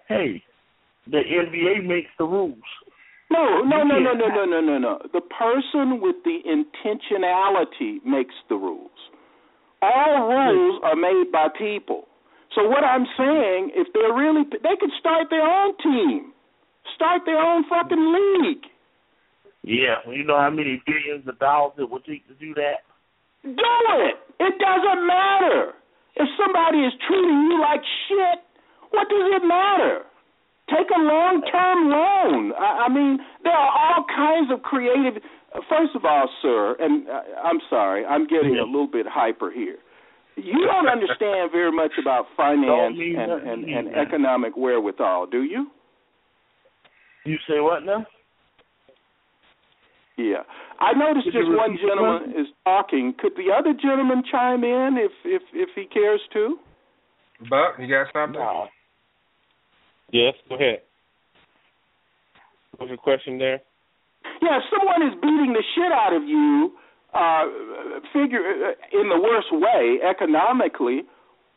Hey, 0.08 0.42
the 1.10 1.20
NBA 1.20 1.84
makes 1.86 2.10
the 2.18 2.24
rules. 2.24 2.64
No, 3.30 3.60
no, 3.62 3.82
no, 3.82 3.98
no, 3.98 4.12
no, 4.14 4.28
no, 4.28 4.44
no, 4.44 4.60
no, 4.60 4.78
no. 4.78 4.98
The 5.12 5.20
person 5.20 6.00
with 6.00 6.16
the 6.24 6.38
intentionality 6.46 7.98
makes 8.04 8.34
the 8.48 8.54
rules. 8.54 8.90
All 9.82 10.28
rules 10.28 10.80
are 10.84 10.96
made 10.96 11.30
by 11.32 11.48
people. 11.58 12.06
So 12.56 12.64
what 12.64 12.82
I'm 12.82 13.04
saying, 13.20 13.76
if 13.76 13.92
they're 13.92 14.16
really, 14.16 14.48
they 14.48 14.80
could 14.80 14.90
start 14.98 15.28
their 15.28 15.44
own 15.44 15.76
team, 15.76 16.32
start 16.96 17.22
their 17.26 17.36
own 17.38 17.68
fucking 17.68 18.00
league. 18.00 18.64
Yeah, 19.62 20.00
you 20.08 20.24
know 20.24 20.40
how 20.40 20.48
many 20.48 20.80
billions 20.86 21.28
of 21.28 21.38
dollars 21.38 21.74
it 21.76 21.90
would 21.90 22.04
take 22.06 22.26
to 22.28 22.34
do 22.34 22.54
that? 22.54 22.88
Do 23.44 23.76
it. 24.00 24.16
It 24.40 24.54
doesn't 24.56 25.06
matter. 25.06 25.76
If 26.16 26.28
somebody 26.40 26.78
is 26.80 26.94
treating 27.06 27.52
you 27.52 27.60
like 27.60 27.84
shit, 28.08 28.40
what 28.90 29.06
does 29.10 29.36
it 29.36 29.44
matter? 29.46 30.08
Take 30.70 30.88
a 30.88 30.98
long 30.98 31.42
term 31.52 31.90
loan. 31.92 32.52
I, 32.58 32.86
I 32.86 32.88
mean, 32.88 33.18
there 33.44 33.52
are 33.52 33.70
all 33.70 34.04
kinds 34.08 34.50
of 34.50 34.62
creative. 34.62 35.22
First 35.68 35.94
of 35.94 36.04
all, 36.04 36.28
sir, 36.40 36.76
and 36.80 37.08
uh, 37.08 37.20
I'm 37.44 37.60
sorry, 37.68 38.04
I'm 38.04 38.26
getting 38.26 38.56
a 38.56 38.64
little 38.64 38.88
bit 38.90 39.06
hyper 39.08 39.50
here. 39.50 39.76
You 40.36 40.66
don't 40.66 40.88
understand 40.88 41.50
very 41.50 41.72
much 41.72 41.92
about 42.00 42.26
finance 42.36 42.96
and, 42.98 43.48
and, 43.48 43.64
and 43.64 43.96
economic 43.96 44.56
wherewithal, 44.56 45.26
do 45.26 45.42
you? 45.42 45.70
You 47.24 47.36
say 47.48 47.60
what 47.60 47.84
now? 47.84 48.06
Yeah. 50.16 50.44
I 50.80 50.92
noticed 50.92 51.26
just 51.26 51.48
one 51.48 51.76
gentleman 51.80 52.32
question? 52.32 52.40
is 52.40 52.46
talking. 52.64 53.14
Could 53.18 53.32
the 53.36 53.52
other 53.52 53.72
gentleman 53.72 54.22
chime 54.30 54.64
in 54.64 54.96
if 54.96 55.12
if 55.24 55.42
if 55.52 55.70
he 55.74 55.86
cares 55.86 56.20
to? 56.32 56.58
Buck, 57.50 57.76
you 57.78 57.88
got 57.88 58.06
something? 58.12 58.40
Yes, 60.12 60.34
go 60.48 60.54
ahead. 60.54 60.80
What's 62.76 62.88
your 62.90 62.98
question 62.98 63.38
there? 63.38 63.60
Yeah, 64.40 64.58
if 64.58 64.64
someone 64.70 65.02
is 65.02 65.14
beating 65.20 65.52
the 65.52 65.64
shit 65.74 65.92
out 65.92 66.14
of 66.14 66.22
you, 66.22 66.72
uh, 67.14 67.44
figure 68.12 68.40
uh, 68.40 69.00
in 69.00 69.08
the 69.08 69.18
worst 69.20 69.48
way 69.52 69.98
economically, 70.08 71.02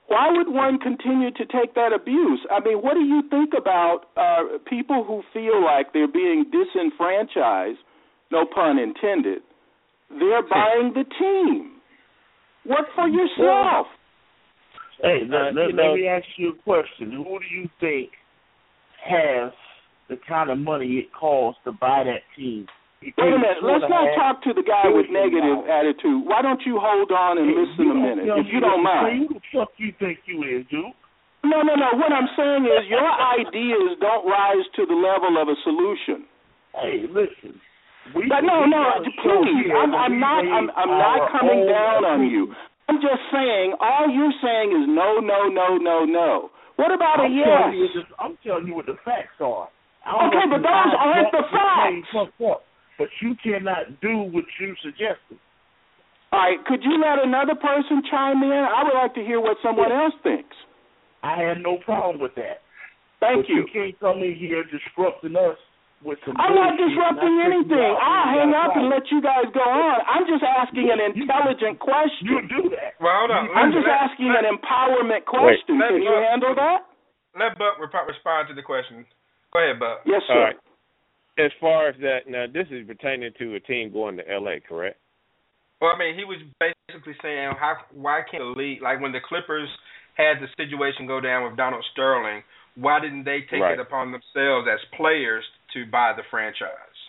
why 0.08 0.32
would 0.32 0.48
one 0.52 0.80
continue 0.80 1.32
to 1.32 1.46
take 1.46 1.76
that 1.76 1.94
abuse? 1.94 2.40
I 2.50 2.60
mean, 2.62 2.78
what 2.80 2.94
do 2.96 3.02
you 3.02 3.22
think 3.30 3.52
about 3.58 4.06
uh, 4.18 4.58
people 4.68 5.04
who 5.04 5.22
feel 5.34 5.64
like 5.64 5.94
they're 5.94 6.08
being 6.12 6.46
disenfranchised? 6.52 7.78
No 8.32 8.46
pun 8.46 8.80
intended. 8.80 9.42
They're 10.10 10.42
buying 10.50 10.94
the 10.94 11.04
team. 11.20 11.74
Work 12.66 12.88
for 12.96 13.08
yourself. 13.08 13.88
Hey, 15.02 15.22
Uh, 15.24 15.28
let, 15.28 15.56
let, 15.56 15.68
you 15.68 15.74
know- 15.74 15.84
let 15.92 15.96
me 15.96 16.08
ask 16.08 16.26
you 16.38 16.50
a 16.50 16.64
question. 16.64 17.12
Who 17.12 17.40
do 17.40 17.46
you 17.56 17.70
think 17.80 18.10
has 19.08 19.52
the 20.10 20.18
kind 20.28 20.50
of 20.50 20.58
money 20.58 20.88
it 20.98 21.14
costs 21.14 21.62
to 21.66 21.72
buy 21.72 22.04
that 22.06 22.22
team? 22.36 22.68
Wait 23.00 23.16
a 23.16 23.40
minute. 23.40 23.64
Let's 23.64 23.88
not 23.88 24.12
talk 24.20 24.44
to 24.44 24.52
the 24.52 24.64
guy 24.64 24.92
with 24.92 25.08
negative 25.08 25.64
attitude. 25.72 26.28
Why 26.28 26.44
don't 26.44 26.60
you 26.68 26.80
hold 26.84 27.12
on 27.16 27.40
and 27.40 27.48
listen 27.48 27.88
a 27.88 27.96
minute, 27.96 28.28
if 28.28 28.52
you 28.52 28.60
don't 28.60 28.84
mind? 28.84 29.32
Who 29.32 29.40
the 29.40 29.44
fuck 29.56 29.72
you 29.80 29.96
think 30.00 30.20
you 30.28 30.44
is, 30.44 30.68
dude? 30.68 30.92
No, 31.48 31.64
no, 31.64 31.80
no. 31.80 31.96
What 31.96 32.12
I'm 32.12 32.28
saying 32.36 32.68
is 32.68 32.92
your 32.92 33.08
ideas 33.08 33.96
don't 34.04 34.28
rise 34.28 34.68
to 34.76 34.84
the 34.84 34.98
level 35.00 35.40
of 35.40 35.48
a 35.48 35.56
solution. 35.64 36.28
Hey, 36.76 37.08
listen. 37.08 37.56
We, 38.12 38.28
But 38.28 38.44
no, 38.44 38.68
no, 38.68 39.00
a 39.00 39.04
please. 39.24 39.72
I'm, 39.72 39.96
I'm 39.96 40.20
not. 40.20 40.44
I'm, 40.44 40.68
I'm 40.76 40.92
not 40.92 41.32
coming 41.32 41.64
down 41.72 42.04
on 42.04 42.28
you. 42.28 42.52
I'm 42.90 43.00
just 43.00 43.22
saying. 43.32 43.80
All 43.80 44.12
you're 44.12 44.36
saying 44.44 44.76
is 44.76 44.92
no, 44.92 45.24
no, 45.24 45.48
no, 45.48 45.78
no, 45.78 46.04
no. 46.04 46.50
What 46.76 46.92
about 46.92 47.20
a 47.22 47.30
I'm 47.30 47.36
yes? 47.36 47.48
telling 47.48 47.80
you 47.80 47.88
I'm 48.20 48.36
telling 48.44 48.68
you 48.68 48.76
what 48.76 48.88
the 48.88 48.98
facts 49.06 49.40
are. 49.40 49.70
Okay, 50.04 50.46
but 50.50 50.60
know 50.60 50.74
if 50.74 50.92
you 50.92 50.96
those 50.96 51.00
aren't 51.00 51.32
the 51.32 51.46
facts. 51.54 52.69
Fucked 53.00 53.08
up, 53.08 53.08
But 53.08 53.26
you 53.26 53.36
cannot 53.40 54.02
do 54.02 54.28
what 54.36 54.46
you 54.60 54.76
suggested. 54.84 55.40
All 56.32 56.40
right. 56.40 56.60
Could 56.68 56.84
you 56.84 57.00
let 57.02 57.24
another 57.24 57.56
person 57.56 58.04
chime 58.12 58.44
in? 58.44 58.52
I 58.52 58.84
would 58.84 58.94
like 58.94 59.16
to 59.16 59.22
hear 59.24 59.40
what 59.42 59.58
someone 59.64 59.92
else 59.92 60.14
thinks. 60.22 60.56
I 61.24 61.42
had 61.42 61.64
no 61.64 61.78
problem 61.84 62.20
with 62.20 62.36
that. 62.36 62.62
Thank 63.20 63.44
but 63.44 63.50
you. 63.50 63.56
you 63.64 63.68
can't 63.74 64.00
come 64.00 64.24
in 64.24 64.36
here 64.36 64.64
disrupting 64.64 65.36
us 65.36 65.58
with 66.00 66.16
some 66.24 66.40
I'm 66.40 66.56
not 66.56 66.80
disrupting 66.80 67.28
and 67.44 67.52
I 67.52 67.60
think 67.60 67.68
you 67.68 67.76
anything. 67.76 67.92
I'll 68.00 68.30
hang 68.32 68.54
up 68.56 68.72
and 68.80 68.88
let 68.88 69.04
you 69.12 69.20
guys 69.20 69.52
go 69.52 69.60
on. 69.60 70.00
I'm 70.08 70.24
just 70.24 70.40
asking 70.40 70.88
an 70.88 71.04
intelligent 71.04 71.76
question. 71.84 72.24
You 72.24 72.40
do 72.48 72.72
that. 72.72 72.96
Well, 73.04 73.12
hold 73.12 73.32
on. 73.36 73.52
I'm 73.52 73.76
just 73.76 73.84
let, 73.84 74.08
asking 74.08 74.32
let, 74.32 74.48
an 74.48 74.56
empowerment 74.56 75.28
question. 75.28 75.76
let 75.76 75.92
Can 75.92 76.00
you 76.00 76.08
Buck- 76.08 76.28
handle 76.32 76.56
that? 76.56 76.88
Let 77.36 77.60
Buck 77.60 77.76
respond 77.84 78.48
to 78.48 78.56
the 78.56 78.64
question. 78.64 79.04
Go 79.52 79.60
ahead, 79.60 79.76
Buck. 79.80 80.08
Yes, 80.08 80.24
sir. 80.24 80.40
right. 80.40 80.60
As 81.40 81.52
far 81.62 81.88
as 81.88 81.96
that, 82.02 82.28
now 82.28 82.46
this 82.52 82.68
is 82.70 82.86
pertaining 82.86 83.32
to 83.40 83.56
a 83.56 83.60
team 83.62 83.94
going 83.94 84.18
to 84.18 84.30
L.A., 84.30 84.60
correct? 84.60 84.98
Well, 85.80 85.92
I 85.96 85.98
mean, 85.98 86.16
he 86.16 86.26
was 86.26 86.40
basically 86.60 87.16
saying, 87.22 87.54
how 87.58 87.78
why 87.94 88.22
can't 88.30 88.44
the 88.44 88.60
league, 88.60 88.82
like 88.82 89.00
when 89.00 89.14
the 89.14 89.24
Clippers 89.24 89.70
had 90.18 90.44
the 90.44 90.48
situation 90.58 91.08
go 91.08 91.22
down 91.22 91.48
with 91.48 91.56
Donald 91.56 91.86
Sterling, 91.94 92.44
why 92.76 93.00
didn't 93.00 93.24
they 93.24 93.40
take 93.50 93.62
Right. 93.62 93.74
it 93.74 93.80
upon 93.80 94.12
themselves 94.12 94.68
as 94.68 94.80
players 94.98 95.44
to 95.74 95.86
buy 95.86 96.12
the 96.16 96.24
franchise? 96.30 97.00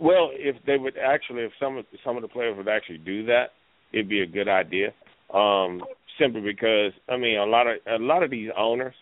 Well, 0.00 0.30
if 0.32 0.56
they 0.64 0.78
would 0.78 0.96
actually, 0.96 1.42
if 1.42 1.52
some 1.60 1.76
of 1.76 1.84
some 2.02 2.16
of 2.16 2.22
the 2.22 2.28
players 2.28 2.56
would 2.56 2.68
actually 2.68 2.98
do 2.98 3.26
that, 3.26 3.52
it'd 3.92 4.08
be 4.08 4.22
a 4.22 4.26
good 4.26 4.48
idea. 4.48 4.92
Um, 5.32 5.84
simply 6.18 6.40
because 6.40 6.92
I 7.08 7.16
mean, 7.16 7.38
a 7.38 7.44
lot 7.44 7.66
of 7.66 7.76
a 7.86 8.02
lot 8.02 8.22
of 8.22 8.30
these 8.30 8.50
owners, 8.56 8.94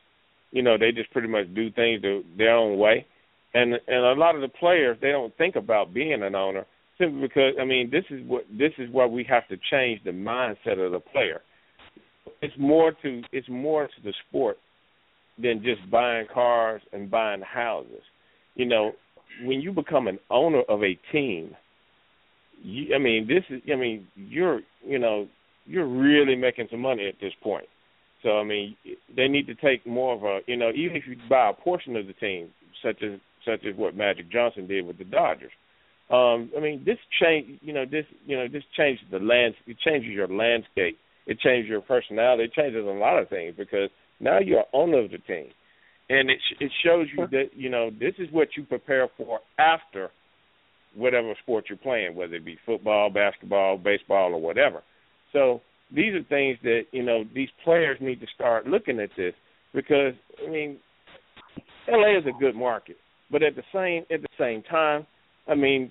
you 0.50 0.62
know, 0.62 0.76
they 0.76 0.90
just 0.92 1.10
pretty 1.12 1.28
much 1.28 1.46
do 1.54 1.70
things 1.70 2.02
the, 2.02 2.24
their 2.36 2.56
own 2.56 2.78
way, 2.78 3.06
and 3.54 3.74
and 3.86 4.04
a 4.04 4.14
lot 4.14 4.34
of 4.34 4.40
the 4.40 4.48
players 4.48 4.98
they 5.00 5.10
don't 5.10 5.36
think 5.36 5.56
about 5.56 5.92
being 5.94 6.22
an 6.22 6.34
owner 6.34 6.66
simply 6.98 7.20
because 7.20 7.54
I 7.60 7.64
mean 7.64 7.90
this 7.90 8.04
is 8.10 8.20
what 8.26 8.44
this 8.50 8.72
is 8.78 8.88
why 8.90 9.06
we 9.06 9.24
have 9.28 9.46
to 9.48 9.56
change 9.70 10.00
the 10.04 10.10
mindset 10.10 10.84
of 10.84 10.92
the 10.92 11.00
player. 11.00 11.40
It's 12.40 12.54
more 12.58 12.92
to 13.02 13.22
it's 13.32 13.48
more 13.48 13.86
to 13.86 14.02
the 14.04 14.12
sport 14.28 14.58
than 15.40 15.62
just 15.62 15.90
buying 15.90 16.26
cars 16.32 16.82
and 16.92 17.10
buying 17.10 17.42
houses. 17.42 18.02
You 18.54 18.66
know, 18.66 18.92
when 19.44 19.60
you 19.60 19.72
become 19.72 20.08
an 20.08 20.18
owner 20.30 20.62
of 20.68 20.82
a 20.82 20.98
team, 21.10 21.56
you, 22.62 22.94
I 22.94 22.98
mean 22.98 23.26
this 23.26 23.44
is 23.50 23.62
I 23.70 23.76
mean 23.76 24.06
you're 24.14 24.60
you 24.84 24.98
know 24.98 25.28
you're 25.66 25.86
really 25.86 26.36
making 26.36 26.68
some 26.70 26.80
money 26.80 27.06
at 27.08 27.20
this 27.20 27.32
point. 27.42 27.66
So 28.22 28.38
I 28.38 28.44
mean 28.44 28.76
they 29.14 29.28
need 29.28 29.46
to 29.48 29.54
take 29.54 29.86
more 29.86 30.14
of 30.14 30.22
a 30.22 30.40
you 30.46 30.56
know 30.56 30.70
even 30.70 30.96
if 30.96 31.04
you 31.06 31.16
buy 31.28 31.50
a 31.50 31.52
portion 31.52 31.96
of 31.96 32.06
the 32.06 32.12
team 32.14 32.48
such 32.82 33.02
as 33.02 33.20
such 33.44 33.64
as 33.66 33.76
what 33.76 33.96
Magic 33.96 34.30
Johnson 34.30 34.66
did 34.66 34.86
with 34.86 34.98
the 34.98 35.04
Dodgers 35.04 35.52
um, 36.12 36.50
I 36.54 36.60
mean, 36.60 36.82
this 36.84 36.98
change, 37.20 37.58
you 37.62 37.72
know, 37.72 37.86
this, 37.90 38.04
you 38.26 38.36
know, 38.36 38.46
this 38.46 38.64
changes 38.76 39.04
the 39.10 39.18
land. 39.18 39.54
It 39.66 39.78
changes 39.78 40.10
your 40.10 40.28
landscape. 40.28 40.98
It 41.26 41.38
changes 41.40 41.70
your 41.70 41.80
personality. 41.80 42.44
It 42.44 42.52
changes 42.52 42.84
a 42.84 42.90
lot 42.90 43.18
of 43.18 43.30
things 43.30 43.54
because 43.56 43.88
now 44.20 44.38
you're 44.38 44.64
owner 44.74 44.98
of 44.98 45.10
the 45.10 45.18
team, 45.18 45.48
and 46.10 46.28
it 46.28 46.38
it 46.60 46.70
shows 46.84 47.06
you 47.16 47.26
that 47.28 47.50
you 47.54 47.70
know 47.70 47.90
this 47.90 48.14
is 48.18 48.28
what 48.30 48.48
you 48.56 48.64
prepare 48.64 49.08
for 49.16 49.38
after 49.58 50.10
whatever 50.94 51.34
sport 51.42 51.66
you're 51.68 51.78
playing, 51.78 52.14
whether 52.14 52.34
it 52.34 52.44
be 52.44 52.58
football, 52.66 53.08
basketball, 53.08 53.78
baseball, 53.78 54.34
or 54.34 54.40
whatever. 54.40 54.82
So 55.32 55.62
these 55.94 56.12
are 56.14 56.24
things 56.24 56.58
that 56.64 56.82
you 56.90 57.04
know 57.04 57.24
these 57.34 57.50
players 57.64 57.98
need 58.00 58.20
to 58.20 58.26
start 58.34 58.66
looking 58.66 59.00
at 59.00 59.10
this 59.16 59.34
because 59.72 60.14
I 60.44 60.50
mean, 60.50 60.78
LA 61.88 62.18
is 62.18 62.24
a 62.26 62.38
good 62.38 62.56
market, 62.56 62.96
but 63.32 63.42
at 63.42 63.56
the 63.56 63.64
same 63.72 64.04
at 64.14 64.22
the 64.22 64.28
same 64.38 64.62
time 64.62 65.06
I 65.46 65.54
mean, 65.54 65.90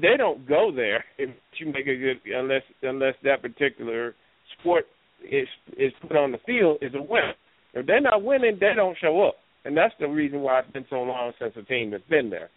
they 0.00 0.16
don't 0.16 0.48
go 0.48 0.70
there 0.74 1.04
if 1.18 1.30
you 1.58 1.66
make 1.66 1.86
a 1.86 1.96
good 1.96 2.20
unless 2.32 2.62
unless 2.82 3.14
that 3.24 3.42
particular 3.42 4.14
sport 4.58 4.84
is 5.30 5.48
is 5.76 5.92
put 6.00 6.16
on 6.16 6.32
the 6.32 6.38
field 6.46 6.78
is 6.80 6.94
a 6.94 7.02
win. 7.02 7.32
If 7.74 7.86
they're 7.86 8.00
not 8.00 8.22
winning, 8.22 8.56
they 8.60 8.72
don't 8.74 8.96
show 8.98 9.26
up, 9.26 9.34
and 9.64 9.76
that's 9.76 9.94
the 10.00 10.08
reason 10.08 10.40
why 10.40 10.60
it's 10.60 10.72
been 10.72 10.86
so 10.88 11.02
long 11.02 11.32
since 11.38 11.52
a 11.56 11.62
team 11.62 11.92
has 11.92 12.00
been 12.08 12.30
there 12.30 12.48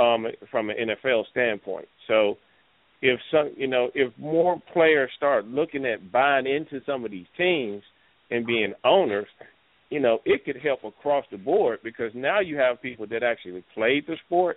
um, 0.00 0.26
from 0.50 0.70
an 0.70 0.76
NFL 0.76 1.24
standpoint. 1.30 1.88
So, 2.06 2.36
if 3.00 3.18
some 3.32 3.52
you 3.56 3.66
know 3.66 3.90
if 3.94 4.12
more 4.18 4.60
players 4.72 5.10
start 5.16 5.46
looking 5.46 5.84
at 5.86 6.12
buying 6.12 6.46
into 6.46 6.84
some 6.86 7.04
of 7.04 7.10
these 7.10 7.26
teams 7.36 7.82
and 8.30 8.46
being 8.46 8.74
owners, 8.84 9.26
you 9.92 10.00
know 10.00 10.18
it 10.24 10.44
could 10.44 10.56
help 10.56 10.84
across 10.84 11.24
the 11.30 11.36
board 11.36 11.78
because 11.84 12.10
now 12.14 12.40
you 12.40 12.56
have 12.56 12.80
people 12.80 13.06
that 13.08 13.22
actually 13.22 13.62
played 13.74 14.04
the 14.06 14.16
sport 14.26 14.56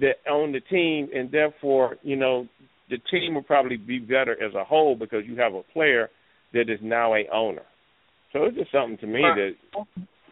that 0.00 0.16
own 0.30 0.52
the 0.52 0.60
team, 0.60 1.08
and 1.14 1.30
therefore, 1.30 1.96
you 2.02 2.16
know, 2.16 2.46
the 2.90 2.98
team 3.10 3.34
will 3.34 3.42
probably 3.42 3.76
be 3.76 3.98
better 3.98 4.32
as 4.32 4.54
a 4.54 4.64
whole 4.64 4.94
because 4.94 5.24
you 5.26 5.36
have 5.36 5.54
a 5.54 5.62
player 5.72 6.10
that 6.52 6.68
is 6.68 6.78
now 6.82 7.14
a 7.14 7.24
owner. 7.32 7.62
So 8.32 8.44
it's 8.44 8.56
just 8.56 8.72
something 8.72 8.98
to 8.98 9.06
me 9.06 9.22
that 9.22 9.52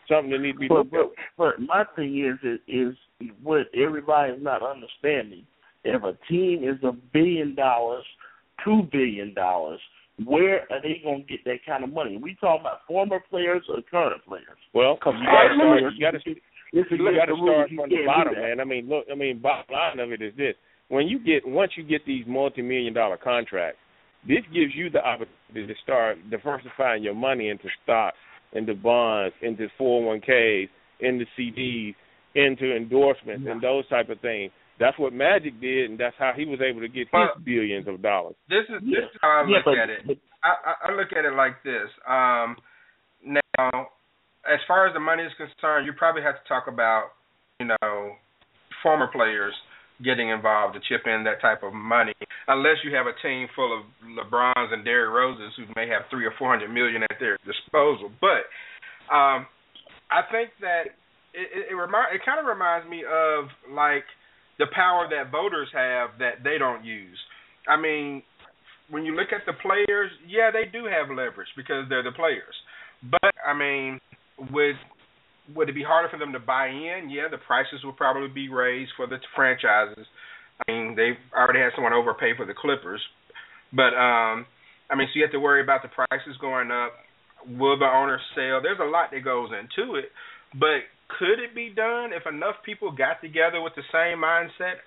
something 0.09 0.31
that 0.31 0.41
needs 0.41 0.57
to 0.57 0.61
be 0.61 0.69
but, 0.69 0.93
looked 0.93 1.17
but, 1.37 1.55
but 1.59 1.61
my 1.61 1.85
thing 1.97 2.37
is 2.43 2.61
is 2.69 2.95
what 3.43 3.63
everybody's 3.75 4.43
not 4.43 4.63
understanding. 4.63 5.47
If 5.83 6.03
a 6.03 6.17
team 6.31 6.63
is 6.63 6.83
a 6.83 6.93
billion 7.13 7.55
dollars, 7.55 8.05
two 8.65 8.83
billion 8.91 9.35
dollars, 9.35 9.81
where 10.23 10.63
are 10.71 10.81
they 10.81 11.01
going 11.03 11.23
to 11.23 11.27
get 11.27 11.45
that 11.45 11.59
kind 11.67 11.83
of 11.83 11.93
money? 11.93 12.17
We 12.17 12.37
talking 12.41 12.61
about 12.61 12.87
former 12.87 13.19
players 13.29 13.63
or 13.69 13.83
current 13.91 14.25
players? 14.27 14.59
Well, 14.73 14.95
Because 14.95 15.15
you 15.19 15.27
got 15.27 15.49
to 15.49 15.55
start. 15.57 15.83
You 15.95 16.01
got 16.01 16.11
to 16.13 16.21
you 16.73 16.83
got 17.17 17.27
to 17.27 17.37
start 17.43 17.71
You 17.71 17.77
from 17.79 17.91
the 17.91 18.05
bottom, 18.07 18.35
man. 18.35 18.61
I 18.61 18.65
mean, 18.65 18.89
look, 18.89 19.05
I 19.11 19.15
mean, 19.15 19.41
bottom 19.41 19.67
line 19.73 19.99
of 19.99 20.13
it 20.13 20.23
is 20.23 20.33
this: 20.37 20.55
when 20.89 21.09
you 21.09 21.19
get 21.19 21.47
once 21.47 21.73
you 21.77 21.85
get 21.85 22.07
these 22.07 22.25
multi-million 22.27 22.95
dollar 22.95 23.17
contracts, 23.17 23.79
this 24.27 24.43
gives 24.53 24.75
you 24.75 24.91
the 24.91 25.05
opportunity 25.05 25.73
to 25.73 25.75
start 25.83 26.19
diversifying 26.31 27.03
your 27.03 27.15
money 27.15 27.49
into 27.49 27.69
stocks, 27.83 28.17
into 28.53 28.75
bonds, 28.75 29.35
into 29.43 29.69
401ks, 29.81 30.69
into 31.01 31.25
CDs, 31.39 31.95
into 32.35 32.75
endorsements, 32.75 33.47
and 33.49 33.61
those 33.61 33.87
type 33.89 34.09
of 34.09 34.21
things. 34.21 34.51
That's 34.81 34.99
what 34.99 35.13
Magic 35.13 35.61
did, 35.61 35.91
and 35.91 35.99
that's 35.99 36.17
how 36.19 36.33
he 36.37 36.45
was 36.47 36.59
able 36.61 36.81
to 36.81 36.89
get 36.89 37.07
his 37.07 37.45
billions 37.45 37.87
of 37.87 38.03
dollars. 38.03 38.35
This 38.49 38.67
is 38.69 38.83
this 38.83 39.07
is 39.07 39.19
how 39.21 39.45
I 39.45 39.49
Yeah, 39.49 39.57
look 39.59 39.65
but- 39.67 39.79
at 39.79 39.91
it. 39.91 40.19
I, 40.43 40.51
I, 40.51 40.73
I 40.93 40.97
look 40.97 41.09
at 41.17 41.25
it 41.25 41.33
like 41.33 41.63
this. 41.65 41.89
Um, 42.07 42.57
now, 43.25 43.89
as 44.45 44.61
far 44.69 44.87
as 44.87 44.93
the 44.93 45.01
money 45.01 45.23
is 45.23 45.33
concerned, 45.39 45.87
you 45.87 45.93
probably 45.97 46.21
have 46.21 46.35
to 46.37 46.47
talk 46.47 46.65
about, 46.69 47.17
you 47.61 47.67
know, 47.67 48.13
former 48.83 49.07
players 49.09 49.55
getting 50.05 50.29
involved 50.29 50.75
to 50.75 50.81
chip 50.85 51.07
in 51.07 51.25
that 51.25 51.41
type 51.41 51.63
of 51.63 51.73
money, 51.73 52.13
unless 52.49 52.77
you 52.85 52.93
have 52.95 53.07
a 53.07 53.15
team 53.23 53.49
full 53.57 53.73
of 53.73 53.87
LeBrons 54.05 54.75
and 54.75 54.85
Derrick 54.85 55.15
Roses 55.15 55.55
who 55.57 55.65
may 55.77 55.89
have 55.89 56.03
three 56.11 56.27
or 56.27 56.35
four 56.37 56.51
hundred 56.51 56.69
million 56.75 57.03
at 57.05 57.17
their 57.21 57.39
disposal. 57.47 58.11
But 58.21 58.45
um, 59.09 59.47
I 60.13 60.29
think 60.31 60.51
that 60.61 60.93
it, 61.33 61.49
it, 61.57 61.73
it 61.73 61.75
remind 61.75 62.13
it 62.15 62.21
kind 62.27 62.37
of 62.39 62.45
reminds 62.45 62.85
me 62.91 63.01
of 63.09 63.47
like 63.73 64.05
the 64.59 64.67
power 64.75 65.09
that 65.11 65.31
voters 65.31 65.69
have 65.73 66.11
that 66.19 66.45
they 66.45 66.59
don't 66.59 66.85
use. 66.85 67.19
I 67.69 67.81
mean, 67.81 68.23
when 68.91 69.05
you 69.05 69.15
look 69.17 69.29
at 69.33 69.47
the 69.47 69.55
players, 69.61 70.11
yeah, 70.29 70.51
they 70.53 70.71
do 70.71 70.85
have 70.85 71.09
leverage 71.09 71.49
because 71.57 71.89
they're 71.89 72.03
the 72.03 72.13
players. 72.13 72.55
But 73.11 73.35
I 73.47 73.55
mean, 73.57 74.01
would 74.53 74.77
would 75.55 75.69
it 75.69 75.75
be 75.75 75.83
harder 75.83 76.09
for 76.09 76.19
them 76.19 76.33
to 76.33 76.41
buy 76.41 76.69
in? 76.69 77.11
Yeah, 77.11 77.29
the 77.31 77.39
prices 77.39 77.85
will 77.85 77.93
probably 77.93 78.29
be 78.29 78.49
raised 78.49 78.93
for 78.97 79.07
the 79.07 79.19
franchises. 79.35 80.07
I 80.67 80.73
mean, 80.73 80.95
they've 80.97 81.19
already 81.37 81.61
had 81.61 81.73
someone 81.75 81.93
overpay 81.93 82.37
for 82.37 82.47
the 82.47 82.55
Clippers, 82.55 83.01
but 83.73 83.93
um, 83.93 84.47
I 84.91 84.95
mean, 84.97 85.09
so 85.09 85.19
you 85.19 85.23
have 85.23 85.33
to 85.33 85.41
worry 85.41 85.63
about 85.63 85.83
the 85.83 85.89
prices 85.89 86.37
going 86.41 86.71
up. 86.71 86.93
Will 87.47 87.79
the 87.79 87.85
owner 87.85 88.21
sell? 88.35 88.63
There's 88.63 88.81
a 88.81 88.89
lot 88.89 89.11
that 89.13 89.25
goes 89.25 89.51
into 89.51 89.97
it, 89.97 90.07
but 90.55 90.87
could 91.09 91.39
it 91.39 91.55
be 91.55 91.71
done 91.71 92.13
if 92.13 92.27
enough 92.27 92.57
people 92.65 92.91
got 92.91 93.21
together 93.21 93.61
with 93.61 93.75
the 93.77 93.87
same 93.93 94.19
mindset? 94.19 94.81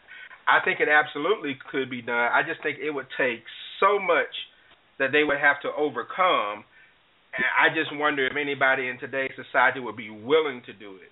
I 0.48 0.64
think 0.64 0.80
it 0.80 0.88
absolutely 0.88 1.58
could 1.72 1.90
be 1.90 2.02
done. 2.02 2.32
I 2.32 2.42
just 2.48 2.64
think 2.64 2.80
it 2.80 2.92
would 2.92 3.08
take 3.18 3.44
so 3.80 4.00
much 4.00 4.32
that 5.00 5.12
they 5.12 5.24
would 5.24 5.38
have 5.38 5.62
to 5.62 5.70
overcome. 5.78 6.64
And 7.36 7.46
I 7.54 7.70
just 7.76 7.92
wonder 7.94 8.26
if 8.26 8.34
anybody 8.40 8.88
in 8.88 8.98
today's 8.98 9.36
society 9.36 9.80
would 9.80 9.98
be 9.98 10.10
willing 10.10 10.64
to 10.66 10.74
do 10.74 10.96
it. 10.98 11.12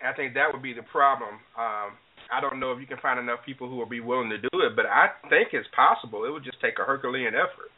I 0.00 0.14
think 0.14 0.32
that 0.34 0.48
would 0.52 0.62
be 0.62 0.72
the 0.72 0.86
problem. 0.88 1.36
Um, 1.58 1.98
I 2.32 2.40
don't 2.40 2.60
know 2.60 2.72
if 2.72 2.80
you 2.80 2.86
can 2.86 3.02
find 3.02 3.18
enough 3.18 3.40
people 3.44 3.68
who 3.68 3.76
will 3.76 3.90
be 3.90 4.00
willing 4.00 4.30
to 4.30 4.38
do 4.38 4.54
it, 4.64 4.76
but 4.76 4.86
I 4.86 5.12
think 5.28 5.50
it's 5.52 5.68
possible. 5.76 6.24
It 6.24 6.30
would 6.30 6.44
just 6.44 6.60
take 6.62 6.78
a 6.80 6.86
Herculean 6.86 7.34
effort 7.34 7.74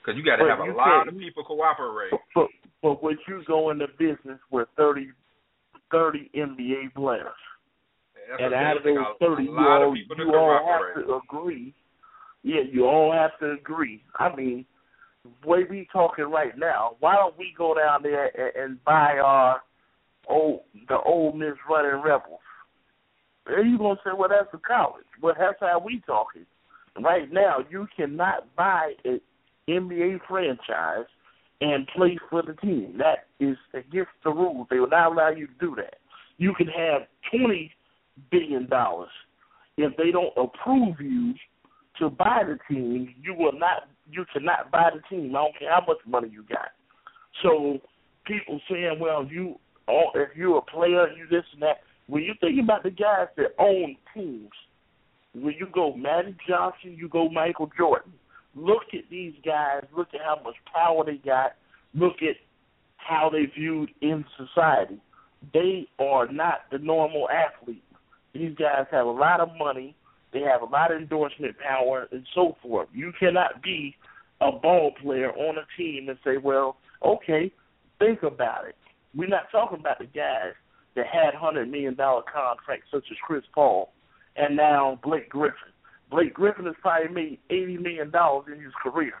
because 0.00 0.16
you 0.16 0.24
got 0.24 0.42
to 0.42 0.48
have 0.48 0.58
a 0.58 0.72
lot 0.72 1.06
of 1.06 1.16
people 1.16 1.44
cooperate. 1.44 2.10
But 2.34 2.48
but 2.82 3.02
would 3.02 3.18
you 3.28 3.42
go 3.46 3.70
into 3.70 3.86
business 3.98 4.40
with 4.50 4.66
30, 4.76 5.12
30 5.90 6.30
NBA 6.34 6.94
players? 6.94 7.26
And 8.38 8.54
out 8.54 8.76
of 8.76 8.84
those 8.84 8.96
thirty, 9.18 9.44
you 9.44 9.56
all 9.56 9.96
you 9.96 10.34
all 10.34 10.66
have 10.66 11.04
to 11.04 11.14
agree. 11.16 11.74
Yeah, 12.42 12.60
you 12.70 12.86
all 12.86 13.12
have 13.12 13.38
to 13.40 13.52
agree. 13.52 14.02
I 14.18 14.34
mean, 14.34 14.64
the 15.24 15.48
way 15.48 15.64
we 15.68 15.88
talking 15.92 16.26
right 16.26 16.56
now, 16.56 16.96
why 17.00 17.16
don't 17.16 17.36
we 17.36 17.52
go 17.56 17.74
down 17.74 18.02
there 18.02 18.26
and, 18.26 18.70
and 18.70 18.84
buy 18.84 19.18
our 19.22 19.60
old 20.28 20.60
the 20.88 20.98
Ole 21.00 21.32
Miss 21.32 21.54
Running 21.68 22.02
Rebels? 22.02 22.38
And 23.46 23.70
you 23.70 23.78
gonna 23.78 23.98
say, 24.04 24.10
well, 24.16 24.28
that's 24.28 24.52
a 24.54 24.58
college. 24.58 25.06
Well, 25.20 25.34
that's 25.38 25.58
how 25.58 25.82
we 25.84 26.02
talking. 26.06 26.46
Right 27.02 27.32
now, 27.32 27.58
you 27.68 27.88
cannot 27.96 28.54
buy 28.56 28.92
an 29.04 29.20
NBA 29.68 30.20
franchise 30.28 31.06
and 31.60 31.86
play 31.88 32.18
for 32.28 32.42
the 32.42 32.54
team. 32.54 32.98
That 32.98 33.26
is 33.38 33.56
against 33.74 34.10
the 34.24 34.30
rules. 34.30 34.66
They 34.70 34.78
will 34.78 34.88
not 34.88 35.12
allow 35.12 35.30
you 35.30 35.46
to 35.46 35.52
do 35.60 35.74
that. 35.76 35.96
You 36.38 36.54
can 36.54 36.66
have 36.68 37.02
twenty 37.30 37.72
billion 38.30 38.68
dollars. 38.68 39.10
If 39.76 39.96
they 39.96 40.10
don't 40.10 40.32
approve 40.36 40.96
you 41.00 41.34
to 41.98 42.10
buy 42.10 42.42
the 42.46 42.58
team, 42.72 43.14
you 43.22 43.34
will 43.34 43.52
not 43.52 43.88
you 44.10 44.24
cannot 44.32 44.70
buy 44.70 44.90
the 44.94 45.02
team. 45.14 45.34
I 45.36 45.40
don't 45.40 45.58
care 45.58 45.70
how 45.70 45.84
much 45.86 45.98
money 46.06 46.28
you 46.30 46.44
got. 46.48 46.70
So 47.42 47.78
people 48.26 48.60
saying, 48.70 48.98
Well, 49.00 49.26
you 49.26 49.56
oh, 49.88 50.10
if 50.14 50.30
you're 50.36 50.58
a 50.58 50.62
player, 50.62 51.08
you 51.12 51.26
this 51.30 51.44
and 51.52 51.62
that. 51.62 51.78
When 52.06 52.22
you 52.22 52.34
think 52.40 52.58
about 52.60 52.82
the 52.82 52.90
guys 52.90 53.28
that 53.36 53.54
own 53.58 53.96
teams, 54.14 54.50
when 55.34 55.54
you 55.58 55.68
go 55.72 55.94
Magic 55.94 56.34
Johnson, 56.48 56.96
you 56.98 57.08
go 57.08 57.28
Michael 57.28 57.70
Jordan. 57.78 58.12
Look 58.54 58.94
at 58.94 59.08
these 59.10 59.34
guys, 59.44 59.84
look 59.96 60.08
at 60.14 60.20
how 60.20 60.40
much 60.42 60.56
power 60.72 61.04
they 61.04 61.16
got, 61.16 61.52
look 61.94 62.16
at 62.22 62.36
how 62.96 63.30
they 63.30 63.46
viewed 63.46 63.90
in 64.00 64.24
society. 64.36 65.00
They 65.52 65.86
are 65.98 66.30
not 66.30 66.62
the 66.70 66.78
normal 66.78 67.28
athlete. 67.30 67.84
These 68.34 68.56
guys 68.56 68.86
have 68.90 69.06
a 69.06 69.10
lot 69.10 69.40
of 69.40 69.48
money, 69.58 69.94
they 70.32 70.40
have 70.40 70.62
a 70.62 70.66
lot 70.66 70.92
of 70.92 71.00
endorsement 71.00 71.56
power 71.58 72.08
and 72.12 72.26
so 72.34 72.56
forth. 72.62 72.88
You 72.92 73.12
cannot 73.18 73.62
be 73.62 73.96
a 74.40 74.52
ball 74.52 74.92
player 75.02 75.32
on 75.32 75.56
a 75.58 75.66
team 75.76 76.08
and 76.08 76.18
say, 76.24 76.36
Well, 76.36 76.76
okay, 77.04 77.52
think 77.98 78.22
about 78.22 78.68
it. 78.68 78.76
We're 79.14 79.28
not 79.28 79.50
talking 79.50 79.80
about 79.80 79.98
the 79.98 80.06
guys 80.06 80.54
that 80.94 81.06
had 81.06 81.34
hundred 81.34 81.70
million 81.70 81.94
dollar 81.94 82.22
contract, 82.22 82.84
such 82.90 83.04
as 83.10 83.16
Chris 83.24 83.42
Paul, 83.54 83.92
and 84.36 84.56
now 84.56 84.98
Blake 85.02 85.28
Griffin. 85.28 85.69
Blake 86.10 86.34
Griffin 86.34 86.66
has 86.66 86.74
probably 86.80 87.08
made 87.08 87.38
eighty 87.50 87.76
million 87.78 88.10
dollars 88.10 88.46
in 88.52 88.62
his 88.62 88.72
career. 88.82 89.14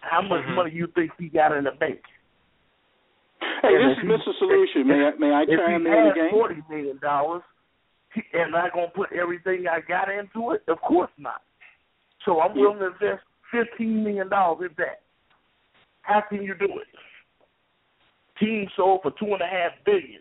How 0.00 0.20
much 0.20 0.44
Mhm. 0.44 0.54
money 0.54 0.70
you 0.72 0.86
think 0.88 1.12
he 1.18 1.28
got 1.28 1.52
in 1.52 1.64
the 1.64 1.70
bank? 1.72 2.02
Hey, 3.62 3.76
And 3.76 3.90
this 3.90 3.98
is 3.98 4.04
Mr. 4.04 4.34
Solution. 4.38 4.86
May 4.86 5.06
I, 5.06 5.10
may 5.12 5.32
I 5.32 5.42
if 5.42 5.58
chime 5.58 5.86
in 5.86 6.06
again? 6.08 6.30
forty 6.30 6.62
million 6.68 6.98
dollars, 6.98 7.42
am 8.34 8.54
I 8.54 8.68
gonna 8.70 8.88
put 8.88 9.12
everything 9.12 9.66
I 9.68 9.80
got 9.80 10.08
into 10.10 10.50
it? 10.52 10.62
Of 10.68 10.80
course 10.80 11.10
not. 11.18 11.42
So 12.24 12.40
I'm 12.40 12.54
willing 12.54 12.78
to 12.80 12.86
invest 12.86 13.22
fifteen 13.50 14.02
million 14.04 14.28
dollars 14.28 14.70
in 14.70 14.74
that. 14.78 15.00
How 16.02 16.20
can 16.20 16.42
you 16.42 16.54
do 16.54 16.66
it? 16.78 16.88
Team 18.38 18.68
sold 18.76 19.02
for 19.02 19.12
two 19.12 19.32
and 19.32 19.40
a 19.40 19.46
half 19.46 19.72
billion. 19.84 20.20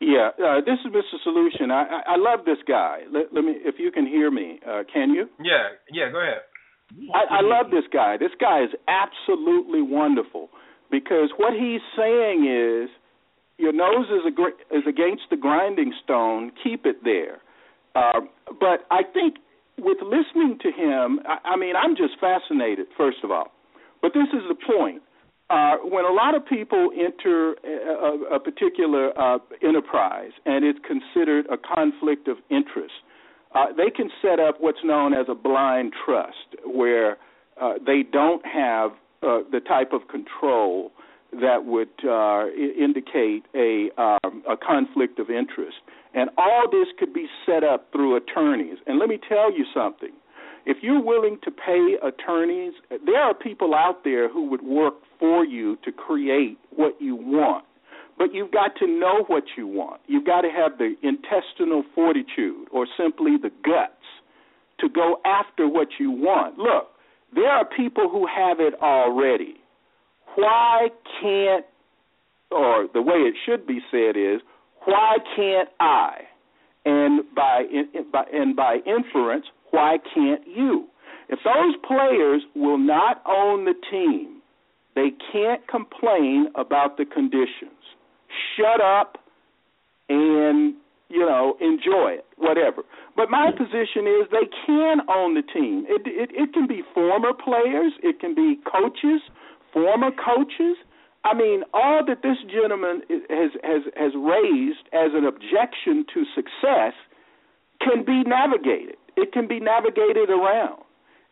Yeah, 0.00 0.30
uh, 0.38 0.60
this 0.60 0.78
is 0.84 0.92
Mr. 0.92 1.18
Solution. 1.24 1.70
I, 1.70 1.82
I, 1.82 2.14
I 2.14 2.16
love 2.16 2.44
this 2.46 2.58
guy. 2.66 3.00
Let, 3.12 3.34
let 3.34 3.44
me, 3.44 3.54
if 3.64 3.76
you 3.78 3.90
can 3.90 4.06
hear 4.06 4.30
me, 4.30 4.60
uh, 4.66 4.82
can 4.92 5.10
you? 5.10 5.28
Yeah, 5.42 5.74
yeah, 5.92 6.10
go 6.12 6.20
ahead. 6.20 6.42
I, 7.14 7.38
I 7.38 7.40
love 7.42 7.70
this 7.70 7.84
guy. 7.92 8.16
This 8.16 8.30
guy 8.40 8.62
is 8.62 8.70
absolutely 8.86 9.82
wonderful 9.82 10.50
because 10.90 11.30
what 11.36 11.52
he's 11.52 11.80
saying 11.96 12.46
is, 12.46 12.90
your 13.58 13.72
nose 13.72 14.06
is, 14.06 14.22
a, 14.24 14.76
is 14.76 14.84
against 14.88 15.24
the 15.30 15.36
grinding 15.36 15.92
stone. 16.04 16.52
Keep 16.62 16.86
it 16.86 17.02
there. 17.02 17.38
Uh, 17.96 18.20
but 18.60 18.86
I 18.92 19.02
think 19.02 19.36
with 19.78 19.98
listening 20.00 20.58
to 20.62 20.70
him, 20.70 21.20
I, 21.26 21.54
I 21.54 21.56
mean, 21.56 21.74
I'm 21.74 21.96
just 21.96 22.14
fascinated. 22.20 22.86
First 22.96 23.18
of 23.24 23.32
all, 23.32 23.50
but 24.00 24.12
this 24.14 24.28
is 24.32 24.46
the 24.48 24.54
point. 24.54 25.02
Uh, 25.50 25.76
when 25.82 26.04
a 26.04 26.12
lot 26.12 26.34
of 26.34 26.44
people 26.44 26.90
enter 26.94 27.54
a, 27.64 28.34
a, 28.34 28.38
particular 28.40 29.18
uh, 29.18 29.38
enterprise 29.62 30.32
and 30.44 30.62
it's 30.62 30.78
considered 30.86 31.46
a 31.50 31.56
conflict 31.56 32.28
of 32.28 32.36
interest, 32.50 32.92
uh, 33.54 33.66
they 33.74 33.88
can 33.88 34.10
set 34.20 34.38
up 34.38 34.56
what's 34.60 34.84
known 34.84 35.14
as 35.14 35.24
a 35.26 35.34
blind 35.34 35.94
trust, 36.04 36.54
where 36.66 37.16
uh, 37.58 37.74
they 37.86 38.02
don't 38.12 38.44
have 38.44 38.90
uh, 39.22 39.40
the 39.50 39.60
type 39.66 39.94
of 39.94 40.06
control 40.08 40.92
that 41.32 41.64
would 41.64 41.88
indicate 42.78 43.44
a 43.54 43.88
um, 43.96 44.42
a 44.48 44.56
conflict 44.56 45.18
of 45.18 45.30
interest. 45.30 45.76
And 46.14 46.30
all 46.36 46.64
this 46.70 46.88
could 46.98 47.12
be 47.12 47.26
set 47.46 47.64
up 47.64 47.90
through 47.92 48.16
attorneys. 48.16 48.78
And 48.86 48.98
let 48.98 49.08
me 49.08 49.18
tell 49.28 49.52
you 49.52 49.64
something. 49.74 50.12
If 50.66 50.78
you're 50.82 51.02
willing 51.02 51.38
to 51.44 51.50
pay 51.50 51.96
attorneys, 52.02 52.74
there 53.04 53.20
are 53.20 53.34
people 53.34 53.74
out 53.74 54.04
there 54.04 54.30
who 54.30 54.48
would 54.50 54.62
work 54.62 54.94
for 55.18 55.44
you 55.44 55.76
to 55.84 55.92
create 55.92 56.58
what 56.74 57.00
you 57.00 57.16
want. 57.16 57.64
But 58.16 58.34
you've 58.34 58.50
got 58.50 58.72
to 58.80 58.86
know 58.86 59.24
what 59.28 59.44
you 59.56 59.66
want. 59.66 60.00
You've 60.06 60.26
got 60.26 60.40
to 60.40 60.48
have 60.50 60.78
the 60.78 60.94
intestinal 61.02 61.84
fortitude 61.94 62.66
or 62.72 62.86
simply 62.96 63.36
the 63.40 63.50
guts 63.64 63.92
to 64.80 64.88
go 64.88 65.20
after 65.24 65.68
what 65.68 65.88
you 66.00 66.10
want. 66.10 66.58
Look, 66.58 66.88
there 67.34 67.50
are 67.50 67.64
people 67.64 68.08
who 68.08 68.26
have 68.26 68.58
it 68.60 68.74
already. 68.82 69.54
Why 70.34 70.88
can't, 71.20 71.64
or 72.50 72.88
the 72.92 73.02
way 73.02 73.16
it 73.16 73.34
should 73.46 73.66
be 73.66 73.80
said 73.90 74.16
is, 74.16 74.40
why 74.84 75.18
can't 75.36 75.68
I? 75.78 76.22
And 76.84 77.22
by, 77.36 77.64
and 78.32 78.56
by 78.56 78.78
inference, 78.86 79.46
why 79.70 79.98
can't 80.14 80.46
you? 80.46 80.86
If 81.28 81.40
those 81.44 81.74
players 81.86 82.42
will 82.54 82.78
not 82.78 83.22
own 83.26 83.64
the 83.64 83.74
team, 83.90 84.37
they 84.94 85.10
can't 85.32 85.66
complain 85.68 86.48
about 86.54 86.96
the 86.96 87.04
conditions. 87.04 87.78
Shut 88.56 88.80
up 88.80 89.18
and 90.08 90.74
you 91.08 91.20
know 91.20 91.56
enjoy 91.60 92.18
it, 92.18 92.26
whatever. 92.36 92.82
But 93.16 93.30
my 93.30 93.50
position 93.50 94.06
is 94.06 94.28
they 94.30 94.48
can 94.66 94.98
own 95.08 95.34
the 95.34 95.42
team. 95.42 95.84
It 95.88 96.02
it, 96.06 96.30
it 96.32 96.52
can 96.52 96.66
be 96.66 96.82
former 96.94 97.32
players, 97.32 97.92
it 98.02 98.20
can 98.20 98.34
be 98.34 98.58
coaches, 98.70 99.20
former 99.72 100.10
coaches. 100.10 100.76
I 101.24 101.34
mean, 101.34 101.62
all 101.74 102.04
that 102.06 102.22
this 102.22 102.38
gentleman 102.50 103.02
has 103.08 103.50
has 103.62 103.82
has 103.96 104.12
raised 104.14 104.86
as 104.92 105.12
an 105.14 105.24
objection 105.24 106.04
to 106.14 106.24
success 106.34 106.94
can 107.80 108.04
be 108.04 108.22
navigated. 108.24 108.96
It 109.16 109.32
can 109.32 109.48
be 109.48 109.60
navigated 109.60 110.30
around. 110.30 110.82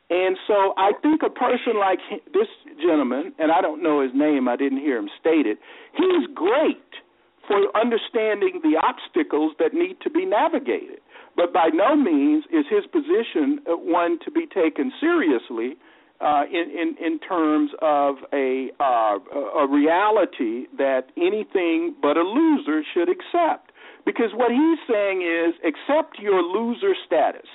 And 0.09 0.37
so 0.47 0.73
I 0.77 0.93
think 1.03 1.23
a 1.25 1.31
person 1.31 1.79
like 1.79 1.99
this 2.33 2.47
gentleman, 2.81 3.35
and 3.39 3.51
I 3.51 3.61
don't 3.61 3.83
know 3.83 4.03
his 4.03 4.13
name, 4.15 4.49
I 4.49 4.57
didn't 4.57 4.79
hear 4.79 4.99
him 4.99 5.11
state 5.19 5.47
it, 5.47 5.59
he's 5.97 6.27
great 6.33 7.03
for 7.49 7.77
understanding 7.77 8.61
the 8.63 8.79
obstacles 8.83 9.53
that 9.59 9.75
need 9.75 9.97
to 10.03 10.11
be 10.11 10.25
navigated. 10.25 11.01
But 11.37 11.53
by 11.53 11.69
no 11.73 11.97
means 11.97 12.45
is 12.53 12.65
his 12.71 12.87
position 12.87 13.61
uh, 13.67 13.77
one 13.77 14.19
to 14.25 14.31
be 14.31 14.47
taken 14.47 14.93
seriously 15.01 15.77
uh, 16.21 16.45
in, 16.51 16.71
in, 16.71 16.97
in 17.05 17.19
terms 17.19 17.71
of 17.83 18.17
a, 18.33 18.71
uh, 18.81 19.19
a 19.59 19.67
reality 19.69 20.67
that 20.79 21.11
anything 21.17 21.95
but 22.01 22.17
a 22.17 22.23
loser 22.23 22.83
should 22.95 23.09
accept. 23.09 23.73
Because 24.05 24.31
what 24.35 24.51
he's 24.51 24.79
saying 24.89 25.23
is 25.23 25.55
accept 25.67 26.19
your 26.21 26.43
loser 26.43 26.95
status 27.05 27.49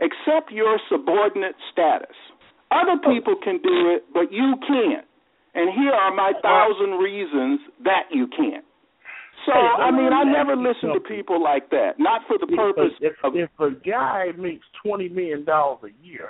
accept 0.00 0.50
your 0.50 0.78
subordinate 0.90 1.54
status. 1.72 2.16
Other 2.70 2.98
oh. 3.04 3.12
people 3.12 3.36
can 3.42 3.58
do 3.62 3.94
it, 3.94 4.04
but 4.12 4.32
you 4.32 4.54
can't. 4.66 5.06
And 5.54 5.70
here 5.74 5.92
are 5.92 6.14
my 6.14 6.32
uh, 6.34 6.38
uh, 6.38 6.42
thousand 6.42 6.98
reasons 6.98 7.60
that 7.84 8.04
you 8.12 8.28
can't. 8.28 8.64
So 9.46 9.52
I 9.52 9.90
mean, 9.90 10.12
I 10.12 10.24
never 10.24 10.54
listen 10.54 10.90
to 10.92 11.00
people 11.00 11.42
like 11.42 11.70
that. 11.70 11.92
Not 11.98 12.22
for 12.28 12.36
the 12.38 12.46
purpose 12.46 12.92
if, 13.00 13.14
of 13.24 13.34
if 13.34 13.48
a 13.58 13.70
guy 13.88 14.26
makes 14.36 14.66
twenty 14.84 15.08
million 15.08 15.44
dollars 15.44 15.78
a 15.84 16.06
year, 16.06 16.28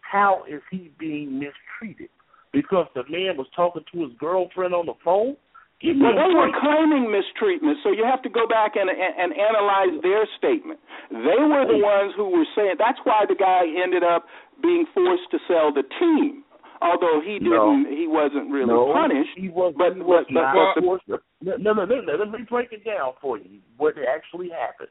how 0.00 0.44
is 0.48 0.60
he 0.70 0.90
being 0.98 1.40
mistreated? 1.40 2.10
Because 2.52 2.86
the 2.94 3.04
man 3.08 3.36
was 3.36 3.46
talking 3.56 3.82
to 3.92 4.02
his 4.02 4.12
girlfriend 4.18 4.74
on 4.74 4.86
the 4.86 4.94
phone. 5.02 5.36
Give 5.80 5.96
Well, 6.00 6.16
they 6.16 6.32
were 6.32 6.48
claiming 6.56 7.12
mistreatment, 7.12 7.76
so 7.84 7.92
you 7.92 8.04
have 8.08 8.22
to 8.22 8.32
go 8.32 8.48
back 8.48 8.76
and, 8.76 8.88
and 8.88 9.12
and 9.12 9.30
analyze 9.36 10.00
their 10.00 10.24
statement. 10.38 10.80
They 11.12 11.36
were 11.36 11.68
the 11.68 11.76
ones 11.76 12.14
who 12.16 12.32
were 12.32 12.48
saying. 12.56 12.76
That's 12.78 12.98
why 13.04 13.28
the 13.28 13.36
guy 13.36 13.68
ended 13.68 14.02
up 14.02 14.24
being 14.62 14.86
forced 14.94 15.28
to 15.32 15.38
sell 15.46 15.76
the 15.76 15.84
team, 16.00 16.44
although 16.80 17.20
he 17.20 17.38
didn't. 17.38 17.92
He 17.92 18.08
wasn't 18.08 18.50
really 18.50 18.72
no, 18.72 18.88
punished. 18.96 19.36
He 19.36 19.50
was, 19.52 19.74
but 19.76 19.92
he 19.92 20.00
was 20.00 20.24
but, 20.28 20.32
not 20.32 20.54
but, 20.56 20.64
but 20.64 20.80
the, 20.80 20.86
forced 20.86 21.06
to- 21.12 21.60
no, 21.60 21.74
no, 21.74 21.84
no, 21.84 22.00
no. 22.00 22.12
Let 22.16 22.30
me 22.30 22.46
break 22.48 22.72
it 22.72 22.82
down 22.82 23.12
for 23.20 23.36
you. 23.36 23.60
What 23.76 23.94
actually 24.00 24.48
happened? 24.48 24.88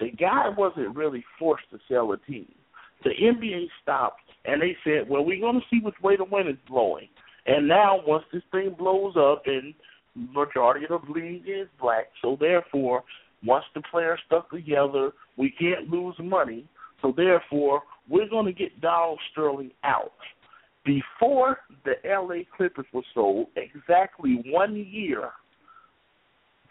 The 0.00 0.16
guy 0.16 0.48
wasn't 0.56 0.96
really 0.96 1.24
forced 1.38 1.68
to 1.72 1.78
sell 1.92 2.12
a 2.12 2.18
team. 2.24 2.48
The 3.04 3.10
NBA 3.10 3.68
stopped, 3.82 4.24
and 4.46 4.62
they 4.62 4.74
said, 4.82 5.10
"Well, 5.10 5.26
we're 5.26 5.44
going 5.44 5.60
to 5.60 5.66
see 5.68 5.84
which 5.84 6.00
way 6.02 6.16
the 6.16 6.24
wind 6.24 6.48
is 6.48 6.56
blowing." 6.66 7.08
And 7.46 7.68
now, 7.68 8.00
once 8.06 8.24
this 8.32 8.42
thing 8.50 8.74
blows 8.78 9.14
up, 9.16 9.42
and 9.46 9.74
majority 10.14 10.86
of 10.90 11.02
the 11.06 11.12
league 11.12 11.44
is 11.46 11.68
black, 11.80 12.06
so 12.22 12.36
therefore, 12.38 13.04
once 13.44 13.64
the 13.74 13.82
players 13.90 14.20
stuck 14.26 14.50
together, 14.50 15.12
we 15.36 15.50
can't 15.50 15.88
lose 15.88 16.14
money. 16.18 16.66
So 17.00 17.14
therefore, 17.16 17.82
we're 18.08 18.28
going 18.28 18.46
to 18.46 18.52
get 18.52 18.80
Donald 18.80 19.18
Sterling 19.32 19.70
out. 19.84 20.12
Before 20.84 21.58
the 21.84 21.94
LA 22.04 22.42
Clippers 22.56 22.86
were 22.92 23.02
sold, 23.14 23.46
exactly 23.56 24.42
one 24.46 24.76
year 24.76 25.30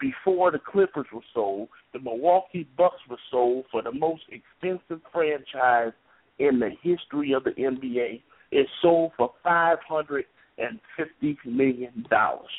before 0.00 0.50
the 0.50 0.58
Clippers 0.58 1.06
were 1.12 1.20
sold, 1.32 1.68
the 1.92 2.00
Milwaukee 2.00 2.66
Bucks 2.76 3.00
were 3.08 3.18
sold 3.30 3.66
for 3.70 3.82
the 3.82 3.92
most 3.92 4.22
expensive 4.30 5.00
franchise 5.12 5.92
in 6.38 6.58
the 6.58 6.70
history 6.82 7.32
of 7.32 7.44
the 7.44 7.50
NBA. 7.50 8.22
It 8.50 8.66
sold 8.82 9.12
for 9.16 9.32
five 9.44 9.78
hundred 9.86 10.24
and 10.58 10.80
fifty 10.96 11.38
million 11.44 12.06
dollars. 12.10 12.50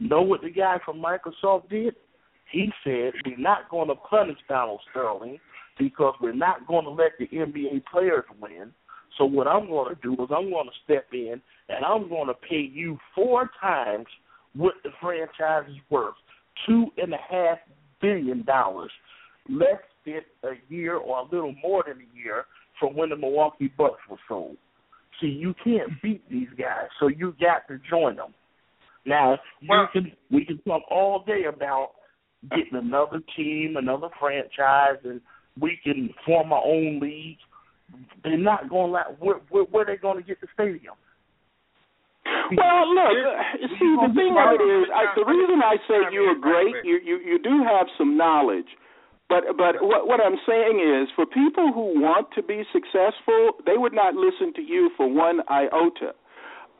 Know 0.00 0.22
what 0.22 0.42
the 0.42 0.50
guy 0.50 0.78
from 0.84 1.02
Microsoft 1.02 1.68
did? 1.70 1.94
He 2.50 2.70
said, 2.84 3.12
We're 3.26 3.36
not 3.36 3.68
going 3.70 3.88
to 3.88 3.94
punish 3.94 4.38
Donald 4.48 4.80
Sterling 4.90 5.38
because 5.78 6.14
we're 6.20 6.32
not 6.32 6.66
going 6.66 6.84
to 6.84 6.90
let 6.90 7.12
the 7.18 7.26
NBA 7.26 7.84
players 7.90 8.24
win. 8.40 8.72
So, 9.16 9.24
what 9.24 9.48
I'm 9.48 9.66
going 9.66 9.94
to 9.94 10.00
do 10.00 10.12
is 10.14 10.30
I'm 10.30 10.50
going 10.50 10.66
to 10.66 10.78
step 10.84 11.06
in 11.12 11.40
and 11.68 11.84
I'm 11.84 12.08
going 12.08 12.28
to 12.28 12.34
pay 12.34 12.70
you 12.72 12.98
four 13.14 13.50
times 13.60 14.06
what 14.54 14.74
the 14.84 14.90
franchise 15.00 15.68
is 15.68 15.76
worth 15.90 16.14
two 16.66 16.86
and 16.96 17.12
a 17.12 17.18
half 17.30 17.58
billion 18.00 18.44
dollars. 18.44 18.90
Less 19.48 19.80
than 20.04 20.20
a 20.44 20.72
year 20.72 20.96
or 20.96 21.18
a 21.18 21.24
little 21.24 21.54
more 21.62 21.84
than 21.86 21.98
a 21.98 22.16
year 22.16 22.44
from 22.78 22.94
when 22.94 23.10
the 23.10 23.16
Milwaukee 23.16 23.72
Bucks 23.76 24.00
were 24.10 24.18
sold. 24.28 24.56
See, 25.20 25.28
you 25.28 25.54
can't 25.64 25.90
beat 26.02 26.28
these 26.30 26.48
guys, 26.56 26.88
so 27.00 27.08
you 27.08 27.34
got 27.40 27.66
to 27.68 27.80
join 27.90 28.16
them. 28.16 28.34
Now, 29.06 29.38
you 29.60 29.86
can 29.92 30.12
we 30.30 30.44
can 30.44 30.58
talk 30.66 30.82
all 30.90 31.24
day 31.26 31.44
about 31.48 31.92
getting 32.50 32.74
another 32.74 33.20
team, 33.36 33.76
another 33.76 34.08
franchise, 34.18 35.00
and 35.04 35.20
we 35.60 35.78
can 35.82 36.10
form 36.26 36.52
our 36.52 36.64
own 36.64 37.00
league. 37.00 37.38
They're 38.22 38.36
not 38.36 38.68
going 38.68 38.88
to 38.88 38.92
let 38.92 39.20
where, 39.20 39.40
where, 39.50 39.64
where 39.64 39.82
are 39.82 39.86
they 39.86 39.96
going 39.96 40.18
to 40.18 40.22
get 40.22 40.40
the 40.40 40.46
stadium? 40.54 40.94
Well, 42.52 42.94
look, 42.94 43.16
uh, 43.16 43.68
see, 43.80 43.92
the 43.96 44.12
thing 44.14 44.36
of 44.36 44.60
it 44.60 44.62
is, 44.62 44.88
I, 44.92 45.12
the 45.16 45.24
reason 45.24 45.60
I 45.64 45.76
say 45.88 46.12
you 46.12 46.22
are 46.28 46.38
great, 46.38 46.84
you, 46.84 47.00
you 47.04 47.16
you 47.24 47.38
do 47.42 47.64
have 47.64 47.86
some 47.96 48.16
knowledge, 48.16 48.68
but 49.28 49.44
but 49.56 49.80
what 49.80 50.06
what 50.06 50.20
I'm 50.20 50.36
saying 50.46 50.80
is, 50.80 51.08
for 51.16 51.24
people 51.24 51.72
who 51.72 52.00
want 52.00 52.28
to 52.36 52.42
be 52.42 52.64
successful, 52.72 53.60
they 53.64 53.76
would 53.76 53.92
not 53.94 54.14
listen 54.14 54.52
to 54.56 54.62
you 54.62 54.90
for 54.96 55.08
one 55.08 55.40
iota, 55.50 56.12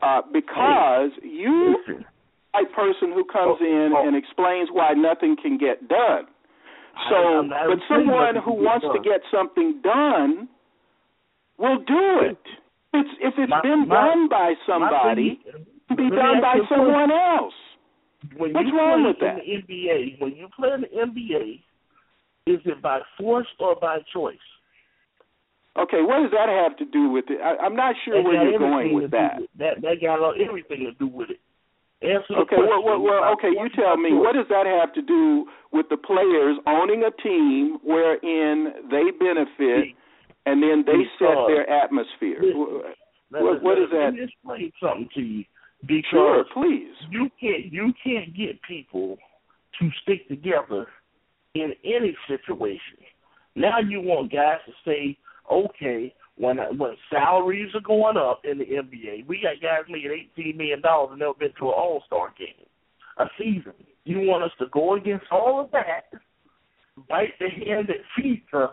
uh, 0.02 0.22
because 0.32 1.10
you, 1.22 1.76
a 2.54 2.64
person 2.74 3.12
who 3.12 3.24
comes 3.24 3.58
in 3.60 3.92
and 3.96 4.16
explains 4.16 4.68
why 4.72 4.92
nothing 4.94 5.36
can 5.40 5.58
get 5.58 5.88
done. 5.88 6.24
So, 7.10 7.44
but 7.48 7.78
someone 7.88 8.36
who 8.44 8.52
wants 8.54 8.86
to 8.92 8.98
get 9.02 9.20
something 9.30 9.80
done 9.82 10.48
will 11.58 11.78
do 11.78 12.20
it. 12.22 12.38
It's 12.94 13.10
if 13.20 13.34
it's 13.38 13.50
My- 13.50 13.60
been 13.60 13.86
my- 13.86 13.94
done 13.94 14.28
by 14.28 14.54
somebody, 14.66 15.40
thing- 15.44 15.54
it 15.54 15.86
can 15.88 15.96
be 15.96 16.10
done 16.10 16.40
by 16.40 16.58
someone 16.68 17.08
question. 17.08 17.10
else. 17.12 17.54
When 18.36 18.52
What's 18.52 18.72
wrong 18.72 19.04
with 19.04 19.18
that? 19.20 19.36
the 19.36 19.52
NBA, 19.62 20.16
when 20.18 20.34
you 20.34 20.48
play 20.56 20.72
in 20.72 20.80
the 20.80 20.88
NBA, 20.88 21.62
is 22.46 22.60
it 22.66 22.82
by 22.82 23.00
force 23.16 23.46
or 23.60 23.76
by 23.76 24.00
choice? 24.12 24.38
Okay, 25.78 26.02
what 26.02 26.22
does 26.22 26.32
that 26.32 26.48
have 26.48 26.76
to 26.78 26.84
do 26.86 27.08
with 27.08 27.26
it? 27.28 27.38
I, 27.40 27.56
I'm 27.64 27.76
not 27.76 27.94
sure 28.04 28.16
That 28.18 28.24
where 28.24 28.42
you're 28.50 28.58
going 28.58 28.94
with 28.94 29.10
that. 29.12 29.40
with- 29.40 29.50
That 29.58 29.80
that 29.82 29.96
got 30.02 30.18
everything 30.40 30.90
to 30.90 30.92
do 30.98 31.06
with 31.06 31.30
it. 31.30 31.40
Answer 32.00 32.38
Okay, 32.46 32.56
well, 32.58 32.82
well, 32.84 33.00
well 33.00 33.32
okay, 33.34 33.48
you 33.50 33.68
tell 33.74 33.96
me. 33.96 34.12
What 34.14 34.34
does 34.34 34.46
that 34.50 34.66
have 34.66 34.92
to 34.94 35.02
do 35.02 35.46
with 35.72 35.86
the 35.90 35.96
players 35.96 36.56
owning 36.66 37.02
a 37.02 37.10
team 37.22 37.78
wherein 37.82 38.86
they 38.90 39.10
benefit 39.18 39.94
and 40.46 40.62
then 40.62 40.84
they 40.86 41.02
set 41.18 41.34
their 41.48 41.68
atmosphere? 41.68 42.38
Listen, 42.40 42.94
What, 43.30 43.62
what 43.62 43.78
is 43.78 43.90
that? 43.90 44.10
Let 44.10 44.14
me 44.14 44.22
explain 44.24 44.72
something 44.80 45.08
to 45.14 45.20
you. 45.20 45.44
Because 45.86 46.04
Sure, 46.10 46.44
please. 46.54 46.94
you 47.10 47.30
can't 47.40 47.72
you 47.72 47.92
can't 48.02 48.34
get 48.36 48.60
people 48.62 49.16
to 49.80 49.90
stick 50.02 50.26
together 50.28 50.86
in 51.54 51.72
any 51.84 52.16
situation. 52.26 52.98
Now 53.54 53.78
you 53.80 54.00
want 54.00 54.32
guys 54.32 54.58
to 54.66 54.72
say, 54.84 55.16
okay, 55.50 56.14
when 56.36 56.58
when 56.78 56.96
salaries 57.10 57.74
are 57.74 57.80
going 57.80 58.16
up 58.16 58.42
in 58.44 58.58
the 58.58 58.64
NBA, 58.64 59.26
we 59.26 59.42
got 59.42 59.60
guys 59.60 59.84
making 59.88 60.10
eighteen 60.10 60.56
million 60.56 60.80
dollars 60.80 61.10
and 61.12 61.20
never 61.20 61.34
been 61.34 61.52
to 61.58 61.66
an 61.66 61.74
All 61.76 62.02
Star 62.06 62.32
game, 62.38 62.66
a 63.18 63.24
season. 63.38 63.74
You 64.04 64.20
want 64.20 64.44
us 64.44 64.52
to 64.58 64.66
go 64.72 64.94
against 64.94 65.26
all 65.30 65.60
of 65.60 65.70
that, 65.72 66.10
bite 67.08 67.34
the 67.38 67.48
hand 67.48 67.88
that 67.88 67.98
feeds 68.16 68.42
us 68.52 68.70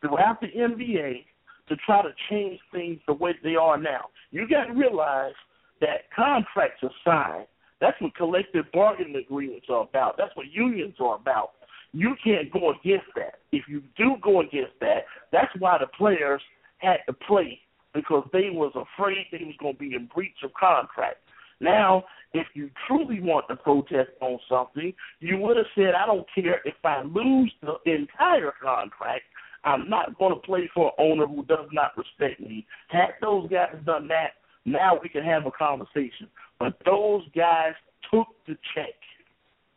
throughout 0.00 0.40
the 0.40 0.48
NBA 0.48 1.24
to 1.68 1.76
try 1.86 2.02
to 2.02 2.10
change 2.28 2.60
things 2.72 3.00
the 3.06 3.14
way 3.14 3.32
they 3.42 3.56
are 3.56 3.78
now. 3.78 4.06
You 4.30 4.48
got 4.48 4.64
to 4.64 4.72
realize 4.72 5.32
that 5.80 6.10
contracts 6.14 6.82
are 6.82 6.90
signed. 7.04 7.46
That's 7.80 8.00
what 8.00 8.14
collective 8.14 8.64
bargaining 8.72 9.16
agreements 9.16 9.66
are 9.68 9.82
about. 9.82 10.16
That's 10.16 10.34
what 10.36 10.46
unions 10.50 10.94
are 11.00 11.16
about. 11.16 11.50
You 11.94 12.16
can't 12.22 12.52
go 12.52 12.70
against 12.70 13.06
that. 13.14 13.38
If 13.52 13.68
you 13.68 13.80
do 13.96 14.16
go 14.20 14.40
against 14.40 14.72
that, 14.80 15.04
that's 15.30 15.52
why 15.60 15.78
the 15.78 15.86
players 15.86 16.42
had 16.78 16.98
to 17.06 17.12
play 17.12 17.60
because 17.94 18.28
they 18.32 18.50
was 18.50 18.72
afraid 18.74 19.26
they 19.30 19.44
was 19.44 19.54
going 19.60 19.74
to 19.74 19.78
be 19.78 19.94
in 19.94 20.10
breach 20.12 20.34
of 20.42 20.52
contract. 20.54 21.18
Now, 21.60 22.02
if 22.32 22.48
you 22.54 22.68
truly 22.88 23.20
want 23.20 23.46
to 23.48 23.54
protest 23.54 24.10
on 24.20 24.40
something, 24.48 24.92
you 25.20 25.36
would 25.38 25.56
have 25.56 25.66
said, 25.76 25.94
I 25.94 26.04
don't 26.04 26.26
care 26.34 26.60
if 26.64 26.74
I 26.82 27.02
lose 27.02 27.52
the 27.62 27.76
entire 27.84 28.52
contract. 28.60 29.22
I'm 29.62 29.88
not 29.88 30.18
going 30.18 30.34
to 30.34 30.40
play 30.40 30.68
for 30.74 30.86
an 30.86 30.92
owner 30.98 31.28
who 31.28 31.44
does 31.44 31.68
not 31.72 31.96
respect 31.96 32.40
me. 32.40 32.66
Had 32.88 33.10
those 33.22 33.48
guys 33.48 33.76
done 33.86 34.08
that, 34.08 34.32
now 34.64 34.98
we 35.00 35.08
can 35.08 35.22
have 35.22 35.46
a 35.46 35.52
conversation. 35.52 36.26
But 36.58 36.76
those 36.84 37.22
guys 37.36 37.74
took 38.12 38.26
the 38.48 38.56
check. 38.74 38.94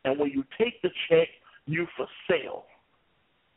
And 0.03 0.19
when 0.19 0.31
you 0.31 0.43
take 0.57 0.81
the 0.81 0.89
check, 1.09 1.27
you 1.67 1.87
for 1.95 2.07
sale. 2.29 2.65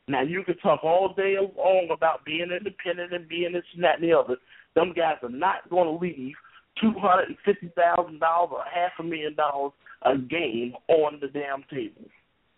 Now 0.07 0.21
you 0.21 0.43
can 0.43 0.57
talk 0.57 0.83
all 0.83 1.13
day 1.15 1.35
long 1.39 1.89
about 1.91 2.25
being 2.25 2.49
independent 2.51 3.13
and 3.13 3.27
being 3.27 3.53
this 3.53 3.63
and 3.73 3.83
that 3.83 4.01
and 4.01 4.09
the 4.09 4.17
other. 4.17 4.37
Them 4.75 4.93
guys 4.95 5.17
are 5.23 5.29
not 5.29 5.69
going 5.69 5.87
to 5.87 6.05
leave 6.05 6.35
two 6.79 6.93
hundred 6.99 7.29
and 7.29 7.37
fifty 7.45 7.71
thousand 7.75 8.19
dollars 8.19 8.51
or 8.53 8.63
half 8.63 8.91
a 8.99 9.03
million 9.03 9.35
dollars 9.35 9.73
a 10.03 10.17
game 10.17 10.73
on 10.87 11.19
the 11.21 11.27
damn 11.27 11.63
table. 11.69 12.09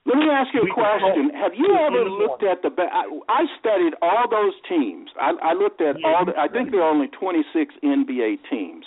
Let 0.05 0.17
me 0.17 0.27
ask 0.29 0.53
you 0.53 0.61
a 0.61 0.73
question. 0.73 1.31
Have 1.31 1.53
you 1.55 1.77
ever 1.79 2.03
looked 2.09 2.43
at 2.43 2.61
the? 2.61 2.69
I, 2.75 3.07
I 3.29 3.43
studied 3.59 3.93
all 4.01 4.27
those 4.29 4.53
teams. 4.67 5.09
I, 5.19 5.31
I 5.41 5.53
looked 5.53 5.79
at 5.79 5.95
Yeah, 5.99 6.07
all. 6.07 6.25
The, 6.25 6.33
I 6.37 6.47
think 6.49 6.71
there 6.71 6.81
are 6.81 6.91
only 6.91 7.07
26 7.07 7.73
NBA 7.83 8.43
teams, 8.49 8.85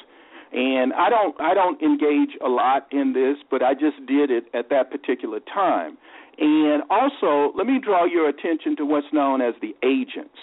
and 0.52 0.92
I 0.92 1.08
don't. 1.08 1.40
I 1.40 1.54
don't 1.54 1.80
engage 1.80 2.36
a 2.44 2.48
lot 2.48 2.86
in 2.92 3.14
this, 3.14 3.36
but 3.50 3.62
I 3.62 3.72
just 3.72 3.96
did 4.06 4.30
it 4.30 4.44
at 4.52 4.68
that 4.68 4.90
particular 4.90 5.40
time. 5.40 5.96
And 6.38 6.82
also, 6.90 7.52
let 7.56 7.66
me 7.66 7.80
draw 7.82 8.04
your 8.04 8.28
attention 8.28 8.76
to 8.76 8.84
what's 8.84 9.06
known 9.12 9.40
as 9.40 9.54
the 9.60 9.74
agents. 9.86 10.36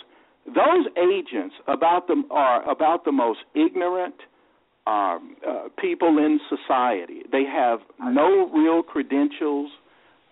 Those 0.45 0.88
agents 0.97 1.55
about 1.67 2.07
them 2.07 2.25
are 2.31 2.69
about 2.69 3.05
the 3.05 3.11
most 3.11 3.39
ignorant 3.55 4.15
um, 4.85 5.38
uh, 5.47 5.69
people 5.80 6.17
in 6.17 6.39
society. 6.49 7.22
They 7.31 7.43
have 7.45 7.80
no 7.99 8.49
real 8.53 8.83
credentials. 8.83 9.72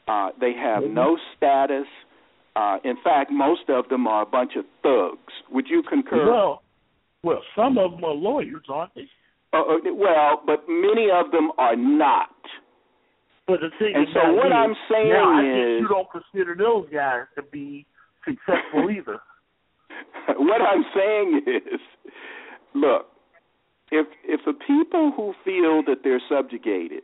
Uh, 0.08 0.30
they 0.40 0.54
have 0.54 0.84
no 0.84 1.18
status. 1.38 1.86
Uh, 2.56 2.78
in 2.84 2.98
fact, 3.02 3.32
most 3.32 3.70
of 3.70 3.88
them 3.88 4.08
are 4.08 4.24
a 4.24 4.26
bunch 4.26 4.54
of 4.58 4.66
thugs. 4.84 5.34
Would 5.52 5.68
you 5.70 5.84
concur? 5.88 6.30
Well, 6.30 6.64
well, 7.24 7.42
some 7.56 7.78
of 7.78 7.92
them 7.92 8.04
are 8.04 8.14
lawyers, 8.14 8.64
aren't 8.68 8.94
they? 8.96 9.08
Uh, 9.54 9.60
uh, 9.60 9.78
well, 9.94 10.42
but 10.46 10.64
many 10.68 11.08
of 11.14 11.32
them 11.32 11.52
are 11.58 11.76
not. 11.76 12.30
But 13.48 13.60
the 13.62 13.70
thing 13.80 13.94
And 13.96 14.08
so 14.14 14.34
what 14.34 14.54
I'm 14.54 14.76
saying 14.90 15.10
now, 15.10 15.40
I 15.40 15.42
is- 15.42 15.82
you 15.82 15.88
don't 15.88 16.08
consider 16.12 16.56
those 16.56 16.88
guys 16.94 17.26
to 17.36 17.44
be 17.44 17.86
successful 18.26 18.90
either. 18.90 19.20
what 20.38 20.62
I'm 20.62 20.86
saying 20.96 21.42
is, 21.48 21.80
look, 22.74 23.08
if 23.92 24.08
if 24.24 24.42
the 24.46 24.54
people 24.54 25.12
who 25.16 25.34
feel 25.44 25.84
that 25.84 26.04
they're 26.04 26.22
subjugated, 26.30 27.04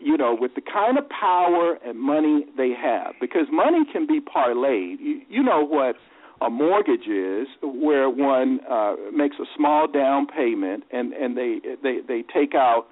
you 0.00 0.16
know, 0.16 0.36
with 0.38 0.54
the 0.54 0.60
kind 0.60 0.98
of 0.98 1.04
power 1.08 1.78
and 1.84 1.98
money 1.98 2.46
they 2.56 2.70
have, 2.70 3.14
because 3.20 3.46
money 3.52 3.84
can 3.92 4.06
be 4.06 4.20
parlayed. 4.20 4.96
You, 5.00 5.20
you 5.28 5.42
know 5.42 5.64
what 5.64 5.96
a 6.40 6.50
mortgage 6.50 7.08
is, 7.08 7.48
where 7.62 8.08
one 8.08 8.60
uh, 8.70 8.94
makes 9.12 9.36
a 9.40 9.44
small 9.56 9.86
down 9.86 10.26
payment 10.26 10.84
and 10.92 11.12
and 11.12 11.36
they 11.36 11.58
they 11.82 11.98
they 12.06 12.22
take 12.32 12.54
out 12.54 12.86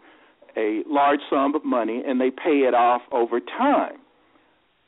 a 0.56 0.82
large 0.88 1.20
sum 1.30 1.54
of 1.54 1.64
money 1.64 2.02
and 2.06 2.20
they 2.20 2.30
pay 2.30 2.64
it 2.66 2.74
off 2.74 3.02
over 3.12 3.40
time. 3.40 3.98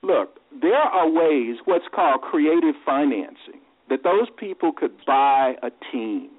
Look, 0.03 0.39
there 0.61 0.75
are 0.75 1.09
ways, 1.09 1.57
what's 1.65 1.85
called 1.95 2.23
creative 2.23 2.75
financing, 2.87 3.61
that 3.91 4.05
those 4.05 4.29
people 4.39 4.73
could 4.73 4.93
buy 5.07 5.55
a 5.63 5.71
team. 5.93 6.31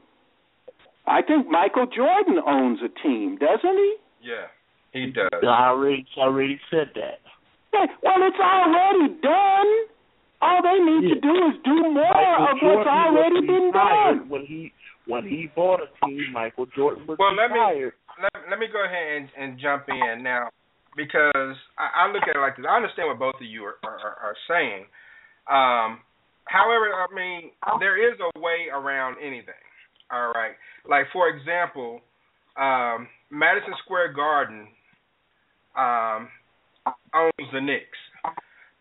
I 1.05 1.21
think 1.21 1.47
Michael 1.49 1.87
Jordan 1.87 2.39
owns 2.45 2.79
a 2.83 2.89
team, 3.01 3.37
doesn't 3.37 3.77
he? 3.77 3.95
Yeah, 4.21 4.47
he 4.93 5.11
does. 5.11 5.41
I 5.43 5.69
already 5.69 6.05
I 6.17 6.21
already 6.21 6.59
said 6.69 6.91
that. 6.95 7.19
Yeah, 7.73 7.85
well, 8.03 8.21
it's 8.21 8.39
already 8.39 9.13
done. 9.21 9.69
All 10.41 10.61
they 10.63 10.79
need 10.79 11.09
to 11.13 11.19
do 11.19 11.33
is 11.49 11.55
do 11.65 11.75
more 11.91 12.13
Michael 12.13 12.47
of 12.47 12.57
what's 12.61 12.87
already 12.87 13.41
been 13.45 13.71
done. 13.73 14.29
When 14.29 14.45
he 14.45 14.71
when 15.05 15.23
he 15.23 15.49
bought 15.55 15.81
a 15.81 16.05
team, 16.05 16.31
Michael 16.31 16.67
Jordan 16.75 17.05
was 17.07 17.17
Well, 17.17 17.35
let 17.35 17.51
me 17.51 17.57
retired. 17.57 17.93
Let, 18.21 18.31
let 18.49 18.59
me 18.59 18.67
go 18.71 18.83
ahead 18.83 19.21
and, 19.21 19.27
and 19.37 19.59
jump 19.59 19.85
in 19.87 20.23
now 20.23 20.49
because 20.95 21.55
I, 21.77 22.05
I 22.05 22.11
look 22.11 22.23
at 22.27 22.35
it 22.35 22.39
like 22.39 22.57
this. 22.57 22.65
I 22.67 22.75
understand 22.75 23.07
what 23.07 23.19
both 23.19 23.39
of 23.39 23.47
you 23.47 23.63
are, 23.63 23.79
are, 23.83 24.35
are 24.35 24.37
saying. 24.47 24.85
Um, 25.49 26.03
however, 26.45 26.91
I 26.91 27.07
mean, 27.13 27.51
there 27.79 27.97
is 27.97 28.19
a 28.19 28.39
way 28.39 28.67
around 28.73 29.17
anything. 29.23 29.63
All 30.11 30.31
right. 30.33 30.53
Like, 30.87 31.05
for 31.13 31.29
example, 31.29 32.01
um, 32.59 33.07
Madison 33.31 33.73
Square 33.85 34.13
Garden 34.13 34.67
um, 35.77 36.27
owns 37.13 37.49
the 37.53 37.61
Knicks. 37.61 37.99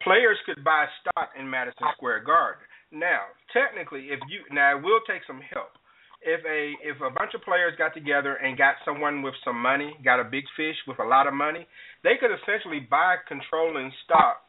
Players 0.03 0.39
could 0.47 0.65
buy 0.65 0.87
stock 1.01 1.31
in 1.39 1.49
Madison 1.49 1.87
Square 1.97 2.25
Garden. 2.25 2.63
Now, 2.91 3.29
technically, 3.53 4.09
if 4.09 4.21
you 4.31 4.41
now 4.51 4.79
it 4.79 4.83
will 4.83 5.01
take 5.07 5.21
some 5.27 5.41
help. 5.53 5.78
If 6.21 6.43
a 6.45 6.75
if 6.83 6.97
a 7.01 7.15
bunch 7.15 7.33
of 7.35 7.43
players 7.43 7.75
got 7.79 7.95
together 7.95 8.35
and 8.37 8.59
got 8.59 8.75
someone 8.85 9.23
with 9.23 9.35
some 9.45 9.61
money, 9.61 9.95
got 10.05 10.19
a 10.21 10.25
big 10.25 10.45
fish 10.57 10.75
with 10.87 10.99
a 10.99 11.05
lot 11.07 11.27
of 11.27 11.35
money, 11.35 11.67
they 12.03 12.19
could 12.21 12.31
essentially 12.35 12.81
buy 12.81 13.17
controlling 13.29 13.93
stock 14.05 14.43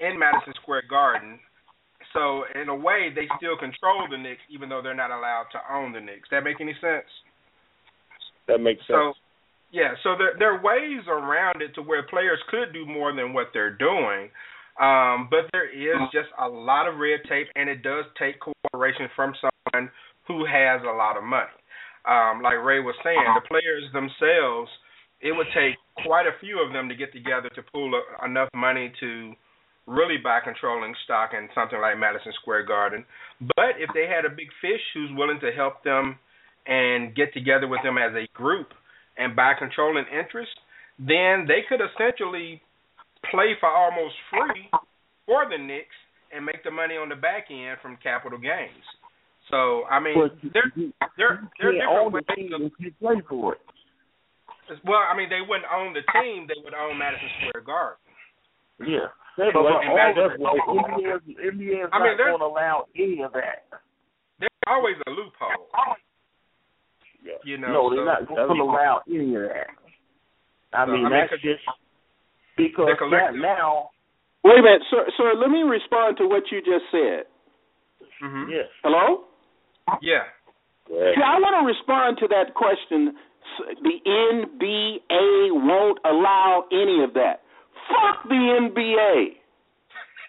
in 0.00 0.18
Madison 0.18 0.54
Square 0.62 0.84
Garden. 0.88 1.38
So 2.14 2.44
in 2.60 2.68
a 2.68 2.74
way, 2.74 3.12
they 3.14 3.28
still 3.36 3.56
control 3.56 4.08
the 4.10 4.16
Knicks, 4.16 4.40
even 4.50 4.68
though 4.68 4.80
they're 4.82 4.96
not 4.96 5.12
allowed 5.12 5.46
to 5.52 5.60
own 5.70 5.92
the 5.92 6.00
Knicks. 6.00 6.28
That 6.30 6.42
make 6.42 6.60
any 6.60 6.74
sense? 6.80 7.06
That 8.48 8.58
makes 8.58 8.80
So, 8.88 9.12
sense. 9.12 9.16
yeah, 9.70 9.92
so 10.02 10.16
there 10.18 10.34
there 10.38 10.56
are 10.56 10.62
ways 10.62 11.04
around 11.06 11.62
it 11.62 11.74
to 11.76 11.82
where 11.82 12.02
players 12.08 12.40
could 12.48 12.72
do 12.72 12.86
more 12.86 13.14
than 13.14 13.32
what 13.32 13.48
they're 13.52 13.76
doing. 13.76 14.30
Um, 14.80 15.28
but 15.30 15.44
there 15.52 15.68
is 15.68 16.00
just 16.10 16.32
a 16.40 16.48
lot 16.48 16.88
of 16.88 16.96
red 16.96 17.20
tape, 17.28 17.48
and 17.54 17.68
it 17.68 17.82
does 17.82 18.06
take 18.18 18.40
cooperation 18.40 19.08
from 19.14 19.34
someone 19.36 19.90
who 20.30 20.46
has 20.46 20.78
a 20.86 20.94
lot 20.94 21.18
of 21.18 21.24
money. 21.26 21.50
um, 22.06 22.40
like 22.40 22.62
Ray 22.62 22.78
was 22.78 22.94
saying, 23.02 23.18
the 23.34 23.42
players 23.50 23.84
themselves, 23.92 24.70
it 25.20 25.32
would 25.34 25.50
take 25.52 25.74
quite 26.06 26.26
a 26.26 26.38
few 26.40 26.62
of 26.64 26.72
them 26.72 26.88
to 26.88 26.94
get 26.94 27.12
together 27.12 27.50
to 27.54 27.62
pool 27.74 27.90
a, 27.98 28.24
enough 28.24 28.48
money 28.54 28.92
to 29.00 29.34
really 29.86 30.16
buy 30.22 30.38
controlling 30.42 30.94
stock 31.04 31.30
in 31.34 31.48
something 31.54 31.80
like 31.80 31.98
Madison 31.98 32.32
Square 32.40 32.64
Garden. 32.66 33.04
But 33.58 33.76
if 33.82 33.90
they 33.92 34.06
had 34.06 34.24
a 34.24 34.30
big 34.30 34.48
fish 34.62 34.80
who's 34.94 35.10
willing 35.12 35.40
to 35.40 35.50
help 35.50 35.82
them 35.82 36.16
and 36.66 37.14
get 37.14 37.34
together 37.34 37.66
with 37.66 37.82
them 37.82 37.98
as 37.98 38.14
a 38.14 38.30
group 38.32 38.68
and 39.18 39.34
buy 39.34 39.52
controlling 39.58 40.04
interest, 40.08 40.54
then 40.98 41.44
they 41.50 41.66
could 41.68 41.80
essentially 41.82 42.62
play 43.30 43.56
for 43.58 43.68
almost 43.68 44.14
free 44.30 44.70
for 45.26 45.44
the 45.50 45.58
Knicks 45.58 45.98
and 46.32 46.46
make 46.46 46.62
the 46.62 46.70
money 46.70 46.94
on 46.94 47.08
the 47.08 47.16
back 47.16 47.50
end 47.50 47.76
from 47.82 47.98
capital 48.02 48.38
gains. 48.38 48.86
So 49.50 49.84
I 49.90 49.98
mean, 50.00 50.14
But 50.14 50.38
there 50.54 50.70
there 51.18 51.42
there 51.60 51.72
can't 51.74 51.90
are 51.90 52.04
different 52.10 52.12
ways 52.14 52.36
team 52.36 52.52
of 52.54 52.72
you 52.78 52.92
play 53.00 53.20
for 53.28 53.54
it. 53.54 53.60
well, 54.86 55.02
I 55.02 55.16
mean, 55.16 55.28
they 55.28 55.42
wouldn't 55.42 55.66
own 55.74 55.92
the 55.92 56.02
team; 56.14 56.46
they 56.46 56.54
would 56.62 56.74
own 56.74 56.96
Madison 56.98 57.28
Square 57.50 57.64
Garden. 57.66 57.98
Yeah. 58.86 59.10
They 59.36 59.50
But- 59.52 59.62
but 59.62 59.72
all 59.72 59.94
Madison- 59.96 60.28
that's 60.28 60.38
why 60.38 60.54
NBA 60.54 61.16
is 61.16 61.22
NBA 61.38 61.88
I 61.92 61.98
mean, 61.98 62.14
not 62.14 62.16
there's- 62.16 62.30
going 62.30 62.40
to 62.40 62.46
allow 62.46 62.86
any 62.94 63.22
of 63.22 63.32
that. 63.32 63.66
There's 64.38 64.50
always 64.66 64.96
a 65.06 65.10
loophole. 65.10 65.68
Yeah. 67.22 67.34
You 67.44 67.58
know, 67.58 67.68
no, 67.72 67.90
they're 67.90 67.98
so- 68.00 68.04
not 68.04 68.26
going 68.28 68.56
to 68.56 68.62
allow 68.62 69.02
any 69.08 69.34
of 69.34 69.42
that. 69.42 69.70
I 70.72 70.86
So, 70.86 70.92
mean, 70.92 71.06
I 71.06 71.08
mean, 71.08 71.18
that's 71.18 71.30
'cause- 71.30 71.40
just 71.40 71.64
because 72.56 73.10
that 73.10 73.34
now. 73.34 73.90
Wait 74.42 74.58
a 74.58 74.62
minute, 74.62 74.82
sir. 74.90 75.10
Sir, 75.16 75.34
let 75.34 75.50
me 75.50 75.62
respond 75.62 76.16
to 76.18 76.26
what 76.28 76.50
you 76.50 76.62
just 76.62 76.88
said. 76.90 77.26
Mm-hmm. 78.22 78.50
Yes. 78.50 78.68
Hello. 78.82 79.24
Yeah. 80.02 80.24
See, 80.88 81.22
I 81.22 81.38
want 81.38 81.54
to 81.60 81.66
respond 81.66 82.18
to 82.18 82.28
that 82.28 82.54
question. 82.54 83.14
The 83.82 83.96
NBA 84.06 85.50
won't 85.52 85.98
allow 86.04 86.64
any 86.72 87.02
of 87.04 87.14
that. 87.14 87.42
Fuck 87.88 88.28
the 88.28 88.34
NBA. 88.34 89.36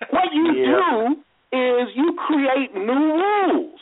What 0.10 0.34
you 0.34 0.52
Yeah. 0.54 0.66
do 0.66 1.16
is 1.58 1.96
you 1.96 2.14
create 2.14 2.74
new 2.76 3.22
rules. 3.22 3.80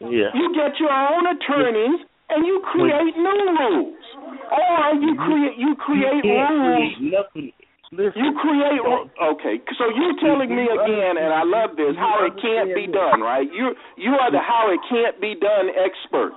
Yeah. 0.00 0.30
You 0.34 0.54
get 0.54 0.78
your 0.80 0.92
own 0.92 1.26
attorneys 1.26 2.00
and 2.30 2.46
you 2.46 2.60
create 2.72 3.16
new 3.16 3.56
rules, 3.58 4.04
or 4.50 4.94
you 4.94 5.14
create 5.16 5.56
you 5.58 5.74
create 5.76 6.24
you 6.24 6.30
can't 6.32 6.50
rules. 6.54 6.94
create 6.96 7.12
nothing. 7.12 7.52
Listen, 7.92 8.24
You 8.24 8.32
create 8.40 8.80
don't- 8.82 9.12
okay. 9.20 9.60
So 9.76 9.84
you're 9.94 10.16
telling 10.20 10.48
me 10.48 10.64
again, 10.64 11.18
and 11.20 11.28
I 11.32 11.42
love 11.44 11.76
this, 11.76 11.94
how 11.96 12.24
it 12.24 12.32
can't 12.40 12.74
be 12.74 12.86
done, 12.86 13.20
right? 13.20 13.46
You 13.52 13.76
you 13.96 14.12
are 14.16 14.30
the 14.30 14.40
how 14.40 14.70
it 14.72 14.80
can't 14.88 15.20
be 15.20 15.34
done 15.34 15.68
expert, 15.76 16.32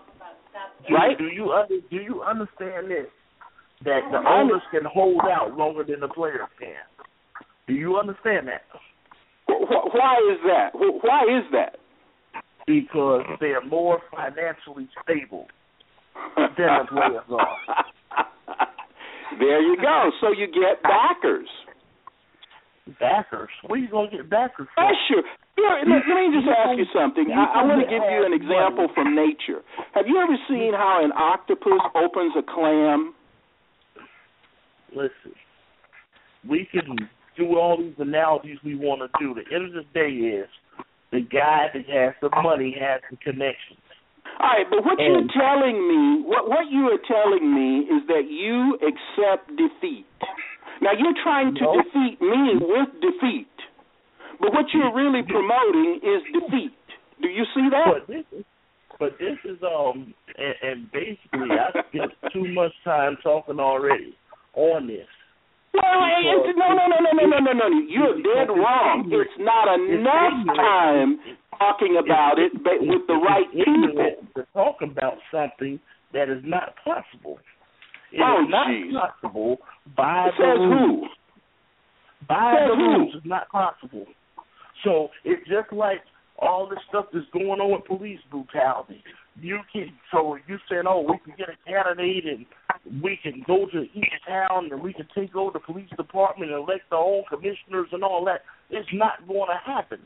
do, 0.88 0.94
right? 0.94 1.18
Do 1.18 1.28
you 1.28 1.54
under, 1.54 1.80
do 1.90 1.96
you 1.96 2.22
understand 2.24 2.92
this? 2.92 3.08
That 3.84 4.02
the 4.12 4.18
owners 4.18 4.62
can 4.72 4.84
hold 4.86 5.22
out 5.32 5.58
longer 5.58 5.84
than 5.84 6.00
the 6.02 6.08
players 6.08 6.48
can. 6.60 6.76
Do 7.68 7.74
you 7.74 7.98
understand 7.98 8.48
that? 8.48 8.64
Why 9.48 10.16
is 10.32 10.40
that? 10.48 10.70
Why 10.74 11.24
is 11.24 11.46
that? 11.52 11.78
Because 12.68 13.24
they're 13.40 13.64
more 13.66 14.02
financially 14.12 14.90
stable 15.04 15.48
than 16.36 16.56
the 16.58 16.86
players 16.90 17.24
are. 17.30 17.86
There 19.40 19.62
you 19.62 19.78
go. 19.78 20.12
So 20.22 20.32
you 20.32 20.48
get 20.48 20.82
backers. 20.84 21.50
Backers? 23.00 23.50
What 23.66 23.80
are 23.80 23.82
you 23.82 23.90
gonna 23.90 24.12
get 24.12 24.30
backers 24.30 24.68
from? 24.76 24.86
Yeah, 24.86 24.94
sure. 25.08 25.24
Let, 25.58 25.88
let 25.88 26.18
me 26.20 26.36
just 26.36 26.48
ask 26.48 26.78
you 26.78 26.86
something. 26.94 27.32
I, 27.32 27.62
I 27.62 27.64
want 27.64 27.82
to 27.82 27.88
give 27.88 28.04
you 28.04 28.26
an 28.26 28.34
example 28.34 28.88
from 28.94 29.16
nature. 29.16 29.64
Have 29.94 30.06
you 30.08 30.22
ever 30.22 30.38
seen 30.48 30.74
mm-hmm. 30.74 30.76
how 30.76 31.04
an 31.04 31.12
octopus 31.12 31.82
opens 31.96 32.34
a 32.38 32.44
clam? 32.44 33.14
Listen, 34.92 35.34
we 36.48 36.68
can 36.72 37.10
do 37.38 37.58
all 37.58 37.78
these 37.78 37.96
analogies 37.98 38.58
we 38.64 38.76
want 38.76 39.02
to 39.02 39.10
do. 39.20 39.34
The 39.34 39.56
end 39.56 39.66
of 39.66 39.74
the 39.74 39.86
day 39.94 40.12
is 40.12 40.48
the 41.12 41.22
guy 41.22 41.68
that 41.74 41.86
has 41.88 42.14
the 42.22 42.30
money 42.42 42.76
has 42.80 43.02
the 43.10 43.18
connections. 43.18 43.80
All 44.40 44.48
right, 44.52 44.68
but 44.70 44.84
what 44.86 45.00
And- 45.00 45.08
you're 45.32 45.34
telling 45.34 45.78
me, 45.88 46.24
what 46.24 46.50
what 46.50 46.70
you 46.70 46.92
are 46.92 46.98
telling 47.08 47.54
me 47.54 47.80
is 47.88 48.06
that 48.08 48.26
you 48.30 48.76
accept 48.84 49.56
defeat. 49.56 50.06
Now 50.82 50.92
you're 50.92 51.16
trying 51.24 51.56
to 51.56 51.64
No. 51.64 51.82
defeat 51.82 52.22
me 52.22 52.58
with 52.58 53.00
defeat, 53.02 53.48
but 54.40 54.54
what 54.54 54.74
you're 54.74 54.92
really 54.94 55.24
promoting 55.24 56.00
is 56.04 56.22
defeat. 56.34 56.74
Do 57.22 57.30
you 57.30 57.46
see 57.56 57.70
that? 57.70 57.94
But 57.94 58.08
this 58.08 58.26
is, 58.34 58.46
but 59.00 59.18
this 59.18 59.38
is 59.46 59.64
um, 59.64 60.14
and, 60.38 60.56
and 60.62 60.92
basically 60.92 61.52
I 61.58 61.72
spent 61.90 62.12
too 62.34 62.48
much 62.50 62.74
time 62.84 63.18
talking 63.24 63.60
already 63.60 64.16
on 64.54 64.88
this. 64.88 65.08
No, 65.76 65.92
no, 66.56 66.74
no, 66.78 66.88
no, 66.88 66.98
no, 67.00 67.12
no, 67.12 67.26
no, 67.28 67.40
no, 67.40 67.52
no. 67.54 67.68
You're 67.88 68.16
dead 68.24 68.50
wrong. 68.50 69.10
It's 69.12 69.32
not 69.40 69.68
enough 69.80 70.56
time 70.56 71.20
talking 71.60 71.98
about 72.04 72.40
it, 72.40 72.52
but 72.64 72.80
with 72.82 73.08
the 73.08 73.16
right 73.16 73.50
people. 73.52 74.26
to 74.36 74.46
talk 74.54 74.78
about 74.82 75.16
something 75.32 75.80
that 76.14 76.30
is 76.30 76.42
not 76.44 76.76
possible. 76.84 77.40
It 78.12 78.18
is 78.18 78.22
Oh, 78.24 78.42
not 78.48 78.68
jeez. 78.68 78.92
possible 78.94 79.58
by 79.98 80.28
It 80.28 80.34
the 80.38 80.44
says 80.44 80.60
rules. 80.60 81.10
who? 81.12 82.28
By 82.28 82.54
Says 82.56 82.70
the 82.70 82.76
who? 82.76 82.82
rules, 82.84 83.16
it's 83.16 83.26
not 83.26 83.50
possible. 83.50 84.06
So 84.84 85.10
it's 85.24 85.46
just 85.48 85.72
like 85.74 86.02
all 86.40 86.68
this 86.70 86.80
stuff 86.90 87.06
that's 87.14 87.26
going 87.34 87.60
on 87.60 87.72
with 87.72 87.86
police 87.86 88.20
brutality. 88.32 89.04
You 89.40 89.60
can 89.72 89.92
so 90.12 90.38
you 90.48 90.58
saying, 90.70 90.84
oh, 90.88 91.02
we 91.02 91.20
can 91.20 91.36
get 91.38 91.50
a 91.50 91.58
candidate 91.68 92.24
and 92.26 92.46
we 93.04 93.20
can 93.22 93.44
go 93.46 93.68
to 93.72 93.84
each 93.94 94.16
town 94.28 94.70
and 94.72 94.82
we 94.82 94.94
can 94.94 95.08
take 95.14 95.36
over 95.36 95.52
the 95.52 95.60
police 95.60 95.90
department 95.98 96.52
and 96.52 96.64
elect 96.64 96.88
our 96.92 97.04
own 97.04 97.24
commissioners 97.28 97.92
and 97.92 98.04
all 98.04 98.24
that. 98.26 98.42
It's 98.70 98.88
not 98.94 99.28
going 99.28 99.50
to 99.52 99.60
happen. 99.60 100.00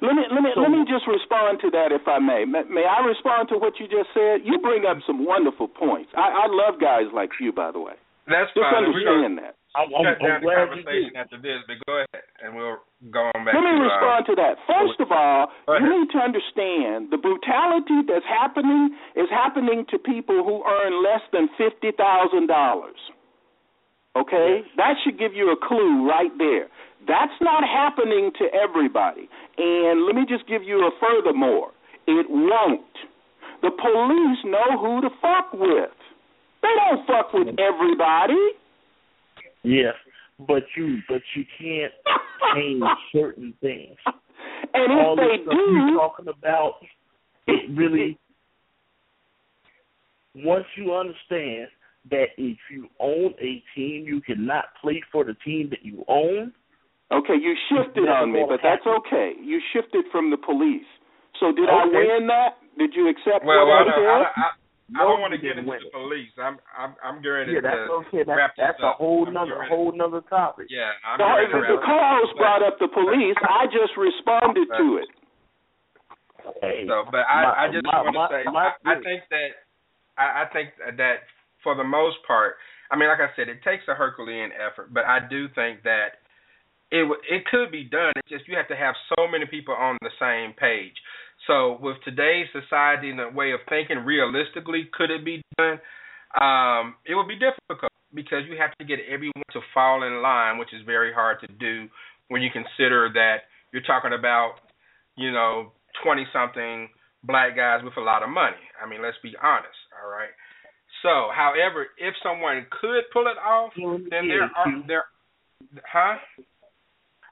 Let 0.00 0.14
me 0.14 0.22
let 0.30 0.42
me 0.42 0.50
So- 0.54 0.60
let 0.62 0.70
me 0.70 0.84
just 0.86 1.06
respond 1.06 1.60
to 1.62 1.70
that 1.70 1.90
if 1.92 2.06
I 2.06 2.18
may. 2.18 2.44
may. 2.44 2.62
May 2.64 2.86
I 2.86 3.04
respond 3.04 3.48
to 3.50 3.58
what 3.58 3.78
you 3.78 3.86
just 3.86 4.10
said? 4.14 4.42
You 4.44 4.58
bring 4.58 4.86
up 4.86 4.98
some 5.06 5.24
wonderful 5.26 5.68
points. 5.68 6.10
I, 6.16 6.46
I 6.46 6.46
love 6.48 6.80
guys 6.80 7.06
like 7.12 7.30
you, 7.40 7.52
by 7.52 7.70
the 7.70 7.80
way. 7.80 7.94
That's 8.26 8.50
Just 8.54 8.62
fine. 8.62 8.86
We're 8.86 9.02
understand 9.02 9.38
that. 9.38 9.54
I'm, 9.72 9.88
shut 9.88 10.20
down 10.20 10.44
the 10.44 10.52
glad 10.52 10.76
you 10.76 10.84
conversation 10.84 11.16
after 11.16 11.38
this, 11.40 11.64
but 11.64 11.80
go 11.88 12.04
ahead 12.04 12.24
and 12.44 12.52
we'll 12.52 12.84
go 13.08 13.32
on 13.32 13.44
back 13.44 13.56
Let 13.56 13.64
me 13.64 13.72
to 13.72 13.88
respond 13.88 14.20
uh, 14.20 14.28
to 14.28 14.34
that. 14.36 14.54
First 14.68 15.00
of 15.00 15.08
all, 15.08 15.48
you 15.80 15.88
need 15.88 16.12
to 16.12 16.20
understand 16.20 17.08
the 17.08 17.16
brutality 17.16 18.04
that's 18.04 18.28
happening 18.28 18.92
is 19.16 19.32
happening 19.32 19.88
to 19.88 19.96
people 19.96 20.44
who 20.44 20.60
earn 20.60 21.00
less 21.00 21.24
than 21.32 21.48
fifty 21.56 21.88
thousand 21.96 22.52
dollars. 22.52 23.00
Okay? 24.12 24.60
That 24.76 25.00
should 25.02 25.18
give 25.18 25.32
you 25.32 25.52
a 25.52 25.56
clue 25.56 26.04
right 26.04 26.32
there. 26.36 26.68
That's 27.08 27.34
not 27.40 27.64
happening 27.64 28.30
to 28.38 28.44
everybody. 28.52 29.28
And 29.56 30.04
let 30.04 30.14
me 30.14 30.28
just 30.28 30.46
give 30.46 30.62
you 30.62 30.84
a 30.84 30.90
furthermore. 31.00 31.72
It 32.06 32.26
won't. 32.28 32.92
The 33.62 33.70
police 33.70 34.40
know 34.44 34.76
who 34.76 35.00
to 35.00 35.10
fuck 35.22 35.52
with. 35.54 35.96
They 36.60 36.74
don't 36.76 37.06
fuck 37.06 37.32
with 37.32 37.56
everybody. 37.58 38.38
Yes, 39.64 39.94
but 40.38 40.62
you 40.76 40.98
but 41.08 41.22
you 41.36 41.44
can't 41.58 41.92
change 42.54 42.82
certain 43.12 43.54
things. 43.60 43.96
And 44.74 44.88
if 44.90 45.04
All 45.06 45.16
they 45.16 45.36
this 45.36 45.44
stuff 45.44 45.58
you're 45.68 45.98
talking 45.98 46.28
about, 46.28 46.74
it 47.46 47.68
really. 47.76 48.18
Once 50.34 50.64
you 50.76 50.94
understand 50.94 51.68
that 52.10 52.32
if 52.38 52.56
you 52.70 52.88
own 52.98 53.34
a 53.38 53.62
team, 53.74 54.04
you 54.06 54.22
cannot 54.22 54.64
play 54.80 55.02
for 55.12 55.24
the 55.24 55.34
team 55.44 55.68
that 55.70 55.84
you 55.84 56.04
own. 56.08 56.52
Okay, 57.12 57.34
you 57.36 57.54
shifted 57.68 58.08
on 58.08 58.32
me, 58.32 58.44
but 58.48 58.60
that's 58.62 58.82
happen. 58.82 59.02
okay. 59.06 59.32
You 59.38 59.60
shifted 59.74 60.06
from 60.10 60.30
the 60.30 60.38
police. 60.38 60.88
So 61.38 61.52
did 61.52 61.68
I 61.68 61.84
win 61.84 62.26
that? 62.28 62.56
Did 62.78 62.94
you 62.96 63.08
accept 63.10 63.44
Well, 63.44 63.66
what 63.66 63.74
I 63.74 63.80
I 63.82 63.84
don't, 63.84 63.94
said? 64.00 64.22
I, 64.36 64.42
I, 64.92 65.00
I 65.00 65.06
don't 65.06 65.22
want 65.22 65.32
to 65.32 65.38
get 65.38 65.54
didn't 65.56 65.70
into 65.70 65.70
win 65.70 65.80
the 65.86 65.94
police. 65.94 66.32
I'm 66.36 66.58
I'm 66.74 66.92
I'm 67.00 67.18
getting 67.22 67.54
Yeah, 67.54 67.62
to 67.62 67.68
that's 67.70 67.88
okay. 68.10 68.22
That's, 68.26 68.36
wrap 68.36 68.52
this 68.58 68.66
that's 68.66 68.82
a 68.82 68.92
whole 68.98 69.24
I'm 69.26 69.32
nother 69.34 69.56
getting- 69.56 69.70
whole 69.72 69.92
nother 69.94 70.20
topic. 70.28 70.66
Yeah, 70.68 70.92
I'm 71.06 71.16
No, 71.22 71.38
getting 71.38 71.54
to 71.54 71.60
the, 71.64 71.76
the 71.76 71.80
wrap 71.80 71.86
co-host 71.86 72.32
brought 72.36 72.62
up 72.66 72.76
the 72.82 72.90
police. 72.92 73.38
I 73.46 73.66
just 73.72 73.94
responded 73.96 74.68
to 74.74 74.86
it. 75.00 75.08
Hey, 76.60 76.84
So, 76.90 77.06
but 77.10 77.24
I, 77.30 77.42
my- 77.46 77.56
I 77.56 77.64
just 77.72 77.84
my- 77.86 78.02
want 78.02 78.14
to 78.14 78.18
my- 78.18 78.30
say, 78.30 78.42
my 78.50 78.66
I, 78.84 78.98
I 78.98 79.02
think 79.02 79.22
that, 79.30 79.50
I, 80.18 80.26
I 80.42 80.44
think 80.52 80.70
that 80.98 81.26
for 81.62 81.74
the 81.74 81.84
most 81.86 82.18
part, 82.26 82.56
I 82.90 82.96
mean, 82.98 83.08
like 83.08 83.20
I 83.22 83.30
said, 83.36 83.48
it 83.48 83.62
takes 83.62 83.84
a 83.88 83.94
Herculean 83.94 84.50
effort, 84.52 84.92
but 84.92 85.04
I 85.06 85.20
do 85.30 85.48
think 85.54 85.82
that 85.84 86.20
it 86.90 87.08
w- 87.08 87.22
it 87.30 87.46
could 87.46 87.70
be 87.72 87.84
done. 87.84 88.12
It's 88.16 88.28
just 88.28 88.46
you 88.48 88.56
have 88.56 88.68
to 88.68 88.76
have 88.76 88.94
so 89.16 89.24
many 89.26 89.46
people 89.46 89.72
on 89.72 89.96
the 90.02 90.10
same 90.20 90.52
page. 90.58 90.92
So 91.46 91.78
with 91.80 91.96
today's 92.04 92.46
society 92.52 93.10
and 93.10 93.18
the 93.18 93.28
way 93.34 93.52
of 93.52 93.60
thinking, 93.68 93.98
realistically, 94.04 94.88
could 94.92 95.10
it 95.10 95.24
be 95.24 95.42
done? 95.58 95.80
Um, 96.40 96.94
it 97.04 97.14
would 97.14 97.28
be 97.28 97.34
difficult 97.34 97.92
because 98.14 98.44
you 98.48 98.56
have 98.58 98.76
to 98.78 98.84
get 98.84 99.00
everyone 99.10 99.42
to 99.52 99.60
fall 99.74 100.04
in 100.04 100.22
line, 100.22 100.58
which 100.58 100.72
is 100.72 100.80
very 100.86 101.12
hard 101.12 101.40
to 101.40 101.48
do 101.58 101.88
when 102.28 102.42
you 102.42 102.50
consider 102.52 103.10
that 103.12 103.48
you're 103.72 103.82
talking 103.82 104.12
about, 104.16 104.54
you 105.16 105.32
know, 105.32 105.72
twenty 106.02 106.26
something 106.32 106.88
black 107.24 107.56
guys 107.56 107.80
with 107.84 107.96
a 107.96 108.00
lot 108.00 108.22
of 108.22 108.28
money. 108.28 108.56
I 108.82 108.88
mean, 108.88 109.02
let's 109.02 109.16
be 109.22 109.34
honest. 109.42 109.76
All 109.92 110.10
right. 110.10 110.30
So, 111.02 111.28
however, 111.34 111.88
if 111.98 112.14
someone 112.22 112.66
could 112.80 113.02
pull 113.12 113.26
it 113.26 113.38
off, 113.38 113.72
then 113.76 114.28
there 114.28 114.44
are 114.44 114.82
there, 114.86 115.04
huh? 115.90 116.16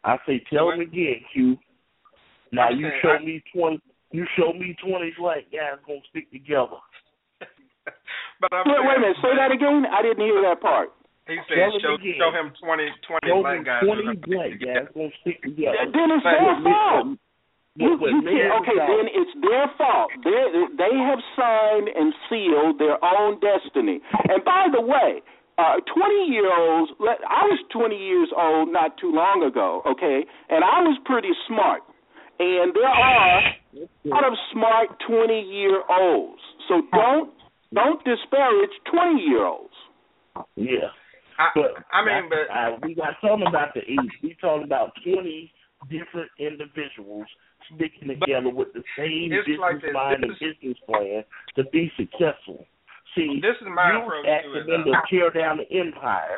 I 0.03 0.17
say, 0.27 0.43
tell 0.53 0.71
him 0.71 0.81
again, 0.81 1.21
Q. 1.33 1.57
Now 2.53 2.71
you 2.71 2.89
show 3.03 3.19
me 3.25 3.43
twenty. 3.55 3.81
You 4.13 4.27
show 4.37 4.53
me 4.53 4.75
twenty 4.83 5.13
black 5.19 5.47
guys 5.53 5.79
gonna 5.87 6.01
stick 6.11 6.31
together. 6.33 6.79
But 8.41 8.53
I'm 8.57 8.65
Wait, 8.65 8.81
wait 8.89 8.97
a 8.97 9.01
minute. 9.05 9.21
Say 9.21 9.37
that 9.37 9.53
again. 9.53 9.85
I 9.85 10.01
didn't 10.01 10.25
hear 10.25 10.41
that 10.49 10.61
part. 10.65 10.93
He 11.29 11.37
Tell 11.37 11.71
said, 11.77 11.85
show, 11.85 11.95
show 12.01 12.33
him 12.33 12.51
20, 12.57 12.89
20 13.05 13.29
Show 13.29 13.39
black 13.45 13.61
guys. 13.69 13.83
twenty 13.85 14.03
who 14.09 14.17
are 14.17 14.25
black 14.25 14.53
guys 14.57 14.89
gonna 14.97 15.13
stick 15.21 15.39
together. 15.45 15.77
Then 15.93 16.09
it's 16.11 16.25
their 16.25 16.57
fault. 16.65 17.21
You, 17.79 17.95
you 18.01 18.21
can't, 18.27 18.51
okay, 18.65 18.75
about- 18.81 18.89
then 18.91 19.05
it's 19.13 19.35
their 19.45 19.67
fault. 19.79 20.11
They 20.25 20.41
they 20.81 20.95
have 21.05 21.21
signed 21.37 21.89
and 21.93 22.11
sealed 22.33 22.81
their 22.81 22.97
own 23.05 23.39
destiny. 23.45 24.01
And 24.27 24.41
by 24.43 24.67
the 24.73 24.81
way, 24.83 25.21
uh, 25.61 25.79
20 25.85 26.33
year 26.33 26.49
olds, 26.49 26.91
I 26.99 27.45
was 27.47 27.61
20 27.71 27.93
years 27.95 28.33
old 28.35 28.73
not 28.73 28.97
too 28.99 29.13
long 29.13 29.45
ago, 29.45 29.83
okay, 29.87 30.25
and 30.49 30.65
I 30.65 30.81
was 30.83 30.97
pretty 31.05 31.31
smart. 31.47 31.85
And 32.41 32.73
there 32.75 32.89
are 32.89 33.39
a 33.77 34.09
lot 34.09 34.25
of 34.25 34.33
smart 34.53 34.89
20 35.07 35.41
year 35.41 35.83
olds. 35.89 36.41
So 36.69 36.83
don't 36.93 37.31
don't 37.75 38.03
disparage 38.05 38.73
20 38.91 39.21
year 39.21 39.45
olds. 39.45 39.75
Yeah. 40.57 40.89
I, 41.39 41.49
But 41.55 41.85
I 41.93 42.05
mean, 42.05 42.29
but 42.29 42.49
I, 42.53 42.77
we 42.83 42.95
got 42.95 43.15
talking 43.21 43.47
about 43.47 43.75
the 43.75 43.81
age. 43.81 44.13
We 44.23 44.37
talking 44.41 44.65
about 44.65 44.93
twenty 45.05 45.53
different 45.89 46.29
individuals 46.39 47.27
sticking 47.75 48.09
together 48.09 48.51
with 48.53 48.73
the 48.75 48.83
same 48.99 49.31
business 49.33 49.57
like 49.61 49.81
this. 49.81 49.93
mind 49.95 50.23
This 50.25 50.37
and 50.41 50.57
business 50.61 50.79
plan 50.85 51.25
to 51.57 51.65
be 51.73 51.91
successful. 51.97 52.67
See, 53.17 53.41
This 53.41 53.57
is 53.61 53.69
my 53.73 53.93
you 53.93 54.03
approach 54.05 54.27
asked 54.29 54.53
to 54.53 54.65
them 54.69 54.85
to 54.85 54.93
tear 55.09 55.31
down 55.31 55.59
the 55.65 55.69
empire 55.73 56.37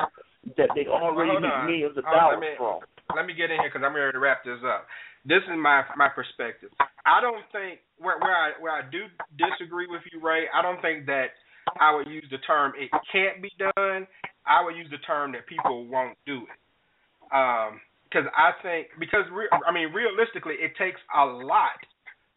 that 0.57 0.69
they 0.75 0.87
already 0.87 1.31
hold 1.31 1.43
make 1.43 1.51
on. 1.51 1.65
millions 1.67 1.97
of 1.97 2.03
Hold 2.07 2.15
on, 2.15 2.21
dollars 2.23 2.39
let 2.39 2.49
me- 2.49 2.57
from. 2.57 2.79
let 3.15 3.25
me 3.27 3.33
get 3.35 3.51
in 3.51 3.59
here 3.59 3.69
because 3.69 3.83
I'm 3.85 3.93
ready 3.95 4.11
to 4.13 4.19
wrap 4.19 4.43
this 4.43 4.59
up. 4.63 4.87
This 5.25 5.43
is 5.47 5.55
my 5.57 5.83
my 5.95 6.09
perspective. 6.09 6.69
I 7.05 7.21
don't 7.21 7.43
think 7.51 7.79
where 7.97 8.19
where 8.19 8.35
I 8.35 8.51
where 8.59 8.73
I 8.73 8.83
do 8.89 9.07
disagree 9.37 9.87
with 9.87 10.01
you, 10.11 10.19
Ray. 10.19 10.45
I 10.53 10.61
don't 10.61 10.81
think 10.81 11.05
that 11.07 11.31
I 11.79 11.95
would 11.95 12.07
use 12.07 12.27
the 12.29 12.39
term 12.39 12.73
it 12.75 12.91
can't 13.11 13.41
be 13.41 13.51
done. 13.57 14.07
I 14.45 14.63
would 14.63 14.75
use 14.75 14.87
the 14.91 14.99
term 15.07 15.31
that 15.31 15.47
people 15.47 15.87
won't 15.87 16.17
do 16.25 16.43
it. 16.43 16.59
Um, 17.31 17.79
because 18.13 18.29
I 18.37 18.53
think 18.61 18.87
because 18.99 19.25
re- 19.33 19.49
I 19.51 19.71
mean 19.73 19.89
realistically, 19.89 20.55
it 20.61 20.77
takes 20.77 21.01
a 21.15 21.25
lot 21.25 21.81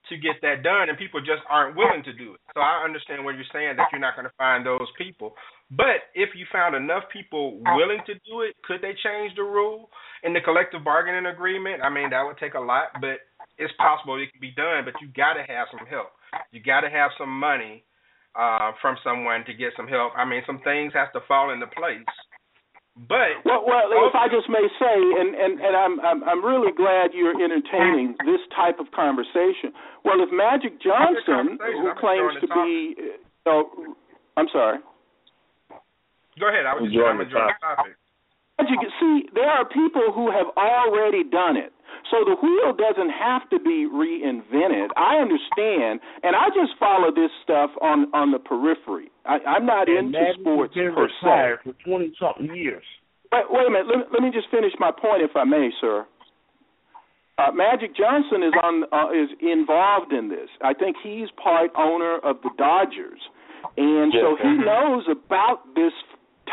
to 0.08 0.16
get 0.16 0.38
that 0.40 0.62
done, 0.62 0.88
and 0.88 0.96
people 0.96 1.20
just 1.20 1.42
aren't 1.50 1.76
willing 1.76 2.02
to 2.04 2.12
do 2.14 2.34
it. 2.34 2.40
So 2.54 2.60
I 2.60 2.82
understand 2.84 3.24
what 3.24 3.34
you're 3.34 3.50
saying 3.52 3.76
that 3.76 3.90
you're 3.90 4.00
not 4.00 4.14
going 4.14 4.24
to 4.24 4.36
find 4.38 4.64
those 4.64 4.86
people. 4.96 5.34
But 5.70 6.06
if 6.14 6.30
you 6.38 6.46
found 6.52 6.78
enough 6.78 7.02
people 7.12 7.58
willing 7.74 7.98
to 8.06 8.14
do 8.22 8.46
it, 8.46 8.54
could 8.62 8.80
they 8.80 8.94
change 9.02 9.34
the 9.34 9.42
rule 9.42 9.90
in 10.26 10.34
the 10.34 10.42
collective 10.42 10.82
bargaining 10.82 11.30
agreement? 11.30 11.80
I 11.82 11.88
mean, 11.88 12.10
that 12.10 12.26
would 12.26 12.36
take 12.36 12.54
a 12.54 12.60
lot, 12.60 12.98
but 13.00 13.22
it's 13.56 13.72
possible 13.78 14.20
it 14.20 14.28
could 14.34 14.42
be 14.42 14.52
done. 14.52 14.84
But 14.84 14.98
you 15.00 15.08
got 15.14 15.38
to 15.38 15.46
have 15.46 15.70
some 15.70 15.86
help. 15.86 16.12
You 16.50 16.60
got 16.60 16.82
to 16.82 16.90
have 16.90 17.14
some 17.16 17.30
money 17.30 17.86
uh, 18.34 18.72
from 18.82 18.98
someone 19.06 19.46
to 19.46 19.54
get 19.54 19.72
some 19.78 19.86
help. 19.86 20.12
I 20.18 20.26
mean, 20.26 20.42
some 20.44 20.60
things 20.66 20.92
have 20.92 21.14
to 21.14 21.20
fall 21.30 21.54
into 21.54 21.70
place. 21.70 22.04
But 22.96 23.44
Well, 23.44 23.60
well, 23.68 23.92
if 24.08 24.16
I 24.16 24.24
just 24.32 24.48
may 24.48 24.64
say, 24.80 24.96
and 25.20 25.36
and 25.36 25.60
and 25.60 25.76
I'm 25.76 26.00
I'm 26.00 26.24
I'm 26.24 26.42
really 26.42 26.72
glad 26.72 27.12
you're 27.12 27.36
entertaining 27.36 28.16
this 28.24 28.40
type 28.56 28.80
of 28.80 28.88
conversation. 28.96 29.76
Well, 30.02 30.16
if 30.24 30.32
Magic 30.32 30.80
Johnson, 30.80 31.60
who 31.60 31.92
I'm 31.92 31.98
claims 32.00 32.40
to 32.40 32.48
be, 32.48 32.96
uh, 33.44 33.50
oh, 33.52 33.94
I'm 34.38 34.48
sorry. 34.50 34.78
go 36.40 36.48
ahead. 36.48 36.64
I 36.64 36.72
was 36.72 36.88
just 36.88 36.96
Enjoying 36.96 37.10
I'm 37.10 37.18
the 37.20 37.28
enjoying 37.28 37.52
the 38.58 38.64
topic. 38.64 38.76
Magic, 38.78 38.92
see, 39.00 39.28
there 39.34 39.48
are 39.50 39.64
people 39.64 40.12
who 40.14 40.30
have 40.30 40.46
already 40.56 41.24
done 41.24 41.56
it. 41.56 41.72
So 42.10 42.22
the 42.24 42.36
wheel 42.40 42.72
doesn't 42.76 43.10
have 43.10 43.48
to 43.50 43.58
be 43.58 43.88
reinvented. 43.90 44.88
I 44.96 45.16
understand, 45.16 45.98
and 46.22 46.36
I 46.36 46.48
just 46.54 46.78
follow 46.78 47.10
this 47.10 47.30
stuff 47.42 47.70
on 47.82 48.06
on 48.14 48.30
the 48.30 48.38
periphery. 48.38 49.10
I, 49.24 49.38
I'm 49.46 49.66
not 49.66 49.88
And 49.88 50.08
into 50.14 50.18
Magic 50.20 50.40
sports 50.40 50.74
has 50.74 50.84
been 50.84 50.94
per 50.94 51.08
retired 51.08 51.58
se. 51.64 51.70
for 51.70 51.74
twenty 51.84 52.12
something 52.20 52.54
years. 52.54 52.84
Wait, 53.32 53.44
wait 53.50 53.66
a 53.66 53.70
minute. 53.70 53.86
Let, 53.88 53.98
me- 53.98 54.10
let 54.12 54.22
me 54.22 54.30
just 54.30 54.46
finish 54.50 54.72
my 54.78 54.92
point, 54.92 55.22
if 55.22 55.34
I 55.34 55.42
may, 55.44 55.70
sir. 55.80 56.06
Uh, 57.38 57.50
Magic 57.52 57.96
Johnson 57.96 58.42
is 58.42 58.54
on 58.62 58.84
uh, 58.92 59.10
is 59.10 59.28
involved 59.42 60.12
in 60.12 60.28
this. 60.28 60.48
I 60.62 60.74
think 60.74 60.96
he's 61.02 61.28
part 61.42 61.70
owner 61.76 62.18
of 62.22 62.36
the 62.42 62.50
Dodgers, 62.56 63.20
and 63.76 64.12
so 64.14 64.36
Yes. 64.38 64.42
he 64.42 64.52
knows 64.64 65.04
about 65.10 65.74
this 65.74 65.92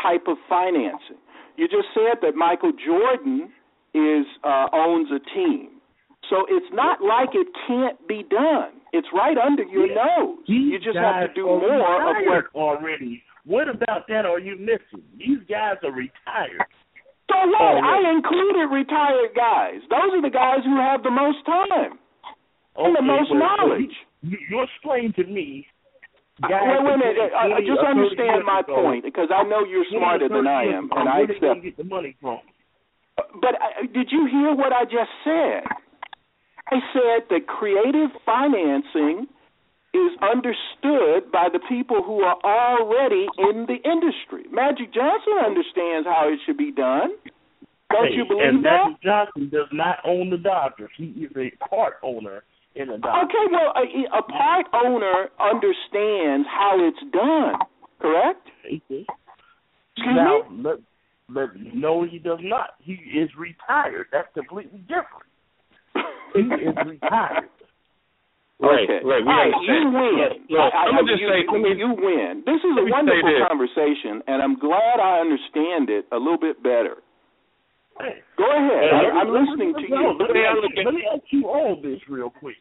type 0.02 0.26
of 0.26 0.36
financing. 0.48 1.20
You 1.56 1.68
just 1.68 1.88
said 1.94 2.18
that 2.22 2.34
Michael 2.34 2.72
Jordan 2.72 3.52
is 3.94 4.26
uh, 4.42 4.66
owns 4.72 5.08
a 5.10 5.20
team, 5.34 5.80
so 6.28 6.46
it's 6.48 6.66
not 6.72 7.00
like 7.00 7.30
it 7.34 7.46
can't 7.66 7.96
be 8.08 8.24
done. 8.28 8.80
It's 8.92 9.08
right 9.14 9.36
under 9.38 9.62
your 9.64 9.88
nose. 9.88 10.38
You 10.46 10.78
just 10.78 10.96
have 10.96 11.28
to 11.28 11.34
do 11.34 11.46
more 11.46 12.10
of 12.10 12.16
what 12.26 12.44
already. 12.54 13.22
What 13.44 13.68
about 13.68 14.08
that 14.08 14.24
are 14.24 14.38
you 14.40 14.56
missing? 14.56 15.04
These 15.18 15.44
guys 15.48 15.76
are 15.82 15.92
retired. 15.92 16.64
So 17.30 17.36
what? 17.48 17.60
Oh, 17.60 17.80
I 17.82 18.10
included 18.14 18.66
retired 18.72 19.34
guys. 19.34 19.80
Those 19.90 20.14
are 20.14 20.22
the 20.22 20.30
guys 20.30 20.64
who 20.64 20.76
have 20.80 21.02
the 21.02 21.10
most 21.10 21.44
time 21.46 21.98
and 22.76 22.94
the 22.94 23.00
Okay, 23.00 23.06
most 23.06 23.30
but 23.30 23.38
knowledge. 23.38 23.94
You, 24.22 24.38
you 24.50 24.62
explain 24.62 25.12
to 25.14 25.24
me. 25.24 25.66
Guys 26.42 26.50
wait, 26.66 26.82
wait 26.82 26.94
a 26.94 26.98
minute. 26.98 27.32
uh, 27.32 27.46
20 27.46 27.66
just 27.66 27.80
understand 27.86 28.42
my 28.44 28.62
point 28.66 29.04
because 29.04 29.28
I 29.30 29.44
know 29.44 29.64
you're 29.64 29.86
smarter 29.90 30.28
than 30.28 30.46
I 30.46 30.64
am, 30.64 30.90
and 30.92 31.08
I 31.08 31.18
where 31.22 31.26
they 31.28 31.38
gonna 31.38 31.52
accept. 31.52 31.64
get 31.64 31.76
the 31.76 31.84
money 31.84 32.16
from? 32.20 32.40
But 33.40 33.54
uh, 33.62 33.86
did 33.94 34.10
you 34.10 34.26
hear 34.26 34.54
what 34.54 34.72
I 34.72 34.84
just 34.84 35.10
said? 35.22 35.62
I 36.70 36.78
said 36.92 37.28
that 37.30 37.46
creative 37.46 38.10
financing 38.26 39.26
is 39.94 40.10
understood 40.26 41.30
by 41.30 41.46
the 41.52 41.60
people 41.68 42.02
who 42.02 42.22
are 42.22 42.36
already 42.42 43.26
in 43.38 43.66
the 43.70 43.78
industry. 43.88 44.42
Magic 44.50 44.92
Johnson 44.92 45.34
understands 45.44 46.08
how 46.08 46.28
it 46.32 46.40
should 46.44 46.58
be 46.58 46.72
done. 46.72 47.10
Don't 47.92 48.08
Hey, 48.08 48.14
you 48.16 48.24
believe 48.26 48.42
and 48.48 48.64
that? 48.64 48.90
Magic 48.90 49.02
Johnson 49.02 49.50
does 49.52 49.68
not 49.72 49.98
own 50.04 50.30
the 50.30 50.38
Dodgers. 50.38 50.90
He 50.96 51.14
is 51.22 51.30
a 51.36 51.52
part 51.64 51.94
owner 52.02 52.42
in 52.74 52.88
the 52.88 52.98
Dodgers. 52.98 53.30
Okay, 53.30 53.46
well, 53.52 53.72
a, 53.76 54.18
a 54.18 54.22
part 54.22 54.66
owner 54.74 55.28
understands 55.40 56.46
how 56.50 56.76
it's 56.80 57.12
done, 57.12 57.54
correct? 58.00 58.48
Mm-hmm. 58.66 59.02
Excuse 59.96 60.16
now, 60.16 60.42
Let, 60.50 60.78
let, 61.30 61.48
no, 61.74 62.02
he 62.04 62.18
does 62.18 62.40
not. 62.42 62.70
He 62.80 62.94
is 62.94 63.30
retired. 63.38 64.06
That's 64.10 64.28
completely 64.34 64.80
different. 64.80 65.30
He 66.34 66.40
is 66.42 66.74
retired. 66.84 67.48
Right, 68.58 68.86
okay. 68.90 69.00
right, 69.06 69.22
we 69.22 69.30
All 69.30 69.38
right, 69.38 69.54
understand. 69.54 69.82
you 69.82 69.90
win. 69.94 70.14
Look, 70.18 70.34
look, 70.50 70.72
I, 70.74 70.86
I, 70.86 70.98
I'm 70.98 71.06
just 71.06 71.20
you, 71.22 71.28
say- 71.30 71.42
you, 71.46 71.52
let 71.52 71.62
me- 71.62 71.78
you 71.78 71.90
win. 71.94 72.42
This 72.46 72.58
is 72.58 72.74
a 72.74 72.86
wonderful 72.90 73.46
conversation, 73.46 74.22
and 74.26 74.42
I'm 74.42 74.58
glad 74.58 74.98
I 74.98 75.20
understand 75.22 75.90
it 75.90 76.06
a 76.10 76.18
little 76.18 76.38
bit 76.38 76.62
better. 76.62 76.98
Hey. 77.98 78.22
Go 78.36 78.44
ahead. 78.44 78.90
I, 78.92 79.20
I'm 79.20 79.28
listening 79.32 79.74
to 79.74 79.82
you. 79.82 80.18
Let 80.18 80.30
me, 80.30 80.40
ask 80.40 80.76
you, 80.76 80.84
let 80.84 80.94
me 80.94 81.04
ask 81.12 81.22
you 81.30 81.48
all 81.48 81.80
this 81.80 82.00
real 82.08 82.30
quick. 82.30 82.56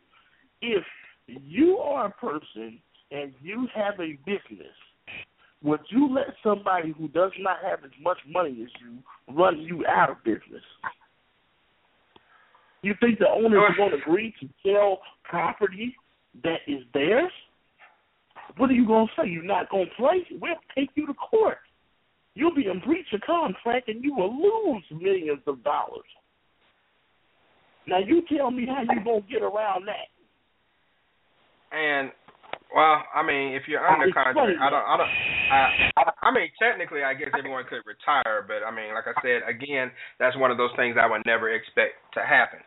If 0.61 0.83
you 1.27 1.77
are 1.77 2.07
a 2.07 2.11
person 2.11 2.79
and 3.11 3.33
you 3.41 3.67
have 3.73 3.95
a 3.99 4.17
business, 4.25 4.73
would 5.63 5.79
you 5.89 6.13
let 6.13 6.27
somebody 6.43 6.93
who 6.97 7.07
does 7.07 7.31
not 7.39 7.57
have 7.63 7.83
as 7.83 7.91
much 8.01 8.17
money 8.27 8.51
as 8.63 8.69
you 8.81 9.35
run 9.35 9.59
you 9.59 9.85
out 9.87 10.09
of 10.09 10.23
business? 10.23 10.63
You 12.81 12.93
think 12.99 13.19
the 13.19 13.29
owners 13.29 13.71
going 13.77 13.91
to 13.91 13.97
agree 13.97 14.33
to 14.41 14.49
sell 14.63 14.99
property 15.23 15.95
that 16.43 16.57
is 16.67 16.83
theirs? 16.93 17.31
What 18.57 18.69
are 18.69 18.73
you 18.73 18.85
going 18.85 19.07
to 19.07 19.21
say? 19.21 19.29
You're 19.29 19.43
not 19.43 19.69
going 19.69 19.85
to 19.85 19.95
play? 19.95 20.27
We'll 20.31 20.55
take 20.75 20.89
you 20.95 21.07
to 21.07 21.13
court. 21.13 21.59
You'll 22.35 22.55
be 22.55 22.65
in 22.67 22.79
breach 22.79 23.05
of 23.13 23.21
contract 23.21 23.89
and 23.89 24.03
you 24.03 24.15
will 24.15 24.33
lose 24.33 24.83
millions 24.91 25.41
of 25.45 25.63
dollars. 25.63 26.09
Now 27.87 27.99
you 27.99 28.23
tell 28.35 28.49
me 28.49 28.65
how 28.65 28.81
you 28.81 29.03
gonna 29.03 29.21
get 29.29 29.41
around 29.41 29.87
that. 29.87 30.09
And 31.75 32.11
well, 32.73 33.05
I 33.13 33.21
mean, 33.21 33.53
if 33.53 33.63
you're 33.67 33.85
under 33.85 34.11
contract, 34.11 34.37
I 34.37 34.69
don't, 34.69 34.85
I 34.85 34.97
don't, 34.97 35.11
I, 35.93 36.25
I 36.25 36.33
mean, 36.33 36.49
technically, 36.57 37.03
I 37.03 37.13
guess 37.13 37.29
everyone 37.37 37.65
could 37.69 37.85
retire, 37.85 38.45
but 38.47 38.65
I 38.65 38.73
mean, 38.73 38.97
like 38.97 39.05
I 39.05 39.13
said, 39.21 39.45
again, 39.45 39.91
that's 40.17 40.37
one 40.37 40.49
of 40.49 40.57
those 40.57 40.73
things 40.75 40.97
I 40.97 41.05
would 41.05 41.21
never 41.25 41.53
expect 41.53 42.01
to 42.15 42.21
happen. 42.21 42.59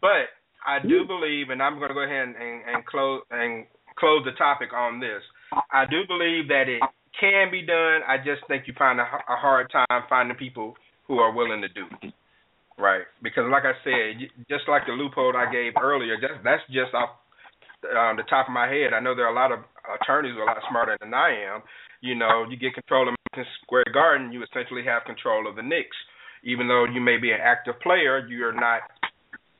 But 0.00 0.34
I 0.66 0.82
do 0.82 1.06
mm-hmm. 1.06 1.06
believe, 1.06 1.50
and 1.50 1.62
I'm 1.62 1.78
going 1.78 1.88
to 1.88 1.94
go 1.94 2.02
ahead 2.02 2.34
and, 2.34 2.36
and, 2.36 2.58
and 2.66 2.86
close 2.86 3.22
and 3.30 3.64
close 3.96 4.24
the 4.24 4.34
topic 4.34 4.72
on 4.74 4.98
this. 4.98 5.22
I 5.70 5.86
do 5.86 6.02
believe 6.06 6.48
that 6.48 6.66
it 6.66 6.82
can 7.20 7.50
be 7.50 7.62
done. 7.62 8.00
I 8.06 8.16
just 8.18 8.46
think 8.48 8.64
you 8.66 8.74
find 8.78 9.00
a, 9.00 9.04
a 9.04 9.36
hard 9.36 9.70
time 9.70 10.02
finding 10.08 10.36
people 10.36 10.74
who 11.06 11.18
are 11.18 11.32
willing 11.32 11.62
to 11.62 11.68
do 11.68 11.84
it. 12.02 12.14
Right, 12.78 13.02
because 13.22 13.42
like 13.50 13.66
I 13.66 13.74
said, 13.82 14.30
just 14.46 14.70
like 14.70 14.86
the 14.86 14.94
loophole 14.94 15.34
I 15.34 15.50
gave 15.50 15.74
earlier, 15.82 16.14
just 16.14 16.38
that's 16.44 16.62
just 16.70 16.94
off 16.94 17.10
um, 17.90 18.14
the 18.14 18.26
top 18.30 18.46
of 18.46 18.54
my 18.54 18.70
head, 18.70 18.94
I 18.94 19.00
know 19.00 19.14
there 19.14 19.26
are 19.26 19.34
a 19.34 19.34
lot 19.34 19.50
of 19.50 19.66
attorneys 19.98 20.34
who 20.34 20.42
are 20.42 20.50
a 20.50 20.54
lot 20.54 20.62
smarter 20.70 20.96
than 21.00 21.14
I 21.14 21.34
am. 21.54 21.62
You 22.00 22.14
know, 22.14 22.46
you 22.48 22.56
get 22.56 22.74
control 22.74 23.08
of 23.08 23.14
Madison 23.34 23.50
Square 23.62 23.90
Garden, 23.92 24.30
you 24.30 24.42
essentially 24.46 24.86
have 24.86 25.02
control 25.10 25.50
of 25.50 25.56
the 25.56 25.62
Knicks. 25.62 25.98
Even 26.44 26.68
though 26.68 26.86
you 26.86 27.00
may 27.00 27.18
be 27.18 27.32
an 27.34 27.42
active 27.42 27.74
player, 27.82 28.26
you're 28.28 28.54
not. 28.54 28.82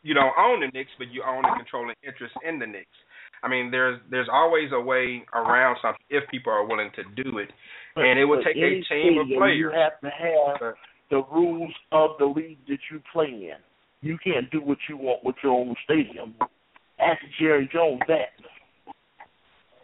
You 0.06 0.14
don't 0.14 0.34
own 0.38 0.60
the 0.60 0.70
Knicks, 0.70 0.94
but 0.96 1.10
you 1.10 1.26
own 1.26 1.42
the 1.42 1.58
controlling 1.58 1.98
interest 2.06 2.34
in 2.46 2.58
the 2.62 2.66
Knicks. 2.66 2.94
I 3.42 3.48
mean, 3.48 3.70
there's 3.70 4.00
there's 4.10 4.28
always 4.32 4.70
a 4.72 4.80
way 4.80 5.24
around 5.34 5.76
something 5.82 6.04
if 6.10 6.28
people 6.30 6.52
are 6.52 6.66
willing 6.66 6.90
to 6.96 7.22
do 7.22 7.38
it, 7.38 7.50
But, 7.94 8.04
and 8.04 8.18
it 8.18 8.24
would 8.24 8.44
take 8.44 8.56
a 8.56 8.82
team 8.88 9.18
of 9.18 9.26
players. 9.28 9.58
You 9.58 9.70
have 9.70 10.00
to 10.00 10.10
have 10.10 10.74
the 11.10 11.22
rules 11.32 11.72
of 11.92 12.10
the 12.18 12.26
league 12.26 12.58
that 12.68 12.78
you 12.90 13.00
play 13.12 13.26
in. 13.26 13.56
You 14.00 14.18
can't 14.22 14.50
do 14.50 14.60
what 14.60 14.78
you 14.88 14.96
want 14.96 15.24
with 15.24 15.36
your 15.42 15.52
own 15.52 15.74
stadium. 15.84 16.34
Ask 17.00 17.20
Jerry 17.40 17.68
Jones 17.72 18.00
that. 18.08 18.34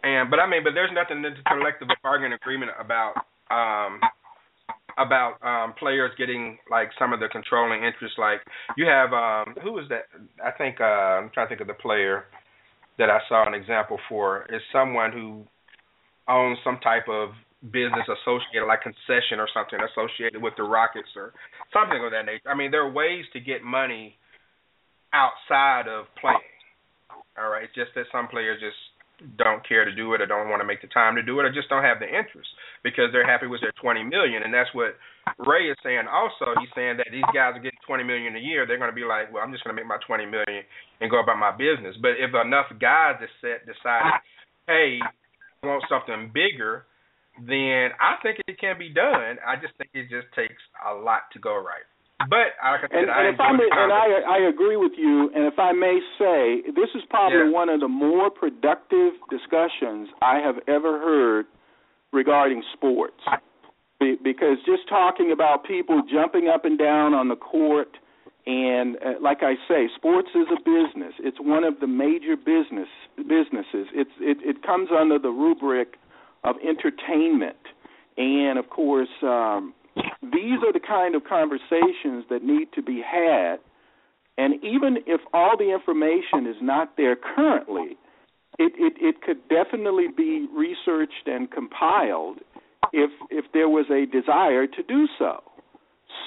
And 0.03 0.29
but 0.29 0.39
I 0.39 0.47
mean, 0.47 0.63
but 0.63 0.73
there's 0.73 0.91
nothing 0.93 1.17
in 1.17 1.23
the 1.23 1.31
collective 1.47 1.87
bargaining 2.03 2.33
agreement 2.33 2.71
about 2.79 3.15
um 3.49 3.99
about 4.97 5.41
um 5.43 5.73
players 5.79 6.11
getting 6.17 6.57
like 6.69 6.89
some 6.99 7.11
of 7.11 7.19
the 7.19 7.27
controlling 7.27 7.83
interest. 7.83 8.15
Like 8.17 8.39
you 8.77 8.85
have 8.85 9.13
um 9.13 9.55
who 9.63 9.79
is 9.79 9.85
that? 9.89 10.05
I 10.43 10.51
think 10.51 10.79
uh 10.79 11.23
I'm 11.23 11.31
trying 11.33 11.47
to 11.47 11.49
think 11.49 11.61
of 11.61 11.67
the 11.67 11.81
player 11.81 12.25
that 12.97 13.09
I 13.09 13.19
saw 13.27 13.47
an 13.47 13.53
example 13.53 13.99
for 14.07 14.45
is 14.49 14.61
someone 14.71 15.11
who 15.11 15.43
owns 16.27 16.57
some 16.63 16.79
type 16.79 17.07
of 17.09 17.29
business 17.71 18.05
associated 18.05 18.67
like 18.67 18.81
concession 18.81 19.39
or 19.41 19.49
something 19.53 19.79
associated 19.81 20.41
with 20.41 20.53
the 20.57 20.63
Rockets 20.63 21.09
or 21.15 21.33
something 21.73 22.03
of 22.03 22.11
that 22.11 22.25
nature. 22.25 22.49
I 22.49 22.55
mean, 22.55 22.71
there 22.71 22.85
are 22.85 22.91
ways 22.91 23.25
to 23.33 23.39
get 23.39 23.63
money 23.63 24.17
outside 25.13 25.87
of 25.87 26.05
playing. 26.21 26.53
All 27.37 27.49
right, 27.49 27.65
it's 27.65 27.75
just 27.75 27.91
that 27.95 28.05
some 28.11 28.27
players 28.27 28.61
just 28.61 28.79
don't 29.37 29.65
care 29.67 29.85
to 29.85 29.93
do 29.93 30.13
it 30.13 30.21
or 30.21 30.27
don't 30.27 30.49
want 30.49 30.61
to 30.61 30.67
make 30.67 30.81
the 30.81 30.91
time 30.91 31.15
to 31.15 31.23
do 31.23 31.39
it 31.39 31.45
or 31.45 31.51
just 31.51 31.69
don't 31.69 31.83
have 31.83 31.99
the 31.99 32.07
interest 32.07 32.49
because 32.83 33.11
they're 33.11 33.27
happy 33.27 33.47
with 33.47 33.61
their 33.61 33.73
20 33.81 34.03
million. 34.03 34.43
And 34.43 34.53
that's 34.53 34.69
what 34.73 34.95
Ray 35.39 35.71
is 35.71 35.77
saying 35.83 36.07
also. 36.11 36.51
He's 36.59 36.71
saying 36.75 36.97
that 36.97 37.07
these 37.11 37.25
guys 37.33 37.55
are 37.55 37.63
getting 37.63 37.79
20 37.87 38.03
million 38.03 38.35
a 38.35 38.43
year. 38.43 38.67
They're 38.67 38.81
going 38.81 38.91
to 38.91 38.95
be 38.95 39.07
like 39.07 39.31
well 39.31 39.43
I'm 39.43 39.51
just 39.51 39.63
going 39.63 39.75
to 39.75 39.79
make 39.79 39.87
my 39.87 40.01
20 40.03 40.25
million 40.25 40.63
and 40.99 41.11
go 41.11 41.23
about 41.23 41.39
my 41.39 41.55
business. 41.55 41.95
But 42.01 42.19
if 42.19 42.35
enough 42.35 42.69
guys 42.79 43.19
decide 43.23 43.63
decide 43.63 44.19
hey 44.67 44.99
I 45.01 45.67
want 45.67 45.85
something 45.87 46.31
bigger 46.33 46.85
then 47.35 47.91
I 47.99 48.15
think 48.23 48.39
it 48.47 48.59
can 48.59 48.79
be 48.79 48.87
done. 48.87 49.35
I 49.43 49.59
just 49.59 49.75
think 49.75 49.91
it 49.91 50.07
just 50.07 50.31
takes 50.35 50.61
a 50.87 50.95
lot 50.95 51.27
to 51.33 51.39
go 51.39 51.55
right 51.55 51.83
but 52.19 52.55
like 52.63 52.79
I 52.79 52.81
said 52.81 52.91
And, 52.91 53.11
I 53.11 53.25
and 53.25 53.33
if 53.35 53.39
I 53.39 53.51
may, 53.51 53.67
and 53.71 53.91
I. 53.91 54.05
I 54.27 54.49
agree 54.49 54.77
with 54.77 54.93
you. 54.97 55.29
And 55.35 55.45
if 55.45 55.59
I 55.59 55.71
may 55.73 55.99
say, 56.17 56.61
this 56.71 56.89
is 56.95 57.03
probably 57.09 57.49
one 57.51 57.69
of 57.69 57.79
the 57.81 57.87
more 57.87 58.29
productive 58.29 59.13
discussions 59.29 60.09
I 60.21 60.39
have 60.39 60.55
ever 60.67 60.99
heard 60.99 61.45
regarding 62.13 62.63
sports. 62.73 63.19
Be- 63.99 64.17
Because 64.23 64.57
just 64.65 64.87
talking 64.87 65.31
about 65.31 65.65
people 65.65 66.01
jumping 66.11 66.47
up 66.47 66.63
and 66.65 66.77
down 66.79 67.13
on 67.13 67.27
the 67.27 67.35
court, 67.35 67.97
and 68.47 68.95
uh, 68.97 69.19
like 69.21 69.39
I 69.41 69.55
say, 69.67 69.87
sports 69.95 70.29
is 70.35 70.47
a 70.51 70.59
business. 70.59 71.13
It's 71.19 71.37
one 71.39 71.63
of 71.63 71.79
the 71.81 71.87
major 71.87 72.37
business 72.37 72.87
businesses. 73.17 73.87
It's 73.93 74.11
it, 74.19 74.37
it 74.41 74.63
comes 74.63 74.89
under 74.97 75.17
the 75.19 75.29
rubric 75.29 75.95
of 76.43 76.55
entertainment, 76.63 77.57
and 78.17 78.57
of 78.59 78.69
course. 78.69 79.09
Um, 79.21 79.73
these 80.21 80.59
are 80.65 80.73
the 80.73 80.81
kind 80.85 81.15
of 81.15 81.23
conversations 81.23 82.25
that 82.29 82.43
need 82.43 82.67
to 82.73 82.81
be 82.81 83.01
had. 83.01 83.57
And 84.37 84.55
even 84.63 84.97
if 85.05 85.21
all 85.33 85.55
the 85.57 85.73
information 85.73 86.45
is 86.47 86.57
not 86.61 86.97
there 86.97 87.15
currently, 87.15 87.97
it, 88.59 88.73
it, 88.77 88.93
it 88.99 89.21
could 89.21 89.47
definitely 89.47 90.07
be 90.15 90.47
researched 90.53 91.27
and 91.27 91.49
compiled 91.49 92.39
if 92.93 93.09
if 93.29 93.45
there 93.53 93.67
was 93.67 93.85
a 93.89 94.05
desire 94.05 94.67
to 94.67 94.83
do 94.83 95.07
so. 95.17 95.41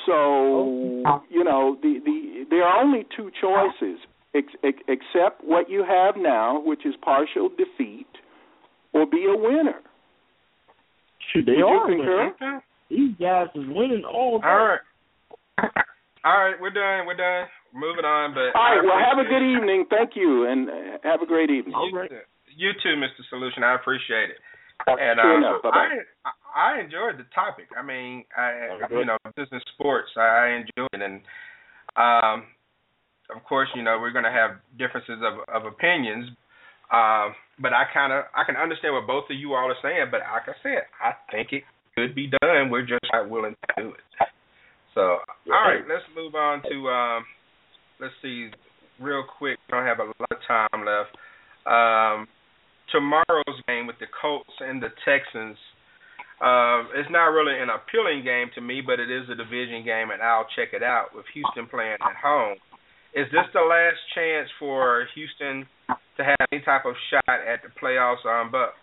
So 0.07 1.23
you 1.31 1.45
know 1.45 1.77
the, 1.83 2.01
the 2.05 2.45
there 2.51 2.65
are 2.65 2.83
only 2.83 3.07
two 3.17 3.31
choices: 3.41 4.01
ex, 4.35 4.47
ex, 4.65 4.79
accept 4.89 5.45
what 5.45 5.71
you 5.71 5.85
have 5.85 6.17
now, 6.17 6.61
which 6.61 6.85
is 6.85 6.95
partial 7.03 7.49
defeat, 7.49 8.09
or 8.93 9.07
be 9.07 9.25
a 9.29 9.37
winner. 9.37 9.81
Shoot, 11.33 11.47
they 11.47 11.53
Would 11.53 11.59
you 11.59 11.67
are 11.67 11.87
concur? 11.87 12.63
Winning. 12.91 13.09
These 13.09 13.17
guys 13.19 13.49
is 13.55 13.69
winning 13.69 14.05
all 14.05 14.41
day. 14.41 14.47
All 14.47 14.67
right. 14.67 14.81
All 16.25 16.35
right, 16.35 16.61
we're 16.61 16.75
done. 16.75 17.07
We're 17.07 17.17
done. 17.17 17.47
Moving 17.73 18.05
on, 18.05 18.35
but 18.35 18.51
All 18.59 18.75
right. 18.75 18.83
Well, 18.83 18.99
have 18.99 19.23
a 19.23 19.23
appreciate 19.23 19.39
good 19.39 19.45
evening. 19.45 19.87
Thank 19.89 20.17
you, 20.17 20.51
and 20.51 20.69
uh, 20.69 20.99
have 21.05 21.23
a 21.23 21.27
great 21.27 21.49
evening. 21.49 21.75
You, 21.79 22.09
you 22.57 22.71
too, 22.83 22.99
Mr. 22.99 23.23
Solution. 23.31 23.63
I 23.63 23.77
appreciate 23.77 24.31
it. 24.35 24.41
And 24.87 25.21
Sure 25.21 25.35
uh, 25.35 25.39
enough. 25.39 25.61
I, 25.65 26.01
I 26.57 26.81
enjoyed 26.81 27.19
the 27.19 27.27
topic. 27.35 27.67
I 27.79 27.87
mean, 27.87 28.25
I 28.37 28.79
you 28.91 29.05
know, 29.05 29.17
business 29.37 29.63
sports. 29.75 30.11
I 30.17 30.59
enjoyed 30.59 30.91
it, 30.93 31.03
and 31.03 31.21
um, 31.97 32.47
of 33.35 33.45
course, 33.45 33.69
you 33.75 33.83
know, 33.83 33.99
we're 34.01 34.13
going 34.13 34.27
to 34.27 34.35
have 34.35 34.59
differences 34.79 35.23
of 35.23 35.45
of 35.49 35.71
opinions. 35.71 36.31
Um, 36.91 37.37
but 37.61 37.73
I 37.73 37.85
kind 37.93 38.13
of 38.13 38.25
I 38.35 38.45
can 38.45 38.57
understand 38.57 38.95
what 38.95 39.07
both 39.07 39.31
of 39.31 39.37
you 39.37 39.55
all 39.55 39.71
are 39.71 39.83
saying. 39.83 40.09
But 40.11 40.21
like 40.25 40.49
I 40.49 40.57
said, 40.63 40.89
I 40.99 41.13
think 41.31 41.53
it 41.53 41.65
could 41.99 42.15
be 42.15 42.31
done. 42.41 42.71
We're 42.71 42.87
just 42.87 43.05
not 43.13 43.29
willing 43.29 43.55
to 43.55 43.83
do 43.83 43.89
it. 43.91 44.29
So, 44.95 45.01
all 45.01 45.63
right, 45.65 45.83
let's 45.89 46.05
move 46.17 46.35
on 46.35 46.63
to 46.71 46.89
um, 46.89 47.25
let's 48.01 48.15
see, 48.23 48.51
real 49.01 49.23
quick. 49.23 49.59
We 49.69 49.77
don't 49.77 49.87
have 49.87 50.01
a 50.01 50.11
lot 50.11 50.31
of 50.31 50.39
time 50.47 50.83
left. 50.83 51.15
Um, 51.67 52.27
tomorrow's 52.91 53.63
game 53.69 53.87
with 53.87 53.99
the 54.01 54.07
Colts 54.21 54.51
and 54.61 54.83
the 54.83 54.89
Texans. 55.05 55.57
Uh, 56.41 56.87
it's 56.95 57.11
not 57.11 57.35
really 57.35 57.59
an 57.59 57.69
appealing 57.69 58.25
game 58.25 58.47
to 58.55 58.61
me, 58.61 58.81
but 58.81 58.99
it 58.99 59.11
is 59.11 59.29
a 59.31 59.35
division 59.35 59.85
game, 59.85 60.11
and 60.11 60.23
I'll 60.23 60.47
check 60.57 60.71
it 60.73 60.83
out 60.83 61.15
with 61.15 61.27
Houston 61.35 61.67
playing 61.67 61.99
at 62.01 62.17
home. 62.23 62.57
Is 63.15 63.27
this 63.33 63.47
the 63.53 63.63
last 63.63 63.99
chance 64.15 64.49
for 64.59 65.07
Houston 65.15 65.67
to 66.17 66.25
have 66.25 66.39
any 66.53 66.63
type 66.63 66.87
of 66.87 66.95
shot 67.11 67.39
at 67.43 67.63
the 67.63 67.71
playoffs? 67.81 68.25
Um, 68.27 68.51
but 68.51 68.75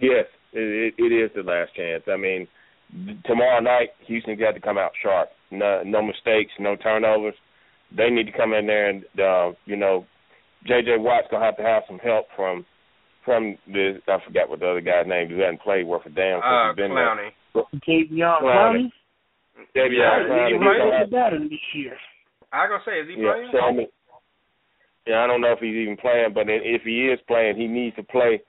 Yes, 0.00 0.26
it, 0.52 0.94
it, 0.98 1.02
it 1.02 1.12
is 1.14 1.30
the 1.34 1.42
last 1.42 1.74
chance. 1.74 2.02
I 2.10 2.16
mean, 2.16 2.46
tomorrow 3.24 3.60
night 3.60 3.90
Houston's 4.06 4.38
got 4.40 4.52
to 4.52 4.60
come 4.60 4.78
out 4.78 4.92
sharp. 5.02 5.28
No, 5.50 5.82
no 5.84 6.02
mistakes, 6.02 6.52
no 6.58 6.76
turnovers. 6.76 7.34
They 7.96 8.10
need 8.10 8.26
to 8.26 8.36
come 8.36 8.52
in 8.52 8.66
there 8.66 8.90
and 8.90 9.04
uh, 9.18 9.52
you 9.64 9.76
know, 9.76 10.04
J.J. 10.66 10.96
Watt's 10.98 11.28
gonna 11.30 11.44
have 11.44 11.56
to 11.56 11.62
have 11.62 11.84
some 11.88 11.98
help 11.98 12.26
from 12.36 12.66
from 13.24 13.56
the 13.66 13.98
I 14.08 14.18
forgot 14.26 14.48
what 14.50 14.60
the 14.60 14.68
other 14.68 14.80
guy's 14.80 15.06
name 15.06 15.28
is. 15.30 15.36
He 15.36 15.40
hasn't 15.40 15.62
played 15.62 15.86
worth 15.86 16.04
a 16.06 16.10
damn 16.10 16.40
since 16.40 16.44
uh, 16.44 16.68
he's 16.68 16.76
been 16.76 16.90
Clowney. 16.92 17.30
there. 17.54 17.64
Davion 17.86 18.42
Clowney. 18.42 18.44
Clowney. 18.44 18.92
Davion 19.76 19.98
Yeah, 19.98 20.18
Clowney. 20.28 20.48
he 20.48 20.52
he's 20.52 20.60
gonna 20.60 20.64
might 20.84 20.98
have- 20.98 21.10
be 21.10 21.16
better 21.16 21.38
this 21.48 21.66
year. 21.74 21.96
I 22.52 22.66
gonna 22.66 22.82
say, 22.84 23.00
is 23.00 23.08
he 23.08 23.22
yeah, 23.22 23.32
playing? 23.32 23.48
so 23.52 23.58
I 23.60 23.72
mean, 23.72 23.88
yeah, 25.06 25.24
I 25.24 25.26
don't 25.26 25.40
know 25.40 25.52
if 25.52 25.58
he's 25.60 25.76
even 25.76 25.96
playing, 25.96 26.32
but 26.34 26.44
if 26.48 26.82
he 26.82 27.08
is 27.08 27.18
playing, 27.26 27.56
he 27.56 27.66
needs 27.66 27.96
to 27.96 28.02
play. 28.02 28.40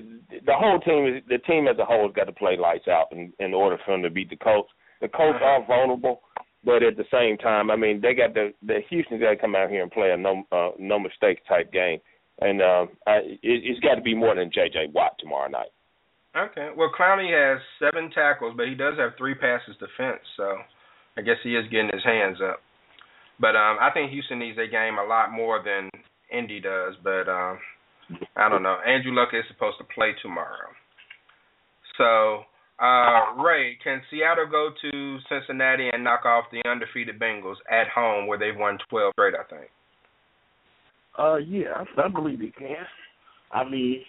The 0.00 0.54
whole 0.54 0.80
team, 0.80 1.06
is 1.06 1.22
the 1.28 1.38
team 1.38 1.68
as 1.68 1.78
a 1.78 1.84
whole, 1.84 2.06
has 2.06 2.14
got 2.14 2.24
to 2.24 2.32
play 2.32 2.56
lights 2.56 2.88
out 2.88 3.06
in, 3.12 3.32
in 3.38 3.54
order 3.54 3.78
for 3.84 3.94
him 3.94 4.02
to 4.02 4.10
beat 4.10 4.30
the 4.30 4.36
Colts. 4.36 4.70
The 5.00 5.08
Colts 5.08 5.38
are 5.42 5.64
vulnerable, 5.66 6.22
but 6.64 6.82
at 6.82 6.96
the 6.96 7.04
same 7.12 7.36
time, 7.38 7.70
I 7.70 7.76
mean, 7.76 8.00
they 8.00 8.14
got 8.14 8.34
the 8.34 8.52
the 8.66 8.80
Houston's 8.90 9.20
got 9.20 9.30
to 9.30 9.36
come 9.36 9.54
out 9.54 9.70
here 9.70 9.82
and 9.82 9.90
play 9.90 10.10
a 10.10 10.16
no 10.16 10.44
uh, 10.52 10.70
no 10.78 10.98
mistakes 10.98 11.42
type 11.48 11.72
game, 11.72 12.00
and 12.40 12.62
uh, 12.62 12.86
I, 13.06 13.16
it, 13.18 13.38
it's 13.42 13.80
got 13.80 13.96
to 13.96 14.00
be 14.02 14.14
more 14.14 14.34
than 14.34 14.50
J.J. 14.52 14.90
Watt 14.94 15.12
tomorrow 15.18 15.48
night. 15.48 15.70
Okay. 16.36 16.70
Well, 16.76 16.92
Clowney 16.98 17.32
has 17.32 17.62
seven 17.78 18.10
tackles, 18.10 18.54
but 18.56 18.68
he 18.68 18.74
does 18.74 18.94
have 18.98 19.12
three 19.16 19.34
passes 19.34 19.76
defense, 19.78 20.20
so 20.36 20.56
I 21.16 21.22
guess 21.22 21.36
he 21.42 21.56
is 21.56 21.64
getting 21.70 21.90
his 21.92 22.04
hands 22.04 22.38
up. 22.42 22.60
But 23.40 23.56
um, 23.56 23.76
I 23.80 23.90
think 23.92 24.10
Houston 24.10 24.38
needs 24.38 24.58
a 24.58 24.70
game 24.70 24.98
a 24.98 25.04
lot 25.04 25.32
more 25.32 25.62
than 25.64 25.90
Indy 26.32 26.60
does. 26.60 26.94
But 27.02 27.28
um, 27.28 27.58
I 28.36 28.48
don't 28.48 28.62
know. 28.62 28.78
Andrew 28.86 29.14
Luck 29.14 29.30
is 29.32 29.44
supposed 29.48 29.78
to 29.78 29.84
play 29.94 30.12
tomorrow. 30.22 30.70
So, 31.98 32.44
uh, 32.78 33.42
Ray, 33.42 33.76
can 33.82 34.02
Seattle 34.10 34.46
go 34.50 34.70
to 34.82 35.18
Cincinnati 35.28 35.88
and 35.92 36.04
knock 36.04 36.24
off 36.24 36.44
the 36.52 36.68
undefeated 36.68 37.18
Bengals 37.18 37.56
at 37.70 37.88
home, 37.88 38.26
where 38.26 38.38
they've 38.38 38.56
won 38.56 38.78
12 38.90 39.12
straight? 39.14 39.34
I 39.34 39.44
think. 39.48 39.70
Uh, 41.18 41.36
yeah, 41.36 41.84
I 41.96 42.08
believe 42.08 42.40
they 42.40 42.52
can. 42.58 42.84
I 43.50 43.64
mean, 43.64 44.02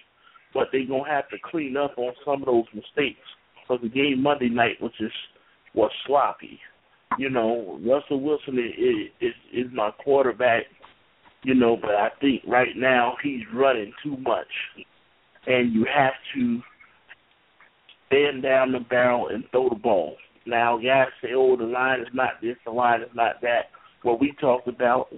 but 0.54 0.68
they're 0.72 0.88
gonna 0.88 1.10
have 1.10 1.30
to 1.30 1.38
clean 1.44 1.78
up 1.78 1.98
on 1.98 2.14
some 2.26 2.42
of 2.42 2.48
those 2.48 2.66
mistakes. 2.74 3.20
Because 3.62 3.82
the 3.84 3.90
game 3.90 4.22
Monday 4.22 4.50
night 4.50 4.82
was 4.82 4.92
just 4.98 5.16
was 5.74 5.92
sloppy. 6.06 6.60
You 7.18 7.30
know, 7.30 7.80
Russell 7.86 8.22
Wilson 8.22 8.58
is, 8.60 9.12
is 9.22 9.34
is 9.54 9.72
my 9.74 9.92
quarterback. 10.04 10.64
You 11.44 11.54
know, 11.54 11.78
but 11.80 11.92
I 11.92 12.10
think 12.20 12.42
right 12.48 12.76
now 12.76 13.16
he's 13.24 13.42
running 13.54 13.94
too 14.04 14.18
much, 14.18 14.48
and 15.46 15.74
you 15.74 15.86
have 15.94 16.14
to 16.36 16.60
stand 18.08 18.44
down 18.44 18.72
the 18.72 18.80
barrel 18.80 19.30
and 19.30 19.44
throw 19.52 19.70
the 19.70 19.76
ball. 19.76 20.18
Now, 20.46 20.78
guys 20.78 21.08
say, 21.22 21.30
"Oh, 21.36 21.56
the 21.56 21.64
line 21.64 22.02
is 22.02 22.08
not 22.14 22.42
this, 22.42 22.58
the 22.66 22.72
line 22.72 23.02
is 23.02 23.14
not 23.14 23.42
that." 23.42 23.70
What 24.02 24.20
we 24.20 24.34
talked 24.40 24.68
about 24.68 25.10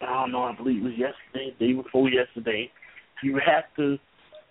I 0.00 0.06
don't 0.06 0.32
know, 0.32 0.44
I 0.44 0.54
believe 0.56 0.82
it 0.82 0.84
was 0.84 0.92
yesterday, 0.96 1.54
day 1.58 1.72
before 1.74 2.08
yesterday. 2.08 2.70
You 3.22 3.38
have 3.44 3.64
to 3.76 3.98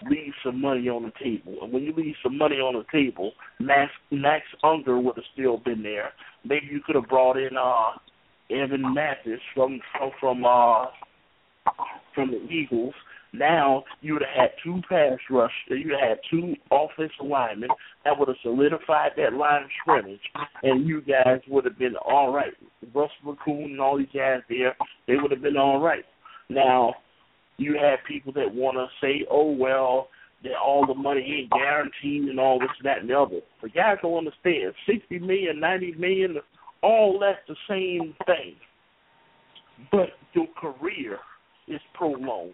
leave 0.07 0.33
some 0.43 0.61
money 0.61 0.87
on 0.89 1.03
the 1.03 1.11
table. 1.21 1.57
And 1.61 1.73
when 1.73 1.83
you 1.83 1.93
leave 1.95 2.15
some 2.21 2.37
money 2.37 2.57
on 2.57 2.75
the 2.75 2.85
table, 2.91 3.31
Max 3.59 3.91
Max 4.11 4.45
Unger 4.63 4.99
would 4.99 5.15
have 5.15 5.25
still 5.33 5.57
been 5.57 5.81
there. 5.81 6.11
Maybe 6.45 6.67
you 6.71 6.81
could 6.85 6.95
have 6.95 7.07
brought 7.07 7.37
in 7.37 7.57
uh 7.57 7.91
Evan 8.49 8.93
Mathis 8.93 9.39
from 9.53 9.79
from 9.97 10.11
from 10.19 10.45
uh 10.45 10.85
from 12.15 12.31
the 12.31 12.41
Eagles. 12.51 12.93
Now 13.31 13.83
you 14.01 14.13
would 14.13 14.23
have 14.23 14.49
had 14.49 14.51
two 14.63 14.81
pass 14.89 15.19
rush. 15.29 15.51
You 15.69 15.89
would 15.89 15.99
have 15.99 16.09
had 16.09 16.19
two 16.31 16.55
offensive 16.71 17.25
linemen 17.25 17.69
that 18.03 18.17
would 18.17 18.27
have 18.27 18.37
solidified 18.41 19.11
that 19.17 19.33
line 19.33 19.63
of 19.63 19.69
scrimmage, 19.81 20.21
and 20.63 20.87
you 20.87 21.01
guys 21.01 21.39
would 21.47 21.65
have 21.65 21.77
been 21.77 21.95
all 21.97 22.33
right. 22.33 22.53
Russell 22.93 23.11
McCoon 23.25 23.65
and 23.65 23.81
all 23.81 23.97
these 23.97 24.07
guys 24.13 24.41
there, 24.49 24.75
they 25.07 25.15
would 25.15 25.31
have 25.31 25.43
been 25.43 25.57
all 25.57 25.79
right. 25.79 26.05
Now 26.49 26.95
you 27.57 27.75
have 27.75 27.99
people 28.07 28.33
that 28.33 28.53
want 28.53 28.77
to 28.77 28.87
say, 28.99 29.25
"Oh 29.29 29.51
well, 29.51 30.07
that 30.43 30.53
all 30.53 30.87
the 30.87 30.95
money 30.95 31.41
ain't 31.41 31.51
guaranteed 31.51 32.29
and 32.29 32.39
all 32.39 32.59
this, 32.59 32.69
that, 32.83 32.99
and 32.99 33.09
the 33.09 33.19
other." 33.19 33.41
The 33.61 33.69
guys 33.69 33.97
don't 34.01 34.17
understand. 34.17 34.73
Sixty 34.87 35.19
million, 35.19 35.59
ninety 35.59 35.93
million, 35.93 36.37
all 36.81 37.19
that's 37.19 37.39
the 37.47 37.55
same 37.67 38.15
thing. 38.25 38.55
But 39.91 40.09
your 40.33 40.47
career 40.59 41.19
is 41.67 41.79
prolonged. 41.93 42.53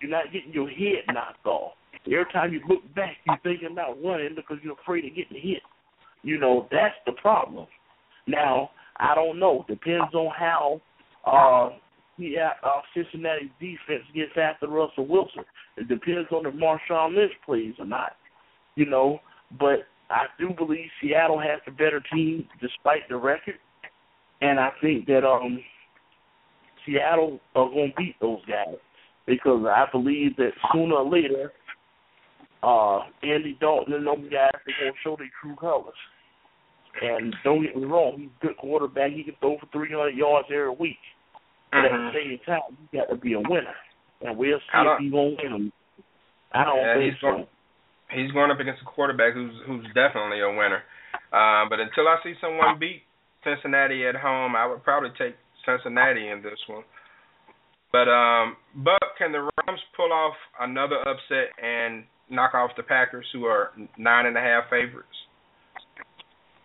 You're 0.00 0.10
not 0.10 0.32
getting 0.32 0.52
your 0.52 0.68
head 0.68 1.04
knocked 1.08 1.46
off. 1.46 1.72
Every 2.06 2.24
time 2.32 2.52
you 2.52 2.60
look 2.68 2.82
back, 2.94 3.16
you're 3.26 3.38
thinking 3.42 3.72
about 3.72 4.02
running 4.02 4.34
because 4.34 4.58
you're 4.62 4.76
afraid 4.80 5.04
of 5.04 5.14
getting 5.14 5.40
hit. 5.40 5.62
You 6.22 6.38
know 6.38 6.68
that's 6.70 6.94
the 7.06 7.12
problem. 7.12 7.66
Now 8.26 8.70
I 8.96 9.14
don't 9.14 9.38
know. 9.38 9.64
Depends 9.68 10.14
on 10.14 10.32
how 10.36 10.80
uh, 11.26 11.76
yeah, 12.18 12.50
uh, 12.62 12.80
Cincinnati 12.94 13.50
defense 13.60 14.04
gets 14.14 14.32
after 14.36 14.68
Russell 14.68 15.06
Wilson. 15.06 15.44
It 15.76 15.88
depends 15.88 16.30
on 16.30 16.46
if 16.46 16.54
Marshawn 16.54 17.16
Lynch 17.16 17.32
plays 17.44 17.74
or 17.78 17.86
not. 17.86 18.12
You 18.76 18.86
know, 18.86 19.20
but 19.58 19.86
I 20.10 20.26
do 20.38 20.50
believe 20.56 20.86
Seattle 21.00 21.38
has 21.38 21.60
the 21.64 21.70
better 21.72 22.02
team 22.12 22.46
despite 22.60 23.08
the 23.08 23.16
record, 23.16 23.54
and 24.40 24.58
I 24.58 24.70
think 24.80 25.06
that 25.06 25.24
um 25.24 25.60
Seattle 26.84 27.40
are 27.54 27.68
going 27.68 27.90
to 27.90 27.96
beat 27.96 28.16
those 28.20 28.40
guys 28.46 28.74
because 29.26 29.64
I 29.66 29.86
believe 29.92 30.36
that 30.36 30.50
sooner 30.72 30.96
or 30.96 31.08
later, 31.08 31.52
uh, 32.62 33.00
Andy 33.22 33.56
Dalton 33.60 33.94
and 33.94 34.06
those 34.06 34.30
guys 34.30 34.50
are 34.54 34.80
going 34.80 34.92
to 34.92 34.98
show 35.04 35.16
their 35.16 35.30
true 35.40 35.54
colors. 35.56 35.94
And 37.02 37.34
don't 37.44 37.62
get 37.62 37.76
me 37.76 37.84
wrong, 37.84 38.14
he's 38.18 38.30
a 38.42 38.46
good 38.46 38.56
quarterback. 38.56 39.12
He 39.12 39.22
can 39.22 39.34
throw 39.40 39.58
for 39.60 39.66
300 39.72 40.10
yards 40.16 40.48
every 40.50 40.70
week. 40.70 40.98
But 41.70 41.78
Mm-hmm. 41.82 42.06
at 42.08 42.12
the 42.12 42.18
same 42.18 42.38
time, 42.46 42.76
you 42.92 42.98
got 42.98 43.08
to 43.10 43.16
be 43.16 43.34
a 43.34 43.38
winner, 43.38 43.74
and 44.22 44.36
we'll 44.36 44.58
see 44.58 44.64
if 44.74 44.98
he's 45.00 45.12
gonna 45.12 45.36
win 45.40 45.52
them. 45.52 45.72
I 46.52 46.64
don't 46.64 46.78
Yeah, 46.78 46.94
think 46.98 47.14
so. 47.20 47.30
going, 47.30 47.46
he's 48.14 48.30
going 48.32 48.50
up 48.50 48.60
against 48.60 48.82
a 48.82 48.84
quarterback 48.84 49.34
who's 49.34 49.54
who's 49.66 49.84
definitely 49.94 50.40
a 50.40 50.48
winner. 50.50 50.82
Uh, 51.32 51.68
but 51.68 51.80
until 51.80 52.08
I 52.08 52.18
see 52.22 52.34
someone 52.40 52.78
beat 52.78 53.02
Cincinnati 53.44 54.06
at 54.06 54.16
home, 54.16 54.56
I 54.56 54.66
would 54.66 54.82
probably 54.82 55.10
take 55.18 55.36
Cincinnati 55.64 56.28
in 56.28 56.42
this 56.42 56.58
one. 56.66 56.84
But 57.92 58.08
um, 58.08 58.56
Buck, 58.74 59.18
can 59.18 59.32
the 59.32 59.40
Rams 59.40 59.80
pull 59.96 60.12
off 60.12 60.34
another 60.60 60.96
upset 61.00 61.50
and 61.62 62.04
knock 62.30 62.54
off 62.54 62.70
the 62.76 62.82
Packers, 62.84 63.26
who 63.32 63.44
are 63.46 63.70
nine 63.98 64.26
and 64.26 64.36
a 64.36 64.40
half 64.40 64.64
favorites? 64.70 65.08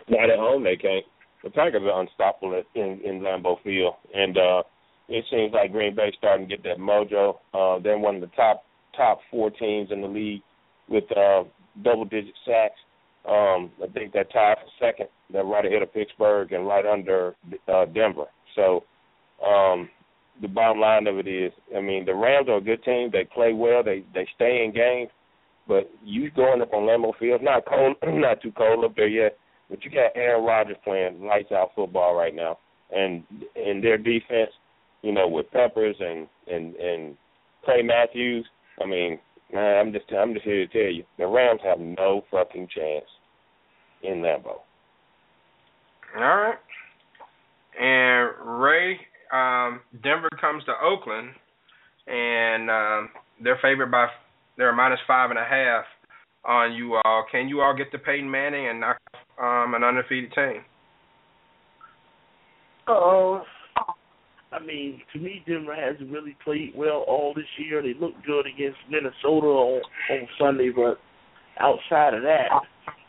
Not 0.08 0.30
at 0.30 0.38
home, 0.38 0.64
they 0.64 0.76
can't. 0.76 1.06
The 1.44 1.50
Packers 1.50 1.82
are 1.84 2.02
unstoppable 2.02 2.56
at- 2.56 2.66
in 2.80 3.02
in 3.04 3.22
Lambeau 3.22 3.62
Field, 3.64 3.96
and 4.14 4.38
uh, 4.38 4.64
it 5.10 5.26
seems 5.30 5.54
like 5.54 5.72
Green 5.72 5.96
Bay 5.96 6.12
starting 6.18 6.48
to 6.48 6.56
get 6.56 6.64
that 6.64 6.78
mojo. 6.78 7.38
Uh, 7.54 7.80
they're 7.82 7.98
one 7.98 8.16
of 8.16 8.22
the 8.22 8.36
top 8.36 8.64
top 8.96 9.20
four 9.30 9.50
teams 9.52 9.92
in 9.92 10.02
the 10.02 10.08
league 10.08 10.42
with 10.90 11.06
uh, 11.16 11.44
double 11.84 12.06
digit 12.06 12.34
sacks. 12.46 12.80
Um, 13.28 13.72
I 13.84 13.88
think 13.94 14.14
they're 14.14 14.24
tied 14.26 14.58
for 14.58 14.86
second. 14.86 15.08
They're 15.32 15.44
right 15.44 15.66
ahead 15.66 15.82
of 15.82 15.94
Pittsburgh 15.94 16.52
and 16.52 16.68
right 16.68 16.86
under 16.86 17.36
uh, 17.68 17.86
Denver. 17.86 18.26
So 18.56 18.84
um, 19.46 19.90
the 20.42 20.48
bottom 20.48 20.80
line 20.80 21.08
of 21.08 21.18
it 21.18 21.28
is, 21.28 21.52
I 21.76 21.82
mean, 21.82 22.06
the 22.06 22.14
Rams 22.14 22.48
are 22.50 22.58
a 22.58 22.62
good 22.62 22.84
team. 22.84 23.10
They 23.12 23.24
play 23.24 23.54
well. 23.54 23.84
They 23.84 24.04
they 24.14 24.28
stay 24.36 24.64
in 24.64 24.74
games. 24.74 25.10
But 25.68 25.90
you 26.04 26.30
going 26.32 26.62
up 26.62 26.74
on 26.74 26.84
Lambeau 26.84 27.18
Field, 27.18 27.42
not 27.42 27.66
cold, 27.66 27.96
not 28.08 28.42
too 28.42 28.52
cold 28.52 28.86
up 28.86 28.96
there 28.96 29.08
yet. 29.08 29.38
But 29.70 29.84
you 29.84 29.90
got 29.90 30.12
Aaron 30.16 30.46
Rodgers 30.46 30.78
playing 30.84 31.26
lights 31.26 31.52
out 31.52 31.72
football 31.76 32.14
right 32.14 32.36
now, 32.36 32.60
and 32.92 33.24
in 33.56 33.82
their 33.82 33.98
defense, 33.98 34.52
you 35.02 35.12
know, 35.12 35.28
with 35.28 35.50
Peppers 35.52 35.96
and 36.00 36.28
and 36.48 36.76
and 36.76 37.18
Clay 37.64 37.82
Matthews. 37.82 38.46
I 38.82 38.86
mean, 38.86 39.20
man, 39.54 39.78
I'm 39.78 39.94
just 39.94 40.06
I'm 40.12 40.34
just 40.34 40.46
here 40.46 40.66
to 40.66 40.74
tell 40.74 40.92
you, 40.92 41.04
the 41.18 41.28
Rams 41.28 41.62
have 41.64 41.80
no 41.80 42.24
fucking 42.32 42.68
chance 42.76 43.06
in 44.04 44.16
Lambeau. 44.16 44.60
All 46.18 46.22
right. 46.22 46.58
And 47.80 48.62
Ray, 48.62 48.94
um, 49.34 49.82
Denver 50.02 50.30
comes 50.40 50.64
to 50.66 50.74
Oakland, 50.82 51.30
and 52.08 52.70
um, 52.70 53.10
they're 53.44 53.60
favored 53.62 53.92
by 53.92 54.08
they're 54.58 54.74
minus 54.74 55.00
five 55.08 55.30
and 55.30 55.40
a 55.40 55.44
half 55.44 55.84
on 56.46 56.74
you 56.74 56.96
all. 57.04 57.26
Can 57.32 57.50
you 57.50 57.62
all 57.62 57.76
get 57.76 57.92
to 57.92 57.98
Peyton 57.98 58.30
Manning 58.30 58.68
and 58.70 58.80
knock 58.80 58.98
um, 59.42 59.74
an 59.74 59.84
undefeated 59.84 60.32
team? 60.34 60.64
Oh, 62.88 63.44
I 64.56 64.64
mean, 64.64 65.02
to 65.14 65.20
me, 65.20 65.44
Denver 65.46 65.76
hasn't 65.76 66.12
really 66.12 66.36
played 66.44 66.74
well 66.76 67.04
all 67.08 67.34
this 67.36 67.46
year. 67.58 67.82
They 67.82 67.94
looked 68.00 68.26
good 68.26 68.46
against 68.46 68.78
Minnesota 68.90 69.48
on 69.48 69.82
on 70.12 70.28
Sunday, 70.40 70.72
but 70.74 70.98
outside 71.60 72.14
of 72.14 72.24
that, 72.24 72.48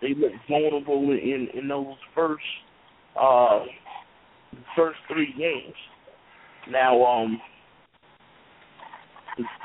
they 0.00 0.08
looked 0.08 0.36
vulnerable 0.49 1.10
in 1.10 1.49
in 1.55 1.68
those 1.68 1.94
first 2.15 2.42
uh 3.20 3.65
first 4.75 4.99
three 5.08 5.34
games. 5.39 5.75
Now, 6.70 7.05
um, 7.05 7.41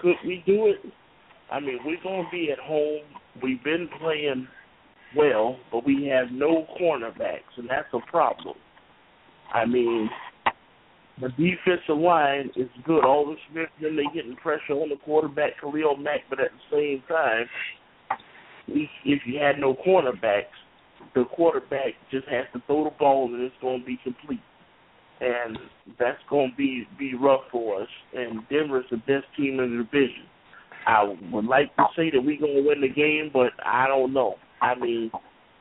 could 0.01 0.15
we 0.25 0.43
do 0.45 0.67
it? 0.67 0.91
I 1.51 1.59
mean, 1.59 1.79
we're 1.83 2.01
gonna 2.03 2.29
be 2.31 2.51
at 2.51 2.59
home. 2.59 3.01
We've 3.41 3.63
been 3.63 3.89
playing 3.99 4.47
well, 5.15 5.57
but 5.71 5.85
we 5.85 6.05
have 6.13 6.31
no 6.31 6.67
cornerbacks, 6.79 7.57
and 7.57 7.69
that's 7.69 7.87
a 7.93 8.11
problem. 8.11 8.55
I 9.53 9.65
mean, 9.65 10.09
the 11.21 11.29
defensive 11.29 11.97
line 11.97 12.49
is 12.55 12.69
good. 12.85 13.05
Aldon 13.05 13.37
Smith, 13.51 13.69
then 13.81 13.95
they 13.95 14.03
getting 14.13 14.35
pressure 14.37 14.73
on 14.73 14.89
the 14.89 14.95
quarterback, 15.05 15.59
Khalil 15.61 15.97
Mack, 15.97 16.21
but 16.29 16.39
at 16.39 16.49
the 16.51 16.75
same 16.75 17.03
time, 17.07 17.45
if 18.67 19.21
you 19.25 19.39
had 19.39 19.59
no 19.59 19.75
cornerbacks, 19.75 20.45
the 21.15 21.25
quarterback 21.35 21.93
just 22.09 22.27
has 22.27 22.45
to 22.53 22.61
throw 22.67 22.85
the 22.85 22.91
ball 22.97 23.25
and 23.33 23.41
it's 23.41 23.55
going 23.61 23.81
to 23.81 23.85
be 23.85 23.99
complete. 24.03 24.41
And 25.19 25.57
that's 25.99 26.17
going 26.29 26.51
to 26.51 26.55
be 26.55 26.87
be 26.97 27.13
rough 27.13 27.41
for 27.51 27.83
us. 27.83 27.87
And 28.13 28.41
Denver's 28.49 28.85
the 28.89 28.97
best 28.97 29.25
team 29.37 29.59
in 29.59 29.77
the 29.77 29.83
division. 29.83 30.23
I 30.87 31.15
would 31.31 31.45
like 31.45 31.75
to 31.75 31.85
say 31.95 32.09
that 32.09 32.19
we're 32.19 32.39
going 32.39 32.55
to 32.55 32.67
win 32.67 32.81
the 32.81 32.89
game, 32.89 33.29
but 33.31 33.51
I 33.63 33.87
don't 33.87 34.13
know. 34.13 34.35
I 34.61 34.73
mean, 34.73 35.11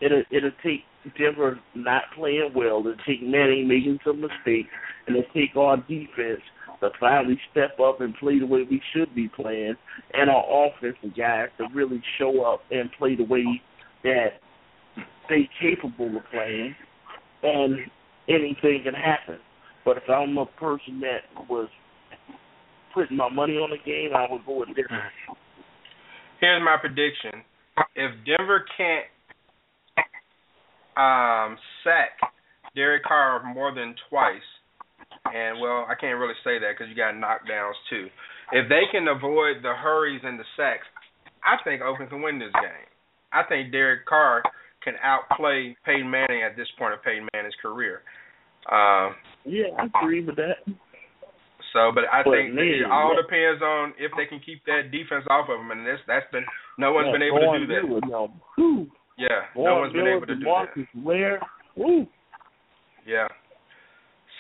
it'll 0.01 0.23
it'll 0.31 0.51
take 0.65 0.85
Denver 1.19 1.59
not 1.75 2.03
playing 2.15 2.51
well, 2.55 2.81
it'll 2.81 2.95
take 3.07 3.23
Manning 3.23 3.67
making 3.67 3.99
some 4.05 4.21
mistakes, 4.21 4.69
and 5.07 5.17
it'll 5.17 5.33
take 5.33 5.57
our 5.57 5.77
defense 5.77 6.43
to 6.81 6.91
finally 6.99 7.39
step 7.51 7.79
up 7.81 8.01
and 8.01 8.15
play 8.17 8.39
the 8.39 8.47
way 8.47 8.65
we 8.69 8.81
should 8.95 9.15
be 9.15 9.29
playing, 9.29 9.75
and 10.15 10.31
our 10.31 10.69
offensive 10.69 11.17
guys 11.17 11.49
to 11.59 11.67
really 11.75 12.03
show 12.19 12.43
up 12.43 12.61
and 12.71 12.91
play 12.99 13.17
the 13.17 13.25
way 13.25 13.45
that 14.03 14.41
they 15.29 15.49
capable 15.61 16.17
of 16.17 16.23
playing, 16.31 16.75
and 17.43 17.79
anything 18.29 18.83
can 18.85 18.95
happen. 18.95 19.39
But 19.85 19.99
if 19.99 20.05
I'm 20.09 20.37
a 20.39 20.47
person 20.47 21.01
that 21.01 21.49
was 21.49 21.69
putting 22.95 23.17
my 23.17 23.29
money 23.29 23.55
on 23.55 23.71
the 23.71 23.79
game, 23.85 24.11
I 24.15 24.27
would 24.31 24.45
go 24.45 24.61
with 24.61 24.69
Denver. 24.69 25.03
Here's 26.41 26.63
my 26.63 26.77
prediction: 26.81 27.43
If 27.95 28.13
Denver 28.27 28.65
can't 28.77 29.07
um, 31.01 31.57
sack 31.85 32.21
Derek 32.77 33.05
Carr 33.05 33.43
more 33.55 33.75
than 33.75 33.95
twice, 34.11 34.45
and 35.33 35.61
well, 35.61 35.87
I 35.89 35.95
can't 35.99 36.19
really 36.19 36.37
say 36.45 36.59
that 36.61 36.73
because 36.77 36.89
you 36.91 36.97
got 36.97 37.15
knockdowns 37.15 37.79
too. 37.89 38.09
If 38.53 38.69
they 38.69 38.83
can 38.93 39.09
avoid 39.09 39.63
the 39.63 39.73
hurries 39.75 40.21
and 40.25 40.39
the 40.39 40.45
sacks, 40.57 40.87
I 41.45 41.57
think 41.65 41.81
Oakland 41.83 42.11
can 42.11 42.21
win 42.23 42.39
this 42.39 42.53
game. 42.53 42.87
I 43.33 43.43
think 43.49 43.73
Derek 43.73 44.07
Carr 44.07 44.43
can 44.85 44.95
outplay 45.03 45.77
Peyton 45.87 46.11
Manning 46.11 46.43
at 46.43 46.57
this 46.57 46.67
point 46.79 46.95
of 46.95 47.03
Peyton 47.03 47.29
Manning's 47.33 47.55
career. 47.63 48.03
Um, 48.71 49.15
Yeah, 49.45 49.71
I 49.79 49.87
agree 50.03 50.25
with 50.25 50.37
that. 50.37 50.61
so, 51.73 51.93
but 51.95 52.05
I 52.13 52.23
But 52.25 52.33
think 52.33 52.55
man, 52.55 52.65
it 52.67 52.91
all 52.91 53.15
yeah. 53.15 53.23
depends 53.23 53.63
on 53.63 53.95
if 53.99 54.11
they 54.17 54.27
can 54.27 54.41
keep 54.45 54.65
that 54.67 54.91
defense 54.91 55.25
off 55.31 55.49
of 55.49 55.59
them, 55.59 55.71
and 55.71 55.87
this 55.87 56.01
that's 56.07 56.27
been 56.33 56.45
no 56.79 56.93
one's 56.93 57.07
Yeah, 57.09 57.13
been 57.13 57.23
able 57.29 57.41
to 57.41 57.59
do 57.59 57.67
that. 57.71 58.91
Miller, 59.21 59.29
no. 59.29 59.29
Whew. 59.29 59.29
Yeah, 59.29 59.41
Von 59.55 59.65
no 59.65 59.77
one's 59.81 59.93
been 59.93 60.07
able 60.07 60.27
to 60.27 60.35
do 60.35 60.45
that. 60.45 60.67
DeMarcus 60.77 61.05
Ware. 61.05 61.41
Woo. 61.77 62.07
Yeah. 63.07 63.29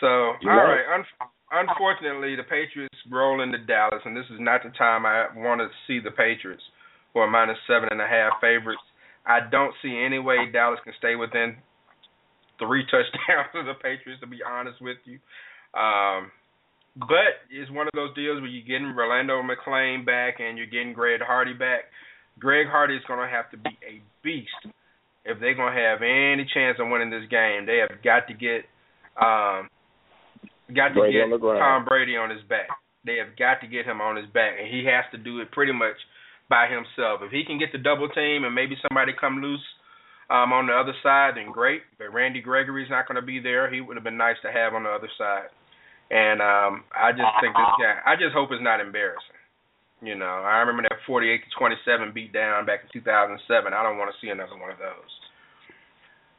So, 0.01 0.07
all 0.07 0.39
right. 0.45 0.81
right. 0.87 1.05
Un- 1.21 1.69
unfortunately, 1.69 2.37
the 2.37 2.45
Patriots 2.45 2.97
roll 3.11 3.43
into 3.43 3.59
Dallas, 3.59 4.01
and 4.05 4.17
this 4.17 4.25
is 4.33 4.41
not 4.41 4.63
the 4.63 4.71
time 4.71 5.05
I 5.05 5.27
want 5.37 5.61
to 5.61 5.69
see 5.87 6.01
the 6.01 6.11
Patriots 6.11 6.63
who 7.13 7.21
are 7.21 7.31
minus 7.31 7.59
seven 7.67 7.89
and 7.91 8.01
a 8.01 8.07
half 8.07 8.41
favorites. 8.41 8.83
I 9.27 9.41
don't 9.51 9.75
see 9.83 10.01
any 10.05 10.19
way 10.19 10.51
Dallas 10.53 10.81
can 10.85 10.95
stay 10.99 11.17
within 11.17 11.57
three 12.59 12.85
touchdowns 12.91 13.53
of 13.55 13.67
the 13.67 13.75
Patriots. 13.75 14.21
To 14.21 14.27
be 14.27 14.41
honest 14.47 14.81
with 14.81 14.99
you, 15.05 15.19
um, 15.79 16.31
but 16.97 17.45
it's 17.51 17.71
one 17.71 17.87
of 17.87 17.93
those 17.95 18.15
deals 18.15 18.41
where 18.41 18.51
you're 18.51 18.67
getting 18.67 18.95
Rolando 18.97 19.43
McClain 19.43 20.05
back 20.05 20.41
and 20.41 20.57
you're 20.57 20.67
getting 20.67 20.93
Greg 20.93 21.21
Hardy 21.21 21.53
back. 21.53 21.85
Greg 22.41 22.67
Hardy 22.67 22.97
is 22.97 23.05
going 23.07 23.21
to 23.21 23.29
have 23.29 23.51
to 23.53 23.59
be 23.59 23.77
a 23.85 24.01
beast 24.25 24.73
if 25.25 25.39
they're 25.39 25.55
going 25.55 25.75
to 25.75 25.81
have 25.81 26.01
any 26.01 26.49
chance 26.53 26.79
of 26.81 26.89
winning 26.89 27.11
this 27.11 27.29
game. 27.31 27.67
They 27.67 27.85
have 27.85 28.03
got 28.03 28.27
to 28.29 28.35
get 28.35 28.65
um, 29.21 29.69
got 30.73 30.97
to 30.97 31.05
Brady 31.05 31.21
get 31.21 31.29
on 31.29 31.31
the 31.31 31.39
ground. 31.39 31.61
Tom 31.61 31.85
Brady 31.85 32.17
on 32.17 32.31
his 32.31 32.43
back. 32.49 32.73
They 33.05 33.17
have 33.17 33.37
got 33.37 33.61
to 33.61 33.69
get 33.69 33.87
him 33.87 34.01
on 34.01 34.17
his 34.17 34.27
back, 34.33 34.57
and 34.61 34.69
he 34.69 34.85
has 34.89 35.05
to 35.13 35.19
do 35.19 35.41
it 35.41 35.53
pretty 35.53 35.73
much 35.73 35.97
by 36.49 36.67
himself. 36.69 37.21
If 37.23 37.33
he 37.33 37.45
can 37.45 37.59
get 37.59 37.73
the 37.73 37.79
double 37.79 38.09
team 38.09 38.45
and 38.45 38.55
maybe 38.55 38.77
somebody 38.89 39.13
come 39.19 39.41
loose 39.41 39.65
um, 40.29 40.53
on 40.53 40.67
the 40.67 40.75
other 40.75 40.93
side, 41.03 41.37
then 41.37 41.53
great. 41.53 41.83
But 41.97 42.13
Randy 42.13 42.41
Gregory's 42.41 42.91
not 42.91 43.09
going 43.09 43.17
to 43.17 43.25
be 43.25 43.41
there. 43.41 43.73
He 43.73 43.81
would 43.81 43.97
have 43.97 44.05
been 44.05 44.21
nice 44.21 44.37
to 44.43 44.53
have 44.53 44.75
on 44.75 44.85
the 44.85 44.91
other 44.91 45.09
side. 45.17 45.49
And 46.11 46.43
um, 46.43 46.85
I 46.93 47.13
just 47.13 47.31
think 47.41 47.55
this 47.55 47.75
guy. 47.81 48.03
I 48.05 48.17
just 48.17 48.35
hope 48.35 48.51
it's 48.53 48.63
not 48.63 48.81
embarrassing. 48.81 49.40
You 50.01 50.17
know, 50.17 50.41
I 50.41 50.65
remember 50.65 50.89
that 50.89 51.05
48 51.07 51.45
to 51.45 51.51
27 51.59 52.13
beat 52.15 52.33
down 52.33 52.65
back 52.65 52.81
in 52.85 52.89
2007. 52.93 53.37
I 53.73 53.83
don't 53.83 53.99
want 53.99 54.09
to 54.09 54.17
see 54.25 54.33
another 54.33 54.57
one 54.57 54.73
of 54.73 54.81
those. 54.81 55.13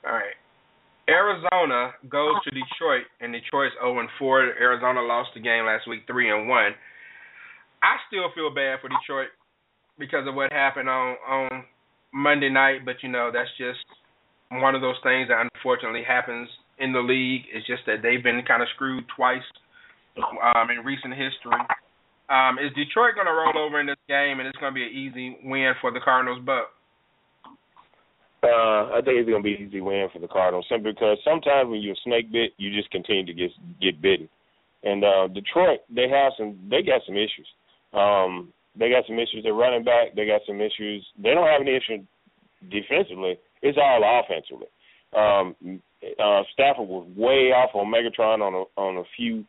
All 0.06 0.14
right. 0.14 0.34
Arizona 1.10 1.94
goes 2.10 2.42
to 2.46 2.50
Detroit, 2.50 3.06
and 3.20 3.34
Detroit's 3.34 3.76
0 3.82 4.00
and 4.00 4.10
4. 4.18 4.58
Arizona 4.58 5.02
lost 5.02 5.30
the 5.34 5.42
game 5.42 5.66
last 5.66 5.88
week, 5.88 6.08
3 6.08 6.32
and 6.32 6.48
1. 6.48 6.72
I 7.84 7.96
still 8.08 8.30
feel 8.34 8.54
bad 8.54 8.80
for 8.82 8.90
Detroit 8.90 9.30
because 9.98 10.28
of 10.28 10.36
what 10.36 10.52
happened 10.54 10.90
on 10.90 11.18
on 11.28 11.64
Monday 12.14 12.50
night, 12.50 12.86
but 12.86 13.02
you 13.02 13.10
know 13.10 13.30
that's 13.34 13.50
just 13.58 13.86
one 14.52 14.76
of 14.76 14.82
those 14.82 14.98
things 15.04 15.30
that 15.30 15.42
unfortunately 15.42 16.04
happens 16.06 16.50
in 16.78 16.94
the 16.94 17.00
league. 17.00 17.44
It's 17.54 17.66
just 17.66 17.84
that 17.88 18.02
they've 18.02 18.24
been 18.24 18.42
kind 18.48 18.62
of 18.62 18.70
screwed 18.76 19.06
twice 19.16 19.46
um, 20.18 20.70
in 20.70 20.86
recent 20.86 21.14
history. 21.14 21.58
Um, 22.32 22.58
is 22.60 22.72
Detroit 22.74 23.16
going 23.16 23.28
to 23.28 23.34
roll 23.34 23.58
over 23.60 23.80
in 23.82 23.88
this 23.88 24.00
game, 24.08 24.40
and 24.40 24.48
it's 24.48 24.58
going 24.58 24.72
to 24.72 24.76
be 24.76 24.88
an 24.88 24.96
easy 24.96 25.38
win 25.44 25.74
for 25.82 25.92
the 25.92 26.00
Cardinals? 26.00 26.40
But 26.46 26.72
Uh, 28.44 28.90
I 28.98 29.02
think 29.06 29.22
it's 29.22 29.30
gonna 29.30 29.44
be 29.44 29.54
an 29.54 29.68
easy 29.68 29.82
win 29.82 30.10
for 30.12 30.18
the 30.18 30.28
Cardinals, 30.28 30.66
simply 30.68 30.94
because 30.94 31.20
sometimes 31.24 31.70
when 31.70 31.82
you're 31.82 31.96
snake 32.04 32.32
bit, 32.32 32.54
you 32.58 32.74
just 32.74 32.90
continue 32.90 33.26
to 33.26 33.34
get 33.34 33.52
get 33.80 34.02
bitten. 34.02 34.28
And 34.84 35.04
uh 35.04 35.28
Detroit, 35.28 35.82
they 35.94 36.10
have 36.10 36.34
some, 36.38 36.58
they 36.68 36.82
got 36.82 37.02
some 37.06 37.18
issues. 37.18 37.48
Um, 37.94 38.52
they 38.76 38.90
got 38.90 39.06
some 39.06 39.20
issues. 39.20 39.44
They're 39.44 39.54
running 39.54 39.84
back. 39.84 40.16
They 40.16 40.26
got 40.26 40.42
some 40.48 40.60
issues. 40.60 41.06
They 41.22 41.36
don't 41.36 41.46
have 41.46 41.62
any 41.62 41.76
issue 41.76 42.02
defensively. 42.72 43.38
It's 43.62 43.78
all 43.78 44.02
offensively. 44.02 44.70
Um, 45.14 45.56
uh, 46.18 46.42
Stafford 46.54 46.88
was 46.88 47.06
way 47.16 47.52
off 47.54 47.76
on 47.76 47.94
Megatron 47.94 48.42
on 48.42 48.54
a 48.56 48.64
on 48.80 48.98
a 48.98 49.04
few 49.16 49.46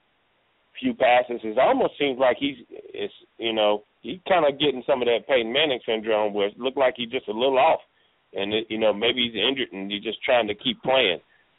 few 0.81 0.95
passes. 0.95 1.41
It 1.43 1.59
almost 1.59 1.95
seems 1.99 2.19
like 2.19 2.37
he's 2.39 2.57
it's 2.71 3.13
you 3.39 3.53
know 3.53 3.83
he 4.03 4.21
kind 4.29 4.47
of 4.47 4.59
getting 4.59 4.83
some 4.87 5.03
of 5.03 5.07
that 5.07 5.27
Peyton 5.29 5.53
Manning 5.53 5.81
syndrome 5.87 6.35
where 6.35 6.49
it 6.49 6.59
looked 6.59 6.79
like 6.79 6.95
he's 6.97 7.11
just 7.11 7.29
a 7.29 7.33
little 7.33 7.59
off 7.59 7.81
and 8.35 8.53
it, 8.53 8.67
you 8.69 8.79
know 8.79 8.93
maybe 8.93 9.29
he's 9.29 9.41
injured 9.41 9.73
and 9.73 9.91
he's 9.91 10.03
just 10.03 10.23
trying 10.23 10.49
to 10.49 10.55
keep 10.55 10.83
playing. 10.83 11.19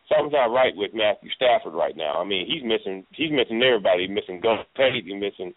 Something's 0.09 0.33
not 0.33 0.51
right 0.51 0.75
with 0.75 0.91
Matthew 0.93 1.29
Stafford 1.35 1.73
right 1.73 1.95
now. 1.95 2.19
I 2.19 2.25
mean, 2.25 2.45
he's 2.47 2.63
missing 2.63 3.05
he's 3.11 3.31
missing 3.31 3.61
everybody. 3.63 4.07
He's 4.07 4.15
missing 4.15 4.41
Gus 4.41 4.65
Pate. 4.75 5.05
He's 5.05 5.13
missing 5.13 5.53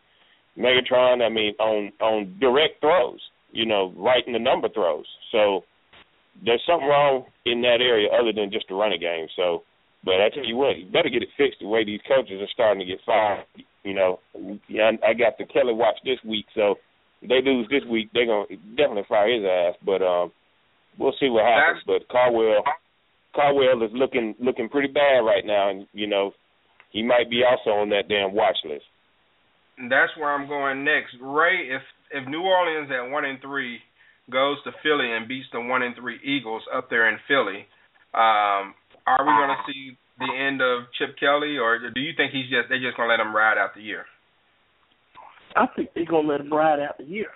Megatron. 0.59 1.25
I 1.25 1.29
mean, 1.29 1.55
on 1.59 1.93
on 2.01 2.37
direct 2.41 2.81
throws. 2.81 3.21
You 3.53 3.67
know, 3.67 3.93
right 3.97 4.27
in 4.27 4.33
the 4.33 4.39
number 4.39 4.69
throws. 4.69 5.07
So 5.33 5.65
there's 6.45 6.63
something 6.67 6.89
wrong 6.89 7.25
in 7.45 7.63
that 7.63 7.81
area 7.81 8.09
other 8.13 8.33
than 8.33 8.51
just 8.51 8.69
the 8.69 8.75
running 8.75 9.01
game. 9.01 9.27
So, 9.37 9.63
but 10.07 10.23
I 10.23 10.31
tell 10.31 10.47
you 10.47 10.57
what, 10.57 10.79
you 10.79 10.87
better 10.87 11.11
get 11.11 11.27
it 11.27 11.35
fixed. 11.37 11.59
The 11.59 11.67
way 11.67 11.85
these 11.85 12.01
coaches 12.07 12.39
are 12.41 12.55
starting 12.55 12.79
to 12.79 12.87
get 12.87 13.03
fired. 13.05 13.45
You 13.83 13.93
know, 13.93 14.21
I 14.39 15.13
got 15.19 15.37
the 15.37 15.51
Kelly 15.51 15.75
watch 15.75 15.99
this 16.05 16.23
week, 16.25 16.47
so 16.55 16.77
if 17.21 17.29
they 17.29 17.43
lose 17.43 17.67
this 17.69 17.83
week, 17.91 18.11
they're 18.15 18.27
gonna 18.31 18.47
definitely 18.79 19.11
fire 19.11 19.35
his 19.35 19.45
ass. 19.45 19.75
But 19.85 20.07
um, 20.07 20.31
we'll 20.97 21.19
see 21.19 21.29
what 21.29 21.45
happens. 21.45 21.83
But 21.87 22.09
Caldwell, 22.09 22.63
Caldwell 23.35 23.83
is 23.83 23.91
looking 23.95 24.37
looking 24.39 24.69
pretty 24.69 24.93
bad 24.93 25.27
right 25.27 25.45
now, 25.45 25.71
and 25.71 25.87
you 25.93 26.07
know 26.07 26.33
he 26.91 27.03
might 27.03 27.29
be 27.29 27.43
also 27.43 27.71
on 27.71 27.91
that 27.91 28.09
damn 28.09 28.33
watch 28.33 28.57
list. 28.65 28.87
that's 29.91 30.17
where 30.17 30.31
I'm 30.31 30.47
going 30.47 30.85
next. 30.85 31.19
Ray, 31.21 31.69
if 31.75 31.83
if 32.13 32.29
New 32.29 32.43
Orleans 32.43 32.91
at 32.95 33.11
one 33.11 33.25
and 33.25 33.41
three 33.43 33.79
goes 34.31 34.63
to 34.65 34.71
Philly 34.83 35.11
and 35.13 35.27
beats 35.27 35.47
the 35.53 35.61
one 35.61 35.83
and 35.83 35.95
three 35.97 36.19
Eagles 36.23 36.63
up 36.75 36.91
there 36.91 37.09
in 37.09 37.19
Philly, 37.29 37.67
um, 38.15 38.75
are 39.07 39.25
we 39.25 39.33
going 39.33 39.57
to 39.57 39.63
see 39.73 39.97
the 40.19 40.33
end 40.35 40.61
of 40.63 40.91
Chip 40.99 41.17
Kelly, 41.19 41.59
or 41.59 41.79
do 41.79 42.01
you 42.01 42.13
think 42.17 42.33
he's 42.33 42.49
just 42.51 42.69
they 42.69 42.79
just 42.79 42.97
going 42.97 43.09
to 43.09 43.15
let 43.15 43.21
him 43.21 43.35
ride 43.35 43.59
out 43.59 43.75
the 43.75 43.83
year? 43.83 44.07
I 45.57 45.67
think 45.75 45.91
they're 45.95 46.05
gonna 46.05 46.29
let 46.29 46.41
him 46.41 46.53
ride 46.53 46.81
out 46.81 46.99
the 46.99 47.05
year. 47.05 47.31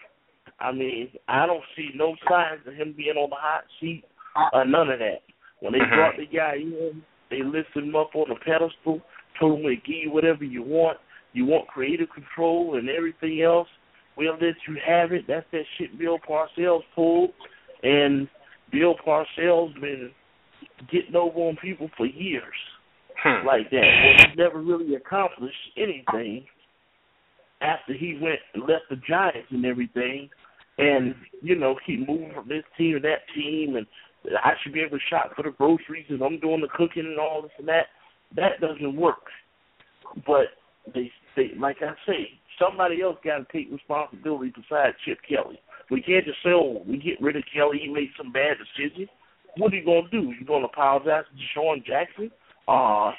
I 0.61 0.73
mean, 0.73 1.11
I 1.27 1.47
don't 1.47 1.65
see 1.75 1.89
no 1.95 2.15
signs 2.29 2.61
of 2.67 2.75
him 2.75 2.95
being 2.95 3.17
on 3.17 3.31
the 3.31 3.37
hot 3.37 3.65
seat 3.81 4.05
or 4.53 4.65
none 4.67 4.91
of 4.91 4.99
that. 4.99 5.23
When 5.61 5.73
they 5.73 5.79
Mhm. 5.79 5.95
brought 5.95 6.17
the 6.17 6.27
guy 6.27 6.57
in, 6.57 7.03
they 7.31 7.43
lifted 7.43 7.85
him 7.85 7.97
up 7.97 8.15
on 8.15 8.31
a 8.31 8.37
pedestal, 8.37 9.01
told 9.39 9.61
him 9.61 9.67
to 9.67 9.77
give 9.77 9.97
you 9.97 10.11
whatever 10.11 10.45
you 10.45 10.63
want. 10.63 10.99
You 11.33 11.47
want 11.47 11.69
creative 11.69 12.11
control 12.11 12.77
and 12.77 12.91
everything 12.91 13.41
else. 13.41 13.69
We'll 14.17 14.37
let 14.37 14.57
you 14.69 14.75
have 14.75 15.13
it. 15.13 15.27
That's 15.27 15.49
that 15.53 15.65
shit 15.79 15.97
Bill 15.97 16.19
Parcells 16.19 16.85
pulled, 16.95 17.33
and 17.83 18.29
Bill 18.71 18.97
Parcells 18.97 19.81
been 19.81 20.13
getting 20.91 21.17
over 21.17 21.39
on 21.41 21.57
people 21.57 21.91
for 21.97 22.07
years 22.07 22.55
Hmm. 23.23 23.47
like 23.47 23.69
that. 23.71 23.83
Well, 23.83 24.31
he 24.31 24.37
never 24.37 24.61
really 24.63 24.95
accomplished 24.95 25.57
anything 25.77 26.47
after 27.61 27.93
he 27.93 28.19
went 28.21 28.41
and 28.55 28.63
left 28.67 28.89
the 28.89 28.97
Giants 28.97 29.49
and 29.51 29.65
everything. 29.67 30.31
And, 30.79 31.15
you 31.43 31.57
know, 31.57 31.77
keep 31.85 32.09
moving 32.09 32.33
from 32.33 32.49
this 32.49 32.65
team 32.79 32.95
to 32.95 33.01
that 33.01 33.29
team 33.35 33.77
and 33.77 33.87
I 34.43 34.53
should 34.63 34.73
be 34.73 34.81
able 34.81 34.99
to 34.99 35.05
shop 35.11 35.33
for 35.37 35.43
the 35.43 35.51
groceries 35.51 36.07
and 36.09 36.23
I'm 36.23 36.41
doing 36.41 36.63
the 36.63 36.69
cooking 36.69 37.05
and 37.05 37.19
all 37.19 37.43
this 37.43 37.51
and 37.59 37.69
that. 37.69 37.89
That 38.37 38.61
doesn't 38.61 38.97
work. 38.97 39.29
But 40.27 40.47
they 40.95 41.11
they 41.37 41.51
like 41.59 41.83
I 41.83 41.93
say, 42.07 42.39
somebody 42.59 43.03
else 43.03 43.19
gotta 43.23 43.47
take 43.53 43.71
responsibility 43.71 44.53
besides 44.57 44.97
Chip 45.05 45.19
Kelly. 45.29 45.61
We 45.91 46.01
can't 46.01 46.25
just 46.25 46.39
say, 46.43 46.51
Oh, 46.51 46.83
we 46.87 46.97
get 46.97 47.21
rid 47.21 47.37
of 47.37 47.43
Kelly, 47.53 47.81
he 47.83 47.89
made 47.89 48.11
some 48.17 48.33
bad 48.33 48.57
decisions. 48.59 49.09
What 49.57 49.73
are 49.73 49.77
you 49.77 49.85
gonna 49.85 50.09
do? 50.11 50.33
You 50.39 50.45
gonna 50.47 50.67
apologize 50.67 51.25
to 51.31 51.61
DeSean 51.61 51.85
Jackson? 51.85 52.31
Uh 52.69 53.13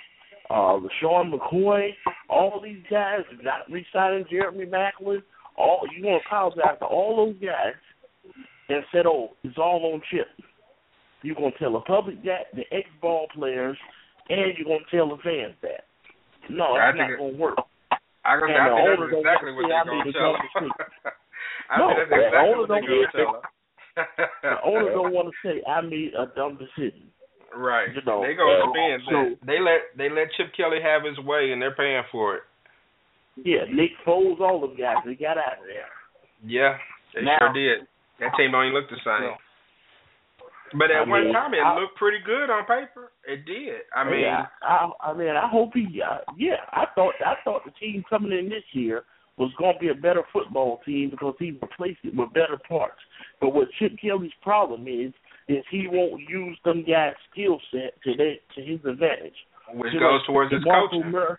uh 0.49 0.79
LeSean 0.79 1.33
McCoy, 1.33 1.89
all 2.29 2.61
these 2.63 2.83
guys, 2.89 3.21
not 3.41 3.69
re-signing 3.69 4.25
Jeremy 4.29 4.65
Maclin, 4.65 5.21
all 5.57 5.81
you 5.95 6.03
gonna 6.03 6.19
apologize 6.25 6.79
to 6.79 6.85
all 6.85 7.15
those 7.25 7.35
guys 7.41 7.73
and 8.69 8.83
said, 8.91 9.05
"Oh, 9.05 9.31
it's 9.43 9.57
all 9.57 9.93
on 9.93 10.01
Chip." 10.11 10.27
You're 11.23 11.35
gonna 11.35 11.51
tell 11.59 11.73
the 11.73 11.81
public 11.81 12.23
that, 12.23 12.53
the 12.53 12.63
ex-ball 12.71 13.27
players, 13.33 13.77
and 14.29 14.57
you're 14.57 14.67
gonna 14.67 14.89
tell 14.89 15.09
the 15.09 15.21
fans 15.21 15.55
that. 15.61 15.85
No, 16.49 16.73
I 16.73 16.91
that's 16.91 16.97
not 16.97 17.17
gonna 17.17 17.37
work. 17.37 17.57
I, 18.23 18.39
gonna, 18.39 18.53
And 18.53 18.61
I 18.61 18.69
think 18.69 18.99
that's 18.99 19.17
exactly 19.17 19.51
what 19.53 19.65
they're 19.69 19.85
gonna 19.85 20.13
tell 20.13 20.35
I 21.69 21.77
No, 21.77 21.87
think 21.89 22.09
that's 22.09 22.21
exactly 22.21 22.55
what 22.59 22.69
they're 22.69 22.81
going 22.81 23.07
to 23.07 23.17
tell. 23.17 23.41
The 23.95 24.55
owner 24.65 24.91
don't 24.91 25.13
want 25.13 25.29
to 25.29 25.35
say, 25.47 25.61
"I 25.67 25.81
made 25.81 26.13
a 26.17 26.27
dumb 26.35 26.57
decision." 26.57 27.07
Right. 27.55 27.89
You 27.93 28.01
know, 28.05 28.23
they 28.23 28.33
go 28.33 28.47
uh, 28.47 28.71
spin. 28.71 28.97
so- 29.09 29.45
they 29.45 29.59
let 29.59 29.91
they 29.97 30.09
let 30.09 30.31
Chip 30.37 30.53
Kelly 30.55 30.79
have 30.81 31.03
his 31.03 31.17
way, 31.25 31.51
and 31.51 31.61
they're 31.61 31.75
paying 31.75 32.03
for 32.11 32.35
it. 32.35 32.43
Yeah, 33.43 33.63
Nick 33.71 33.91
Foles, 34.05 34.39
all 34.39 34.59
them 34.61 34.75
guys, 34.77 34.97
they 35.05 35.15
got 35.15 35.37
out 35.37 35.59
of 35.59 35.65
there. 35.67 35.87
Yeah, 36.45 36.77
they 37.15 37.21
Now- 37.23 37.37
sure 37.39 37.53
did. 37.53 37.87
That 38.19 38.31
team 38.37 38.51
don't 38.51 38.65
even 38.67 38.75
look 38.75 38.89
the 38.89 38.97
same. 39.03 39.33
But 40.77 40.91
at 40.91 41.07
I 41.07 41.09
one 41.09 41.25
mean, 41.25 41.33
time, 41.33 41.53
it 41.53 41.59
I- 41.59 41.77
looked 41.79 41.97
pretty 41.97 42.19
good 42.25 42.49
on 42.49 42.63
paper. 42.65 43.11
It 43.27 43.45
did. 43.45 43.81
I 43.95 44.03
mean, 44.09 44.21
yeah, 44.21 44.45
I, 44.61 44.89
I 45.01 45.13
mean, 45.13 45.29
I 45.35 45.47
hope 45.49 45.71
he. 45.73 46.01
Uh, 46.01 46.19
yeah, 46.37 46.63
I 46.71 46.85
thought 46.95 47.13
I 47.25 47.33
thought 47.43 47.65
the 47.65 47.71
team 47.71 48.03
coming 48.09 48.31
in 48.31 48.47
this 48.47 48.63
year 48.73 49.03
was 49.37 49.51
going 49.57 49.73
to 49.73 49.79
be 49.79 49.89
a 49.89 49.93
better 49.95 50.23
football 50.31 50.79
team 50.85 51.09
because 51.09 51.35
he 51.39 51.51
replaced 51.51 51.99
it 52.03 52.15
with 52.15 52.31
better 52.33 52.59
parts. 52.69 52.99
But 53.41 53.53
what 53.53 53.67
Chip 53.79 53.93
Kelly's 54.01 54.31
problem 54.41 54.87
is, 54.87 55.11
is 55.47 55.65
he 55.69 55.87
won't 55.91 56.21
use 56.29 56.57
them 56.63 56.85
guys' 56.87 57.15
skill 57.31 57.59
set 57.71 58.01
to 58.03 58.15
their, 58.15 58.35
to 58.55 58.61
his 58.61 58.79
advantage. 58.85 59.33
which 59.73 59.91
You 59.93 59.99
goes 59.99 60.21
know, 60.21 60.33
towards 60.33 60.53
his 60.53 60.63
coaching. 60.63 61.11
Murray, 61.11 61.37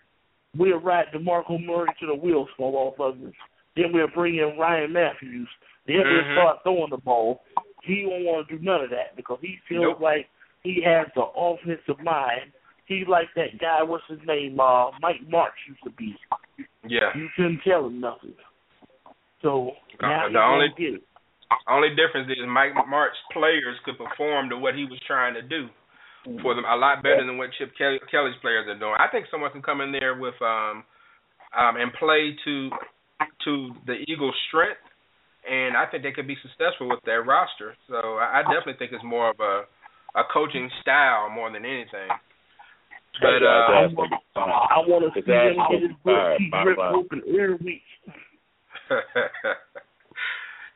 we'll 0.55 0.79
ride 0.79 1.05
DeMarco 1.15 1.65
Murray 1.65 1.89
to 2.01 2.07
the 2.07 2.15
wheels 2.15 2.49
fall 2.57 2.75
off 2.75 2.99
of 2.99 3.17
him. 3.17 3.33
Then 3.75 3.85
we'll 3.93 4.07
bring 4.13 4.35
in 4.35 4.57
Ryan 4.59 4.91
Mathews. 4.93 5.47
Then 5.87 5.97
we'll 6.03 6.23
Mhm. 6.23 6.35
start 6.35 6.63
throwing 6.63 6.89
the 6.91 6.97
ball. 6.97 7.43
He 7.83 8.05
won't 8.05 8.25
want 8.25 8.47
to 8.47 8.57
do 8.57 8.63
none 8.63 8.81
of 8.81 8.89
that 8.91 9.15
because 9.15 9.39
he 9.41 9.57
feels 9.67 9.83
Nope. 9.83 9.99
like 10.01 10.29
he 10.63 10.81
has 10.81 11.07
the 11.15 11.23
offensive 11.23 11.99
mind. 12.03 12.51
He 12.85 13.05
like 13.05 13.33
that 13.35 13.57
guy, 13.57 13.81
what's 13.81 14.05
his 14.07 14.21
name, 14.25 14.59
uh, 14.59 14.91
Mike 15.01 15.21
Martz 15.27 15.51
used 15.67 15.83
to 15.83 15.89
be. 15.91 16.15
Yeah. 16.85 17.15
You 17.15 17.29
couldn't 17.35 17.61
tell 17.63 17.87
him 17.87 17.99
nothing. 17.99 18.35
So 19.41 19.75
now 20.01 20.25
Uh, 20.25 20.27
he's 20.27 20.33
the 20.33 20.41
only 20.43 20.67
gonna 20.69 20.79
get 20.79 20.93
it. 20.95 21.03
Only 21.67 21.89
difference 21.89 22.29
is 22.29 22.37
Mike 22.47 22.73
Martz 22.89 23.17
players 23.31 23.77
could 23.85 23.97
perform 23.97 24.49
to 24.49 24.57
what 24.57 24.75
he 24.75 24.85
was 24.85 24.99
trying 25.07 25.33
to 25.33 25.41
do 25.41 25.67
for 26.41 26.55
them 26.55 26.63
a 26.63 26.75
lot 26.75 27.03
better 27.03 27.25
than 27.25 27.37
what 27.37 27.49
Chip 27.57 27.71
Kelly, 27.77 27.99
Kelly's 28.09 28.35
players 28.41 28.67
are 28.67 28.79
doing. 28.79 28.95
I 28.97 29.07
think 29.11 29.27
someone 29.29 29.51
can 29.51 29.61
come 29.61 29.81
in 29.81 29.91
there 29.91 30.15
with 30.15 30.35
um 30.41 30.83
um 31.51 31.75
and 31.75 31.91
play 31.99 32.35
to 32.45 32.69
to 33.45 33.71
the 33.85 34.03
Eagles' 34.07 34.35
strength, 34.47 34.83
and 35.49 35.75
I 35.75 35.85
think 35.85 36.03
they 36.03 36.11
could 36.11 36.27
be 36.27 36.37
successful 36.41 36.89
with 36.89 36.99
their 37.05 37.23
roster. 37.23 37.75
So 37.87 37.95
I, 37.95 38.39
I 38.39 38.41
definitely 38.43 38.79
think 38.79 38.91
it's 38.93 39.03
more 39.03 39.29
of 39.29 39.39
a 39.39 39.63
a 40.15 40.23
coaching 40.31 40.69
style 40.81 41.29
more 41.29 41.51
than 41.51 41.65
anything. 41.65 42.09
But 43.21 43.43
uh, 43.45 43.93
I 44.35 44.81
want 44.87 45.13
to 45.13 45.21
see 45.21 45.29
him 45.29 45.57
get 45.69 45.81
his 45.81 45.91
fired, 46.03 46.41
butt 46.49 46.65
ripped 46.65 46.81
open 46.81 47.21
every 47.27 47.55
week. 47.55 47.81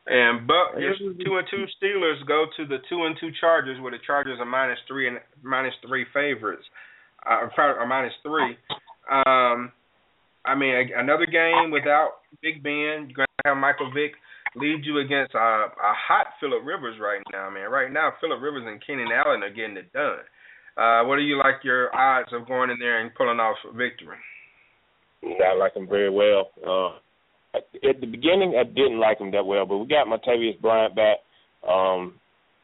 and 0.08 0.46
Buck, 0.46 0.80
your 0.80 0.96
two 0.96 1.36
and 1.36 1.46
two 1.50 1.64
Steelers 1.76 2.26
go 2.26 2.46
to 2.56 2.66
the 2.66 2.78
two 2.88 3.04
and 3.04 3.16
two 3.20 3.30
Chargers, 3.40 3.80
where 3.80 3.92
the 3.92 3.98
Chargers 4.06 4.38
are 4.40 4.46
minus 4.46 4.78
three 4.88 5.06
and 5.06 5.18
minus 5.42 5.74
three 5.86 6.06
favorites, 6.14 6.64
uh, 7.28 7.46
or 7.58 7.86
minus 7.86 8.14
three. 8.22 8.56
Um, 9.10 9.72
I 10.46 10.54
mean, 10.56 10.74
a, 10.74 11.00
another 11.00 11.26
game 11.26 11.70
without 11.70 12.24
Big 12.42 12.62
Ben. 12.62 13.12
You're 13.12 13.26
gonna 13.26 13.44
have 13.44 13.56
Michael 13.58 13.92
Vick 13.92 14.12
lead 14.56 14.80
you 14.84 14.98
against 14.98 15.34
a, 15.34 15.68
a 15.68 15.92
hot 15.92 16.28
Philip 16.40 16.64
Rivers 16.64 16.96
right 17.00 17.22
now, 17.32 17.50
man. 17.50 17.70
Right 17.70 17.92
now, 17.92 18.12
Philip 18.20 18.40
Rivers 18.40 18.64
and 18.66 18.80
Keenan 18.84 19.12
Allen 19.12 19.42
are 19.42 19.52
getting 19.52 19.76
it 19.76 19.92
done. 19.92 20.24
Uh, 20.76 21.04
what 21.04 21.16
do 21.16 21.22
you 21.22 21.36
like 21.36 21.64
your 21.64 21.94
odds 21.94 22.30
of 22.32 22.46
going 22.46 22.70
in 22.70 22.78
there 22.78 23.00
and 23.00 23.14
pulling 23.14 23.40
off 23.40 23.56
a 23.68 23.76
victory? 23.76 24.16
I 25.24 25.54
like 25.54 25.74
him 25.74 25.88
very 25.88 26.10
well. 26.10 26.50
Uh, 26.64 26.98
at 27.54 28.00
the 28.00 28.06
beginning, 28.06 28.54
I 28.58 28.64
didn't 28.64 28.98
like 28.98 29.20
him 29.20 29.30
that 29.32 29.46
well, 29.46 29.66
but 29.66 29.78
we 29.78 29.86
got 29.86 30.06
Martavis 30.06 30.60
Bryant 30.60 30.94
back. 30.94 31.18
Um, 31.68 32.14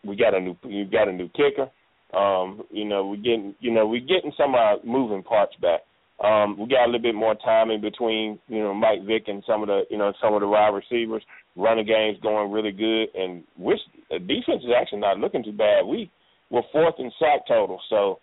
we 0.04 0.16
got 0.16 0.34
a 0.34 0.40
new 0.40 0.56
we 0.62 0.84
got 0.84 1.08
a 1.08 1.12
new 1.12 1.28
kicker. 1.28 1.70
Um, 2.16 2.62
you 2.70 2.84
know, 2.84 3.06
we 3.06 3.16
getting 3.16 3.54
you 3.60 3.72
know 3.72 3.86
we 3.86 4.00
getting 4.00 4.32
some 4.36 4.50
of 4.50 4.56
our 4.56 4.76
moving 4.84 5.22
parts 5.22 5.54
back. 5.60 5.80
Um, 6.24 6.56
we 6.58 6.68
got 6.68 6.84
a 6.84 6.86
little 6.86 7.02
bit 7.02 7.14
more 7.14 7.34
time 7.34 7.70
in 7.70 7.80
between, 7.80 8.38
you 8.46 8.60
know, 8.60 8.72
Mike 8.72 9.04
Vick 9.04 9.24
and 9.26 9.42
some 9.46 9.62
of 9.62 9.68
the 9.68 9.82
you 9.90 9.98
know 9.98 10.12
some 10.22 10.34
of 10.34 10.40
the 10.40 10.48
wide 10.48 10.68
receivers. 10.68 11.22
Running 11.56 11.86
game's 11.86 12.20
going 12.20 12.50
really 12.50 12.72
good, 12.72 13.08
and 13.14 13.44
which 13.56 13.80
the 14.10 14.18
defense 14.18 14.62
is 14.62 14.74
actually 14.76 15.00
not 15.00 15.18
looking 15.18 15.44
too 15.44 15.52
bad. 15.52 15.86
We 15.86 16.10
were 16.50 16.62
fourth 16.72 16.96
in 16.98 17.10
sack 17.18 17.46
total, 17.48 17.80
so 17.88 18.18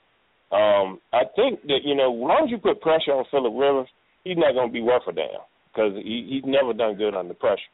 um, 0.56 0.99
I 1.11 1.23
think 1.35 1.61
that 1.64 1.80
you 1.83 1.95
know, 1.95 2.14
as 2.14 2.19
long 2.19 2.41
as 2.45 2.51
you 2.51 2.57
put 2.57 2.81
pressure 2.81 3.11
on 3.11 3.25
Philip 3.31 3.53
Rivers, 3.56 3.88
he's 4.23 4.38
not 4.38 4.51
to 4.51 4.72
be 4.72 4.81
worth 4.81 5.03
a 5.07 5.14
damn 5.14 5.41
because 5.72 5.93
he, 6.03 6.27
he's 6.30 6.43
never 6.45 6.74
done 6.74 6.98
good 6.98 7.16
under 7.16 7.33
pressure. 7.33 7.72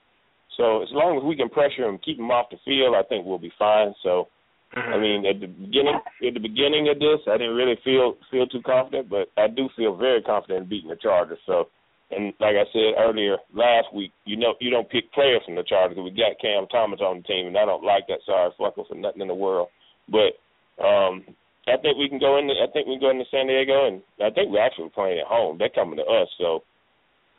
So 0.56 0.82
as 0.82 0.90
long 0.92 1.18
as 1.18 1.24
we 1.24 1.36
can 1.36 1.50
pressure 1.50 1.88
him, 1.88 2.00
keep 2.04 2.18
him 2.18 2.32
off 2.32 2.50
the 2.50 2.58
field, 2.66 2.96
I 2.96 3.04
think 3.04 3.26
we'll 3.26 3.38
be 3.38 3.54
fine. 3.60 3.94
So, 4.04 4.28
I 4.74 4.98
mean, 4.98 5.26
at 5.26 5.40
the 5.40 5.48
beginning, 5.48 6.00
at 6.28 6.34
the 6.34 6.40
beginning 6.40 6.90
of 6.90 7.00
this, 7.00 7.22
I 7.28 7.38
didn't 7.38 7.56
really 7.56 7.78
feel 7.84 8.18
feel 8.30 8.48
too 8.48 8.62
confident, 8.66 9.10
but 9.10 9.30
I 9.38 9.48
do 9.48 9.70
feel 9.78 9.96
very 9.96 10.22
confident 10.22 10.64
in 10.64 10.70
beating 10.70 10.90
the 10.90 10.98
Chargers. 10.98 11.40
So, 11.46 11.70
and 12.12 12.34
like 12.40 12.56
I 12.58 12.66
said 12.74 12.98
earlier 12.98 13.38
last 13.54 13.94
week, 13.94 14.12
you 14.26 14.36
know, 14.36 14.56
you 14.60 14.70
don't 14.70 14.90
pick 14.90 15.12
players 15.14 15.42
from 15.46 15.56
the 15.56 15.64
Chargers. 15.64 15.98
We 15.98 16.12
got 16.12 16.42
Cam 16.42 16.68
Thomas 16.68 17.00
on 17.02 17.18
the 17.22 17.24
team, 17.24 17.48
and 17.48 17.58
I 17.58 17.66
don't 17.66 17.84
like 17.84 18.08
that 18.08 18.26
sorry 18.26 18.52
fucker 18.60 18.88
for 18.88 18.96
nothing 18.96 19.22
in 19.22 19.28
the 19.28 19.36
world. 19.36 19.70
But 20.10 20.36
um 20.84 21.24
I 21.68 21.76
think 21.76 21.98
we 21.98 22.08
can 22.08 22.20
go 22.20 22.38
in. 22.38 22.50
I 22.50 22.72
think 22.72 22.88
we 22.88 22.96
can 22.96 23.02
go 23.02 23.10
into 23.12 23.26
San 23.30 23.48
Diego, 23.48 23.88
and 23.88 24.02
I 24.24 24.32
think 24.32 24.52
we're 24.52 24.64
actually 24.64 24.90
playing 24.90 25.20
at 25.20 25.28
home. 25.28 25.58
They're 25.58 25.70
coming 25.70 25.98
to 25.98 26.04
us, 26.04 26.30
so 26.38 26.64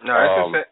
No, 0.02 0.14
it's 0.14 0.30
Um, 0.46 0.54
in 0.54 0.62
San, 0.62 0.64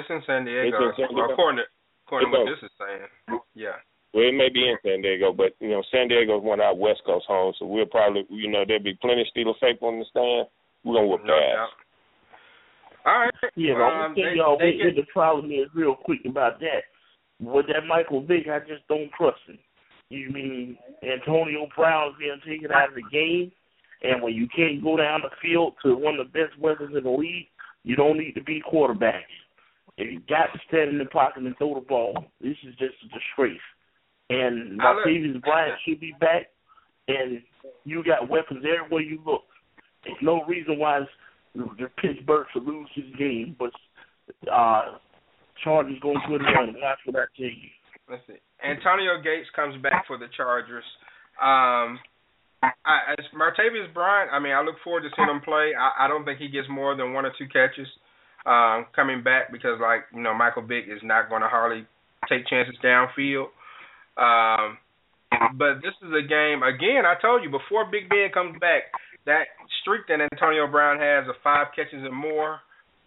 it's 0.00 0.10
in 0.10 0.22
San 0.26 0.44
Diego. 0.44 0.88
it's 0.88 0.98
in 0.98 1.06
San 1.06 1.14
Diego? 1.14 1.32
According 1.32 1.58
to 1.58 1.66
according 2.06 2.32
to 2.32 2.38
what 2.38 2.46
this 2.48 2.62
is 2.62 2.70
saying. 2.78 3.40
Yeah. 3.54 3.76
Well, 4.12 4.24
it 4.26 4.34
may 4.34 4.48
be 4.48 4.68
in 4.68 4.76
San 4.82 5.02
Diego, 5.02 5.32
but 5.32 5.54
you 5.60 5.68
know, 5.68 5.82
San 5.90 6.08
Diego 6.08 6.38
is 6.38 6.42
one 6.44 6.60
of 6.60 6.66
our 6.66 6.74
West 6.74 7.02
Coast 7.04 7.26
homes, 7.26 7.56
so 7.58 7.66
we'll 7.66 7.86
probably, 7.86 8.26
you 8.28 8.48
know, 8.50 8.64
there'll 8.66 8.82
be 8.82 8.94
plenty 8.94 9.22
of 9.22 9.28
Steeler 9.28 9.54
faithful 9.60 9.90
in 9.90 10.00
the 10.00 10.04
stand. 10.06 10.48
We're 10.82 10.94
gonna 10.96 11.06
whoop 11.06 11.24
No 11.24 11.34
their 11.38 11.54
doubt. 11.56 11.68
ass. 11.68 11.70
All 13.06 13.18
right. 13.18 13.34
Yeah, 13.56 13.74
the 13.74 13.82
only 13.84 14.04
Um, 14.04 14.14
thing 14.14 14.24
they- 14.24 14.34
y'all 14.34 14.56
they 14.58 14.64
wait 14.72 14.82
get- 14.82 14.96
the 14.96 15.02
problem 15.12 15.50
is 15.52 15.72
real 15.74 15.94
quick 15.94 16.24
about 16.24 16.58
that. 16.60 16.84
With 17.40 17.66
that 17.68 17.86
Michael 17.86 18.20
Vick, 18.20 18.48
I 18.48 18.58
just 18.60 18.86
don't 18.88 19.10
trust 19.12 19.40
him. 19.46 19.58
You 20.10 20.28
mean 20.30 20.76
Antonio 21.02 21.66
Brown's 21.74 22.16
being 22.18 22.40
taken 22.40 22.72
out 22.72 22.88
of 22.88 22.94
the 22.94 23.02
game, 23.04 23.52
and 24.02 24.20
when 24.22 24.34
you 24.34 24.48
can't 24.48 24.82
go 24.82 24.96
down 24.96 25.22
the 25.22 25.30
field 25.40 25.76
to 25.82 25.94
one 25.94 26.18
of 26.18 26.30
the 26.32 26.38
best 26.38 26.58
weapons 26.58 26.94
in 26.96 27.04
the 27.04 27.10
league, 27.10 27.48
you 27.84 27.96
don't 27.96 28.18
need 28.18 28.32
to 28.32 28.42
be 28.42 28.60
quarterback. 28.60 29.24
If 29.96 30.12
you 30.12 30.20
got 30.28 30.52
to 30.52 30.60
stand 30.68 30.90
in 30.90 30.98
the 30.98 31.06
pocket 31.06 31.42
and 31.42 31.56
throw 31.58 31.74
the 31.74 31.80
ball, 31.80 32.24
this 32.40 32.56
is 32.66 32.74
just 32.78 32.94
a 33.04 33.08
disgrace. 33.08 33.60
And 34.30 34.78
Martavis 34.80 35.42
Bryant 35.42 35.74
should 35.86 36.00
be 36.00 36.14
back, 36.20 36.46
and 37.08 37.42
you 37.84 38.02
got 38.04 38.28
weapons 38.28 38.64
everywhere 38.64 39.02
you 39.02 39.20
look. 39.26 39.42
There's 40.04 40.16
no 40.22 40.44
reason 40.44 40.78
why 40.78 41.00
the 41.54 41.90
Pittsburgh 42.00 42.46
should 42.52 42.64
lose 42.64 42.88
this 42.96 43.04
game, 43.18 43.56
but 43.58 43.72
uh, 44.50 44.98
Chargers 45.64 45.98
going 46.00 46.20
to 46.28 46.34
it 46.36 46.42
on. 46.42 46.74
Watch 46.80 46.98
what 47.04 47.16
I 47.16 47.24
tell 47.36 47.46
you. 47.46 47.70
Let's 48.08 48.22
see. 48.26 48.40
Antonio 48.64 49.20
Gates 49.22 49.48
comes 49.54 49.80
back 49.82 50.06
for 50.06 50.18
the 50.18 50.26
Chargers. 50.36 50.84
Um, 51.42 51.98
I, 52.62 53.14
as 53.18 53.24
Martavis 53.34 53.92
Bryant, 53.94 54.30
I 54.32 54.38
mean, 54.38 54.52
I 54.52 54.62
look 54.62 54.76
forward 54.84 55.02
to 55.02 55.10
seeing 55.16 55.28
him 55.28 55.40
play. 55.40 55.72
I, 55.78 56.04
I 56.04 56.08
don't 56.08 56.24
think 56.24 56.38
he 56.38 56.48
gets 56.48 56.68
more 56.68 56.94
than 56.96 57.12
one 57.12 57.24
or 57.24 57.32
two 57.38 57.48
catches 57.48 57.88
um, 58.46 58.86
coming 58.94 59.22
back 59.22 59.52
because, 59.52 59.78
like, 59.80 60.04
you 60.14 60.20
know, 60.20 60.34
Michael 60.34 60.62
Vick 60.62 60.84
is 60.88 61.00
not 61.02 61.28
going 61.28 61.42
to 61.42 61.48
hardly 61.48 61.86
take 62.28 62.46
chances 62.48 62.76
downfield. 62.84 63.48
Um, 64.20 64.78
but 65.56 65.80
this 65.80 65.94
is 66.02 66.12
a 66.12 66.26
game. 66.26 66.62
Again, 66.62 67.06
I 67.06 67.14
told 67.20 67.42
you 67.42 67.50
before 67.50 67.90
Big 67.90 68.08
Ben 68.08 68.28
comes 68.32 68.58
back, 68.60 68.92
that 69.26 69.56
streak 69.82 70.02
that 70.08 70.20
Antonio 70.20 70.66
Brown 70.66 70.98
has 70.98 71.28
of 71.28 71.36
five 71.42 71.68
catches 71.74 72.04
and 72.04 72.14
more, 72.14 72.60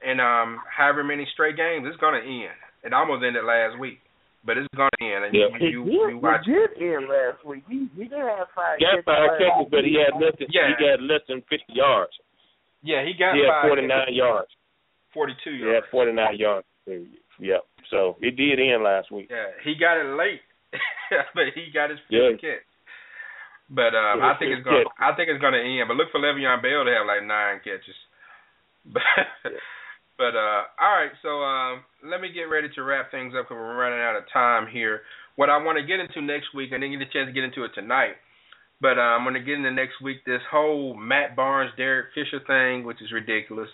and 0.06 0.20
um, 0.22 0.60
however 0.66 1.04
many 1.04 1.28
straight 1.34 1.58
games, 1.58 1.86
it's 1.88 2.00
going 2.00 2.20
to 2.20 2.26
end. 2.26 2.58
It 2.84 2.94
almost 2.94 3.24
ended 3.26 3.44
last 3.46 3.80
week, 3.80 4.00
but 4.46 4.58
it's 4.58 4.68
going 4.76 4.90
to 5.00 5.06
end. 5.06 5.26
And 5.26 5.34
Yeah. 5.34 5.48
you, 5.60 5.86
you, 5.88 6.10
you 6.12 6.18
watch. 6.20 6.44
It 6.48 6.76
did 6.78 6.96
end 6.96 7.08
last 7.08 7.44
week. 7.46 7.64
He, 7.68 7.88
he 7.96 8.06
did 8.06 8.20
have 8.20 8.52
five 8.56 8.78
He 8.78 8.86
got 8.86 9.04
five 9.08 9.32
last 9.32 9.40
catches, 9.40 9.68
but 9.72 9.84
he 9.88 9.96
had 10.00 10.14
less 10.20 10.36
than 10.40 10.48
Yeah. 10.52 10.68
he 10.70 10.74
got 10.80 11.00
less 11.02 11.24
than 11.28 11.42
fifty 11.50 11.74
yards. 11.74 12.12
Yeah, 12.84 13.04
he 13.08 13.14
got 13.16 13.36
he 13.36 13.42
had 13.48 13.52
five 13.52 13.68
forty 13.72 13.88
nine 13.88 14.12
catches, 14.12 14.18
yards. 14.20 14.52
forty-two 15.14 15.56
yards. 15.56 15.72
Yeah, 15.86 15.92
forty 15.92 16.12
nine 16.12 16.36
yards. 16.36 16.68
Yeah. 17.40 17.64
So 17.90 18.18
it 18.22 18.36
did 18.36 18.60
end 18.60 18.84
last 18.84 19.12
week. 19.12 19.28
Yeah, 19.32 19.56
he 19.64 19.76
got 19.80 19.96
it 19.98 20.08
late, 20.20 20.42
but 21.36 21.52
he 21.56 21.72
got 21.74 21.90
his 21.90 22.00
Yeah. 22.10 22.32
fifth 22.36 22.42
catch. 22.42 22.68
But 23.72 23.96
um, 23.96 24.20
Yeah, 24.20 24.32
I 24.32 24.36
think 24.38 24.52
it's 24.52 24.64
going. 24.68 24.84
catch. 24.84 25.00
I 25.00 25.16
think 25.16 25.30
it's 25.32 25.40
going 25.42 25.54
to 25.56 25.64
end. 25.64 25.88
But 25.88 25.96
look 25.96 26.12
for 26.12 26.20
Le'Veon 26.20 26.62
Bell 26.62 26.84
to 26.84 26.92
have 26.92 27.08
like 27.08 27.24
nine 27.24 27.62
catches. 27.64 27.96
But 28.92 29.00
but 30.18 30.36
uh, 30.36 30.64
all 30.80 30.94
right. 30.96 31.12
So 31.22 31.42
um, 31.42 31.84
let 32.06 32.22
me 32.22 32.32
get 32.34 32.44
ready 32.44 32.68
to 32.76 32.84
wrap 32.84 33.12
things 33.12 33.34
up 33.38 33.46
because 33.46 33.56
we're 33.58 33.78
running 33.78 34.00
out 34.00 34.16
of 34.16 34.24
time 34.32 34.68
here. 34.72 35.02
What 35.36 35.50
I 35.50 35.58
want 35.58 35.78
to 35.78 35.86
get 35.86 36.00
into 36.00 36.22
next 36.22 36.54
week, 36.54 36.70
I 36.72 36.78
didn't 36.78 37.00
get 37.00 37.08
a 37.08 37.12
chance 37.12 37.28
to 37.28 37.34
get 37.34 37.44
into 37.44 37.64
it 37.64 37.72
tonight. 37.74 38.16
But 38.82 38.98
uh, 38.98 39.16
I'm 39.16 39.24
going 39.24 39.36
to 39.36 39.40
get 39.40 39.56
into 39.56 39.72
next 39.72 40.02
week 40.04 40.26
this 40.26 40.42
whole 40.52 40.94
Matt 40.94 41.36
Barnes, 41.36 41.72
Derek 41.78 42.08
Fisher 42.14 42.42
thing, 42.46 42.84
which 42.86 43.02
is 43.02 43.12
ridiculous. 43.12 43.70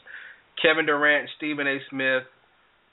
Kevin 0.62 0.86
Durant, 0.86 1.30
Stephen 1.38 1.68
A. 1.68 1.80
Smith. 1.90 2.24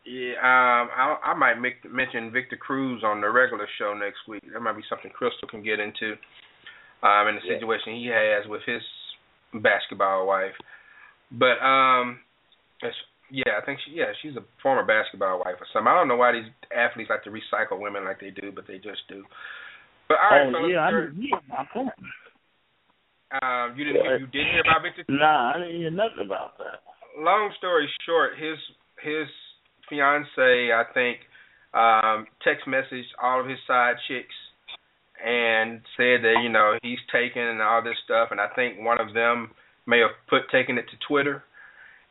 Yeah, 0.07 0.39
um, 0.39 0.89
I, 0.95 1.17
I 1.25 1.35
might 1.35 1.61
make, 1.61 1.83
mention 1.91 2.31
Victor 2.31 2.57
Cruz 2.57 3.03
on 3.05 3.21
the 3.21 3.29
regular 3.29 3.67
show 3.77 3.93
next 3.93 4.19
week. 4.29 4.43
That 4.53 4.61
might 4.61 4.77
be 4.77 4.83
something 4.89 5.11
Crystal 5.11 5.49
can 5.49 5.65
get 5.65 5.81
into, 5.81 6.15
um, 7.03 7.27
in 7.27 7.35
the 7.35 7.41
Yeah. 7.45 7.59
situation 7.59 7.97
he 7.97 8.07
has 8.07 8.47
with 8.49 8.63
his 8.65 8.83
basketball 9.63 10.27
wife. 10.27 10.55
But 11.33 11.59
um, 11.61 12.21
it's, 12.83 12.97
yeah, 13.31 13.59
I 13.61 13.65
think 13.65 13.81
she, 13.85 13.97
yeah, 13.99 14.13
she's 14.23 14.37
a 14.37 14.45
former 14.63 14.85
basketball 14.85 15.43
wife 15.45 15.59
or 15.59 15.67
something. 15.73 15.91
I 15.91 15.95
don't 15.95 16.09
know 16.09 16.17
why 16.17 16.33
these 16.33 16.51
athletes 16.75 17.11
like 17.11 17.25
to 17.25 17.31
recycle 17.31 17.81
women 17.81 18.05
like 18.05 18.21
they 18.21 18.31
do, 18.31 18.53
but 18.55 18.67
they 18.67 18.77
just 18.77 19.03
do. 19.09 19.25
But 20.09 20.19
all 20.23 20.31
right, 20.31 20.47
oh, 20.47 20.53
fellas, 20.53 20.71
yeah, 20.73 20.83
I 20.87 20.91
didn't 20.91 21.19
hear 21.19 21.39
about 21.43 21.67
that. 21.75 21.95
um, 23.43 23.67
you 23.77 23.85
didn't 23.85 24.05
you 24.21 24.27
did 24.31 24.47
hear 24.47 24.63
about 24.63 24.83
Victor 24.87 25.05
Nah, 25.09 25.55
I 25.55 25.59
didn't 25.59 25.81
hear 25.83 25.91
nothing 25.91 26.25
about 26.25 26.59
that. 26.59 26.87
long 27.19 27.51
story 27.59 27.91
short, 28.07 28.39
his 28.39 28.59
his 29.03 29.27
fiance, 29.91 30.71
I 30.71 30.85
think, 30.95 31.19
um, 31.75 32.27
text 32.43 32.67
messaged 32.67 33.11
all 33.23 33.41
of 33.41 33.47
his 33.47 33.59
side 33.67 33.97
chicks 34.09 34.35
and 35.25 35.81
said 35.97 36.23
that 36.23 36.39
you 36.43 36.49
know 36.49 36.79
he's 36.83 37.03
taken 37.11 37.43
and 37.43 37.63
all 37.63 37.83
this 37.83 37.99
stuff, 38.05 38.29
and 38.31 38.41
I 38.41 38.49
think 38.55 38.79
one 38.79 39.01
of 39.01 39.15
them 39.15 39.51
may 39.87 39.99
have 40.01 40.15
put 40.29 40.51
taken 40.53 40.79
it 40.79 40.87
to 40.91 40.97
Twitter, 41.09 41.43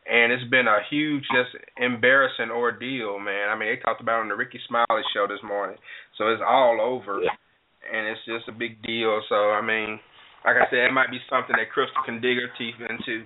and 0.06 0.32
it's 0.32 0.44
been 0.50 0.68
a 0.68 0.80
huge, 0.90 1.24
just 1.34 1.56
embarrassing 1.78 2.52
ordeal, 2.52 3.20
man. 3.20 3.50
I 3.50 3.56
mean, 3.58 3.70
they 3.70 3.82
talked 3.82 4.02
about 4.02 4.20
it 4.20 4.22
on 4.24 4.30
the 4.30 4.36
Rickey 4.36 4.60
Smiley 4.68 5.04
show 5.14 5.26
this 5.28 5.42
morning, 5.44 5.78
so 6.18 6.30
it's 6.30 6.42
all 6.46 6.80
over, 6.82 7.22
and 7.22 8.08
it's 8.08 8.22
just 8.26 8.48
a 8.48 8.52
big 8.52 8.82
deal. 8.84 9.22
So 9.30 9.52
I 9.52 9.62
mean, 9.62 10.00
like 10.46 10.58
I 10.58 10.70
said, 10.70 10.86
it 10.90 10.94
might 10.94 11.10
be 11.10 11.20
something 11.30 11.56
that 11.58 11.72
Crystal 11.74 12.04
can 12.06 12.22
dig 12.22 12.38
her 12.38 12.50
teeth 12.58 12.78
into 12.80 13.26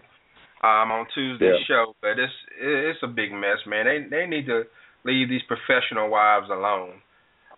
um, 0.63 0.91
on 0.91 1.05
Tuesday's 1.13 1.59
Yeah. 1.59 1.67
show, 1.67 1.95
but 2.01 2.19
it's 2.19 2.33
it's 2.59 3.03
a 3.03 3.07
big 3.07 3.31
mess, 3.31 3.59
man. 3.67 3.85
They 3.85 4.07
they 4.09 4.25
need 4.25 4.45
to 4.47 4.63
leave 5.03 5.29
these 5.29 5.43
professional 5.47 6.09
wives 6.09 6.49
alone. 6.49 7.01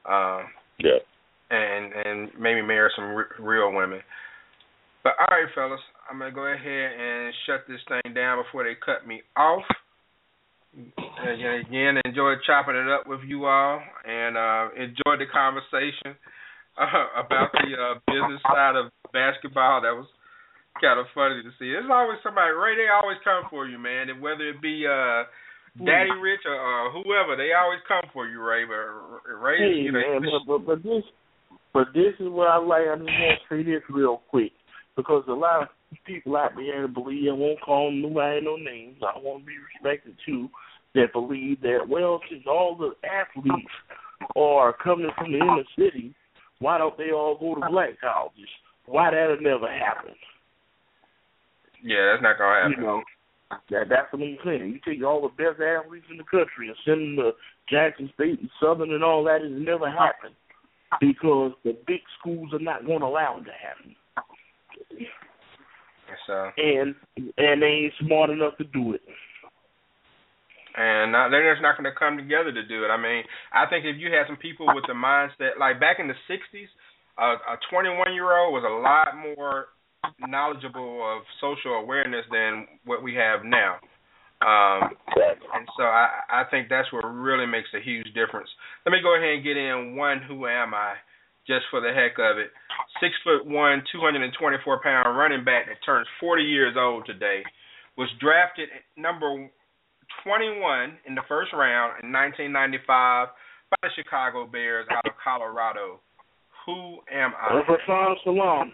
Um, 0.06 0.50
Yeah. 0.80 0.98
and 1.51 1.93
and 1.93 2.30
maybe 2.40 2.61
marry 2.61 2.90
some 2.95 3.06
r- 3.06 3.35
real 3.40 3.72
women. 3.72 4.01
But 5.03 5.14
all 5.19 5.27
right, 5.30 5.50
fellas, 5.53 5.82
I'm 6.11 6.19
gonna 6.19 6.35
go 6.35 6.43
ahead 6.43 6.91
and 6.91 7.33
shut 7.48 7.64
this 7.72 7.80
thing 7.88 8.11
down 8.14 8.43
before 8.43 8.67
they 8.67 8.75
cut 8.75 9.07
me 9.07 9.23
off. 9.40 9.64
And 10.75 11.64
again, 11.64 12.03
enjoyed 12.03 12.43
chopping 12.43 12.75
it 12.75 12.91
up 12.91 13.07
with 13.07 13.22
you 13.23 13.45
all, 13.48 13.80
and 14.03 14.35
uh, 14.35 14.75
enjoyed 14.75 15.23
the 15.23 15.31
conversation 15.31 16.19
uh, 16.75 17.15
about 17.15 17.56
the 17.56 17.72
uh, 17.72 17.95
business 18.11 18.43
side 18.43 18.75
of 18.75 18.91
basketball. 19.15 19.88
That 19.88 19.95
was 19.95 20.07
kind 20.83 20.99
of 20.99 21.07
funny 21.15 21.48
to 21.48 21.51
see. 21.56 21.72
There's 21.72 21.88
always 21.88 22.19
somebody, 22.27 22.51
Ray. 22.51 22.75
They 22.75 22.91
always 22.91 23.19
come 23.23 23.48
for 23.48 23.64
you, 23.64 23.80
man. 23.80 24.11
And 24.11 24.19
whether 24.19 24.51
it 24.51 24.59
be 24.59 24.83
uh, 24.83 25.23
Daddy 25.80 26.11
Rich 26.19 26.43
or, 26.43 26.59
or 26.59 26.91
whoever, 26.91 27.40
they 27.40 27.56
always 27.56 27.80
come 27.88 28.03
for 28.11 28.27
you, 28.27 28.43
Ray. 28.43 28.67
But 28.67 29.31
Ray, 29.31 29.64
Hey 29.64 29.80
you 29.80 29.95
know, 29.95 30.03
man, 30.03 30.27
but, 30.27 30.43
but 30.43 30.59
but 30.67 30.83
this 30.83 31.07
but 31.72 31.88
this 31.95 32.19
is 32.19 32.27
what 32.27 32.51
I 32.51 32.59
like. 32.59 32.83
I 32.91 32.99
just 32.99 33.07
want 33.07 33.40
to 33.40 33.48
say 33.48 33.64
this 33.64 33.83
real 33.88 34.19
quick 34.27 34.51
because 34.99 35.23
a 35.31 35.31
lot 35.31 35.64
of 35.64 35.67
people 36.06 36.38
out 36.38 36.52
there 36.56 36.88
believe 36.88 37.30
I 37.30 37.34
won't 37.34 37.61
call 37.61 37.92
nobody 37.92 38.42
no 38.42 38.56
names. 38.56 38.98
I 39.02 39.18
want 39.20 39.44
to 39.44 39.45
be 39.45 39.53
respected 39.74 40.16
too. 40.26 40.50
That 40.94 41.14
believe 41.14 41.61
that 41.61 41.88
well, 41.88 42.20
since 42.30 42.44
all 42.45 42.76
the 42.76 42.92
athletes 43.08 43.72
are 44.36 44.76
coming 44.84 45.10
from 45.18 45.32
the 45.32 45.38
inner 45.38 45.64
city, 45.78 46.14
why 46.60 46.78
don't 46.78 46.98
they 46.98 47.11
all 47.11 47.38
go 47.40 47.56
to 47.56 47.70
black 47.72 48.02
colleges? 48.02 48.50
Why 48.86 49.11
that'll 49.11 49.40
never 49.40 49.68
happen? 49.72 50.14
yeah, 51.84 52.11
that's 52.11 52.24
not 52.24 52.38
gonna 52.38 52.61
happen. 52.61 52.76
You 52.78 52.84
know, 52.84 53.02
that 53.70 53.90
that's 53.90 54.11
what 54.14 54.22
I'm 54.22 54.38
saying. 54.45 54.70
You 54.70 54.80
take 54.86 55.03
all 55.03 55.22
the 55.22 55.44
best 55.44 55.61
athletes 55.61 56.06
in 56.11 56.18
the 56.18 56.24
country 56.24 56.68
and 56.68 56.78
send 56.86 57.18
them 57.18 57.26
to 57.26 57.32
Jackson 57.70 58.10
State 58.14 58.40
and 58.40 58.50
Southern 58.61 58.94
and 58.94 59.03
all 59.03 59.24
that, 59.26 59.42
it'll 59.42 59.60
never 59.60 59.90
happen 59.90 60.32
because 61.00 61.53
the 61.64 61.78
big 61.88 62.02
schools 62.20 62.53
are 62.53 62.60
not 62.60 62.86
going 62.86 63.00
to 63.00 63.06
allow 63.06 63.38
it 63.40 63.45
to 63.45 63.52
happen, 63.52 63.95
So, 66.27 66.51
and 66.58 66.95
and 67.38 67.61
they 67.61 67.67
ain't 67.90 67.93
smart 68.00 68.30
enough 68.30 68.58
to 68.58 68.64
do 68.66 68.93
it. 68.93 69.01
and 70.75 71.16
uh, 71.16 71.27
they're 71.30 71.53
just 71.53 71.61
not 71.61 71.77
going 71.77 71.90
to 71.91 71.98
come 71.98 72.17
together 72.17 72.51
to 72.51 72.64
do 72.67 72.83
it. 72.85 72.90
I 72.90 72.98
mean, 72.98 73.24
I 73.53 73.66
think 73.67 73.85
if 73.85 73.98
you 74.00 74.08
had 74.08 74.27
some 74.27 74.38
people 74.38 74.67
with 74.74 74.85
the 74.88 74.93
mindset, 74.93 75.59
like 75.59 75.80
back 75.80 75.98
in 76.00 76.08
the 76.08 76.16
'60s, 76.30 76.69
uh, 77.17 77.35
a 77.53 77.58
21 77.69 78.14
year 78.14 78.38
old 78.38 78.53
was 78.53 78.64
a 78.64 78.72
lot 78.82 79.16
more 79.17 79.67
knowledgeable 80.27 81.03
of 81.03 81.24
social 81.40 81.74
awareness 81.74 82.25
than 82.32 82.67
what 82.85 83.03
we 83.03 83.14
have 83.16 83.43
now. 83.43 83.75
Um, 84.41 84.90
and 85.53 85.67
so 85.77 85.83
I, 85.83 86.09
I 86.32 86.43
think 86.50 86.67
that's 86.67 86.91
what 86.91 87.06
really 87.06 87.45
makes 87.45 87.69
a 87.75 87.83
huge 87.83 88.08
difference. 88.16 88.50
Let 88.85 88.91
me 88.91 88.98
go 89.03 89.16
ahead 89.16 89.35
and 89.35 89.43
get 89.43 89.58
in 89.58 89.95
one 89.95 90.19
Who 90.27 90.48
Am 90.48 90.74
I, 90.74 90.95
just 91.51 91.67
for 91.67 91.83
the 91.83 91.91
heck 91.91 92.15
of 92.15 92.39
it. 92.39 92.55
Six 93.03 93.11
foot 93.27 93.43
one, 93.43 93.83
224 93.91 94.80
pound 94.80 95.17
running 95.17 95.43
back 95.43 95.67
that 95.67 95.83
turns 95.85 96.07
40 96.21 96.43
years 96.43 96.75
old 96.80 97.05
today, 97.05 97.43
was 97.97 98.07
drafted 98.23 98.69
at 98.71 98.88
number 98.95 99.51
21 100.23 100.95
in 101.05 101.15
the 101.15 101.27
first 101.27 101.51
round 101.51 101.99
in 102.03 102.11
1995 102.15 103.27
by 103.67 103.77
the 103.83 103.89
Chicago 103.99 104.47
Bears 104.47 104.88
out 104.91 105.03
of 105.05 105.11
Colorado. 105.21 105.99
Who 106.65 106.99
am 107.11 107.33
I? 107.35 107.59
Rashaan 107.67 108.15
Salaam. 108.23 108.71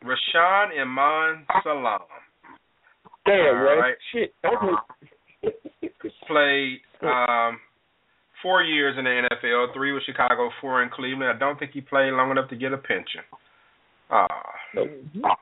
Rashaan 0.00 0.80
Iman 0.80 1.44
Salaam. 1.62 2.08
Damn, 3.26 3.36
All 3.36 3.62
right? 3.62 3.92
right. 3.92 3.96
Shit. 4.12 4.32
Played 6.26 6.80
um, 7.02 7.58
four 8.42 8.62
years 8.62 8.96
in 8.98 9.04
the 9.04 9.28
NFL, 9.30 9.74
three 9.74 9.92
with 9.92 10.02
Chicago, 10.04 10.50
four 10.60 10.82
in 10.82 10.90
Cleveland. 10.90 11.30
I 11.34 11.38
don't 11.38 11.58
think 11.58 11.72
he 11.72 11.80
played 11.80 12.12
long 12.12 12.30
enough 12.30 12.48
to 12.50 12.56
get 12.56 12.72
a 12.72 12.78
pension. 12.78 13.22
Ah. 14.10 14.26
Mm-hmm. 14.74 15.24
ah. 15.24 15.36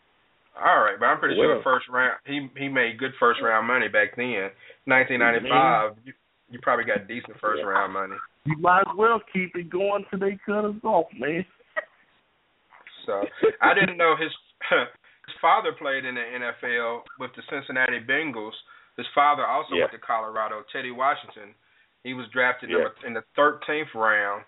All 0.54 0.84
right, 0.84 0.94
but 0.98 1.06
I'm 1.06 1.18
pretty 1.18 1.34
sure 1.34 1.60
first 1.64 1.88
round 1.90 2.14
he 2.26 2.46
he 2.56 2.68
made 2.68 2.98
good 2.98 3.10
first 3.18 3.40
round 3.42 3.66
money 3.66 3.88
back 3.88 4.14
then. 4.16 4.54
1995, 4.86 5.50
mm-hmm. 5.50 6.00
you 6.06 6.12
you 6.50 6.58
probably 6.62 6.84
got 6.84 7.08
decent 7.08 7.34
first 7.40 7.62
round 7.64 7.92
money. 7.92 8.14
You 8.46 8.56
might 8.58 8.86
as 8.86 8.94
well 8.96 9.20
keep 9.32 9.56
it 9.56 9.68
going 9.68 10.04
till 10.10 10.20
they 10.20 10.38
cut 10.46 10.64
us 10.64 10.78
off, 10.84 11.06
man. 11.18 11.44
So 13.06 13.24
I 13.60 13.74
didn't 13.74 13.98
know 13.98 14.14
his 14.14 14.30
his 14.70 15.34
father 15.42 15.72
played 15.72 16.04
in 16.04 16.14
the 16.14 16.22
NFL 16.22 17.02
with 17.18 17.30
the 17.34 17.42
Cincinnati 17.50 17.98
Bengals. 17.98 18.54
His 18.96 19.06
father 19.14 19.44
also 19.44 19.74
Yeah. 19.74 19.90
went 19.90 19.92
to 19.92 19.98
Colorado. 19.98 20.62
Teddy 20.72 20.92
Washington. 20.92 21.54
He 22.04 22.14
was 22.14 22.28
drafted 22.28 22.70
Yeah. 22.70 22.76
number, 22.76 22.94
in 23.06 23.14
the 23.14 23.24
13th 23.34 23.94
round, 23.94 24.44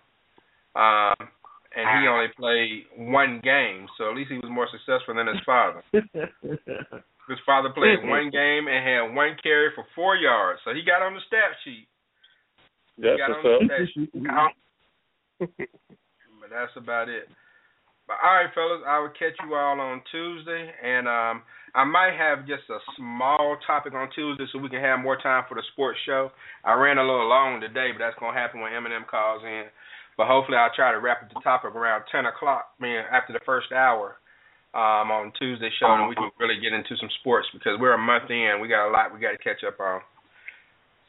um, 0.76 1.28
and 1.74 2.00
he 2.00 2.06
only 2.06 2.28
played 2.28 2.86
one 2.94 3.40
game. 3.40 3.88
So 3.96 4.08
at 4.08 4.14
least 4.14 4.30
he 4.30 4.38
was 4.38 4.50
more 4.50 4.68
successful 4.68 5.14
than 5.14 5.26
his 5.26 5.40
father. 5.40 5.82
His 7.28 7.40
father 7.44 7.70
played 7.70 8.04
one 8.04 8.30
game 8.30 8.68
and 8.68 8.86
had 8.86 9.12
one 9.12 9.36
carry 9.42 9.74
for 9.74 9.84
four 9.96 10.14
yards. 10.14 10.60
So 10.64 10.72
he 10.72 10.82
got 10.82 11.02
on 11.02 11.14
the 11.14 11.20
stat 11.26 11.56
sheet. 11.64 11.88
That's 12.98 13.14
he 13.14 13.18
got 13.18 13.32
on 13.32 13.42
the 13.42 13.64
stat 13.66 13.88
sheet. 13.92 14.12
but 16.40 16.50
that's 16.50 16.76
about 16.76 17.08
it. 17.08 17.28
But 18.06 18.22
all 18.22 18.38
right, 18.38 18.50
fellas, 18.54 18.86
I 18.86 19.02
will 19.02 19.14
catch 19.18 19.34
you 19.42 19.54
all 19.54 19.80
on 19.80 20.00
Tuesday, 20.10 20.70
and 20.82 21.10
um, 21.10 21.42
I 21.74 21.82
might 21.82 22.14
have 22.14 22.46
just 22.46 22.62
a 22.70 22.78
small 22.94 23.58
topic 23.66 23.94
on 23.94 24.08
Tuesday 24.14 24.46
so 24.52 24.62
we 24.62 24.70
can 24.70 24.80
have 24.80 25.02
more 25.02 25.18
time 25.18 25.44
for 25.48 25.58
the 25.58 25.66
sports 25.74 25.98
show. 26.06 26.30
I 26.64 26.74
ran 26.78 26.98
a 26.98 27.04
little 27.04 27.26
long 27.26 27.60
today, 27.60 27.90
but 27.90 27.98
that's 27.98 28.18
gonna 28.22 28.38
happen 28.38 28.62
when 28.62 28.70
Eminem 28.70 29.06
calls 29.10 29.42
in. 29.42 29.66
But 30.16 30.30
hopefully, 30.30 30.56
I'll 30.56 30.72
try 30.74 30.92
to 30.92 31.02
wrap 31.02 31.26
up 31.26 31.34
the 31.34 31.40
topic 31.42 31.74
around 31.74 32.04
ten 32.10 32.24
o'clock, 32.24 32.78
I 32.78 32.82
mean 32.82 33.02
after 33.10 33.34
the 33.34 33.42
first 33.44 33.74
hour 33.74 34.16
um, 34.72 35.10
on 35.10 35.32
Tuesday 35.38 35.68
show, 35.80 35.90
and 35.90 36.08
we 36.08 36.14
can 36.14 36.30
really 36.38 36.60
get 36.62 36.72
into 36.72 36.96
some 37.00 37.10
sports 37.20 37.48
because 37.52 37.74
we're 37.80 37.94
a 37.94 37.98
month 37.98 38.30
in. 38.30 38.62
We 38.62 38.68
got 38.68 38.88
a 38.88 38.92
lot 38.94 39.12
we 39.12 39.18
got 39.18 39.32
to 39.32 39.42
catch 39.42 39.64
up 39.66 39.80
on. 39.80 40.00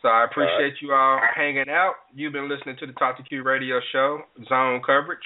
So 0.01 0.09
I 0.09 0.25
appreciate 0.25 0.81
you 0.81 0.93
all 0.93 1.19
hanging 1.35 1.69
out. 1.69 1.95
You've 2.13 2.33
been 2.33 2.49
listening 2.49 2.77
to 2.79 2.85
the 2.85 2.93
Talk 2.93 3.17
to 3.17 3.23
Q 3.23 3.43
radio 3.43 3.79
show, 3.91 4.21
zone 4.49 4.81
coverage. 4.85 5.23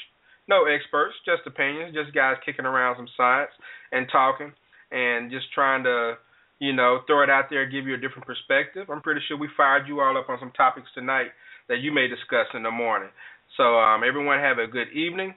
No 0.48 0.66
experts, 0.66 1.14
just 1.26 1.46
opinions, 1.46 1.94
just 1.94 2.14
guys 2.14 2.36
kicking 2.46 2.66
around 2.66 2.98
some 2.98 3.08
science 3.16 3.52
and 3.92 4.08
talking 4.12 4.52
and 4.92 5.32
just 5.32 5.46
trying 5.54 5.84
to, 5.84 6.16
you 6.60 6.74
know, 6.74 7.02
throw 7.08 7.24
it 7.24 7.30
out 7.30 7.46
there, 7.50 7.70
give 7.70 7.86
you 7.86 7.94
a 7.94 7.98
different 7.98 8.26
perspective. 8.26 8.90
I'm 8.90 9.02
pretty 9.02 9.22
sure 9.28 9.38
we 9.38 9.50
fired 9.56 9.88
you 9.88 10.02
all 10.02 10.18
up 10.18 10.30
on 10.30 10.40
some 10.40 10.52
topics 10.52 10.88
tonight 10.94 11.32
that 11.70 11.80
you 11.80 11.94
may 11.94 12.08
discuss 12.08 12.48
in 12.54 12.64
the 12.64 12.72
morning. 12.72 13.10
So 13.58 13.64
um, 13.78 14.02
everyone 14.08 14.40
have 14.40 14.58
a 14.58 14.68
good 14.68 14.92
evening. 14.94 15.36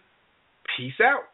Peace 0.76 0.98
out. 1.02 1.33